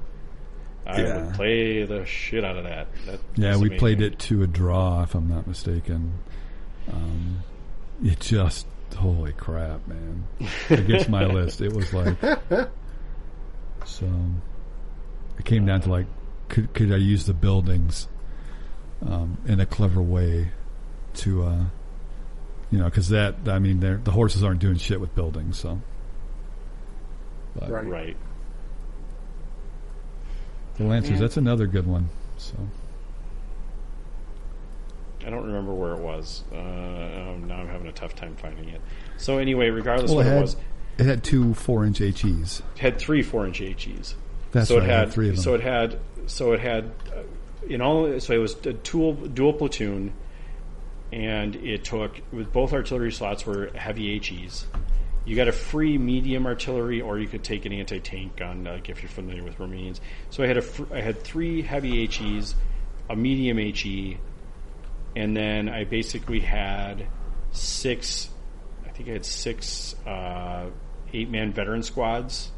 I 0.86 1.00
Yeah. 1.02 1.24
would 1.26 1.34
play 1.34 1.84
the 1.84 2.04
shit 2.06 2.44
out 2.44 2.56
of 2.56 2.64
that. 2.64 2.88
that 3.06 3.20
Yeah, 3.36 3.50
we 3.56 3.62
amazing. 3.68 3.78
played 3.78 4.00
it 4.02 4.18
to 4.20 4.42
a 4.42 4.46
draw, 4.46 5.02
if 5.02 5.14
I'm 5.14 5.28
not 5.28 5.46
mistaken. 5.46 6.14
Um, 6.92 7.42
it 8.04 8.18
just, 8.20 8.66
holy 8.96 9.32
crap, 9.32 9.86
man. 9.86 10.26
Against 10.70 11.08
my 11.08 11.24
list, 11.26 11.60
it 11.60 11.72
was 11.72 11.92
like. 11.92 12.16
So, 13.84 14.08
it 15.38 15.44
came 15.44 15.64
down 15.66 15.80
to 15.82 15.90
like, 15.90 16.06
could, 16.48 16.72
could 16.74 16.92
I 16.92 16.96
use 16.96 17.26
the 17.26 17.32
buildings 17.34 18.08
um, 19.06 19.38
in 19.46 19.60
a 19.60 19.66
clever 19.66 20.02
way 20.02 20.48
to, 21.14 21.42
uh, 21.44 21.64
you 22.70 22.78
know, 22.78 22.84
because 22.84 23.08
that 23.10 23.36
I 23.46 23.58
mean, 23.58 23.80
the 23.80 24.10
horses 24.10 24.42
aren't 24.44 24.60
doing 24.60 24.76
shit 24.76 25.00
with 25.00 25.14
buildings, 25.14 25.58
so. 25.58 25.80
But 27.54 27.70
Right. 27.70 27.86
Right. 27.86 28.16
The 30.76 30.84
Lancers, 30.84 31.20
that's 31.20 31.36
another 31.36 31.66
good 31.66 31.86
one. 31.86 32.08
So 32.38 32.54
I 35.26 35.30
don't 35.30 35.44
remember 35.46 35.72
where 35.74 35.92
it 35.92 36.00
was. 36.00 36.42
Uh, 36.50 36.56
oh, 36.56 37.36
now 37.46 37.56
I'm 37.56 37.68
having 37.68 37.86
a 37.88 37.92
tough 37.92 38.16
time 38.16 38.34
finding 38.36 38.68
it. 38.70 38.80
So 39.18 39.38
anyway, 39.38 39.68
regardless 39.70 40.10
Well, 40.10 40.18
what 40.18 40.26
it 40.26 40.30
it 40.30 40.32
had- 40.32 40.40
was, 40.42 40.56
it 40.98 41.06
had 41.06 41.24
two 41.24 41.54
four-inch 41.54 42.00
HEs. 42.00 42.62
it 42.74 42.80
had 42.80 42.98
three 42.98 43.22
four 43.22 43.46
inch 43.46 43.60
HEs. 43.60 44.14
That's 44.52 44.68
so 44.68 44.78
right. 44.78 44.88
it 44.88 44.90
had, 44.90 45.12
three 45.12 45.30
of 45.30 45.36
them. 45.36 45.42
So 45.42 45.54
it 45.54 45.62
had 45.62 45.98
so 46.26 46.52
it 46.52 46.60
had 46.60 46.92
uh, 47.14 47.22
in 47.66 47.80
all 47.80 48.20
so 48.20 48.34
it 48.34 48.38
was 48.38 48.54
a 48.66 48.74
dual 48.74 49.14
dual 49.14 49.54
platoon, 49.54 50.12
and 51.10 51.56
it 51.56 51.84
took 51.84 52.20
with 52.32 52.52
both 52.52 52.72
artillery 52.72 53.12
slots 53.12 53.44
were 53.44 53.70
heavy 53.74 54.18
HEs. 54.18 54.66
You 55.24 55.36
got 55.36 55.48
a 55.48 55.52
free 55.52 55.98
medium 55.98 56.46
artillery, 56.46 57.00
or 57.00 57.18
you 57.18 57.28
could 57.28 57.44
take 57.44 57.64
an 57.64 57.72
anti 57.72 57.98
tank 57.98 58.36
gun, 58.36 58.64
like 58.64 58.88
if 58.90 59.02
you're 59.02 59.10
familiar 59.10 59.42
with 59.42 59.56
Romanians. 59.58 60.00
So 60.30 60.42
I 60.42 60.46
had 60.46 60.58
a 60.58 60.62
fr- 60.62 60.92
I 60.92 61.00
had 61.00 61.22
three 61.22 61.62
heavy 61.62 62.06
HEs, 62.06 62.54
a 63.08 63.16
medium 63.16 63.56
HE, 63.56 64.18
and 65.16 65.34
then 65.34 65.68
I 65.68 65.84
basically 65.84 66.40
had 66.40 67.06
six. 67.52 68.28
I 68.84 68.90
think 68.90 69.08
I 69.08 69.12
had 69.12 69.24
six 69.24 69.94
uh, 70.04 70.66
eight 71.14 71.30
man 71.30 71.52
veteran 71.52 71.82
squads 71.82 72.50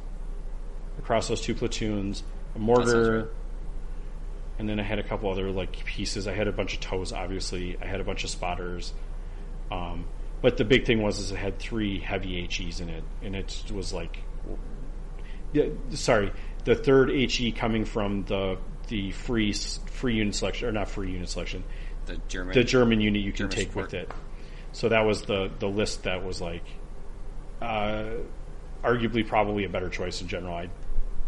across 0.99 1.29
those 1.29 1.41
two 1.41 1.55
platoons, 1.55 2.23
a 2.55 2.59
mortar, 2.59 3.17
right. 3.19 3.27
and 4.59 4.69
then 4.69 4.79
I 4.79 4.83
had 4.83 4.99
a 4.99 5.03
couple 5.03 5.31
other 5.31 5.51
like 5.51 5.85
pieces. 5.85 6.27
I 6.29 6.35
had 6.35 6.49
a 6.49 6.53
bunch 6.53 6.75
of 6.75 6.81
tows, 6.81 7.13
obviously. 7.13 7.77
I 7.81 7.87
had 7.87 8.01
a 8.01 8.05
bunch 8.05 8.25
of 8.25 8.31
spotters. 8.31 8.93
Um, 9.71 10.07
but 10.43 10.57
the 10.57 10.65
big 10.65 10.85
thing 10.85 11.03
was 11.03 11.19
is 11.19 11.33
it 11.33 11.37
had 11.37 11.59
three 11.59 11.99
heavy 11.99 12.47
HEs 12.47 12.81
in 12.81 12.89
it, 12.91 13.03
and 13.23 13.35
it 13.35 13.65
was 13.73 13.93
like, 13.93 14.19
yeah, 15.53 15.67
sorry, 15.91 16.33
the 16.65 16.75
third 16.75 17.11
HE 17.11 17.53
coming 17.53 17.85
from 17.85 18.25
the 18.25 18.59
the 18.89 19.11
free 19.13 19.53
free 19.53 20.17
unit 20.17 20.35
selection 20.35 20.69
or 20.69 20.73
not 20.73 20.89
free 20.91 21.13
unit 21.13 21.29
selection, 21.29 21.65
The 22.07 22.21
German. 22.29 22.55
the 22.55 22.65
German 22.65 23.01
unit 23.01 23.23
you 23.23 23.33
can 23.33 23.49
German 23.49 23.57
take 23.57 23.69
support. 23.69 23.87
with 23.87 23.95
it. 23.95 24.13
So 24.73 24.89
that 24.91 25.07
was 25.07 25.23
the 25.23 25.51
the 25.59 25.69
list 25.69 26.03
that 26.03 26.25
was 26.25 26.41
like, 26.41 26.65
uh, 27.63 28.05
arguably 28.83 29.27
probably 29.27 29.65
a 29.65 29.69
better 29.69 29.89
choice 29.89 30.21
in 30.21 30.29
general. 30.29 30.55
I 30.55 30.69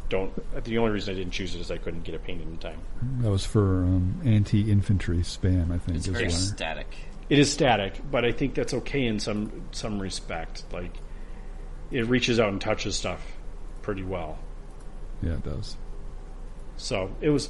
don't. 0.09 0.65
The 0.65 0.79
only 0.79 0.93
reason 0.93 1.15
I 1.15 1.19
didn't 1.19 1.33
choose 1.33 1.55
it 1.55 1.61
is 1.61 1.71
I 1.71 1.79
couldn't 1.79 2.05
get 2.05 2.15
it 2.15 2.25
painted 2.25 2.47
in 2.47 2.59
time. 2.59 2.81
that 3.21 3.31
was 3.31 3.45
for 3.45 3.85
um, 3.85 4.21
anti-infantry 4.25 5.19
spam, 5.19 5.73
I 5.73 5.79
think. 5.79 5.99
it's 5.99 6.07
very 6.07 6.25
why. 6.25 6.31
static. 6.31 6.95
It 7.29 7.39
is 7.39 7.53
static, 7.53 8.01
but 8.11 8.25
I 8.25 8.33
think 8.33 8.55
that's 8.55 8.73
okay 8.75 9.05
in 9.05 9.19
some 9.19 9.69
some 9.73 10.01
respect. 10.01 10.65
Like 10.73 10.93
it 11.91 12.07
reaches 12.07 12.39
out 12.39 12.51
and 12.51 12.61
touches 12.61 12.97
stuff 12.97 13.21
pretty 13.83 14.05
well. 14.05 14.39
Yeah, 15.23 15.35
it 15.35 15.45
does. 15.45 15.77
So 16.77 17.11
it 17.21 17.31
was. 17.31 17.49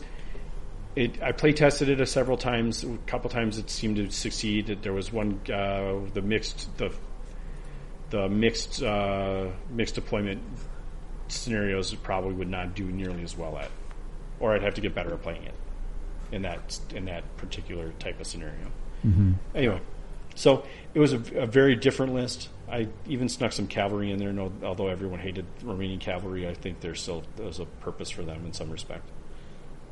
It, 0.95 1.23
I 1.23 1.33
play 1.33 1.53
tested 1.53 1.91
it 1.91 2.01
a 2.01 2.07
several 2.07 2.39
times. 2.39 2.83
A 2.83 2.97
couple 3.07 3.28
times 3.28 3.59
it 3.59 3.69
seemed 3.69 3.97
to 3.97 4.11
succeed. 4.11 4.69
That 4.69 4.83
there 4.83 4.95
was 4.95 5.12
one 5.12 5.41
uh, 5.53 5.97
the 6.15 6.23
mixed 6.23 6.74
the 6.78 6.91
the 8.11 8.28
mixed 8.28 8.83
uh, 8.83 9.49
mixed 9.70 9.95
deployment 9.97 10.41
scenarios 11.28 11.94
probably 11.94 12.35
would 12.35 12.48
not 12.48 12.74
do 12.74 12.85
nearly 12.85 13.23
as 13.23 13.36
well 13.36 13.57
at, 13.59 13.70
or 14.40 14.55
I'd 14.55 14.62
have 14.62 14.74
to 14.74 14.81
get 14.81 14.94
better 14.94 15.12
at 15.15 15.23
playing 15.23 15.44
it 15.44 15.55
in 16.32 16.43
that 16.43 16.78
in 16.94 17.05
that 17.07 17.36
particular 17.36 17.93
type 17.98 18.20
of 18.20 18.27
scenario. 18.27 18.70
Anyway, 19.55 19.81
so 20.35 20.65
it 20.94 20.98
was 20.98 21.12
a, 21.12 21.19
a 21.36 21.47
very 21.47 21.77
different 21.77 22.15
list. 22.15 22.48
I 22.69 22.89
even 23.07 23.28
snuck 23.28 23.53
some 23.53 23.69
cavalry 23.69 24.11
in 24.11 24.19
there. 24.19 24.32
No, 24.32 24.53
although 24.62 24.89
everyone 24.89 25.20
hated 25.20 25.47
Romanian 25.62 26.01
cavalry, 26.01 26.48
I 26.48 26.55
think 26.55 26.81
there's 26.81 27.01
still 27.01 27.23
there's 27.36 27.61
a 27.61 27.65
purpose 27.65 28.11
for 28.11 28.23
them 28.23 28.44
in 28.44 28.53
some 28.53 28.70
respect. 28.70 29.09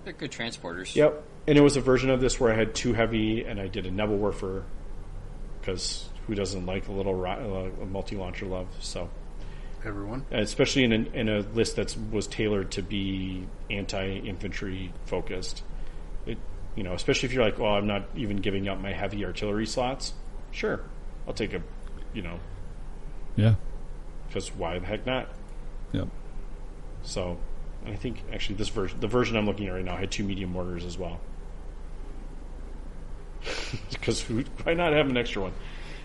They're 0.04 0.12
good 0.12 0.32
transporters. 0.32 0.94
Yep. 0.94 1.22
And 1.46 1.58
it 1.58 1.60
was 1.60 1.76
a 1.76 1.80
version 1.80 2.10
of 2.10 2.20
this 2.20 2.38
where 2.38 2.52
I 2.52 2.56
had 2.56 2.74
two 2.74 2.92
heavy 2.92 3.44
and 3.44 3.60
I 3.60 3.68
did 3.68 3.86
a 3.86 3.90
Nebelwerfer 3.90 4.64
because 5.60 6.08
who 6.26 6.34
doesn't 6.34 6.66
like 6.66 6.88
a 6.88 6.92
little 6.92 7.14
ro- 7.14 7.70
uh, 7.78 7.82
a 7.82 7.86
multi 7.86 8.16
launcher 8.16 8.46
love? 8.46 8.66
So, 8.80 9.08
Everyone. 9.84 10.24
Uh, 10.32 10.38
especially 10.38 10.84
in 10.84 10.92
a, 10.92 10.96
in 11.18 11.28
a 11.28 11.40
list 11.40 11.76
that 11.76 11.94
was 12.10 12.26
tailored 12.26 12.70
to 12.72 12.82
be 12.82 13.46
anti 13.70 14.16
infantry 14.18 14.92
focused. 15.06 15.62
It, 16.26 16.38
you 16.74 16.82
know, 16.82 16.94
especially 16.94 17.26
if 17.28 17.32
you're 17.34 17.44
like, 17.44 17.58
well, 17.58 17.74
I'm 17.74 17.86
not 17.86 18.04
even 18.16 18.38
giving 18.38 18.68
up 18.68 18.80
my 18.80 18.92
heavy 18.92 19.24
artillery 19.24 19.66
slots. 19.66 20.14
Sure, 20.52 20.80
I'll 21.28 21.34
take 21.34 21.52
a, 21.52 21.60
you 22.14 22.22
know, 22.22 22.38
Yeah. 23.36 23.54
because 24.28 24.54
why 24.54 24.78
the 24.78 24.86
heck 24.86 25.04
not? 25.04 25.28
Yep. 25.92 26.08
So, 27.02 27.36
I 27.86 27.94
think 27.96 28.22
actually 28.32 28.54
this 28.56 28.70
version, 28.70 28.98
the 29.00 29.06
version 29.08 29.36
I'm 29.36 29.44
looking 29.46 29.66
at 29.66 29.72
right 29.74 29.84
now, 29.84 29.96
had 29.96 30.10
two 30.10 30.24
medium 30.24 30.50
mortars 30.50 30.84
as 30.84 30.96
well. 30.96 31.20
Because 33.90 34.22
why 34.62 34.74
not 34.74 34.92
have 34.92 35.08
an 35.08 35.16
extra 35.16 35.42
one? 35.42 35.52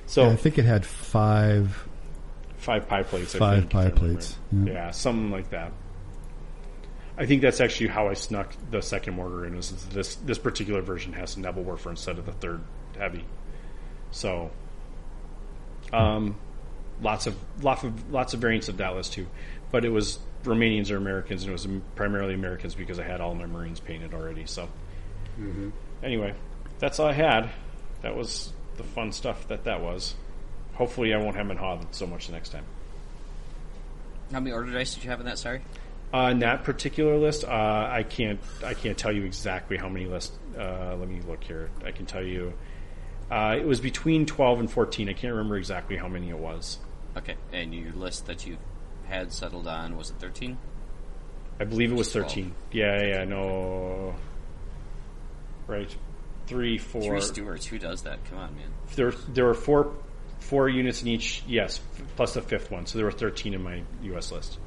So 0.06 0.24
Yeah, 0.24 0.32
I 0.32 0.36
think 0.36 0.58
it 0.58 0.66
had 0.66 0.86
five. 0.86 1.88
Five 2.60 2.88
pie 2.88 3.04
plates. 3.04 3.36
I 3.36 3.40
Five 3.40 3.60
think, 3.60 3.72
pie 3.72 3.86
I 3.88 3.90
plates, 3.90 4.38
yeah. 4.52 4.72
Yeah. 4.74 4.92
something 4.92 5.32
like 5.32 5.50
that. 5.50 5.72
I 7.18 7.26
think 7.26 7.42
that's 7.42 7.60
actually 7.60 7.88
how 7.88 8.08
I 8.08 8.14
snuck 8.14 8.54
the 8.72 8.82
second 8.82 9.16
mortar 9.16 9.46
in. 9.46 9.56
Was 9.56 9.72
this 9.88 10.16
this 10.16 10.38
particular 10.38 10.82
version 10.82 11.14
has 11.14 11.36
a 11.36 11.40
Nebelwerfer 11.42 11.90
instead 11.90 12.18
of 12.18 12.26
the 12.26 12.32
third 12.32 12.62
heavy. 12.98 13.26
So, 14.12 14.52
um, 15.92 16.38
lots 17.02 17.28
of 17.28 17.36
lots 17.62 17.84
of 17.84 18.12
lots 18.12 18.34
of 18.34 18.40
variants 18.40 18.70
of 18.70 18.78
that 18.78 18.96
list 18.96 19.14
too, 19.14 19.28
but 19.72 19.84
it 19.84 19.90
was 19.90 20.20
Romanians 20.44 20.92
or 20.92 20.98
Americans, 20.98 21.44
and 21.44 21.50
it 21.50 21.54
was 21.54 21.68
primarily 21.96 22.34
Americans 22.34 22.76
because 22.76 23.00
I 23.00 23.04
had 23.04 23.20
all 23.22 23.36
my 23.36 23.46
Marines 23.46 23.80
painted 23.82 24.14
already. 24.14 24.46
So, 24.46 24.70
anyway, 26.02 26.34
that's 26.80 27.00
all 27.00 27.08
I 27.08 27.14
had. 27.14 27.50
That 28.02 28.16
was 28.16 28.54
the 28.78 28.84
fun 28.84 29.12
stuff 29.12 29.48
that 29.50 29.66
that 29.66 29.82
was. 29.82 30.16
Hopefully, 30.80 31.14
I 31.14 31.18
won't 31.18 31.36
hem 31.36 31.52
and 31.52 31.60
haw 31.60 31.78
so 31.92 32.08
much 32.08 32.26
the 32.26 32.34
next 32.34 32.50
time. 32.50 32.64
How 34.32 34.40
many 34.40 34.52
order 34.52 34.72
dice 34.72 34.96
did 34.96 35.04
you 35.04 35.12
have 35.12 35.20
in 35.20 35.28
that? 35.28 35.38
Sorry. 35.38 35.62
Uh, 36.12 36.30
in 36.32 36.40
that 36.40 36.64
particular 36.64 37.18
list, 37.18 37.44
uh, 37.44 37.48
I 37.48 38.04
can't 38.04 38.40
I 38.66 38.74
can't 38.74 38.98
tell 38.98 39.12
you 39.12 39.26
exactly 39.26 39.78
how 39.78 39.90
many 39.90 40.08
lists. 40.08 40.36
Uh, 40.58 40.96
let 40.96 41.08
me 41.08 41.22
look 41.28 41.44
here. 41.44 41.70
I 41.86 41.92
can 41.92 42.08
tell 42.08 42.24
you. 42.24 42.54
Uh, 43.30 43.56
it 43.60 43.66
was 43.66 43.80
between 43.80 44.26
twelve 44.26 44.60
and 44.60 44.72
fourteen. 44.72 45.08
I 45.08 45.14
can't 45.14 45.34
remember 45.34 45.58
exactly 45.58 45.98
how 45.98 46.08
many 46.08 46.30
it 46.30 46.40
was. 46.40 46.80
Okay, 47.16 47.36
and 47.54 47.76
your 47.76 47.94
list 47.94 48.26
that 48.26 48.48
you 48.48 48.58
had 49.08 49.32
settled 49.32 49.68
on 49.68 49.98
was 49.98 50.10
it 50.10 50.16
thirteen? 50.18 50.58
I 51.60 51.66
believe 51.66 51.92
it 51.92 51.96
was 51.96 52.12
thirteen. 52.12 52.56
Yeah, 52.72 53.04
yeah, 53.04 53.26
no. 53.26 54.16
Right, 55.68 55.94
three, 56.48 56.78
four. 56.80 57.02
Three 57.02 57.22
Stuarts. 57.22 57.66
Who 57.68 57.78
does 57.78 58.02
that? 58.04 58.24
Come 58.26 58.40
on, 58.40 58.56
man. 58.56 58.72
There, 58.96 59.12
there 59.12 59.46
were 59.46 59.54
four, 59.54 59.94
four 60.40 60.70
units 60.70 61.02
in 61.02 61.08
each. 61.10 61.44
Yes, 61.48 61.80
f- 61.98 62.04
plus 62.16 62.34
the 62.34 62.42
fifth 62.42 62.72
one. 62.72 62.86
So 62.86 62.98
there 62.98 63.06
were 63.06 63.12
thirteen 63.12 63.54
in 63.54 63.64
my 63.64 63.82
U.S. 64.04 64.32
list. 64.32 64.58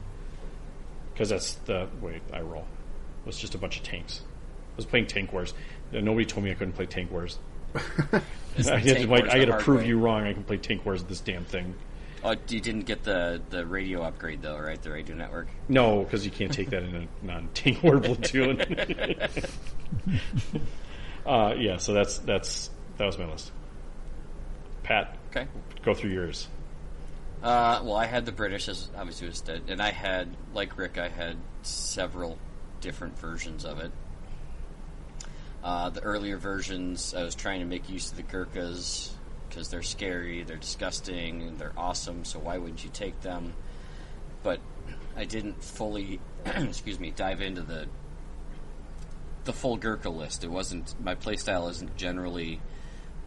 Because 1.12 1.28
that's 1.28 1.54
the 1.66 1.88
way 2.00 2.20
I 2.32 2.40
roll. 2.40 2.66
It 3.22 3.26
was 3.26 3.38
just 3.38 3.54
a 3.54 3.58
bunch 3.58 3.76
of 3.76 3.82
tanks. 3.82 4.22
I 4.24 4.76
was 4.76 4.86
playing 4.86 5.06
Tank 5.08 5.32
Wars. 5.32 5.52
Nobody 5.92 6.24
told 6.24 6.44
me 6.44 6.50
I 6.50 6.54
couldn't 6.54 6.72
play 6.72 6.86
Tank 6.86 7.10
Wars. 7.10 7.38
It's 8.54 8.68
I 8.70 8.80
the 8.80 8.80
had 8.80 8.88
to, 8.88 8.94
Tank 8.94 9.10
like, 9.10 9.20
Wars 9.22 9.32
I 9.34 9.38
the 9.38 9.40
got 9.40 9.46
to 9.46 9.52
hard 9.52 9.64
prove 9.64 9.80
way. 9.80 9.86
you 9.88 9.98
wrong. 9.98 10.24
I 10.26 10.32
can 10.34 10.44
play 10.44 10.58
Tank 10.58 10.84
Wars 10.84 11.00
with 11.00 11.08
this 11.08 11.20
damn 11.20 11.44
thing. 11.44 11.74
Oh, 12.24 12.34
you 12.48 12.60
didn't 12.60 12.82
get 12.82 13.02
the 13.02 13.40
the 13.50 13.66
radio 13.66 14.02
upgrade 14.02 14.42
though, 14.42 14.58
right? 14.58 14.80
The 14.80 14.92
radio 14.92 15.16
network. 15.16 15.48
No, 15.68 16.04
because 16.04 16.24
you 16.24 16.30
can't 16.30 16.52
take 16.52 16.70
that 16.70 16.82
in 16.82 16.94
a 16.94 17.08
non-Tank 17.26 17.82
War 17.82 17.98
platoon. 17.98 18.60
uh, 21.26 21.54
yeah, 21.58 21.78
so 21.78 21.94
that's 21.94 22.18
that's 22.18 22.70
that 22.98 23.06
was 23.06 23.18
my 23.18 23.28
list. 23.30 23.50
Pat, 24.82 25.16
Okay. 25.34 25.48
go 25.82 25.94
through 25.94 26.10
yours. 26.10 26.48
Uh, 27.42 27.80
well, 27.82 27.96
I 27.96 28.04
had 28.04 28.26
the 28.26 28.32
British 28.32 28.68
as 28.68 28.88
obviously 28.96 29.26
was 29.26 29.40
dead, 29.40 29.62
and 29.68 29.80
I 29.80 29.90
had 29.90 30.28
like 30.54 30.76
Rick, 30.76 30.98
I 30.98 31.08
had 31.08 31.36
several 31.62 32.38
different 32.80 33.18
versions 33.18 33.64
of 33.64 33.80
it. 33.80 33.90
Uh, 35.64 35.88
the 35.90 36.02
earlier 36.02 36.36
versions, 36.36 37.14
I 37.14 37.22
was 37.22 37.34
trying 37.34 37.60
to 37.60 37.66
make 37.66 37.88
use 37.88 38.10
of 38.10 38.16
the 38.16 38.22
Gurkhas 38.22 39.14
because 39.48 39.68
they're 39.70 39.82
scary, 39.82 40.42
they're 40.42 40.56
disgusting, 40.56 41.42
and 41.42 41.58
they're 41.58 41.72
awesome. 41.76 42.24
So 42.24 42.38
why 42.38 42.58
wouldn't 42.58 42.84
you 42.84 42.90
take 42.90 43.20
them? 43.22 43.54
But 44.42 44.60
I 45.16 45.24
didn't 45.24 45.64
fully, 45.64 46.20
excuse 46.46 47.00
me, 47.00 47.10
dive 47.10 47.40
into 47.40 47.62
the 47.62 47.88
the 49.44 49.52
full 49.52 49.76
Gurkha 49.76 50.10
list. 50.10 50.44
It 50.44 50.50
wasn't 50.50 50.94
my 51.02 51.14
playstyle 51.14 51.68
isn't 51.70 51.96
generally 51.96 52.60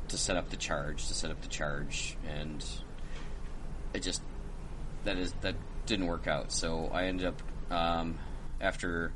to 0.10 0.18
set 0.18 0.38
up 0.38 0.50
the 0.50 0.58
charge, 0.58 1.08
to 1.08 1.14
set 1.14 1.32
up 1.32 1.42
the 1.42 1.48
charge, 1.48 2.18
and 2.28 2.64
it 3.94 4.02
just 4.02 4.22
that 5.04 5.18
is 5.18 5.34
that 5.42 5.56
didn't 5.86 6.08
work 6.08 6.28
out. 6.28 6.52
So 6.52 6.90
I 6.94 7.06
ended 7.06 7.28
up 7.28 7.42
um, 7.72 8.18
after 8.60 9.14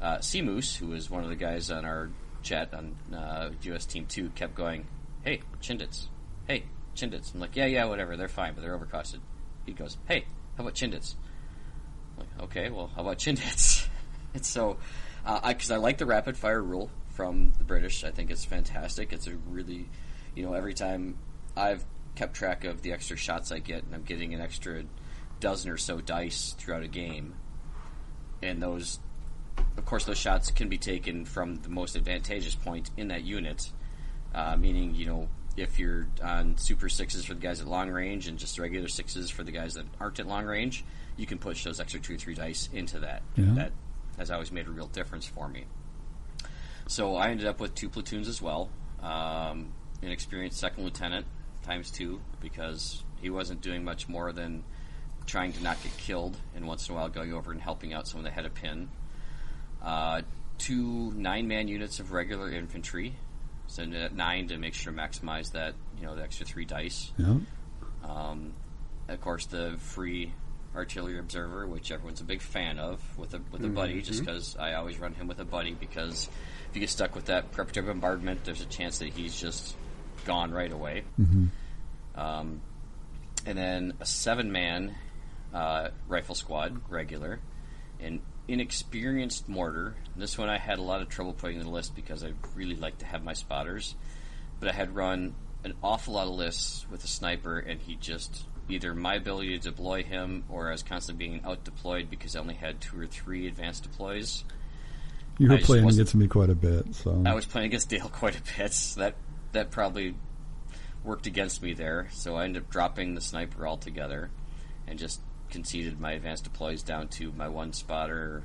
uh, 0.00 0.20
Sea 0.20 0.42
Moose, 0.42 0.76
who 0.76 0.88
was 0.88 1.10
one 1.10 1.24
of 1.24 1.30
the 1.30 1.36
guys 1.36 1.70
on 1.70 1.84
our 1.84 2.10
chat 2.42 2.74
on 2.74 2.94
uh, 3.14 3.50
US 3.62 3.86
Team 3.86 4.06
Two 4.06 4.30
kept 4.30 4.54
going, 4.54 4.86
"Hey, 5.22 5.40
Chindits, 5.60 6.08
hey, 6.46 6.64
Chindits." 6.94 7.34
I'm 7.34 7.40
like, 7.40 7.56
"Yeah, 7.56 7.66
yeah, 7.66 7.86
whatever. 7.86 8.16
They're 8.16 8.28
fine, 8.28 8.54
but 8.54 8.62
they're 8.62 8.78
overcosted." 8.78 9.20
He 9.66 9.72
goes, 9.72 9.96
"Hey, 10.06 10.26
how 10.56 10.64
about 10.64 10.74
Chindits?" 10.74 11.14
I'm 12.16 12.20
like, 12.20 12.44
"Okay, 12.44 12.70
well, 12.70 12.90
how 12.94 13.02
about 13.02 13.18
Chindits?" 13.18 13.88
and 14.34 14.44
so, 14.44 14.76
uh, 15.24 15.40
I 15.42 15.54
because 15.54 15.70
I 15.70 15.76
like 15.76 15.98
the 15.98 16.06
rapid 16.06 16.36
fire 16.36 16.62
rule 16.62 16.90
from 17.14 17.52
the 17.58 17.64
British. 17.64 18.04
I 18.04 18.10
think 18.10 18.30
it's 18.30 18.44
fantastic. 18.44 19.12
It's 19.12 19.26
a 19.26 19.36
really, 19.48 19.88
you 20.34 20.44
know, 20.44 20.54
every 20.54 20.74
time 20.74 21.18
I've 21.56 21.84
kept 22.14 22.34
track 22.34 22.64
of 22.64 22.82
the 22.82 22.92
extra 22.92 23.16
shots 23.16 23.52
I 23.52 23.58
get, 23.58 23.84
and 23.84 23.94
I'm 23.94 24.02
getting 24.02 24.34
an 24.34 24.40
extra 24.40 24.84
dozen 25.40 25.70
or 25.70 25.76
so 25.76 26.00
dice 26.00 26.54
throughout 26.58 26.82
a 26.82 26.88
game, 26.88 27.34
and 28.42 28.62
those 28.62 28.98
of 29.76 29.84
course, 29.84 30.04
those 30.04 30.18
shots 30.18 30.50
can 30.50 30.68
be 30.68 30.78
taken 30.78 31.24
from 31.24 31.56
the 31.56 31.68
most 31.68 31.96
advantageous 31.96 32.54
point 32.54 32.90
in 32.96 33.08
that 33.08 33.22
unit. 33.22 33.70
Uh, 34.34 34.56
meaning, 34.56 34.94
you 34.94 35.06
know, 35.06 35.28
if 35.56 35.78
you're 35.78 36.08
on 36.22 36.56
super 36.56 36.88
sixes 36.88 37.24
for 37.24 37.34
the 37.34 37.40
guys 37.40 37.60
at 37.60 37.66
long 37.66 37.90
range 37.90 38.26
and 38.26 38.38
just 38.38 38.58
regular 38.58 38.88
sixes 38.88 39.30
for 39.30 39.44
the 39.44 39.52
guys 39.52 39.74
that 39.74 39.86
aren't 40.00 40.18
at 40.18 40.26
long 40.26 40.44
range, 40.44 40.84
you 41.16 41.26
can 41.26 41.38
push 41.38 41.64
those 41.64 41.80
extra 41.80 42.00
two 42.00 42.14
or 42.14 42.18
three 42.18 42.34
dice 42.34 42.68
into 42.72 43.00
that. 43.00 43.22
Yeah. 43.36 43.54
That 43.54 43.72
has 44.18 44.30
always 44.30 44.52
made 44.52 44.66
a 44.66 44.70
real 44.70 44.86
difference 44.88 45.26
for 45.26 45.48
me. 45.48 45.64
So 46.86 47.16
I 47.16 47.30
ended 47.30 47.46
up 47.46 47.60
with 47.60 47.74
two 47.74 47.88
platoons 47.88 48.28
as 48.28 48.42
well. 48.42 48.68
Um, 49.02 49.72
an 50.06 50.12
experienced 50.12 50.58
second 50.58 50.84
lieutenant 50.84 51.26
times 51.62 51.90
two 51.90 52.20
because 52.40 53.02
he 53.20 53.30
wasn't 53.30 53.60
doing 53.60 53.84
much 53.84 54.08
more 54.08 54.32
than 54.32 54.64
trying 55.26 55.52
to 55.52 55.62
not 55.62 55.82
get 55.82 55.96
killed 55.96 56.36
and 56.54 56.66
once 56.66 56.88
in 56.88 56.94
a 56.94 56.98
while 56.98 57.08
going 57.08 57.32
over 57.32 57.50
and 57.50 57.60
helping 57.60 57.94
out 57.94 58.06
someone 58.06 58.24
that 58.24 58.32
had 58.32 58.44
a 58.44 58.50
pin. 58.50 58.88
Uh, 59.82 60.22
two 60.58 61.12
nine 61.12 61.48
man 61.48 61.68
units 61.68 62.00
of 62.00 62.12
regular 62.12 62.50
infantry. 62.50 63.14
So 63.66 63.84
nine 63.84 64.48
to 64.48 64.58
make 64.58 64.74
sure 64.74 64.92
to 64.92 64.98
maximize 64.98 65.52
that, 65.52 65.74
you 65.98 66.04
know, 66.04 66.14
the 66.14 66.22
extra 66.22 66.44
three 66.44 66.66
dice. 66.66 67.12
Yeah. 67.16 67.38
Um, 68.04 68.52
of 69.08 69.20
course, 69.20 69.46
the 69.46 69.76
free 69.78 70.32
artillery 70.76 71.18
observer, 71.18 71.66
which 71.66 71.90
everyone's 71.90 72.20
a 72.20 72.24
big 72.24 72.42
fan 72.42 72.78
of, 72.78 73.00
with 73.16 73.32
a 73.34 73.40
with 73.50 73.64
a 73.64 73.68
buddy, 73.68 74.02
just 74.02 74.20
because 74.20 74.56
I 74.56 74.74
always 74.74 74.98
run 74.98 75.14
him 75.14 75.28
with 75.28 75.40
a 75.40 75.44
buddy. 75.44 75.72
Because 75.72 76.28
if 76.68 76.76
you 76.76 76.80
get 76.80 76.90
stuck 76.90 77.14
with 77.14 77.26
that 77.26 77.52
preparatory 77.52 77.86
bombardment, 77.86 78.44
there's 78.44 78.60
a 78.60 78.66
chance 78.66 78.98
that 78.98 79.08
he's 79.08 79.38
just 79.38 79.76
gone 80.24 80.50
right 80.52 80.72
away. 80.72 81.04
Um, 82.14 82.60
and 83.46 83.58
then 83.58 83.94
a 84.00 84.06
seven 84.06 84.52
man 84.52 84.94
uh, 85.52 85.88
rifle 86.08 86.34
squad, 86.34 86.80
regular, 86.88 87.40
an 88.00 88.20
inexperienced 88.48 89.48
mortar. 89.48 89.94
This 90.16 90.36
one 90.36 90.48
I 90.48 90.58
had 90.58 90.78
a 90.78 90.82
lot 90.82 91.02
of 91.02 91.08
trouble 91.08 91.32
putting 91.32 91.58
in 91.58 91.64
the 91.64 91.70
list 91.72 91.94
because 91.94 92.24
I 92.24 92.32
really 92.54 92.76
like 92.76 92.98
to 92.98 93.06
have 93.06 93.24
my 93.24 93.32
spotters, 93.32 93.94
but 94.60 94.68
I 94.68 94.72
had 94.72 94.94
run 94.94 95.34
an 95.64 95.74
awful 95.82 96.14
lot 96.14 96.26
of 96.26 96.34
lists 96.34 96.86
with 96.90 97.04
a 97.04 97.06
sniper, 97.06 97.58
and 97.58 97.80
he 97.80 97.96
just 97.96 98.44
either 98.68 98.94
my 98.94 99.14
ability 99.14 99.58
to 99.58 99.70
deploy 99.70 100.02
him 100.02 100.44
or 100.48 100.68
I 100.68 100.72
was 100.72 100.82
constantly 100.82 101.26
being 101.26 101.44
out 101.44 101.64
deployed 101.64 102.08
because 102.08 102.34
I 102.34 102.40
only 102.40 102.54
had 102.54 102.80
two 102.80 102.98
or 102.98 103.06
three 103.06 103.46
advanced 103.46 103.82
deploys. 103.82 104.44
You 105.38 105.48
were 105.48 105.56
I 105.56 105.62
playing 105.62 105.88
against 105.88 106.14
me 106.14 106.28
quite 106.28 106.50
a 106.50 106.54
bit, 106.54 106.94
so 106.94 107.22
I 107.26 107.34
was 107.34 107.44
playing 107.44 107.66
against 107.66 107.88
Dale 107.90 108.08
quite 108.08 108.38
a 108.38 108.42
bit. 108.56 108.72
So 108.72 109.00
that 109.00 109.16
that 109.54 109.70
probably 109.70 110.14
worked 111.02 111.26
against 111.26 111.62
me 111.62 111.72
there. 111.72 112.08
So 112.12 112.36
I 112.36 112.44
ended 112.44 112.62
up 112.64 112.70
dropping 112.70 113.14
the 113.14 113.20
sniper 113.20 113.66
altogether, 113.66 114.30
and 114.86 114.98
just 114.98 115.20
conceded 115.50 116.00
my 116.00 116.12
advanced 116.12 116.44
deploys 116.44 116.82
down 116.82 117.08
to 117.08 117.32
my 117.32 117.48
one 117.48 117.72
spotter 117.72 118.44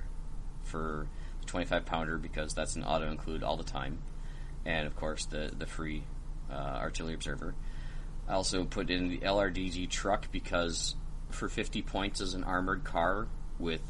for 0.64 1.08
the 1.42 1.46
25 1.48 1.86
pounder 1.86 2.18
because 2.18 2.54
that's 2.54 2.76
an 2.76 2.84
auto 2.84 3.10
include 3.10 3.44
all 3.44 3.58
the 3.58 3.64
time, 3.64 4.00
and 4.66 4.88
of 4.88 4.96
course 4.96 5.26
the 5.26 5.52
the 5.58 5.66
free 5.66 6.04
uh, 6.52 6.54
artillery 6.54 7.14
observer. 7.14 7.54
I 8.28 8.34
also 8.34 8.64
put 8.64 8.90
in 8.90 9.10
the 9.10 9.18
LRDG 9.18 9.90
truck 9.90 10.32
because 10.32 10.96
for 11.32 11.50
50 11.50 11.82
points 11.82 12.22
as 12.22 12.34
an 12.36 12.44
armored 12.44 12.84
car 12.84 13.28
with 13.58 13.82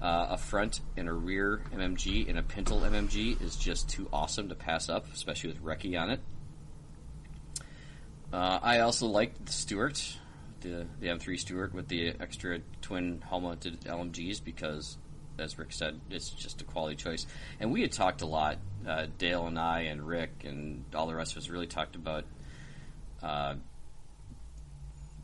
uh, 0.00 0.28
a 0.30 0.36
front 0.36 0.80
and 0.96 1.08
a 1.08 1.12
rear 1.12 1.62
MMG 1.74 2.28
and 2.28 2.38
a 2.38 2.42
Pintle 2.42 2.80
MMG 2.80 3.40
is 3.42 3.56
just 3.56 3.88
too 3.88 4.08
awesome 4.12 4.48
to 4.48 4.54
pass 4.54 4.88
up, 4.88 5.06
especially 5.12 5.50
with 5.50 5.62
Recce 5.62 6.00
on 6.00 6.10
it. 6.10 6.20
Uh, 8.32 8.58
I 8.62 8.80
also 8.80 9.06
liked 9.06 9.46
the 9.46 9.52
Stuart, 9.52 10.18
the 10.60 10.86
the 11.00 11.08
M3 11.08 11.38
Stuart 11.38 11.74
with 11.74 11.88
the 11.88 12.14
extra 12.20 12.60
twin 12.82 13.22
hull 13.26 13.40
mounted 13.40 13.80
LMGs 13.80 14.44
because, 14.44 14.98
as 15.38 15.58
Rick 15.58 15.72
said, 15.72 16.00
it's 16.10 16.30
just 16.30 16.60
a 16.60 16.64
quality 16.64 16.94
choice. 16.94 17.26
And 17.58 17.72
we 17.72 17.80
had 17.80 17.90
talked 17.90 18.20
a 18.20 18.26
lot, 18.26 18.58
uh, 18.86 19.06
Dale 19.16 19.46
and 19.46 19.58
I 19.58 19.82
and 19.82 20.06
Rick 20.06 20.44
and 20.44 20.84
all 20.94 21.06
the 21.06 21.14
rest 21.14 21.32
of 21.32 21.38
us 21.38 21.48
really 21.48 21.66
talked 21.66 21.96
about 21.96 22.24
uh, 23.22 23.54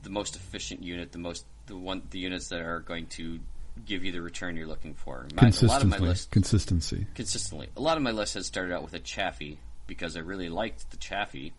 the 0.02 0.10
most 0.10 0.34
efficient 0.34 0.82
unit, 0.82 1.12
the 1.12 1.18
most 1.18 1.44
the 1.66 1.76
one 1.76 2.02
the 2.10 2.18
units 2.18 2.48
that 2.48 2.60
are 2.60 2.80
going 2.80 3.06
to 3.06 3.38
give 3.84 4.04
you 4.04 4.12
the 4.12 4.22
return 4.22 4.56
you're 4.56 4.66
looking 4.66 4.94
for. 4.94 5.26
My, 5.34 5.48
a 5.48 5.66
lot 5.66 5.82
of 5.82 5.88
my 5.88 5.98
consistency. 5.98 6.28
Consistency. 6.30 7.06
consistently. 7.14 7.68
A 7.76 7.80
lot 7.80 7.96
of 7.96 8.02
my 8.02 8.10
lists 8.10 8.34
had 8.34 8.44
started 8.44 8.74
out 8.74 8.82
with 8.82 8.94
a 8.94 8.98
Chaffee 8.98 9.58
because 9.86 10.16
I 10.16 10.20
really 10.20 10.48
liked 10.48 10.90
the 10.90 10.96
Chaffee. 10.96 11.52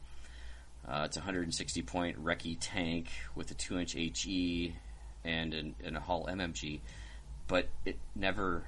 Uh, 0.88 1.04
it's 1.06 1.18
a 1.18 1.20
160 1.20 1.82
point 1.82 2.24
Recce 2.24 2.58
tank 2.60 3.10
with 3.36 3.52
a 3.52 3.54
2 3.54 3.80
inch 3.80 3.94
HE 3.94 4.76
and, 5.24 5.54
an, 5.54 5.76
and 5.84 5.98
a 5.98 6.00
Hull 6.00 6.28
MMG, 6.30 6.80
but 7.48 7.68
it 7.86 7.98
never 8.16 8.64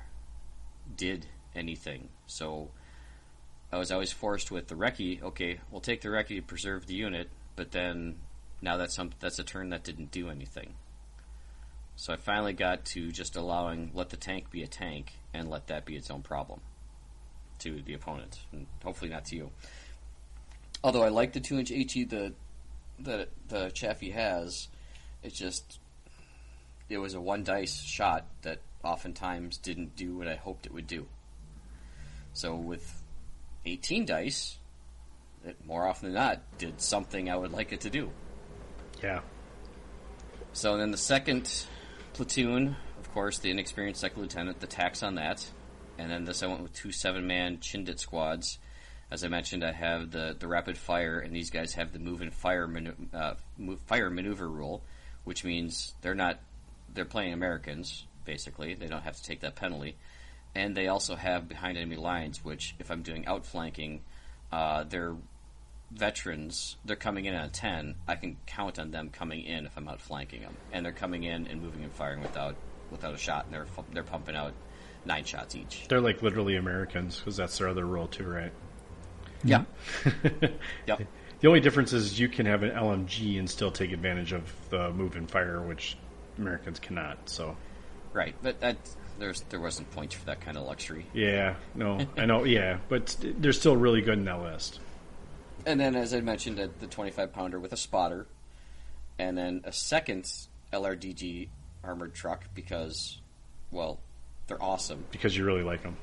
did 0.96 1.28
anything. 1.56 2.10
So 2.26 2.70
I 3.72 3.78
was 3.78 3.92
always 3.92 4.12
forced 4.12 4.52
with 4.52 4.68
the 4.68 4.76
Recce. 4.76 5.22
Okay, 5.22 5.60
we'll 5.72 5.82
take 5.82 6.02
the 6.02 6.10
Recce 6.10 6.36
to 6.36 6.42
preserve 6.42 6.88
the 6.88 6.96
unit, 6.96 7.30
but 7.56 7.72
then 7.72 8.18
now 8.62 8.78
that's 8.78 8.96
some 8.96 9.12
that's 9.20 9.40
a 9.40 9.44
turn 9.44 9.70
that 9.70 9.84
didn't 9.84 10.12
do 10.12 10.30
anything. 10.30 10.74
So 11.98 12.14
I 12.14 12.16
finally 12.16 12.54
got 12.54 12.86
to 12.86 13.12
just 13.12 13.36
allowing 13.36 13.90
let 13.96 14.10
the 14.10 14.18
tank 14.18 14.52
be 14.52 14.62
a 14.62 14.68
tank 14.68 15.14
and 15.34 15.50
let 15.50 15.68
that 15.68 15.84
be 15.84 15.96
its 15.96 16.12
own 16.12 16.22
problem 16.22 16.62
to 17.60 17.82
the 17.82 17.96
opponent, 17.96 18.40
and 18.52 18.68
hopefully 18.84 19.10
not 19.10 19.26
to 19.26 19.36
you. 19.36 19.50
Although 20.84 21.02
I 21.02 21.10
like 21.10 21.34
the 21.34 21.40
two 21.40 21.58
inch 21.58 21.70
HE 21.70 22.04
the 22.06 22.34
that 23.00 23.30
the 23.48 23.72
Chaffee 23.72 24.12
has, 24.12 24.68
it's 25.24 25.38
just 25.38 25.80
it 26.88 27.00
was 27.00 27.16
a 27.16 27.20
one 27.20 27.44
dice 27.44 27.82
shot 27.82 28.26
that 28.44 28.60
oftentimes 28.84 29.58
didn't 29.58 29.96
do 29.96 30.18
what 30.18 30.28
I 30.28 30.36
hoped 30.36 30.68
it 30.68 30.74
would 30.74 30.88
do. 30.88 31.08
So 32.34 32.56
with 32.56 33.02
18 33.66 34.06
dice, 34.06 34.58
it 35.44 35.58
more 35.66 35.88
often 35.88 36.14
than 36.14 36.22
not 36.22 36.42
did 36.60 36.80
something 36.80 37.28
I 37.28 37.36
would 37.36 37.52
like 37.52 37.74
it 37.74 37.82
to 37.82 37.90
do. 37.90 38.12
Yeah. 39.02 39.22
So 40.54 40.78
then 40.78 40.92
the 40.92 40.98
second 40.98 41.66
platoon, 42.18 42.76
of 43.00 43.14
course, 43.14 43.38
the 43.38 43.52
inexperienced 43.52 44.02
second 44.02 44.24
lieutenant, 44.24 44.60
the 44.60 44.66
tax 44.68 45.04
on 45.04 45.16
that, 45.16 45.48
and 46.00 46.10
then 46.10 46.26
this 46.26 46.42
I 46.42 46.48
went 46.48 46.64
with 46.64 46.74
two 46.74 46.92
seven-man 46.92 47.60
Chindit 47.60 48.00
squads. 48.00 48.58
As 49.12 49.24
I 49.24 49.28
mentioned, 49.28 49.64
I 49.64 49.72
have 49.72 50.10
the, 50.10 50.36
the 50.38 50.48
rapid 50.48 50.80
fire, 50.80 51.20
and 51.20 51.34
these 51.34 51.52
guys 51.52 51.76
have 51.76 51.94
the 51.94 52.00
move 52.00 52.22
and 52.22 52.34
fire 52.34 52.68
manu- 52.68 52.96
uh, 53.14 53.36
move, 53.58 53.80
fire 53.82 54.10
maneuver 54.10 54.50
rule, 54.50 54.84
which 55.26 55.44
means 55.44 55.94
they're 56.02 56.16
not 56.16 56.40
they're 56.92 57.06
playing 57.06 57.34
Americans 57.34 58.06
basically. 58.26 58.74
They 58.74 58.88
don't 58.88 59.04
have 59.04 59.16
to 59.16 59.24
take 59.24 59.42
that 59.42 59.56
penalty, 59.56 59.96
and 60.56 60.76
they 60.76 60.88
also 60.88 61.16
have 61.16 61.48
behind 61.48 61.78
enemy 61.78 61.98
lines, 61.98 62.44
which 62.44 62.76
if 62.80 62.90
I'm 62.90 63.04
doing 63.04 63.28
outflanking, 63.28 64.02
uh, 64.52 64.86
they're 64.86 65.16
veterans, 65.92 66.78
they're 66.86 66.96
coming 66.96 67.26
in 67.26 67.34
at 67.34 67.48
a 67.48 67.52
10, 67.52 67.96
I 68.08 68.16
can 68.16 68.38
count 68.46 68.80
on 68.80 68.92
them 68.92 69.10
coming 69.10 69.44
in 69.44 69.66
if 69.66 69.78
I'm 69.78 69.88
outflanking 69.88 70.42
them. 70.42 70.56
And 70.72 70.86
they're 70.86 70.92
coming 70.92 71.24
in 71.24 71.48
and 71.48 71.62
moving 71.62 71.84
and 71.84 71.92
firing 71.94 72.22
without 72.22 72.56
without 72.92 73.14
a 73.14 73.18
shot, 73.18 73.46
and 73.46 73.54
they're, 73.54 73.66
they're 73.92 74.04
pumping 74.04 74.36
out 74.36 74.54
nine 75.06 75.26
shots 75.26 75.56
each. 75.56 75.88
They're 75.90 76.02
like 76.02 76.22
literally 76.22 76.56
Americans 76.56 77.18
because 77.18 77.36
that's 77.36 77.58
their 77.58 77.68
other 77.68 77.86
role 77.86 78.08
too, 78.08 78.26
right? 78.26 78.52
Yeah. 79.44 79.66
yep. 80.88 81.02
The 81.40 81.48
only 81.48 81.60
difference 81.60 81.94
is 81.94 82.20
you 82.20 82.30
can 82.30 82.46
have 82.46 82.64
an 82.64 82.72
LMG 82.72 83.38
and 83.40 83.50
still 83.50 83.72
take 83.72 83.92
advantage 83.92 84.32
of 84.32 84.52
the 84.70 84.92
move 84.92 85.16
and 85.16 85.30
fire, 85.30 85.62
which 85.62 85.98
Americans 86.38 86.80
cannot. 86.80 87.30
So, 87.30 87.56
Right. 88.14 88.34
But 88.42 88.60
that, 88.62 88.78
there's, 89.20 89.42
there 89.50 89.60
wasn't 89.60 89.92
points 89.92 90.16
for 90.16 90.26
that 90.26 90.42
kind 90.42 90.58
of 90.58 90.66
luxury. 90.66 91.06
yeah, 91.14 91.56
no, 91.76 92.00
I 92.18 92.26
know, 92.26 92.44
yeah, 92.46 92.78
but 92.90 93.16
they're 93.22 93.54
still 93.54 93.76
really 93.76 94.02
good 94.02 94.18
in 94.18 94.26
that 94.26 94.42
list. 94.42 94.80
And 95.66 95.80
then, 95.80 95.96
as 95.96 96.14
I 96.14 96.22
mentioned, 96.22 96.58
the 96.80 96.88
25 96.88 97.34
pounder 97.34 97.60
with 97.60 97.74
a 97.74 97.78
spotter, 97.78 98.28
and 99.20 99.38
then 99.38 99.62
a 99.64 99.72
second 99.72 100.32
LRDG 100.72 101.50
armored 101.84 102.14
truck 102.14 102.46
because, 102.54 103.20
well, 103.72 104.00
they're 104.48 104.62
awesome. 104.62 105.06
because 105.12 105.36
you 105.36 105.46
really 105.46 105.64
like 105.64 105.84
them. 105.84 105.98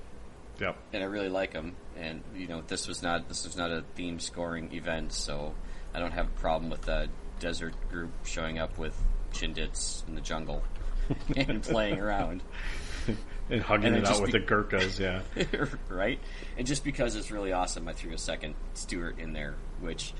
Yep. 0.61 0.77
and 0.93 1.03
I 1.03 1.07
really 1.07 1.29
like 1.29 1.53
them. 1.53 1.75
And 1.97 2.23
you 2.37 2.47
know, 2.47 2.63
this 2.67 2.87
was 2.87 3.03
not 3.03 3.29
this 3.29 3.45
was 3.45 3.57
not 3.57 3.71
a 3.71 3.83
theme 3.97 4.21
scoring 4.21 4.73
event, 4.73 5.13
so 5.13 5.55
I 5.93 5.99
don't 5.99 6.13
have 6.13 6.27
a 6.27 6.41
problem 6.41 6.71
with 6.71 6.83
the 6.83 7.09
desert 7.41 7.75
group 7.91 8.11
showing 8.25 8.59
up 8.59 8.79
with 8.79 8.97
chindits 9.33 10.07
in 10.07 10.15
the 10.15 10.21
jungle 10.21 10.63
and 11.37 11.63
playing 11.63 11.99
around. 11.99 12.43
and 13.51 13.61
hugging 13.62 13.89
And 13.95 13.97
it 13.99 14.07
out 14.07 14.21
with 14.23 14.33
be- 14.33 14.39
the 14.39 14.45
Gurkhas. 14.45 14.99
Yeah, 14.99 15.23
right? 15.89 16.19
And 16.57 16.66
just 16.66 16.85
because 16.85 17.15
it's 17.16 17.31
really 17.31 17.53
awesome, 17.53 17.87
I 17.89 17.93
threw 17.93 18.12
a 18.12 18.19
second 18.19 18.55
Stuart 18.75 19.19
in 19.19 19.33
there, 19.33 19.55
which 19.81 20.15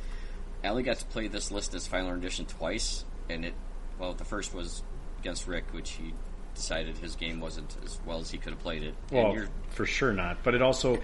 I 0.63 0.69
only 0.69 0.83
got 0.83 0.99
to 0.99 1.05
play 1.07 1.29
this 1.29 1.51
list 1.51 1.75
as 1.75 1.87
Final 1.87 2.15
Edition 2.15 2.47
twice, 2.47 3.05
and 3.29 3.45
it, 3.45 3.55
well, 3.99 4.13
the 4.15 4.25
first 4.25 4.55
was 4.55 4.83
against 5.21 5.47
Rick, 5.47 5.65
which 5.73 5.93
he 5.93 6.13
decided 6.55 6.97
his 6.99 7.17
game 7.17 7.41
wasn't 7.41 7.77
as 7.85 7.99
well 8.07 8.21
as 8.21 8.31
he 8.31 8.39
could 8.39 8.53
have 8.53 8.63
played 8.63 8.83
it. 8.85 8.95
well, 9.11 9.27
and 9.27 9.35
you're, 9.35 9.49
for 9.71 9.87
sure 9.87 10.13
not. 10.13 10.43
But 10.45 10.55
it 10.55 10.63
also, 10.63 11.01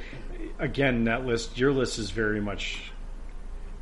again, 0.58 1.04
that 1.04 1.26
list, 1.26 1.58
your 1.58 1.72
list 1.72 1.98
is 1.98 2.10
very 2.10 2.40
much 2.40 2.92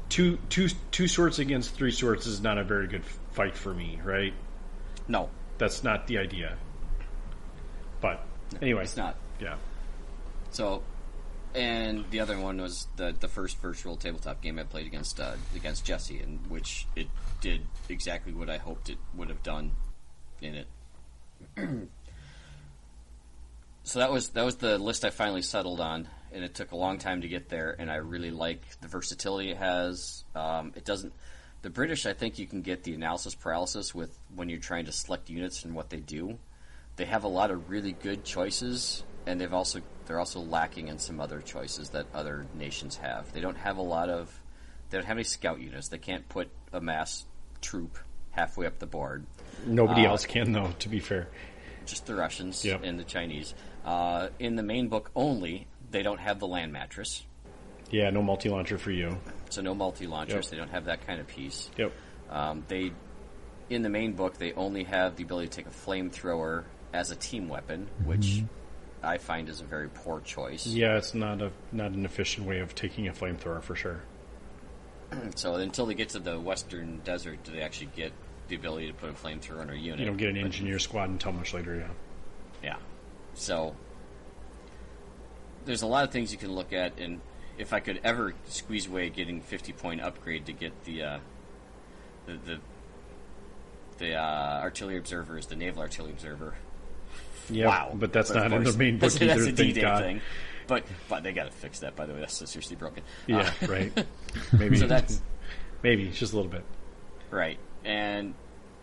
two 0.09 0.39
two 0.49 0.69
two 0.91 1.07
swords 1.07 1.39
against 1.39 1.75
three 1.75 1.91
swords 1.91 2.27
is 2.27 2.41
not 2.41 2.57
a 2.57 2.65
very 2.65 2.87
good 2.87 3.05
fight 3.33 3.57
for 3.57 3.75
me, 3.75 4.01
right? 4.05 4.33
no, 5.09 5.29
That's 5.59 5.83
not 5.85 6.07
the 6.07 6.19
idea. 6.19 6.57
But 8.01 8.25
anyway, 8.61 8.83
it's 8.85 8.97
not. 8.97 9.17
Yeah, 9.41 9.57
So, 10.51 10.83
and 11.55 12.05
the 12.11 12.21
other 12.21 12.39
one 12.39 12.61
was 12.61 12.89
the 12.97 13.15
the 13.19 13.29
first 13.29 13.59
virtual 13.59 13.97
tabletop 13.97 14.41
game 14.43 14.59
I 14.59 14.65
played 14.65 14.87
against 14.87 15.21
uh, 15.21 15.35
against 15.55 15.85
Jesse, 15.85 16.21
in 16.21 16.41
which 16.49 16.87
it 16.97 17.09
did 17.41 17.63
exactly 17.89 18.33
what 18.33 18.51
I 18.51 18.59
hoped 18.59 18.91
it 18.91 18.99
would 19.15 19.29
have 19.29 19.43
done 19.43 19.73
in 20.41 20.55
it. 20.55 20.67
so 23.85 23.99
that 23.99 24.11
was 24.11 24.31
that 24.31 24.45
was 24.45 24.57
the 24.57 24.79
list 24.79 25.05
I 25.05 25.11
finally 25.11 25.43
settled 25.43 25.81
on, 25.81 26.09
and 26.33 26.45
it 26.45 26.55
took 26.55 26.73
a 26.73 26.77
long 26.77 26.99
time 26.99 27.23
to 27.23 27.29
get 27.29 27.49
there. 27.49 27.75
And 27.79 27.91
I 27.91 27.97
really 27.97 28.31
like 28.31 28.63
the 28.81 28.89
versatility 28.89 29.51
it 29.51 29.59
has. 29.59 30.25
Um, 30.35 30.73
it 30.77 30.85
doesn't. 30.85 31.13
The 31.63 31.71
British, 31.71 32.07
I 32.07 32.13
think, 32.13 32.39
you 32.39 32.47
can 32.47 32.63
get 32.63 32.85
the 32.85 32.95
analysis 32.95 33.35
paralysis 33.35 33.93
with 33.93 34.17
when 34.35 34.49
you're 34.49 34.61
trying 34.61 34.85
to 34.85 34.93
select 34.93 35.29
units 35.29 35.65
and 35.65 35.75
what 35.75 35.91
they 35.91 35.99
do 35.99 36.39
they 36.99 37.07
have 37.07 37.25
a 37.25 37.29
lot 37.29 37.51
of 37.51 37.71
really 37.71 37.93
good 37.93 38.25
choices, 38.25 39.03
and 39.27 39.41
they've 39.41 39.55
also 39.55 39.81
they're 40.07 40.19
also 40.19 40.41
lacking 40.41 40.89
in 40.89 40.99
some 40.99 41.21
other 41.21 41.41
choices 41.41 41.91
that 41.91 42.07
other 42.15 42.47
nations 42.55 42.97
have. 42.97 43.33
They 43.33 43.41
don't 43.41 43.57
have 43.57 43.79
a 43.79 43.83
lot 43.83 44.11
of 44.11 44.31
they 44.91 44.99
don't 44.99 45.07
have 45.07 45.17
any 45.17 45.25
scout 45.25 45.61
units. 45.61 45.89
They 45.89 45.99
can't 45.99 46.29
put 46.29 46.49
a 46.73 46.81
mass 46.81 47.25
troop 47.63 47.99
halfway 48.33 48.67
up 48.67 48.79
the 48.79 48.87
board. 48.87 49.25
nobody 49.67 50.07
Uh, 50.07 50.11
else 50.11 50.27
can 50.27 50.53
though. 50.53 50.71
To 50.81 50.89
be 50.89 51.01
fair, 51.01 51.29
Just 51.87 52.05
the 52.07 52.15
Russians 52.15 52.65
Yep. 52.65 52.83
and 52.85 52.99
the 53.01 53.05
Chinese. 53.05 53.55
Uh, 53.85 54.29
in 54.39 54.57
the 54.57 54.63
main 54.63 54.89
book 54.89 55.11
only, 55.17 55.67
they 55.91 56.03
don't 56.03 56.21
have 56.21 56.39
the 56.39 56.47
land 56.47 56.71
mattress, 56.73 57.25
yeah, 57.91 58.11
no 58.11 58.23
multi 58.23 58.51
launcher 58.51 58.77
for 58.77 58.91
you. 58.91 59.17
so 59.49 59.63
no 59.63 59.75
multi 59.75 60.07
launchers. 60.07 60.45
Yep. 60.47 60.51
They 60.51 60.57
don't 60.59 60.71
have 60.71 60.85
that 60.87 61.07
kind 61.07 61.21
of 61.21 61.27
piece. 61.27 61.71
Yep. 61.79 61.93
Um, 62.31 62.65
they 62.69 62.93
in 63.71 63.83
the 63.83 63.89
main 63.89 64.13
book 64.13 64.37
they 64.39 64.53
only 64.55 64.85
have 64.85 65.17
the 65.17 65.23
ability 65.25 65.49
to 65.49 65.57
take 65.57 65.67
a 65.67 65.71
flamethrower 65.71 66.65
as 66.93 67.11
a 67.11 67.17
team 67.17 67.49
weapon, 67.49 67.89
which 68.05 68.43
I 69.03 69.19
find 69.19 69.49
is 69.49 69.61
a 69.61 69.65
very 69.65 69.89
poor 69.89 70.21
choice. 70.21 70.67
Yeah, 70.67 70.97
it's 70.97 71.15
not 71.15 71.41
a 71.43 71.51
not 71.73 71.93
an 71.93 72.05
efficient 72.05 72.47
way 72.47 72.61
of 72.61 72.75
taking 72.75 73.09
a 73.09 73.13
flamethrower 73.13 73.63
for 73.63 73.75
sure. 73.77 74.01
So 75.37 75.55
until 75.55 75.87
they 75.87 75.95
get 75.95 76.11
to 76.11 76.19
the 76.19 76.39
western 76.39 77.01
desert, 77.05 77.43
do 77.45 77.53
they 77.53 77.63
actually 77.63 77.91
get 77.97 78.13
the 78.49 78.57
ability 78.57 78.89
to 78.89 78.93
put 78.93 79.09
a 79.09 79.13
flamethrower 79.15 79.61
on 79.61 79.71
a 79.71 79.75
unit? 79.75 80.01
You 80.01 80.07
don't 80.07 80.17
get 80.19 80.29
an 80.31 80.35
But- 80.37 80.45
engineer 80.45 80.79
squad 80.79 81.09
until 81.09 81.33
much 81.33 81.55
later. 81.55 81.77
Yeah. 81.77 81.89
Yeah. 82.63 82.77
So 83.35 83.75
there's 85.65 85.83
a 85.83 85.87
lot 85.87 86.05
of 86.05 86.11
things 86.11 86.33
you 86.33 86.39
can 86.39 86.53
look 86.53 86.73
at, 86.73 86.99
and 86.99 87.21
if 87.57 87.73
I 87.73 87.81
could 87.81 88.01
ever 88.05 88.35
squeeze 88.47 88.87
away 88.87 89.09
getting 89.11 89.41
50 89.41 89.73
point 89.73 90.01
upgrade 90.01 90.47
to 90.47 90.53
get 90.53 90.85
the 90.85 91.03
uh, 91.03 91.19
the 92.27 92.33
the, 92.45 92.59
the 93.99 94.15
uh, 94.15 94.61
artillery 94.61 94.99
observer 94.99 95.39
is 95.39 95.47
the 95.47 95.57
naval 95.57 95.83
artillery 95.83 96.13
observer. 96.13 96.55
Yeah, 97.51 97.67
wow, 97.67 97.93
but 97.95 98.13
that's 98.13 98.31
of 98.31 98.37
not 98.37 98.53
in 98.53 98.65
the 98.65 98.73
main 98.73 98.95
book 98.99 99.11
that's, 99.11 99.23
either. 99.23 99.35
That's 99.35 99.47
a 99.47 99.53
D-Day 99.53 99.81
God. 99.81 100.03
thing. 100.03 100.21
But 100.67 100.85
but 101.09 101.23
they 101.23 101.33
got 101.33 101.47
to 101.47 101.51
fix 101.51 101.81
that. 101.81 101.97
By 101.97 102.07
the 102.07 102.13
way, 102.13 102.21
that's 102.21 102.37
so 102.37 102.45
seriously 102.45 102.77
broken. 102.77 103.03
Yeah, 103.27 103.51
Uh, 103.63 103.67
right. 103.69 104.07
Maybe 104.53 104.77
So 104.77 104.87
that's 104.87 105.21
maybe 105.83 106.09
just 106.11 106.33
a 106.33 106.37
little 106.37 106.51
bit. 106.51 106.65
Right, 107.31 107.59
and 107.85 108.35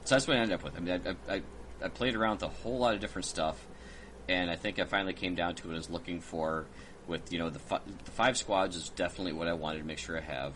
so 0.03 0.15
that's 0.15 0.27
what 0.27 0.37
I 0.37 0.39
ended 0.39 0.55
up 0.55 0.63
with. 0.63 0.75
I 0.77 0.79
mean, 0.79 1.01
I, 1.27 1.33
I, 1.35 1.41
I 1.83 1.89
played 1.89 2.15
around 2.15 2.41
with 2.41 2.43
a 2.43 2.47
whole 2.47 2.77
lot 2.79 2.93
of 2.95 3.01
different 3.01 3.25
stuff, 3.25 3.65
and 4.27 4.49
I 4.49 4.55
think 4.55 4.79
I 4.79 4.85
finally 4.85 5.13
came 5.13 5.35
down 5.35 5.55
to 5.55 5.71
it 5.71 5.75
as 5.77 5.89
looking 5.89 6.21
for, 6.21 6.65
with 7.07 7.31
you 7.31 7.39
know 7.39 7.49
the, 7.49 7.59
fi- 7.59 7.81
the 8.05 8.11
five 8.11 8.37
squads 8.37 8.75
is 8.75 8.89
definitely 8.89 9.33
what 9.33 9.47
I 9.47 9.53
wanted 9.53 9.79
to 9.79 9.85
make 9.85 9.97
sure 9.99 10.17
I 10.17 10.21
have. 10.21 10.53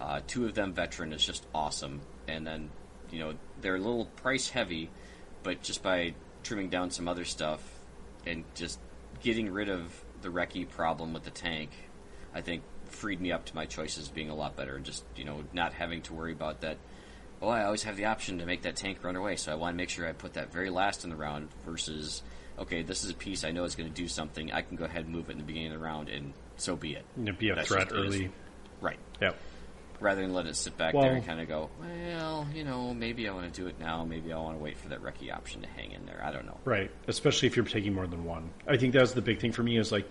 Uh, 0.00 0.20
two 0.26 0.46
of 0.46 0.54
them 0.54 0.72
veteran 0.72 1.12
is 1.12 1.24
just 1.24 1.46
awesome, 1.54 2.00
and 2.26 2.46
then 2.46 2.70
you 3.10 3.18
know 3.18 3.34
they're 3.60 3.76
a 3.76 3.78
little 3.78 4.06
price 4.06 4.48
heavy, 4.48 4.90
but 5.42 5.62
just 5.62 5.82
by 5.82 6.14
trimming 6.42 6.68
down 6.68 6.90
some 6.90 7.08
other 7.08 7.24
stuff 7.24 7.60
and 8.26 8.44
just 8.54 8.78
getting 9.22 9.50
rid 9.50 9.68
of 9.68 9.92
the 10.22 10.28
recce 10.28 10.68
problem 10.68 11.12
with 11.12 11.24
the 11.24 11.30
tank, 11.30 11.70
I 12.34 12.40
think 12.40 12.62
freed 12.86 13.20
me 13.20 13.32
up 13.32 13.44
to 13.46 13.54
my 13.54 13.64
choices 13.66 14.08
being 14.08 14.28
a 14.30 14.34
lot 14.34 14.54
better 14.56 14.76
and 14.76 14.84
just 14.84 15.04
you 15.16 15.24
know 15.24 15.44
not 15.52 15.72
having 15.72 16.02
to 16.02 16.14
worry 16.14 16.32
about 16.32 16.60
that. 16.60 16.76
Oh, 17.40 17.48
I 17.48 17.64
always 17.64 17.82
have 17.82 17.96
the 17.96 18.04
option 18.04 18.38
to 18.38 18.46
make 18.46 18.62
that 18.62 18.76
tank 18.76 18.98
run 19.02 19.16
away, 19.16 19.34
so 19.36 19.50
I 19.50 19.56
want 19.56 19.74
to 19.74 19.76
make 19.76 19.88
sure 19.88 20.06
I 20.06 20.12
put 20.12 20.34
that 20.34 20.52
very 20.52 20.70
last 20.70 21.02
in 21.04 21.10
the 21.10 21.16
round 21.16 21.48
versus 21.64 22.22
okay, 22.58 22.82
this 22.82 23.02
is 23.02 23.10
a 23.10 23.14
piece 23.14 23.44
I 23.44 23.50
know 23.50 23.64
is 23.64 23.74
going 23.74 23.88
to 23.88 23.94
do 23.94 24.06
something. 24.06 24.52
I 24.52 24.62
can 24.62 24.76
go 24.76 24.84
ahead 24.84 25.04
and 25.06 25.12
move 25.14 25.28
it 25.30 25.32
in 25.32 25.38
the 25.38 25.44
beginning 25.44 25.72
of 25.72 25.78
the 25.78 25.84
round, 25.84 26.08
and 26.10 26.32
so 26.56 26.76
be 26.76 26.92
it. 26.94 27.04
It'd 27.20 27.38
be 27.38 27.48
a 27.48 27.54
That's 27.56 27.66
threat 27.68 27.88
just- 27.88 27.94
it 27.94 28.06
is. 28.06 28.14
early. 28.16 28.32
Rather 30.02 30.20
than 30.22 30.34
let 30.34 30.46
it 30.46 30.56
sit 30.56 30.76
back 30.76 30.94
Well- 30.94 31.04
there 31.04 31.14
and 31.14 31.24
kind 31.24 31.40
of 31.40 31.46
go, 31.48 31.70
well, 31.80 32.46
you 32.52 32.64
know, 32.64 32.92
maybe 32.92 33.28
I 33.28 33.32
want 33.32 33.52
to 33.52 33.60
do 33.60 33.68
it 33.68 33.78
now. 33.78 34.04
Maybe 34.04 34.32
I 34.32 34.38
want 34.38 34.58
to 34.58 34.62
wait 34.62 34.76
for 34.76 34.88
that 34.88 35.00
recce 35.00 35.32
option 35.32 35.62
to 35.62 35.68
hang 35.68 35.92
in 35.92 36.04
there. 36.06 36.20
I 36.24 36.32
don't 36.32 36.44
know. 36.44 36.58
Right. 36.64 36.90
Especially 37.06 37.46
if 37.46 37.54
you're 37.56 37.64
taking 37.64 37.94
more 37.94 38.08
than 38.08 38.24
one. 38.24 38.50
I 38.66 38.76
think 38.76 38.92
that 38.94 39.00
was 39.00 39.14
the 39.14 39.22
big 39.22 39.38
thing 39.38 39.52
for 39.52 39.62
me 39.62 39.78
is 39.78 39.92
like 39.92 40.08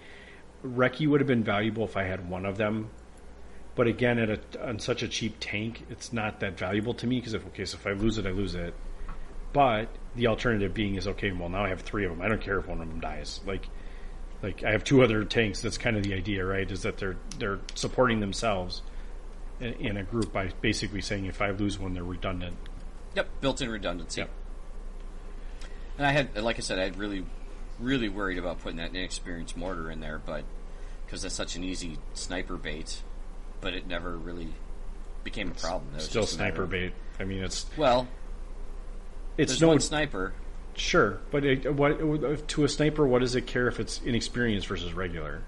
Recce 0.65 1.07
would 1.07 1.19
have 1.19 1.27
been 1.27 1.43
valuable 1.43 1.83
if 1.83 1.97
I 1.97 2.03
had 2.03 2.29
one 2.29 2.45
of 2.45 2.57
them. 2.57 2.89
But 3.75 3.87
again, 3.87 4.19
at 4.19 4.29
a, 4.29 4.67
on 4.67 4.79
such 4.79 5.01
a 5.03 5.07
cheap 5.07 5.35
tank, 5.39 5.85
it's 5.89 6.11
not 6.13 6.39
that 6.41 6.57
valuable 6.57 6.93
to 6.95 7.07
me 7.07 7.19
because 7.19 7.33
if 7.33 7.45
okay, 7.47 7.65
so 7.65 7.77
if 7.77 7.87
I 7.87 7.91
lose 7.91 8.17
it, 8.17 8.25
I 8.25 8.31
lose 8.31 8.55
it. 8.55 8.73
But 9.53 9.89
the 10.15 10.27
alternative 10.27 10.73
being 10.73 10.95
is 10.95 11.07
okay. 11.07 11.31
Well, 11.31 11.49
now 11.49 11.65
I 11.65 11.69
have 11.69 11.81
three 11.81 12.05
of 12.05 12.11
them. 12.11 12.21
I 12.21 12.27
don't 12.29 12.41
care 12.41 12.59
if 12.59 12.67
one 12.67 12.81
of 12.81 12.87
them 12.87 12.99
dies. 12.99 13.39
Like, 13.45 13.67
like 14.43 14.63
I 14.63 14.71
have 14.71 14.83
two 14.83 15.03
other 15.03 15.23
tanks. 15.23 15.61
That's 15.61 15.77
kind 15.77 15.97
of 15.97 16.03
the 16.03 16.13
idea, 16.13 16.45
right? 16.45 16.69
Is 16.69 16.83
that 16.83 16.97
they're 16.97 17.17
they're 17.39 17.59
supporting 17.75 18.19
themselves 18.19 18.81
in, 19.61 19.73
in 19.73 19.97
a 19.97 20.03
group 20.03 20.33
by 20.33 20.49
basically 20.61 21.01
saying 21.01 21.25
if 21.25 21.41
I 21.41 21.51
lose 21.51 21.79
one, 21.79 21.93
they're 21.93 22.03
redundant. 22.03 22.57
Yep, 23.15 23.29
built-in 23.41 23.69
redundancy. 23.69 24.21
Yep. 24.21 24.29
And 25.97 26.07
I 26.07 26.11
had, 26.11 26.35
like 26.41 26.57
I 26.57 26.61
said, 26.61 26.79
I 26.79 26.83
had 26.83 26.97
really, 26.97 27.25
really 27.79 28.09
worried 28.09 28.37
about 28.37 28.61
putting 28.61 28.77
that 28.77 28.89
inexperienced 28.89 29.55
mortar 29.55 29.91
in 29.91 29.99
there, 29.99 30.21
but 30.25 30.43
because 31.05 31.21
that's 31.21 31.35
such 31.35 31.55
an 31.55 31.63
easy 31.63 31.97
sniper 32.13 32.57
bait, 32.57 33.01
but 33.59 33.73
it 33.73 33.85
never 33.85 34.17
really 34.17 34.53
became 35.23 35.51
a 35.51 35.53
problem. 35.53 35.87
Still 35.99 36.23
just 36.23 36.35
a 36.35 36.37
matter 36.37 36.55
sniper 36.55 36.65
bait. 36.65 36.93
I 37.19 37.25
mean, 37.25 37.43
it's 37.43 37.65
Well, 37.77 38.07
it's 39.37 39.59
no 39.61 39.77
sniper. 39.77 40.33
Sure, 40.73 41.19
but 41.31 41.43
it, 41.43 41.73
what 41.73 42.47
to 42.47 42.63
a 42.63 42.69
sniper? 42.69 43.05
What 43.05 43.19
does 43.19 43.35
it 43.35 43.45
care 43.45 43.67
if 43.67 43.79
it's 43.79 44.01
inexperienced 44.03 44.67
versus 44.67 44.93
regular? 44.93 45.41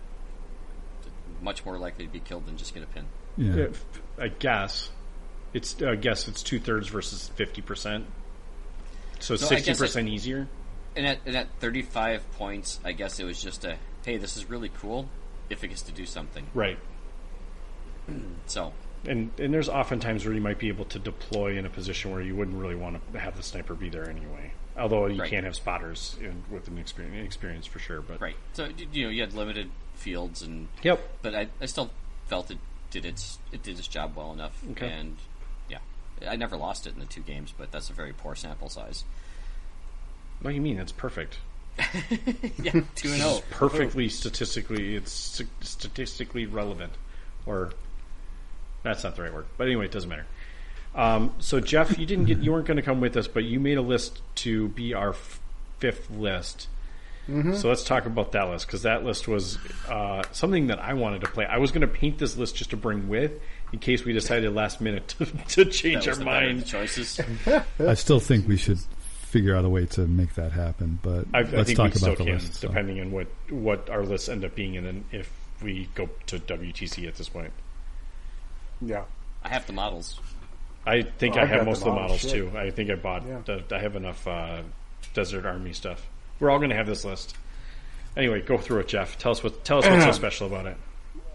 Much 1.41 1.65
more 1.65 1.77
likely 1.77 2.06
to 2.06 2.11
be 2.11 2.19
killed 2.19 2.45
than 2.45 2.57
just 2.57 2.73
get 2.73 2.84
a 2.84 2.88
pin. 2.88 3.06
Yeah. 3.38 3.55
If, 3.55 3.85
I 4.19 4.27
guess 4.27 4.89
it's. 5.53 5.81
I 5.81 5.95
guess 5.95 6.27
it's 6.27 6.43
two 6.43 6.60
thirds 6.60 6.88
versus 6.88 7.30
fifty 7.35 7.61
percent. 7.61 8.05
So 9.19 9.35
So 9.35 9.47
sixty 9.47 9.72
guess 9.72 9.80
percent 9.80 10.10
easier. 10.10 10.47
And 10.95 11.07
at, 11.07 11.18
and 11.26 11.35
at 11.35 11.47
35 11.60 12.31
points, 12.34 12.80
I 12.85 12.91
guess 12.91 13.19
it 13.19 13.23
was 13.23 13.41
just 13.41 13.65
a, 13.65 13.77
hey, 14.05 14.18
this 14.18 14.38
is 14.38 14.47
really 14.47 14.69
cool 14.69 15.10
if 15.49 15.64
it 15.64 15.69
gets 15.69 15.81
to 15.84 15.91
do 15.91 16.05
something. 16.05 16.45
Right, 16.53 16.77
So, 18.45 18.73
and 19.05 19.31
and 19.39 19.53
there's 19.53 19.69
often 19.69 19.99
times 19.99 20.23
where 20.26 20.34
you 20.34 20.41
might 20.41 20.60
be 20.60 20.68
able 20.68 20.85
to 20.85 20.99
deploy 20.99 21.57
in 21.57 21.65
a 21.65 21.69
position 21.69 22.11
where 22.11 22.22
you 22.22 22.35
wouldn't 22.35 22.57
really 22.57 22.76
want 22.76 23.01
to 23.14 23.19
have 23.19 23.35
the 23.38 23.43
sniper 23.43 23.73
be 23.73 23.89
there 23.89 24.10
anyway. 24.10 24.51
Although 24.77 25.07
you 25.07 25.22
Right. 25.22 25.30
can't 25.30 25.45
have 25.45 25.55
spotters 25.55 26.15
in, 26.19 26.43
with 26.51 26.68
an 26.68 26.77
experience, 26.77 27.26
experience 27.26 27.65
for 27.65 27.80
sure. 27.80 28.01
But 28.01 28.22
right. 28.22 28.35
So, 28.53 28.69
you 28.91 29.03
know, 29.05 29.10
you 29.10 29.22
had 29.22 29.34
limited 29.34 29.69
fields 29.95 30.41
and 30.41 30.68
Yep. 30.84 31.01
but 31.22 31.35
I, 31.35 31.47
I 31.61 31.65
still 31.68 31.91
felt 32.27 32.49
it 32.51 32.57
did 32.94 33.06
its 33.06 33.40
it 33.52 33.64
did 33.64 33.78
its 33.80 33.88
job 33.88 34.14
well 34.15 34.32
enough, 34.32 34.53
Okay. 34.72 34.88
and 34.88 35.18
yeah, 35.70 35.80
I 36.28 36.36
never 36.36 36.56
lost 36.56 36.86
it 36.88 36.94
in 36.94 36.99
the 36.99 37.06
two 37.06 37.22
games, 37.22 37.53
but 37.57 37.72
that's 37.72 37.90
a 37.90 37.94
very 37.94 38.14
poor 38.14 38.36
sample 38.36 38.70
size. 38.70 39.03
What 40.41 40.52
do 40.52 40.56
you 40.56 40.61
mean? 40.61 40.78
It's 40.80 40.91
perfect. 40.91 41.40
yeah, 42.61 42.72
two 42.95 43.07
and 43.10 43.18
zero, 43.22 43.41
perfectly 43.49 44.07
statistically 44.07 44.95
it's 44.95 45.11
st- 45.11 45.49
statistically 45.61 46.45
relevant 46.45 46.94
or 47.48 47.72
that's 48.84 49.03
not 49.03 49.15
the 49.15 49.24
right 49.24 49.34
word 49.34 49.45
but 49.57 49.65
anyway 49.65 49.86
it 49.86 49.91
doesn't 49.91 50.07
matter 50.11 50.28
um, 50.94 51.34
so 51.40 51.60
jeff 51.60 51.98
you 51.98 52.06
didn't 52.06 52.26
get 52.26 52.38
you 52.38 52.52
weren't 52.52 52.68
going 52.68 52.78
to 52.78 52.84
come 52.84 53.02
with 53.02 53.18
us 53.18 53.28
but 53.28 53.44
you 53.44 53.60
made 53.60 53.80
a 53.80 53.82
list 53.82 54.22
to 54.36 54.68
be 54.68 54.94
our 54.94 55.10
f- 55.10 55.40
fifth 55.80 56.11
list 56.11 56.68
so 57.27 57.69
let's 57.69 57.83
talk 57.85 58.05
about 58.05 58.33
that 58.33 58.49
list 58.49 58.67
because 58.67 58.81
that 58.83 59.03
list 59.05 59.27
was 59.29 59.57
uh, 59.87 60.21
something 60.33 60.67
that 60.67 60.79
i 60.79 60.93
wanted 60.93 61.21
to 61.21 61.27
play 61.27 61.45
i 61.45 61.57
was 61.57 61.71
going 61.71 61.81
to 61.81 61.87
paint 61.87 62.17
this 62.17 62.35
list 62.37 62.55
just 62.55 62.71
to 62.71 62.77
bring 62.77 63.07
with 63.07 63.31
in 63.71 63.79
case 63.79 64.03
we 64.03 64.11
decided 64.13 64.53
last 64.53 64.81
minute 64.81 65.07
to, 65.07 65.25
to 65.47 65.65
change 65.65 66.03
That 66.05 66.09
was 66.11 66.17
our 66.19 66.23
the 66.23 66.25
mind 66.25 66.65
choices. 66.65 67.19
I 67.79 67.93
still 67.95 68.19
think 68.19 68.47
we 68.47 68.57
should 68.57 68.77
figure 69.29 69.55
out 69.55 69.65
a 69.65 69.69
way 69.69 69.87
to 69.87 70.01
make 70.01 70.35
that 70.35 70.51
happen. 70.51 70.99
But 71.01 71.25
I, 71.33 71.39
I 71.39 71.41
let's 71.41 71.67
think 71.73 71.77
talk 71.77 71.85
we 71.85 71.89
about 71.91 71.97
still 71.97 72.15
the 72.17 72.23
can, 72.25 72.33
list. 72.35 72.53
so. 72.53 72.67
depending 72.67 72.99
on 73.01 73.11
what 73.11 73.25
what 73.49 73.89
our 73.89 74.03
lists 74.03 74.29
end 74.29 74.45
up 74.45 74.53
being, 74.53 74.77
and 74.77 74.85
then 74.85 75.05
if 75.11 75.31
we 75.63 75.89
go 75.95 76.07
to 76.27 76.37
WTC 76.37 77.07
at 77.07 77.15
this 77.15 77.29
point. 77.29 77.51
Yeah. 78.79 79.05
I 79.43 79.49
have 79.49 79.65
the 79.65 79.73
models. 79.73 80.19
I 80.85 81.01
think 81.01 81.35
Oh, 81.35 81.39
I 81.39 81.41
I've 81.43 81.49
have 81.49 81.59
got 81.61 81.65
most 81.65 81.77
of 81.79 81.83
the 81.85 81.89
the 81.89 81.95
models, 81.95 82.23
models 82.25 82.31
shit. 82.31 82.51
too. 82.51 82.57
I 82.57 82.69
think 82.69 82.89
I 82.91 82.95
bought. 82.95 83.25
Yeah. 83.27 83.39
the- 83.43 83.75
I 83.75 83.79
have 83.79 83.95
enough 83.95 84.27
uh, 84.27 84.61
Desert 85.15 85.45
Army 85.47 85.73
stuff. 85.73 86.07
We're 86.44 86.52
all 86.52 86.57
going 86.57 86.72
to 86.72 86.76
have 86.76 86.88
this 86.88 87.06
list. 87.06 87.38
Anyway, 88.18 88.41
go 88.41 88.57
through 88.57 88.80
it, 88.80 88.90
Jeff. 88.90 89.18
Tell 89.18 89.32
us 89.32 89.41
what. 89.41 89.64
Tell 89.64 89.80
us 89.80 89.86
what's 89.88 90.03
so 90.03 90.11
special 90.28 90.48
about 90.48 90.65
it. 90.65 90.76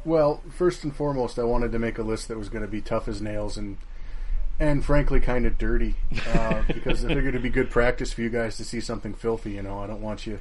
Well, 0.04 0.42
first 0.50 0.84
and 0.84 0.94
foremost, 0.94 1.38
I 1.38 1.44
wanted 1.44 1.72
to 1.72 1.78
make 1.78 1.96
a 1.96 2.02
list 2.02 2.28
that 2.28 2.36
was 2.36 2.50
going 2.50 2.60
to 2.60 2.68
be 2.70 2.82
tough 2.82 3.08
as 3.08 3.22
nails 3.22 3.56
and 3.56 3.78
and 4.60 4.84
frankly 4.84 5.18
kind 5.20 5.46
of 5.46 5.56
dirty 5.56 5.94
uh, 6.34 6.62
because 6.66 7.06
I 7.06 7.08
figured 7.08 7.28
it'd 7.28 7.42
be 7.42 7.48
good 7.48 7.70
practice 7.70 8.12
for 8.12 8.20
you 8.20 8.28
guys 8.28 8.58
to 8.58 8.64
see 8.64 8.80
something 8.80 9.14
filthy. 9.14 9.52
You 9.52 9.62
know, 9.62 9.78
I 9.78 9.86
don't 9.86 10.02
want 10.02 10.26
you 10.26 10.40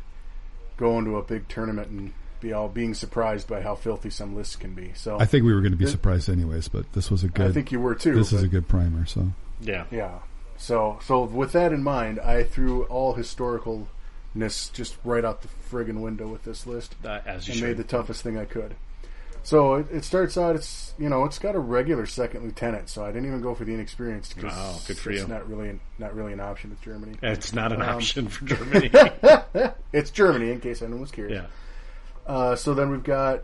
going 0.76 1.06
to 1.06 1.16
a 1.16 1.24
big 1.24 1.48
tournament 1.48 1.88
and 1.90 2.14
be 2.42 2.52
all 2.52 2.68
being 2.68 2.94
surprised 2.94 3.48
by 3.48 3.62
how 3.62 3.76
filthy 3.76 4.10
some 4.10 4.36
lists 4.36 4.58
can 4.58 4.74
be. 4.74 4.92
So 4.96 5.18
I 5.18 5.26
think 5.26 5.46
we 5.46 5.54
were 5.54 5.62
going 5.62 5.72
to 5.72 5.78
be 5.78 5.86
This- 5.86 5.94
surprised 5.94 6.30
anyways, 6.30 6.68
but 6.68 6.92
this 6.92 7.10
was 7.10 7.24
a 7.24 7.30
good. 7.30 7.48
I 7.48 7.52
think 7.54 7.72
you 7.72 7.80
were 7.80 7.96
too. 7.96 8.16
this 8.16 8.34
is 8.34 8.44
a 8.44 8.50
good 8.50 8.68
primer. 8.68 9.06
So 9.06 9.32
Yeah. 9.62 9.86
Yeah. 9.92 10.20
So 10.58 11.00
so 11.02 11.24
with 11.24 11.54
that 11.54 11.72
in 11.72 11.84
mind, 11.84 12.20
I 12.20 12.44
threw 12.44 12.84
all 12.86 13.16
historicalness 13.16 13.88
just 14.40 14.98
right 15.04 15.24
out 15.26 15.42
the 15.42 15.48
friggin' 15.72 16.02
window 16.02 16.28
with 16.28 16.44
this 16.44 16.66
list 16.68 16.96
Uh, 17.04 17.20
as 17.26 17.48
you 17.48 17.52
and 17.54 17.60
should. 17.60 17.68
made 17.70 17.78
the 17.78 17.84
toughest 17.84 18.22
thing 18.24 18.38
I 18.38 18.46
could. 18.46 18.76
So 19.44 19.76
it, 19.76 19.88
it 19.92 20.04
starts 20.04 20.38
out. 20.38 20.56
It's 20.58 20.94
you 21.00 21.08
know 21.08 21.24
it's 21.24 21.40
got 21.40 21.56
a 21.56 21.60
regular 21.60 22.06
second 22.06 22.44
lieutenant, 22.44 22.90
so 22.90 23.06
I 23.06 23.08
didn't 23.14 23.28
even 23.28 23.42
go 23.42 23.56
for 23.56 23.64
the 23.64 23.74
inexperienced 23.74 24.36
because 24.36 24.52
Wow, 24.54 24.76
good 24.88 24.98
for 24.98 25.12
it's 25.12 25.22
you. 25.22 25.28
not 25.28 25.48
really 25.50 25.80
not 25.98 26.14
really 26.16 26.34
an 26.34 26.40
option 26.42 26.70
with 26.70 26.82
Germany. 26.82 27.16
it's 27.24 27.54
not 27.54 27.72
an 27.72 27.82
Um, 27.82 27.90
option 27.90 28.28
for 28.28 28.44
Germany. 28.56 28.92
It's 29.94 30.12
Germany, 30.12 30.52
in 30.52 30.60
case 30.60 30.82
anyone 30.82 31.02
was 31.02 31.12
curious. 31.12 31.44
yeah. 31.44 31.48
Uh, 32.34 32.56
so 32.58 32.74
then 32.74 32.90
we've 32.90 33.04
got 33.06 33.44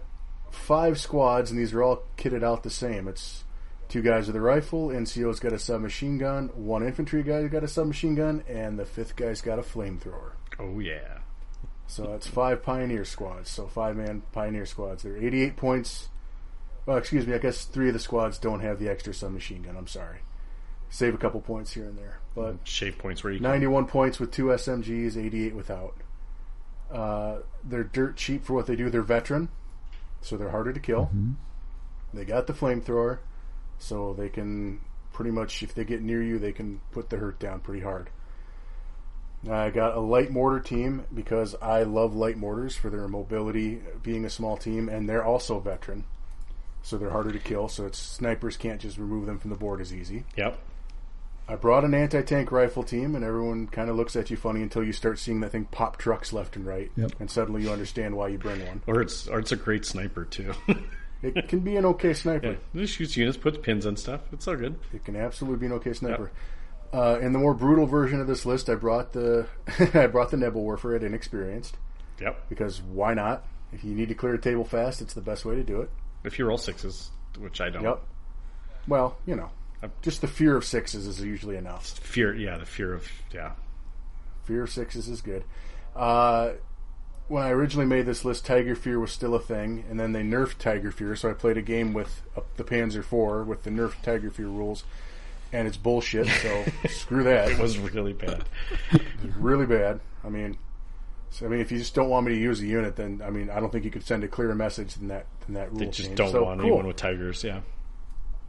five 0.52 1.00
squads, 1.00 1.52
and 1.52 1.60
these 1.60 1.74
are 1.74 1.82
all 1.82 2.04
kitted 2.18 2.44
out 2.44 2.64
the 2.64 2.70
same. 2.70 3.08
It's 3.08 3.46
two 3.88 4.02
guys 4.02 4.28
with 4.28 4.36
a 4.36 4.42
rifle, 4.42 4.90
NCO's 4.90 5.40
got 5.40 5.54
a 5.54 5.60
submachine 5.60 6.18
gun, 6.18 6.50
one 6.54 6.84
infantry 6.86 7.24
guy's 7.24 7.50
got 7.50 7.64
a 7.64 7.68
submachine 7.68 8.16
gun, 8.16 8.44
and 8.50 8.78
the 8.78 8.86
fifth 8.86 9.16
guy's 9.16 9.40
got 9.42 9.58
a 9.58 9.62
flamethrower. 9.62 10.32
Oh 10.60 10.80
yeah. 10.80 11.20
So 11.88 12.14
it's 12.14 12.28
five 12.28 12.64
pioneer 12.64 13.06
squads. 13.06 13.50
So 13.50 13.68
five 13.68 13.96
man 13.96 14.24
pioneer 14.32 14.66
squads. 14.66 15.04
They're 15.04 15.18
88 15.18 15.58
points. 15.58 16.10
Well, 16.86 16.98
excuse 16.98 17.28
me. 17.28 17.34
I 17.34 17.38
guess 17.38 17.66
three 17.66 17.88
of 17.88 17.94
the 17.94 18.00
squads 18.00 18.38
don't 18.38 18.62
have 18.62 18.80
the 18.80 18.90
extra 18.90 19.14
submachine 19.14 19.64
gun. 19.64 19.78
I'm 19.78 19.88
sorry. 19.88 20.20
Save 20.90 21.16
a 21.16 21.18
couple 21.18 21.42
points 21.42 21.74
here 21.74 21.86
and 21.86 21.98
there, 21.98 22.20
but 22.36 22.58
Shave 22.66 23.00
points 23.00 23.24
where 23.24 23.34
you 23.34 23.40
can. 23.40 23.48
91 23.48 23.88
points 23.88 24.20
with 24.20 24.30
two 24.32 24.46
SMGs, 24.46 25.18
88 25.18 25.56
without. 25.56 25.96
Uh, 26.92 27.38
they're 27.64 27.84
dirt 27.84 28.16
cheap 28.16 28.46
for 28.46 28.54
what 28.54 28.68
they 28.68 28.76
do. 28.76 28.92
They're 28.92 29.02
veteran, 29.02 29.50
so 30.22 30.38
they're 30.38 30.52
harder 30.52 30.72
to 30.72 30.80
kill. 30.80 31.10
They 32.14 32.26
got 32.26 32.46
the 32.46 32.54
flamethrower, 32.54 33.18
so 33.80 34.14
they 34.14 34.30
can 34.30 34.82
pretty 35.14 35.32
much, 35.32 35.64
if 35.64 35.74
they 35.74 35.84
get 35.84 36.04
near 36.04 36.22
you, 36.22 36.38
they 36.38 36.52
can 36.52 36.80
put 36.92 37.10
the 37.10 37.18
hurt 37.18 37.40
down 37.40 37.62
pretty 37.62 37.82
hard. 37.82 38.12
I 39.50 39.70
got 39.72 39.96
a 39.96 40.00
light 40.00 40.32
mortar 40.32 40.60
team 40.62 41.04
because 41.14 41.56
I 41.62 41.84
love 41.84 42.16
light 42.16 42.38
mortars 42.38 42.76
for 42.76 42.90
their 42.90 43.08
mobility, 43.08 43.82
being 44.02 44.24
a 44.26 44.30
small 44.30 44.56
team, 44.58 44.88
and 44.88 45.08
they're 45.10 45.26
also 45.26 45.60
veteran, 45.60 46.06
so 46.82 46.98
they're 46.98 47.10
harder 47.10 47.32
to 47.32 47.40
kill. 47.40 47.68
So 47.68 47.86
it's 47.86 47.98
snipers 47.98 48.56
can't 48.56 48.80
just 48.80 48.98
remove 48.98 49.26
them 49.26 49.40
from 49.40 49.50
the 49.50 49.58
board 49.58 49.82
as 49.82 49.94
easy. 49.94 50.24
Yep. 50.38 50.58
I 51.46 51.56
brought 51.58 51.84
an 51.84 51.94
anti-tank 51.94 52.54
rifle 52.54 52.84
team, 52.84 53.16
and 53.16 53.24
everyone 53.26 53.68
kind 53.68 53.90
of 53.90 53.98
looks 53.98 54.16
at 54.16 54.30
you 54.32 54.38
funny 54.38 54.62
until 54.62 54.82
you 54.82 54.94
start 54.94 55.20
seeing 55.20 55.42
that 55.42 55.52
thing 55.52 55.66
pop 55.66 55.98
trucks 55.98 56.32
left 56.32 56.56
and 56.56 56.66
right, 56.66 56.90
Yep. 56.96 57.12
and 57.20 57.30
suddenly 57.30 57.64
you 57.64 57.70
understand 57.70 58.16
why 58.16 58.30
you 58.30 58.38
bring 58.38 58.66
one. 58.66 58.82
Or 58.88 59.02
it's 59.02 59.28
or 59.28 59.40
it's 59.40 59.52
a 59.52 59.58
great 59.58 59.86
sniper 59.86 60.26
too. 60.26 60.54
It 61.26 61.48
can 61.48 61.60
be 61.62 61.78
an 61.78 61.86
okay 61.86 62.14
sniper. 62.14 62.58
yeah. 62.74 62.82
It 62.82 62.88
shoots 62.88 63.16
units, 63.16 63.38
puts 63.38 63.58
pins 63.58 63.86
on 63.86 63.96
stuff. 63.96 64.20
It's 64.34 64.46
all 64.46 64.58
good. 64.58 64.78
It 64.94 65.06
can 65.06 65.16
absolutely 65.16 65.58
be 65.60 65.66
an 65.68 65.72
okay 65.80 65.94
sniper. 65.94 66.32
Uh, 66.94 67.18
in 67.20 67.34
the 67.34 67.40
more 67.40 67.54
brutal 67.56 67.86
version 67.88 68.22
of 68.22 68.28
this 68.28 68.46
list, 68.46 68.70
I 68.70 68.76
brought 68.76 69.14
the 69.14 69.48
I 69.94 70.08
brought 70.08 70.30
the 70.32 70.38
Nebelwerfer 70.38 70.96
at 70.96 71.04
inexperienced 71.04 71.76
Yep. 72.22 72.50
because 72.50 72.82
why 72.82 73.14
not? 73.14 73.46
If 73.72 73.84
you 73.84 73.96
need 73.96 74.10
to 74.10 74.16
clear 74.16 74.36
a 74.36 74.40
table 74.40 74.64
fast, 74.64 75.02
it's 75.02 75.14
the 75.16 75.22
best 75.22 75.44
way 75.46 75.56
to 75.56 75.64
do 75.64 75.82
it. 75.82 75.90
If 76.24 76.38
you 76.38 76.46
roll 76.46 76.60
sixes, 76.60 77.10
which 77.40 77.60
I 77.60 77.70
don't. 77.72 77.84
Yep. 77.84 78.02
Well, 78.88 79.18
you 79.26 79.36
know, 79.36 79.50
just 80.04 80.22
the 80.22 80.28
fear 80.28 80.56
of 80.56 80.64
sixes 80.64 81.08
is 81.08 81.20
usually 81.22 81.56
enough. 81.58 81.88
Fear. 82.00 82.36
Yeah. 82.36 82.58
The 82.58 82.66
fear 82.66 82.94
of. 82.94 83.08
Yeah. 83.34 83.54
Fear 84.46 84.64
of 84.64 84.70
sixes 84.70 85.08
is 85.08 85.22
good. 85.22 85.44
Uh, 85.96 86.52
when 87.30 87.42
I 87.44 87.50
originally 87.50 87.86
made 87.88 88.06
this 88.06 88.24
list, 88.26 88.46
Tiger 88.46 88.76
Fear 88.76 89.00
was 89.00 89.12
still 89.12 89.34
a 89.34 89.40
thing, 89.40 89.86
and 89.90 90.00
then 90.00 90.12
they 90.12 90.22
nerfed 90.22 90.58
Tiger 90.60 90.92
Fear, 90.92 91.16
so 91.16 91.30
I 91.30 91.34
played 91.34 91.58
a 91.58 91.62
game 91.62 91.94
with 91.94 92.22
uh, 92.38 92.42
the 92.58 92.64
Panzer 92.66 93.00
IV 93.00 93.48
with 93.48 93.64
the 93.64 93.70
nerfed 93.70 94.02
Tiger 94.04 94.30
Fear 94.30 94.48
rules, 94.48 94.84
and 95.54 95.66
it's 95.68 95.78
bullshit. 95.78 96.28
So 96.28 96.66
screw 96.90 97.24
that. 97.24 97.52
It 97.52 97.60
was 97.60 97.78
really 97.78 98.12
bad. 98.14 98.44
really 99.38 99.66
bad. 99.66 100.02
I 100.26 100.30
mean, 100.30 100.58
so, 101.30 101.46
I 101.46 101.50
mean, 101.50 101.62
if 101.62 101.72
you 101.72 101.78
just 101.78 101.96
don't 101.96 102.10
want 102.10 102.26
me 102.28 102.34
to 102.34 102.40
use 102.40 102.60
a 102.62 102.66
unit, 102.68 102.96
then 102.98 103.22
I 103.26 103.30
mean, 103.30 103.50
I 103.50 103.60
don't 103.62 103.72
think 103.72 103.86
you 103.86 103.92
could 103.92 104.04
send 104.06 104.24
a 104.24 104.28
clearer 104.28 104.54
message 104.56 104.96
than 104.96 105.08
that 105.08 105.26
than 105.46 105.56
that 105.56 105.70
rule 105.72 105.80
They 105.80 105.86
just 105.88 106.08
change. 106.10 106.18
don't 106.18 106.32
So, 106.32 106.44
want 106.44 106.60
cool. 106.60 106.68
anyone 106.68 106.88
with 106.88 106.98
tigers. 106.98 107.44
Yeah. 107.44 107.62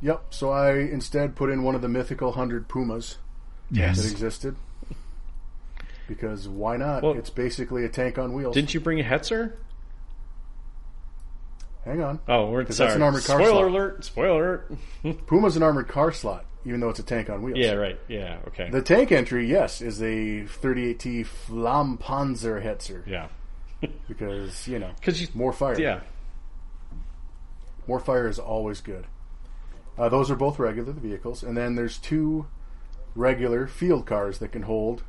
Yep. 0.02 0.22
So 0.30 0.50
I 0.50 0.72
instead 0.78 1.36
put 1.36 1.50
in 1.50 1.62
one 1.62 1.74
of 1.74 1.80
the 1.82 1.88
mythical 1.88 2.32
hundred 2.32 2.68
Pumas 2.68 3.18
Yes. 3.70 3.96
that 3.98 4.02
Yes. 4.02 4.12
existed. 4.12 4.56
Because 6.06 6.46
why 6.46 6.76
not? 6.76 7.02
Well- 7.02 7.14
it's 7.16 7.30
basically 7.30 7.84
a 7.84 7.88
tank 7.88 8.18
on 8.18 8.34
wheels. 8.34 8.54
Didn't 8.54 8.74
you 8.74 8.80
bring 8.80 9.00
a 9.00 9.04
Hetzer? 9.04 9.52
Hang 11.86 12.02
on. 12.02 12.20
Oh, 12.28 12.50
we're 12.50 12.64
sorry. 12.70 12.88
that's 12.88 12.96
an 12.96 13.02
armored 13.02 13.24
car 13.24 13.38
Spoiler 13.38 13.52
slot. 13.52 13.64
alert! 13.70 14.04
Spoiler 14.04 14.64
alert! 15.04 15.26
Puma's 15.26 15.56
an 15.56 15.62
armored 15.62 15.88
car 15.88 16.12
slot, 16.12 16.44
even 16.64 16.80
though 16.80 16.88
it's 16.90 16.98
a 16.98 17.02
tank 17.04 17.28
on 17.30 17.42
wheels. 17.42 17.58
yeah. 17.58 17.72
Right. 17.72 17.98
Yeah. 18.08 18.38
Okay. 18.48 18.70
The 18.70 18.82
tank 18.82 19.12
entry, 19.12 19.46
yes, 19.48 19.80
is 19.80 20.00
a 20.02 20.42
38T 20.44 21.26
Flammpanzer 21.48 22.62
Hetzer. 22.64 23.06
yeah. 23.06 23.28
Because, 24.08 24.66
you 24.66 24.78
know, 24.78 24.90
Because 24.98 25.20
you. 25.20 25.28
more 25.34 25.52
fire. 25.52 25.78
Yeah. 25.78 26.00
More 27.86 28.00
fire 28.00 28.28
is 28.28 28.38
always 28.38 28.80
good. 28.80 29.06
Uh, 29.98 30.08
those 30.08 30.30
are 30.30 30.36
both 30.36 30.58
regular 30.58 30.92
vehicles, 30.92 31.42
and 31.42 31.56
then 31.56 31.74
there's 31.74 31.98
two 31.98 32.46
regular 33.14 33.66
field 33.66 34.06
cars 34.06 34.38
that 34.38 34.52
can 34.52 34.62
hold. 34.62 35.02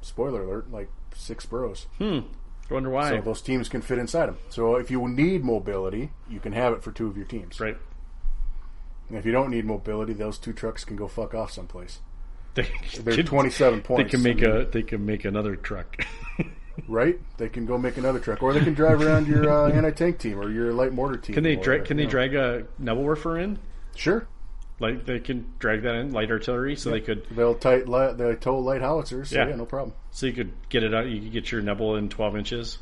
Spoiler 0.00 0.42
alert! 0.42 0.72
Like 0.72 0.88
six 1.14 1.44
burrows, 1.46 1.86
I 2.00 2.24
wonder 2.70 2.90
why. 2.90 3.10
so 3.10 3.20
those 3.20 3.40
teams 3.42 3.68
can 3.68 3.82
fit 3.82 3.98
inside 3.98 4.26
them. 4.26 4.38
So 4.48 4.76
if 4.76 4.90
you 4.90 5.06
need 5.06 5.44
mobility, 5.44 6.10
you 6.28 6.40
can 6.40 6.52
have 6.54 6.72
it 6.72 6.82
for 6.82 6.90
two 6.90 7.06
of 7.06 7.16
your 7.16 7.26
teams. 7.26 7.60
right. 7.60 7.76
And 9.08 9.18
if 9.18 9.26
you 9.26 9.32
don't 9.32 9.50
need 9.50 9.64
mobility, 9.64 10.12
those 10.12 10.38
two 10.38 10.52
trucks 10.52 10.84
can 10.84 10.96
go 10.96 11.08
fuck 11.08 11.34
off 11.34 11.50
someplace. 11.52 12.00
They, 12.54 12.68
They're 13.00 13.14
can- 13.16 13.24
27 13.24 13.82
They 13.96 14.04
can 14.04 14.22
make 14.22 14.42
I 14.42 14.46
mean, 14.46 14.56
a. 14.56 14.64
They 14.66 14.82
can 14.82 15.06
make 15.06 15.24
another 15.24 15.56
truck. 15.56 16.04
right. 16.86 17.18
They 17.38 17.48
can 17.48 17.64
go 17.64 17.78
make 17.78 17.96
another 17.96 18.18
truck, 18.18 18.42
or 18.42 18.52
they 18.52 18.60
can 18.60 18.74
drive 18.74 19.00
around 19.00 19.26
your 19.26 19.48
uh, 19.50 19.70
anti-tank 19.72 20.18
team 20.18 20.38
or 20.38 20.50
your 20.50 20.74
light 20.74 20.92
mortar 20.92 21.16
team. 21.16 21.32
Can 21.32 21.44
they 21.44 21.56
or, 21.56 21.62
drag? 21.62 21.86
Can 21.86 21.96
they 21.96 22.04
know. 22.04 22.10
drag 22.10 22.34
a 22.34 22.66
Nebelwerfer 22.78 23.42
in? 23.42 23.58
Sure. 23.96 24.28
Like 24.80 25.06
they 25.06 25.18
can 25.20 25.50
drag 25.60 25.82
that 25.84 25.94
in 25.94 26.12
light 26.12 26.30
artillery, 26.30 26.76
so 26.76 26.90
they 26.90 27.00
could. 27.00 27.24
They'll 27.30 27.54
tight. 27.54 27.86
They 28.18 28.34
tow 28.34 28.58
light 28.58 28.82
howitzers. 28.82 29.30
So 29.30 29.36
Yeah. 29.36 29.48
yeah, 29.48 29.56
no 29.56 29.64
problem. 29.64 29.94
So 30.10 30.26
you 30.26 30.32
could 30.34 30.52
get 30.68 30.82
it 30.82 30.92
out. 30.92 31.06
You 31.06 31.20
could 31.22 31.32
get 31.32 31.52
your 31.52 31.62
Nebel 31.62 31.96
in 31.96 32.10
twelve 32.10 32.36
inches. 32.36 32.78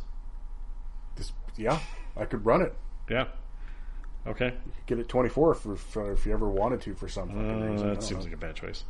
Just, 1.17 1.33
yeah, 1.57 1.79
I 2.17 2.25
could 2.25 2.45
run 2.45 2.63
it. 2.63 2.75
Yeah. 3.09 3.27
Okay. 4.27 4.53
Get 4.87 4.99
it 4.99 5.09
24 5.09 5.55
for, 5.55 5.77
for 5.77 6.13
if 6.13 6.27
you 6.27 6.33
ever 6.33 6.49
wanted 6.49 6.81
to 6.83 6.95
for 6.95 7.09
some 7.09 7.29
fucking 7.29 7.63
Uh, 7.63 7.71
reason. 7.71 7.91
I 7.91 7.95
that 7.95 8.03
seems 8.03 8.21
know. 8.21 8.25
like 8.25 8.35
a 8.35 8.37
bad 8.37 8.55
choice. 8.55 8.85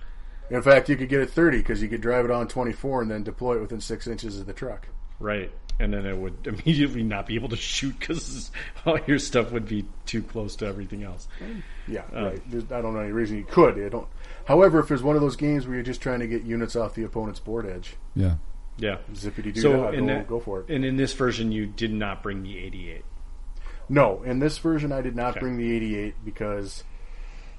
In 0.50 0.62
fact, 0.62 0.88
you 0.88 0.96
could 0.96 1.08
get 1.08 1.20
it 1.20 1.30
30 1.30 1.58
because 1.58 1.80
you 1.80 1.88
could 1.88 2.00
drive 2.00 2.24
it 2.24 2.30
on 2.32 2.48
24 2.48 3.02
and 3.02 3.10
then 3.10 3.22
deploy 3.22 3.56
it 3.56 3.60
within 3.60 3.80
six 3.80 4.06
inches 4.08 4.40
of 4.40 4.46
the 4.46 4.52
truck. 4.52 4.88
Right. 5.20 5.52
And 5.78 5.94
then 5.94 6.04
it 6.04 6.16
would 6.18 6.46
immediately 6.46 7.04
not 7.04 7.26
be 7.26 7.36
able 7.36 7.48
to 7.50 7.56
shoot 7.56 7.96
because 8.00 8.50
all 8.86 8.98
your 9.06 9.18
stuff 9.20 9.52
would 9.52 9.66
be 9.68 9.86
too 10.06 10.22
close 10.22 10.56
to 10.56 10.66
everything 10.66 11.04
else. 11.04 11.28
Yeah, 11.86 12.02
Oh. 12.12 12.24
right. 12.24 12.50
There's, 12.50 12.64
I 12.72 12.82
don't 12.82 12.94
know 12.94 13.00
any 13.00 13.12
reason 13.12 13.36
you 13.38 13.44
could. 13.44 13.78
I 13.80 13.88
don't. 13.88 14.08
However, 14.46 14.80
if 14.80 14.88
there's 14.88 15.02
one 15.04 15.14
of 15.14 15.22
those 15.22 15.36
games 15.36 15.66
where 15.66 15.74
you're 15.76 15.84
just 15.84 16.00
trying 16.00 16.18
to 16.20 16.26
get 16.26 16.42
units 16.42 16.74
off 16.74 16.94
the 16.94 17.04
opponent's 17.04 17.38
board 17.40 17.66
edge, 17.66 17.94
Yeah. 18.16 18.34
Yeah. 18.78 18.96
zippity 19.12 19.52
doo, 19.54 19.60
So 19.60 19.72
go, 19.92 20.06
that, 20.06 20.26
go 20.26 20.40
for 20.40 20.60
it. 20.62 20.68
And 20.70 20.84
in 20.84 20.96
this 20.96 21.12
version, 21.12 21.52
you 21.52 21.66
did 21.66 21.92
not 21.92 22.22
bring 22.24 22.42
the 22.42 22.58
88. 22.58 23.04
No, 23.90 24.22
in 24.22 24.38
this 24.38 24.56
version, 24.58 24.92
I 24.92 25.00
did 25.02 25.16
not 25.16 25.32
Okay. 25.32 25.40
bring 25.40 25.56
the 25.58 25.70
88 25.74 26.14
because 26.24 26.84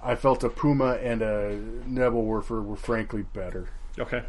I 0.02 0.16
felt 0.16 0.44
a 0.44 0.49
Puma 0.49 0.94
and 0.94 1.22
a 1.22 1.60
Nebelwerfer 1.88 2.64
were 2.66 2.76
frankly 2.78 3.22
better. 3.22 3.68
Okay. 3.99 4.24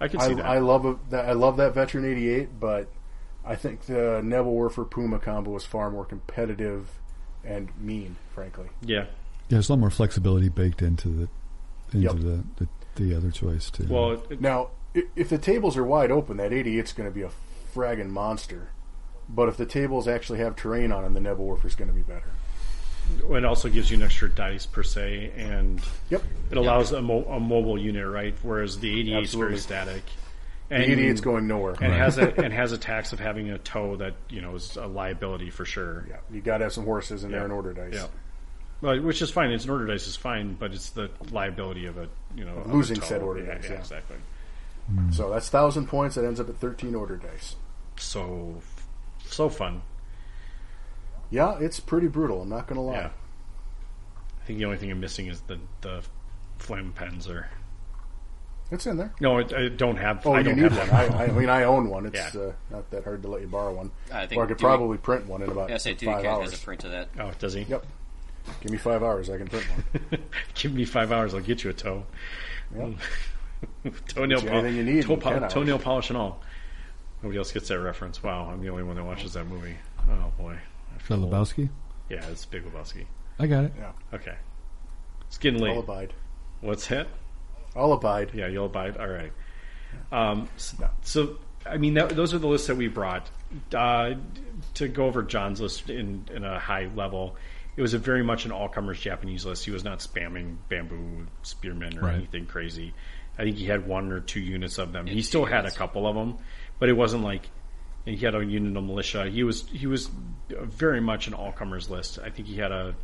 I 0.00 0.06
can 0.08 0.20
see 0.20 0.32
I, 0.32 0.34
that. 0.34 0.44
I 0.46 0.58
love 0.58 0.84
a, 0.84 0.96
that. 1.10 1.24
I 1.28 1.32
love 1.32 1.56
that 1.56 1.74
veteran 1.74 2.04
88, 2.04 2.60
but 2.60 2.88
I 3.44 3.56
think 3.56 3.86
the 3.86 4.20
Nebelwerfer 4.22 4.88
Puma 4.88 5.18
combo 5.18 5.56
is 5.56 5.64
far 5.64 5.90
more 5.90 6.04
competitive 6.04 6.88
and 7.44 7.70
mean, 7.80 8.16
frankly. 8.34 8.68
yeah. 8.82 9.06
Yeah, 9.48 9.54
there's 9.56 9.70
a 9.70 9.72
lot 9.72 9.78
more 9.80 9.90
flexibility 9.90 10.50
baked 10.50 10.82
into 10.82 11.08
the 11.08 11.28
into 11.94 12.00
Yep. 12.00 12.16
the, 12.16 12.44
the 12.56 12.68
the 12.96 13.14
other 13.16 13.30
choice 13.30 13.70
too. 13.70 13.86
Well, 13.88 14.22
it, 14.28 14.40
Now, 14.42 14.68
if 15.16 15.30
the 15.30 15.38
tables 15.38 15.76
are 15.78 15.84
wide 15.84 16.10
open, 16.10 16.36
that 16.36 16.50
88's 16.50 16.92
going 16.92 17.08
to 17.08 17.14
be 17.14 17.22
a 17.22 17.30
fragging 17.74 18.10
monster. 18.10 18.68
But 19.28 19.48
if 19.48 19.56
the 19.56 19.66
tables 19.66 20.08
actually 20.08 20.38
have 20.40 20.56
terrain 20.56 20.90
on 20.92 21.02
them, 21.04 21.14
the 21.14 21.20
Nebelwerfer 21.20 21.66
is 21.66 21.74
going 21.74 21.88
to 21.88 21.94
be 21.94 22.02
better. 22.02 22.30
It 23.34 23.44
also 23.44 23.68
gives 23.68 23.90
you 23.90 23.96
an 23.96 24.02
extra 24.02 24.28
dice 24.28 24.66
per 24.66 24.82
se, 24.82 25.32
and 25.36 25.80
Yep. 26.10 26.22
it 26.50 26.56
allows 26.58 26.92
a, 26.92 27.00
mo- 27.00 27.24
a 27.24 27.40
mobile 27.40 27.78
unit, 27.78 28.06
right? 28.06 28.34
Whereas 28.42 28.78
the 28.78 29.00
88 29.00 29.22
is 29.24 29.34
very 29.34 29.58
static. 29.58 30.02
The 30.68 30.74
And 30.76 30.84
88's 30.84 31.22
going 31.22 31.46
nowhere. 31.46 31.74
and 31.80 31.92
has 31.92 32.18
a, 32.18 32.34
and 32.42 32.52
has 32.52 32.72
attacks 32.72 33.14
of 33.14 33.18
having 33.20 33.48
a 33.50 33.56
toe 33.58 33.96
that 33.96 34.14
you 34.28 34.42
know 34.42 34.54
is 34.56 34.76
a 34.76 34.86
liability 34.86 35.48
for 35.48 35.64
sure. 35.64 36.04
yeah, 36.10 36.16
you 36.30 36.42
got 36.42 36.58
to 36.58 36.64
have 36.64 36.72
some 36.74 36.84
horses 36.84 37.24
in 37.24 37.30
there 37.30 37.40
Yeah. 37.40 37.44
and 37.44 37.52
order 37.54 37.72
dice. 37.72 37.94
Yeah. 37.94 38.06
Well, 38.82 39.00
which 39.00 39.22
is 39.22 39.30
fine. 39.30 39.50
It's 39.52 39.64
an 39.64 39.70
order 39.70 39.86
dice 39.86 40.06
is 40.06 40.16
fine, 40.16 40.54
but 40.54 40.72
it's 40.74 40.90
the 40.90 41.10
liability 41.32 41.86
of 41.86 41.96
a 41.96 42.08
you 42.36 42.44
know 42.44 42.56
of 42.58 42.66
a 42.66 42.72
losing 42.74 43.00
said 43.00 43.22
order 43.22 43.42
yeah, 43.42 43.54
dice, 43.54 43.64
Yeah, 43.64 43.72
yeah. 43.72 43.78
exactly. 43.78 44.16
So 45.12 45.30
that's 45.30 45.48
thousand 45.48 45.86
points. 45.86 46.16
That 46.16 46.26
ends 46.26 46.38
up 46.40 46.50
at 46.50 46.56
thirteen 46.56 46.94
order 46.94 47.16
dice. 47.16 47.56
So 47.96 48.56
so 49.30 49.48
fun. 49.48 49.82
Yeah, 51.30 51.58
it's 51.60 51.80
pretty 51.80 52.08
brutal. 52.08 52.42
I'm 52.42 52.48
not 52.48 52.66
going 52.66 52.76
to 52.76 52.82
lie. 52.82 52.94
Yeah. 52.94 53.10
I 54.42 54.44
think 54.46 54.58
the 54.58 54.64
only 54.64 54.78
thing 54.78 54.90
I'm 54.90 55.00
missing 55.00 55.26
is 55.26 55.40
the 55.42 55.58
the 55.82 56.02
phlegm 56.58 56.92
pens 56.92 57.28
or 57.28 57.48
It's 58.70 58.86
in 58.86 58.96
there. 58.96 59.12
no, 59.20 59.38
I, 59.38 59.44
I 59.56 59.68
don't 59.68 59.96
have. 59.96 60.26
Oh, 60.26 60.32
I 60.32 60.38
you 60.38 60.44
don't 60.44 60.56
need 60.56 60.72
have 60.72 60.90
one. 60.90 61.06
them. 61.08 61.14
I, 61.20 61.24
I 61.24 61.26
mean, 61.28 61.48
I 61.50 61.64
own 61.64 61.90
one. 61.90 62.06
It's 62.06 62.34
Yeah. 62.34 62.40
uh, 62.40 62.52
not 62.70 62.90
that 62.90 63.04
hard 63.04 63.20
to 63.22 63.28
let 63.28 63.42
you 63.42 63.46
borrow 63.46 63.74
one. 63.74 63.90
I 64.12 64.26
think 64.26 64.38
or 64.40 64.44
I 64.44 64.46
could 64.46 64.56
Dewey- 64.56 64.66
probably 64.68 64.96
print 64.98 65.26
one 65.26 65.42
in 65.42 65.50
about 65.50 65.68
Yeah, 65.68 65.74
I 65.74 65.78
say 65.78 65.92
Dewey 65.94 66.12
five 66.12 66.22
Cat 66.22 66.32
hours. 66.32 66.50
has 66.52 66.60
a 66.62 66.64
print 66.64 66.84
of 66.84 66.90
that. 66.92 67.08
oh, 67.20 67.30
does 67.38 67.52
he? 67.52 67.62
Yep. 67.62 67.86
Give 68.62 68.72
me 68.72 68.78
five 68.78 69.02
hours. 69.02 69.28
I 69.28 69.36
can 69.36 69.48
print 69.48 69.66
one. 69.66 70.22
Give 70.54 70.72
me 70.72 70.86
five 70.86 71.12
hours. 71.12 71.34
I'll 71.34 71.40
get 71.40 71.62
you 71.64 71.68
a 71.70 71.74
toe. 71.74 72.06
Yep. 72.74 72.94
toenail, 74.08 74.38
Get 74.38 74.44
you 74.44 74.50
pol- 74.50 74.58
anything 74.60 74.76
you 74.76 74.84
need 74.94 75.02
toe 75.04 75.14
in 75.14 75.20
pol- 75.20 75.32
10 75.34 75.42
hours. 75.42 75.52
toenail 75.52 75.78
polish 75.78 76.08
and 76.08 76.16
all. 76.16 76.40
Nobody 77.22 77.38
else 77.38 77.52
gets 77.52 77.68
that 77.68 77.80
reference. 77.80 78.22
Wow, 78.22 78.48
I'm 78.50 78.60
the 78.62 78.68
only 78.70 78.82
one 78.84 78.96
that 78.96 79.04
watches 79.04 79.32
that 79.34 79.44
movie. 79.46 79.76
Oh 80.10 80.32
boy, 80.38 80.52
I 80.94 80.98
The 80.98 81.02
feel 81.04 81.22
old. 81.24 81.32
Lebowski? 81.32 81.68
Yeah, 82.08 82.24
it's 82.30 82.44
Big 82.46 82.64
Lebowski. 82.64 83.04
I 83.38 83.46
got 83.46 83.64
it. 83.64 83.72
Yeah. 83.78 83.92
Okay, 84.14 84.34
it's 85.26 85.38
getting 85.38 85.60
late. 85.60 85.72
I'll 85.74 85.80
abide. 85.80 86.12
What's 86.60 86.86
that? 86.88 87.08
I'll 87.76 87.92
abide. 87.92 88.30
Yeah, 88.34 88.46
you'll 88.48 88.66
abide. 88.66 88.96
All 88.96 89.06
right. 89.08 89.32
Um, 90.10 90.48
so, 90.56 90.90
so, 91.02 91.36
I 91.66 91.76
mean, 91.76 91.94
that, 91.94 92.10
those 92.10 92.34
are 92.34 92.38
the 92.38 92.46
lists 92.48 92.66
that 92.66 92.76
we 92.76 92.88
brought. 92.88 93.28
Uh, 93.74 94.14
to 94.74 94.88
go 94.88 95.06
over 95.06 95.22
John's 95.22 95.60
list 95.60 95.88
in, 95.88 96.26
in 96.34 96.44
a 96.44 96.58
high 96.58 96.90
level, 96.94 97.36
it 97.76 97.82
was 97.82 97.94
a 97.94 97.98
very 97.98 98.22
much 98.24 98.44
an 98.44 98.52
all 98.52 98.68
comers 98.68 99.00
Japanese 99.00 99.46
list. 99.46 99.64
He 99.64 99.70
was 99.70 99.84
not 99.84 100.00
spamming 100.00 100.56
bamboo 100.68 101.26
spearmen 101.42 101.96
or 101.98 102.02
Right. 102.02 102.14
anything 102.16 102.46
crazy. 102.46 102.92
I 103.38 103.44
think 103.44 103.56
he 103.56 103.66
had 103.66 103.86
one 103.86 104.10
or 104.12 104.20
two 104.20 104.40
units 104.40 104.78
of 104.78 104.92
them. 104.92 105.06
Yeah, 105.06 105.12
he 105.14 105.20
two 105.20 105.24
still 105.26 105.44
had 105.44 105.64
a 105.64 105.70
couple 105.70 106.06
of 106.06 106.14
them, 106.16 106.38
but 106.78 106.88
it 106.88 106.94
wasn't 106.94 107.22
like. 107.24 107.48
And 108.06 108.16
he 108.16 108.24
had 108.24 108.34
a 108.34 108.42
unit 108.44 108.76
of 108.76 108.84
militia. 108.84 109.28
He 109.28 109.42
was 109.44 109.66
he 109.70 109.86
was 109.86 110.10
very 110.48 111.00
much 111.00 111.26
an 111.26 111.34
all 111.34 111.52
comers 111.52 111.90
list. 111.90 112.18
I 112.24 112.30
think 112.30 112.48
he 112.48 112.56
had 112.56 112.72
a. 112.72 112.94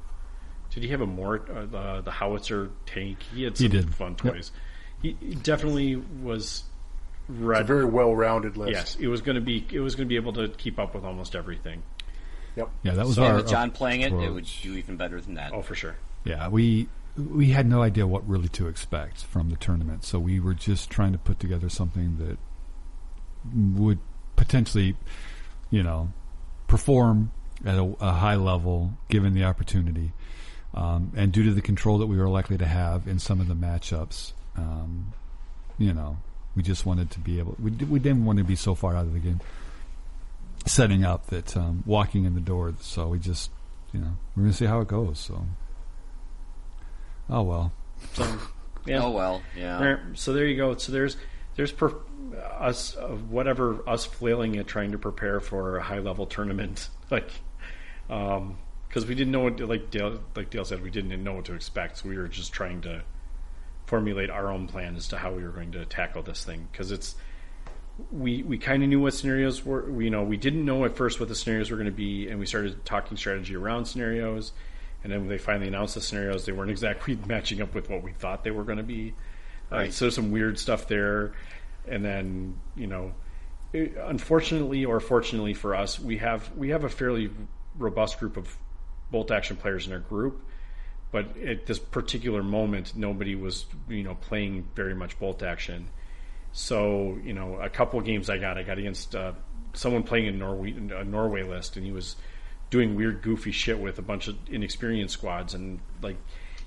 Did 0.70 0.82
he 0.82 0.88
have 0.90 1.02
a 1.02 1.06
mort 1.06 1.48
uh, 1.50 1.66
the, 1.66 2.00
the 2.02 2.10
howitzer 2.10 2.70
tank? 2.86 3.18
He 3.34 3.44
had 3.44 3.56
He 3.58 3.64
some 3.64 3.70
did. 3.72 3.94
fun 3.94 4.16
toys. 4.16 4.50
He, 5.02 5.16
he 5.20 5.34
definitely 5.34 5.96
was 5.96 6.64
It's 7.28 7.38
a 7.60 7.64
very 7.64 7.84
well-rounded 7.84 8.56
list. 8.56 8.72
yes, 8.72 8.96
it 8.98 9.08
was 9.08 9.20
going 9.20 9.34
to 9.36 9.40
be. 9.42 9.66
It 9.70 9.80
was 9.80 9.94
going 9.94 10.06
to 10.06 10.08
be 10.08 10.16
able 10.16 10.32
to 10.34 10.48
keep 10.48 10.78
up 10.78 10.94
with 10.94 11.04
almost 11.04 11.36
everything. 11.36 11.82
Yep. 12.56 12.70
Yeah, 12.82 12.92
that 12.94 13.04
was 13.06 13.18
And 13.18 13.26
our 13.26 13.34
with 13.36 13.48
John 13.48 13.72
playing 13.72 14.00
it, 14.02 14.12
it 14.12 14.30
would 14.30 14.48
do 14.62 14.74
even 14.74 14.96
better 14.96 15.20
than 15.20 15.34
that. 15.34 15.52
Oh, 15.52 15.60
for 15.60 15.74
sure. 15.74 15.96
Yeah, 16.24 16.48
we 16.48 16.88
we 17.16 17.50
had 17.50 17.66
no 17.68 17.82
idea 17.82 18.06
what 18.06 18.26
really 18.28 18.48
to 18.50 18.68
expect 18.68 19.22
from 19.24 19.50
the 19.50 19.56
tournament, 19.56 20.04
so 20.04 20.18
we 20.18 20.40
were 20.40 20.54
just 20.54 20.88
trying 20.88 21.12
to 21.12 21.18
put 21.18 21.38
together 21.40 21.68
something 21.68 22.16
that 22.18 22.38
would 23.52 23.98
potentially, 24.36 24.96
you 25.70 25.82
know, 25.82 26.12
perform 26.66 27.32
at 27.64 27.76
a, 27.76 27.96
a 28.00 28.12
high 28.12 28.36
level 28.36 28.94
given 29.08 29.34
the 29.34 29.44
opportunity, 29.44 30.12
um, 30.74 31.12
and 31.16 31.32
due 31.32 31.44
to 31.44 31.52
the 31.52 31.62
control 31.62 31.98
that 31.98 32.06
we 32.06 32.16
were 32.16 32.28
likely 32.28 32.58
to 32.58 32.66
have 32.66 33.06
in 33.06 33.18
some 33.18 33.40
of 33.40 33.48
the 33.48 33.54
matchups, 33.54 34.32
um, 34.56 35.12
you 35.78 35.92
know, 35.92 36.18
we 36.56 36.62
just 36.62 36.86
wanted 36.86 37.10
to 37.10 37.20
be 37.20 37.38
able. 37.38 37.56
We 37.60 37.70
we 37.70 37.98
didn't 37.98 38.24
want 38.24 38.38
to 38.38 38.44
be 38.44 38.56
so 38.56 38.74
far 38.74 38.96
out 38.96 39.06
of 39.06 39.12
the 39.12 39.18
game, 39.18 39.40
setting 40.66 41.04
up 41.04 41.26
that 41.26 41.56
um, 41.56 41.82
walking 41.86 42.24
in 42.24 42.34
the 42.34 42.40
door. 42.40 42.74
So 42.80 43.08
we 43.08 43.18
just, 43.18 43.50
you 43.92 44.00
know, 44.00 44.16
we're 44.34 44.42
going 44.42 44.52
to 44.52 44.56
see 44.56 44.66
how 44.66 44.80
it 44.80 44.88
goes. 44.88 45.18
So. 45.18 45.46
Oh 47.28 47.42
well. 47.42 47.72
So, 48.12 48.38
yeah. 48.86 49.02
Oh 49.02 49.10
well, 49.10 49.42
yeah. 49.56 49.78
Alright, 49.78 49.98
So 50.14 50.32
there 50.32 50.46
you 50.46 50.56
go. 50.56 50.76
So 50.76 50.92
there's 50.92 51.16
there's 51.56 51.72
per, 51.72 51.94
us 52.58 52.96
whatever 53.28 53.88
us 53.88 54.04
flailing 54.04 54.56
at 54.56 54.66
trying 54.66 54.92
to 54.92 54.98
prepare 54.98 55.40
for 55.40 55.78
a 55.78 55.82
high 55.82 55.98
level 55.98 56.26
tournament, 56.26 56.88
like 57.10 57.30
um, 58.10 58.58
because 58.88 59.06
we 59.06 59.14
didn't 59.14 59.32
know 59.32 59.40
what 59.40 59.60
like 59.60 59.90
Dale 59.90 60.20
like 60.36 60.50
Dale 60.50 60.64
said 60.64 60.82
we 60.82 60.90
didn't 60.90 61.22
know 61.22 61.34
what 61.34 61.44
to 61.46 61.54
expect. 61.54 61.98
So 61.98 62.08
we 62.08 62.16
were 62.16 62.28
just 62.28 62.52
trying 62.52 62.80
to 62.82 63.02
formulate 63.86 64.30
our 64.30 64.50
own 64.50 64.66
plan 64.66 64.96
as 64.96 65.08
to 65.08 65.18
how 65.18 65.32
we 65.32 65.42
were 65.42 65.50
going 65.50 65.72
to 65.72 65.84
tackle 65.84 66.22
this 66.22 66.44
thing 66.44 66.68
because 66.72 66.90
it's 66.90 67.16
we 68.10 68.42
we 68.42 68.58
kind 68.58 68.82
of 68.82 68.88
knew 68.88 69.00
what 69.00 69.14
scenarios 69.14 69.64
were. 69.64 69.90
We, 69.90 70.04
you 70.04 70.10
know, 70.10 70.22
we 70.22 70.36
didn't 70.36 70.64
know 70.64 70.84
at 70.84 70.96
first 70.96 71.20
what 71.20 71.28
the 71.28 71.34
scenarios 71.34 71.70
were 71.70 71.76
going 71.76 71.86
to 71.86 71.92
be, 71.92 72.28
and 72.28 72.38
we 72.38 72.46
started 72.46 72.84
talking 72.84 73.16
strategy 73.16 73.54
around 73.54 73.86
scenarios. 73.86 74.52
And 75.02 75.12
then 75.12 75.20
when 75.20 75.28
they 75.28 75.38
finally 75.38 75.68
announced 75.68 75.94
the 75.94 76.00
scenarios, 76.00 76.46
they 76.46 76.52
weren't 76.52 76.70
exactly 76.70 77.18
matching 77.26 77.60
up 77.60 77.74
with 77.74 77.90
what 77.90 78.02
we 78.02 78.12
thought 78.12 78.42
they 78.42 78.50
were 78.50 78.64
going 78.64 78.78
to 78.78 78.84
be. 78.84 79.14
Right. 79.70 79.92
so 79.92 80.10
some 80.10 80.30
weird 80.30 80.58
stuff 80.58 80.88
there, 80.88 81.32
and 81.88 82.04
then 82.04 82.58
you 82.76 82.86
know, 82.86 83.12
it, 83.72 83.96
unfortunately 84.00 84.84
or 84.84 85.00
fortunately 85.00 85.54
for 85.54 85.74
us, 85.74 85.98
we 85.98 86.18
have 86.18 86.50
we 86.56 86.70
have 86.70 86.84
a 86.84 86.88
fairly 86.88 87.30
robust 87.76 88.20
group 88.20 88.36
of 88.36 88.56
bolt 89.10 89.30
action 89.30 89.56
players 89.56 89.86
in 89.86 89.92
our 89.92 89.98
group. 89.98 90.44
But 91.10 91.36
at 91.38 91.66
this 91.66 91.78
particular 91.78 92.42
moment, 92.42 92.96
nobody 92.96 93.34
was 93.34 93.66
you 93.88 94.02
know 94.02 94.14
playing 94.16 94.68
very 94.74 94.94
much 94.94 95.18
bolt 95.18 95.42
action. 95.42 95.88
So 96.52 97.18
you 97.24 97.32
know, 97.32 97.58
a 97.60 97.68
couple 97.68 97.98
of 97.98 98.04
games 98.04 98.30
I 98.30 98.38
got, 98.38 98.58
I 98.58 98.62
got 98.62 98.78
against 98.78 99.14
uh, 99.14 99.32
someone 99.74 100.02
playing 100.02 100.26
in 100.26 100.38
Norway, 100.38 100.72
a 100.72 101.04
Norway 101.04 101.42
list, 101.42 101.76
and 101.76 101.84
he 101.84 101.92
was 101.92 102.16
doing 102.70 102.96
weird, 102.96 103.22
goofy 103.22 103.52
shit 103.52 103.78
with 103.78 103.98
a 103.98 104.02
bunch 104.02 104.28
of 104.28 104.36
inexperienced 104.48 105.14
squads, 105.14 105.54
and 105.54 105.80
like, 106.02 106.16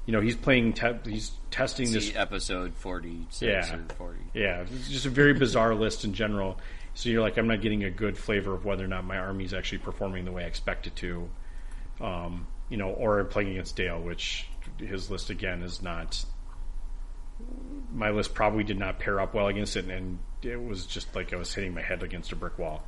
you 0.07 0.13
know, 0.13 0.21
he's 0.21 0.35
playing, 0.35 0.73
te- 0.73 0.93
he's 1.05 1.31
testing 1.51 1.91
this 1.91 2.15
episode 2.15 2.73
forty-six 2.75 3.41
Yeah. 3.69 3.75
or 3.75 3.83
forty. 3.97 4.21
yeah, 4.33 4.61
it's 4.61 4.89
just 4.89 5.05
a 5.05 5.09
very 5.11 5.33
bizarre 5.35 5.75
list 5.75 6.03
in 6.05 6.13
general. 6.13 6.57
So 6.95 7.09
you're 7.09 7.21
like, 7.21 7.37
I'm 7.37 7.47
not 7.47 7.61
getting 7.61 7.83
a 7.83 7.91
good 7.91 8.17
flavor 8.17 8.55
of 8.55 8.65
whether 8.65 8.83
or 8.83 8.87
not 8.87 9.03
my 9.05 9.17
army 9.19 9.43
is 9.43 9.53
actually 9.53 9.79
performing 9.79 10.25
the 10.25 10.31
way 10.31 10.43
I 10.45 10.47
expect 10.47 10.87
it 10.87 10.95
to. 10.95 11.29
Um, 12.01 12.47
you 12.69 12.77
know, 12.77 12.89
or 12.89 13.23
playing 13.25 13.49
against 13.51 13.75
Dale, 13.75 14.01
which 14.01 14.47
his 14.79 15.11
list 15.11 15.29
again 15.29 15.61
is 15.61 15.81
not. 15.83 16.25
My 17.93 18.09
list 18.09 18.33
probably 18.33 18.63
did 18.63 18.79
not 18.79 18.99
pair 18.99 19.19
up 19.19 19.33
well 19.33 19.47
against 19.47 19.75
it, 19.75 19.85
and 19.85 20.19
it 20.41 20.61
was 20.61 20.85
just 20.85 21.15
like 21.15 21.33
I 21.33 21.35
was 21.35 21.53
hitting 21.53 21.73
my 21.73 21.81
head 21.81 22.01
against 22.01 22.31
a 22.31 22.35
brick 22.35 22.57
wall. 22.57 22.83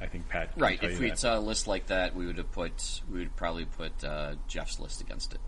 I 0.00 0.06
think 0.06 0.28
Pat. 0.28 0.50
Right. 0.56 0.82
If 0.82 0.98
we 0.98 1.08
that. 1.10 1.18
saw 1.18 1.38
a 1.38 1.40
list 1.40 1.66
like 1.66 1.86
that, 1.86 2.14
we 2.14 2.26
would 2.26 2.36
have 2.38 2.50
put 2.52 3.00
we 3.10 3.20
would 3.20 3.36
probably 3.36 3.64
put 3.64 4.04
uh, 4.04 4.34
Jeff's 4.48 4.78
list 4.80 5.00
against 5.00 5.32
it 5.34 5.40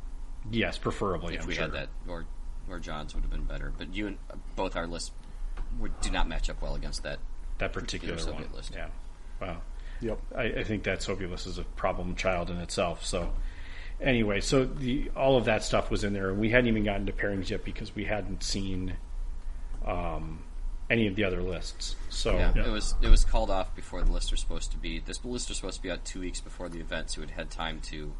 yes, 0.50 0.78
preferably. 0.78 1.34
if 1.34 1.42
I'm 1.42 1.48
we 1.48 1.54
sure. 1.54 1.64
had 1.64 1.72
that, 1.72 1.88
or 2.08 2.26
or 2.68 2.78
John's 2.78 3.14
would 3.14 3.22
have 3.22 3.30
been 3.30 3.44
better. 3.44 3.72
But 3.76 3.94
you 3.94 4.06
and 4.08 4.18
both 4.54 4.76
our 4.76 4.86
lists 4.86 5.12
would, 5.78 6.00
do 6.00 6.10
not 6.10 6.28
match 6.28 6.50
up 6.50 6.62
well 6.62 6.74
against 6.74 7.02
that. 7.02 7.18
that 7.58 7.72
particular, 7.72 8.14
particular 8.14 8.42
one. 8.42 8.52
List. 8.54 8.72
Yeah. 8.74 8.88
Wow. 9.40 9.58
Yep. 10.00 10.18
I, 10.36 10.44
I 10.44 10.64
think 10.64 10.82
that 10.84 11.02
Soviet 11.02 11.30
list 11.30 11.46
is 11.46 11.58
a 11.58 11.64
problem 11.64 12.14
child 12.16 12.50
in 12.50 12.58
itself. 12.58 13.04
So 13.04 13.32
anyway, 14.00 14.40
so 14.40 14.64
the 14.64 15.10
all 15.16 15.36
of 15.36 15.44
that 15.46 15.62
stuff 15.64 15.90
was 15.90 16.04
in 16.04 16.12
there, 16.12 16.30
and 16.30 16.38
we 16.38 16.50
hadn't 16.50 16.68
even 16.68 16.84
gotten 16.84 17.06
to 17.06 17.12
pairings 17.12 17.50
yet 17.50 17.64
because 17.64 17.94
we 17.94 18.04
hadn't 18.04 18.42
seen 18.42 18.96
um, 19.86 20.44
any 20.90 21.06
of 21.06 21.16
the 21.16 21.24
other 21.24 21.42
lists. 21.42 21.96
So 22.08 22.36
Yeah, 22.36 22.66
it 22.66 22.70
was 22.70 22.94
it 23.02 23.08
was 23.08 23.24
called 23.24 23.50
off 23.50 23.74
before 23.74 24.02
the 24.02 24.12
list 24.12 24.30
was 24.30 24.40
supposed 24.40 24.70
to 24.72 24.78
be. 24.78 25.00
This 25.00 25.24
list 25.24 25.48
was 25.48 25.58
supposed 25.58 25.76
to 25.76 25.82
be 25.82 25.90
out 25.90 26.04
two 26.04 26.20
weeks 26.20 26.40
before 26.40 26.68
the 26.68 26.80
event, 26.80 27.10
so 27.10 27.20
we'd 27.20 27.30
had 27.30 27.50
time 27.50 27.80
to 27.84 28.12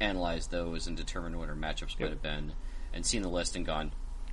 analyze 0.00 0.46
those 0.48 0.86
and 0.86 0.96
determine 0.96 1.38
what 1.38 1.48
our 1.48 1.54
matchups 1.54 1.98
might 2.00 2.10
have 2.10 2.22
been, 2.22 2.52
and 2.92 3.04
seen 3.04 3.22
the 3.22 3.28
list 3.28 3.56
and 3.56 3.64
gone, 3.66 3.92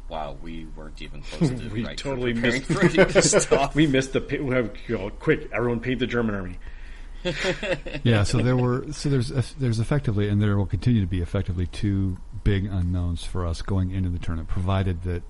"Wow, 0.09 0.37
we 0.41 0.65
weren't 0.75 1.01
even 1.01 1.21
close 1.31 1.49
to 1.49 1.69
we 1.69 1.85
right 1.85 1.97
totally 1.97 2.33
for 2.33 2.41
missed 2.41 2.63
for 2.65 2.83
any 2.83 3.21
stuff." 3.21 3.75
we 3.75 3.87
missed 3.87 4.13
the 4.13 4.21
pa- 4.21 4.41
we 4.43 4.55
have, 4.55 4.71
you 4.87 4.97
know, 4.97 5.09
quick. 5.09 5.49
Everyone 5.51 5.79
paint 5.79 5.99
the 5.99 6.07
German 6.07 6.35
army. 6.35 6.57
yeah, 8.03 8.23
so 8.23 8.37
there 8.39 8.55
were 8.55 8.85
so 8.93 9.09
there's 9.09 9.31
uh, 9.31 9.41
there's 9.59 9.79
effectively 9.79 10.29
and 10.29 10.41
there 10.41 10.55
will 10.57 10.65
continue 10.67 11.01
to 11.01 11.07
be 11.07 11.19
effectively 11.21 11.65
two 11.67 12.17
big 12.43 12.65
unknowns 12.65 13.23
for 13.23 13.45
us 13.45 13.61
going 13.61 13.91
into 13.91 14.09
the 14.09 14.19
tournament, 14.19 14.47
provided 14.49 15.03
that 15.03 15.23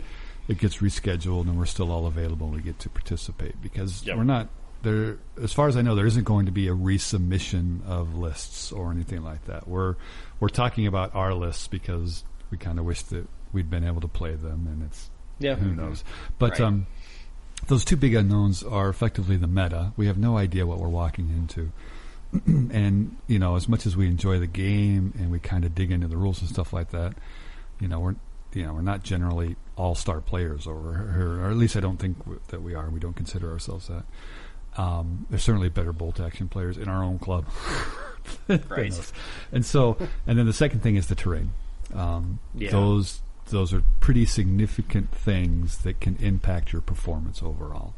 it 0.48 0.57
gets 0.59 0.77
rescheduled 0.77 1.41
and 1.43 1.57
we're 1.57 1.66
still 1.66 1.91
all 1.91 2.06
available 2.06 2.48
and 2.48 2.56
we 2.57 2.61
get 2.61 2.77
to 2.80 2.90
participate 2.90 3.61
because 3.61 4.06
Yep. 4.06 4.17
we're 4.17 4.24
not 4.24 4.49
there. 4.84 5.18
As 5.42 5.54
far 5.54 5.68
as 5.68 5.76
I 5.78 5.82
know, 5.82 5.96
there 5.96 6.06
isn't 6.06 6.24
going 6.24 6.46
to 6.46 6.52
be 6.52 6.68
a 6.68 6.74
resubmission 6.74 7.86
of 7.88 8.16
lists 8.18 8.72
or 8.72 8.92
anything 8.92 9.24
like 9.24 9.46
that. 9.46 9.68
We're 9.68 9.96
we're 10.40 10.50
talking 10.50 10.88
about 10.88 11.16
our 11.16 11.34
lists 11.34 11.68
because 11.68 12.24
we 12.52 12.58
kind 12.58 12.80
of 12.80 12.86
wish 12.86 13.02
that 13.04 13.28
we'd 13.54 13.70
been 13.70 13.84
able 13.84 14.02
to 14.02 14.08
play 14.08 14.36
them, 14.36 14.68
and 14.68 14.84
it's 14.84 15.10
Yeah. 15.40 15.56
who 15.56 15.74
knows. 15.74 16.04
But 16.40 16.52
Right. 16.52 16.62
um, 16.62 16.88
those 17.68 17.84
two 17.86 17.98
big 17.98 18.14
unknowns 18.14 18.62
are 18.64 18.90
effectively 18.90 19.36
the 19.38 19.48
meta. 19.48 19.94
We 19.98 20.08
have 20.08 20.18
no 20.18 20.38
idea 20.38 20.66
what 20.68 20.80
we're 20.80 20.88
walking 20.90 21.30
into. 21.30 21.72
and, 22.46 23.16
you 23.28 23.40
know, 23.40 23.56
as 23.56 23.68
much 23.70 23.86
as 23.86 23.96
we 23.96 24.06
enjoy 24.08 24.38
the 24.40 24.48
game 24.48 25.14
and 25.18 25.32
we 25.32 25.40
kind 25.40 25.64
of 25.66 25.74
dig 25.74 25.92
into 25.92 26.08
the 26.08 26.18
rules 26.18 26.40
and 26.42 26.50
stuff 26.50 26.74
like 26.74 26.92
that, 26.92 27.14
you 27.80 27.88
know, 27.88 28.00
we're, 28.00 28.16
you 28.54 28.64
know, 28.66 28.74
we're 28.74 28.82
not 28.82 29.02
generally 29.04 29.56
all-star 29.78 30.20
players 30.22 30.68
over 30.68 31.12
here, 31.16 31.40
or 31.46 31.50
at 31.50 31.56
least 31.58 31.76
I 31.78 31.80
don't 31.80 31.98
think 31.98 32.20
w- 32.20 32.40
that 32.50 32.62
we 32.62 32.76
are. 32.76 32.90
We 32.90 33.00
don't 33.00 33.16
consider 33.16 33.52
ourselves 33.52 33.88
that. 33.88 34.04
Um, 34.78 35.26
there's 35.30 35.44
certainly 35.44 35.70
better 35.70 35.92
bolt 35.92 36.20
action 36.20 36.48
players 36.48 36.78
in 36.78 36.88
our 36.88 37.04
own 37.04 37.20
club. 37.20 37.46
Right. 38.48 39.12
And 39.52 39.66
so, 39.66 39.98
and 40.26 40.38
then 40.38 40.46
the 40.46 40.54
second 40.54 40.82
thing 40.82 40.98
is 40.98 41.08
the 41.08 41.16
terrain. 41.16 41.52
Um, 41.94 42.40
Yeah. 42.54 42.72
Those 42.72 43.22
those 43.50 43.74
are 43.74 43.84
pretty 44.02 44.26
significant 44.26 45.10
things 45.12 45.78
that 45.80 46.02
can 46.02 46.18
impact 46.18 46.74
your 46.74 46.82
performance 46.82 47.42
overall. 47.42 47.94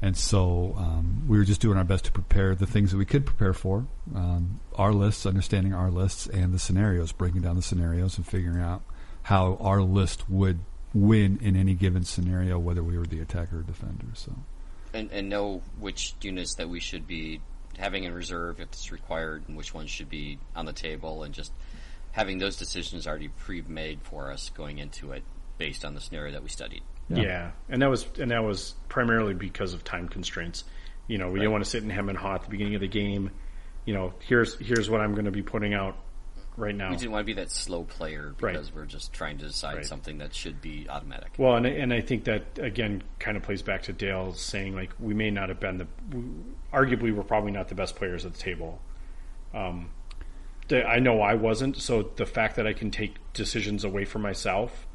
And 0.00 0.16
so 0.16 0.74
um, 0.78 1.24
we 1.26 1.36
were 1.38 1.44
just 1.44 1.60
doing 1.60 1.76
our 1.76 1.82
best 1.82 2.04
to 2.04 2.12
prepare 2.12 2.54
the 2.54 2.66
things 2.66 2.92
that 2.92 2.98
we 2.98 3.04
could 3.04 3.26
prepare 3.26 3.52
for, 3.52 3.86
um, 4.14 4.60
our 4.76 4.92
lists, 4.92 5.26
understanding 5.26 5.74
our 5.74 5.90
lists, 5.90 6.28
and 6.28 6.52
the 6.54 6.60
scenarios, 6.60 7.10
breaking 7.10 7.40
down 7.40 7.56
the 7.56 7.62
scenarios 7.62 8.16
and 8.16 8.24
figuring 8.26 8.60
out 8.60 8.82
how 9.22 9.56
our 9.60 9.82
list 9.82 10.28
would 10.30 10.60
win 10.92 11.38
in 11.42 11.56
any 11.56 11.74
given 11.74 12.04
scenario, 12.04 12.58
whether 12.58 12.82
we 12.82 12.96
were 12.96 13.06
the 13.06 13.18
attacker 13.20 13.58
or 13.58 13.62
defender. 13.62 14.06
So. 14.14 14.32
And, 14.94 15.10
and 15.12 15.28
know 15.28 15.60
which 15.78 16.14
units 16.22 16.54
that 16.54 16.68
we 16.68 16.80
should 16.80 17.06
be 17.06 17.40
having 17.78 18.04
in 18.04 18.14
reserve 18.14 18.60
if 18.60 18.68
it's 18.68 18.92
required, 18.92 19.44
and 19.48 19.56
which 19.56 19.74
ones 19.74 19.90
should 19.90 20.08
be 20.08 20.38
on 20.54 20.64
the 20.64 20.72
table, 20.72 21.22
and 21.24 21.34
just 21.34 21.52
having 22.12 22.38
those 22.38 22.56
decisions 22.56 23.06
already 23.06 23.28
pre-made 23.28 24.00
for 24.02 24.30
us 24.30 24.50
going 24.50 24.78
into 24.78 25.12
it 25.12 25.24
based 25.58 25.84
on 25.84 25.94
the 25.94 26.00
scenario 26.00 26.32
that 26.32 26.42
we 26.42 26.48
studied. 26.48 26.82
Yeah. 27.08 27.50
and 27.68 27.82
that 27.82 27.90
was 27.90 28.06
and 28.18 28.30
that 28.30 28.42
was 28.42 28.74
primarily 28.88 29.34
because 29.34 29.74
of 29.74 29.84
time 29.84 30.08
constraints. 30.08 30.64
You 31.06 31.18
know, 31.18 31.28
we 31.28 31.38
didn't 31.38 31.52
want 31.52 31.64
to 31.64 31.68
sit 31.68 31.82
in 31.82 31.90
hem 31.90 32.08
and 32.08 32.16
haw 32.16 32.36
at 32.36 32.42
the 32.42 32.48
beginning 32.48 32.76
of 32.76 32.80
the 32.80 32.88
game. 32.88 33.30
You 33.84 33.92
know, 33.92 34.14
here's 34.20 34.58
here's 34.58 34.88
what 34.88 35.02
I'm 35.02 35.12
going 35.12 35.26
to 35.26 35.30
be 35.30 35.42
putting 35.42 35.74
out 35.74 35.96
right 36.56 36.74
now. 36.74 36.90
We 36.90 36.96
didn't 36.96 37.12
want 37.12 37.22
to 37.22 37.26
be 37.34 37.40
that 37.40 37.50
slow 37.50 37.84
player 37.84 38.34
Right. 38.40 38.52
because 38.52 38.72
we're 38.72 38.86
just 38.86 39.12
trying 39.12 39.38
to 39.38 39.46
decide 39.46 39.76
Right. 39.76 39.86
something 39.86 40.18
that 40.18 40.34
should 40.34 40.60
be 40.60 40.86
automatic. 40.88 41.32
Well, 41.38 41.56
and 41.56 41.66
I- 41.66 41.70
and 41.70 41.92
I 41.92 42.00
think 42.00 42.24
that 42.24 42.44
again 42.58 43.02
kind 43.18 43.36
of 43.36 43.42
plays 43.42 43.62
back 43.62 43.82
to 43.82 43.92
Dale 43.92 44.32
saying 44.34 44.74
like 44.74 44.90
we 45.00 45.14
may 45.14 45.30
not 45.30 45.48
have 45.48 45.60
been 45.60 45.78
the, 45.78 45.86
arguably 46.72 47.14
we're 47.14 47.22
probably 47.24 47.52
not 47.52 47.68
the 47.68 47.74
best 47.74 47.96
players 47.96 48.24
at 48.24 48.32
the 48.32 48.38
table. 48.38 48.80
Um, 49.52 49.90
the, 50.68 50.86
I 50.86 50.98
know 50.98 51.20
I 51.20 51.34
wasn't, 51.34 51.76
so 51.76 52.02
the 52.16 52.26
fact 52.26 52.56
that 52.56 52.66
I 52.66 52.72
can 52.72 52.90
take 52.90 53.16
decisions 53.32 53.84
away 53.84 54.04
from 54.04 54.22
myself 54.22 54.86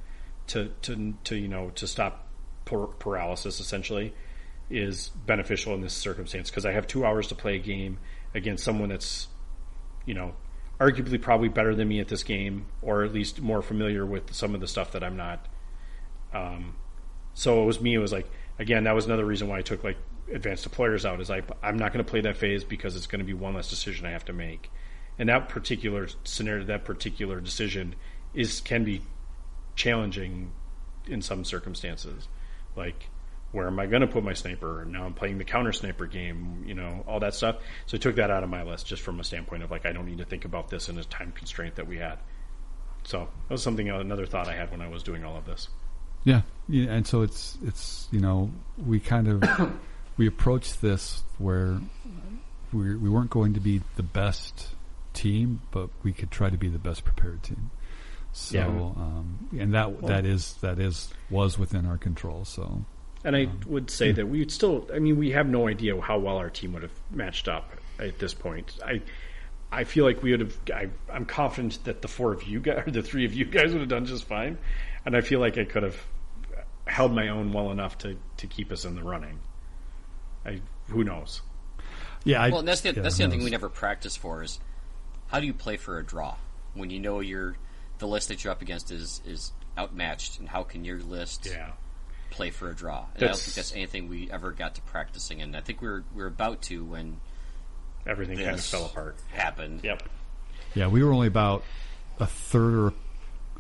to 0.48 0.70
to 0.84 1.14
to 1.26 1.36
you 1.36 1.48
know 1.48 1.70
to 1.76 1.86
stop 1.88 2.28
par- 2.66 2.88
paralysis 2.88 3.60
essentially 3.60 4.14
is 4.70 5.10
beneficial 5.26 5.74
in 5.76 5.82
this 5.82 5.94
circumstance 5.94 6.50
because 6.50 6.66
I 6.66 6.72
have 6.72 6.88
two 6.88 7.06
hours 7.06 7.28
to 7.28 7.36
play 7.36 7.56
a 7.56 7.60
game 7.60 7.98
against 8.34 8.64
someone 8.64 8.90
that's 8.90 9.28
you 10.06 10.14
know 10.14 10.34
arguably 10.80 11.22
probably 11.22 11.50
better 11.50 11.76
than 11.76 11.88
me 11.88 12.00
at 12.00 12.08
this 12.08 12.24
game 12.24 12.66
or 12.82 13.04
at 13.04 13.14
least 13.14 13.42
more 13.42 13.62
familiar 13.62 14.06
with 14.06 14.34
some 14.34 14.56
of 14.56 14.62
the 14.62 14.68
stuff 14.68 14.94
that 14.94 15.04
I'm 15.04 15.18
not. 15.18 15.46
Um, 16.34 16.76
so 17.34 17.62
it 17.64 17.66
was 17.66 17.82
me. 17.82 17.96
It 17.96 18.00
was 18.00 18.12
like 18.12 18.30
again 18.58 18.86
that 18.86 18.96
was 18.96 19.06
another 19.06 19.26
reason 19.26 19.48
why 19.48 19.60
I 19.60 19.62
took 19.62 19.84
like 19.84 19.98
advanced 20.32 20.70
deployers 20.70 21.06
out. 21.06 21.20
Is 21.20 21.30
I 21.30 21.42
I'm 21.62 21.78
not 21.78 21.92
going 21.92 22.04
to 22.04 22.10
play 22.10 22.22
that 22.22 22.38
phase 22.38 22.64
because 22.64 22.96
it's 22.96 23.08
going 23.08 23.20
to 23.20 23.26
be 23.26 23.34
one 23.34 23.54
less 23.54 23.70
decision 23.70 24.06
I 24.06 24.12
have 24.12 24.26
to 24.26 24.34
make, 24.34 24.72
and 25.18 25.30
that 25.30 25.50
particular 25.50 26.08
scenario, 26.24 26.66
that 26.66 26.86
particular 26.86 27.40
decision 27.42 27.96
is 28.34 28.62
can 28.62 28.84
be 28.84 29.02
challenging 29.76 30.52
in 31.08 31.22
some 31.22 31.44
circumstances, 31.44 32.28
like. 32.76 33.10
Where 33.52 33.66
am 33.68 33.80
I 33.80 33.88
going 33.88 34.02
to 34.02 34.08
put 34.08 34.24
my 34.24 34.34
sniper? 34.34 34.86
Now 34.88 35.06
I'm 35.06 35.14
playing 35.14 35.38
the 35.40 35.44
counter 35.44 35.72
sniper 35.74 36.06
game, 36.06 36.64
you 36.68 36.76
know, 36.76 37.04
all 37.08 37.20
that 37.22 37.34
stuff. 37.34 37.58
So 37.88 37.98
I 37.98 38.00
took 38.00 38.16
that 38.18 38.30
out 38.30 38.44
of 38.44 38.50
my 38.50 38.64
list 38.64 38.86
just 38.86 39.02
from 39.02 39.20
a 39.20 39.24
standpoint 39.24 39.64
of 39.64 39.72
like 39.72 39.86
I 39.86 39.92
don't 39.92 40.06
need 40.06 40.20
to 40.20 40.26
think 40.26 40.46
about 40.46 40.70
this 40.70 40.88
in 40.90 40.98
a 41.00 41.04
time 41.04 41.32
constraint 41.32 41.76
that 41.76 41.88
we 41.88 41.98
had. 41.98 42.20
So 43.04 43.20
that 43.48 43.54
was 43.54 43.64
something 43.64 43.90
another 43.90 44.26
thought 44.26 44.48
I 44.48 44.56
had 44.56 44.70
when 44.72 44.82
I 44.82 44.88
was 44.90 45.02
doing 45.04 45.24
all 45.26 45.36
of 45.36 45.46
this. 45.46 45.68
Yeah, 46.26 46.42
yeah, 46.68 46.92
and 46.92 47.08
so 47.08 47.22
it's 47.22 47.58
it's 47.66 48.08
you 48.12 48.20
know 48.20 48.52
we 48.86 49.00
kind 49.00 49.28
of 49.44 49.72
we 50.18 50.28
approached 50.28 50.82
this 50.82 51.24
where 51.38 51.80
we 52.74 52.96
we 52.96 53.10
weren't 53.10 53.30
going 53.30 53.54
to 53.54 53.60
be 53.60 53.82
the 53.96 54.04
best 54.04 54.68
team, 55.14 55.62
but 55.72 55.90
we 56.04 56.12
could 56.12 56.30
try 56.30 56.50
to 56.50 56.58
be 56.58 56.68
the 56.68 56.78
best 56.78 57.04
prepared 57.04 57.42
team. 57.42 57.72
So 58.32 58.58
Yeah. 58.58 58.66
um, 58.68 59.50
and 59.58 59.74
that 59.74 60.06
that 60.06 60.26
is 60.26 60.54
that 60.62 60.78
is 60.78 61.12
was 61.30 61.58
within 61.58 61.86
our 61.86 61.98
control. 61.98 62.46
So 62.46 62.84
And 63.24 63.36
I 63.36 63.50
would 63.68 63.90
say 63.90 64.14
that 64.14 64.28
we 64.28 64.40
would 64.40 64.52
still. 64.52 64.88
I 64.94 65.00
mean, 65.00 65.18
we 65.18 65.32
have 65.32 65.48
no 65.48 65.68
idea 65.68 66.00
how 66.00 66.20
well 66.20 66.38
our 66.38 66.50
team 66.50 66.74
would 66.74 66.84
have 66.84 67.00
matched 67.12 67.50
up 67.50 67.70
at 68.00 68.18
this 68.18 68.34
point. 68.34 68.74
I, 68.84 69.02
I 69.72 69.84
feel 69.84 70.06
like 70.06 70.24
we 70.24 70.32
would 70.32 70.40
have. 70.40 70.58
I, 70.74 70.90
I'm 71.12 71.26
confident 71.26 71.84
that 71.84 72.02
the 72.02 72.08
four 72.08 72.32
of 72.32 72.44
you 72.44 72.62
guys, 72.62 72.84
or 72.88 72.92
the 72.92 73.02
three 73.02 73.26
of 73.26 73.34
you 73.34 73.44
guys, 73.44 73.74
would 73.74 73.82
have 73.82 73.90
done 73.90 74.06
just 74.06 74.24
fine. 74.24 74.58
And 75.06 75.18
I 75.18 75.22
feel 75.22 75.42
like 75.42 75.58
I 75.58 75.66
could 75.66 75.84
have 75.84 75.98
held 76.88 77.14
my 77.14 77.28
own 77.28 77.52
well 77.52 77.72
enough 77.72 77.98
to 78.00 78.16
to 78.38 78.48
keep 78.48 78.72
us 78.72 78.86
in 78.86 78.96
the 78.96 79.04
running. 79.04 79.40
I 80.46 80.62
who 80.88 81.04
knows? 81.04 81.42
yeah, 82.24 82.42
I, 82.42 82.50
Well, 82.50 82.60
and 82.60 82.68
that's 82.68 82.82
the 82.82 82.94
yeah, 82.94 83.02
that's 83.02 83.18
the 83.18 83.26
other 83.26 83.32
thing 83.32 83.44
we 83.44 83.50
never 83.50 83.70
practice 83.70 84.16
for 84.16 84.44
is 84.44 84.60
how 85.28 85.40
do 85.40 85.46
you 85.46 85.54
play 85.54 85.78
for 85.78 86.00
a 86.00 86.06
draw 86.06 86.36
when 86.74 86.90
you 86.90 87.00
know 87.00 87.20
you're 87.20 87.56
the 88.00 88.08
list 88.08 88.30
that 88.30 88.44
you're 88.44 88.52
up 88.52 88.62
against 88.62 88.92
is 88.92 89.22
is 89.26 89.52
outmatched, 89.78 90.40
and 90.40 90.50
how 90.50 90.64
can 90.64 90.84
your 90.86 91.00
list 91.00 91.48
Yeah. 91.50 91.72
Play 92.30 92.50
for 92.50 92.70
a 92.70 92.76
draw? 92.76 93.06
And 93.16 93.24
I 93.24 93.28
don't 93.28 93.38
think 93.38 93.56
that's 93.56 93.74
anything 93.74 94.08
we 94.08 94.30
ever 94.32 94.52
got 94.52 94.76
to 94.76 94.82
practicing, 94.82 95.42
and 95.42 95.56
I 95.56 95.62
think 95.62 95.82
we 95.82 95.88
were 95.88 96.04
we 96.16 96.22
were 96.22 96.28
about 96.28 96.62
to 96.64 96.84
when 96.84 97.18
Everything 98.06 98.38
kind 98.38 98.52
of 98.52 98.64
fell 98.64 98.86
apart. 98.86 99.18
happened. 99.32 99.82
Yep. 99.84 100.04
Yeah, 100.76 100.88
we 100.88 101.04
were 101.04 101.12
only 101.14 101.28
about 101.28 101.64
a 102.20 102.26
third 102.28 102.74
or 102.74 102.94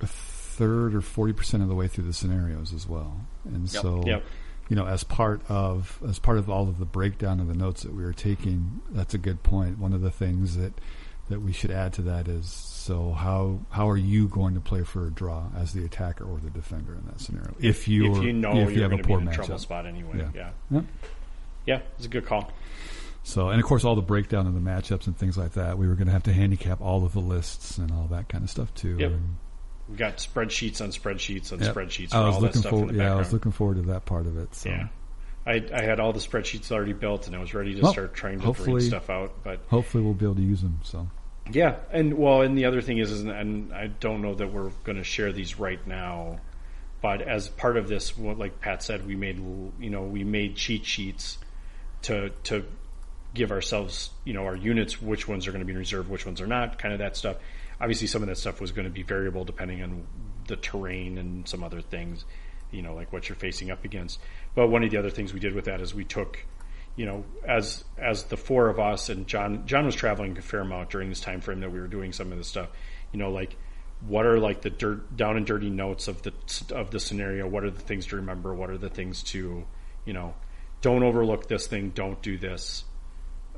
a 0.01 0.07
third 0.07 0.93
or 0.95 1.01
forty 1.01 1.33
percent 1.33 1.63
of 1.63 1.69
the 1.69 1.75
way 1.75 1.87
through 1.87 2.05
the 2.05 2.13
scenarios 2.13 2.73
as 2.73 2.87
well, 2.87 3.21
and 3.45 3.71
Yep. 3.71 3.81
so 3.81 4.03
Yep. 4.05 4.23
you 4.69 4.75
know, 4.75 4.85
as 4.85 5.03
part 5.03 5.41
of 5.49 5.99
as 6.07 6.19
part 6.19 6.37
of 6.37 6.49
all 6.49 6.67
of 6.69 6.79
the 6.79 6.85
breakdown 6.85 7.39
of 7.39 7.47
the 7.47 7.55
notes 7.55 7.83
that 7.83 7.93
we 7.93 8.03
were 8.03 8.13
taking, 8.13 8.81
that's 8.91 9.13
a 9.13 9.17
good 9.17 9.43
point. 9.43 9.77
One 9.79 9.93
of 9.93 10.01
the 10.01 10.11
things 10.11 10.55
that 10.57 10.73
that 11.29 11.41
we 11.41 11.51
should 11.53 11.71
add 11.71 11.93
to 11.93 12.01
that 12.03 12.27
is 12.27 12.47
so 12.49 13.11
how 13.11 13.59
how 13.69 13.87
are 13.89 13.97
you 13.97 14.27
going 14.27 14.55
to 14.55 14.59
play 14.59 14.83
for 14.83 15.07
a 15.07 15.11
draw 15.11 15.45
as 15.57 15.73
the 15.73 15.85
attacker 15.85 16.23
or 16.25 16.39
the 16.39 16.49
defender 16.49 16.93
in 16.95 17.05
that 17.05 17.21
scenario? 17.21 17.53
If 17.59 17.87
you 17.87 18.11
if 18.15 18.23
you 18.23 18.33
know 18.33 18.51
if 18.59 18.71
you 18.71 18.77
you're 18.81 18.89
have 18.89 18.99
a 18.99 19.03
poor 19.03 19.19
in 19.21 19.27
a 19.27 19.31
trouble 19.33 19.55
matchup. 19.55 19.59
spot 19.59 19.85
anyway. 19.85 20.25
Yeah. 20.35 20.49
Yeah. 20.71 20.81
Yeah. 21.65 21.81
It's 21.97 22.05
a 22.05 22.09
good 22.09 22.25
call. 22.25 22.51
So, 23.23 23.49
and 23.49 23.59
of 23.61 23.65
course, 23.67 23.83
all 23.83 23.95
the 23.95 24.01
breakdown 24.01 24.47
of 24.47 24.53
the 24.55 24.59
matchups 24.59 25.05
and 25.05 25.15
things 25.15 25.37
like 25.37 25.51
that, 25.53 25.77
we 25.77 25.87
were 25.87 25.93
going 25.95 26.07
to 26.07 26.13
have 26.13 26.23
to 26.23 26.33
handicap 26.33 26.81
all 26.81 27.05
of 27.05 27.13
the 27.13 27.19
lists 27.19 27.77
and 27.77 27.91
all 27.91 28.07
that 28.11 28.27
kind 28.29 28.43
of 28.43 28.49
stuff 28.49 28.73
too. 28.73 28.97
Yep. 28.97 29.11
And- 29.11 29.35
We've 29.87 29.97
got 29.97 30.17
spreadsheets 30.17 30.81
on 30.81 30.89
spreadsheets 30.89 31.51
on 31.51 31.59
Yep. 31.59 31.73
spreadsheets. 31.75 32.13
I 32.13 32.23
was 32.25 32.35
all 32.35 32.41
that 32.41 32.47
looking 32.47 32.61
stuff 32.61 32.69
forward. 32.69 32.95
Yeah, 32.95 33.11
I 33.11 33.15
was 33.17 33.33
looking 33.33 33.51
forward 33.51 33.77
to 33.77 33.81
that 33.91 34.05
part 34.05 34.27
of 34.27 34.37
it. 34.37 34.53
So. 34.53 34.69
Yeah. 34.69 34.87
I, 35.47 35.63
I 35.73 35.81
had 35.83 35.99
all 35.99 36.13
the 36.13 36.19
spreadsheets 36.19 36.71
already 36.71 36.93
built 36.93 37.25
and 37.27 37.35
I 37.35 37.39
was 37.39 37.53
ready 37.55 37.73
to 37.73 37.81
Well, 37.81 37.91
start 37.91 38.13
trying 38.13 38.39
to 38.39 38.51
read 38.51 38.83
stuff 38.83 39.09
out. 39.09 39.33
But 39.43 39.61
Hopefully, 39.67 40.03
we'll 40.03 40.13
be 40.13 40.25
able 40.25 40.35
to 40.35 40.41
use 40.43 40.61
them. 40.61 40.79
So. 40.83 41.07
Yeah, 41.51 41.75
and 41.91 42.15
well, 42.15 42.41
and 42.41 42.57
the 42.57 42.65
other 42.65 42.81
thing 42.81 42.97
is, 42.97 43.11
is 43.11 43.23
and 43.23 43.73
I 43.73 43.87
don't 43.87 44.21
know 44.21 44.35
that 44.35 44.51
we're 44.51 44.69
going 44.83 44.97
to 44.97 45.03
share 45.03 45.31
these 45.31 45.59
right 45.59 45.85
now, 45.87 46.39
but 47.01 47.21
as 47.21 47.47
part 47.49 47.77
of 47.77 47.87
this, 47.87 48.17
what 48.17 48.37
like 48.37 48.59
Pat 48.59 48.83
said, 48.83 49.05
we 49.05 49.15
made 49.15 49.37
you 49.37 49.89
know 49.89 50.03
we 50.03 50.23
made 50.23 50.55
cheat 50.55 50.85
sheets 50.85 51.37
to 52.03 52.29
to 52.43 52.65
give 53.33 53.51
ourselves 53.51 54.09
you 54.25 54.33
know 54.33 54.45
our 54.45 54.55
units 54.55 55.01
which 55.01 55.27
ones 55.27 55.47
are 55.47 55.51
going 55.51 55.61
to 55.61 55.65
be 55.65 55.73
in 55.73 55.77
reserve, 55.77 56.09
which 56.09 56.25
ones 56.25 56.41
are 56.41 56.47
not, 56.47 56.77
kind 56.79 56.93
of 56.93 56.99
that 56.99 57.15
stuff. 57.15 57.37
Obviously, 57.81 58.07
some 58.07 58.21
of 58.21 58.27
that 58.27 58.37
stuff 58.37 58.59
was 58.59 58.71
going 58.71 58.85
to 58.85 58.91
be 58.91 59.03
variable 59.03 59.45
depending 59.45 59.81
on 59.81 60.05
the 60.47 60.55
terrain 60.57 61.17
and 61.17 61.47
some 61.47 61.63
other 61.63 61.81
things, 61.81 62.25
you 62.71 62.81
know, 62.81 62.93
like 62.93 63.13
what 63.13 63.29
you're 63.29 63.35
facing 63.35 63.71
up 63.71 63.85
against. 63.85 64.19
But 64.55 64.67
one 64.67 64.83
of 64.83 64.91
the 64.91 64.97
other 64.97 65.09
things 65.09 65.33
we 65.33 65.39
did 65.39 65.53
with 65.53 65.65
that 65.65 65.79
is 65.79 65.93
we 65.93 66.03
took 66.03 66.43
you 66.95 67.05
know, 67.05 67.23
as 67.47 67.83
as 67.97 68.23
the 68.25 68.37
four 68.37 68.69
of 68.69 68.79
us 68.79 69.09
and 69.09 69.27
John 69.27 69.65
John 69.65 69.85
was 69.85 69.95
traveling 69.95 70.37
a 70.37 70.41
fair 70.41 70.61
amount 70.61 70.89
during 70.89 71.09
this 71.09 71.21
time 71.21 71.41
frame 71.41 71.61
that 71.61 71.71
we 71.71 71.79
were 71.79 71.87
doing 71.87 72.13
some 72.13 72.31
of 72.31 72.37
this 72.37 72.47
stuff. 72.47 72.69
You 73.11 73.19
know, 73.19 73.31
like 73.31 73.55
what 74.07 74.25
are 74.25 74.39
like 74.39 74.61
the 74.61 74.69
dirt 74.69 75.15
down 75.15 75.37
and 75.37 75.45
dirty 75.45 75.69
notes 75.69 76.07
of 76.07 76.21
the 76.21 76.33
of 76.73 76.91
the 76.91 76.99
scenario? 76.99 77.47
What 77.47 77.63
are 77.63 77.71
the 77.71 77.81
things 77.81 78.07
to 78.07 78.17
remember? 78.17 78.53
What 78.53 78.69
are 78.69 78.77
the 78.77 78.89
things 78.89 79.23
to, 79.23 79.65
you 80.05 80.13
know, 80.13 80.33
don't 80.81 81.03
overlook 81.03 81.47
this 81.47 81.67
thing. 81.67 81.89
Don't 81.89 82.21
do 82.21 82.37
this. 82.37 82.83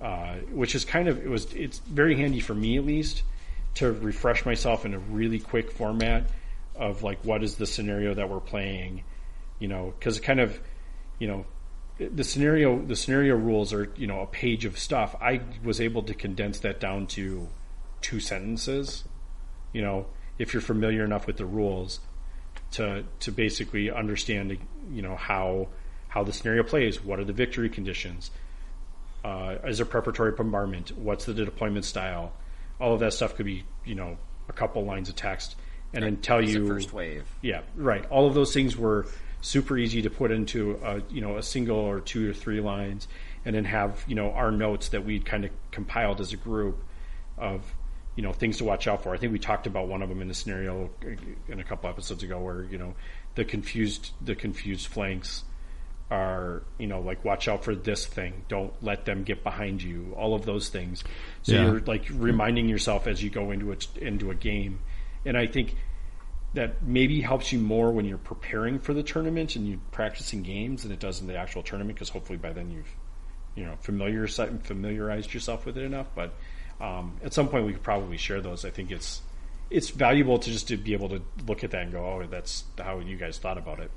Uh, 0.01 0.35
which 0.51 0.73
is 0.73 0.83
kind 0.83 1.07
of 1.07 1.23
it 1.23 1.29
was 1.29 1.53
it's 1.53 1.77
very 1.79 2.15
handy 2.15 2.39
for 2.39 2.55
me 2.55 2.77
at 2.77 2.85
least 2.85 3.21
to 3.75 3.91
refresh 3.91 4.45
myself 4.45 4.83
in 4.85 4.93
a 4.95 4.99
really 4.99 5.39
quick 5.39 5.71
format 5.71 6.29
of 6.75 7.03
like 7.03 7.23
what 7.23 7.43
is 7.43 7.55
the 7.55 7.67
scenario 7.67 8.13
that 8.13 8.27
we're 8.29 8.39
playing, 8.39 9.03
you 9.59 9.67
know, 9.67 9.93
because 9.97 10.17
it 10.17 10.21
kind 10.21 10.39
of, 10.39 10.59
you 11.19 11.27
know, 11.27 11.45
the 12.09 12.23
scenario 12.23 12.81
the 12.81 12.95
scenario 12.95 13.35
rules 13.35 13.73
are 13.73 13.91
you 13.95 14.07
know 14.07 14.21
a 14.21 14.27
page 14.27 14.65
of 14.65 14.77
stuff. 14.79 15.15
I 15.21 15.41
was 15.63 15.81
able 15.81 16.03
to 16.03 16.13
condense 16.13 16.59
that 16.59 16.79
down 16.79 17.07
to 17.07 17.47
two 18.01 18.19
sentences. 18.19 19.03
You 19.73 19.81
know, 19.81 20.07
if 20.37 20.53
you're 20.53 20.61
familiar 20.61 21.03
enough 21.03 21.27
with 21.27 21.37
the 21.37 21.45
rules 21.45 21.99
to 22.71 23.03
to 23.19 23.31
basically 23.31 23.91
understand 23.91 24.57
you 24.91 25.01
know 25.01 25.15
how 25.15 25.67
how 26.07 26.23
the 26.23 26.33
scenario 26.33 26.63
plays. 26.63 27.03
What 27.03 27.19
are 27.19 27.23
the 27.23 27.33
victory 27.33 27.69
conditions? 27.69 28.31
Uh, 29.23 29.55
is 29.65 29.77
there 29.77 29.85
preparatory 29.85 30.31
bombardment? 30.31 30.97
What's 30.97 31.25
the 31.25 31.33
deployment 31.33 31.85
style? 31.85 32.33
All 32.79 32.93
of 32.93 32.99
that 32.99 33.13
stuff 33.13 33.35
could 33.35 33.45
be, 33.45 33.63
you 33.85 33.95
know, 33.95 34.17
a 34.49 34.53
couple 34.53 34.83
lines 34.83 35.07
of 35.07 35.15
text, 35.15 35.55
and 35.93 36.03
then 36.03 36.17
tell 36.17 36.41
you 36.41 36.67
first 36.67 36.91
wave. 36.91 37.25
yeah, 37.41 37.61
right. 37.75 38.05
All 38.09 38.27
of 38.27 38.33
those 38.33 38.53
things 38.53 38.75
were 38.75 39.05
super 39.41 39.77
easy 39.77 40.01
to 40.03 40.09
put 40.09 40.31
into 40.31 40.79
a, 40.83 41.01
you 41.09 41.21
know 41.21 41.37
a 41.37 41.43
single 41.43 41.77
or 41.77 41.99
two 41.99 42.29
or 42.29 42.33
three 42.33 42.61
lines, 42.61 43.07
and 43.45 43.55
then 43.55 43.65
have 43.65 44.03
you 44.07 44.15
know 44.15 44.31
our 44.31 44.51
notes 44.51 44.89
that 44.89 45.03
we'd 45.05 45.25
kind 45.25 45.45
of 45.45 45.51
compiled 45.71 46.21
as 46.21 46.33
a 46.33 46.37
group 46.37 46.83
of 47.37 47.73
you 48.15 48.23
know 48.23 48.33
things 48.33 48.57
to 48.57 48.63
watch 48.63 48.87
out 48.87 49.03
for. 49.03 49.13
I 49.13 49.17
think 49.17 49.33
we 49.33 49.39
talked 49.39 49.67
about 49.67 49.87
one 49.87 50.01
of 50.01 50.09
them 50.09 50.21
in 50.21 50.29
a 50.29 50.33
scenario 50.33 50.89
in 51.47 51.59
a 51.59 51.63
couple 51.63 51.89
episodes 51.89 52.23
ago 52.23 52.39
where 52.39 52.63
you 52.63 52.77
know 52.77 52.93
the 53.35 53.45
confused 53.45 54.11
the 54.21 54.35
confused 54.35 54.87
flanks 54.87 55.43
are 56.09 56.61
you 56.77 56.87
know 56.87 56.99
like 56.99 57.23
watch 57.23 57.47
out 57.47 57.63
for 57.63 57.73
this 57.73 58.05
thing 58.05 58.43
don't 58.49 58.73
let 58.83 59.05
them 59.05 59.23
get 59.23 59.45
behind 59.45 59.81
you 59.81 60.13
all 60.17 60.35
of 60.35 60.45
those 60.45 60.67
things 60.67 61.05
so 61.41 61.53
Yeah. 61.53 61.63
you're 61.67 61.79
like 61.79 62.03
reminding 62.11 62.67
yourself 62.67 63.07
as 63.07 63.23
you 63.23 63.29
go 63.29 63.51
into 63.51 63.71
it 63.71 63.87
into 63.95 64.29
a 64.29 64.35
game 64.35 64.79
and 65.25 65.37
i 65.37 65.47
think 65.47 65.73
that 66.53 66.83
maybe 66.83 67.21
helps 67.21 67.51
you 67.53 67.59
more 67.59 67.91
when 67.91 68.05
you're 68.05 68.17
preparing 68.17 68.79
for 68.79 68.93
the 68.93 69.03
tournament 69.03 69.55
and 69.55 69.67
you're 69.67 69.79
practicing 69.91 70.43
games 70.43 70.83
than 70.83 70.91
it 70.91 70.99
does 70.99 71.21
in 71.21 71.27
the 71.27 71.35
actual 71.37 71.63
tournament 71.63 71.95
because 71.95 72.09
hopefully 72.09 72.37
by 72.37 72.51
then 72.51 72.69
you've 72.69 72.89
you 73.55 73.63
know 73.65 73.75
familiar 73.81 74.27
familiarized 74.27 75.33
yourself 75.33 75.65
with 75.65 75.77
it 75.77 75.83
enough 75.83 76.07
but 76.15 76.33
um, 76.81 77.17
at 77.23 77.33
some 77.33 77.47
point 77.47 77.65
we 77.65 77.73
could 77.73 77.83
probably 77.83 78.17
share 78.17 78.41
those 78.41 78.65
i 78.65 78.69
think 78.69 78.91
it's 78.91 79.21
it's 79.69 79.89
valuable 79.89 80.37
to 80.39 80.49
just 80.51 80.67
to 80.67 80.77
be 80.77 80.93
able 80.93 81.07
to 81.09 81.21
look 81.47 81.63
at 81.63 81.71
that 81.71 81.83
and 81.83 81.91
go 81.91 81.99
oh 82.05 82.27
that's 82.29 82.65
how 82.77 82.99
you 82.99 83.15
guys 83.15 83.37
thought 83.37 83.57
about 83.57 83.79
it 83.79 83.91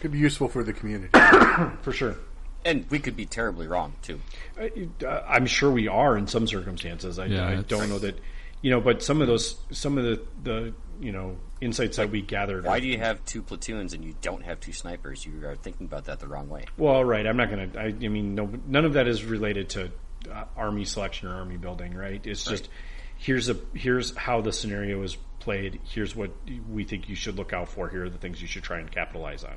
Could 0.00 0.12
be 0.12 0.18
useful 0.18 0.48
for 0.48 0.64
the 0.64 0.72
community. 0.72 1.10
for 1.82 1.92
sure 1.92 2.16
And 2.64 2.84
we 2.90 2.98
could 2.98 3.16
be 3.16 3.26
terribly 3.26 3.66
wrong 3.66 3.94
too. 4.02 4.20
I- 4.58 4.88
uh, 5.04 5.22
I'm 5.28 5.46
sure 5.46 5.70
we 5.70 5.88
are 5.88 6.16
in 6.18 6.26
some 6.26 6.46
circumstances. 6.46 7.18
I, 7.18 7.26
Yeah, 7.26 7.48
I 7.48 7.56
don't 7.62 7.88
know 7.88 7.98
that, 8.00 8.18
you 8.62 8.70
know, 8.70 8.80
but 8.82 9.02
some 9.02 9.22
of 9.22 9.28
those, 9.28 9.56
some 9.70 9.96
of 9.96 10.04
the, 10.04 10.20
the 10.42 10.74
you 11.00 11.10
know, 11.12 11.36
insights 11.60 11.96
that 11.98 12.10
we 12.10 12.22
gathered. 12.22 12.64
Why 12.64 12.80
do 12.80 12.86
you 12.86 12.98
have 12.98 13.24
two 13.24 13.42
platoons 13.42 13.92
and 13.92 14.04
you 14.04 14.14
don't 14.22 14.42
have 14.42 14.60
two 14.60 14.72
snipers? 14.72 15.24
You 15.24 15.46
are 15.46 15.56
thinking 15.56 15.86
about 15.86 16.06
that 16.06 16.20
the 16.20 16.26
wrong 16.26 16.48
way. 16.48 16.64
Well, 16.76 17.04
right. 17.04 17.26
I'm 17.26 17.36
not 17.36 17.50
going 17.50 17.72
to. 17.72 17.80
I, 17.80 17.92
mean, 17.92 18.34
no, 18.34 18.50
none 18.66 18.84
of 18.84 18.94
that 18.94 19.06
is 19.08 19.24
related 19.24 19.70
to 19.70 19.92
uh, 20.32 20.44
army 20.56 20.84
selection 20.84 21.28
or 21.28 21.34
army 21.34 21.56
building. 21.56 21.94
Right. 21.94 22.24
It's 22.26 22.44
just 22.44 22.68
here's 23.16 23.48
a 23.48 23.56
here's 23.74 24.16
how 24.16 24.40
the 24.40 24.52
scenario 24.52 25.02
is 25.02 25.16
played. 25.38 25.80
Here's 25.84 26.14
what 26.16 26.30
we 26.70 26.84
think 26.84 27.08
you 27.08 27.14
should 27.16 27.36
look 27.36 27.52
out 27.52 27.68
for. 27.68 27.88
Here 27.88 28.04
are 28.04 28.10
the 28.10 28.18
things 28.18 28.40
you 28.40 28.48
should 28.48 28.62
try 28.62 28.78
and 28.78 28.90
capitalize 28.90 29.44
on. 29.44 29.56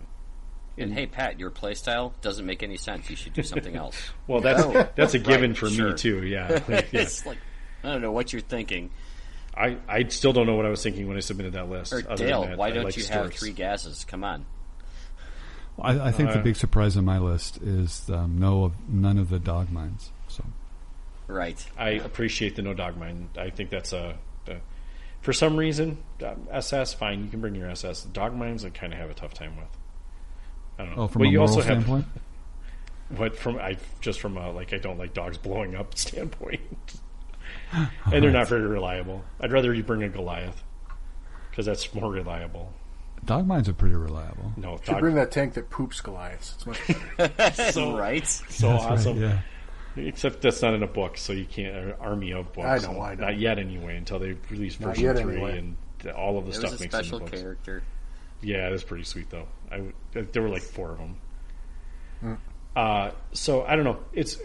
And 0.77 0.91
hey, 0.91 1.05
Pat, 1.05 1.39
your 1.39 1.51
play 1.51 1.75
style 1.75 2.15
doesn't 2.21 2.45
make 2.45 2.63
any 2.63 2.77
sense. 2.77 3.07
You 3.09 3.15
should 3.15 3.33
do 3.33 3.43
something 3.43 3.75
else. 3.75 3.95
Well, 4.27 4.41
that's 4.41 4.63
that's 4.95 5.13
a 5.13 5.19
given 5.19 5.51
Right, 5.51 5.57
for 5.57 5.69
sure. 5.69 5.89
me 5.91 5.95
too. 5.95 6.25
Yeah. 6.25 6.59
Yeah. 6.69 6.81
it's 6.93 7.25
like 7.25 7.37
I 7.83 7.91
don't 7.91 8.01
know 8.01 8.11
what 8.11 8.31
you're 8.31 8.41
thinking. 8.41 8.89
I 9.55 9.77
I 9.87 10.07
still 10.07 10.33
don't 10.33 10.47
know 10.47 10.55
what 10.55 10.65
I 10.65 10.69
was 10.69 10.81
thinking 10.83 11.07
when 11.07 11.17
I 11.17 11.21
submitted 11.21 11.53
that 11.53 11.69
list. 11.69 11.93
Or 11.93 12.03
other 12.09 12.25
Dale, 12.25 12.41
that, 12.45 12.57
why 12.57 12.67
I 12.67 12.71
don't 12.71 12.83
like 12.85 12.97
you 12.97 13.05
have 13.05 13.33
three 13.33 13.51
gases? 13.51 14.03
Come 14.05 14.23
on. 14.23 14.45
I, 15.81 16.07
I 16.07 16.11
think 16.11 16.29
the 16.31 16.39
Uh, 16.39 16.43
big 16.43 16.55
surprise 16.55 16.95
on 16.97 17.05
my 17.05 17.17
list 17.17 17.57
is 17.63 18.07
um, 18.09 18.37
no 18.37 18.65
of 18.65 18.73
none 18.89 19.17
of 19.17 19.29
the 19.29 19.39
dog 19.39 19.71
mines. 19.71 20.11
So 20.27 20.43
Right. 21.27 21.63
I 21.77 21.89
appreciate 21.91 22.55
the 22.55 22.61
no 22.61 22.73
dog 22.73 22.97
mine. 22.97 23.29
I 23.37 23.49
think 23.49 23.69
that's 23.69 23.93
a, 23.93 24.17
a 24.47 24.57
for 25.21 25.33
some 25.33 25.55
reason 25.57 25.97
um, 26.25 26.47
SS 26.51 26.93
fine. 26.93 27.23
You 27.23 27.29
can 27.29 27.41
bring 27.41 27.55
your 27.55 27.69
SS. 27.69 28.03
Dog 28.03 28.35
mines 28.35 28.65
I 28.65 28.69
kind 28.69 28.93
of 28.93 28.99
have 28.99 29.09
a 29.09 29.13
tough 29.15 29.33
time 29.33 29.55
with. 29.57 29.67
I 30.77 30.85
don't 30.85 30.95
know. 30.95 31.03
oh, 31.03 31.07
from 31.07 31.21
Well, 31.21 31.29
a 31.29 31.31
you 31.31 31.37
moral 31.39 31.49
also 31.55 31.61
have 31.61 31.83
standpoint, 31.83 32.05
what 33.17 33.35
from 33.37 33.57
I 33.57 33.77
just 34.01 34.19
from 34.19 34.37
a 34.37 34.51
like 34.51 34.73
I 34.73 34.77
don't 34.77 34.97
like 34.99 35.13
dogs 35.13 35.37
blowing 35.37 35.75
up 35.75 35.97
standpoint, 35.97 36.61
and 38.11 38.23
they're 38.23 38.31
not 38.31 38.47
very 38.47 38.61
reliable. 38.67 39.23
I'd 39.39 39.51
rather 39.51 39.73
you 39.73 39.83
bring 39.83 40.03
a 40.03 40.09
Goliath 40.09 40.63
because 41.49 41.65
that's 41.65 41.93
more 41.93 42.11
reliable. 42.11 42.71
dog 43.25 43.45
mines 43.47 43.69
are 43.69 43.73
pretty 43.73 43.95
reliable. 43.95 44.51
No, 44.57 44.77
Should 44.77 44.85
dog, 44.93 44.99
bring 45.01 45.15
that 45.15 45.31
tank 45.31 45.53
that 45.55 45.69
poops 45.69 46.01
Goliaths. 46.01 46.53
It's 46.55 46.65
much 46.65 47.17
better. 47.17 47.53
so 47.71 47.97
right. 47.97 48.25
so 48.25 48.67
That's 48.69 48.83
right, 48.83 48.91
awesome. 48.91 49.21
yeah. 49.21 49.39
Except 49.95 50.41
that's 50.41 50.61
not 50.63 50.73
in 50.73 50.81
a 50.81 50.87
book, 50.87 51.17
so 51.19 51.33
you 51.33 51.45
can't. 51.45 51.75
An 51.75 51.93
army 51.99 52.31
of 52.31 52.51
books. 52.53 52.67
I 52.67 52.77
know, 52.91 52.99
I 52.99 53.13
know. 53.13 53.25
Not 53.25 53.37
yet, 53.37 53.59
anyway. 53.59 53.95
Until 53.95 54.17
they 54.17 54.35
release 54.49 54.79
Not 54.79 54.95
version 54.95 55.15
three, 55.17 55.35
anyway. 55.35 55.57
and 55.59 56.11
all 56.13 56.39
of 56.39 56.45
the 56.45 56.49
It 56.51 56.55
stuff 56.55 56.71
was 56.71 56.79
a 56.81 56.83
makes 56.83 56.93
it 56.95 56.97
in 56.97 57.03
special 57.03 57.19
the 57.19 57.25
books. 57.25 57.39
character. 57.41 57.83
Yeah, 58.41 58.71
that's 58.71 58.83
pretty 58.83 59.03
sweet 59.03 59.29
though. 59.29 59.47
I 59.71 59.75
w- 59.77 59.93
there 60.31 60.41
were 60.41 60.49
like 60.49 60.63
four 60.63 60.91
of 60.93 60.97
them. 60.97 61.17
Hmm. 62.21 62.33
Uh, 62.75 63.11
so 63.33 63.63
I 63.63 63.75
don't 63.75 63.85
know. 63.85 63.99
It's 64.13 64.37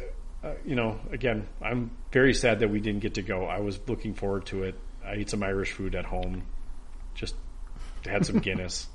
uh, 0.45 0.53
you 0.67 0.75
know 0.77 1.01
again, 1.11 1.49
I'm 1.63 1.91
very 2.13 2.35
sad 2.35 2.61
that 2.61 2.69
we 2.71 2.81
didn't 2.81 3.01
get 3.01 3.15
to 3.15 3.23
go. 3.23 3.45
I 3.45 3.61
was 3.61 3.79
looking 3.87 4.15
forward 4.15 4.47
to 4.47 4.63
it. 4.65 4.75
I 5.05 5.13
ate 5.15 5.31
some 5.31 5.43
Irish 5.43 5.73
food 5.73 5.95
at 5.95 6.05
home. 6.05 6.43
Just 7.15 7.35
had 8.07 8.25
some 8.27 8.39
Guinness. 8.41 8.87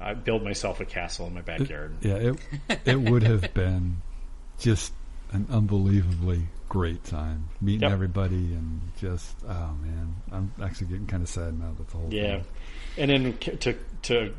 I 0.00 0.14
built 0.14 0.42
myself 0.42 0.80
a 0.80 0.84
castle 0.84 1.26
in 1.28 1.34
my 1.34 1.42
backyard. 1.42 1.94
Yeah, 2.00 2.14
it 2.16 2.36
it 2.84 3.00
would 3.00 3.22
have 3.22 3.54
been 3.54 3.98
just 4.58 4.92
an 5.30 5.46
unbelievably 5.50 6.42
great 6.68 7.04
time 7.04 7.48
meeting 7.60 7.82
Yep. 7.82 7.92
everybody 7.92 8.34
and 8.54 8.80
just 8.98 9.36
oh 9.46 9.70
man, 9.80 10.16
I'm 10.32 10.52
actually 10.62 10.88
getting 10.88 11.06
kind 11.06 11.22
of 11.22 11.28
sad 11.28 11.58
now 11.58 11.72
that 11.78 11.88
the 11.88 11.96
whole 11.96 12.08
Yeah, 12.12 12.36
thing. 12.38 12.44
and 12.98 13.10
then 13.10 13.58
to 13.58 13.76
to 14.02 14.34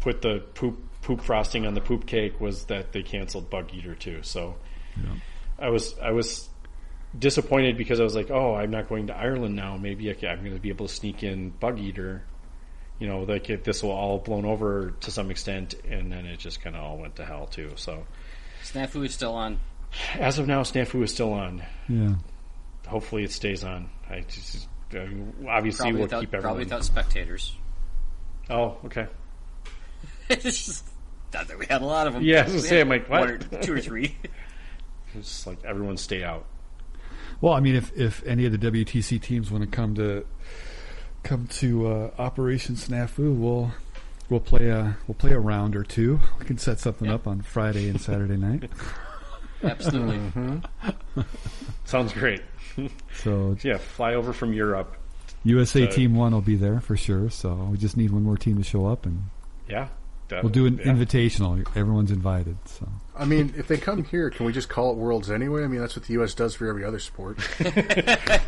put 0.00 0.22
the 0.22 0.42
poop 0.54 0.78
poop 1.02 1.20
frosting 1.20 1.66
on 1.66 1.74
the 1.74 1.80
poop 1.80 2.06
cake 2.06 2.40
was 2.40 2.64
that 2.66 2.92
they 2.92 3.02
canceled 3.02 3.50
Bug 3.50 3.74
Eater 3.74 3.94
too. 3.94 4.20
So 4.22 4.54
I 5.58 5.68
was 5.68 5.98
I 5.98 6.12
was 6.12 6.48
disappointed 7.18 7.76
because 7.76 8.00
I 8.00 8.04
was 8.04 8.14
like, 8.14 8.30
oh, 8.30 8.54
I'm 8.54 8.70
not 8.70 8.88
going 8.88 9.08
to 9.08 9.16
Ireland 9.16 9.56
now. 9.56 9.76
Maybe 9.76 10.10
I 10.10 10.32
am 10.32 10.40
going 10.40 10.54
to 10.54 10.60
be 10.60 10.70
able 10.70 10.86
to 10.88 10.94
sneak 10.94 11.22
in 11.22 11.50
Bug 11.50 11.78
Eater. 11.78 12.24
You 12.98 13.08
know, 13.08 13.20
like 13.22 13.50
if 13.50 13.64
this 13.64 13.82
will 13.82 13.90
all 13.90 14.18
blown 14.18 14.44
over 14.44 14.92
to 15.00 15.10
some 15.10 15.30
extent, 15.30 15.74
and 15.88 16.12
then 16.12 16.24
it 16.24 16.38
just 16.38 16.60
kind 16.62 16.76
of 16.76 16.82
all 16.82 16.98
went 16.98 17.16
to 17.16 17.24
hell 17.24 17.46
too. 17.46 17.72
So 17.74 18.04
Snafu 18.62 19.04
is 19.04 19.14
still 19.14 19.34
on. 19.34 19.58
as 20.14 20.38
of 20.38 20.46
now, 20.46 20.62
Snafu 20.62 21.02
is 21.02 21.12
still 21.12 21.32
on. 21.32 21.62
Yeah. 21.88 22.14
Hopefully, 22.86 23.24
it 23.24 23.32
stays 23.32 23.64
on. 23.64 23.90
I 24.08 24.20
just, 24.20 24.68
uh, 24.94 24.98
obviously 25.48 25.84
Probably 25.84 25.92
we'll 25.92 26.02
without, 26.02 26.20
keep 26.20 26.28
everyone 26.28 26.42
probably 26.42 26.64
without 26.64 26.84
spectators. 26.84 27.56
oh, 28.50 28.76
okay. 28.84 29.06
it's 30.30 30.42
just 30.66 30.84
not 31.34 31.48
that 31.48 31.58
we 31.58 31.66
had 31.66 31.82
a 31.82 31.86
lot 31.86 32.06
of 32.06 32.12
them. 32.12 32.22
Yeah, 32.22 32.40
I 32.40 32.44
was 32.44 32.52
gonna 32.52 32.62
say, 32.62 32.76
had 32.78 32.82
I'm 32.82 32.88
like, 32.88 33.08
one 33.08 33.28
or 33.28 33.38
two 33.38 33.74
or 33.74 33.80
three. 33.80 34.16
It's 35.14 35.28
just 35.28 35.46
like 35.46 35.62
everyone 35.62 35.98
stay 35.98 36.24
out. 36.24 36.46
Well, 37.42 37.52
I 37.52 37.60
mean, 37.60 37.74
if 37.74 37.92
if 37.98 38.24
any 38.24 38.46
of 38.46 38.58
the 38.58 38.70
WTC 38.70 39.20
teams 39.20 39.50
want 39.50 39.64
to 39.64 39.68
come 39.70 39.94
to 39.96 40.24
come 41.24 41.46
to 41.58 41.86
uh, 41.88 42.10
Operation 42.18 42.76
Snafu, 42.76 43.36
we'll 43.36 43.72
we'll 44.30 44.40
play 44.40 44.68
a 44.68 44.96
we'll 45.06 45.16
play 45.16 45.32
a 45.32 45.38
round 45.40 45.76
or 45.76 45.82
two. 45.82 46.20
We 46.38 46.46
can 46.46 46.56
set 46.56 46.78
something 46.78 47.08
Yeah. 47.08 47.16
up 47.16 47.26
on 47.26 47.42
Friday 47.42 47.88
and 47.88 48.00
Saturday 48.00 48.36
night. 48.36 48.70
Absolutely. 49.62 50.20
Sounds 51.84 52.12
great. 52.12 52.42
So 53.22 53.56
Yeah, 53.62 53.76
fly 53.78 54.14
over 54.14 54.32
from 54.32 54.52
Europe. 54.52 54.96
USA 55.44 55.86
So- 55.86 55.92
Team 55.96 56.14
One 56.14 56.32
will 56.32 56.40
be 56.40 56.56
there 56.56 56.80
for 56.80 56.96
sure. 56.96 57.28
So 57.30 57.54
we 57.70 57.76
just 57.76 57.96
need 57.96 58.10
one 58.12 58.22
more 58.22 58.36
team 58.36 58.56
to 58.58 58.62
show 58.64 58.86
up, 58.86 59.04
and 59.04 59.24
Yeah, 59.68 59.88
that- 60.28 60.42
we'll 60.42 60.52
do 60.52 60.66
an 60.66 60.78
yeah. 60.78 60.86
invitational. 60.92 61.64
Everyone's 61.76 62.10
invited. 62.10 62.56
So 62.66 62.88
I 63.14 63.26
mean, 63.26 63.52
if 63.58 63.68
they 63.68 63.76
come 63.76 64.04
here, 64.04 64.30
can 64.30 64.46
we 64.46 64.52
just 64.52 64.70
call 64.70 64.90
it 64.92 64.96
Worlds 64.96 65.30
anyway? 65.30 65.64
I 65.64 65.66
mean, 65.66 65.80
that's 65.80 65.94
what 65.94 66.06
the 66.06 66.14
U.S. 66.14 66.32
does 66.32 66.54
for 66.54 66.66
every 66.66 66.82
other 66.84 66.98
sport. 66.98 67.38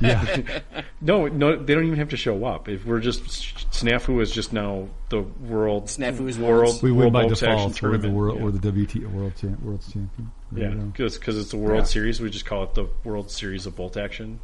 yeah, 0.01 0.61
No, 1.03 1.27
no, 1.29 1.57
they 1.63 1.75
don't 1.75 1.85
even 1.85 1.99
have 1.99 2.09
to 2.09 2.17
show 2.17 2.45
up. 2.47 2.69
If 2.69 2.87
we're 2.87 3.01
just 3.01 3.25
Snafu 3.71 4.23
is 4.23 4.31
just 4.31 4.53
now 4.55 4.89
the 5.11 5.21
world 5.21 5.87
Snafu 5.87 6.29
is 6.29 6.39
world. 6.39 6.83
We 6.83 6.91
win 6.93 7.01
world 7.01 7.13
by 7.13 7.27
default. 7.29 7.61
We're 7.61 7.69
the 7.69 7.75
tournament. 7.75 8.15
world, 8.15 8.39
yeah. 8.39 8.45
we're 8.45 8.51
the 8.53 8.73
WT 8.73 9.13
World 9.13 9.33
Champ, 9.37 9.61
World 9.63 9.83
Champion. 9.83 10.31
There 10.51 10.65
Yeah, 10.71 10.75
you 10.77 10.93
go. 10.97 11.09
because 11.11 11.39
it's 11.39 11.51
the 11.51 11.59
World 11.59 11.81
Yeah. 11.81 11.85
Series. 11.85 12.21
We 12.23 12.31
just 12.31 12.47
call 12.47 12.63
it 12.65 12.75
the 12.75 12.87
World 13.05 13.31
Series 13.31 13.67
of 13.67 13.77
Bolt 13.77 13.99
Action, 13.99 14.41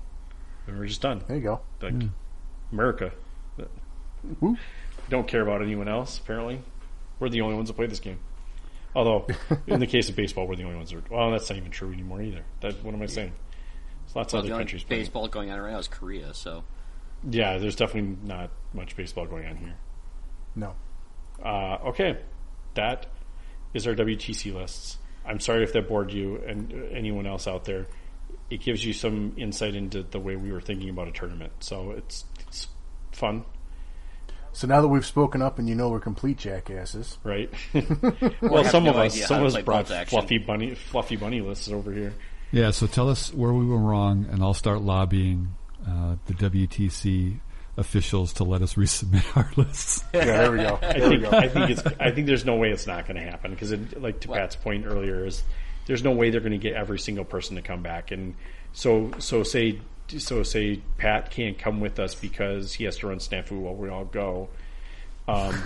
and 0.67 0.79
we're 0.79 0.87
just 0.87 1.01
done. 1.01 1.23
There 1.27 1.37
you 1.39 1.43
go. 1.43 1.61
Like 1.81 1.95
America, 2.73 3.13
Woo. 4.41 4.57
don't 5.09 5.27
care 5.27 5.41
about 5.41 5.63
anyone 5.63 5.89
else. 5.89 6.19
Apparently, 6.19 6.61
we're 7.21 7.29
the 7.29 7.43
only 7.43 7.55
ones 7.55 7.69
that 7.69 7.75
play 7.75 7.87
this 7.87 8.01
game. 8.01 8.19
Although, 8.95 9.29
in 9.69 9.79
the 9.79 9.87
case 9.87 10.09
of 10.09 10.17
baseball, 10.17 10.49
we're 10.49 10.57
the 10.57 10.65
only 10.65 10.77
ones 10.77 10.91
that. 10.91 10.97
Are, 10.99 11.15
well, 11.17 11.31
that's 11.31 11.49
not 11.49 11.57
even 11.57 11.71
true 11.71 11.93
anymore 11.93 12.21
either. 12.23 12.45
That 12.61 12.83
what 12.83 12.93
am 12.95 13.03
I 13.03 13.07
saying? 13.07 13.33
There's 14.07 14.17
lots 14.17 14.33
Well, 14.33 14.41
of 14.41 14.47
the 14.47 14.53
other 14.53 14.55
only 14.55 14.65
countries 14.65 14.83
playing. 14.83 15.03
baseball 15.03 15.29
going 15.29 15.51
on 15.53 15.61
right 15.61 15.71
now 15.73 15.79
is 15.79 15.87
Korea. 15.87 16.35
So 16.35 16.65
Yeah, 17.31 17.59
there's 17.59 17.77
definitely 17.77 18.17
not 18.27 18.51
much 18.75 18.97
baseball 18.97 19.27
going 19.27 19.47
on 19.47 19.57
here. 19.57 19.77
No. 20.57 20.75
Uh, 21.45 21.79
okay, 21.91 22.19
that 22.75 23.07
is 23.73 23.87
our 23.87 23.95
WTC 23.95 24.53
lists. 24.53 24.99
I'm 25.25 25.39
sorry 25.39 25.63
if 25.63 25.73
that 25.75 25.87
bored 25.89 26.13
you 26.13 26.43
and 26.47 26.73
uh, 26.73 26.77
anyone 26.93 27.27
else 27.27 27.47
out 27.47 27.65
there. 27.67 27.87
It 28.51 28.61
gives 28.63 28.85
you 28.85 28.93
some 28.93 29.35
insight 29.37 29.77
into 29.77 30.03
the 30.03 30.19
way 30.19 30.35
we 30.35 30.51
were 30.51 30.61
thinking 30.61 30.89
about 30.91 31.07
a 31.07 31.13
tournament, 31.13 31.53
so 31.61 31.93
it's, 31.93 32.25
it's 32.49 32.67
fun. 33.13 33.45
So 34.53 34.67
now 34.67 34.81
that 34.81 34.89
we've 34.89 35.07
spoken 35.07 35.43
up 35.43 35.59
and 35.59 35.69
you 35.69 35.75
know 35.75 35.89
we're 35.91 36.01
complete 36.01 36.37
jackasses, 36.39 37.19
right? 37.25 37.51
Well, 38.43 38.65
some 38.65 38.85
no 38.85 38.91
of 38.91 38.97
us, 38.97 39.21
some 39.27 39.45
of 39.45 39.55
us 39.55 39.63
brought 39.63 39.87
fluffy 40.09 40.39
bunny, 40.39 40.75
fluffy 40.75 41.17
bunny 41.17 41.41
lists 41.41 41.69
over 41.71 41.93
here. 41.93 42.15
Yeah, 42.53 42.71
so 42.73 42.87
tell 42.87 43.09
us 43.09 43.33
where 43.33 43.53
we 43.53 43.65
were 43.65 43.79
wrong, 43.79 44.27
and 44.31 44.43
I'll 44.43 44.55
start 44.55 44.81
lobbying 44.83 45.55
uh, 45.89 46.17
the 46.27 46.35
WTC 46.35 47.39
officials 47.77 48.33
to 48.35 48.45
let 48.45 48.61
us 48.63 48.75
resubmit 48.77 49.37
our 49.37 49.51
lists. 49.57 50.05
yeah, 50.15 50.25
there 50.25 50.53
we 50.53 50.59
go. 50.59 50.79
I 50.83 50.99
There 50.99 51.09
we 51.11 51.19
think 51.19 51.31
go. 51.31 51.37
I 51.39 51.49
think 51.49 51.71
it's 51.71 51.83
I 52.01 52.11
think 52.11 52.27
there's 52.27 52.45
no 52.45 52.57
way 52.57 52.71
it's 52.71 52.87
not 52.87 53.07
going 53.07 53.17
to 53.17 53.23
happen 53.23 53.53
because 53.53 53.73
like 53.97 54.21
to 54.21 54.31
Well- 54.31 54.41
Pat's 54.41 54.57
point 54.57 54.85
earlier 54.87 55.25
is 55.27 55.43
there's 55.87 56.03
no 56.03 56.11
way 56.13 56.31
they're 56.31 56.41
going 56.41 56.53
to 56.53 56.59
get 56.59 56.75
every 56.75 56.99
single 56.99 57.25
person 57.25 57.57
to 57.57 57.63
come 57.63 57.83
back 57.83 58.11
and 58.11 58.35
so 58.73 59.11
so 59.19 59.43
say 59.43 59.81
so 60.19 60.43
say 60.43 60.81
Pat 60.99 61.31
can't 61.31 61.59
come 61.59 61.81
with 61.81 61.99
us 61.99 62.15
because 62.15 62.75
he 62.75 62.85
has 62.85 62.97
to 62.99 63.07
run 63.09 63.19
snafu 63.19 63.53
while 63.53 63.75
we 63.75 63.89
all 63.89 64.05
go. 64.05 64.49
Um, 65.29 65.63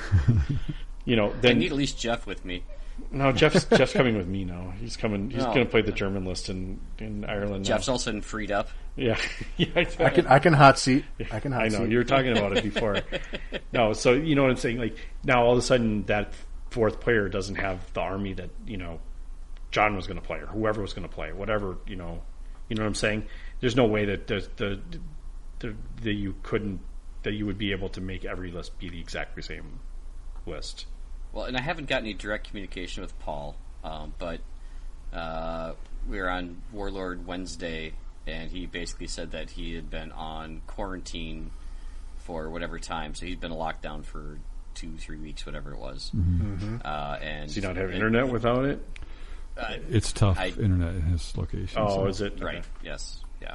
you 1.05 1.17
know, 1.17 1.31
I 1.31 1.37
then 1.41 1.59
need 1.59 1.71
at 1.73 1.77
least 1.77 1.99
Jeff 1.99 2.27
with 2.27 2.45
me. 2.45 2.63
no 3.11 3.33
Jeff's 3.33 3.65
Jeff's 3.65 3.93
coming 3.93 4.17
with 4.17 4.27
me 4.29 4.45
now. 4.45 4.73
He's 4.81 4.97
coming. 4.97 5.31
He's 5.31 5.43
No. 5.43 5.55
going 5.55 5.65
to 5.67 5.71
play 5.71 5.83
the 5.83 5.93
German 5.93 6.25
list 6.25 6.49
in 6.49 6.81
in 6.99 7.25
Ireland. 7.25 7.65
now. 7.65 7.75
Jeff's 7.77 7.89
all 7.89 7.97
of 7.97 8.01
a 8.01 8.05
sudden 8.05 8.21
freed 8.21 8.51
up. 8.51 8.69
Yeah, 8.97 9.19
yeah. 9.57 9.67
I, 9.75 9.81
I 10.01 10.11
can 10.11 10.27
I 10.27 10.39
can 10.39 10.53
hot 10.53 10.79
seat. 10.79 11.05
I 11.33 11.41
can 11.41 11.53
hot 11.53 11.63
I 11.63 11.69
know 11.69 11.79
seat. 11.79 11.91
you 11.91 11.99
were 11.99 12.05
talking 12.05 12.37
about 12.37 12.57
it 12.57 12.63
before. 12.63 13.01
no, 13.73 13.93
so 13.93 14.13
you 14.13 14.35
know 14.35 14.43
what 14.43 14.51
I'm 14.51 14.57
saying. 14.57 14.79
Like 14.79 14.97
now, 15.25 15.45
all 15.45 15.53
of 15.53 15.59
a 15.59 15.63
sudden, 15.63 16.05
that 16.05 16.33
fourth 16.71 17.01
player 17.01 17.29
doesn't 17.29 17.57
have 17.57 17.93
the 17.95 18.01
army 18.01 18.35
that 18.35 18.51
you 18.67 18.77
know 18.77 19.01
John 19.71 19.97
was 19.97 20.07
going 20.07 20.21
to 20.21 20.25
play 20.27 20.39
or 20.39 20.47
whoever 20.47 20.83
was 20.83 20.93
going 20.93 21.09
to 21.09 21.13
play, 21.15 21.33
whatever 21.33 21.79
you 21.87 21.97
know. 21.97 22.23
You 22.69 22.77
know 22.77 22.83
what 22.83 22.89
I'm 22.89 22.95
saying? 22.95 23.27
There's 23.65 23.77
no 23.77 23.87
way 23.87 24.05
that 24.05 24.27
the 24.27 24.47
the, 24.57 24.79
the 25.61 25.75
that 26.03 26.13
you 26.13 26.35
couldn't 26.43 26.81
that 27.23 27.33
you 27.33 27.47
would 27.47 27.57
be 27.57 27.73
able 27.73 27.89
to 27.89 28.03
make 28.03 28.27
every 28.27 28.51
list 28.51 28.79
be 28.79 28.91
the 28.91 29.01
exactly 29.01 29.43
same 29.43 29.81
list. 30.45 30.85
Well, 31.33 31.47
and 31.47 31.57
I 31.57 31.63
haven't 31.63 31.89
got 31.89 32.03
any 32.03 32.13
direct 32.13 32.47
communication 32.49 33.03
with 33.03 33.19
Paul, 33.21 33.57
um, 33.83 34.13
but 34.19 34.41
uh, 35.15 35.73
we 36.07 36.19
were 36.21 36.29
on 36.29 36.61
Warlord 36.73 37.27
Wednesday, 37.27 37.95
and 38.27 38.51
he 38.51 38.67
basically 38.67 39.07
said 39.07 39.31
that 39.31 39.49
he 39.49 39.75
had 39.75 39.89
been 39.89 40.13
on 40.13 40.61
quarantine 40.67 41.51
for 42.19 42.51
whatever 42.51 42.79
time, 42.79 43.15
so 43.15 43.25
he'd 43.25 43.41
been 43.41 43.51
in 43.51 43.57
lockdown 43.57 44.05
for 44.05 44.39
two, 44.75 44.93
three 44.99 45.17
weeks, 45.17 45.47
whatever 45.47 45.73
it 45.73 45.79
was. 45.79 46.13
Uh, 46.85 47.19
and 47.23 47.47
Does 47.47 47.55
he 47.57 47.63
not 47.63 47.77
have 47.77 47.87
and- 47.87 47.95
internet 47.95 48.29
without 48.29 48.67
it? 48.67 48.87
uh, 49.57 49.77
It's 49.89 50.13
tough 50.13 50.39
I- 50.39 50.49
internet 50.49 50.95
in 50.97 51.03
his 51.03 51.35
location. 51.39 51.81
Oh, 51.81 51.89
so- 51.89 52.07
is 52.09 52.21
it 52.21 52.39
Right. 52.43 52.63
Yes. 52.83 53.23
Yeah. 53.45 53.55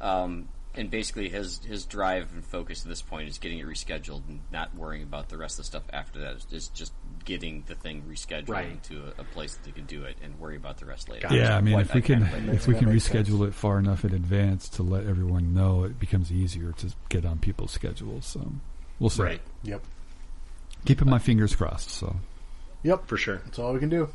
Um, 0.00 0.48
and 0.74 0.88
basically, 0.90 1.28
his 1.28 1.58
his 1.64 1.84
drive 1.84 2.28
and 2.32 2.44
focus 2.44 2.82
at 2.82 2.88
this 2.88 3.02
point 3.02 3.28
is 3.28 3.38
getting 3.38 3.58
it 3.58 3.66
rescheduled 3.66 4.22
and 4.28 4.40
not 4.52 4.74
worrying 4.74 5.02
about 5.02 5.28
the 5.28 5.36
rest 5.36 5.54
of 5.58 5.64
the 5.64 5.66
stuff 5.66 5.82
after 5.92 6.20
that. 6.20 6.30
It's- 6.36 6.46
It's 6.52 6.68
just 6.68 6.92
getting 7.24 7.64
the 7.66 7.74
thing 7.74 8.02
rescheduled 8.08 8.48
Right. 8.48 8.82
to 8.84 9.12
a, 9.18 9.22
a 9.22 9.24
place 9.24 9.54
that 9.54 9.64
they 9.64 9.72
can 9.72 9.84
do 9.84 10.04
it 10.04 10.16
and 10.22 10.38
worry 10.38 10.56
about 10.56 10.78
the 10.78 10.86
rest 10.86 11.08
later. 11.08 11.22
Gotcha. 11.24 11.36
Yeah, 11.36 11.56
I 11.56 11.60
mean, 11.60 11.78
if 11.80 11.92
we 11.92 12.00
can, 12.00 12.20
can't 12.20 12.30
play 12.46 12.54
if 12.54 12.66
we 12.68 12.74
can 12.74 12.84
That 12.86 12.92
makes 12.92 13.04
sense. 13.04 13.28
reschedule 13.28 13.46
it 13.48 13.54
far 13.54 13.78
enough 13.78 14.04
in 14.04 14.14
advance 14.14 14.68
to 14.70 14.82
let 14.84 15.04
everyone 15.06 15.52
know, 15.52 15.84
it 15.84 15.98
becomes 15.98 16.32
easier 16.32 16.72
to 16.72 16.86
get 17.08 17.26
on 17.26 17.38
people's 17.40 17.72
schedules. 17.72 18.24
So 18.26 18.50
we'll 19.00 19.10
see. 19.10 19.22
Right. 19.24 19.40
Yep. 19.64 19.82
Keeping 20.86 21.10
my 21.10 21.18
fingers 21.18 21.54
crossed. 21.54 21.90
So 21.90 22.16
Yep. 22.84 23.06
For 23.06 23.16
sure. 23.18 23.42
That's 23.44 23.58
all 23.58 23.74
we 23.74 23.80
can 23.80 23.90
do. 23.90 24.08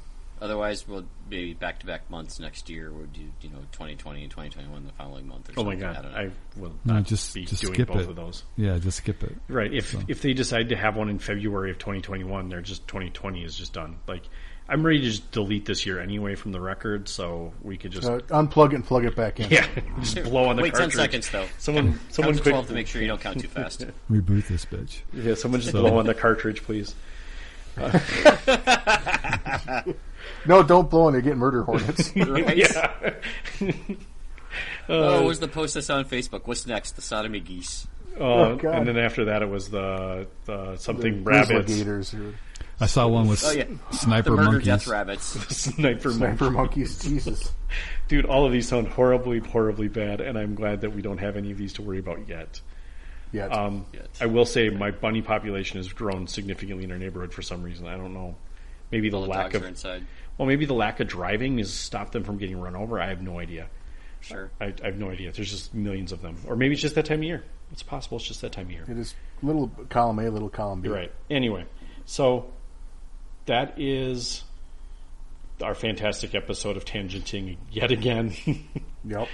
Otherwise, 0.46 0.88
we'll 0.88 1.06
maybe 1.30 1.54
back 1.56 1.80
to 1.80 1.88
back 1.88 2.08
months 2.10 2.40
next 2.40 2.70
year. 2.70 2.92
We'll 2.92 3.08
do 3.08 3.22
you 3.42 3.50
know 3.50 3.58
2020 3.72 4.22
and 4.22 4.30
2021 4.32 4.86
the 4.86 4.92
following 4.94 5.28
month. 5.28 5.50
Or 5.50 5.54
Oh 5.58 5.64
my 5.64 5.76
god, 5.76 5.98
I 5.98 6.02
don't 6.04 6.12
know. 6.12 6.18
I 6.20 6.30
will 6.60 6.74
No, 6.86 6.94
not 6.94 7.04
just- 7.04 7.34
be 7.34 7.46
just 7.46 7.64
doing 7.64 7.74
skip 7.74 7.88
both 7.88 8.02
it. 8.02 8.10
of 8.10 8.16
those. 8.16 8.44
yeah, 8.56 8.78
just 8.78 8.98
skip 8.98 9.24
it. 9.24 9.36
Right. 9.48 9.74
If 9.74 9.92
So- 9.92 10.02
if 10.08 10.22
they 10.22 10.34
decide 10.34 10.70
to 10.70 10.76
have 10.76 10.96
one 10.96 11.10
in 11.10 11.18
February 11.20 11.72
of 11.72 11.80
2021, 11.80 12.50
they're 12.50 12.62
just 12.62 12.88
2020 12.88 13.44
is 13.44 13.56
just 13.58 13.74
done. 13.74 13.98
Like 14.08 14.24
I'm 14.68 14.84
ready 14.86 14.98
to 15.00 15.06
just 15.06 15.30
delete 15.32 15.66
this 15.66 15.86
year 15.86 16.00
anyway 16.00 16.34
from 16.34 16.52
the 16.52 16.60
record, 16.60 17.08
so 17.08 17.54
we 17.62 17.78
could 17.78 17.92
just 17.92 18.08
Uh, 18.08 18.18
unplug 18.30 18.72
it 18.72 18.76
and 18.76 18.86
plug 18.86 19.06
it 19.06 19.16
back 19.16 19.40
in. 19.40 19.50
yeah, 19.52 19.68
just 20.00 20.24
blow 20.24 20.46
on 20.46 20.56
the 20.56 20.64
cartridge. 20.64 20.74
Wait 20.74 20.76
10 20.76 20.92
seconds 20.92 21.30
though. 21.30 21.46
Someone 21.60 22.00
someone 22.10 22.34
Count 22.36 22.44
quick 22.44 22.54
12 22.54 22.68
to 22.70 22.74
make 22.74 22.88
sure 22.88 23.02
you 23.02 23.08
don't 23.08 23.22
count 23.22 23.40
too 23.42 23.48
fast. 23.48 23.86
Reboot 24.12 24.48
this 24.48 24.66
bitch. 24.66 25.00
yeah, 25.14 25.34
someone 25.36 25.62
just 25.62 25.72
So- 25.72 25.82
blow 25.82 25.98
on 26.00 26.06
the 26.06 26.14
cartridge, 26.16 26.64
please. 26.64 26.96
No, 30.48 30.64
don't 30.64 30.90
blow 30.90 31.08
on. 31.08 31.14
They're 31.14 31.22
getting 31.22 31.40
murder 31.40 31.64
hornets. 31.64 32.12
Right? 32.16 32.58
Yeah. 32.58 33.14
Oh, 34.88 35.26
where's 35.26 35.40
the 35.40 35.48
post 35.48 35.76
I 35.76 35.80
saw 35.80 35.96
on 35.98 36.06
Facebook? 36.06 36.42
What's 36.46 36.68
next? 36.68 36.92
The 36.92 37.02
sodomy 37.02 37.40
geese. 37.40 37.88
Uh, 38.20 38.54
God. 38.54 38.76
and 38.76 38.88
then 38.88 38.98
after 38.98 39.26
that, 39.26 39.42
it 39.42 39.50
was 39.50 39.70
the, 39.70 40.28
the 40.46 40.78
something 40.78 41.24
Grizzly 41.24 41.56
rabbits, 41.56 41.76
gators 41.76 42.14
or 42.14 42.34
I 42.80 42.86
saw 42.86 43.08
one 43.08 43.28
with 43.28 43.44
Oh 43.44 43.52
yeah, 43.52 43.66
sniper 43.92 44.30
the 44.30 44.36
murder 44.38 44.52
monkeys. 44.52 44.66
death 44.68 44.88
rabbits. 44.88 45.24
sniper, 45.58 46.12
sniper 46.14 46.46
monkey. 46.52 46.82
monkeys. 46.82 47.00
Jesus. 47.00 47.52
Dude, 48.08 48.26
all 48.26 48.46
of 48.46 48.54
these 48.54 48.70
sound 48.70 48.88
horribly, 48.88 49.40
horribly 49.40 49.88
bad, 49.90 50.22
and 50.22 50.38
I'm 50.38 50.56
glad 50.56 50.82
that 50.82 50.92
we 50.94 51.02
don't 51.02 51.18
have 51.18 51.36
any 51.36 51.52
of 51.52 51.58
these 51.58 51.74
to 51.74 51.82
worry 51.82 52.00
about 52.00 52.30
yet. 52.30 52.62
Yeah. 53.34 53.48
Um, 53.48 53.86
Yes. 53.92 54.06
I 54.22 54.28
will 54.28 54.46
say 54.46 54.70
my 54.70 54.92
bunny 54.92 55.22
population 55.22 55.78
has 55.78 55.92
grown 55.92 56.28
significantly 56.28 56.86
in 56.86 56.92
our 56.94 56.98
neighborhood 57.00 57.34
for 57.34 57.42
some 57.42 57.64
reason. 57.64 57.88
I 57.88 57.98
don't 57.98 58.14
know. 58.14 58.36
Maybe 58.92 59.10
the 59.10 59.18
All 59.18 59.24
the 59.24 59.30
lack 59.30 59.46
dogs 59.48 59.56
of 59.56 59.64
are 59.64 59.68
inside. 59.68 60.06
Well, 60.38 60.48
maybe 60.48 60.66
the 60.66 60.74
lack 60.74 61.00
of 61.00 61.08
driving 61.08 61.58
has 61.60 61.74
stopped 61.74 62.12
them 62.14 62.24
from 62.24 62.38
getting 62.38 62.60
run 62.60 62.76
over. 62.76 63.00
I 63.00 63.08
have 63.08 63.22
no 63.22 63.40
idea. 63.40 63.68
Sure. 64.22 64.50
I, 64.60 64.74
I 64.82 64.86
have 64.88 64.98
no 64.98 65.10
idea. 65.12 65.32
There's 65.32 65.52
just 65.52 65.74
millions 65.74 66.12
of 66.12 66.22
them, 66.22 66.38
or 66.48 66.56
maybe 66.56 66.74
it's 66.74 66.82
just 66.82 66.96
that 66.96 67.06
time 67.06 67.20
of 67.20 67.24
year. 67.24 67.44
It's 67.72 67.84
possible. 67.84 68.18
It's 68.18 68.28
just 68.28 68.42
that 68.42 68.52
time 68.52 68.66
of 68.66 68.72
year. 68.72 68.86
it 68.88 68.98
is 68.98 69.14
little 69.44 69.70
column 69.90 70.20
A, 70.20 70.30
little 70.30 70.50
column 70.50 70.82
B. 70.82 70.88
You're 70.90 70.98
right. 70.98 71.12
Anyway, 71.30 71.66
so 72.06 72.52
that 73.46 73.74
is 73.80 74.44
our 75.62 75.74
fantastic 75.76 76.34
episode 76.36 76.76
of 76.78 76.86
tangenting 76.86 77.58
yet 77.72 77.92
again. 77.92 78.34
Yep. 79.08 79.28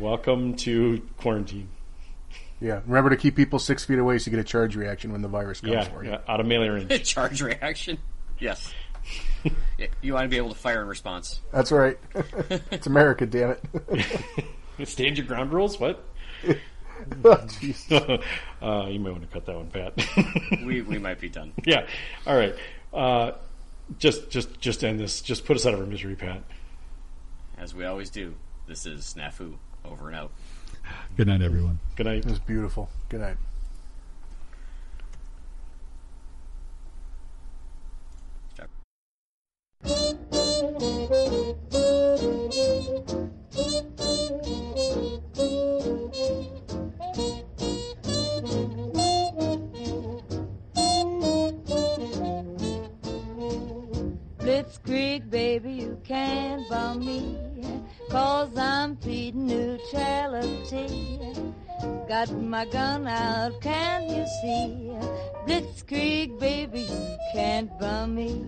Welcome 0.00 0.54
to 0.56 1.02
quarantine. 1.18 1.68
Yeah. 2.58 2.80
Remember 2.86 3.10
to 3.10 3.16
keep 3.18 3.36
people 3.36 3.58
six 3.58 3.84
feet 3.84 3.98
away 3.98 4.16
so 4.18 4.30
you 4.30 4.36
get 4.36 4.40
a 4.40 4.48
charge 4.48 4.76
reaction 4.76 5.12
when 5.12 5.20
the 5.20 5.28
virus 5.28 5.60
comes 5.60 5.74
Yeah, 5.74 5.84
for 5.84 6.02
you. 6.02 6.10
yeah, 6.12 6.18
out 6.26 6.40
of 6.40 6.46
melee 6.46 6.68
range. 6.68 7.04
Charge 7.08 7.42
reaction. 7.42 7.98
Yes. 8.38 8.72
Yeah, 9.78 9.88
you 10.00 10.14
want 10.14 10.24
to 10.24 10.28
be 10.28 10.36
able 10.36 10.50
to 10.50 10.54
fire 10.54 10.80
in 10.82 10.88
response. 10.88 11.40
That's 11.52 11.70
right. 11.72 11.98
it's 12.70 12.86
America, 12.86 13.26
damn 13.26 13.56
it. 13.88 14.88
Stand 14.88 15.18
your 15.18 15.26
ground 15.26 15.52
rules. 15.52 15.78
What? 15.78 16.04
Oh, 17.20 18.18
uh, 18.62 18.86
you 18.86 19.00
might 19.00 19.10
want 19.10 19.22
to 19.22 19.28
cut 19.28 19.44
that 19.46 19.56
one, 19.56 19.66
Pat. 19.66 20.62
We 20.64 20.80
we 20.80 20.98
might 20.98 21.20
be 21.20 21.28
done. 21.28 21.52
yeah. 21.66 21.86
All 22.26 22.36
right. 22.36 22.54
Uh, 22.94 23.32
just, 23.98 24.30
just, 24.30 24.58
just 24.60 24.82
end 24.84 25.00
this. 25.00 25.20
Just 25.20 25.44
put 25.44 25.56
us 25.56 25.66
out 25.66 25.74
of 25.74 25.80
our 25.80 25.86
misery, 25.86 26.14
Pat. 26.14 26.42
As 27.58 27.74
we 27.74 27.84
always 27.84 28.10
do. 28.10 28.34
This 28.66 28.86
is 28.86 29.02
Snafu. 29.14 29.54
Over 29.84 30.06
and 30.08 30.16
out. 30.16 30.30
Good 31.16 31.26
night, 31.26 31.42
everyone. 31.42 31.78
Good 31.96 32.06
night. 32.06 32.18
It 32.18 32.26
was 32.26 32.38
beautiful. 32.38 32.88
Good 33.10 33.20
night. 33.20 33.36
Baby, 55.34 55.72
you 55.72 55.98
can't 56.04 56.62
bum 56.68 57.00
me, 57.00 57.36
cause 58.08 58.56
I'm 58.56 58.94
pleading 58.94 59.48
neutrality. 59.48 61.18
Got 62.08 62.30
my 62.40 62.64
gun 62.66 63.08
out, 63.08 63.60
can 63.60 64.04
you 64.08 64.24
see? 64.40 64.92
Blitzkrieg, 65.44 66.38
baby, 66.38 66.82
you 66.82 67.18
can't 67.32 67.76
bum 67.80 68.14
me. 68.14 68.46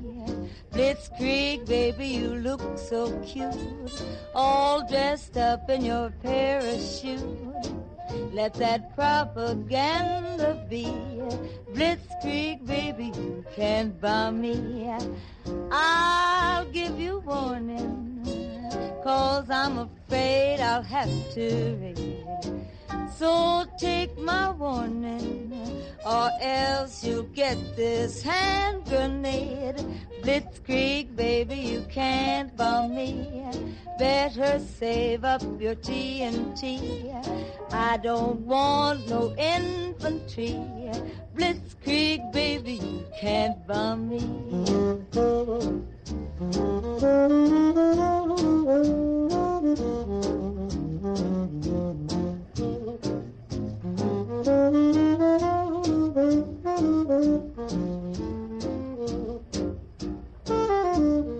Blitzkrieg, 0.70 1.66
baby, 1.66 2.06
you 2.06 2.36
look 2.36 2.78
so 2.78 3.10
cute, 3.26 4.04
all 4.32 4.86
dressed 4.86 5.36
up 5.36 5.68
in 5.68 5.84
your 5.84 6.10
parachute. 6.22 7.66
Let 8.32 8.54
that 8.54 8.94
propaganda 8.94 10.64
be. 10.68 10.84
Blitzkrieg, 11.72 12.66
baby, 12.66 13.12
you 13.14 13.44
can't 13.54 14.00
bomb 14.00 14.40
me. 14.40 14.90
I'll 15.70 16.66
give 16.66 16.98
you 16.98 17.20
warning, 17.20 18.22
cause 19.02 19.50
I'm 19.50 19.78
afraid 19.78 20.60
I'll 20.60 20.82
have 20.82 21.10
to. 21.34 22.65
So 23.14 23.64
take 23.78 24.18
my 24.18 24.50
warning, 24.50 25.52
or 26.04 26.30
else 26.40 27.04
you'll 27.04 27.22
get 27.22 27.56
this 27.76 28.22
hand 28.22 28.84
grenade. 28.84 29.76
Blitzkrieg, 30.22 31.14
baby, 31.14 31.54
you 31.56 31.86
can't 31.88 32.54
bomb 32.56 32.94
me. 32.94 33.44
Better 33.98 34.58
save 34.58 35.24
up 35.24 35.42
your 35.60 35.76
TNT. 35.76 37.14
I 37.72 37.96
don't 37.98 38.40
want 38.40 39.08
no 39.08 39.34
infantry. 39.36 40.58
Blitzkrieg, 41.34 42.32
baby, 42.32 42.74
you 42.74 43.06
can't 43.20 43.66
bomb 43.66 44.06
Thank 52.56 52.86
you. 61.26 61.35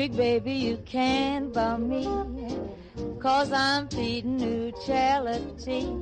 Blitzkrieg, 0.00 0.16
baby, 0.16 0.52
you 0.52 0.78
can't 0.86 1.52
bomb 1.52 1.88
me. 1.88 2.06
Cause 3.20 3.52
I'm 3.52 3.86
feeding 3.88 4.38
neutrality. 4.38 5.94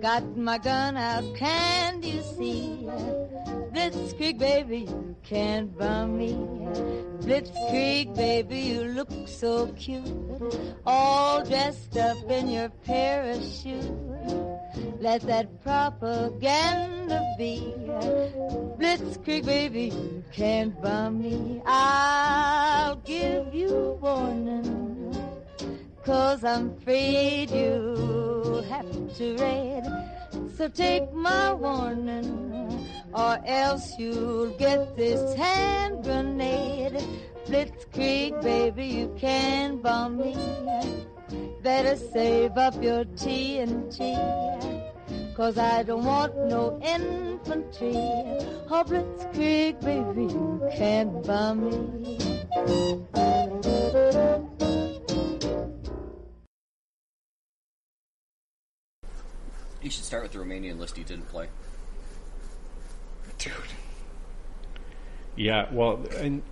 Got 0.00 0.36
my 0.36 0.56
gun 0.56 0.96
out, 0.96 1.24
can 1.36 2.02
you 2.02 2.22
see? 2.22 2.88
Blitzkrieg, 3.76 4.38
baby, 4.38 4.78
you 4.88 5.14
can't 5.22 5.76
bomb 5.76 6.16
me. 6.16 6.32
Blitzkrieg, 7.20 8.16
baby, 8.16 8.58
you 8.58 8.84
look 8.84 9.10
so 9.26 9.66
cute. 9.76 10.02
All 10.86 11.44
dressed 11.44 11.94
up 11.98 12.16
in 12.30 12.48
your 12.48 12.70
parachute. 12.70 13.92
Let 14.98 15.20
that 15.26 15.62
propaganda 15.62 17.20
be. 17.36 17.74
Blitzkrieg, 18.80 19.44
baby, 19.44 19.88
you 19.92 20.24
can't 20.32 20.80
bomb 20.80 21.18
me. 21.22 21.60
I'll 21.66 22.96
give 23.04 23.54
you 23.54 23.98
warning. 24.00 25.14
Cause 26.02 26.44
I'm 26.44 26.70
afraid 26.78 27.50
you 27.50 28.64
have 28.70 29.16
to 29.18 29.36
raid. 29.36 30.05
So 30.56 30.68
take 30.68 31.12
my 31.12 31.52
warning, 31.52 32.88
or 33.12 33.38
else 33.44 33.92
you'll 33.98 34.56
get 34.56 34.96
this 34.96 35.34
hand 35.34 36.02
grenade. 36.02 36.96
Blitzkrieg, 37.46 38.42
baby, 38.42 38.86
you 38.86 39.14
can't 39.18 39.82
bomb 39.82 40.16
me. 40.16 40.34
Better 41.62 41.94
save 41.96 42.56
up 42.56 42.82
your 42.82 43.04
TNT. 43.04 44.16
Cause 45.36 45.58
I 45.58 45.82
don't 45.82 46.04
want 46.06 46.34
no 46.48 46.80
infantry. 46.82 47.92
Oh, 48.70 48.82
Blitzkrieg, 48.88 49.78
baby, 49.82 50.32
you 50.32 50.70
can't 50.74 51.22
bomb 51.22 51.68
me. 52.00 52.16
You 59.86 59.92
should 59.92 60.02
start 60.02 60.24
with 60.24 60.32
the 60.32 60.40
Romanian 60.40 60.80
list 60.80 60.98
you 60.98 61.04
didn't 61.04 61.28
play. 61.28 61.46
dude. 63.38 63.52
Yeah, 65.36 65.68
well, 65.70 66.04
and, 66.16 66.42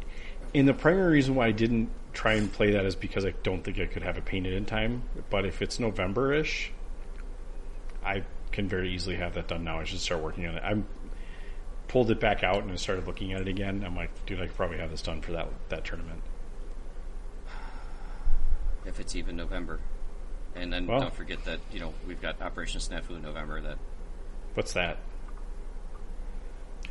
and 0.55 0.69
the 0.69 0.73
primary 0.73 1.15
reason 1.15 1.35
why 1.35 1.49
I 1.49 1.51
didn't 1.51 1.91
try 2.13 2.35
and 2.35 2.53
play 2.53 2.71
that 2.71 2.85
is 2.85 2.95
because 2.95 3.25
I 3.25 3.35
don't 3.43 3.65
think 3.65 3.81
I 3.81 3.87
could 3.87 4.05
have 4.05 4.17
it 4.17 4.25
painted 4.25 4.53
in 4.53 4.67
time. 4.67 5.03
But 5.31 5.47
if 5.47 5.63
it's 5.63 5.81
November 5.81 6.33
ish, 6.33 6.71
I 8.05 8.23
can 8.53 8.69
very 8.69 8.95
easily 8.95 9.17
have 9.17 9.35
that 9.35 9.49
done 9.49 9.65
now. 9.65 9.81
I 9.81 9.85
should 9.85 9.99
start 9.99 10.23
working 10.23 10.47
on 10.47 10.55
it. 10.55 10.63
I 10.63 10.81
pulled 11.89 12.13
it 12.13 12.21
back 12.21 12.45
out 12.45 12.63
and 12.63 12.71
I 12.71 12.77
started 12.77 13.05
looking 13.05 13.33
at 13.33 13.41
it 13.41 13.49
again. 13.49 13.83
I'm 13.85 13.97
like, 13.97 14.13
dude, 14.27 14.41
I 14.41 14.47
could 14.47 14.57
probably 14.57 14.79
have 14.79 14.93
this 14.93 15.03
done 15.03 15.21
for 15.21 15.33
that 15.33 15.49
that 15.71 15.85
tournament. 15.85 16.23
If 18.87 19.01
it's 19.01 19.17
even 19.17 19.35
November. 19.35 19.81
And 20.57 20.73
then 20.73 20.87
Well- 20.87 21.01
don't 21.01 21.15
forget 21.15 21.45
that, 21.45 21.61
you 21.73 21.81
know, 21.81 21.93
we've 22.07 22.21
got 22.23 22.41
Operation 22.41 22.81
Snafu 22.81 23.11
in 23.11 23.23
November 23.23 23.61
that 23.61 23.79
What's 24.55 24.73
that? 24.75 24.99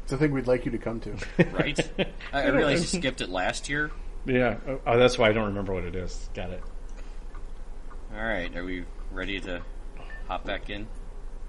It's 0.03 0.11
a 0.11 0.17
thing 0.17 0.31
we'd 0.33 0.47
like 0.47 0.65
you 0.65 0.71
to 0.71 0.77
come 0.77 0.99
to. 1.01 1.15
right? 1.53 1.79
I, 2.33 2.41
I 2.43 2.47
realized 2.49 2.93
you 2.93 2.99
skipped 2.99 3.21
it 3.21 3.29
last 3.29 3.69
year. 3.69 3.89
Yeah, 4.25 4.57
oh, 4.67 4.79
oh, 4.85 4.97
that's 4.99 5.17
why 5.17 5.29
I 5.29 5.33
don't 5.33 5.47
remember 5.47 5.73
what 5.73 5.85
it 5.85 5.95
is. 5.95 6.29
Got 6.33 6.49
it. 6.49 6.61
All 8.13 8.23
right, 8.23 8.53
are 8.55 8.63
we 8.65 8.83
ready 9.11 9.39
to 9.41 9.61
hop 10.27 10.45
back 10.45 10.69
in? 10.69 10.87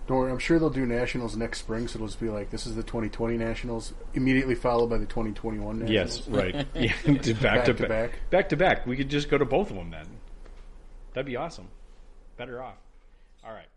Don't 0.07 0.19
worry, 0.19 0.31
I'm 0.31 0.39
sure 0.39 0.59
they'll 0.59 0.71
do 0.71 0.87
nationals 0.87 1.37
next 1.37 1.59
spring, 1.61 1.89
so 1.89 1.97
it'll 1.97 2.07
just 2.09 2.21
be 2.21 2.29
like 2.29 2.51
this 2.51 2.67
is 2.67 2.77
the 2.77 2.83
2020 2.83 3.37
nationals, 3.37 3.93
immediately 4.15 4.55
followed 4.55 4.89
by 4.89 4.99
the 4.99 5.07
2021 5.07 5.81
nationals. 5.81 5.91
Yes, 5.91 6.29
right. 6.29 6.67
Yeah, 6.75 6.93
back, 7.07 7.41
Back 7.41 7.65
to 7.65 7.75
to 7.75 7.83
back. 7.83 7.89
back. 7.89 8.31
Back 8.31 8.49
to 8.51 8.57
back. 8.57 8.87
We 8.87 8.97
could 8.97 9.09
just 9.09 9.29
go 9.31 9.39
to 9.39 9.45
both 9.45 9.71
of 9.71 9.77
them 9.77 9.91
then. 9.91 10.07
That'd 11.15 11.27
be 11.27 11.37
awesome. 11.37 11.69
Better 12.37 12.63
off. 12.63 12.79
All 13.45 13.53
right. 13.53 13.69